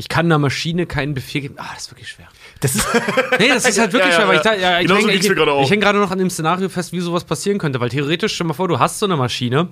Ich 0.00 0.08
kann 0.08 0.24
einer 0.24 0.38
Maschine 0.38 0.86
keinen 0.86 1.12
Befehl 1.12 1.42
geben. 1.42 1.56
Ah, 1.58 1.66
das 1.74 1.84
ist 1.84 1.90
wirklich 1.90 2.08
schwer. 2.08 2.26
das 2.60 2.74
ist 2.74 2.86
Nee, 3.38 3.48
das 3.48 3.68
ist 3.68 3.78
halt 3.78 3.92
wirklich 3.92 4.14
Ja, 4.14 4.20
ja, 4.20 4.26
schwer, 4.26 4.28
weil 4.28 4.38
ich 4.38 4.44
ja. 4.44 4.54
ja, 4.54 4.80
ich 4.80 4.86
Genauso 4.86 5.08
hänge 5.08 5.68
häng 5.68 5.80
gerade 5.80 5.98
noch 5.98 6.10
an 6.10 6.18
dem 6.18 6.30
Szenario 6.30 6.70
fest, 6.70 6.94
wie 6.94 7.00
sowas 7.00 7.24
passieren 7.24 7.58
könnte. 7.58 7.80
Weil 7.80 7.90
theoretisch, 7.90 8.34
stell 8.34 8.46
mal 8.46 8.54
vor, 8.54 8.66
du 8.66 8.78
hast 8.78 8.98
so 8.98 9.04
eine 9.04 9.18
Maschine, 9.18 9.68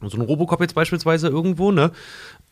so 0.00 0.16
einen 0.16 0.24
Robocop 0.24 0.60
jetzt 0.60 0.76
beispielsweise 0.76 1.26
irgendwo, 1.26 1.72
ne? 1.72 1.90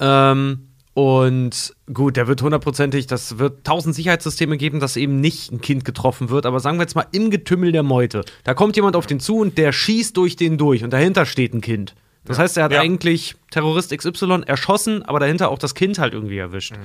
Ähm, 0.00 0.66
und 0.94 1.76
gut, 1.94 2.16
der 2.16 2.26
wird 2.26 2.42
hundertprozentig, 2.42 3.06
das 3.06 3.38
wird 3.38 3.64
tausend 3.64 3.94
Sicherheitssysteme 3.94 4.56
geben, 4.56 4.80
dass 4.80 4.96
eben 4.96 5.20
nicht 5.20 5.52
ein 5.52 5.60
Kind 5.60 5.84
getroffen 5.84 6.28
wird. 6.30 6.44
Aber 6.44 6.58
sagen 6.58 6.78
wir 6.78 6.82
jetzt 6.82 6.96
mal 6.96 7.06
im 7.12 7.30
Getümmel 7.30 7.70
der 7.70 7.84
Meute. 7.84 8.24
Da 8.42 8.54
kommt 8.54 8.74
jemand 8.74 8.96
auf 8.96 9.06
den 9.06 9.20
zu 9.20 9.36
und 9.36 9.58
der 9.58 9.70
schießt 9.70 10.16
durch 10.16 10.34
den 10.34 10.58
durch 10.58 10.82
und 10.82 10.92
dahinter 10.92 11.24
steht 11.24 11.54
ein 11.54 11.60
Kind. 11.60 11.94
Das 12.26 12.38
heißt, 12.38 12.56
er 12.56 12.64
hat 12.64 12.72
Ja. 12.72 12.80
eigentlich 12.80 13.34
Terrorist 13.50 13.96
XY 13.96 14.42
erschossen, 14.46 15.02
aber 15.02 15.20
dahinter 15.20 15.50
auch 15.50 15.58
das 15.58 15.74
Kind 15.74 15.98
halt 15.98 16.12
irgendwie 16.14 16.38
erwischt. 16.38 16.72
Mhm. 16.72 16.78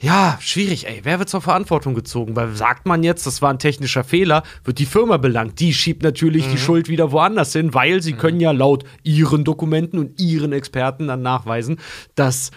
Ja, 0.00 0.38
schwierig, 0.40 0.86
ey. 0.86 1.00
Wer 1.02 1.18
wird 1.18 1.28
zur 1.28 1.40
Verantwortung 1.40 1.94
gezogen? 1.94 2.36
Weil 2.36 2.54
sagt 2.54 2.86
man 2.86 3.02
jetzt, 3.02 3.26
das 3.26 3.42
war 3.42 3.50
ein 3.50 3.58
technischer 3.58 4.04
Fehler, 4.04 4.44
wird 4.62 4.78
die 4.78 4.86
Firma 4.86 5.16
belangt. 5.16 5.58
Die 5.58 5.74
schiebt 5.74 6.04
natürlich 6.04 6.46
Mhm. 6.46 6.50
die 6.52 6.58
Schuld 6.58 6.88
wieder 6.88 7.10
woanders 7.10 7.52
hin, 7.52 7.74
weil 7.74 8.00
sie 8.00 8.12
können 8.12 8.38
ja 8.38 8.52
laut 8.52 8.84
ihren 9.02 9.42
Dokumenten 9.42 9.98
und 9.98 10.20
ihren 10.20 10.52
Experten 10.52 11.08
dann 11.08 11.22
nachweisen, 11.22 11.80
dass 12.14 12.52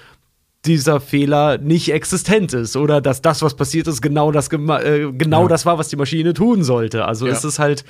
dieser 0.66 1.02
Fehler 1.02 1.58
nicht 1.58 1.92
existent 1.92 2.54
ist 2.54 2.76
oder 2.78 3.02
dass 3.02 3.24
das, 3.24 3.42
was 3.42 3.56
passiert 3.56 3.88
ist, 3.88 4.04
genau 4.04 4.32
das, 4.32 4.48
äh, 4.54 5.12
genau 5.12 5.48
das 5.48 5.66
war, 5.66 5.80
was 5.80 5.88
die 5.88 5.96
Maschine 5.96 6.36
tun 6.36 6.64
sollte. 6.64 7.06
Also 7.06 7.26
Ja. 7.26 7.34
ist 7.34 7.44
es 7.44 7.58
halt 7.58 7.84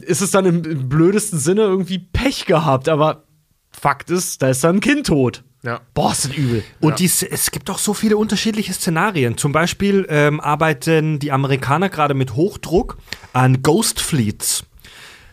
ist 0.00 0.20
es 0.20 0.30
dann 0.30 0.44
im, 0.44 0.64
im 0.64 0.88
blödesten 0.88 1.38
Sinne 1.38 1.62
irgendwie 1.62 1.98
Pech 1.98 2.46
gehabt, 2.46 2.88
aber 2.88 3.24
Fakt 3.70 4.10
ist, 4.10 4.42
da 4.42 4.48
ist 4.50 4.62
dann 4.64 4.76
ein 4.76 4.80
Kind 4.80 5.06
tot. 5.06 5.44
Ja. 5.62 5.80
Boah, 5.94 6.12
ist 6.12 6.24
das 6.24 6.34
übel. 6.34 6.64
Und 6.80 6.98
dies, 6.98 7.22
es 7.22 7.50
gibt 7.50 7.70
auch 7.70 7.78
so 7.78 7.94
viele 7.94 8.16
unterschiedliche 8.16 8.72
Szenarien. 8.72 9.36
Zum 9.38 9.52
Beispiel 9.52 10.06
ähm, 10.08 10.40
arbeiten 10.40 11.20
die 11.20 11.30
Amerikaner 11.30 11.88
gerade 11.88 12.14
mit 12.14 12.34
Hochdruck 12.34 12.98
an 13.32 13.62
Ghost 13.62 14.00
Fleets. 14.00 14.64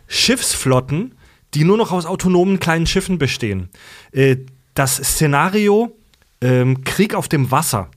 Schiffsflotten, 0.07 1.15
die 1.53 1.63
nur 1.63 1.77
noch 1.77 1.91
aus 1.91 2.05
autonomen 2.05 2.59
kleinen 2.59 2.85
Schiffen 2.85 3.17
bestehen. 3.17 3.69
Äh, 4.11 4.37
das 4.75 4.97
Szenario 4.97 5.95
ähm, 6.41 6.83
Krieg 6.83 7.15
auf 7.15 7.27
dem 7.27 7.51
Wasser, 7.51 7.89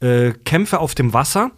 äh, 0.00 0.32
Kämpfe 0.44 0.80
auf 0.80 0.94
dem 0.94 1.12
Wasser, 1.12 1.52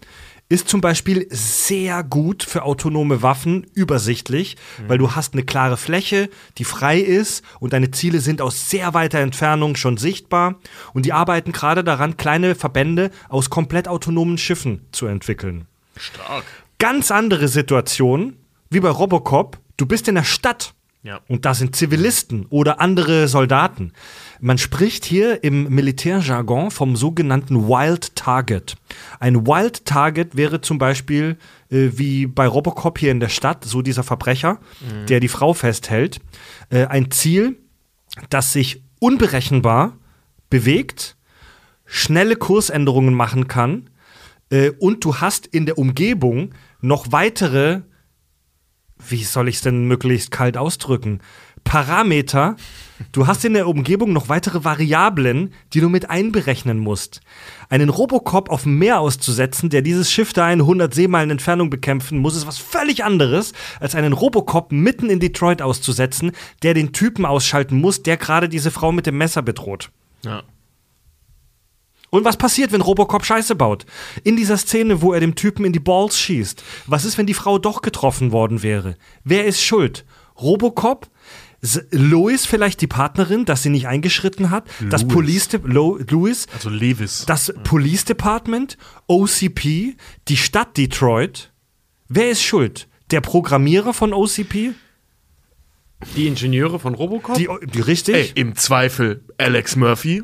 ist 0.51 0.69
zum 0.69 0.81
Beispiel 0.81 1.27
sehr 1.31 2.03
gut 2.03 2.43
für 2.43 2.65
autonome 2.65 3.23
Waffen 3.23 3.65
übersichtlich, 3.73 4.57
weil 4.89 4.99
du 4.99 5.13
hast 5.13 5.33
eine 5.33 5.45
klare 5.45 5.77
Fläche, 5.77 6.29
die 6.59 6.65
frei 6.65 6.99
ist 6.99 7.45
und 7.61 7.73
deine 7.73 7.93
Ziele 7.93 8.21
sind 8.21 8.43
aus 8.43 8.69
sehr 8.69 8.93
weiter 8.93 9.21
Entfernung 9.21 9.77
schon 9.77 9.97
sichtbar 9.97 10.57
und 10.93 11.07
die 11.07 11.13
arbeiten 11.13 11.53
gerade 11.53 11.85
daran, 11.85 12.17
kleine 12.17 12.57
Verbände 12.57 13.13
aus 13.29 13.49
komplett 13.49 13.87
autonomen 13.87 14.39
Schiffen 14.39 14.85
zu 14.91 15.07
entwickeln. 15.07 15.67
Stark. 15.97 16.45
Ganz 16.79 17.13
andere 17.13 17.47
Situation, 17.47 18.37
wie 18.71 18.81
bei 18.81 18.91
Robocop, 18.91 19.59
du 19.77 19.87
bist 19.87 20.09
in 20.09 20.17
der 20.17 20.25
Stadt 20.25 20.75
Ja. 21.03 21.21
und 21.29 21.47
da 21.47 21.55
sind 21.55 21.75
Zivilisten 21.75 22.45
oder 22.51 22.79
andere 22.79 23.27
Soldaten. 23.27 23.93
Man 24.39 24.59
spricht 24.59 25.07
hier 25.07 25.43
im 25.43 25.75
Militärjargon 25.75 26.71
vom 26.71 26.95
sogenannten 26.95 27.69
Wild 27.69 28.15
Target. 28.17 28.77
Ein 29.19 29.47
Wild 29.47 29.87
Target 29.87 30.37
wäre 30.37 30.61
zum 30.61 30.77
Beispiel 30.77 31.39
äh, 31.71 31.89
wie 31.93 32.27
bei 32.27 32.47
Robocop 32.47 32.99
hier 32.99 33.13
in 33.13 33.21
der 33.21 33.31
Stadt, 33.31 33.65
so 33.65 33.81
dieser 33.81 34.03
Verbrecher, 34.03 34.59
der 35.09 35.21
die 35.21 35.29
Frau 35.29 35.55
festhält. 35.55 36.21
Äh, 36.69 36.85
ein 36.85 37.11
Ziel, 37.11 37.57
das 38.29 38.53
sich 38.53 38.83
unberechenbar 38.99 39.97
bewegt, 40.51 41.17
schnelle 41.87 42.37
Kursänderungen 42.37 43.15
machen 43.15 43.49
kann 43.49 43.89
äh, 44.51 44.71
und 44.79 45.05
du 45.05 45.17
hast 45.17 45.47
in 45.47 45.65
der 45.65 45.79
Umgebung 45.79 46.53
noch 46.81 47.11
weitere 47.11 47.81
wie 49.09 49.25
soll 49.25 49.49
ich 49.49 49.57
es 49.57 49.63
denn 49.63 49.87
möglichst 49.87 50.31
kalt 50.31 50.57
ausdrücken? 50.57 51.21
Parameter. 51.65 52.57
Du 53.13 53.27
hast 53.27 53.45
in 53.45 53.55
der 53.55 53.69
Umgebung 53.69 54.13
noch 54.13 54.29
weitere 54.29 54.65
Variablen, 54.65 55.53
die 55.73 55.81
du 55.81 55.89
mit 55.89 56.11
einberechnen 56.11 56.79
musst. 56.79 57.21
Einen 57.69 57.89
Robocop 57.89 58.51
auf 58.51 58.65
dem 58.65 58.79
Meer 58.79 59.01
auszusetzen, 59.01 59.71
der 59.71 59.83
dieses 59.83 60.11
Schiff 60.11 60.33
da 60.33 60.51
in 60.53 60.61
100 60.61 60.93
Seemeilen 60.93 61.31
Entfernung 61.31 61.71
bekämpfen 61.71 62.19
muss, 62.19 62.37
ist 62.37 62.47
was 62.47 62.59
völlig 62.59 63.05
anderes, 63.05 63.53
als 63.79 63.95
einen 63.95 64.13
Robocop 64.13 64.73
mitten 64.73 65.09
in 65.09 65.21
Detroit 65.21 65.63
auszusetzen, 65.63 66.33
der 66.63 66.75
den 66.75 66.93
Typen 66.93 67.25
ausschalten 67.25 67.81
muss, 67.81 68.03
der 68.03 68.17
gerade 68.17 68.49
diese 68.49 68.71
Frau 68.71 68.93
mit 68.93 69.07
dem 69.07 69.19
Messer 69.19 69.43
bedroht. 69.43 69.91
Ja. 70.25 70.43
Und 72.11 72.25
was 72.25 72.37
passiert, 72.37 72.73
wenn 72.73 72.81
Robocop 72.81 73.25
Scheiße 73.25 73.55
baut? 73.55 73.87
In 74.25 74.37
dieser 74.37 74.57
Szene, 74.57 75.01
wo 75.01 75.13
er 75.13 75.21
dem 75.21 75.37
Typen 75.37 75.65
in 75.65 75.73
die 75.73 75.81
Balls 75.81 76.19
schießt. 76.19 76.63
Was 76.87 77.05
ist, 77.05 77.17
wenn 77.19 77.27
die 77.27 77.35
Frau 77.35 77.59
doch 77.59 77.83
getroffen 77.83 78.33
worden 78.33 78.63
wäre? 78.63 78.97
Wer 79.25 79.47
ist 79.47 79.63
schuld? 79.63 80.05
Robocop? 80.41 81.09
S 81.63 81.83
Lois 81.91 82.47
vielleicht 82.47 82.81
die 82.81 82.87
Partnerin, 82.87 83.45
dass 83.45 83.63
sie 83.63 83.69
nicht 83.69 83.87
eingeschritten 83.87 84.51
hat? 84.51 84.67
Das 84.89 85.03
Louis. 85.03 85.15
Police 85.15 85.49
De 85.49 85.61
Lo 85.63 85.99
Louis? 86.09 86.47
Also 86.55 86.71
Levis. 86.71 87.27
Das 87.27 87.53
Police 87.65 88.07
Department? 88.07 88.79
OCP? 89.07 89.95
Die 90.29 90.37
Stadt 90.37 90.77
Detroit? 90.77 91.53
Wer 92.09 92.31
ist 92.31 92.43
schuld? 92.43 92.89
Der 93.11 93.21
Programmierer 93.21 93.93
von 93.93 94.15
OCP? 94.15 94.73
Die 96.17 96.27
Ingenieure 96.27 96.79
von 96.79 96.95
Robocop? 96.95 97.37
Die, 97.37 97.49
die 97.75 97.81
richtig? 97.81 98.15
Ey, 98.15 98.33
im 98.35 98.57
Zweifel 98.57 99.23
Alex 99.37 99.77
Murphy. 99.77 100.23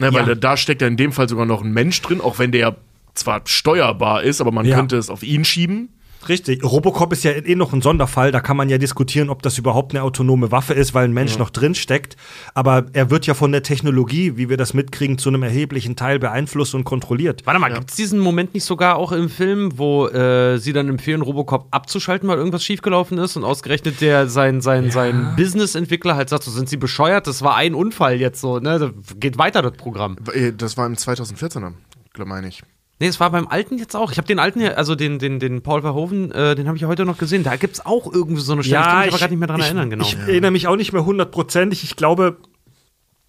Ne, 0.00 0.12
weil 0.12 0.28
Ja. 0.28 0.34
da, 0.34 0.56
steckt 0.56 0.82
ja 0.82 0.88
in 0.88 0.96
dem 0.96 1.12
Fall 1.12 1.28
sogar 1.28 1.46
noch 1.46 1.62
ein 1.62 1.72
Mensch 1.72 2.00
drin, 2.02 2.20
auch 2.20 2.38
wenn 2.38 2.52
der 2.52 2.76
zwar 3.14 3.40
steuerbar 3.46 4.22
ist, 4.22 4.40
aber 4.40 4.52
man 4.52 4.66
Ja. 4.66 4.76
könnte 4.76 4.96
es 4.96 5.08
auf 5.08 5.22
ihn 5.22 5.44
schieben. 5.44 5.88
Richtig. 6.28 6.64
Robocop 6.64 7.12
ist 7.12 7.24
ja 7.24 7.32
eh 7.32 7.54
noch 7.54 7.72
ein 7.72 7.82
Sonderfall. 7.82 8.32
Da 8.32 8.40
kann 8.40 8.56
man 8.56 8.68
ja 8.68 8.78
diskutieren, 8.78 9.30
ob 9.30 9.42
das 9.42 9.58
überhaupt 9.58 9.92
eine 9.94 10.02
autonome 10.02 10.50
Waffe 10.50 10.74
ist, 10.74 10.94
weil 10.94 11.04
ein 11.04 11.12
Mensch 11.12 11.38
noch 11.38 11.50
drin 11.50 11.74
steckt. 11.74 12.16
Aber 12.54 12.86
er 12.92 13.10
wird 13.10 13.26
ja 13.26 13.34
von 13.34 13.52
der 13.52 13.62
Technologie, 13.62 14.36
wie 14.36 14.48
wir 14.48 14.56
das 14.56 14.74
mitkriegen, 14.74 15.18
zu 15.18 15.28
einem 15.28 15.42
erheblichen 15.42 15.96
Teil 15.96 16.18
beeinflusst 16.18 16.74
und 16.74 16.84
kontrolliert. 16.84 17.42
Warte 17.44 17.60
mal, 17.60 17.72
gibt's 17.72 17.96
diesen 17.96 18.18
Moment 18.18 18.54
nicht 18.54 18.64
sogar 18.64 18.96
auch 18.96 19.12
im 19.12 19.28
Film, 19.28 19.78
wo 19.78 20.06
äh, 20.08 20.58
sie 20.58 20.72
dann 20.72 20.88
empfehlen, 20.88 21.22
Robocop 21.22 21.68
abzuschalten, 21.70 22.28
weil 22.28 22.38
irgendwas 22.38 22.64
schiefgelaufen 22.64 23.18
ist 23.18 23.36
und 23.36 23.44
ausgerechnet 23.44 24.00
der 24.00 24.28
sein, 24.28 24.60
sein, 24.60 24.90
sein 24.90 25.34
Business-Entwickler 25.36 26.16
halt 26.16 26.28
sagt, 26.28 26.44
so 26.44 26.50
sind 26.50 26.68
sie 26.68 26.76
bescheuert, 26.76 27.26
das 27.26 27.42
war 27.42 27.56
ein 27.56 27.74
Unfall 27.74 28.16
jetzt 28.20 28.40
so, 28.40 28.58
ne? 28.58 28.92
Geht 29.18 29.38
weiter 29.38 29.62
das 29.62 29.72
Programm. 29.72 30.16
Äh, 30.32 30.52
Das 30.52 30.76
war 30.76 30.86
im 30.86 30.94
2014er, 30.94 31.72
glaube 32.12 32.28
meine 32.28 32.48
ich. 32.48 32.62
Nee, 32.98 33.08
es 33.08 33.20
war 33.20 33.30
beim 33.30 33.46
alten 33.46 33.76
jetzt 33.76 33.94
auch. 33.94 34.10
Ich 34.10 34.16
habe 34.16 34.26
den 34.26 34.38
alten 34.38 34.60
hier, 34.60 34.78
also 34.78 34.94
den, 34.94 35.18
den, 35.18 35.38
den 35.38 35.62
Paul 35.62 35.82
Verhoeven, 35.82 36.32
äh, 36.32 36.54
den 36.54 36.66
habe 36.66 36.76
ich 36.76 36.82
ja 36.82 36.88
heute 36.88 37.04
noch 37.04 37.18
gesehen. 37.18 37.42
Da 37.42 37.56
gibt's 37.56 37.84
auch 37.84 38.10
irgendwie 38.10 38.40
so 38.40 38.52
eine 38.52 38.64
Stelle. 38.64 38.80
ich 38.80 38.86
kann 38.86 38.98
mich 39.00 39.08
aber 39.08 39.18
gerade 39.18 39.32
nicht 39.32 39.40
mehr 39.40 39.48
dran 39.48 39.60
ich, 39.60 39.66
erinnern, 39.66 39.90
genau. 39.90 40.04
Ich 40.04 40.16
erinnere 40.16 40.50
mich 40.50 40.66
auch 40.66 40.76
nicht 40.76 40.92
mehr 40.92 41.04
hundertprozentig. 41.04 41.84
Ich 41.84 41.96
glaube, 41.96 42.38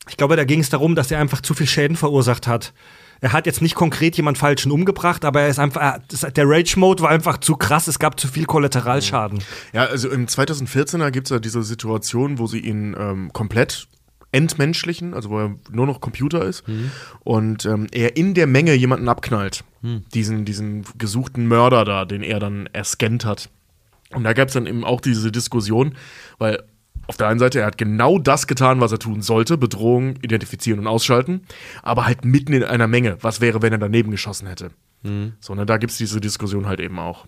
ich 0.08 0.16
glaube, 0.16 0.38
da 0.38 0.46
ging 0.46 0.62
es 0.62 0.70
darum, 0.70 0.96
dass 0.96 1.12
er 1.12 1.20
einfach 1.20 1.42
zu 1.42 1.54
viel 1.54 1.68
Schäden 1.68 1.98
verursacht 1.98 2.48
hat. 2.48 2.74
Er 3.20 3.34
hat 3.34 3.46
jetzt 3.46 3.62
nicht 3.62 3.76
konkret 3.76 4.16
jemand 4.16 4.38
Falschen 4.38 4.72
umgebracht, 4.72 5.26
aber 5.26 5.42
er 5.42 5.50
ist 5.50 5.60
einfach, 5.60 5.82
er, 5.82 6.32
der 6.32 6.48
Rage-Mode 6.48 7.02
war 7.04 7.10
einfach 7.10 7.40
zu 7.40 7.56
krass, 7.56 7.88
es 7.88 8.00
gab 8.00 8.20
zu 8.20 8.28
viel 8.28 8.46
Kollateralschaden. 8.46 9.40
Ja, 9.74 9.86
also 9.86 10.10
im 10.10 10.28
2014er 10.28 11.10
gibt 11.12 11.28
es 11.28 11.32
ja 11.32 11.40
diese 11.40 11.64
Situation, 11.64 12.38
wo 12.38 12.48
sie 12.48 12.60
ihn 12.60 12.96
ähm, 12.98 13.34
komplett 13.34 13.88
entmenschlichen, 14.32 15.14
also 15.14 15.30
wo 15.30 15.40
er 15.40 15.56
nur 15.72 15.86
noch 15.86 16.02
Computer 16.02 16.44
ist 16.46 16.64
und 17.24 17.66
ähm, 17.66 17.88
er 17.92 18.18
in 18.18 18.34
der 18.34 18.48
Menge 18.48 18.74
jemanden 18.74 19.08
abknallt. 19.10 19.64
Diesen, 20.14 20.44
diesen 20.44 20.86
gesuchten 20.98 21.48
Mörder 21.48 21.86
da, 21.86 22.06
den 22.06 22.22
er 22.24 22.40
dann 22.40 22.68
erscannt 22.74 23.24
hat. 23.26 23.50
Und 24.14 24.24
da 24.24 24.34
gab 24.34 24.50
es 24.50 24.54
dann 24.54 24.66
eben 24.66 24.84
auch 24.84 25.02
diese 25.02 25.32
Diskussion, 25.32 25.96
weil 26.40 26.64
auf 27.08 27.16
der 27.16 27.28
einen 27.28 27.40
Seite, 27.40 27.62
er 27.62 27.68
hat 27.68 27.78
genau 27.78 28.20
das 28.20 28.48
getan, 28.48 28.82
was 28.82 28.92
er 28.92 29.00
tun 29.00 29.22
sollte, 29.22 29.58
Bedrohung 29.58 30.18
identifizieren 30.22 30.80
und 30.80 30.88
ausschalten, 30.88 31.42
aber 31.84 32.06
halt 32.06 32.26
mitten 32.26 32.52
in 32.54 32.64
einer 32.64 32.88
Menge. 32.88 33.18
Was 33.22 33.40
wäre, 33.40 33.62
wenn 33.62 33.72
er 33.72 33.78
daneben 33.78 34.12
geschossen 34.12 34.48
hätte? 34.48 34.72
So, 35.40 35.56
ne, 35.56 35.66
da 35.66 35.78
gibt 35.78 35.92
es 35.92 35.98
diese 35.98 36.20
Diskussion 36.20 36.68
halt 36.68 36.82
eben 36.82 37.00
auch. 37.00 37.26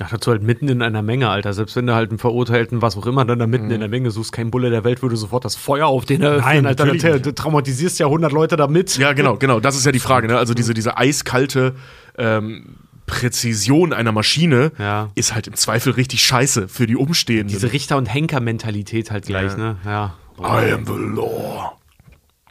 Ach, 0.00 0.10
dazu 0.10 0.30
halt 0.30 0.42
mitten 0.42 0.68
in 0.68 0.80
einer 0.82 1.02
Menge, 1.02 1.28
Alter. 1.28 1.52
Selbst 1.52 1.76
wenn 1.76 1.86
du 1.86 1.94
halt 1.94 2.10
einen 2.10 2.18
Verurteilten, 2.18 2.80
was 2.82 2.96
auch 2.96 3.06
immer, 3.06 3.24
dann 3.26 3.38
da 3.38 3.46
mitten 3.46 3.70
in 3.70 3.80
der 3.80 3.88
Menge 3.90 4.10
suchst, 4.10 4.32
kein 4.32 4.50
Bulle 4.50 4.70
der 4.70 4.84
Welt 4.84 5.02
würde 5.02 5.16
sofort 5.16 5.44
das 5.44 5.54
Feuer 5.54 5.86
auf 5.86 6.06
den 6.06 6.22
eröffnen, 6.22 6.66
Alter. 6.66 6.86
natürlich 6.86 7.22
Du- 7.22 7.32
traumatisierst 7.34 7.98
ja 8.00 8.06
100 8.06 8.32
Leute 8.32 8.56
damit. 8.56 8.96
Ja, 8.96 9.12
genau, 9.12 9.36
genau. 9.36 9.60
Das 9.60 9.76
ist 9.76 9.84
ja 9.84 9.92
die 9.92 9.98
Frage. 10.08 10.28
Ne? 10.28 10.38
Also 10.38 10.54
diese, 10.54 10.72
diese 10.74 10.96
eiskalte 10.96 11.74
ähm, 12.18 12.76
Präzision 13.06 13.92
einer 13.92 14.12
Maschine 14.12 14.72
Ja. 14.78 15.10
ist 15.14 15.34
halt 15.34 15.46
im 15.46 15.54
Zweifel 15.54 15.92
richtig 15.92 16.24
scheiße 16.24 16.68
für 16.68 16.86
die 16.86 16.96
Umstehenden. 16.96 17.48
Diese 17.48 17.72
Richter- 17.72 17.98
und 17.98 18.06
Henker-Mentalität 18.06 19.10
halt 19.10 19.26
gleich, 19.26 19.52
Ja. 19.52 19.56
ne? 19.58 19.76
Ja. 19.84 20.14
I 20.40 20.72
am 20.72 20.86
the 20.86 20.92
law. 20.96 21.72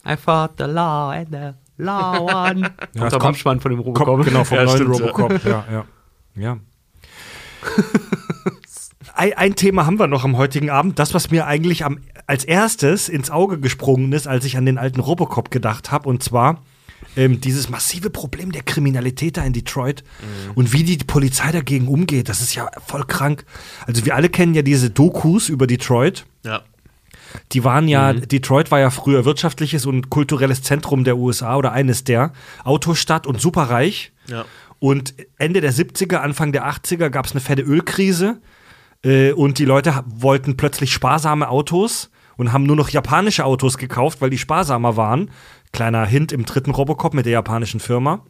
I 0.07 0.15
fought 0.15 0.51
the 0.59 0.65
law 0.65 1.09
and 1.11 1.27
the 1.31 1.51
law 1.83 2.19
won. 2.19 2.61
Ja, 2.93 3.09
der 3.09 3.09
kommt- 3.11 3.23
Abspann 3.25 3.59
von 3.59 3.71
dem 3.71 3.79
Robocop. 3.79 4.05
Kommt 4.05 4.25
genau 4.25 4.43
vom 4.43 4.57
Ja, 4.57 4.63
neuen 4.65 4.75
stimmt. 4.77 4.99
Robocop. 4.99 5.43
Ja, 5.45 5.65
ja. 5.71 5.85
ja. 6.35 6.57
Ein, 9.13 9.55
Thema 9.55 9.85
haben 9.85 9.99
wir 9.99 10.07
noch 10.07 10.23
am 10.23 10.37
heutigen 10.37 10.69
Abend. 10.69 10.99
Das, 10.99 11.13
was 11.13 11.31
mir 11.31 11.45
eigentlich 11.45 11.85
am, 11.85 11.99
als 12.27 12.43
erstes 12.43 13.09
ins 13.09 13.29
Auge 13.29 13.59
gesprungen 13.59 14.11
ist, 14.13 14.27
als 14.27 14.45
ich 14.45 14.57
an 14.57 14.65
den 14.65 14.77
alten 14.77 14.99
Robocop 14.99 15.51
gedacht 15.51 15.91
habe, 15.91 16.09
und 16.09 16.23
zwar 16.23 16.61
ähm, 17.15 17.41
dieses 17.41 17.69
massive 17.69 18.09
Problem 18.09 18.51
der 18.51 18.63
Kriminalität 18.63 19.37
da 19.37 19.43
in 19.43 19.53
Detroit 19.53 20.03
und 20.55 20.73
wie 20.73 20.83
die 20.83 20.97
Polizei 20.97 21.51
dagegen 21.51 21.87
umgeht. 21.87 22.29
Das 22.29 22.41
ist 22.41 22.55
ja 22.55 22.69
voll 22.85 23.05
krank. 23.05 23.45
Also 23.85 24.05
wir 24.05 24.15
alle 24.15 24.29
kennen 24.29 24.53
ja 24.53 24.61
diese 24.61 24.89
Dokus 24.89 25.49
über 25.49 25.67
Detroit. 25.67 26.25
Ja. 26.43 26.61
Die 27.53 27.63
waren 27.63 27.87
ja, 27.87 28.13
Detroit 28.13 28.71
war 28.71 28.79
ja 28.79 28.89
früher 28.89 29.25
wirtschaftliches 29.25 29.85
und 29.85 30.09
kulturelles 30.09 30.63
Zentrum 30.63 31.03
der 31.03 31.17
USA 31.17 31.55
oder 31.55 31.71
eines 31.71 32.03
der, 32.03 32.33
Autostadt 32.63 33.25
und 33.25 33.39
superreich. 33.39 34.11
Ja. 34.27 34.45
Und 34.81 35.13
Ende 35.37 35.61
der 35.61 35.71
70er, 35.71 36.15
Anfang 36.15 36.51
der 36.51 36.67
80er 36.67 37.09
gab 37.09 37.27
es 37.27 37.33
eine 37.33 37.39
fette 37.39 37.61
Ölkrise 37.61 38.41
äh, 39.05 39.31
und 39.31 39.59
die 39.59 39.65
Leute 39.65 40.03
wollten 40.07 40.57
plötzlich 40.57 40.91
sparsame 40.91 41.49
Autos 41.49 42.09
und 42.35 42.51
haben 42.51 42.63
nur 42.63 42.75
noch 42.75 42.89
japanische 42.89 43.45
Autos 43.45 43.77
gekauft, 43.77 44.21
weil 44.21 44.31
die 44.31 44.39
sparsamer 44.39 44.97
waren. 44.97 45.29
Kleiner 45.71 46.03
Hint 46.07 46.31
im 46.31 46.47
dritten 46.47 46.71
Robocop 46.71 47.13
mit 47.13 47.27
der 47.27 47.33
japanischen 47.33 47.79
Firma. 47.79 48.25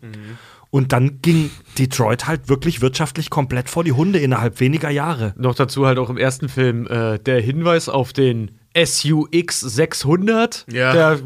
Und 0.72 0.92
dann 0.92 1.22
ging 1.22 1.52
Detroit 1.80 2.28
halt 2.28 2.50
wirklich 2.50 2.82
wirtschaftlich 2.82 3.30
komplett 3.30 3.70
vor 3.70 3.86
die 3.86 3.94
Hunde 3.94 4.20
innerhalb 4.20 4.60
weniger 4.60 4.90
Jahre. 4.90 5.34
Noch 5.38 5.56
dazu 5.56 5.86
halt 5.86 6.00
auch 6.00 6.10
im 6.10 6.18
ersten 6.18 6.50
Film 6.50 6.86
äh, 6.88 7.18
der 7.18 7.40
Hinweis 7.40 7.88
auf 7.88 8.12
den 8.12 8.60
SUX 8.76 9.62
600. 9.62 10.66
Ja. 10.70 10.92
Der, 10.92 11.20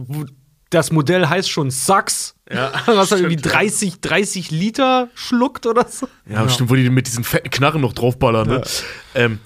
das 0.70 0.92
Modell 0.92 1.26
heißt 1.26 1.50
schon 1.50 1.72
Sachs. 1.72 2.35
Ja, 2.52 2.72
Was 2.86 3.08
stimmt, 3.08 3.22
irgendwie 3.22 3.42
30, 3.42 4.02
30 4.02 4.52
Liter 4.52 5.10
schluckt 5.16 5.66
oder 5.66 5.88
so. 5.88 6.08
Ja, 6.30 6.48
stimmt, 6.50 6.70
wo 6.70 6.76
die 6.76 6.90
mit 6.90 7.08
diesen 7.08 7.24
fetten 7.24 7.50
Knarren 7.50 7.82
noch 7.82 7.94
draufballern. 7.94 8.48
Ne? 8.48 8.62
Ähm, 9.16 9.40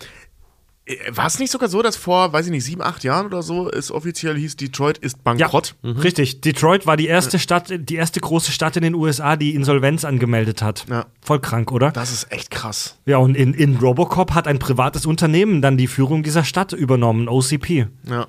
äh, 0.90 0.96
war 1.16 1.28
es 1.28 1.40
nicht 1.40 1.52
sogar 1.52 1.70
so, 1.70 1.82
dass 1.82 1.96
vor, 1.96 2.34
weiß 2.34 2.48
ich 2.48 2.52
nicht, 2.52 2.66
sieben, 2.66 2.82
acht 2.82 3.04
Jahren 3.04 3.28
oder 3.28 3.42
so 3.42 3.72
es 3.72 3.92
offiziell 3.92 4.36
hieß, 4.36 4.58
Detroit 4.58 4.98
ist 4.98 5.24
bankrott? 5.24 5.76
Richtig. 5.84 6.42
Detroit 6.42 6.88
war 6.88 6.98
die 6.98 7.08
erste 7.08 7.40
Stadt, 7.40 7.72
die 7.72 7.96
erste 7.96 8.20
große 8.20 8.52
Stadt 8.52 8.76
in 8.76 8.84
den 8.84 8.96
USA, 8.96 9.36
die 9.36 9.56
Insolvenz 9.56 10.04
angemeldet 10.04 10.62
hat. 10.62 10.86
Ja. 10.90 11.06
Voll 11.22 11.40
krank, 11.40 11.72
oder? 11.72 11.92
Das 11.92 12.12
ist 12.12 12.32
echt 12.32 12.52
krass. 12.52 12.98
Ja, 13.06 13.18
und 13.18 13.36
in, 13.36 13.54
in 13.54 13.78
Robocop 13.78 14.34
hat 14.34 14.48
ein 14.48 14.60
privates 14.60 15.06
Unternehmen 15.06 15.62
dann 15.62 15.78
die 15.78 15.88
Führung 15.88 16.24
dieser 16.24 16.44
Stadt 16.44 16.74
übernommen, 16.74 17.30
OCP. 17.30 17.88
Ja. 18.10 18.28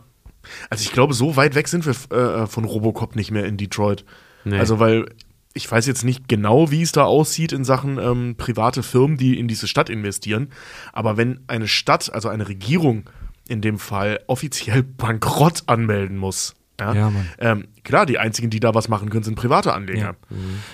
Also 0.69 0.83
ich 0.83 0.93
glaube, 0.93 1.15
so 1.15 1.37
weit 1.37 1.55
weg 1.55 1.69
sind 1.69 1.85
wir 1.87 1.95
äh, 2.17 2.47
von 2.47 2.65
Robocop 2.65 3.17
nicht 3.17 3.31
mehr 3.31 3.47
in 3.47 3.57
Detroit. 3.57 4.05
Nee. 4.45 4.59
Also 4.59 4.79
weil 4.79 5.07
ich 5.53 5.71
weiß 5.71 5.87
jetzt 5.87 6.05
nicht 6.05 6.29
genau, 6.29 6.71
wie 6.71 6.83
es 6.83 6.93
da 6.93 7.05
aussieht 7.05 7.53
in 7.53 7.65
Sachen 7.65 7.99
ähm, 7.99 8.37
private 8.37 8.83
Firmen, 8.83 9.17
die 9.17 9.39
in 9.39 9.49
diese 9.49 9.67
Stadt 9.67 9.91
investieren. 9.91 10.51
Aber 10.93 11.17
wenn 11.17 11.41
eine 11.49 11.67
Stadt, 11.67 12.13
also 12.13 12.29
eine 12.29 12.49
Regierung 12.49 13.11
in 13.49 13.61
dem 13.61 13.79
Fall, 13.79 14.21
offiziell 14.29 14.83
Bankrott 14.97 15.65
anmelden 15.67 16.17
muss, 16.17 16.55
ja, 16.81 16.95
Ja, 16.95 17.13
ähm, 17.39 17.69
klar, 17.85 18.07
die 18.07 18.19
einzigen, 18.19 18.49
die 18.49 18.61
da 18.61 18.75
was 18.75 18.89
machen 18.89 19.11
können, 19.11 19.23
sind 19.23 19.35
private 19.35 19.75
Anleger. 19.75 20.17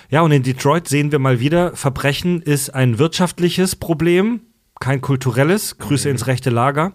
Ja, 0.08 0.20
und 0.20 0.30
in 0.30 0.44
Detroit 0.44 0.86
sehen 0.86 1.10
wir 1.10 1.18
mal 1.18 1.40
wieder, 1.40 1.74
Verbrechen 1.74 2.42
ist 2.42 2.70
ein 2.70 2.98
wirtschaftliches 2.98 3.74
Problem, 3.74 4.40
kein 4.80 5.00
kulturelles. 5.00 5.78
Grüße 5.78 6.08
ins 6.08 6.26
rechte 6.26 6.50
Lager. 6.50 6.92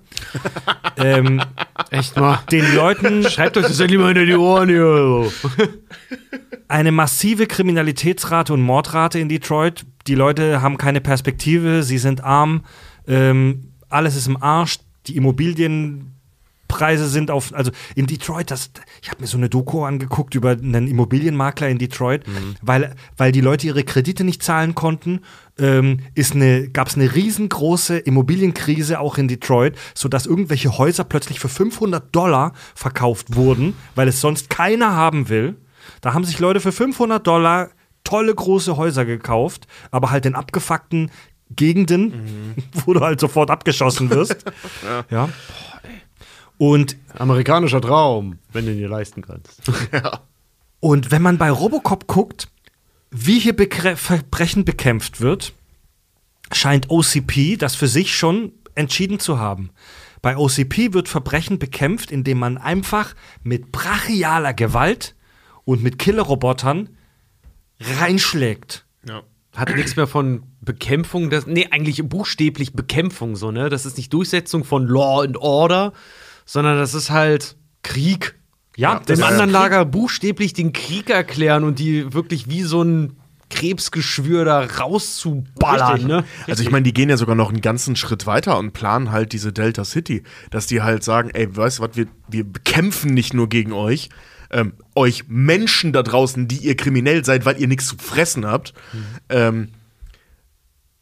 ähm, 0.97 1.41
Echt 1.89 2.17
mal. 2.17 2.39
den 2.51 2.75
Leuten 2.75 3.23
Schreibt 3.23 3.57
euch 3.57 3.65
das 3.65 3.79
ja 3.79 3.85
lieber 3.85 4.07
hinter 4.07 4.25
die 4.25 4.35
Ohren 4.35 4.69
hier. 4.69 5.31
eine 6.71 6.91
massive 6.91 7.47
Kriminalitätsrate 7.47 8.53
und 8.53 8.61
Mordrate 8.61 9.19
in 9.19 9.29
Detroit. 9.29 9.85
Die 10.07 10.15
Leute 10.15 10.61
haben 10.61 10.77
keine 10.77 11.01
Perspektive, 11.01 11.83
sie 11.83 11.97
sind 11.97 12.23
arm, 12.23 12.63
ähm, 13.07 13.73
alles 13.89 14.15
ist 14.15 14.27
im 14.27 14.41
Arsch, 14.41 14.79
die 15.07 15.17
Immobilienpreise 15.17 17.07
sind 17.07 17.29
auf, 17.29 17.53
also 17.53 17.71
in 17.95 18.07
Detroit, 18.07 18.51
das, 18.51 18.71
ich 19.01 19.09
habe 19.09 19.21
mir 19.21 19.27
so 19.27 19.37
eine 19.37 19.49
Doku 19.49 19.83
angeguckt 19.83 20.33
über 20.33 20.51
einen 20.51 20.87
Immobilienmakler 20.87 21.67
in 21.69 21.77
Detroit, 21.77 22.23
weil, 22.61 22.95
weil 23.17 23.31
die 23.31 23.41
Leute 23.41 23.67
ihre 23.67 23.83
Kredite 23.83 24.23
nicht 24.23 24.41
zahlen 24.41 24.73
konnten, 24.73 25.21
ähm, 25.61 25.99
ist 26.15 26.33
eine, 26.33 26.67
gab 26.69 26.87
es 26.87 26.95
eine 26.95 27.13
riesengroße 27.15 27.99
Immobilienkrise 27.99 28.99
auch 28.99 29.17
in 29.17 29.27
Detroit, 29.27 29.77
sodass 29.93 30.25
irgendwelche 30.25 30.77
Häuser 30.77 31.03
plötzlich 31.03 31.39
für 31.39 31.49
500 31.49 32.13
Dollar 32.13 32.53
verkauft 32.75 33.35
wurden, 33.35 33.75
weil 33.95 34.07
es 34.07 34.19
sonst 34.19 34.49
keiner 34.49 34.95
haben 34.95 35.29
will. 35.29 35.55
Da 36.01 36.13
haben 36.13 36.25
sich 36.25 36.39
Leute 36.39 36.59
für 36.59 36.71
500 36.71 37.25
Dollar 37.25 37.69
tolle 38.03 38.33
große 38.33 38.75
Häuser 38.75 39.05
gekauft, 39.05 39.67
aber 39.91 40.09
halt 40.09 40.25
in 40.25 40.35
abgefuckten 40.35 41.11
Gegenden, 41.55 42.55
wo 42.85 42.93
du 42.93 43.01
halt 43.01 43.19
sofort 43.19 43.51
abgeschossen 43.51 44.09
wirst. 44.09 44.43
ja. 45.09 45.29
Und, 46.57 46.95
Amerikanischer 47.17 47.81
Traum, 47.81 48.37
wenn 48.51 48.65
du 48.65 48.71
ihn 48.71 48.77
dir 48.77 48.89
leisten 48.89 49.21
kannst. 49.21 49.61
und 50.79 51.11
wenn 51.11 51.21
man 51.21 51.37
bei 51.37 51.49
Robocop 51.49 52.07
guckt, 52.07 52.50
wie 53.11 53.39
hier 53.39 53.55
Begre 53.55 53.97
Verbrechen 53.97 54.65
bekämpft 54.65 55.21
wird, 55.21 55.53
scheint 56.51 56.89
OCP 56.89 57.57
das 57.57 57.75
für 57.75 57.87
sich 57.87 58.15
schon 58.15 58.53
entschieden 58.75 59.19
zu 59.19 59.37
haben. 59.37 59.69
Bei 60.21 60.37
OCP 60.37 60.93
wird 60.93 61.09
Verbrechen 61.09 61.59
bekämpft, 61.59 62.11
indem 62.11 62.39
man 62.39 62.57
einfach 62.57 63.15
mit 63.43 63.71
brachialer 63.71 64.53
Gewalt 64.53 65.15
und 65.65 65.83
mit 65.83 65.99
Killerrobotern 65.99 66.89
reinschlägt. 67.79 68.85
Ja. 69.07 69.23
Hat 69.55 69.75
nichts 69.75 69.95
mehr 69.95 70.07
von 70.07 70.43
Bekämpfung, 70.61 71.29
das, 71.29 71.45
nee, 71.45 71.67
eigentlich 71.71 72.01
buchstäblich 72.07 72.73
Bekämpfung, 72.73 73.35
so, 73.35 73.51
ne? 73.51 73.69
Das 73.69 73.85
ist 73.85 73.97
nicht 73.97 74.13
Durchsetzung 74.13 74.63
von 74.63 74.87
Law 74.87 75.23
and 75.23 75.37
Order, 75.37 75.91
sondern 76.45 76.77
das 76.77 76.93
ist 76.93 77.09
halt 77.09 77.57
Krieg. 77.83 78.39
Ja, 78.77 78.95
Dem 78.95 79.05
das 79.05 79.19
ist 79.19 79.25
anderen. 79.25 79.49
Lager 79.49 79.85
buchstäblich 79.85 80.53
den 80.53 80.73
Krieg 80.73 81.09
erklären 81.09 81.63
und 81.63 81.79
die 81.79 82.13
wirklich 82.13 82.49
wie 82.49 82.63
so 82.63 82.83
ein 82.83 83.17
Krebsgeschwür 83.51 84.45
da 84.45 84.61
rauszuballern, 84.61 85.91
Richtig. 85.91 86.07
ne? 86.07 86.23
Also 86.47 86.63
ich 86.63 86.71
meine, 86.71 86.83
die 86.83 86.93
gehen 86.93 87.09
ja 87.09 87.17
sogar 87.17 87.35
noch 87.35 87.49
einen 87.49 87.61
ganzen 87.61 87.95
Schritt 87.95 88.25
weiter 88.25 88.57
und 88.57 88.71
planen 88.71 89.11
halt 89.11 89.33
diese 89.33 89.53
Delta 89.53 89.83
City, 89.83 90.23
dass 90.49 90.65
die 90.65 90.81
halt 90.81 91.03
sagen, 91.03 91.29
ey, 91.33 91.55
weißt 91.55 91.79
du 91.79 91.83
was, 91.83 91.95
wir, 91.95 92.07
wir 92.29 92.45
bekämpfen 92.45 93.13
nicht 93.13 93.33
nur 93.33 93.49
gegen 93.49 93.73
euch, 93.73 94.09
ähm, 94.51 94.73
euch 94.95 95.25
Menschen 95.27 95.93
da 95.93 96.01
draußen, 96.01 96.47
die 96.47 96.57
ihr 96.57 96.75
kriminell 96.75 97.23
seid, 97.23 97.45
weil 97.45 97.59
ihr 97.59 97.67
nichts 97.67 97.87
zu 97.87 97.97
fressen 97.97 98.45
habt, 98.45 98.73
ähm, 99.29 99.69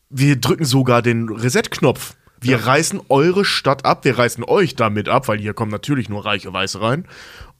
wir 0.09 0.35
drücken 0.37 0.65
sogar 0.65 1.01
den 1.01 1.29
Reset-Knopf. 1.29 2.15
Wir 2.41 2.65
reißen 2.65 3.01
eure 3.09 3.43
Stadt 3.43 3.83
ab, 3.83 4.05
wir 4.05 4.17
reißen 4.17 4.45
euch 4.45 4.75
damit 4.75 5.09
ab, 5.09 5.27
weil 5.27 5.39
hier 5.39 5.53
kommen 5.53 5.71
natürlich 5.71 6.07
nur 6.07 6.25
reiche 6.25 6.51
Weiße 6.51 6.81
rein 6.81 7.05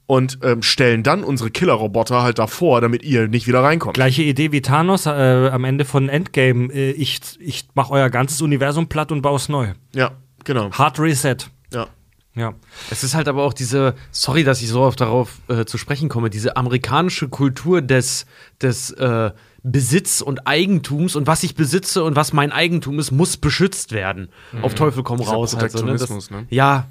und 0.10 0.40
ähm, 0.42 0.64
stellen 0.64 1.04
dann 1.04 1.24
unsere 1.24 1.52
Killerroboter 1.52 2.24
halt 2.24 2.40
davor, 2.40 2.82
damit 2.82 3.04
ihr 3.04 3.28
nicht 3.28 3.46
wieder 3.46 3.62
reinkommt. 3.62 3.94
Gleiche 3.94 4.24
Idee 4.24 4.52
wie 4.52 4.64
Thanos 4.64 5.06
äh, 5.06 5.10
am 5.10 5.64
Ende 5.66 5.86
von 5.86 6.10
Endgame. 6.10 6.74
Äh, 6.74 6.94
ich 6.94 7.20
ich 7.40 7.68
mache 7.76 7.94
euer 7.94 8.10
ganzes 8.10 8.42
Universum 8.42 8.88
platt 8.88 9.12
und 9.12 9.22
baue 9.22 9.36
es 9.36 9.50
neu. 9.50 9.74
Ja, 9.94 10.14
genau. 10.46 10.72
Hard 10.72 11.00
Reset. 11.00 11.38
Ja. 11.72 11.86
Ja. 12.34 12.56
Es 12.90 13.04
ist 13.04 13.14
halt 13.14 13.28
aber 13.28 13.44
auch 13.44 13.54
diese, 13.54 13.94
sorry, 14.10 14.44
dass 14.44 14.64
ich 14.64 14.70
so 14.70 14.82
oft 14.82 15.00
darauf 15.00 15.42
äh, 15.48 15.66
zu 15.66 15.78
sprechen 15.78 16.10
komme, 16.10 16.32
diese 16.32 16.58
amerikanische 16.58 17.30
Kultur 17.30 17.84
des, 17.84 18.26
des 18.64 18.90
äh, 18.90 19.30
Besitz 19.62 20.22
und 20.22 20.48
Eigentums 20.48 21.16
und 21.16 21.28
was 21.28 21.44
ich 21.44 21.54
besitze 21.54 22.04
und 22.04 22.16
was 22.16 22.34
mein 22.34 22.52
Eigentum 22.52 22.98
ist, 22.98 23.12
muss 23.12 23.38
beschützt 23.38 23.92
werden. 23.92 24.30
Auf 24.64 24.74
Teufel 24.74 25.04
komm 25.04 25.22
raus. 25.22 25.56
Halt 25.56 25.72
so, 25.72 25.86
ne? 25.86 25.92
das, 25.92 26.08
Protektionismus, 26.08 26.32
ne? 26.32 26.48
Ja. 26.50 26.88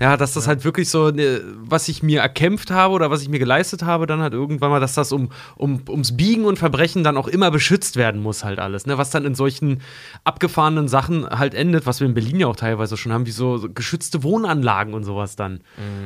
Ja, 0.00 0.16
dass 0.16 0.32
das 0.32 0.48
halt 0.48 0.64
wirklich 0.64 0.88
so, 0.88 1.10
ne, 1.10 1.42
was 1.62 1.88
ich 1.88 2.02
mir 2.02 2.20
erkämpft 2.20 2.70
habe 2.70 2.94
oder 2.94 3.10
was 3.10 3.20
ich 3.22 3.28
mir 3.28 3.38
geleistet 3.38 3.82
habe, 3.82 4.06
dann 4.06 4.20
halt 4.22 4.32
irgendwann 4.32 4.70
mal, 4.70 4.80
dass 4.80 4.94
das 4.94 5.12
um, 5.12 5.28
um, 5.56 5.82
ums 5.88 6.16
Biegen 6.16 6.46
und 6.46 6.58
Verbrechen 6.58 7.04
dann 7.04 7.18
auch 7.18 7.28
immer 7.28 7.50
beschützt 7.50 7.96
werden 7.96 8.22
muss, 8.22 8.42
halt 8.42 8.58
alles. 8.58 8.86
Ne? 8.86 8.96
Was 8.96 9.10
dann 9.10 9.26
in 9.26 9.34
solchen 9.34 9.82
abgefahrenen 10.24 10.88
Sachen 10.88 11.28
halt 11.28 11.54
endet, 11.54 11.84
was 11.86 12.00
wir 12.00 12.06
in 12.06 12.14
Berlin 12.14 12.40
ja 12.40 12.46
auch 12.46 12.56
teilweise 12.56 12.96
schon 12.96 13.12
haben, 13.12 13.26
wie 13.26 13.30
so, 13.30 13.58
so 13.58 13.68
geschützte 13.68 14.22
Wohnanlagen 14.22 14.94
und 14.94 15.04
sowas 15.04 15.36
dann. 15.36 15.60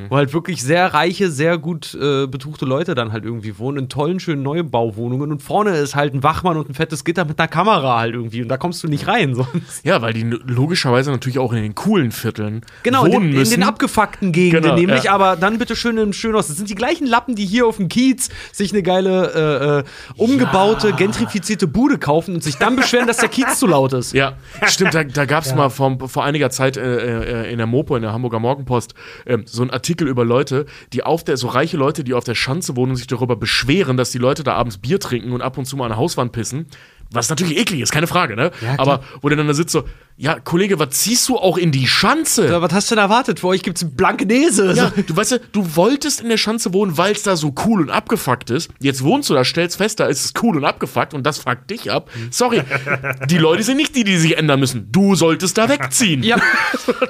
Wo 0.09 0.17
halt 0.17 0.33
wirklich 0.33 0.61
sehr 0.61 0.93
reiche, 0.93 1.31
sehr 1.31 1.57
gut 1.57 1.93
äh, 1.95 2.27
betuchte 2.27 2.65
Leute 2.65 2.95
dann 2.95 3.11
halt 3.13 3.23
irgendwie 3.23 3.57
wohnen, 3.57 3.77
in 3.77 3.89
tollen, 3.89 4.19
schönen 4.19 4.43
Neubauwohnungen 4.43 5.31
und 5.31 5.41
vorne 5.41 5.77
ist 5.77 5.95
halt 5.95 6.13
ein 6.13 6.21
Wachmann 6.23 6.57
und 6.57 6.69
ein 6.69 6.73
fettes 6.73 7.03
Gitter 7.05 7.23
mit 7.25 7.39
einer 7.39 7.47
Kamera 7.47 7.99
halt 7.99 8.13
irgendwie 8.13 8.41
und 8.41 8.49
da 8.49 8.57
kommst 8.57 8.83
du 8.83 8.87
nicht 8.87 9.07
rein 9.07 9.35
sonst. 9.35 9.85
Ja, 9.85 10.01
weil 10.01 10.13
die 10.13 10.23
logischerweise 10.23 11.11
natürlich 11.11 11.39
auch 11.39 11.53
in 11.53 11.61
den 11.61 11.75
coolen 11.75 12.11
Vierteln 12.11 12.61
Genau, 12.83 13.05
in 13.05 13.11
wohnen 13.13 13.23
den, 13.27 13.31
in 13.31 13.37
müssen. 13.39 13.59
den 13.61 13.63
abgefuckten 13.85 14.31
Gegenden 14.31 14.63
Genau, 14.63 14.75
nämlich, 14.75 15.03
ja. 15.03 15.13
aber 15.13 15.35
dann 15.35 15.57
bitte 15.57 15.75
schön 15.75 15.97
im 15.97 16.13
Schönhaus. 16.13 16.47
Das 16.47 16.57
sind 16.57 16.69
die 16.69 16.75
gleichen 16.75 17.05
Lappen, 17.05 17.35
die 17.35 17.45
hier 17.45 17.67
auf 17.67 17.77
dem 17.77 17.87
Kiez 17.87 18.29
sich 18.51 18.71
eine 18.71 18.83
geile, 18.83 19.33
äh, 19.33 19.79
äh, 19.79 19.83
umgebaute, 20.17 20.93
gentrifizierte 20.93 21.67
Bude 21.67 21.97
kaufen 21.97 22.35
und 22.35 22.43
sich 22.43 22.55
dann 22.57 22.75
beschweren, 22.75 23.07
dass 23.07 23.17
der 23.17 23.29
Kiez 23.29 23.59
zu 23.59 23.67
laut 23.67 23.93
ist. 23.93 24.13
Ja, 24.13 24.37
stimmt, 24.65 24.93
da, 24.93 25.03
da 25.03 25.25
gab 25.25 25.45
es 25.45 25.53
mal 25.55 25.69
vor, 25.69 25.97
vor 26.07 26.23
einiger 26.23 26.49
Zeit 26.49 26.77
äh, 26.77 27.43
äh, 27.45 27.51
in 27.51 27.57
der 27.57 27.67
Mopo, 27.67 27.95
in 27.95 28.01
der 28.01 28.13
Hamburger 28.13 28.39
Morgenpost, 28.39 28.93
ähm, 29.25 29.43
so 29.45 29.61
einen 29.61 29.71
Artikel 29.71 30.07
über 30.07 30.25
Leute, 30.25 30.65
die 30.93 31.03
auf 31.03 31.23
der, 31.23 31.37
so 31.37 31.47
reiche 31.47 31.77
Leute, 31.77 32.03
die 32.03 32.13
auf 32.13 32.23
der 32.23 32.35
Schanze 32.35 32.75
wohnen 32.75 32.91
und 32.91 32.97
sich 32.97 33.07
darüber 33.07 33.35
beschweren, 33.35 33.97
dass 33.97 34.11
die 34.11 34.17
Leute 34.17 34.43
da 34.43 34.53
abends 34.53 34.77
Bier 34.77 34.99
trinken 34.99 35.31
und 35.31 35.41
ab 35.41 35.57
und 35.57 35.65
zu 35.65 35.77
mal 35.77 35.85
an 35.85 35.91
der 35.91 35.97
Hauswand 35.97 36.31
pissen. 36.31 36.67
Was 37.11 37.29
natürlich 37.29 37.57
eklig 37.57 37.81
ist, 37.81 37.91
keine 37.91 38.07
Frage, 38.07 38.35
ne? 38.35 38.51
Aber 38.77 39.03
wo 39.21 39.29
der 39.29 39.37
dann 39.37 39.47
da 39.47 39.53
sitzt 39.53 39.71
so, 39.71 39.85
ja, 40.17 40.39
Kollege, 40.39 40.79
was 40.79 40.91
ziehst 40.91 41.27
du 41.27 41.37
auch 41.37 41.57
in 41.57 41.71
die 41.71 41.87
Schanze? 41.87 42.47
Ja, 42.47 42.61
Was 42.61 42.71
hast 42.71 42.89
du 42.89 42.95
denn 42.95 43.03
erwartet? 43.03 43.41
Für 43.41 43.47
euch 43.47 43.63
gibt's 43.63 43.85
Blankenese. 43.85 44.71
Ja, 44.73 44.93
du 45.05 45.15
weißt 45.15 45.31
ja, 45.31 45.37
du 45.51 45.75
wolltest 45.75 46.21
in 46.21 46.29
der 46.29 46.37
Schanze 46.37 46.73
wohnen, 46.73 46.97
weil 46.97 47.11
es 47.11 47.23
da 47.23 47.35
so 47.35 47.53
cool 47.65 47.81
und 47.81 47.89
abgefuckt 47.89 48.49
ist. 48.49 48.69
Jetzt 48.79 49.03
wohnst 49.03 49.29
du 49.29 49.33
da, 49.33 49.43
stellst 49.43 49.75
fest, 49.75 49.99
da 49.99 50.05
ist 50.05 50.23
es 50.23 50.33
cool 50.41 50.55
und 50.55 50.63
abgefuckt 50.63 51.13
und 51.13 51.25
das 51.25 51.39
fuckt 51.39 51.69
dich 51.69 51.91
ab. 51.91 52.09
Sorry, 52.31 52.61
die 53.29 53.37
Leute 53.37 53.63
sind 53.63 53.75
nicht 53.75 53.93
die, 53.95 54.05
die 54.05 54.15
sich 54.15 54.37
ändern 54.37 54.61
müssen. 54.61 54.87
Du 54.89 55.15
solltest 55.15 55.57
da 55.57 55.67
wegziehen. 55.69 56.23
Ja. 56.23 56.37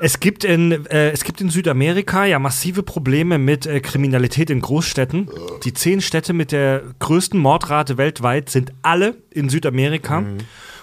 Es 0.01 0.19
gibt 0.19 0.43
in, 0.43 0.85
äh, 0.88 1.11
es 1.11 1.23
gibt 1.23 1.41
in 1.41 1.49
Südamerika 1.49 2.26
ja 2.26 2.39
massive 2.39 2.84
Probleme 2.84 3.38
mit 3.38 3.65
äh, 3.65 3.80
Kriminalität 3.80 4.49
in 4.49 4.61
Großstädten. 4.61 5.30
Die 5.63 5.73
zehn 5.73 6.01
Städte 6.01 6.34
mit 6.34 6.51
der 6.51 6.81
größten 6.99 7.39
Mordrate 7.39 7.97
weltweit 7.97 8.49
sind 8.49 8.72
alle 8.81 9.15
in 9.31 9.49
Südamerika. 9.49 9.85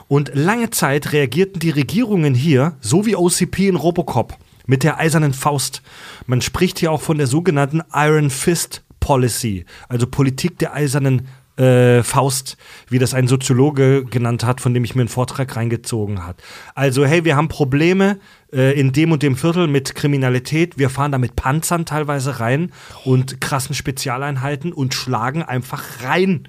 Und 0.08 0.32
lange 0.34 0.70
Zeit 0.70 1.12
reagierten 1.12 1.58
die 1.58 1.70
Regierungen 1.70 2.34
hier, 2.34 2.76
so 2.80 3.06
wie 3.06 3.16
OCP 3.16 3.68
in 3.68 3.76
Robocop, 3.76 4.36
mit 4.66 4.82
der 4.82 4.98
eisernen 4.98 5.32
Faust. 5.32 5.82
Man 6.26 6.40
spricht 6.40 6.78
hier 6.78 6.92
auch 6.92 7.00
von 7.00 7.18
der 7.18 7.26
sogenannten 7.26 7.82
Iron 7.94 8.30
Fist 8.30 8.82
Policy, 9.00 9.64
also 9.88 10.06
Politik 10.06 10.58
der 10.58 10.74
eisernen 10.74 11.26
äh, 11.56 12.02
Faust, 12.02 12.56
wie 12.88 12.98
das 12.98 13.14
ein 13.14 13.28
Soziologe 13.28 14.04
genannt 14.04 14.44
hat, 14.44 14.60
von 14.60 14.72
dem 14.72 14.84
ich 14.84 14.94
mir 14.94 15.02
einen 15.02 15.08
Vortrag 15.08 15.54
reingezogen 15.56 16.26
hat. 16.26 16.42
Also, 16.74 17.04
hey, 17.04 17.24
wir 17.24 17.36
haben 17.36 17.48
Probleme 17.48 18.18
äh, 18.52 18.78
in 18.78 18.92
dem 18.92 19.12
und 19.12 19.22
dem 19.22 19.36
Viertel 19.36 19.66
mit 19.66 19.94
Kriminalität. 19.94 20.78
Wir 20.78 20.88
fahren 20.88 21.12
da 21.12 21.18
mit 21.18 21.36
Panzern 21.36 21.84
teilweise 21.84 22.40
rein 22.40 22.72
und 23.04 23.40
krassen 23.40 23.74
Spezialeinheiten 23.74 24.72
und 24.72 24.94
schlagen 24.94 25.42
einfach 25.42 26.02
rein. 26.02 26.48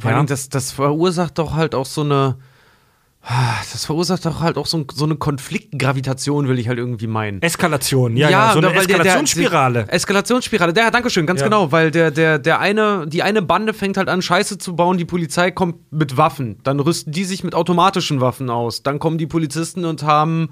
Vor 0.00 0.10
allem, 0.10 0.26
das, 0.26 0.48
das 0.48 0.72
verursacht 0.72 1.38
doch 1.38 1.54
halt 1.54 1.74
auch 1.74 1.86
so 1.86 2.02
eine. 2.02 2.36
Das 3.72 3.84
verursacht 3.84 4.24
doch 4.24 4.38
halt 4.40 4.56
auch 4.56 4.66
so, 4.66 4.84
so 4.94 5.04
eine 5.04 5.16
Konfliktgravitation, 5.16 6.46
will 6.46 6.60
ich 6.60 6.68
halt 6.68 6.78
irgendwie 6.78 7.08
meinen. 7.08 7.42
Eskalation, 7.42 8.16
ja, 8.16 8.30
ja, 8.30 8.52
so 8.52 8.58
eine 8.58 8.68
weil 8.68 8.74
der- 8.74 8.84
der- 8.86 8.96
Eskalationsspirale. 8.98 9.88
Eskalationsspirale, 9.88 10.72
der, 10.72 10.92
dankeschön, 10.92 11.26
ganz 11.26 11.40
Ja. 11.40 11.46
genau, 11.48 11.72
weil 11.72 11.90
der, 11.90 12.12
der, 12.12 12.38
der 12.38 12.60
eine, 12.60 13.04
die 13.08 13.24
eine 13.24 13.42
Bande 13.42 13.74
fängt 13.74 13.96
halt 13.96 14.08
an, 14.08 14.22
Scheiße 14.22 14.58
zu 14.58 14.76
bauen, 14.76 14.96
die 14.96 15.04
Polizei 15.04 15.50
kommt 15.50 15.90
mit 15.92 16.16
Waffen, 16.16 16.58
dann 16.62 16.78
rüsten 16.78 17.12
die 17.12 17.24
sich 17.24 17.42
mit 17.42 17.56
automatischen 17.56 18.20
Waffen 18.20 18.48
aus, 18.48 18.84
dann 18.84 19.00
kommen 19.00 19.18
die 19.18 19.26
Polizisten 19.26 19.84
und 19.84 20.04
haben 20.04 20.50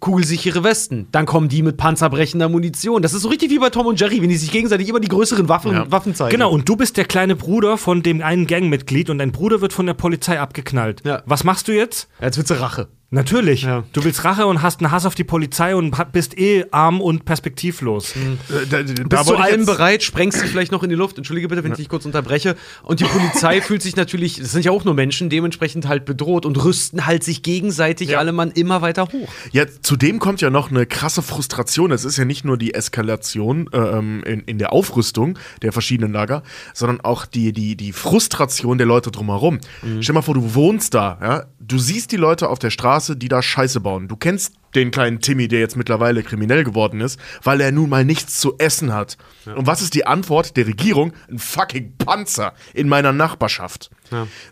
kugelsichere 0.00 0.62
Westen, 0.64 1.08
dann 1.12 1.26
kommen 1.26 1.48
die 1.48 1.62
mit 1.62 1.76
panzerbrechender 1.76 2.48
Munition. 2.48 3.02
Das 3.02 3.14
ist 3.14 3.22
so 3.22 3.28
richtig 3.28 3.50
wie 3.50 3.58
bei 3.58 3.70
Tom 3.70 3.86
und 3.86 3.98
Jerry, 4.00 4.20
wenn 4.22 4.28
die 4.28 4.36
sich 4.36 4.50
gegenseitig 4.52 4.88
immer 4.88 5.00
die 5.00 5.08
größeren 5.08 5.48
Waffen, 5.48 5.72
Ja. 5.72 5.90
Waffen 5.90 6.14
zeigen. 6.14 6.30
Genau, 6.30 6.50
und 6.50 6.68
du 6.68 6.76
bist 6.76 6.96
der 6.96 7.04
kleine 7.04 7.36
Bruder 7.36 7.78
von 7.78 8.02
dem 8.02 8.22
einen 8.22 8.46
Gangmitglied 8.46 9.10
und 9.10 9.18
dein 9.18 9.32
Bruder 9.32 9.60
wird 9.60 9.72
von 9.72 9.86
der 9.86 9.94
Polizei 9.94 10.38
abgeknallt. 10.40 11.02
Ja. 11.04 11.22
Was 11.26 11.44
machst 11.44 11.68
du 11.68 11.72
jetzt? 11.72 12.08
Jetzt 12.20 12.36
wird's 12.36 12.50
Rache. 12.60 12.88
Natürlich. 13.10 13.62
Ja. 13.62 13.84
Du 13.92 14.02
willst 14.02 14.24
Rache 14.24 14.46
und 14.46 14.62
hast 14.62 14.80
einen 14.80 14.90
Hass 14.90 15.06
auf 15.06 15.14
die 15.14 15.22
Polizei 15.22 15.76
und 15.76 15.94
bist 16.10 16.36
eh 16.36 16.64
arm 16.72 17.00
und 17.00 17.24
perspektivlos. 17.24 18.16
Äh, 18.16 18.66
da, 18.68 18.82
da, 18.82 18.82
Bist 18.82 19.04
da 19.08 19.24
zu 19.24 19.36
allem 19.36 19.64
bereit, 19.64 20.02
sprengst 20.02 20.42
dich 20.42 20.50
vielleicht 20.50 20.72
noch 20.72 20.82
in 20.82 20.90
die 20.90 20.96
Luft. 20.96 21.16
Entschuldige 21.16 21.46
bitte, 21.46 21.62
wenn 21.62 21.70
ich 21.70 21.78
dich 21.78 21.88
kurz 21.88 22.04
unterbreche. 22.04 22.56
Und 22.82 22.98
die 22.98 23.04
Polizei 23.04 23.60
fühlt 23.62 23.80
sich 23.80 23.94
natürlich, 23.94 24.38
das 24.40 24.50
sind 24.50 24.64
ja 24.64 24.72
auch 24.72 24.84
nur 24.84 24.94
Menschen, 24.94 25.30
dementsprechend 25.30 25.86
halt 25.86 26.04
bedroht 26.04 26.44
und 26.44 26.62
rüsten 26.64 27.06
halt 27.06 27.22
sich 27.22 27.44
gegenseitig 27.44 28.18
alle 28.18 28.32
Mann 28.32 28.50
immer 28.50 28.82
weiter 28.82 29.04
hoch. 29.12 29.28
Ja, 29.52 29.66
zudem 29.82 30.18
kommt 30.18 30.40
ja 30.40 30.50
noch 30.50 30.70
eine 30.70 30.84
krasse 30.84 31.22
Frustration. 31.22 31.92
Es 31.92 32.04
ist 32.04 32.16
ja 32.16 32.24
nicht 32.24 32.44
nur 32.44 32.58
die 32.58 32.74
Eskalation 32.74 33.70
äh, 33.72 33.78
ähm, 33.78 34.24
in, 34.24 34.40
in 34.40 34.58
der 34.58 34.72
Aufrüstung 34.72 35.38
der 35.62 35.72
verschiedenen 35.72 36.12
Lager, 36.12 36.42
sondern 36.74 37.00
auch 37.02 37.24
die, 37.24 37.52
die, 37.52 37.76
die 37.76 37.92
Frustration 37.92 38.78
der 38.78 38.86
Leute 38.88 39.12
drumherum. 39.12 39.60
Stell 39.78 40.00
dir 40.00 40.12
mal 40.12 40.22
vor, 40.22 40.34
du 40.34 40.54
wohnst 40.54 40.92
da, 40.94 41.18
ja? 41.22 41.44
du 41.60 41.78
siehst 41.78 42.12
die 42.12 42.16
Leute 42.16 42.48
auf 42.48 42.58
der 42.58 42.70
Straße, 42.70 42.95
die 43.00 43.28
da 43.28 43.42
Scheiße 43.42 43.80
bauen. 43.80 44.08
Du 44.08 44.16
kennst 44.16 44.54
den 44.74 44.90
kleinen 44.90 45.20
Timmy, 45.20 45.48
der 45.48 45.60
jetzt 45.60 45.76
mittlerweile 45.76 46.22
kriminell 46.22 46.64
geworden 46.64 47.00
ist, 47.00 47.18
weil 47.42 47.60
er 47.60 47.72
nun 47.72 47.88
mal 47.88 48.04
nichts 48.04 48.38
zu 48.40 48.58
essen 48.58 48.92
hat. 48.92 49.16
Und 49.46 49.66
was 49.66 49.80
ist 49.80 49.94
die 49.94 50.06
Antwort 50.06 50.56
der 50.56 50.66
Regierung? 50.66 51.12
Ein 51.30 51.38
fucking 51.38 51.94
Panzer 51.96 52.52
in 52.74 52.88
meiner 52.88 53.12
Nachbarschaft. 53.12 53.90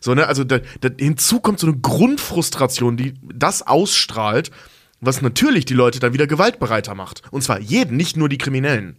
So, 0.01 0.15
ne, 0.15 0.27
also 0.27 0.45
da, 0.45 0.61
da, 0.81 0.89
hinzu 0.99 1.41
kommt 1.41 1.61
so 1.61 1.67
eine 1.67 1.77
Grundfrustration, 1.77 2.97
die 2.97 3.15
das 3.23 3.63
ausstrahlt, 3.63 4.51
was 5.01 5.21
natürlich 5.21 5.67
die 5.67 5.75
Leute 5.75 6.01
dann 6.01 6.15
wieder 6.15 6.27
gewaltbereiter 6.27 6.95
macht. 6.95 7.23
Und 7.31 7.43
zwar 7.43 7.61
jeden, 7.61 7.97
nicht 7.97 8.17
nur 8.17 8.29
die 8.29 8.39
Kriminellen. 8.39 8.97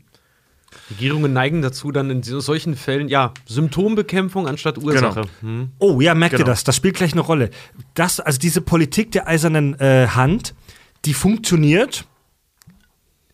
Regierungen 0.90 1.34
neigen 1.34 1.62
dazu, 1.62 1.92
dann 1.92 2.10
in 2.10 2.24
so- 2.24 2.40
solchen 2.40 2.76
Fällen, 2.76 3.08
ja, 3.08 3.34
Symptombekämpfung 3.46 4.48
anstatt 4.48 4.78
Ursache. 4.78 5.24
Hm. 5.42 5.70
Oh, 5.80 6.00
ja, 6.02 6.14
merkt 6.16 6.34
ihr 6.34 6.38
Genau. 6.40 6.50
das? 6.52 6.64
Das 6.64 6.76
spielt 6.76 6.96
gleich 6.96 7.14
eine 7.14 7.22
Rolle. 7.22 7.50
Das, 7.94 8.20
also 8.20 8.40
diese 8.40 8.62
Politik 8.62 9.12
der 9.12 9.28
eisernen 9.28 9.80
äh, 9.80 10.08
Hand, 10.08 10.54
die 11.06 11.14
funktioniert 11.14 12.06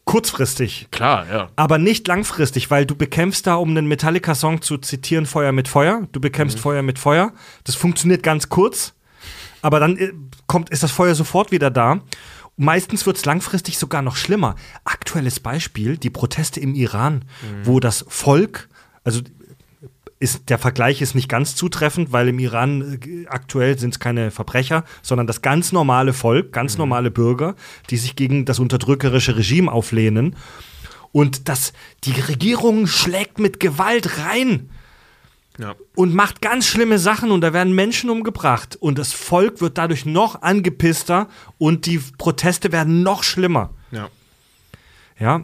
kurzfristig. 0.05 0.87
Klar, 0.91 1.25
ja. 1.31 1.49
Aber 1.55 1.77
nicht 1.77 2.07
langfristig, 2.07 2.69
weil 2.71 2.85
du 2.85 2.95
bekämpfst 2.95 3.43
da, 3.47 3.55
um 3.55 3.69
einen 3.69 3.87
Metallica-Song 3.87 4.61
zu 4.61 4.77
zitieren, 4.77 5.25
Feuer 5.25 5.51
mit 5.51 5.67
Feuer. 5.67 6.07
Du 6.11 6.19
bekämpfst 6.19 6.59
Feuer 6.59 6.81
mit 6.81 6.99
Feuer. 6.99 7.31
Das 7.63 7.75
funktioniert 7.75 8.23
ganz 8.23 8.49
kurz, 8.49 8.93
aber 9.61 9.79
dann 9.79 9.97
äh, 9.97 10.11
kommt, 10.47 10.69
ist 10.69 10.83
das 10.83 10.91
Feuer 10.91 11.15
sofort 11.15 11.51
wieder 11.51 11.69
da. 11.69 11.99
Meistens 12.57 13.05
wird 13.05 13.17
es 13.17 13.25
langfristig 13.25 13.77
sogar 13.77 14.01
noch 14.01 14.15
schlimmer. 14.15 14.55
Aktuelles 14.83 15.39
Beispiel, 15.39 15.97
die 15.97 16.09
Proteste 16.09 16.59
im 16.59 16.75
Iran, 16.75 17.25
wo 17.63 17.79
das 17.79 18.05
Volk, 18.07 18.69
also 19.03 19.21
ist, 20.21 20.49
der 20.49 20.59
Vergleich 20.59 21.01
ist 21.01 21.15
nicht 21.15 21.27
ganz 21.27 21.55
zutreffend, 21.55 22.11
weil 22.11 22.27
im 22.27 22.37
Iran 22.37 22.99
äh, 23.03 23.25
aktuell 23.27 23.79
sind 23.79 23.95
es 23.95 23.99
keine 23.99 24.29
Verbrecher, 24.29 24.85
sondern 25.01 25.25
das 25.25 25.41
ganz 25.41 25.71
normale 25.71 26.13
Volk, 26.13 26.53
ganz 26.53 26.77
normale 26.77 27.09
Bürger, 27.09 27.55
die 27.89 27.97
sich 27.97 28.15
gegen 28.15 28.45
das 28.45 28.59
unterdrückerische 28.59 29.35
Regime 29.35 29.71
auflehnen. 29.71 30.35
Und 31.11 31.49
das, 31.49 31.73
die 32.03 32.19
Regierung 32.19 32.85
schlägt 32.85 33.39
mit 33.39 33.59
Gewalt 33.59 34.19
rein 34.19 34.69
ja. 35.61 35.75
und 35.95 36.13
macht 36.13 36.41
ganz 36.41 36.65
schlimme 36.65 36.99
Sachen 36.99 37.31
und 37.31 37.41
da 37.41 37.53
werden 37.53 37.73
Menschen 37.73 38.09
umgebracht. 38.09 38.75
Und 38.75 38.97
das 38.97 39.13
Volk 39.13 39.61
wird 39.61 39.77
dadurch 39.77 40.05
noch 40.05 40.41
angepisster 40.41 41.27
und 41.57 41.85
die 41.85 41.99
Proteste 42.17 42.71
werden 42.71 43.03
noch 43.03 43.23
schlimmer. 43.23 43.71
ja. 43.91 44.09
Ja. 45.19 45.43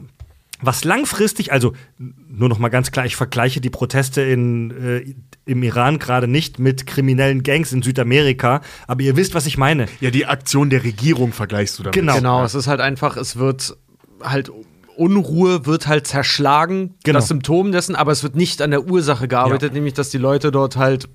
Was 0.60 0.84
langfristig, 0.84 1.52
also 1.52 1.73
nur 1.99 2.49
noch 2.49 2.57
mal 2.57 2.69
ganz 2.69 2.89
klar, 2.89 3.06
ich 3.06 3.15
vergleiche 3.15 3.61
die 3.61 3.69
Proteste 3.69 4.23
in, 4.23 4.72
äh, 4.72 5.14
im 5.45 5.61
Iran 5.61 5.99
gerade 5.99 6.27
nicht 6.27 6.57
mit 6.57 6.88
kriminellen 6.88 7.44
Gangs 7.44 7.72
in 7.72 7.84
Südamerika, 7.84 8.61
aber 8.88 9.03
ihr 9.03 9.15
wisst, 9.15 9.35
was 9.35 9.45
ich 9.45 9.60
meine. 9.60 9.85
Ja, 10.02 10.10
die 10.10 10.26
Aktion 10.26 10.72
der 10.72 10.84
Regierung 10.84 11.31
vergleichst 11.31 11.77
du 11.77 11.84
damit. 11.84 11.94
Genau. 11.94 12.15
Genau, 12.15 12.44
es 12.44 12.56
ist 12.56 12.65
halt 12.65 12.81
einfach, 12.81 13.18
es 13.18 13.35
wird 13.35 13.77
halt 14.23 14.49
Unruhe 14.97 15.65
wird 15.65 15.87
halt 15.87 16.07
zerschlagen, 16.07 16.95
Genau. 17.03 17.19
das 17.19 17.27
Symptom 17.27 17.71
dessen, 17.71 17.95
aber 17.95 18.11
es 18.11 18.23
wird 18.23 18.35
nicht 18.35 18.61
an 18.61 18.71
der 18.71 18.85
Ursache 18.87 19.27
gearbeitet, 19.27 19.73
nämlich 19.73 19.93
dass 19.93 20.09
die 20.09 20.17
Leute 20.17 20.51
dort 20.51 20.77
halt 20.77 21.09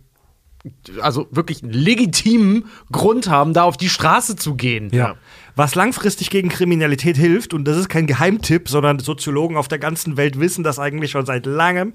also 1.01 1.27
wirklich 1.31 1.63
einen 1.63 1.73
legitimen 1.73 2.67
Grund 2.93 3.29
haben, 3.29 3.53
da 3.53 3.65
auf 3.65 3.77
die 3.77 3.89
Straße 3.89 4.37
zu 4.37 4.55
gehen. 4.55 4.91
Ja. 4.93 5.17
Was 5.57 5.75
langfristig 5.75 6.31
gegen 6.31 6.49
Kriminalität 6.49 7.17
hilft, 7.17 7.53
und 7.53 7.65
das 7.65 7.77
ist 7.77 7.89
kein 7.89 8.07
Geheimtipp, 8.07 8.69
sondern 8.69 9.01
Soziologen 9.01 9.57
auf 9.57 9.67
der 9.69 9.79
ganzen 9.81 10.17
Welt 10.17 10.39
wissen 10.39 10.63
das 10.63 10.79
eigentlich 10.79 11.11
schon 11.11 11.27
seit 11.27 11.47
langem, 11.47 11.95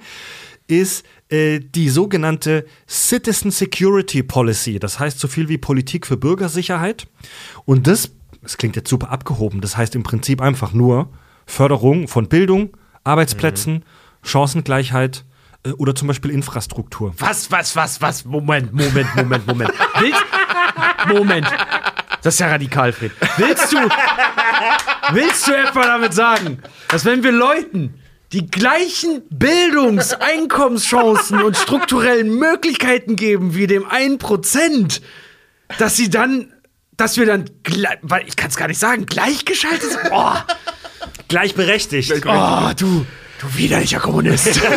ist 0.67 1.05
äh, 1.29 1.59
die 1.61 1.87
sogenannte 1.87 2.65
Citizen 2.89 3.51
Security 3.51 4.21
Policy. 4.21 4.79
Das 4.79 4.99
heißt 4.99 5.17
so 5.19 5.29
viel 5.29 5.47
wie 5.47 5.57
Politik 5.57 6.05
für 6.05 6.17
Bürgersicherheit. 6.17 7.07
Und 7.63 7.87
das, 7.87 8.11
das 8.41 8.57
klingt 8.57 8.75
jetzt 8.75 8.89
super 8.89 9.11
abgehoben, 9.11 9.61
das 9.61 9.77
heißt 9.77 9.95
im 9.95 10.03
Prinzip 10.03 10.41
einfach 10.41 10.73
nur 10.73 11.09
Förderung 11.47 12.07
von 12.07 12.27
Bildung, 12.27 12.77
Arbeitsplätzen, 13.03 13.83
Chancengleichheit 14.21 15.25
äh, 15.63 15.71
oder 15.71 15.95
zum 15.95 16.07
Beispiel 16.07 16.29
Infrastruktur. 16.31 17.13
Was, 17.17 17.49
was, 17.49 17.75
was, 17.75 18.01
was? 18.01 18.25
Moment, 18.25 18.73
Moment, 18.73 19.15
Moment, 19.15 19.47
Moment. 19.47 19.71
Willst, 19.99 20.23
Moment. 21.07 21.47
Das 22.21 22.35
ist 22.35 22.39
ja 22.39 22.47
radikal, 22.47 22.91
Fred. 22.91 23.11
Willst 23.37 23.71
du, 23.71 23.77
willst 25.13 25.47
du 25.47 25.53
etwa 25.53 25.81
damit 25.83 26.13
sagen, 26.13 26.59
dass 26.89 27.05
wenn 27.05 27.23
wir 27.23 27.31
Leuten 27.31 28.01
die 28.33 28.47
gleichen 28.47 29.21
Bildungs-, 29.29 30.13
Einkommenschancen 30.13 31.41
und 31.41 31.55
strukturellen 31.55 32.37
Möglichkeiten 32.37 33.15
geben 33.15 33.55
wie 33.55 33.67
dem 33.67 33.85
1%, 33.85 35.01
dass 35.77 35.95
sie 35.95 36.09
dann, 36.09 36.51
dass 36.97 37.17
wir 37.17 37.25
dann, 37.25 37.49
weil 38.01 38.27
ich 38.27 38.35
kann 38.35 38.49
es 38.49 38.57
gar 38.57 38.67
nicht 38.67 38.79
sagen, 38.79 39.05
gleichgeschaltet 39.05 39.91
sind? 39.91 40.11
Oh, 40.11 40.33
Gleichberechtigt. 41.27 42.13
oh 42.25 42.71
du, 42.77 43.05
du 43.39 43.55
widerlicher 43.55 43.99
Kommunist. 43.99 44.61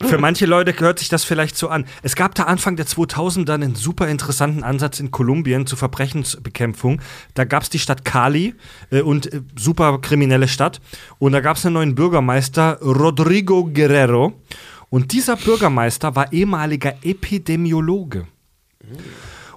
Für 0.00 0.18
manche 0.18 0.46
Leute 0.46 0.78
hört 0.78 1.00
sich 1.00 1.08
das 1.08 1.24
vielleicht 1.24 1.56
so 1.56 1.68
an. 1.68 1.84
Es 2.02 2.14
gab 2.14 2.34
da 2.36 2.44
Anfang 2.44 2.76
der 2.76 2.86
2000er 2.86 3.54
einen 3.54 3.74
super 3.74 4.06
interessanten 4.06 4.62
Ansatz 4.62 5.00
in 5.00 5.10
Kolumbien 5.10 5.66
zur 5.66 5.76
Verbrechensbekämpfung. 5.76 7.02
Da 7.34 7.44
gab 7.44 7.64
es 7.64 7.70
die 7.70 7.80
Stadt 7.80 8.04
Cali 8.04 8.54
äh, 8.90 9.00
und 9.00 9.32
äh, 9.32 9.40
super 9.56 9.98
kriminelle 10.00 10.46
Stadt. 10.46 10.80
Und 11.18 11.32
da 11.32 11.40
gab 11.40 11.56
es 11.56 11.66
einen 11.66 11.74
neuen 11.74 11.94
Bürgermeister, 11.96 12.78
Rodrigo 12.80 13.64
Guerrero. 13.64 14.40
Und 14.88 15.12
dieser 15.12 15.36
Bürgermeister 15.36 16.14
war 16.14 16.32
ehemaliger 16.32 16.94
Epidemiologe. 17.02 18.28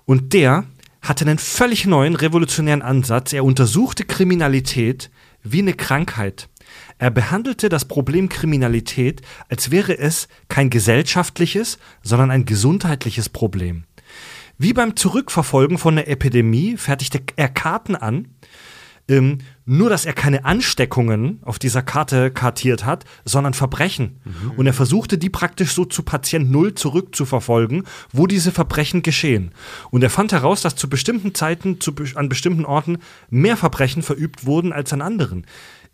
Und 0.05 0.33
der 0.33 0.65
hatte 1.03 1.25
einen 1.25 1.37
völlig 1.37 1.85
neuen, 1.85 2.15
revolutionären 2.15 2.81
Ansatz. 2.81 3.31
Er 3.31 3.43
untersuchte 3.45 4.05
Kriminalität 4.05 5.11
wie 5.43 5.59
eine 5.59 5.73
Krankheit. 5.73 6.49
Er 6.97 7.11
behandelte 7.11 7.69
das 7.69 7.85
Problem 7.85 8.29
Kriminalität, 8.29 9.21
als 9.49 9.71
wäre 9.71 9.97
es 9.97 10.27
kein 10.47 10.69
gesellschaftliches, 10.69 11.79
sondern 12.03 12.31
ein 12.31 12.45
gesundheitliches 12.45 13.29
Problem. 13.29 13.83
Wie 14.57 14.73
beim 14.73 14.95
Zurückverfolgen 14.95 15.77
von 15.79 15.97
einer 15.97 16.07
Epidemie 16.07 16.77
fertigte 16.77 17.21
er 17.35 17.49
Karten 17.49 17.95
an, 17.95 18.35
ähm, 19.11 19.39
nur 19.65 19.89
dass 19.89 20.05
er 20.05 20.13
keine 20.13 20.45
Ansteckungen 20.45 21.39
auf 21.43 21.59
dieser 21.59 21.81
Karte 21.81 22.31
kartiert 22.31 22.85
hat, 22.85 23.05
sondern 23.25 23.53
Verbrechen. 23.53 24.21
Und 24.57 24.67
er 24.67 24.73
versuchte, 24.73 25.17
die 25.17 25.29
praktisch 25.29 25.73
so 25.73 25.85
zu 25.85 26.03
Patient 26.03 26.49
Null 26.49 26.73
zurückzuverfolgen, 26.73 27.83
wo 28.11 28.25
diese 28.25 28.51
Verbrechen 28.51 29.03
geschehen. 29.03 29.51
Und 29.91 30.01
er 30.01 30.09
fand 30.09 30.31
heraus, 30.31 30.61
dass 30.61 30.75
zu 30.75 30.89
bestimmten 30.89 31.35
Zeiten, 31.35 31.79
zu, 31.81 31.93
an 32.15 32.29
bestimmten 32.29 32.65
Orten 32.65 32.99
mehr 33.29 33.57
Verbrechen 33.57 34.01
verübt 34.01 34.45
wurden 34.45 34.71
als 34.73 34.93
an 34.93 35.01
anderen. 35.01 35.45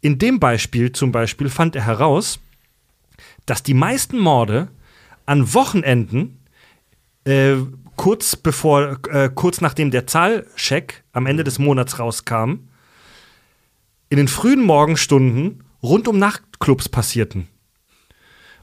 In 0.02 0.20
dem 0.20 0.40
Beispiel 0.40 0.92
zum 0.92 1.12
Beispiel 1.12 1.50
fand 1.50 1.76
er 1.76 1.86
heraus, 1.86 2.40
dass 3.46 3.64
die 3.64 3.74
meisten 3.74 4.20
Morde 4.20 4.68
an 5.26 5.54
Wochenenden 5.54 6.40
äh, 7.26 7.56
kurz 7.96 8.36
bevor, 8.36 9.00
äh, 9.10 9.30
kurz 9.34 9.60
nachdem 9.60 9.92
der 9.92 10.06
Zahlcheck 10.06 11.04
am 11.14 11.26
Ende 11.26 11.44
des 11.44 11.58
Monats 11.58 12.00
rauskam, 12.00 12.67
in 14.10 14.18
den 14.18 14.28
frühen 14.28 14.64
Morgenstunden 14.64 15.64
rund 15.84 16.08
um 16.08 16.18
Nachtclubs 16.18 16.90
passierten. 16.90 17.48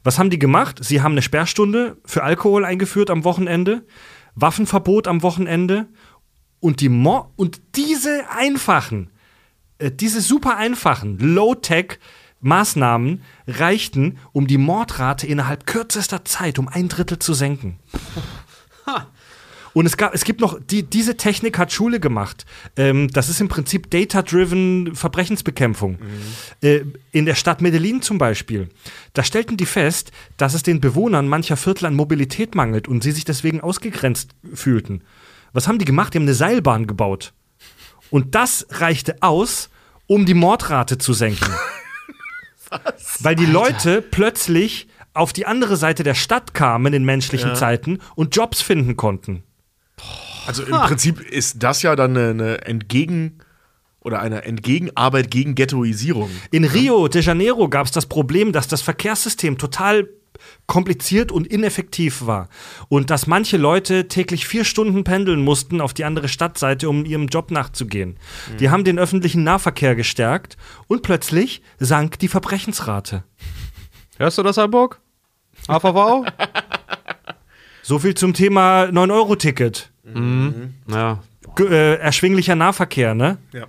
Was 0.03 0.19
haben 0.19 0.29
die 0.29 0.39
gemacht? 0.39 0.79
Sie 0.83 1.01
haben 1.01 1.13
eine 1.13 1.21
Sperrstunde 1.21 1.97
für 2.05 2.23
Alkohol 2.23 2.63
eingeführt 2.65 3.09
am 3.09 3.23
Wochenende, 3.23 3.85
Waffenverbot 4.35 5.07
am 5.07 5.23
Wochenende 5.23 5.87
und 6.59 6.81
die 6.81 6.89
Mo 6.89 7.31
und 7.35 7.61
diese 7.75 8.25
einfachen, 8.29 9.09
äh, 9.79 9.91
diese 9.91 10.21
super 10.21 10.57
einfachen 10.57 11.17
Low-Tech 11.19 11.99
Maßnahmen 12.41 13.23
reichten, 13.47 14.19
um 14.31 14.45
die 14.45 14.59
Mordrate 14.59 15.25
innerhalb 15.25 15.65
kürzester 15.65 16.23
Zeit 16.25 16.59
um 16.59 16.67
ein 16.67 16.89
Drittel 16.89 17.17
zu 17.17 17.33
senken. 17.33 17.79
Und 19.75 19.85
es, 19.85 19.97
gab, 19.97 20.15
es 20.15 20.23
gibt 20.23 20.39
noch, 20.39 20.57
die, 20.57 20.83
diese 20.83 21.17
Technik 21.17 21.57
hat 21.57 21.69
Schule 21.69 21.99
gemacht. 21.99 22.45
Ähm, 22.77 23.09
das 23.09 23.27
ist 23.27 23.41
im 23.41 23.49
Prinzip 23.49 23.91
Data-Driven 23.91 24.95
Verbrechensbekämpfung. 24.95 25.99
Äh, 26.61 26.85
in 27.11 27.25
der 27.25 27.35
Stadt 27.35 27.61
Medellin 27.61 28.01
zum 28.01 28.17
Beispiel. 28.17 28.69
Da 29.11 29.21
stellten 29.21 29.57
die 29.57 29.65
fest, 29.65 30.13
dass 30.37 30.53
es 30.53 30.63
den 30.63 30.79
Bewohnern 30.79 31.27
mancher 31.27 31.57
Viertel 31.57 31.87
an 31.87 31.93
Mobilität 31.93 32.55
mangelt 32.55 32.87
und 32.87 33.03
sie 33.03 33.11
sich 33.11 33.25
deswegen 33.25 33.59
ausgegrenzt 33.59 34.29
fühlten. 34.53 35.01
Was 35.51 35.67
haben 35.67 35.77
die 35.77 35.83
gemacht? 35.83 36.13
Die 36.13 36.19
haben 36.19 36.23
eine 36.23 36.35
Seilbahn 36.35 36.87
gebaut. 36.87 37.33
Und 38.09 38.33
das 38.33 38.65
reichte 38.69 39.17
aus, 39.19 39.69
um 40.07 40.25
die 40.25 40.35
Mordrate 40.35 40.97
zu 40.97 41.11
senken. 41.11 41.51
Weil 43.19 43.35
die 43.35 43.45
Leute 43.45 44.01
plötzlich 44.01 44.87
auf 45.13 45.33
die 45.33 45.45
andere 45.45 45.75
Seite 45.75 46.03
der 46.03 46.15
Stadt 46.15 46.53
kamen 46.53 46.93
in 46.93 47.03
menschlichen 47.03 47.55
Zeiten 47.55 47.99
und 48.15 48.33
Jobs 48.33 48.61
finden 48.61 48.95
konnten. 48.95 49.43
Also 50.47 50.63
im 50.63 50.75
Prinzip 50.75 51.19
ist 51.19 51.63
das 51.63 51.81
ja 51.81 51.95
dann 51.95 52.15
eine, 52.15 52.29
eine 52.29 52.61
Entgegen- 52.65 53.39
oder 53.99 54.19
eine 54.19 54.43
Entgegenarbeit 54.43 55.31
gegen 55.31 55.55
Ghettoisierung. 55.55 56.29
In 56.51 56.63
Rio 56.63 57.07
de 57.07 57.23
Janeiro 57.23 57.67
gab 57.69 57.87
es 57.87 57.91
das 57.91 58.05
Problem, 58.05 58.51
dass 58.51 58.67
das 58.67 58.81
Verkehrssystem 58.81 59.57
total 59.57 60.07
kompliziert 60.67 61.31
und 61.31 61.47
ineffektiv 61.47 62.25
war. 62.25 62.49
Und 62.87 63.09
dass 63.09 63.25
manche 63.25 63.57
Leute 63.57 64.07
täglich 64.07 64.47
vier 64.47 64.63
Stunden 64.63 65.03
pendeln 65.03 65.41
mussten 65.41 65.81
auf 65.81 65.93
die 65.93 66.05
andere 66.05 66.27
Stadtseite, 66.27 66.89
um 66.89 67.05
ihrem 67.05 67.27
Job 67.27 67.51
nachzugehen. 67.51 68.17
Die 68.59 68.69
haben 68.69 68.83
den 68.83 68.99
öffentlichen 68.99 69.43
Nahverkehr 69.43 69.95
gestärkt 69.95 70.57
und 70.87 71.01
plötzlich 71.01 71.61
sank 71.79 72.19
die 72.19 72.27
Verbrechensrate. 72.27 73.23
Hörst 74.17 74.37
du 74.37 74.43
das, 74.43 74.57
Hamburg? 74.57 74.99
AVV? 75.67 76.27
So 77.87 77.99
viel 77.99 78.15
zum 78.15 78.33
Thema 78.33 78.85
9-Euro-Ticket. 78.85 79.91
Ja. 80.87 81.19
G 81.55 81.65
äh, 81.65 81.97
erschwinglicher 81.97 82.55
Nahverkehr, 82.55 83.13
ne? 83.13 83.37
Ja. 83.53 83.67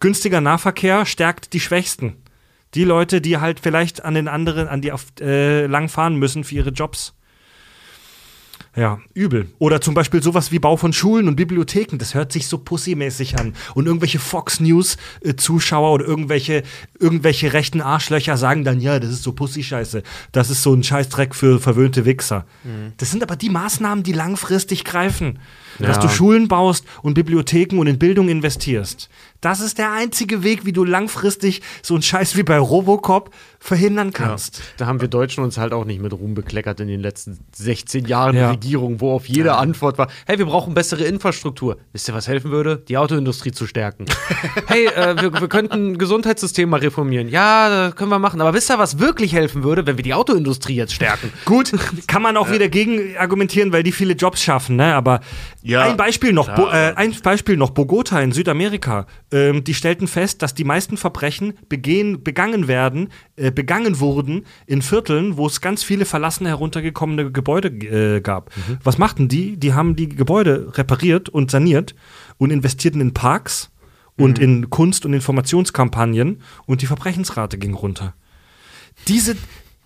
Günstiger 0.00 0.40
Nahverkehr 0.40 1.06
stärkt 1.06 1.52
die 1.52 1.60
Schwächsten. 1.60 2.16
Die 2.74 2.82
Leute, 2.82 3.20
die 3.20 3.36
halt 3.38 3.60
vielleicht 3.60 4.04
an 4.04 4.14
den 4.14 4.26
anderen, 4.26 4.66
an 4.66 4.80
die 4.80 4.90
auf, 4.90 5.06
äh, 5.20 5.66
lang 5.66 5.88
fahren 5.88 6.16
müssen 6.16 6.42
für 6.42 6.56
ihre 6.56 6.70
Jobs. 6.70 7.14
Ja, 8.76 8.98
übel. 9.14 9.48
Oder 9.58 9.80
zum 9.80 9.94
Beispiel 9.94 10.22
sowas 10.22 10.52
wie 10.52 10.58
Bau 10.58 10.76
von 10.76 10.92
Schulen 10.92 11.28
und 11.28 11.36
Bibliotheken. 11.36 11.96
Das 11.96 12.14
hört 12.14 12.30
sich 12.30 12.46
so 12.46 12.58
pussymäßig 12.58 13.38
an. 13.38 13.54
Und 13.74 13.86
irgendwelche 13.86 14.18
Fox 14.18 14.60
News-Zuschauer 14.60 15.92
oder 15.92 16.04
irgendwelche, 16.04 16.62
irgendwelche 17.00 17.54
rechten 17.54 17.80
Arschlöcher 17.80 18.36
sagen 18.36 18.64
dann, 18.64 18.78
ja, 18.80 19.00
das 19.00 19.10
ist 19.10 19.22
so 19.22 19.32
Pussy-Scheiße. 19.32 20.02
Das 20.32 20.50
ist 20.50 20.62
so 20.62 20.74
ein 20.74 20.82
Scheißdreck 20.82 21.34
für 21.34 21.58
verwöhnte 21.58 22.04
Wichser. 22.04 22.44
Das 22.98 23.10
sind 23.10 23.22
aber 23.22 23.36
die 23.36 23.48
Maßnahmen, 23.48 24.04
die 24.04 24.12
langfristig 24.12 24.84
greifen. 24.84 25.38
Dass 25.78 25.96
Ja. 25.96 26.02
du 26.02 26.08
Schulen 26.08 26.48
baust 26.48 26.84
und 27.02 27.14
Bibliotheken 27.14 27.78
und 27.78 27.86
in 27.86 27.98
Bildung 27.98 28.28
investierst. 28.28 29.08
Das 29.42 29.60
ist 29.60 29.78
der 29.78 29.92
einzige 29.92 30.42
Weg, 30.42 30.64
wie 30.64 30.72
du 30.72 30.82
langfristig 30.84 31.60
so 31.82 31.94
einen 31.94 32.02
Scheiß 32.02 32.36
wie 32.36 32.42
bei 32.42 32.58
Robocop 32.58 33.30
verhindern 33.60 34.12
kannst. 34.12 34.62
Da 34.78 34.86
haben 34.86 35.00
wir 35.00 35.08
Deutschen 35.08 35.44
uns 35.44 35.58
halt 35.58 35.72
auch 35.72 35.84
nicht 35.84 36.00
mit 36.00 36.12
Ruhm 36.12 36.34
bekleckert 36.34 36.80
in 36.80 36.88
den 36.88 37.00
letzten 37.00 37.38
16 37.54 38.06
Jahren 38.06 38.34
Ja. 38.36 38.50
Regierung, 38.50 39.00
wo 39.00 39.12
auf 39.12 39.28
jede 39.28 39.54
Antwort 39.56 39.98
war, 39.98 40.08
hey, 40.26 40.38
wir 40.38 40.46
brauchen 40.46 40.72
bessere 40.74 41.04
Infrastruktur. 41.04 41.76
Wisst 41.92 42.08
ihr, 42.08 42.14
was 42.14 42.28
helfen 42.28 42.50
würde? 42.50 42.82
Die 42.88 42.96
Autoindustrie 42.96 43.52
zu 43.52 43.66
stärken. 43.66 44.06
hey, 44.66 44.86
äh, 44.86 45.20
wir, 45.20 45.32
wir 45.40 45.48
könnten 45.48 45.92
ein 45.92 45.98
Gesundheitssystem 45.98 46.68
mal 46.68 46.80
reformieren. 46.80 47.28
Ja, 47.28 47.68
das 47.88 47.96
können 47.96 48.10
wir 48.10 48.18
machen. 48.18 48.40
Aber 48.40 48.54
wisst 48.54 48.70
ihr, 48.70 48.78
was 48.78 48.98
wirklich 48.98 49.32
helfen 49.34 49.62
würde, 49.64 49.86
wenn 49.86 49.96
wir 49.98 50.04
die 50.04 50.14
Autoindustrie 50.14 50.74
jetzt 50.76 50.94
stärken? 50.94 51.30
Gut, 51.44 51.72
kann 52.06 52.22
man 52.22 52.36
auch 52.36 52.50
wieder 52.50 52.68
gegen 52.68 53.16
argumentieren, 53.18 53.72
weil 53.72 53.82
die 53.82 53.92
viele 53.92 54.14
Jobs 54.14 54.42
schaffen, 54.42 54.76
ne? 54.76 54.94
Aber 54.94 55.20
Ja, 55.66 55.82
ein 55.82 55.96
Beispiel 55.96 56.32
noch, 56.32 56.48
Bo 56.54 56.68
äh, 56.68 56.92
ein 56.94 57.14
Beispiel 57.22 57.56
noch, 57.56 57.70
Bogota 57.70 58.20
in 58.20 58.30
Südamerika. 58.30 59.06
Ähm, 59.32 59.64
die 59.64 59.74
stellten 59.74 60.06
fest, 60.06 60.42
dass 60.42 60.54
die 60.54 60.62
meisten 60.62 60.96
Verbrechen 60.96 61.54
begehen, 61.68 62.22
begangen 62.22 62.68
werden, 62.68 63.08
äh, 63.34 63.50
begangen 63.50 63.98
wurden 63.98 64.46
in 64.66 64.80
Vierteln, 64.80 65.36
wo 65.36 65.46
es 65.46 65.60
ganz 65.60 65.82
viele 65.82 66.04
verlassene, 66.04 66.50
heruntergekommene 66.50 67.32
Gebäude 67.32 67.68
äh, 67.68 68.20
gab. 68.20 68.50
Was 68.84 68.98
machten 68.98 69.28
die? 69.28 69.56
Die 69.56 69.74
haben 69.74 69.96
die 69.96 70.08
Gebäude 70.08 70.72
repariert 70.78 71.28
und 71.28 71.50
saniert 71.50 71.96
und 72.38 72.50
investierten 72.50 73.00
in 73.00 73.12
Parks 73.12 73.70
und 74.16 74.38
in 74.38 74.70
Kunst- 74.70 75.04
und 75.04 75.12
Informationskampagnen 75.14 76.42
und 76.66 76.82
die 76.82 76.86
Verbrechensrate 76.86 77.58
ging 77.58 77.74
runter. 77.74 78.14
Diese, 79.08 79.36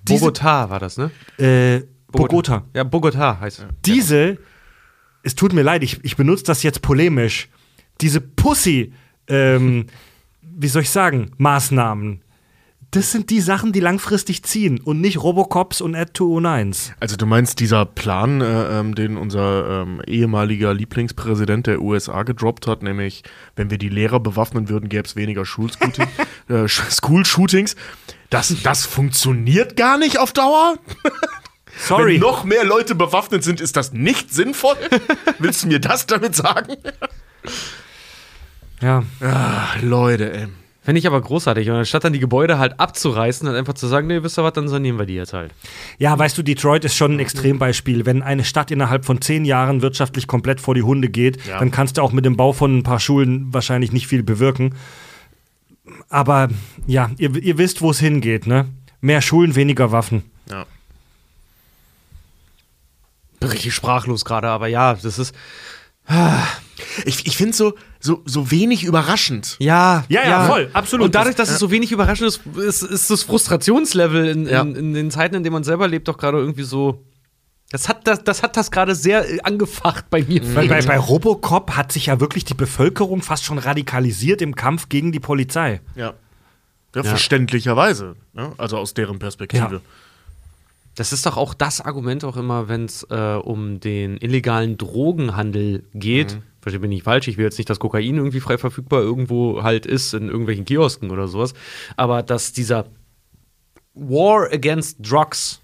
diese 0.02 0.26
Bogotá 0.26 0.68
war 0.70 0.78
das, 0.78 0.98
ne? 0.98 1.10
äh, 1.38 1.82
Bogota. 2.12 2.64
Ja, 2.74 2.82
Bogotá 2.82 3.40
heißt 3.40 3.60
es. 3.60 3.64
Diese, 3.84 4.38
es 5.22 5.34
tut 5.34 5.52
mir 5.52 5.62
leid, 5.62 5.82
ich, 5.82 6.02
ich 6.04 6.16
benutze 6.16 6.44
das 6.44 6.62
jetzt 6.62 6.82
polemisch. 6.82 7.48
diese 8.00 8.20
Pussy, 8.20 8.92
ähm, 9.28 9.86
wie 10.40 10.68
soll 10.68 10.82
ich 10.82 10.90
sagen, 10.90 11.32
Maßnahmen. 11.36 12.22
Das 12.92 13.12
sind 13.12 13.30
die 13.30 13.40
Sachen, 13.40 13.72
die 13.72 13.78
langfristig 13.78 14.42
ziehen 14.42 14.80
und 14.80 15.00
nicht 15.00 15.22
Robocops 15.22 15.80
und 15.80 15.94
Ad 15.94 16.10
209s. 16.16 16.90
Also 16.98 17.14
du 17.14 17.24
meinst 17.24 17.60
dieser 17.60 17.86
Plan, 17.86 18.40
äh, 18.40 18.80
ähm, 18.80 18.96
den 18.96 19.16
unser 19.16 19.82
ähm, 19.82 20.02
ehemaliger 20.08 20.74
Lieblingspräsident 20.74 21.68
der 21.68 21.82
USA 21.82 22.24
gedroppt 22.24 22.66
hat, 22.66 22.82
nämlich 22.82 23.22
wenn 23.54 23.70
wir 23.70 23.78
die 23.78 23.90
Lehrer 23.90 24.18
bewaffnen 24.18 24.68
würden, 24.68 24.88
gäbe 24.88 25.06
es 25.06 25.14
weniger 25.14 25.42
äh, 26.48 26.66
School-Shootings. 26.66 27.76
Das, 28.28 28.56
das 28.62 28.86
funktioniert 28.86 29.76
gar 29.76 29.96
nicht 29.96 30.18
auf 30.18 30.32
Dauer. 30.32 30.74
Sorry. 31.86 32.14
Wenn 32.14 32.20
noch 32.20 32.44
mehr 32.44 32.64
Leute 32.64 32.94
bewaffnet 32.94 33.42
sind, 33.44 33.60
ist 33.60 33.76
das 33.76 33.92
nicht 33.92 34.32
sinnvoll. 34.32 34.76
Willst 35.38 35.62
du 35.62 35.68
mir 35.68 35.80
das 35.80 36.06
damit 36.06 36.34
sagen? 36.36 36.76
Ja. 38.80 39.02
Ah, 39.20 39.66
Leute, 39.82 40.32
ey. 40.32 40.46
Finde 40.82 40.98
ich 40.98 41.06
aber 41.06 41.20
großartig. 41.20 41.68
Und 41.68 41.76
anstatt 41.76 42.04
dann 42.04 42.14
die 42.14 42.18
Gebäude 42.20 42.58
halt 42.58 42.80
abzureißen 42.80 43.46
und 43.46 43.54
einfach 43.54 43.74
zu 43.74 43.86
sagen, 43.86 44.06
nee, 44.06 44.22
wisst 44.22 44.38
ihr 44.38 44.44
was, 44.44 44.54
dann 44.54 44.66
sanieren 44.68 44.98
wir 44.98 45.04
die 45.04 45.14
jetzt 45.14 45.34
halt. 45.34 45.52
Ja, 45.98 46.18
weißt 46.18 46.36
du, 46.38 46.42
Detroit 46.42 46.84
ist 46.86 46.96
schon 46.96 47.12
ein 47.12 47.18
Extrembeispiel. 47.20 48.06
Wenn 48.06 48.22
eine 48.22 48.44
Stadt 48.44 48.70
innerhalb 48.70 49.04
von 49.04 49.20
zehn 49.20 49.44
Jahren 49.44 49.82
wirtschaftlich 49.82 50.26
komplett 50.26 50.58
vor 50.60 50.74
die 50.74 50.82
Hunde 50.82 51.08
geht, 51.10 51.44
Ja. 51.46 51.58
dann 51.58 51.70
kannst 51.70 51.98
du 51.98 52.02
auch 52.02 52.12
mit 52.12 52.24
dem 52.24 52.36
Bau 52.38 52.54
von 52.54 52.78
ein 52.78 52.82
paar 52.82 52.98
Schulen 52.98 53.52
wahrscheinlich 53.52 53.92
nicht 53.92 54.06
viel 54.06 54.22
bewirken. 54.22 54.74
Aber 56.08 56.48
ja, 56.86 57.10
ihr, 57.18 57.36
ihr 57.36 57.58
wisst, 57.58 57.82
wo 57.82 57.90
es 57.90 58.00
hingeht, 58.00 58.46
ne? 58.46 58.66
Mehr 59.02 59.20
Schulen, 59.20 59.54
weniger 59.56 59.92
Waffen. 59.92 60.22
Ja. 60.48 60.64
Bin 63.40 63.48
richtig 63.50 63.74
sprachlos 63.74 64.24
gerade, 64.24 64.48
aber 64.48 64.68
ja, 64.68 64.94
das 64.94 65.18
ist. 65.18 65.34
Ich, 67.04 67.26
ich 67.26 67.36
finde 67.36 67.52
so, 67.56 67.74
so, 68.00 68.22
so 68.24 68.50
wenig 68.50 68.84
überraschend. 68.84 69.56
Ja, 69.60 70.04
Ja, 70.08 70.24
ja, 70.24 70.46
voll, 70.46 70.70
absolut. 70.72 71.06
Und 71.06 71.14
dadurch, 71.14 71.36
dass 71.36 71.50
es 71.50 71.58
so 71.58 71.70
wenig 71.70 71.92
überraschend 71.92 72.28
ist, 72.28 72.40
ist, 72.56 72.82
ist 72.82 73.10
das 73.10 73.22
Frustrationslevel 73.22 74.26
in, 74.28 74.48
Ja. 74.48 74.62
in, 74.62 74.74
in 74.74 74.94
den 74.94 75.10
Zeiten, 75.10 75.34
in 75.36 75.42
denen 75.44 75.52
man 75.52 75.64
selber 75.64 75.86
lebt, 75.88 76.08
doch 76.08 76.18
gerade 76.18 76.38
irgendwie 76.38 76.62
so. 76.64 77.04
Das 77.70 77.88
hat 77.88 78.06
das, 78.08 78.24
das, 78.24 78.42
hat 78.42 78.56
das 78.56 78.72
gerade 78.72 78.96
sehr 78.96 79.28
äh, 79.30 79.40
angefacht 79.42 80.10
bei 80.10 80.22
mir. 80.22 80.42
Weil 80.56 80.66
bei, 80.66 80.82
bei 80.82 80.98
Robocop 80.98 81.76
hat 81.76 81.92
sich 81.92 82.06
ja 82.06 82.18
wirklich 82.18 82.44
die 82.44 82.54
Bevölkerung 82.54 83.22
fast 83.22 83.44
schon 83.44 83.58
radikalisiert 83.58 84.42
im 84.42 84.56
Kampf 84.56 84.88
gegen 84.88 85.12
die 85.12 85.20
Polizei. 85.20 85.80
Ja. 85.94 86.14
Ja, 86.96 87.04
verständlicherweise. 87.04 88.16
Ne? 88.32 88.52
Also 88.58 88.76
aus 88.76 88.94
deren 88.94 89.20
Perspektive. 89.20 89.80
Das 91.00 91.14
ist 91.14 91.24
doch 91.24 91.38
auch 91.38 91.54
das 91.54 91.80
Argument 91.80 92.26
auch 92.26 92.36
immer, 92.36 92.68
wenn 92.68 92.84
es 92.84 93.04
äh, 93.04 93.38
um 93.42 93.80
den 93.80 94.18
illegalen 94.18 94.76
Drogenhandel 94.76 95.84
geht. 95.94 96.38
Verstehe 96.60 96.78
mich 96.78 96.90
nicht 96.90 97.04
falsch, 97.04 97.26
ich 97.26 97.38
will 97.38 97.46
jetzt 97.46 97.56
nicht, 97.56 97.70
dass 97.70 97.80
Kokain 97.80 98.16
irgendwie 98.16 98.40
frei 98.40 98.58
verfügbar 98.58 99.00
irgendwo 99.00 99.62
halt 99.62 99.86
ist, 99.86 100.12
in 100.12 100.28
irgendwelchen 100.28 100.66
Kiosken 100.66 101.10
oder 101.10 101.26
sowas. 101.26 101.54
Aber 101.96 102.22
dass 102.22 102.52
dieser 102.52 102.84
War 103.94 104.52
against 104.52 104.98
Drugs, 105.00 105.62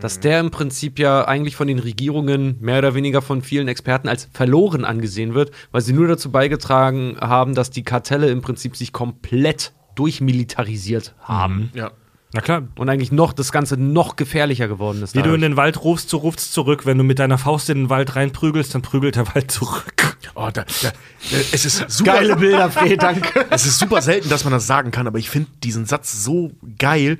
dass 0.00 0.18
der 0.18 0.40
im 0.40 0.50
Prinzip 0.50 0.98
ja 0.98 1.24
eigentlich 1.28 1.54
von 1.54 1.68
den 1.68 1.78
Regierungen, 1.78 2.56
mehr 2.60 2.78
oder 2.78 2.96
weniger 2.96 3.22
von 3.22 3.42
vielen 3.42 3.68
Experten, 3.68 4.08
als 4.08 4.28
verloren 4.32 4.84
angesehen 4.84 5.34
wird, 5.34 5.52
weil 5.70 5.82
sie 5.82 5.92
nur 5.92 6.08
dazu 6.08 6.32
beigetragen 6.32 7.16
haben, 7.20 7.54
dass 7.54 7.70
die 7.70 7.84
Kartelle 7.84 8.30
im 8.30 8.42
Prinzip 8.42 8.74
sich 8.74 8.92
komplett 8.92 9.74
durchmilitarisiert 9.94 11.14
haben. 11.20 11.70
Ja. 11.72 11.92
Na 12.36 12.42
klar. 12.42 12.62
Und 12.76 12.88
eigentlich 12.88 13.10
noch 13.12 13.32
das 13.32 13.50
Ganze 13.52 13.76
noch 13.76 14.16
gefährlicher 14.16 14.68
geworden 14.68 15.02
ist. 15.02 15.14
Wie 15.14 15.18
du 15.18 15.24
dadurch. 15.24 15.34
in 15.36 15.40
den 15.42 15.56
Wald 15.56 15.82
rufst, 15.82 16.08
so 16.10 16.18
rufst 16.18 16.52
zurück. 16.52 16.86
Wenn 16.86 16.98
du 16.98 17.04
mit 17.04 17.18
deiner 17.18 17.38
Faust 17.38 17.68
in 17.70 17.78
den 17.78 17.90
Wald 17.90 18.14
reinprügelst, 18.16 18.74
dann 18.74 18.82
prügelt 18.82 19.16
der 19.16 19.26
Wald 19.34 19.50
zurück. 19.50 19.94
Oh, 20.34 20.50
da, 20.52 20.64
da, 20.82 20.88
äh, 20.88 21.42
es 21.52 21.64
ist 21.64 21.88
super. 21.88 22.12
Geile 22.14 22.36
Bilder, 22.36 22.68
Fred, 22.70 23.00
danke. 23.02 23.46
Es 23.50 23.64
ist 23.64 23.78
super 23.78 24.02
selten, 24.02 24.28
dass 24.28 24.44
man 24.44 24.52
das 24.52 24.66
sagen 24.66 24.90
kann, 24.90 25.06
aber 25.06 25.18
ich 25.18 25.30
finde 25.30 25.48
diesen 25.62 25.86
Satz 25.86 26.22
so 26.24 26.50
geil. 26.78 27.16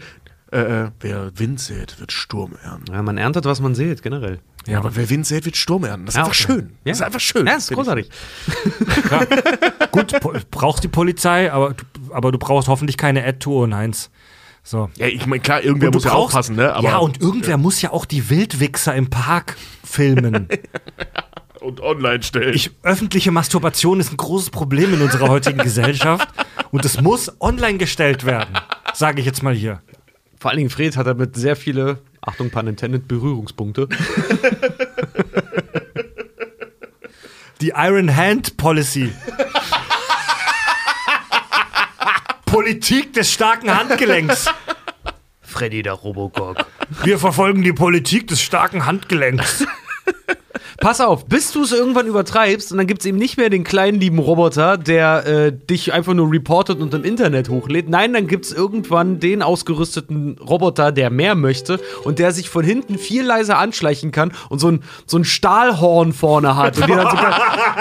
Äh, 0.52 0.58
äh, 0.58 0.90
wer 1.00 1.30
Wind 1.38 1.60
sät, 1.60 1.98
wird 2.00 2.12
Sturm 2.12 2.56
ernten. 2.62 2.92
Ja, 2.92 3.02
man 3.02 3.16
erntet, 3.16 3.44
was 3.46 3.60
man 3.60 3.74
sät, 3.74 4.02
generell. 4.02 4.40
Ja, 4.66 4.78
aber 4.78 4.96
wer 4.96 5.08
Wind 5.08 5.24
sät, 5.26 5.44
wird 5.46 5.56
Sturm 5.56 5.84
ernten. 5.84 6.06
Das 6.06 6.14
ist 6.14 6.18
Ja, 6.18 6.24
einfach 6.24 6.36
okay. 6.36 6.52
schön. 6.52 6.68
Ja. 6.84 6.90
Das 6.92 6.98
ist 6.98 7.02
einfach 7.02 7.20
schön. 7.20 7.46
Ja, 7.46 7.54
ist 7.54 7.70
großartig. 7.72 8.10
Gut, 9.92 10.14
brauchst 10.50 10.84
die 10.84 10.88
Polizei, 10.88 11.50
aber, 11.52 11.74
du- 11.74 12.12
aber 12.14 12.32
du 12.32 12.38
brauchst 12.38 12.68
hoffentlich 12.68 12.96
keine 12.96 13.24
Ad 13.24 13.38
209s. 13.40 14.08
So. 14.66 14.90
Ja, 14.96 15.06
ich 15.06 15.24
meine, 15.26 15.40
klar, 15.40 15.62
irgendwer 15.62 15.92
muss 15.92 16.02
ja 16.02 16.10
brauchst- 16.10 16.34
aufpassen, 16.34 16.56
ne? 16.56 16.74
Aber, 16.74 16.88
ja, 16.88 16.96
und 16.98 17.20
irgendwer 17.22 17.56
muss 17.56 17.80
ja 17.82 17.92
auch 17.92 18.04
die 18.04 18.28
Wildwichser 18.28 18.96
im 18.96 19.08
Park 19.08 19.56
filmen. 19.84 20.48
und 21.60 21.80
online 21.80 22.24
stellen. 22.24 22.52
Ich, 22.52 22.72
öffentliche 22.82 23.30
Masturbation 23.30 24.00
ist 24.00 24.12
ein 24.12 24.16
großes 24.16 24.50
Problem 24.50 24.92
in 24.92 25.02
unserer 25.02 25.28
heutigen 25.28 25.58
Gesellschaft 25.62 26.28
und 26.72 26.84
es 26.84 27.00
muss 27.00 27.40
online 27.40 27.78
gestellt 27.78 28.26
werden, 28.26 28.58
sage 28.92 29.20
ich 29.20 29.26
jetzt 29.26 29.44
mal 29.44 29.54
hier. 29.54 29.82
Vor 30.40 30.50
allen 30.50 30.58
Dingen 30.58 30.70
Fred 30.70 30.96
hat 30.96 31.06
damit 31.06 31.36
sehr 31.36 31.54
viele, 31.54 32.00
Achtung, 32.20 32.50
pun 32.50 32.66
intended, 32.66 33.06
Berührungspunkte. 33.06 33.88
Die 37.60 37.72
Iron 37.76 38.14
Hand 38.16 38.56
Policy. 38.56 39.12
Politik 42.46 43.12
des 43.12 43.32
starken 43.32 43.76
Handgelenks. 43.76 44.46
Freddy 45.42 45.82
der 45.82 45.92
Robocop. 45.92 46.64
Wir 47.02 47.18
verfolgen 47.18 47.62
die 47.62 47.72
Politik 47.72 48.28
des 48.28 48.40
starken 48.40 48.86
Handgelenks. 48.86 49.66
Pass 50.80 51.00
auf, 51.00 51.26
bis 51.26 51.52
du 51.52 51.62
es 51.62 51.72
irgendwann 51.72 52.06
übertreibst 52.06 52.72
und 52.72 52.78
dann 52.78 52.86
gibt 52.86 53.00
es 53.00 53.06
eben 53.06 53.18
nicht 53.18 53.36
mehr 53.36 53.50
den 53.50 53.64
kleinen 53.64 54.00
lieben 54.00 54.18
Roboter, 54.18 54.76
der 54.76 55.26
äh, 55.26 55.52
dich 55.52 55.92
einfach 55.92 56.14
nur 56.14 56.30
reportet 56.30 56.80
und 56.80 56.94
im 56.94 57.04
Internet 57.04 57.48
hochlädt. 57.48 57.88
Nein, 57.88 58.12
dann 58.12 58.26
gibt 58.26 58.46
es 58.46 58.52
irgendwann 58.52 59.20
den 59.20 59.42
ausgerüsteten 59.42 60.38
Roboter, 60.38 60.92
der 60.92 61.10
mehr 61.10 61.34
möchte 61.34 61.80
und 62.04 62.18
der 62.18 62.32
sich 62.32 62.50
von 62.50 62.64
hinten 62.64 62.98
viel 62.98 63.24
leiser 63.24 63.58
anschleichen 63.58 64.12
kann 64.12 64.32
und 64.48 64.58
so 64.58 64.68
ein, 64.68 64.82
so 65.06 65.18
ein 65.18 65.24
Stahlhorn 65.24 66.12
vorne 66.12 66.56
hat 66.56 66.78
und 66.78 66.88
den 66.88 66.96
dann 66.96 67.10
so, 67.10 67.16
ganz, 67.16 67.36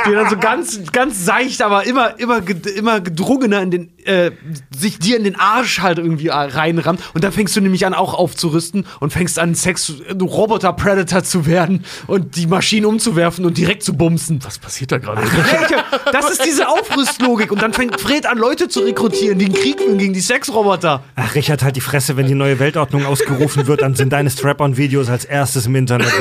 den 0.05 0.13
dann 0.13 0.29
so 0.29 0.37
ganz, 0.37 0.91
ganz 0.91 1.25
seicht, 1.25 1.61
aber 1.61 1.85
immer, 1.85 2.19
immer, 2.19 2.41
immer 2.75 3.01
gedrungener 3.01 3.61
in 3.61 3.71
den, 3.71 3.97
äh, 4.05 4.31
sich 4.75 4.99
dir 4.99 5.17
in 5.17 5.23
den 5.23 5.39
Arsch 5.39 5.79
halt 5.81 5.97
irgendwie 5.97 6.27
äh, 6.27 6.33
reinrammt. 6.33 7.01
Und 7.13 7.23
dann 7.23 7.31
fängst 7.31 7.55
du 7.55 7.61
nämlich 7.61 7.85
an, 7.85 7.93
auch 7.93 8.13
aufzurüsten 8.13 8.85
und 8.99 9.13
fängst 9.13 9.39
an, 9.39 9.55
Sex, 9.55 9.93
Roboter-Predator 10.09 11.23
zu 11.23 11.45
werden 11.45 11.85
und 12.07 12.35
die 12.35 12.47
Maschinen 12.65 12.87
umzuwerfen 12.87 13.45
und 13.45 13.59
direkt 13.59 13.83
zu 13.83 13.93
bumsen. 13.95 14.39
Was 14.43 14.57
passiert 14.57 14.91
da 14.91 14.97
gerade? 14.97 15.21
Das 16.11 16.31
ist 16.31 16.43
diese 16.43 16.67
Aufrüstlogik. 16.67 17.51
Und 17.51 17.61
dann 17.61 17.73
fängt 17.73 18.01
Fred 18.01 18.25
an, 18.25 18.39
Leute 18.39 18.69
zu 18.69 18.79
rekrutieren, 18.79 19.37
die 19.37 19.45
einen 19.45 19.53
Krieg 19.53 19.79
führen 19.79 19.99
gegen 19.99 20.13
die 20.13 20.19
Sexroboter. 20.19 21.03
Ach, 21.15 21.35
Richard, 21.35 21.61
halt 21.61 21.75
die 21.75 21.81
Fresse, 21.81 22.17
wenn 22.17 22.25
die 22.25 22.33
neue 22.33 22.57
Weltordnung 22.57 23.05
ausgerufen 23.05 23.67
wird, 23.67 23.83
dann 23.83 23.93
sind 23.93 24.11
deine 24.11 24.31
Strap-on-Videos 24.31 25.09
als 25.09 25.25
erstes 25.25 25.67
im 25.67 25.75
Internet. 25.75 26.11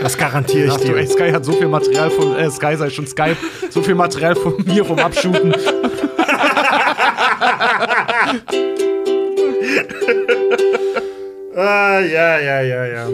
Das 0.00 0.16
garantiere 0.16 0.66
ich 0.66 0.72
Ach 0.72 0.80
du, 0.80 0.94
ey, 0.94 1.06
dir. 1.06 1.12
Sky 1.12 1.32
hat 1.32 1.44
so 1.44 1.52
viel 1.54 1.66
Material 1.66 2.10
von, 2.10 2.36
äh, 2.36 2.48
Sky 2.52 2.76
sei 2.76 2.88
schon 2.90 3.08
Skype, 3.08 3.36
so 3.70 3.82
viel 3.82 3.96
Material 3.96 4.36
von 4.36 4.64
mir 4.64 4.84
vom 4.84 4.98
Abshooten. 5.00 5.52
Ah, 11.56 11.98
ja, 11.98 12.38
ja, 12.38 12.60
ja, 12.60 12.86
ja. 12.86 13.08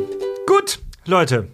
Gut, 0.47 0.79
Leute. 1.07 1.49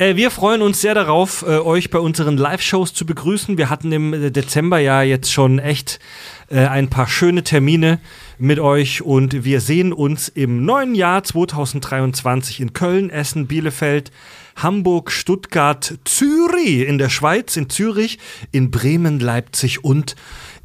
Äh, 0.00 0.16
wir 0.16 0.30
freuen 0.30 0.62
uns 0.62 0.80
sehr 0.80 0.94
darauf, 0.94 1.42
äh, 1.42 1.58
euch 1.58 1.90
bei 1.90 1.98
unseren 1.98 2.38
Live-Shows 2.38 2.94
zu 2.94 3.04
begrüßen. 3.04 3.58
Wir 3.58 3.68
hatten 3.68 3.92
im 3.92 4.14
äh, 4.14 4.30
Dezember 4.30 4.78
ja 4.78 5.02
jetzt 5.02 5.30
schon 5.30 5.58
echt 5.58 6.00
ein 6.52 6.90
paar 6.90 7.06
schöne 7.06 7.44
Termine 7.44 8.00
mit 8.36 8.58
euch 8.58 9.02
und 9.02 9.44
wir 9.44 9.60
sehen 9.60 9.92
uns 9.92 10.28
im 10.28 10.64
neuen 10.64 10.96
Jahr 10.96 11.22
2023 11.22 12.58
in 12.58 12.72
Köln, 12.72 13.08
Essen, 13.08 13.46
Bielefeld, 13.46 14.10
Hamburg, 14.56 15.12
Stuttgart, 15.12 15.96
Zürich 16.04 16.88
in 16.88 16.98
der 16.98 17.08
Schweiz, 17.08 17.56
in 17.56 17.70
Zürich, 17.70 18.18
in 18.50 18.72
Bremen, 18.72 19.20
Leipzig 19.20 19.84
und 19.84 20.16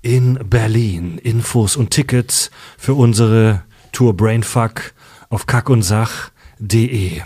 in 0.01 0.39
Berlin. 0.49 1.19
Infos 1.19 1.75
und 1.75 1.91
Tickets 1.91 2.49
für 2.79 2.95
unsere 2.95 3.63
Tour 3.91 4.17
Brainfuck 4.17 4.91
auf 5.29 5.45
kackundsach.de. 5.45 7.21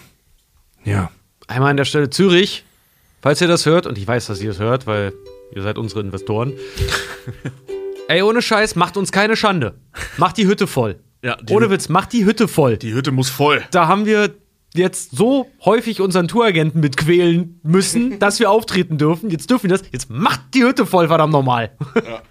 Ja. 0.83 1.11
Einmal 1.49 1.71
an 1.71 1.77
der 1.77 1.85
Stelle 1.85 2.11
Zürich, 2.11 2.63
falls 3.23 3.41
ihr 3.41 3.47
das 3.47 3.65
hört, 3.65 3.87
und 3.87 3.97
ich 3.97 4.07
weiß, 4.07 4.27
dass 4.27 4.39
ihr 4.39 4.51
es 4.51 4.59
hört, 4.59 4.85
weil 4.85 5.13
ihr 5.55 5.63
seid 5.63 5.79
unsere 5.79 6.01
Investoren. 6.01 6.53
Ey, 8.07 8.21
ohne 8.21 8.43
Scheiß, 8.43 8.75
macht 8.75 8.97
uns 8.97 9.11
keine 9.11 9.35
Schande. 9.35 9.73
Macht 10.17 10.37
die 10.37 10.45
Hütte 10.45 10.67
voll. 10.67 10.99
Ja, 11.23 11.37
die 11.37 11.51
ohne 11.51 11.71
Witz, 11.71 11.89
macht 11.89 12.13
die 12.13 12.23
Hütte 12.23 12.47
voll. 12.47 12.77
Die 12.77 12.93
Hütte 12.93 13.11
muss 13.11 13.29
voll. 13.31 13.63
da 13.71 13.87
haben 13.87 14.05
wir 14.05 14.35
jetzt 14.75 15.17
so 15.17 15.47
häufig 15.65 16.01
unseren 16.01 16.27
Touragenten 16.27 16.81
mitquälen 16.81 17.59
müssen, 17.63 18.19
dass 18.19 18.39
wir 18.39 18.51
auftreten 18.51 18.99
dürfen. 18.99 19.31
Jetzt 19.31 19.49
dürfen 19.49 19.71
wir 19.71 19.77
das. 19.77 19.87
Jetzt 19.91 20.11
macht 20.11 20.53
die 20.53 20.63
Hütte 20.63 20.85
voll, 20.85 21.07
verdammt 21.07 21.33
normal. 21.33 21.71
Ja, 21.95 22.21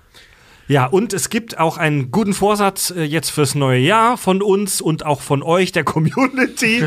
und 0.86 1.14
es 1.14 1.30
gibt 1.30 1.58
auch 1.58 1.78
einen 1.78 2.10
guten 2.10 2.34
Vorsatz 2.34 2.90
äh, 2.90 3.02
jetzt 3.02 3.30
fürs 3.30 3.54
neue 3.54 3.78
Jahr 3.80 4.18
von 4.18 4.42
uns 4.42 4.82
und 4.82 5.04
auch 5.04 5.22
von 5.22 5.42
euch, 5.42 5.72
der 5.72 5.82
Community. 5.88 6.84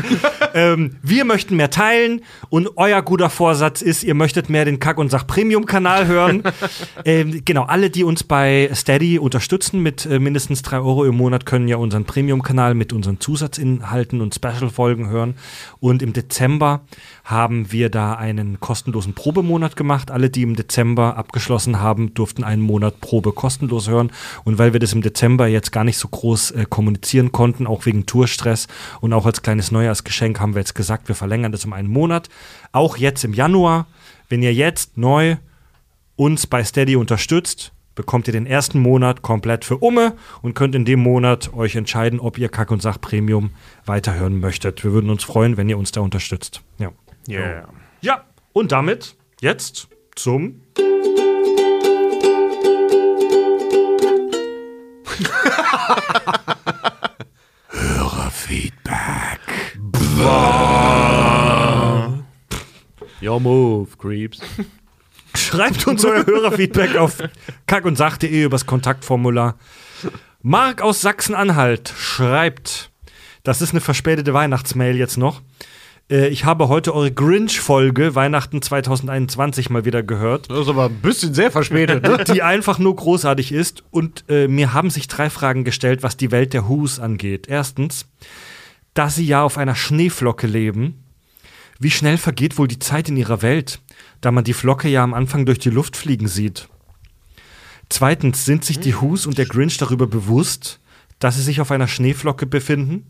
ähm, 0.54 0.96
wir 1.02 1.24
möchten 1.24 1.56
mehr 1.56 1.70
teilen 1.70 2.22
und 2.48 2.76
euer 2.76 3.02
guter 3.02 3.28
Vorsatz 3.28 3.82
ist, 3.82 4.04
ihr 4.04 4.14
möchtet 4.14 4.48
mehr 4.48 4.64
den 4.64 4.78
Kack- 4.78 4.98
und 4.98 5.10
Sach-Premium-Kanal 5.10 6.06
hören. 6.06 6.44
ähm, 7.04 7.42
genau, 7.44 7.64
alle, 7.64 7.90
die 7.90 8.04
uns 8.04 8.22
bei 8.22 8.70
Steady 8.72 9.18
unterstützen 9.18 9.82
mit 9.82 10.06
äh, 10.06 10.20
mindestens 10.20 10.62
drei 10.62 10.76
Euro 10.76 11.04
im 11.04 11.16
Monat, 11.16 11.44
können 11.44 11.66
ja 11.66 11.76
unseren 11.76 12.04
Premium-Kanal 12.04 12.74
mit 12.74 12.92
unseren 12.92 13.18
Zusatzinhalten 13.18 14.20
und 14.20 14.32
Special-Folgen 14.32 15.08
hören. 15.08 15.34
Und 15.80 16.02
im 16.02 16.12
Dezember 16.12 16.82
haben 17.24 17.70
wir 17.70 17.88
da 17.88 18.14
einen 18.14 18.58
kostenlosen 18.60 19.14
Probemonat 19.14 19.76
gemacht. 19.76 20.10
Alle, 20.10 20.30
die 20.30 20.42
im 20.42 20.56
Dezember 20.56 21.16
abgeschlossen 21.16 21.80
haben, 21.80 22.14
durften 22.14 22.44
einen 22.44 22.62
Monat 22.62 23.00
Probe 23.00 23.32
kostenlos 23.32 23.88
hören. 23.88 24.10
Und 24.44 24.58
weil 24.58 24.72
wir 24.72 24.80
das 24.80 24.92
im 24.92 25.02
Dezember 25.02 25.46
jetzt 25.46 25.72
gar 25.72 25.84
nicht 25.84 25.98
so 25.98 26.08
groß 26.08 26.52
äh, 26.52 26.66
kommunizieren 26.68 27.32
konnten, 27.32 27.66
auch 27.66 27.86
wegen 27.86 28.06
Tourstress 28.06 28.66
und 29.00 29.12
auch 29.12 29.26
als 29.26 29.42
kleines 29.42 29.70
Neujahrsgeschenk, 29.70 30.40
haben 30.40 30.54
wir 30.54 30.60
jetzt 30.60 30.74
gesagt, 30.74 31.08
wir 31.08 31.14
verlängern 31.14 31.52
das 31.52 31.64
um 31.64 31.72
einen 31.72 31.88
Monat. 31.88 32.28
Auch 32.72 32.96
jetzt 32.96 33.24
im 33.24 33.34
Januar, 33.34 33.86
wenn 34.28 34.42
ihr 34.42 34.54
jetzt 34.54 34.96
neu 34.98 35.36
uns 36.16 36.46
bei 36.46 36.64
Steady 36.64 36.96
unterstützt, 36.96 37.72
bekommt 37.94 38.26
ihr 38.26 38.32
den 38.32 38.46
ersten 38.46 38.80
Monat 38.80 39.22
komplett 39.22 39.64
für 39.64 39.78
Umme 39.78 40.14
und 40.40 40.54
könnt 40.54 40.74
in 40.74 40.84
dem 40.84 41.00
Monat 41.00 41.52
euch 41.54 41.76
entscheiden, 41.76 42.20
ob 42.20 42.38
ihr 42.38 42.48
Kack 42.48 42.70
und 42.70 42.82
Sach 42.82 43.00
Premium 43.00 43.50
weiterhören 43.84 44.40
möchtet. 44.40 44.82
Wir 44.84 44.92
würden 44.92 45.10
uns 45.10 45.24
freuen, 45.24 45.56
wenn 45.56 45.68
ihr 45.68 45.78
uns 45.78 45.92
da 45.92 46.00
unterstützt. 46.00 46.62
Ja. 46.78 46.90
Yeah. 47.28 47.68
Ja, 48.00 48.24
und 48.52 48.72
damit 48.72 49.16
jetzt 49.40 49.88
zum 50.16 50.60
Hörerfeedback. 57.70 59.40
Your 63.22 63.40
move, 63.40 63.88
Creeps. 63.98 64.40
Schreibt 65.34 65.86
uns 65.86 66.04
euer 66.04 66.26
Hörerfeedback 66.26 66.96
auf 66.96 67.18
kackundsach.de 67.66 68.44
übers 68.44 68.66
Kontaktformular. 68.66 69.56
Marc 70.42 70.82
aus 70.82 71.00
Sachsen-Anhalt 71.00 71.94
schreibt, 71.96 72.90
das 73.44 73.62
ist 73.62 73.70
eine 73.70 73.80
verspätete 73.80 74.34
Weihnachtsmail 74.34 74.96
jetzt 74.96 75.16
noch. 75.18 75.40
Äh, 76.12 76.28
Ich 76.28 76.44
habe 76.44 76.68
heute 76.68 76.94
eure 76.94 77.10
Grinch-Folge 77.10 78.14
Weihnachten 78.14 78.60
2021 78.60 79.70
mal 79.70 79.84
wieder 79.84 80.02
gehört. 80.02 80.50
Das 80.50 80.60
ist 80.60 80.68
aber 80.68 80.86
ein 80.86 81.00
bisschen 81.00 81.32
sehr 81.32 81.50
verspätet, 81.50 82.02
ne? 82.02 82.22
die 82.32 82.42
einfach 82.42 82.78
nur 82.78 82.94
großartig 82.94 83.50
ist. 83.50 83.82
Und 83.90 84.24
äh, 84.28 84.46
mir 84.46 84.74
haben 84.74 84.90
sich 84.90 85.08
drei 85.08 85.30
Fragen 85.30 85.64
gestellt, 85.64 86.02
was 86.02 86.16
die 86.18 86.30
Welt 86.30 86.52
der 86.52 86.68
Who's 86.68 87.00
angeht. 87.00 87.48
Erstens, 87.48 88.06
da 88.92 89.08
sie 89.08 89.26
ja 89.26 89.42
auf 89.42 89.56
einer 89.56 89.74
Schneeflocke 89.74 90.46
leben, 90.46 91.02
wie 91.78 91.90
schnell 91.90 92.18
vergeht 92.18 92.58
wohl 92.58 92.68
die 92.68 92.78
Zeit 92.78 93.08
in 93.08 93.16
ihrer 93.16 93.42
Welt, 93.42 93.80
da 94.20 94.30
man 94.30 94.44
die 94.44 94.52
Flocke 94.52 94.88
ja 94.88 95.02
am 95.02 95.14
Anfang 95.14 95.46
durch 95.46 95.58
die 95.58 95.70
Luft 95.70 95.96
fliegen 95.96 96.28
sieht? 96.28 96.68
Zweitens, 97.88 98.44
sind 98.44 98.64
sich 98.64 98.78
die 98.78 99.00
Who's 99.00 99.26
und 99.26 99.38
der 99.38 99.46
Grinch 99.46 99.78
darüber 99.78 100.06
bewusst, 100.06 100.78
dass 101.18 101.36
sie 101.36 101.42
sich 101.42 101.60
auf 101.60 101.70
einer 101.70 101.88
Schneeflocke 101.88 102.46
befinden? 102.46 103.06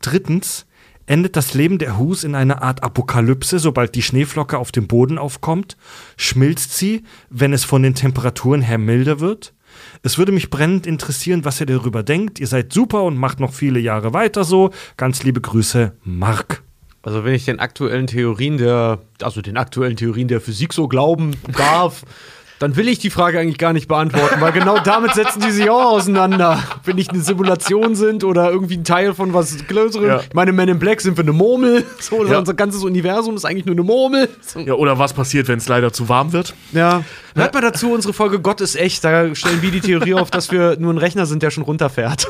Drittens, 0.00 0.66
endet 1.08 1.36
das 1.36 1.54
Leben 1.54 1.78
der 1.78 1.98
Who's 1.98 2.22
in 2.22 2.34
einer 2.34 2.62
Art 2.62 2.82
Apokalypse, 2.82 3.58
sobald 3.58 3.94
die 3.94 4.02
Schneeflocke 4.02 4.58
auf 4.58 4.72
dem 4.72 4.86
Boden 4.86 5.18
aufkommt? 5.18 5.76
Schmilzt 6.16 6.76
sie, 6.76 7.02
wenn 7.30 7.52
es 7.52 7.64
von 7.64 7.82
den 7.82 7.94
Temperaturen 7.94 8.60
her 8.60 8.78
milder 8.78 9.20
wird? 9.20 9.54
Es 10.02 10.18
würde 10.18 10.32
mich 10.32 10.50
brennend 10.50 10.86
interessieren, 10.86 11.44
was 11.44 11.60
ihr 11.60 11.66
darüber 11.66 12.02
denkt. 12.02 12.40
Ihr 12.40 12.46
seid 12.46 12.72
super 12.72 13.04
und 13.04 13.16
macht 13.16 13.40
noch 13.40 13.52
viele 13.52 13.80
Jahre 13.80 14.12
weiter 14.12 14.44
so. 14.44 14.70
Ganz 14.96 15.22
liebe 15.22 15.40
Grüße, 15.40 15.92
Marc. 16.04 16.62
Also 17.02 17.24
wenn 17.24 17.34
ich 17.34 17.44
den 17.44 17.60
aktuellen 17.60 18.06
Theorien 18.06 18.58
der, 18.58 18.98
also 19.22 19.40
den 19.40 19.56
aktuellen 19.56 19.96
Theorien 19.96 20.28
der 20.28 20.40
Physik 20.40 20.72
so 20.72 20.88
glauben 20.88 21.36
darf, 21.56 22.04
dann 22.58 22.76
will 22.76 22.88
ich 22.88 22.98
die 22.98 23.10
Frage 23.10 23.38
eigentlich 23.38 23.58
gar 23.58 23.72
nicht 23.72 23.88
beantworten, 23.88 24.40
weil 24.40 24.52
genau 24.52 24.78
damit 24.78 25.14
setzen 25.14 25.40
die 25.40 25.50
sich 25.50 25.70
auch 25.70 25.92
auseinander. 25.92 26.62
Wenn 26.84 26.96
nicht 26.96 27.10
eine 27.10 27.20
Simulation 27.20 27.94
sind 27.94 28.24
oder 28.24 28.50
irgendwie 28.50 28.76
ein 28.76 28.84
Teil 28.84 29.14
von 29.14 29.32
was 29.32 29.66
Größerem. 29.66 30.06
Ja. 30.06 30.20
Ich 30.20 30.34
meine, 30.34 30.52
Men 30.52 30.68
in 30.68 30.78
Black 30.78 31.00
sind 31.00 31.16
wir 31.16 31.22
eine 31.24 31.32
Murmel. 31.32 31.84
So, 32.00 32.24
Ja. 32.24 32.38
Unser 32.38 32.54
ganzes 32.54 32.82
Universum 32.84 33.36
ist 33.36 33.44
eigentlich 33.44 33.66
nur 33.66 33.74
eine 33.74 33.82
Murmel. 33.82 34.28
So. 34.40 34.60
Ja, 34.60 34.74
oder 34.74 34.98
was 34.98 35.12
passiert, 35.12 35.48
wenn 35.48 35.58
es 35.58 35.68
leider 35.68 35.92
zu 35.92 36.08
warm 36.08 36.32
wird? 36.32 36.54
Ja. 36.72 37.04
Hört 37.34 37.54
mal 37.54 37.60
dazu, 37.60 37.92
unsere 37.92 38.12
Folge 38.12 38.40
Gott 38.40 38.60
ist 38.60 38.74
echt. 38.74 39.04
Da 39.04 39.34
stellen 39.34 39.62
wir 39.62 39.70
die 39.70 39.80
Theorie 39.80 40.14
auf, 40.14 40.30
dass 40.30 40.50
wir 40.50 40.76
nur 40.78 40.92
ein 40.92 40.98
Rechner 40.98 41.26
sind, 41.26 41.42
der 41.42 41.50
schon 41.50 41.62
runterfährt. 41.62 42.26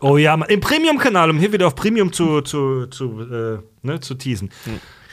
Oh 0.00 0.18
ja, 0.18 0.34
im 0.34 0.60
Premium-Kanal, 0.60 1.30
um 1.30 1.38
hier 1.38 1.52
wieder 1.52 1.66
auf 1.66 1.74
Premium 1.74 2.12
zu, 2.12 2.42
zu, 2.42 2.86
zu, 2.86 3.20
äh, 3.22 3.58
ne, 3.86 4.00
zu 4.00 4.14
teasen. 4.14 4.50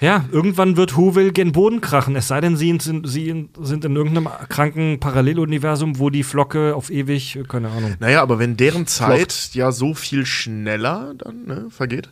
Ja, 0.02 0.26
irgendwann 0.32 0.78
wird 0.78 0.98
Whoville 0.98 1.32
gen 1.32 1.52
Boden 1.52 1.80
krachen, 1.80 2.16
es 2.16 2.28
sei 2.28 2.42
denn, 2.42 2.58
sie 2.58 2.76
sind, 2.82 3.08
sie 3.08 3.50
sind 3.62 3.86
in 3.86 3.96
irgendeinem 3.96 4.28
kranken 4.50 5.00
Paralleluniversum, 5.00 6.00
wo 6.00 6.10
die 6.10 6.24
Flocke 6.24 6.76
auf 6.76 6.90
ewig, 6.90 7.38
keine 7.48 7.70
Ahnung. 7.70 7.98
Naja, 8.00 8.24
aber 8.24 8.40
wenn 8.40 8.58
deren 8.58 8.88
Zeit 8.88 9.52
ja 9.54 9.72
so 9.72 9.94
viel 9.94 10.26
schneller 10.26 11.14
dann 11.16 11.46
ne, 11.46 11.68
vergeht, 11.70 12.10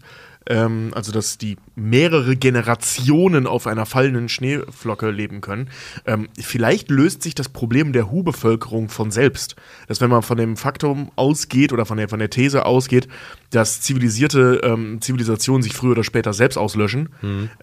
ähm, 0.50 0.92
also 0.94 1.12
dass 1.12 1.38
die 1.38 1.58
mehrere 1.76 2.36
Generationen 2.36 3.48
auf 3.48 3.68
einer 3.68 3.86
fallenden 3.86 4.28
Schneeflocke 4.28 5.12
leben 5.12 5.42
können, 5.42 5.70
ähm, 6.06 6.28
vielleicht 6.38 6.90
löst 6.90 7.24
sich 7.24 7.36
das 7.36 7.48
Problem 7.48 7.94
der 7.94 8.12
Hu-Bevölkerung 8.12 8.90
von 8.90 9.12
selbst. 9.12 9.56
Dass 9.88 10.02
wenn 10.02 10.10
man 10.10 10.24
von 10.24 10.38
dem 10.38 10.58
Faktum 10.58 11.12
ausgeht 11.16 11.72
oder 11.72 11.86
von 11.86 11.98
der, 11.98 12.10
von 12.10 12.20
der 12.20 12.30
These 12.30 12.66
ausgeht, 12.66 13.08
dass 13.52 13.82
zivilisierte 13.82 14.62
ähm, 14.64 15.00
Zivilisationen 15.02 15.62
sich 15.62 15.74
früher 15.74 15.92
oder 15.92 16.04
später 16.04 16.34
selbst 16.34 16.58
auslöschen, 16.58 17.10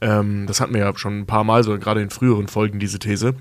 ähm, 0.00 0.46
das 0.46 0.60
hatten 0.60 0.72
wir 0.72 0.80
ja 0.80 0.96
schon 0.96 1.20
ein 1.20 1.26
paar 1.26 1.44
Mal, 1.44 1.64
so 1.64 1.76
gerade 1.78 2.00
in 2.00 2.10
früheren 2.10 2.46
Folgen 2.46 2.78
diese 2.78 2.98
These, 2.98 3.34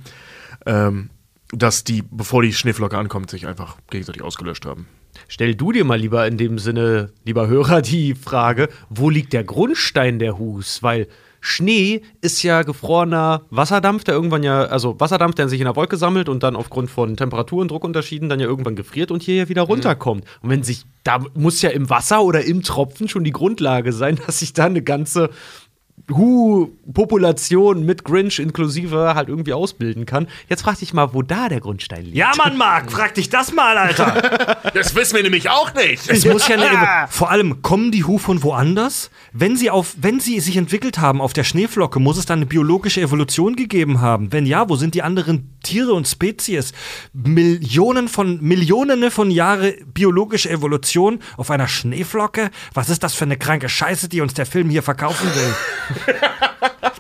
ähm, 0.66 1.12
dass 1.52 1.84
die, 1.84 2.02
bevor 2.02 2.42
die 2.42 2.54
Schneeflocke 2.54 2.98
ankommt, 2.98 3.30
sich 3.30 3.46
einfach 3.46 3.78
gegenseitig 3.90 4.24
ausgelöscht 4.24 4.66
haben. 4.66 4.88
Stell 5.28 5.56
du 5.56 5.72
dir 5.72 5.86
mal 5.86 6.00
lieber 6.00 6.28
in 6.28 6.38
dem 6.38 6.60
Sinne, 6.60 7.12
lieber 7.24 7.48
Hörer, 7.48 7.82
die 7.82 8.16
Frage, 8.16 8.70
wo 8.90 9.10
liegt 9.10 9.34
der 9.34 9.44
Grundstein 9.44 10.20
der 10.20 10.38
Hus? 10.38 10.84
Weil 10.84 11.08
Schnee 11.48 12.02
ist 12.22 12.42
ja 12.42 12.64
gefrorener 12.64 13.44
Wasserdampf, 13.52 14.04
der 14.04 14.16
irgendwann 14.16 14.42
ja, 14.42 14.64
also 14.64 15.00
Wasserdampf, 15.00 15.36
der 15.36 15.48
sich 15.48 15.62
in 15.62 15.66
der 15.66 15.76
Wolke 15.76 15.96
sammelt 15.96 16.28
und 16.28 16.42
dann 16.42 16.56
aufgrund 16.56 16.90
von 16.90 17.16
Temperatur- 17.16 17.62
und 17.62 17.70
Druckunterschieden 17.70 18.30
dann 18.30 18.40
ja 18.40 18.48
irgendwann 18.48 18.76
gefriert 18.76 19.12
und 19.12 19.22
hier 19.22 19.36
ja 19.36 19.48
wieder 19.48 19.62
runterkommt. 19.62 20.26
Und 20.42 20.50
wenn 20.50 20.64
sich, 20.64 20.86
da 21.04 21.24
muss 21.36 21.62
ja 21.62 21.70
im 21.70 21.88
Wasser 21.92 22.24
oder 22.24 22.44
im 22.44 22.64
Tropfen 22.64 23.08
schon 23.08 23.24
die 23.24 23.32
Grundlage 23.32 23.94
sein, 23.94 24.20
dass 24.26 24.40
sich 24.40 24.54
da 24.54 24.66
eine 24.66 24.82
ganze 24.82 25.30
Hu-Population 26.12 27.84
mit 27.84 28.04
Grinch 28.04 28.38
inklusive 28.40 29.16
halt 29.16 29.28
irgendwie 29.28 29.54
ausbilden 29.54 30.06
kann. 30.06 30.28
Jetzt 30.48 30.62
frag 30.62 30.78
dich 30.78 30.94
mal, 30.94 31.14
wo 31.14 31.24
da 31.24 31.50
der 31.50 31.62
Grundstein 31.62 32.06
liegt. 32.06 32.16
Ja, 32.16 32.32
Mann, 32.38 32.58
Marc, 32.58 32.92
frag 32.92 33.16
dich 33.16 33.30
das 33.30 33.54
mal, 33.54 33.78
Alter. 33.78 34.56
Das 34.74 34.94
wissen 34.94 35.16
wir 35.16 35.24
nämlich 35.24 35.50
auch 35.50 35.74
nicht. 35.74 36.10
Es 36.10 36.26
muss 36.26 36.48
ja 36.48 36.58
eine, 36.58 37.08
vor 37.10 37.30
allem 37.30 37.62
kommen 37.62 37.92
die 37.92 38.04
Hu 38.04 38.18
von 38.18 38.44
woanders? 38.44 39.10
Wenn 39.32 39.56
sie 39.56 39.70
auf, 39.70 39.96
wenn 39.98 40.20
sie 40.20 40.40
sich 40.42 40.58
entwickelt 40.58 41.00
haben 41.00 41.22
auf 41.22 41.34
der 41.34 41.44
Schneeflocke, 41.46 42.00
muss 42.00 42.18
es 42.18 42.26
dann 42.26 42.40
eine 42.40 42.46
biologische 42.46 43.00
Evolution 43.00 43.56
gegeben 43.56 44.02
haben. 44.02 44.34
Wenn 44.34 44.46
ja, 44.46 44.68
wo 44.68 44.76
sind 44.76 44.96
die 44.96 45.02
anderen 45.02 45.56
Tiere 45.64 45.94
und 45.94 46.08
Spezies? 46.08 46.74
Millionen 47.14 48.10
von 48.10 48.42
Millionen 48.42 49.10
von 49.12 49.32
Jahre 49.32 49.76
biologische 49.94 50.50
Evolution 50.50 51.20
auf 51.38 51.52
einer 51.52 51.68
Schneeflocke? 51.68 52.50
Was 52.74 52.90
ist 52.90 53.04
das 53.04 53.14
für 53.14 53.26
eine 53.26 53.38
kranke 53.38 53.70
Scheiße, 53.70 54.10
die 54.10 54.20
uns 54.22 54.34
der 54.34 54.46
Film 54.46 54.70
hier 54.70 54.84
verkaufen 54.84 55.28
will? 55.34 55.56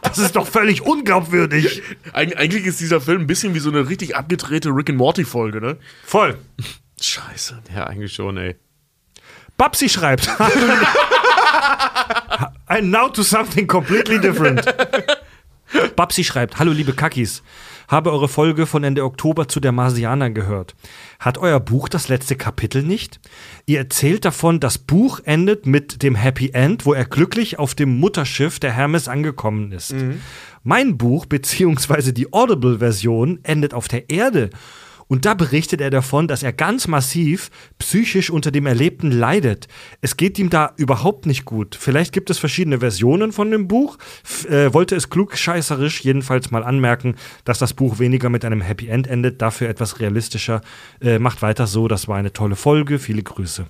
Das 0.02 0.18
ist 0.18 0.36
doch 0.36 0.48
völlig 0.48 0.82
unglaubwürdig. 0.82 1.82
Eig 2.14 2.38
eigentlich 2.38 2.66
ist 2.66 2.80
dieser 2.80 3.02
Film 3.02 3.22
ein 3.22 3.28
bisschen 3.28 3.54
wie 3.54 3.60
so 3.60 3.70
eine 3.70 3.90
richtig 3.90 4.16
abgedrehte 4.16 4.70
Rick 4.70 4.90
and 4.90 4.98
Morty 4.98 5.26
Folge, 5.26 5.60
ne? 5.60 5.78
Voll. 6.06 6.38
Scheiße. 7.02 7.62
Ja, 7.76 7.88
eigentlich 7.88 8.14
schon, 8.14 8.38
ey. 8.38 8.56
Babsi 9.58 9.90
schreibt. 9.90 10.30
And 12.68 12.92
now 12.92 13.10
to 13.10 13.24
something 13.24 13.68
completely 13.68 14.20
different. 14.20 14.66
Babsi 15.96 16.24
schreibt, 16.24 16.60
hallo 16.60 16.72
liebe 16.72 16.94
Kakis, 16.94 17.44
habe 17.88 18.12
eure 18.12 18.28
Folge 18.28 18.66
von 18.66 18.84
Ende 18.84 19.04
Oktober 19.04 19.48
zu 19.48 19.60
der 19.60 19.72
Marsianer 19.72 20.30
gehört. 20.30 20.76
Hat 21.20 21.38
euer 21.38 21.60
Buch 21.60 21.90
das 21.90 22.08
letzte 22.08 22.36
Kapitel 22.36 22.84
nicht? 22.84 23.20
Ihr 23.66 23.80
erzählt 23.80 24.26
davon, 24.26 24.60
das 24.60 24.78
Buch 24.78 25.20
endet 25.24 25.66
mit 25.66 26.04
dem 26.04 26.16
Happy 26.16 26.50
End, 26.54 26.86
wo 26.86 26.94
er 26.94 27.06
glücklich 27.06 27.60
auf 27.60 27.76
dem 27.76 28.00
Mutterschiff 28.00 28.60
der 28.60 28.72
Hermes 28.72 29.08
angekommen 29.08 29.72
ist. 29.72 29.94
Mein 30.64 30.98
Buch, 30.98 31.26
beziehungsweise 31.26 32.12
die 32.14 32.34
Audible-Version, 32.34 33.40
endet 33.44 33.74
auf 33.74 33.88
der 33.88 34.10
Erde. 34.10 34.50
Und 35.08 35.26
da 35.26 35.36
berichtet 35.36 35.82
er 35.82 35.92
davon, 35.92 36.28
dass 36.28 36.42
er 36.42 36.52
ganz 36.52 36.88
massiv 36.88 37.52
psychisch 37.78 38.30
unter 38.30 38.52
dem 38.52 38.66
Erlebten 38.66 39.12
leidet. 39.12 39.68
Es 40.02 40.18
geht 40.18 40.40
ihm 40.40 40.50
da 40.50 40.74
überhaupt 40.78 41.26
nicht 41.26 41.46
gut. 41.46 41.76
Vielleicht 41.80 42.12
gibt 42.12 42.30
es 42.30 42.40
verschiedene 42.40 42.80
Versionen 42.80 43.32
von 43.32 43.52
dem 43.52 43.68
Buch. 43.68 43.98
F 44.24 44.46
äh, 44.50 44.74
wollte 44.74 44.96
es 44.96 45.10
klugscheißerisch 45.10 46.04
jedenfalls 46.04 46.50
mal 46.50 46.64
anmerken, 46.64 47.16
dass 47.44 47.60
das 47.60 47.74
Buch 47.74 48.00
weniger 48.00 48.30
mit 48.30 48.44
einem 48.46 48.62
Happy 48.62 48.88
End 48.88 49.08
endet, 49.08 49.42
dafür 49.42 49.70
etwas 49.70 50.00
realistischer. 50.00 50.62
Äh, 51.02 51.20
macht 51.20 51.42
weiter 51.42 51.68
so, 51.68 51.88
das 51.88 52.08
war 52.08 52.18
eine 52.18 52.34
tolle 52.34 52.56
Folge. 52.56 52.98
Viele 52.98 53.22
Grüße. 53.22 53.68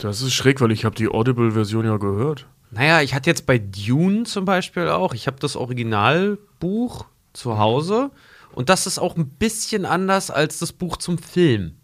Das 0.00 0.22
ist 0.22 0.32
schräg, 0.32 0.60
weil 0.60 0.70
ich 0.70 0.84
habe 0.84 0.94
die 0.94 1.08
Audible-Version 1.08 1.84
ja 1.84 1.96
gehört. 1.96 2.46
Naja, 2.70 3.02
ich 3.02 3.14
hatte 3.14 3.28
jetzt 3.28 3.46
bei 3.46 3.58
Dune 3.58 4.22
zum 4.22 4.44
Beispiel 4.44 4.88
auch, 4.88 5.14
ich 5.14 5.26
habe 5.26 5.38
das 5.40 5.56
Originalbuch 5.56 7.06
zu 7.32 7.58
Hause 7.58 8.12
und 8.52 8.68
das 8.68 8.86
ist 8.86 8.98
auch 8.98 9.16
ein 9.16 9.28
bisschen 9.28 9.84
anders 9.84 10.30
als 10.30 10.58
das 10.58 10.72
Buch 10.72 10.96
zum 10.96 11.18
Film. 11.18 11.76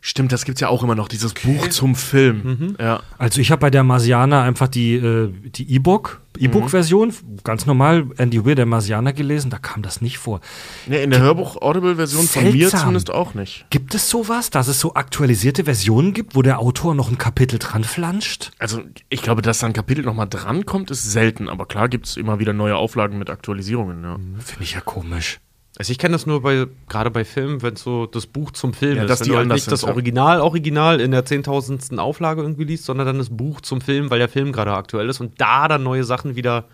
Stimmt, 0.00 0.32
das 0.32 0.44
gibt's 0.44 0.60
ja 0.60 0.68
auch 0.68 0.82
immer 0.82 0.94
noch, 0.94 1.08
dieses 1.08 1.32
Buch 1.32 1.68
zum 1.68 1.94
Film. 1.94 2.76
Ja. 2.78 3.02
Also 3.16 3.40
ich 3.40 3.50
habe 3.50 3.60
bei 3.60 3.70
der 3.70 3.82
Marsianer 3.82 4.42
einfach 4.42 4.68
die 4.68 4.94
äh, 4.94 5.32
die 5.32 5.74
E-Book 5.74 6.20
E-Book-Version, 6.38 7.14
ganz 7.44 7.64
normal 7.66 8.08
Andy 8.16 8.44
Weir, 8.44 8.56
der 8.56 8.66
Marsianer 8.66 9.12
gelesen, 9.12 9.50
da 9.50 9.58
kam 9.58 9.82
das 9.82 10.00
nicht 10.00 10.18
vor. 10.18 10.40
Nee, 10.86 11.02
in 11.02 11.10
der 11.10 11.20
Hörbuch-Audible-Version 11.20 12.26
von 12.26 12.50
mir 12.52 12.68
zumindest 12.70 13.10
auch 13.10 13.34
nicht. 13.34 13.66
Gibt 13.70 13.94
es 13.94 14.10
sowas, 14.10 14.50
dass 14.50 14.66
es 14.66 14.80
so 14.80 14.94
aktualisierte 14.94 15.64
Versionen 15.64 16.12
gibt, 16.12 16.34
wo 16.34 16.42
der 16.42 16.58
Autor 16.58 16.94
noch 16.94 17.08
ein 17.08 17.18
Kapitel 17.18 17.58
dran 17.58 17.84
flanscht? 17.84 18.50
Also, 18.58 18.82
ich 19.08 19.22
glaube, 19.22 19.42
dass 19.42 19.60
da 19.60 19.66
ein 19.66 19.72
Kapitel 19.72 20.04
nochmal 20.04 20.28
drankommt, 20.28 20.90
ist 20.90 21.10
selten. 21.10 21.48
Aber 21.48 21.66
klar 21.66 21.88
gibt's 21.88 22.16
immer 22.16 22.40
wieder 22.40 22.52
neue 22.52 22.76
Auflagen 22.76 23.18
mit 23.18 23.30
Aktualisierungen. 23.30 24.02
Ja. 24.02 24.18
Finde 24.40 24.64
ich 24.64 24.72
ja 24.72 24.80
komisch. 24.80 25.38
Also 25.76 25.90
ich 25.90 25.98
kenne 25.98 26.12
das 26.12 26.24
nur 26.26 26.42
bei, 26.42 26.66
gerade 26.88 27.10
bei 27.10 27.24
Filmen, 27.24 27.60
wenn 27.62 27.74
so 27.74 28.06
das 28.06 28.26
Buch 28.26 28.52
zum 28.52 28.74
Film 28.74 28.96
Ja, 28.96 29.02
ist. 29.04 29.08
dass 29.10 29.20
wenn 29.20 29.24
die 29.24 29.30
du 29.32 29.36
halt 29.38 29.48
nicht 29.48 29.70
das 29.70 29.80
sind, 29.80 29.88
ja. 29.88 29.92
Original, 29.94 30.40
Original 30.40 31.00
in 31.00 31.10
der 31.10 31.24
zehntausendsten 31.24 31.98
Auflage 31.98 32.42
irgendwie 32.42 32.64
liest, 32.64 32.84
sondern 32.84 33.06
dann 33.08 33.18
das 33.18 33.30
Buch 33.30 33.60
zum 33.60 33.80
Film, 33.80 34.08
weil 34.10 34.20
der 34.20 34.28
Film 34.28 34.52
gerade 34.52 34.72
aktuell 34.72 35.08
ist 35.08 35.20
und 35.20 35.40
da 35.40 35.66
dann 35.66 35.82
neue 35.82 36.04
Sachen 36.04 36.36
wieder 36.36 36.66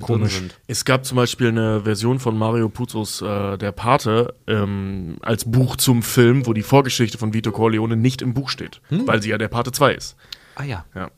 Komisch. 0.00 0.32
sind. 0.38 0.58
Es 0.66 0.84
gab 0.84 1.04
zum 1.04 1.16
Beispiel 1.16 1.48
eine 1.48 1.82
Version 1.82 2.18
von 2.18 2.36
Mario 2.36 2.68
Puzos 2.68 3.20
äh, 3.22 3.58
Der 3.58 3.70
Pate 3.72 4.34
ähm, 4.48 5.18
als 5.20 5.44
Buch 5.44 5.76
zum 5.76 6.02
Film, 6.02 6.44
wo 6.46 6.52
die 6.52 6.62
Vorgeschichte 6.62 7.18
von 7.18 7.34
Vito 7.34 7.52
Corleone 7.52 7.96
nicht 7.96 8.22
im 8.22 8.34
Buch 8.34 8.48
steht, 8.48 8.80
weil 8.90 9.22
sie 9.22 9.28
ja 9.30 9.38
der 9.38 9.48
Pate 9.48 9.70
2 9.70 9.92
ist. 9.94 10.16
Ah 10.56 10.64
ja. 10.64 10.84
Ja. 10.96 11.10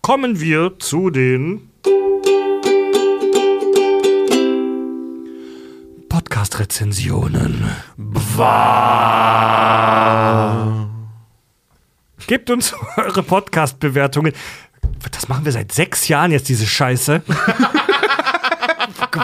Kommen 0.00 0.40
wir 0.40 0.72
zu 0.80 1.10
den 1.10 1.70
Podcast-Rezensionen. 6.34 7.64
Gebt 12.26 12.50
uns 12.50 12.74
eure 12.96 13.22
Podcast-Bewertungen. 13.22 14.32
Das 15.12 15.28
machen 15.28 15.44
wir 15.44 15.52
seit 15.52 15.70
sechs 15.70 16.08
Jahren 16.08 16.32
jetzt, 16.32 16.48
diese 16.48 16.66
Scheiße. 16.66 17.22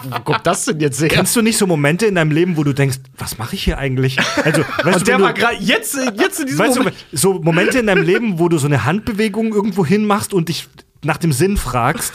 Wo 0.09 0.21
kommt 0.21 0.47
das 0.47 0.67
denn 0.67 0.79
jetzt 0.79 1.01
her? 1.01 1.09
Kennst 1.09 1.35
du 1.35 1.43
nicht 1.43 1.59
so 1.59 1.67
Momente 1.67 2.07
in 2.07 2.15
deinem 2.15 2.31
Leben, 2.31 2.57
wo 2.57 2.63
du 2.63 2.73
denkst, 2.73 2.99
was 3.19 3.39
mache 3.39 3.57
ich 3.57 3.65
hier 3.65 3.79
eigentlich? 3.79 4.17
Also, 4.45 4.63
weißt 4.63 4.85
und 4.85 5.01
du, 5.01 5.05
der 5.05 5.15
wenn 5.17 5.23
war 5.23 5.35
du, 5.35 5.41
gerade 5.41 5.57
jetzt, 5.57 5.99
jetzt 6.15 6.39
in 6.39 6.47
diesem 6.47 6.61
weißt 6.61 6.77
du, 6.77 6.81
Moment. 6.83 6.97
so 7.11 7.35
Momente 7.43 7.81
in 7.81 7.89
deinem 7.89 8.05
Leben, 8.05 8.39
wo 8.39 8.49
du 8.49 8.57
so 8.57 8.69
eine 8.69 8.85
Handbewegung 8.85 9.53
irgendwo 9.53 9.85
hin 9.85 10.07
machst 10.07 10.33
und 10.33 10.49
dich 10.49 10.69
nach 11.03 11.17
dem 11.17 11.33
Sinn 11.33 11.57
fragst. 11.57 12.13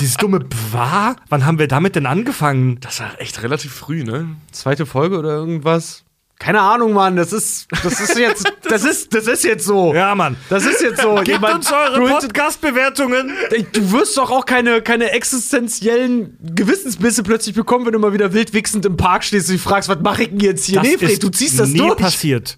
Dieses 0.00 0.16
dumme 0.16 0.40
Bwa, 0.40 1.14
wann 1.28 1.44
haben 1.44 1.58
wir 1.58 1.68
damit 1.68 1.94
denn 1.94 2.06
angefangen? 2.06 2.80
Das 2.80 3.00
war 3.00 3.20
echt 3.20 3.42
relativ 3.42 3.74
früh, 3.74 4.02
ne? 4.02 4.28
Zweite 4.50 4.86
Folge 4.86 5.18
oder 5.18 5.28
irgendwas? 5.28 6.04
Keine 6.40 6.62
Ahnung, 6.62 6.94
Mann. 6.94 7.16
Das 7.16 7.34
ist, 7.34 7.68
das 7.82 8.00
ist 8.00 8.18
jetzt, 8.18 8.50
das 8.62 8.82
ist, 8.82 9.14
das 9.14 9.26
ist 9.26 9.44
jetzt 9.44 9.62
so. 9.66 9.92
Ja, 9.94 10.14
Mann. 10.14 10.36
Das 10.48 10.64
ist 10.64 10.80
jetzt 10.80 11.02
so. 11.02 11.16
Gebt 11.16 11.28
Jemand- 11.28 11.56
uns 11.56 11.70
eure 11.70 12.00
Podcast-Bewertungen. 12.08 13.30
Du 13.74 13.92
wirst 13.92 14.16
doch 14.16 14.30
auch 14.30 14.46
keine, 14.46 14.80
keine 14.80 15.10
existenziellen 15.10 16.38
Gewissensbisse 16.40 17.22
plötzlich 17.24 17.54
bekommen, 17.54 17.84
wenn 17.84 17.92
du 17.92 17.98
mal 17.98 18.14
wieder 18.14 18.32
wild 18.32 18.54
wichsend 18.54 18.86
im 18.86 18.96
Park 18.96 19.22
stehst 19.22 19.50
und 19.50 19.56
dich 19.56 19.62
fragst, 19.62 19.90
was 19.90 20.00
mache 20.00 20.22
ich 20.22 20.30
denn 20.30 20.40
jetzt 20.40 20.64
hier? 20.64 20.76
Das 20.80 20.88
nee, 20.88 20.96
Fred, 20.96 21.10
ist 21.10 21.22
du 21.22 21.28
ziehst 21.28 21.60
das 21.60 21.68
nie 21.68 21.76
durch. 21.78 21.98
passiert. 21.98 22.56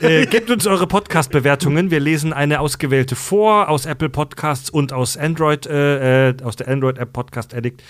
Äh, 0.00 0.26
gebt 0.30 0.50
uns 0.50 0.66
eure 0.66 0.88
Podcast-Bewertungen. 0.88 1.92
Wir 1.92 2.00
lesen 2.00 2.32
eine 2.32 2.58
ausgewählte 2.58 3.14
vor 3.14 3.68
aus 3.68 3.86
Apple 3.86 4.08
Podcasts 4.08 4.70
und 4.70 4.92
aus 4.92 5.16
Android, 5.16 5.66
äh, 5.66 6.30
äh, 6.30 6.34
aus 6.42 6.56
der 6.56 6.66
Android-App 6.66 7.12
Podcast 7.12 7.54
Addict. 7.54 7.80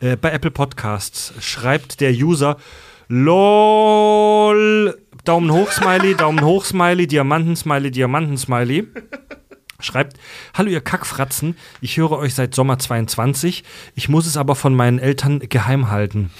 Äh, 0.00 0.16
bei 0.18 0.32
Apple 0.32 0.50
Podcasts 0.50 1.32
schreibt 1.40 2.02
der 2.02 2.12
User 2.12 2.58
LOL 3.08 4.98
Daumen 5.24 5.52
hoch 5.52 5.70
Smiley, 5.70 6.16
Daumen 6.16 6.44
hoch 6.44 6.64
Smiley, 6.64 7.06
Diamanten 7.06 7.54
Smiley, 7.54 7.90
Diamanten 7.92 8.36
Smiley. 8.36 8.88
Schreibt, 9.78 10.16
hallo 10.54 10.70
ihr 10.70 10.80
Kackfratzen, 10.80 11.56
ich 11.80 11.96
höre 11.96 12.12
euch 12.12 12.34
seit 12.34 12.54
Sommer 12.54 12.78
22, 12.78 13.64
ich 13.96 14.08
muss 14.08 14.26
es 14.26 14.36
aber 14.36 14.54
von 14.54 14.74
meinen 14.74 15.00
Eltern 15.00 15.40
geheim 15.40 15.90
halten. 15.90 16.30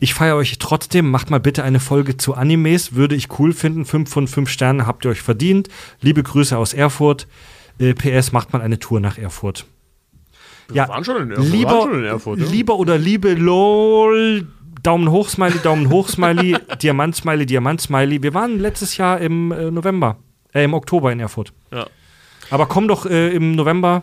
Ich 0.00 0.12
feiere 0.12 0.36
euch 0.36 0.58
trotzdem, 0.58 1.10
macht 1.10 1.30
mal 1.30 1.40
bitte 1.40 1.64
eine 1.64 1.80
Folge 1.80 2.18
zu 2.18 2.34
Animes, 2.34 2.94
würde 2.94 3.14
ich 3.14 3.38
cool 3.38 3.54
finden, 3.54 3.86
5 3.86 4.10
von 4.10 4.28
5 4.28 4.50
Sternen 4.50 4.86
habt 4.86 5.06
ihr 5.06 5.10
euch 5.10 5.22
verdient. 5.22 5.68
Liebe 6.00 6.22
Grüße 6.22 6.56
aus 6.56 6.74
Erfurt, 6.74 7.26
äh, 7.78 7.94
PS, 7.94 8.32
macht 8.32 8.52
mal 8.52 8.60
eine 8.60 8.78
Tour 8.78 9.00
nach 9.00 9.16
Erfurt. 9.16 9.64
Ja, 10.72 10.88
waren 10.88 11.04
schon 11.04 11.22
in 11.22 11.30
Erfurt. 11.30 11.48
lieber, 11.48 11.82
schon 11.82 11.98
in 11.98 12.04
Erfurt, 12.04 12.38
ja. 12.38 12.46
lieber 12.46 12.78
oder 12.78 12.98
liebe 12.98 13.34
LOL, 13.34 14.46
Daumen 14.84 15.10
hoch 15.10 15.28
Smiley, 15.30 15.58
Daumen 15.62 15.88
hoch 15.90 16.08
Smiley, 16.08 16.56
Diamant 16.82 17.16
Smiley, 17.16 17.46
Diamant 17.46 17.80
Smiley. 17.80 18.22
Wir 18.22 18.34
waren 18.34 18.58
letztes 18.60 18.96
Jahr 18.98 19.18
im 19.20 19.50
äh, 19.50 19.70
November, 19.70 20.18
äh, 20.52 20.62
im 20.64 20.74
Oktober 20.74 21.10
in 21.10 21.20
Erfurt. 21.20 21.52
Ja. 21.72 21.86
Aber 22.50 22.66
komm 22.66 22.86
doch 22.86 23.06
äh, 23.06 23.34
im 23.34 23.52
November 23.56 24.02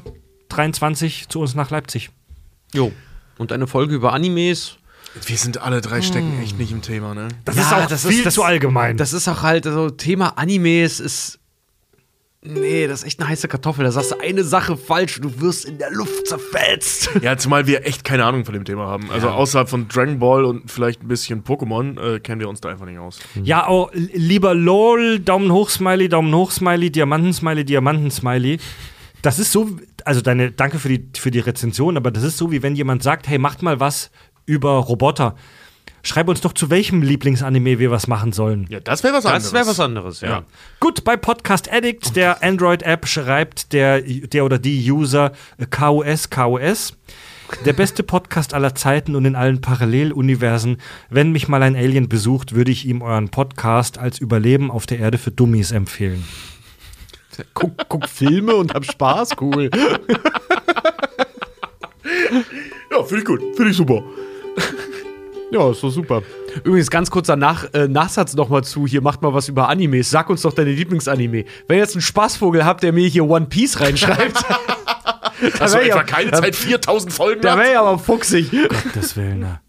23 0.50 1.30
zu 1.30 1.40
uns 1.40 1.54
nach 1.56 1.70
Leipzig. 1.70 2.10
Jo. 2.74 2.92
Und 3.38 3.52
eine 3.52 3.68
Folge 3.68 3.94
über 3.96 4.12
Animes. 4.14 4.78
Wir 5.26 5.38
sind 5.38 5.62
alle 5.62 5.82
drei 5.82 6.02
stecken 6.02 6.42
echt 6.42 6.58
nicht 6.58 6.72
im 6.72 6.82
Thema, 6.82 7.14
ne? 7.14 7.28
Das 7.46 7.56
Ja, 7.58 7.62
ist 7.64 7.74
auch 7.74 7.86
das 7.88 8.02
viel 8.08 8.18
ist 8.18 8.26
das- 8.26 8.34
zu 8.34 8.44
allgemein. 8.44 8.98
Das 8.98 9.14
ist 9.14 9.28
auch 9.28 9.42
halt, 9.44 9.68
also 9.68 9.90
Thema 9.90 10.38
Animes 10.38 11.00
ist. 11.00 11.38
Nee, 12.44 12.88
das 12.88 13.02
ist 13.02 13.06
echt 13.06 13.20
eine 13.20 13.30
heiße 13.30 13.48
Kartoffel. 13.48 13.86
Da 13.86 13.92
sagst 13.92 14.12
du 14.12 14.20
eine 14.20 14.44
Sache 14.44 14.76
falsch, 14.76 15.22
du 15.22 15.42
wirst 15.42 15.66
in 15.66 15.78
der 15.78 15.92
Luft 15.92 16.26
zerfetzt. 16.26 17.12
Ja, 17.22 17.38
zumal 17.38 17.68
wir 17.68 17.86
echt 17.86 18.04
keine 18.04 18.26
Ahnung 18.26 18.46
von 18.46 18.56
dem 18.56 18.66
Thema 18.66 18.88
haben. 18.88 19.12
Also 19.12 19.30
außerhalb 19.30 19.70
von 19.70 19.88
Dragon 19.88 20.18
Ball 20.18 20.44
und 20.46 20.72
vielleicht 20.72 21.04
ein 21.04 21.08
bisschen 21.08 21.44
Pokémon 21.44 22.16
äh, 22.16 22.20
kennen 22.20 22.40
wir 22.42 22.50
uns 22.50 22.60
da 22.60 22.70
einfach 22.70 22.88
nicht 22.88 22.98
aus. 22.98 23.20
ja, 23.44 23.70
oh, 23.70 23.90
lieber 23.94 24.56
LOL, 24.56 25.20
Daumen 25.20 25.52
hoch 25.52 25.70
Smiley, 25.70 26.10
Daumen 26.10 26.34
hoch 26.34 26.50
Smiley, 26.50 26.92
Diamanten 26.92 27.32
Smiley, 27.32 27.64
Diamanten 27.64 28.10
Smiley. 28.10 28.58
Das 29.22 29.38
ist 29.38 29.52
so, 29.52 29.70
also 30.04 30.22
deine, 30.22 30.52
danke 30.52 30.80
für 30.80 30.90
die, 30.90 31.10
für 31.20 31.30
die 31.30 31.40
Rezension, 31.40 31.96
aber 31.96 32.10
das 32.10 32.24
ist 32.24 32.38
so, 32.38 32.52
wie 32.52 32.64
wenn 32.64 32.76
jemand 32.76 33.04
sagt, 33.04 33.28
hey, 33.28 33.38
macht 33.38 33.62
mal 33.62 33.80
was 33.80 34.10
über 34.48 34.72
Roboter. 34.78 35.36
Schreib 36.04 36.28
uns 36.30 36.42
doch, 36.42 36.54
zu 36.54 36.70
welchem 36.70 37.02
Lieblingsanime 37.02 37.80
wir 37.80 37.92
was 37.92 38.08
machen 38.08 38.32
sollen. 38.32 38.66
Ja, 38.70 38.80
das 38.80 39.04
wäre 39.04 39.14
was 39.14 39.26
anderes. 39.26 39.44
Das 39.44 39.54
wäre 39.54 39.68
was 39.68 39.80
anderes, 39.80 40.22
ja. 40.22 40.30
Ja. 40.30 40.44
Gut, 40.80 41.04
bei 41.04 41.16
Podcast 41.18 41.72
Addict, 41.72 42.16
der 42.16 42.44
Android-App, 42.44 43.08
schreibt 43.08 43.74
der, 43.74 44.02
der 44.02 44.46
oder 44.46 44.58
die 44.60 44.92
User 44.92 45.32
äh, 45.58 45.66
KOS, 45.66 46.30
KOS. 46.30 46.94
Der 47.66 47.74
beste 47.74 48.02
Podcast 48.04 48.54
aller 48.54 48.76
Zeiten 48.76 49.14
und 49.14 49.26
in 49.26 49.36
allen 49.36 49.60
Paralleluniversen. 49.60 50.78
Wenn 51.10 51.34
mich 51.34 51.50
mal 51.50 51.62
ein 51.62 51.76
Alien 51.76 52.08
besucht, 52.08 52.56
würde 52.56 52.72
ich 52.72 52.86
ihm 52.86 53.02
euren 53.02 53.28
Podcast 53.30 53.98
als 53.98 54.20
Überleben 54.20 54.72
auf 54.72 54.86
der 54.86 55.00
Erde 55.00 55.18
für 55.18 55.32
Dummies 55.32 55.72
empfehlen. 55.72 56.24
Guck, 57.54 57.74
guck 57.90 58.08
Filme 58.08 58.56
und 58.56 58.74
hab 58.74 58.86
Spaß, 58.86 59.32
cool. 59.42 59.70
Ja, 62.92 63.04
finde 63.04 63.20
ich 63.20 63.26
gut. 63.26 63.42
Finde 63.56 63.72
ich 63.72 63.78
super. 63.78 64.04
Ja, 65.52 65.70
ist 65.72 65.84
doch 65.84 65.90
super. 65.90 66.24
Übrigens, 66.64 66.90
ganz 66.90 67.12
kurzer 67.12 67.36
Nach 67.36 67.66
äh, 67.74 67.88
Nachsatz 67.88 68.36
noch 68.36 68.50
mal 68.50 68.64
zu. 68.64 68.88
Hier 68.88 69.02
macht 69.02 69.22
mal 69.22 69.34
was 69.34 69.50
über 69.50 69.68
Animes. 69.70 70.10
Sag 70.10 70.30
uns 70.30 70.42
doch 70.44 70.54
deine 70.54 70.72
Lieblingsanime. 70.72 71.46
Wenn 71.68 71.78
ihr 71.78 71.82
jetzt 71.84 71.96
einen 71.96 72.02
Spaßvogel 72.02 72.64
habt, 72.66 72.84
der 72.84 72.94
mir 72.94 73.08
hier 73.08 73.26
One 73.30 73.48
Piece 73.48 73.80
reinschreibt, 73.80 74.38
Also 75.60 75.78
wär 75.78 75.88
ja- 75.88 75.96
etwa 75.96 76.04
keine 76.04 76.32
Zeit 76.32 76.56
4000 76.56 77.12
Folgen 77.14 77.42
da 77.42 77.58
wäre 77.58 77.74
ja 77.74 77.82
aber 77.82 78.00
fuchsig. 78.00 78.50
Das 78.96 79.18
Willen, 79.18 79.40
ne? 79.40 79.60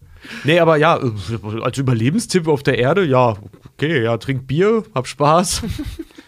Nee, 0.45 0.59
aber 0.59 0.77
ja, 0.77 0.97
äh, 0.97 1.61
als 1.61 1.77
Überlebenstipp 1.77 2.47
auf 2.47 2.63
der 2.63 2.77
Erde, 2.79 3.03
ja, 3.03 3.35
okay, 3.73 4.03
ja, 4.03 4.17
trink 4.17 4.47
Bier, 4.47 4.83
hab 4.95 5.05
Spaß 5.07 5.63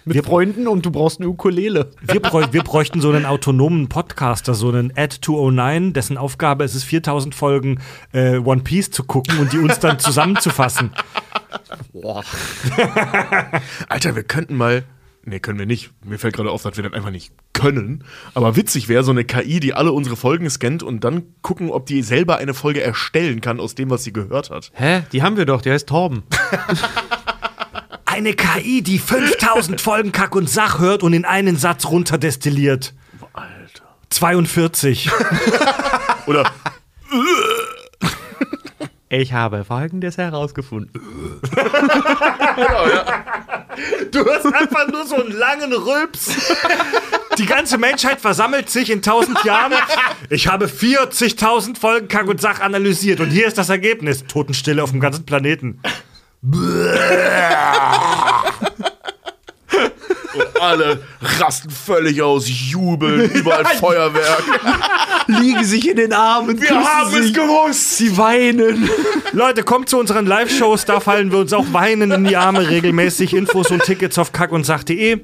mit 0.06 0.26
Freunden 0.26 0.68
und 0.68 0.86
du 0.86 0.92
brauchst 0.92 1.20
eine 1.20 1.30
Ukulele. 1.30 1.90
Wir, 2.02 2.20
bräu 2.20 2.46
wir 2.52 2.64
bräuchten 2.64 3.02
so 3.02 3.12
einen 3.12 3.26
autonomen 3.26 3.90
Podcaster, 3.90 4.54
so 4.54 4.70
einen 4.70 4.94
Ad 4.96 5.18
209, 5.22 5.94
dessen 5.94 6.18
Aufgabe 6.18 6.64
es 6.64 6.76
ist, 6.76 6.84
4000 6.84 7.34
Folgen 7.34 7.82
äh, 8.14 8.38
One 8.38 8.62
Piece 8.62 8.92
zu 8.92 9.04
gucken 9.04 9.40
und 9.40 9.52
die 9.52 9.58
uns 9.58 9.80
dann 9.80 10.00
zusammenzufassen. 10.00 10.92
Alter, 13.90 14.16
wir 14.16 14.24
könnten 14.24 14.56
mal. 14.56 14.84
Nee, 15.28 15.40
können 15.40 15.58
wir 15.58 15.66
nicht. 15.66 15.90
Mir 16.06 16.20
fällt 16.20 16.36
gerade 16.36 16.52
auf, 16.52 16.62
dass 16.62 16.78
wir 16.78 16.84
das 16.84 16.94
einfach 16.94 17.10
nicht 17.10 17.34
können. 17.54 18.04
Aber 18.36 18.56
witzig 18.56 18.88
wäre 18.88 19.04
so 19.04 19.10
eine 19.10 19.24
KI, 19.26 19.60
die 19.60 19.74
alle 19.74 19.92
unsere 19.92 20.16
Folgen 20.16 20.48
scannt 20.52 20.84
und 20.84 21.04
dann 21.04 21.24
gucken, 21.42 21.72
ob 21.72 21.88
die 21.88 22.04
selber 22.04 22.38
eine 22.38 22.54
Folge 22.54 22.82
erstellen 22.82 23.42
kann 23.42 23.60
aus 23.60 23.74
dem, 23.74 23.90
was 23.90 24.04
sie 24.04 24.14
gehört 24.14 24.52
hat. 24.52 24.72
Hä? 24.76 25.02
Die 25.12 25.24
haben 25.24 25.36
wir 25.36 25.46
doch, 25.46 25.64
der 25.64 25.74
heißt 25.74 25.90
Torben. 25.90 26.24
Eine 28.16 28.34
KI, 28.34 28.82
die 28.82 28.98
5000 28.98 29.82
Folgen 29.82 30.14
Kack 30.14 30.36
und 30.36 30.50
Sach 30.50 30.80
hört 30.80 31.04
und 31.04 31.12
in 31.12 31.26
einen 31.26 31.58
Satz 31.58 31.86
runterdestilliert. 31.86 32.94
Alter. 33.34 33.84
42. 34.10 35.12
Oder 36.26 36.50
Ich 39.10 39.34
habe 39.34 39.66
Folgendes 39.66 40.18
herausgefunden. 40.18 40.94
Du 44.12 44.26
hast 44.26 44.46
einfach 44.46 44.88
nur 44.88 45.06
so 45.06 45.18
einen 45.22 45.34
langen 45.34 45.74
Rülps. 45.74 46.38
Die 47.38 47.46
ganze 47.46 47.78
Menschheit 47.78 48.22
versammelt 48.22 48.70
sich 48.70 48.92
in 48.92 49.00
1000 49.00 49.44
Jahren. 49.44 49.74
Ich 50.30 50.48
habe 50.48 50.68
40.000 50.68 51.78
Folgen 51.78 52.08
Kack 52.08 52.28
und 52.28 52.40
Sach 52.40 52.62
analysiert 52.62 53.20
und 53.20 53.30
hier 53.30 53.46
ist 53.46 53.58
das 53.58 53.68
Ergebnis. 53.68 54.24
Totenstille 54.26 54.82
auf 54.82 54.92
dem 54.92 55.02
ganzen 55.02 55.26
Planeten. 55.26 55.82
Bleh. 56.46 58.30
alle 60.66 61.00
rasten 61.22 61.70
völlig 61.70 62.22
aus, 62.22 62.48
jubeln, 62.48 63.30
überall 63.34 63.66
Feuerwerk. 63.66 64.44
Liegen 65.28 65.64
sich 65.64 65.90
in 65.90 65.98
den 65.98 66.14
Armen. 66.14 66.62
Wir 66.62 66.70
haben 66.70 67.16
es 67.16 67.34
gewusst. 67.34 67.98
Sie 67.98 68.16
weinen. 68.18 68.90
Leute, 69.34 69.64
kommt 69.64 69.90
zu 69.90 69.98
unseren 69.98 70.26
Live-Shows, 70.28 70.86
da 70.86 71.00
fallen 71.00 71.32
wir 71.32 71.40
uns 71.40 71.52
auch 71.52 71.66
weinen 71.74 72.12
in 72.12 72.26
die 72.26 72.38
Arme 72.38 72.70
regelmäßig. 72.70 73.34
Infos 73.34 73.72
und 73.72 73.82
Tickets 73.84 74.20
auf 74.20 74.32
kackundsach.de. 74.32 75.20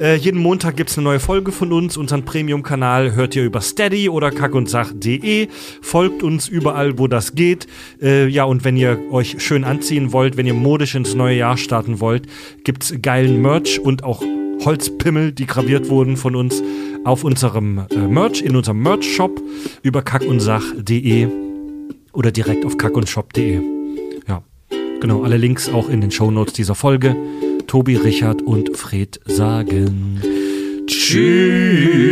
Äh, 0.00 0.16
jeden 0.16 0.40
Montag 0.40 0.76
gibt 0.76 0.90
es 0.90 0.98
eine 0.98 1.04
neue 1.04 1.20
Folge 1.20 1.52
von 1.52 1.72
uns. 1.72 1.96
Unseren 1.96 2.24
Premium-Kanal 2.24 3.14
hört 3.14 3.34
ihr 3.34 3.44
über 3.44 3.60
Steady 3.60 4.08
oder 4.08 4.30
kackundsach.de. 4.30 5.48
Folgt 5.80 6.22
uns 6.22 6.48
überall, 6.48 6.98
wo 6.98 7.06
das 7.06 7.34
geht. 7.34 7.66
Äh, 8.02 8.26
ja, 8.28 8.44
und 8.44 8.64
wenn 8.64 8.76
ihr 8.76 8.98
euch 9.10 9.36
schön 9.38 9.64
anziehen 9.64 10.12
wollt, 10.12 10.36
wenn 10.36 10.46
ihr 10.46 10.54
modisch 10.54 10.94
ins 10.94 11.14
neue 11.14 11.36
Jahr 11.36 11.56
starten 11.56 12.00
wollt, 12.00 12.26
gibt's 12.64 12.94
geilen 13.00 13.40
Merch 13.40 13.80
und 13.80 14.04
auch 14.04 14.22
Holzpimmel, 14.64 15.32
die 15.32 15.46
graviert 15.46 15.88
wurden 15.88 16.16
von 16.16 16.34
uns 16.34 16.62
auf 17.04 17.24
unserem 17.24 17.86
äh, 17.90 17.98
Merch, 17.98 18.42
in 18.42 18.56
unserem 18.56 18.82
Merch-Shop 18.82 19.40
über 19.82 20.02
kackundsach.de 20.02 21.28
oder 22.12 22.32
direkt 22.32 22.64
auf 22.64 22.76
kackundsshop.de. 22.76 23.60
Ja, 24.26 24.42
genau, 25.00 25.22
alle 25.22 25.36
Links 25.36 25.68
auch 25.68 25.88
in 25.88 26.00
den 26.00 26.10
Shownotes 26.10 26.54
dieser 26.54 26.74
Folge. 26.74 27.16
Tobi, 27.66 27.96
Richard 27.96 28.42
und 28.42 28.76
Fred 28.76 29.20
sagen 29.24 30.20
Tschüss. 30.86 32.06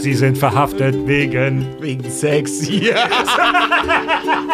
Sie 0.00 0.14
sind 0.14 0.38
verhaftet 0.38 0.96
wegen 1.06 1.66
Wegen 1.80 2.10
Sex. 2.10 2.68
Ja. 2.68 3.08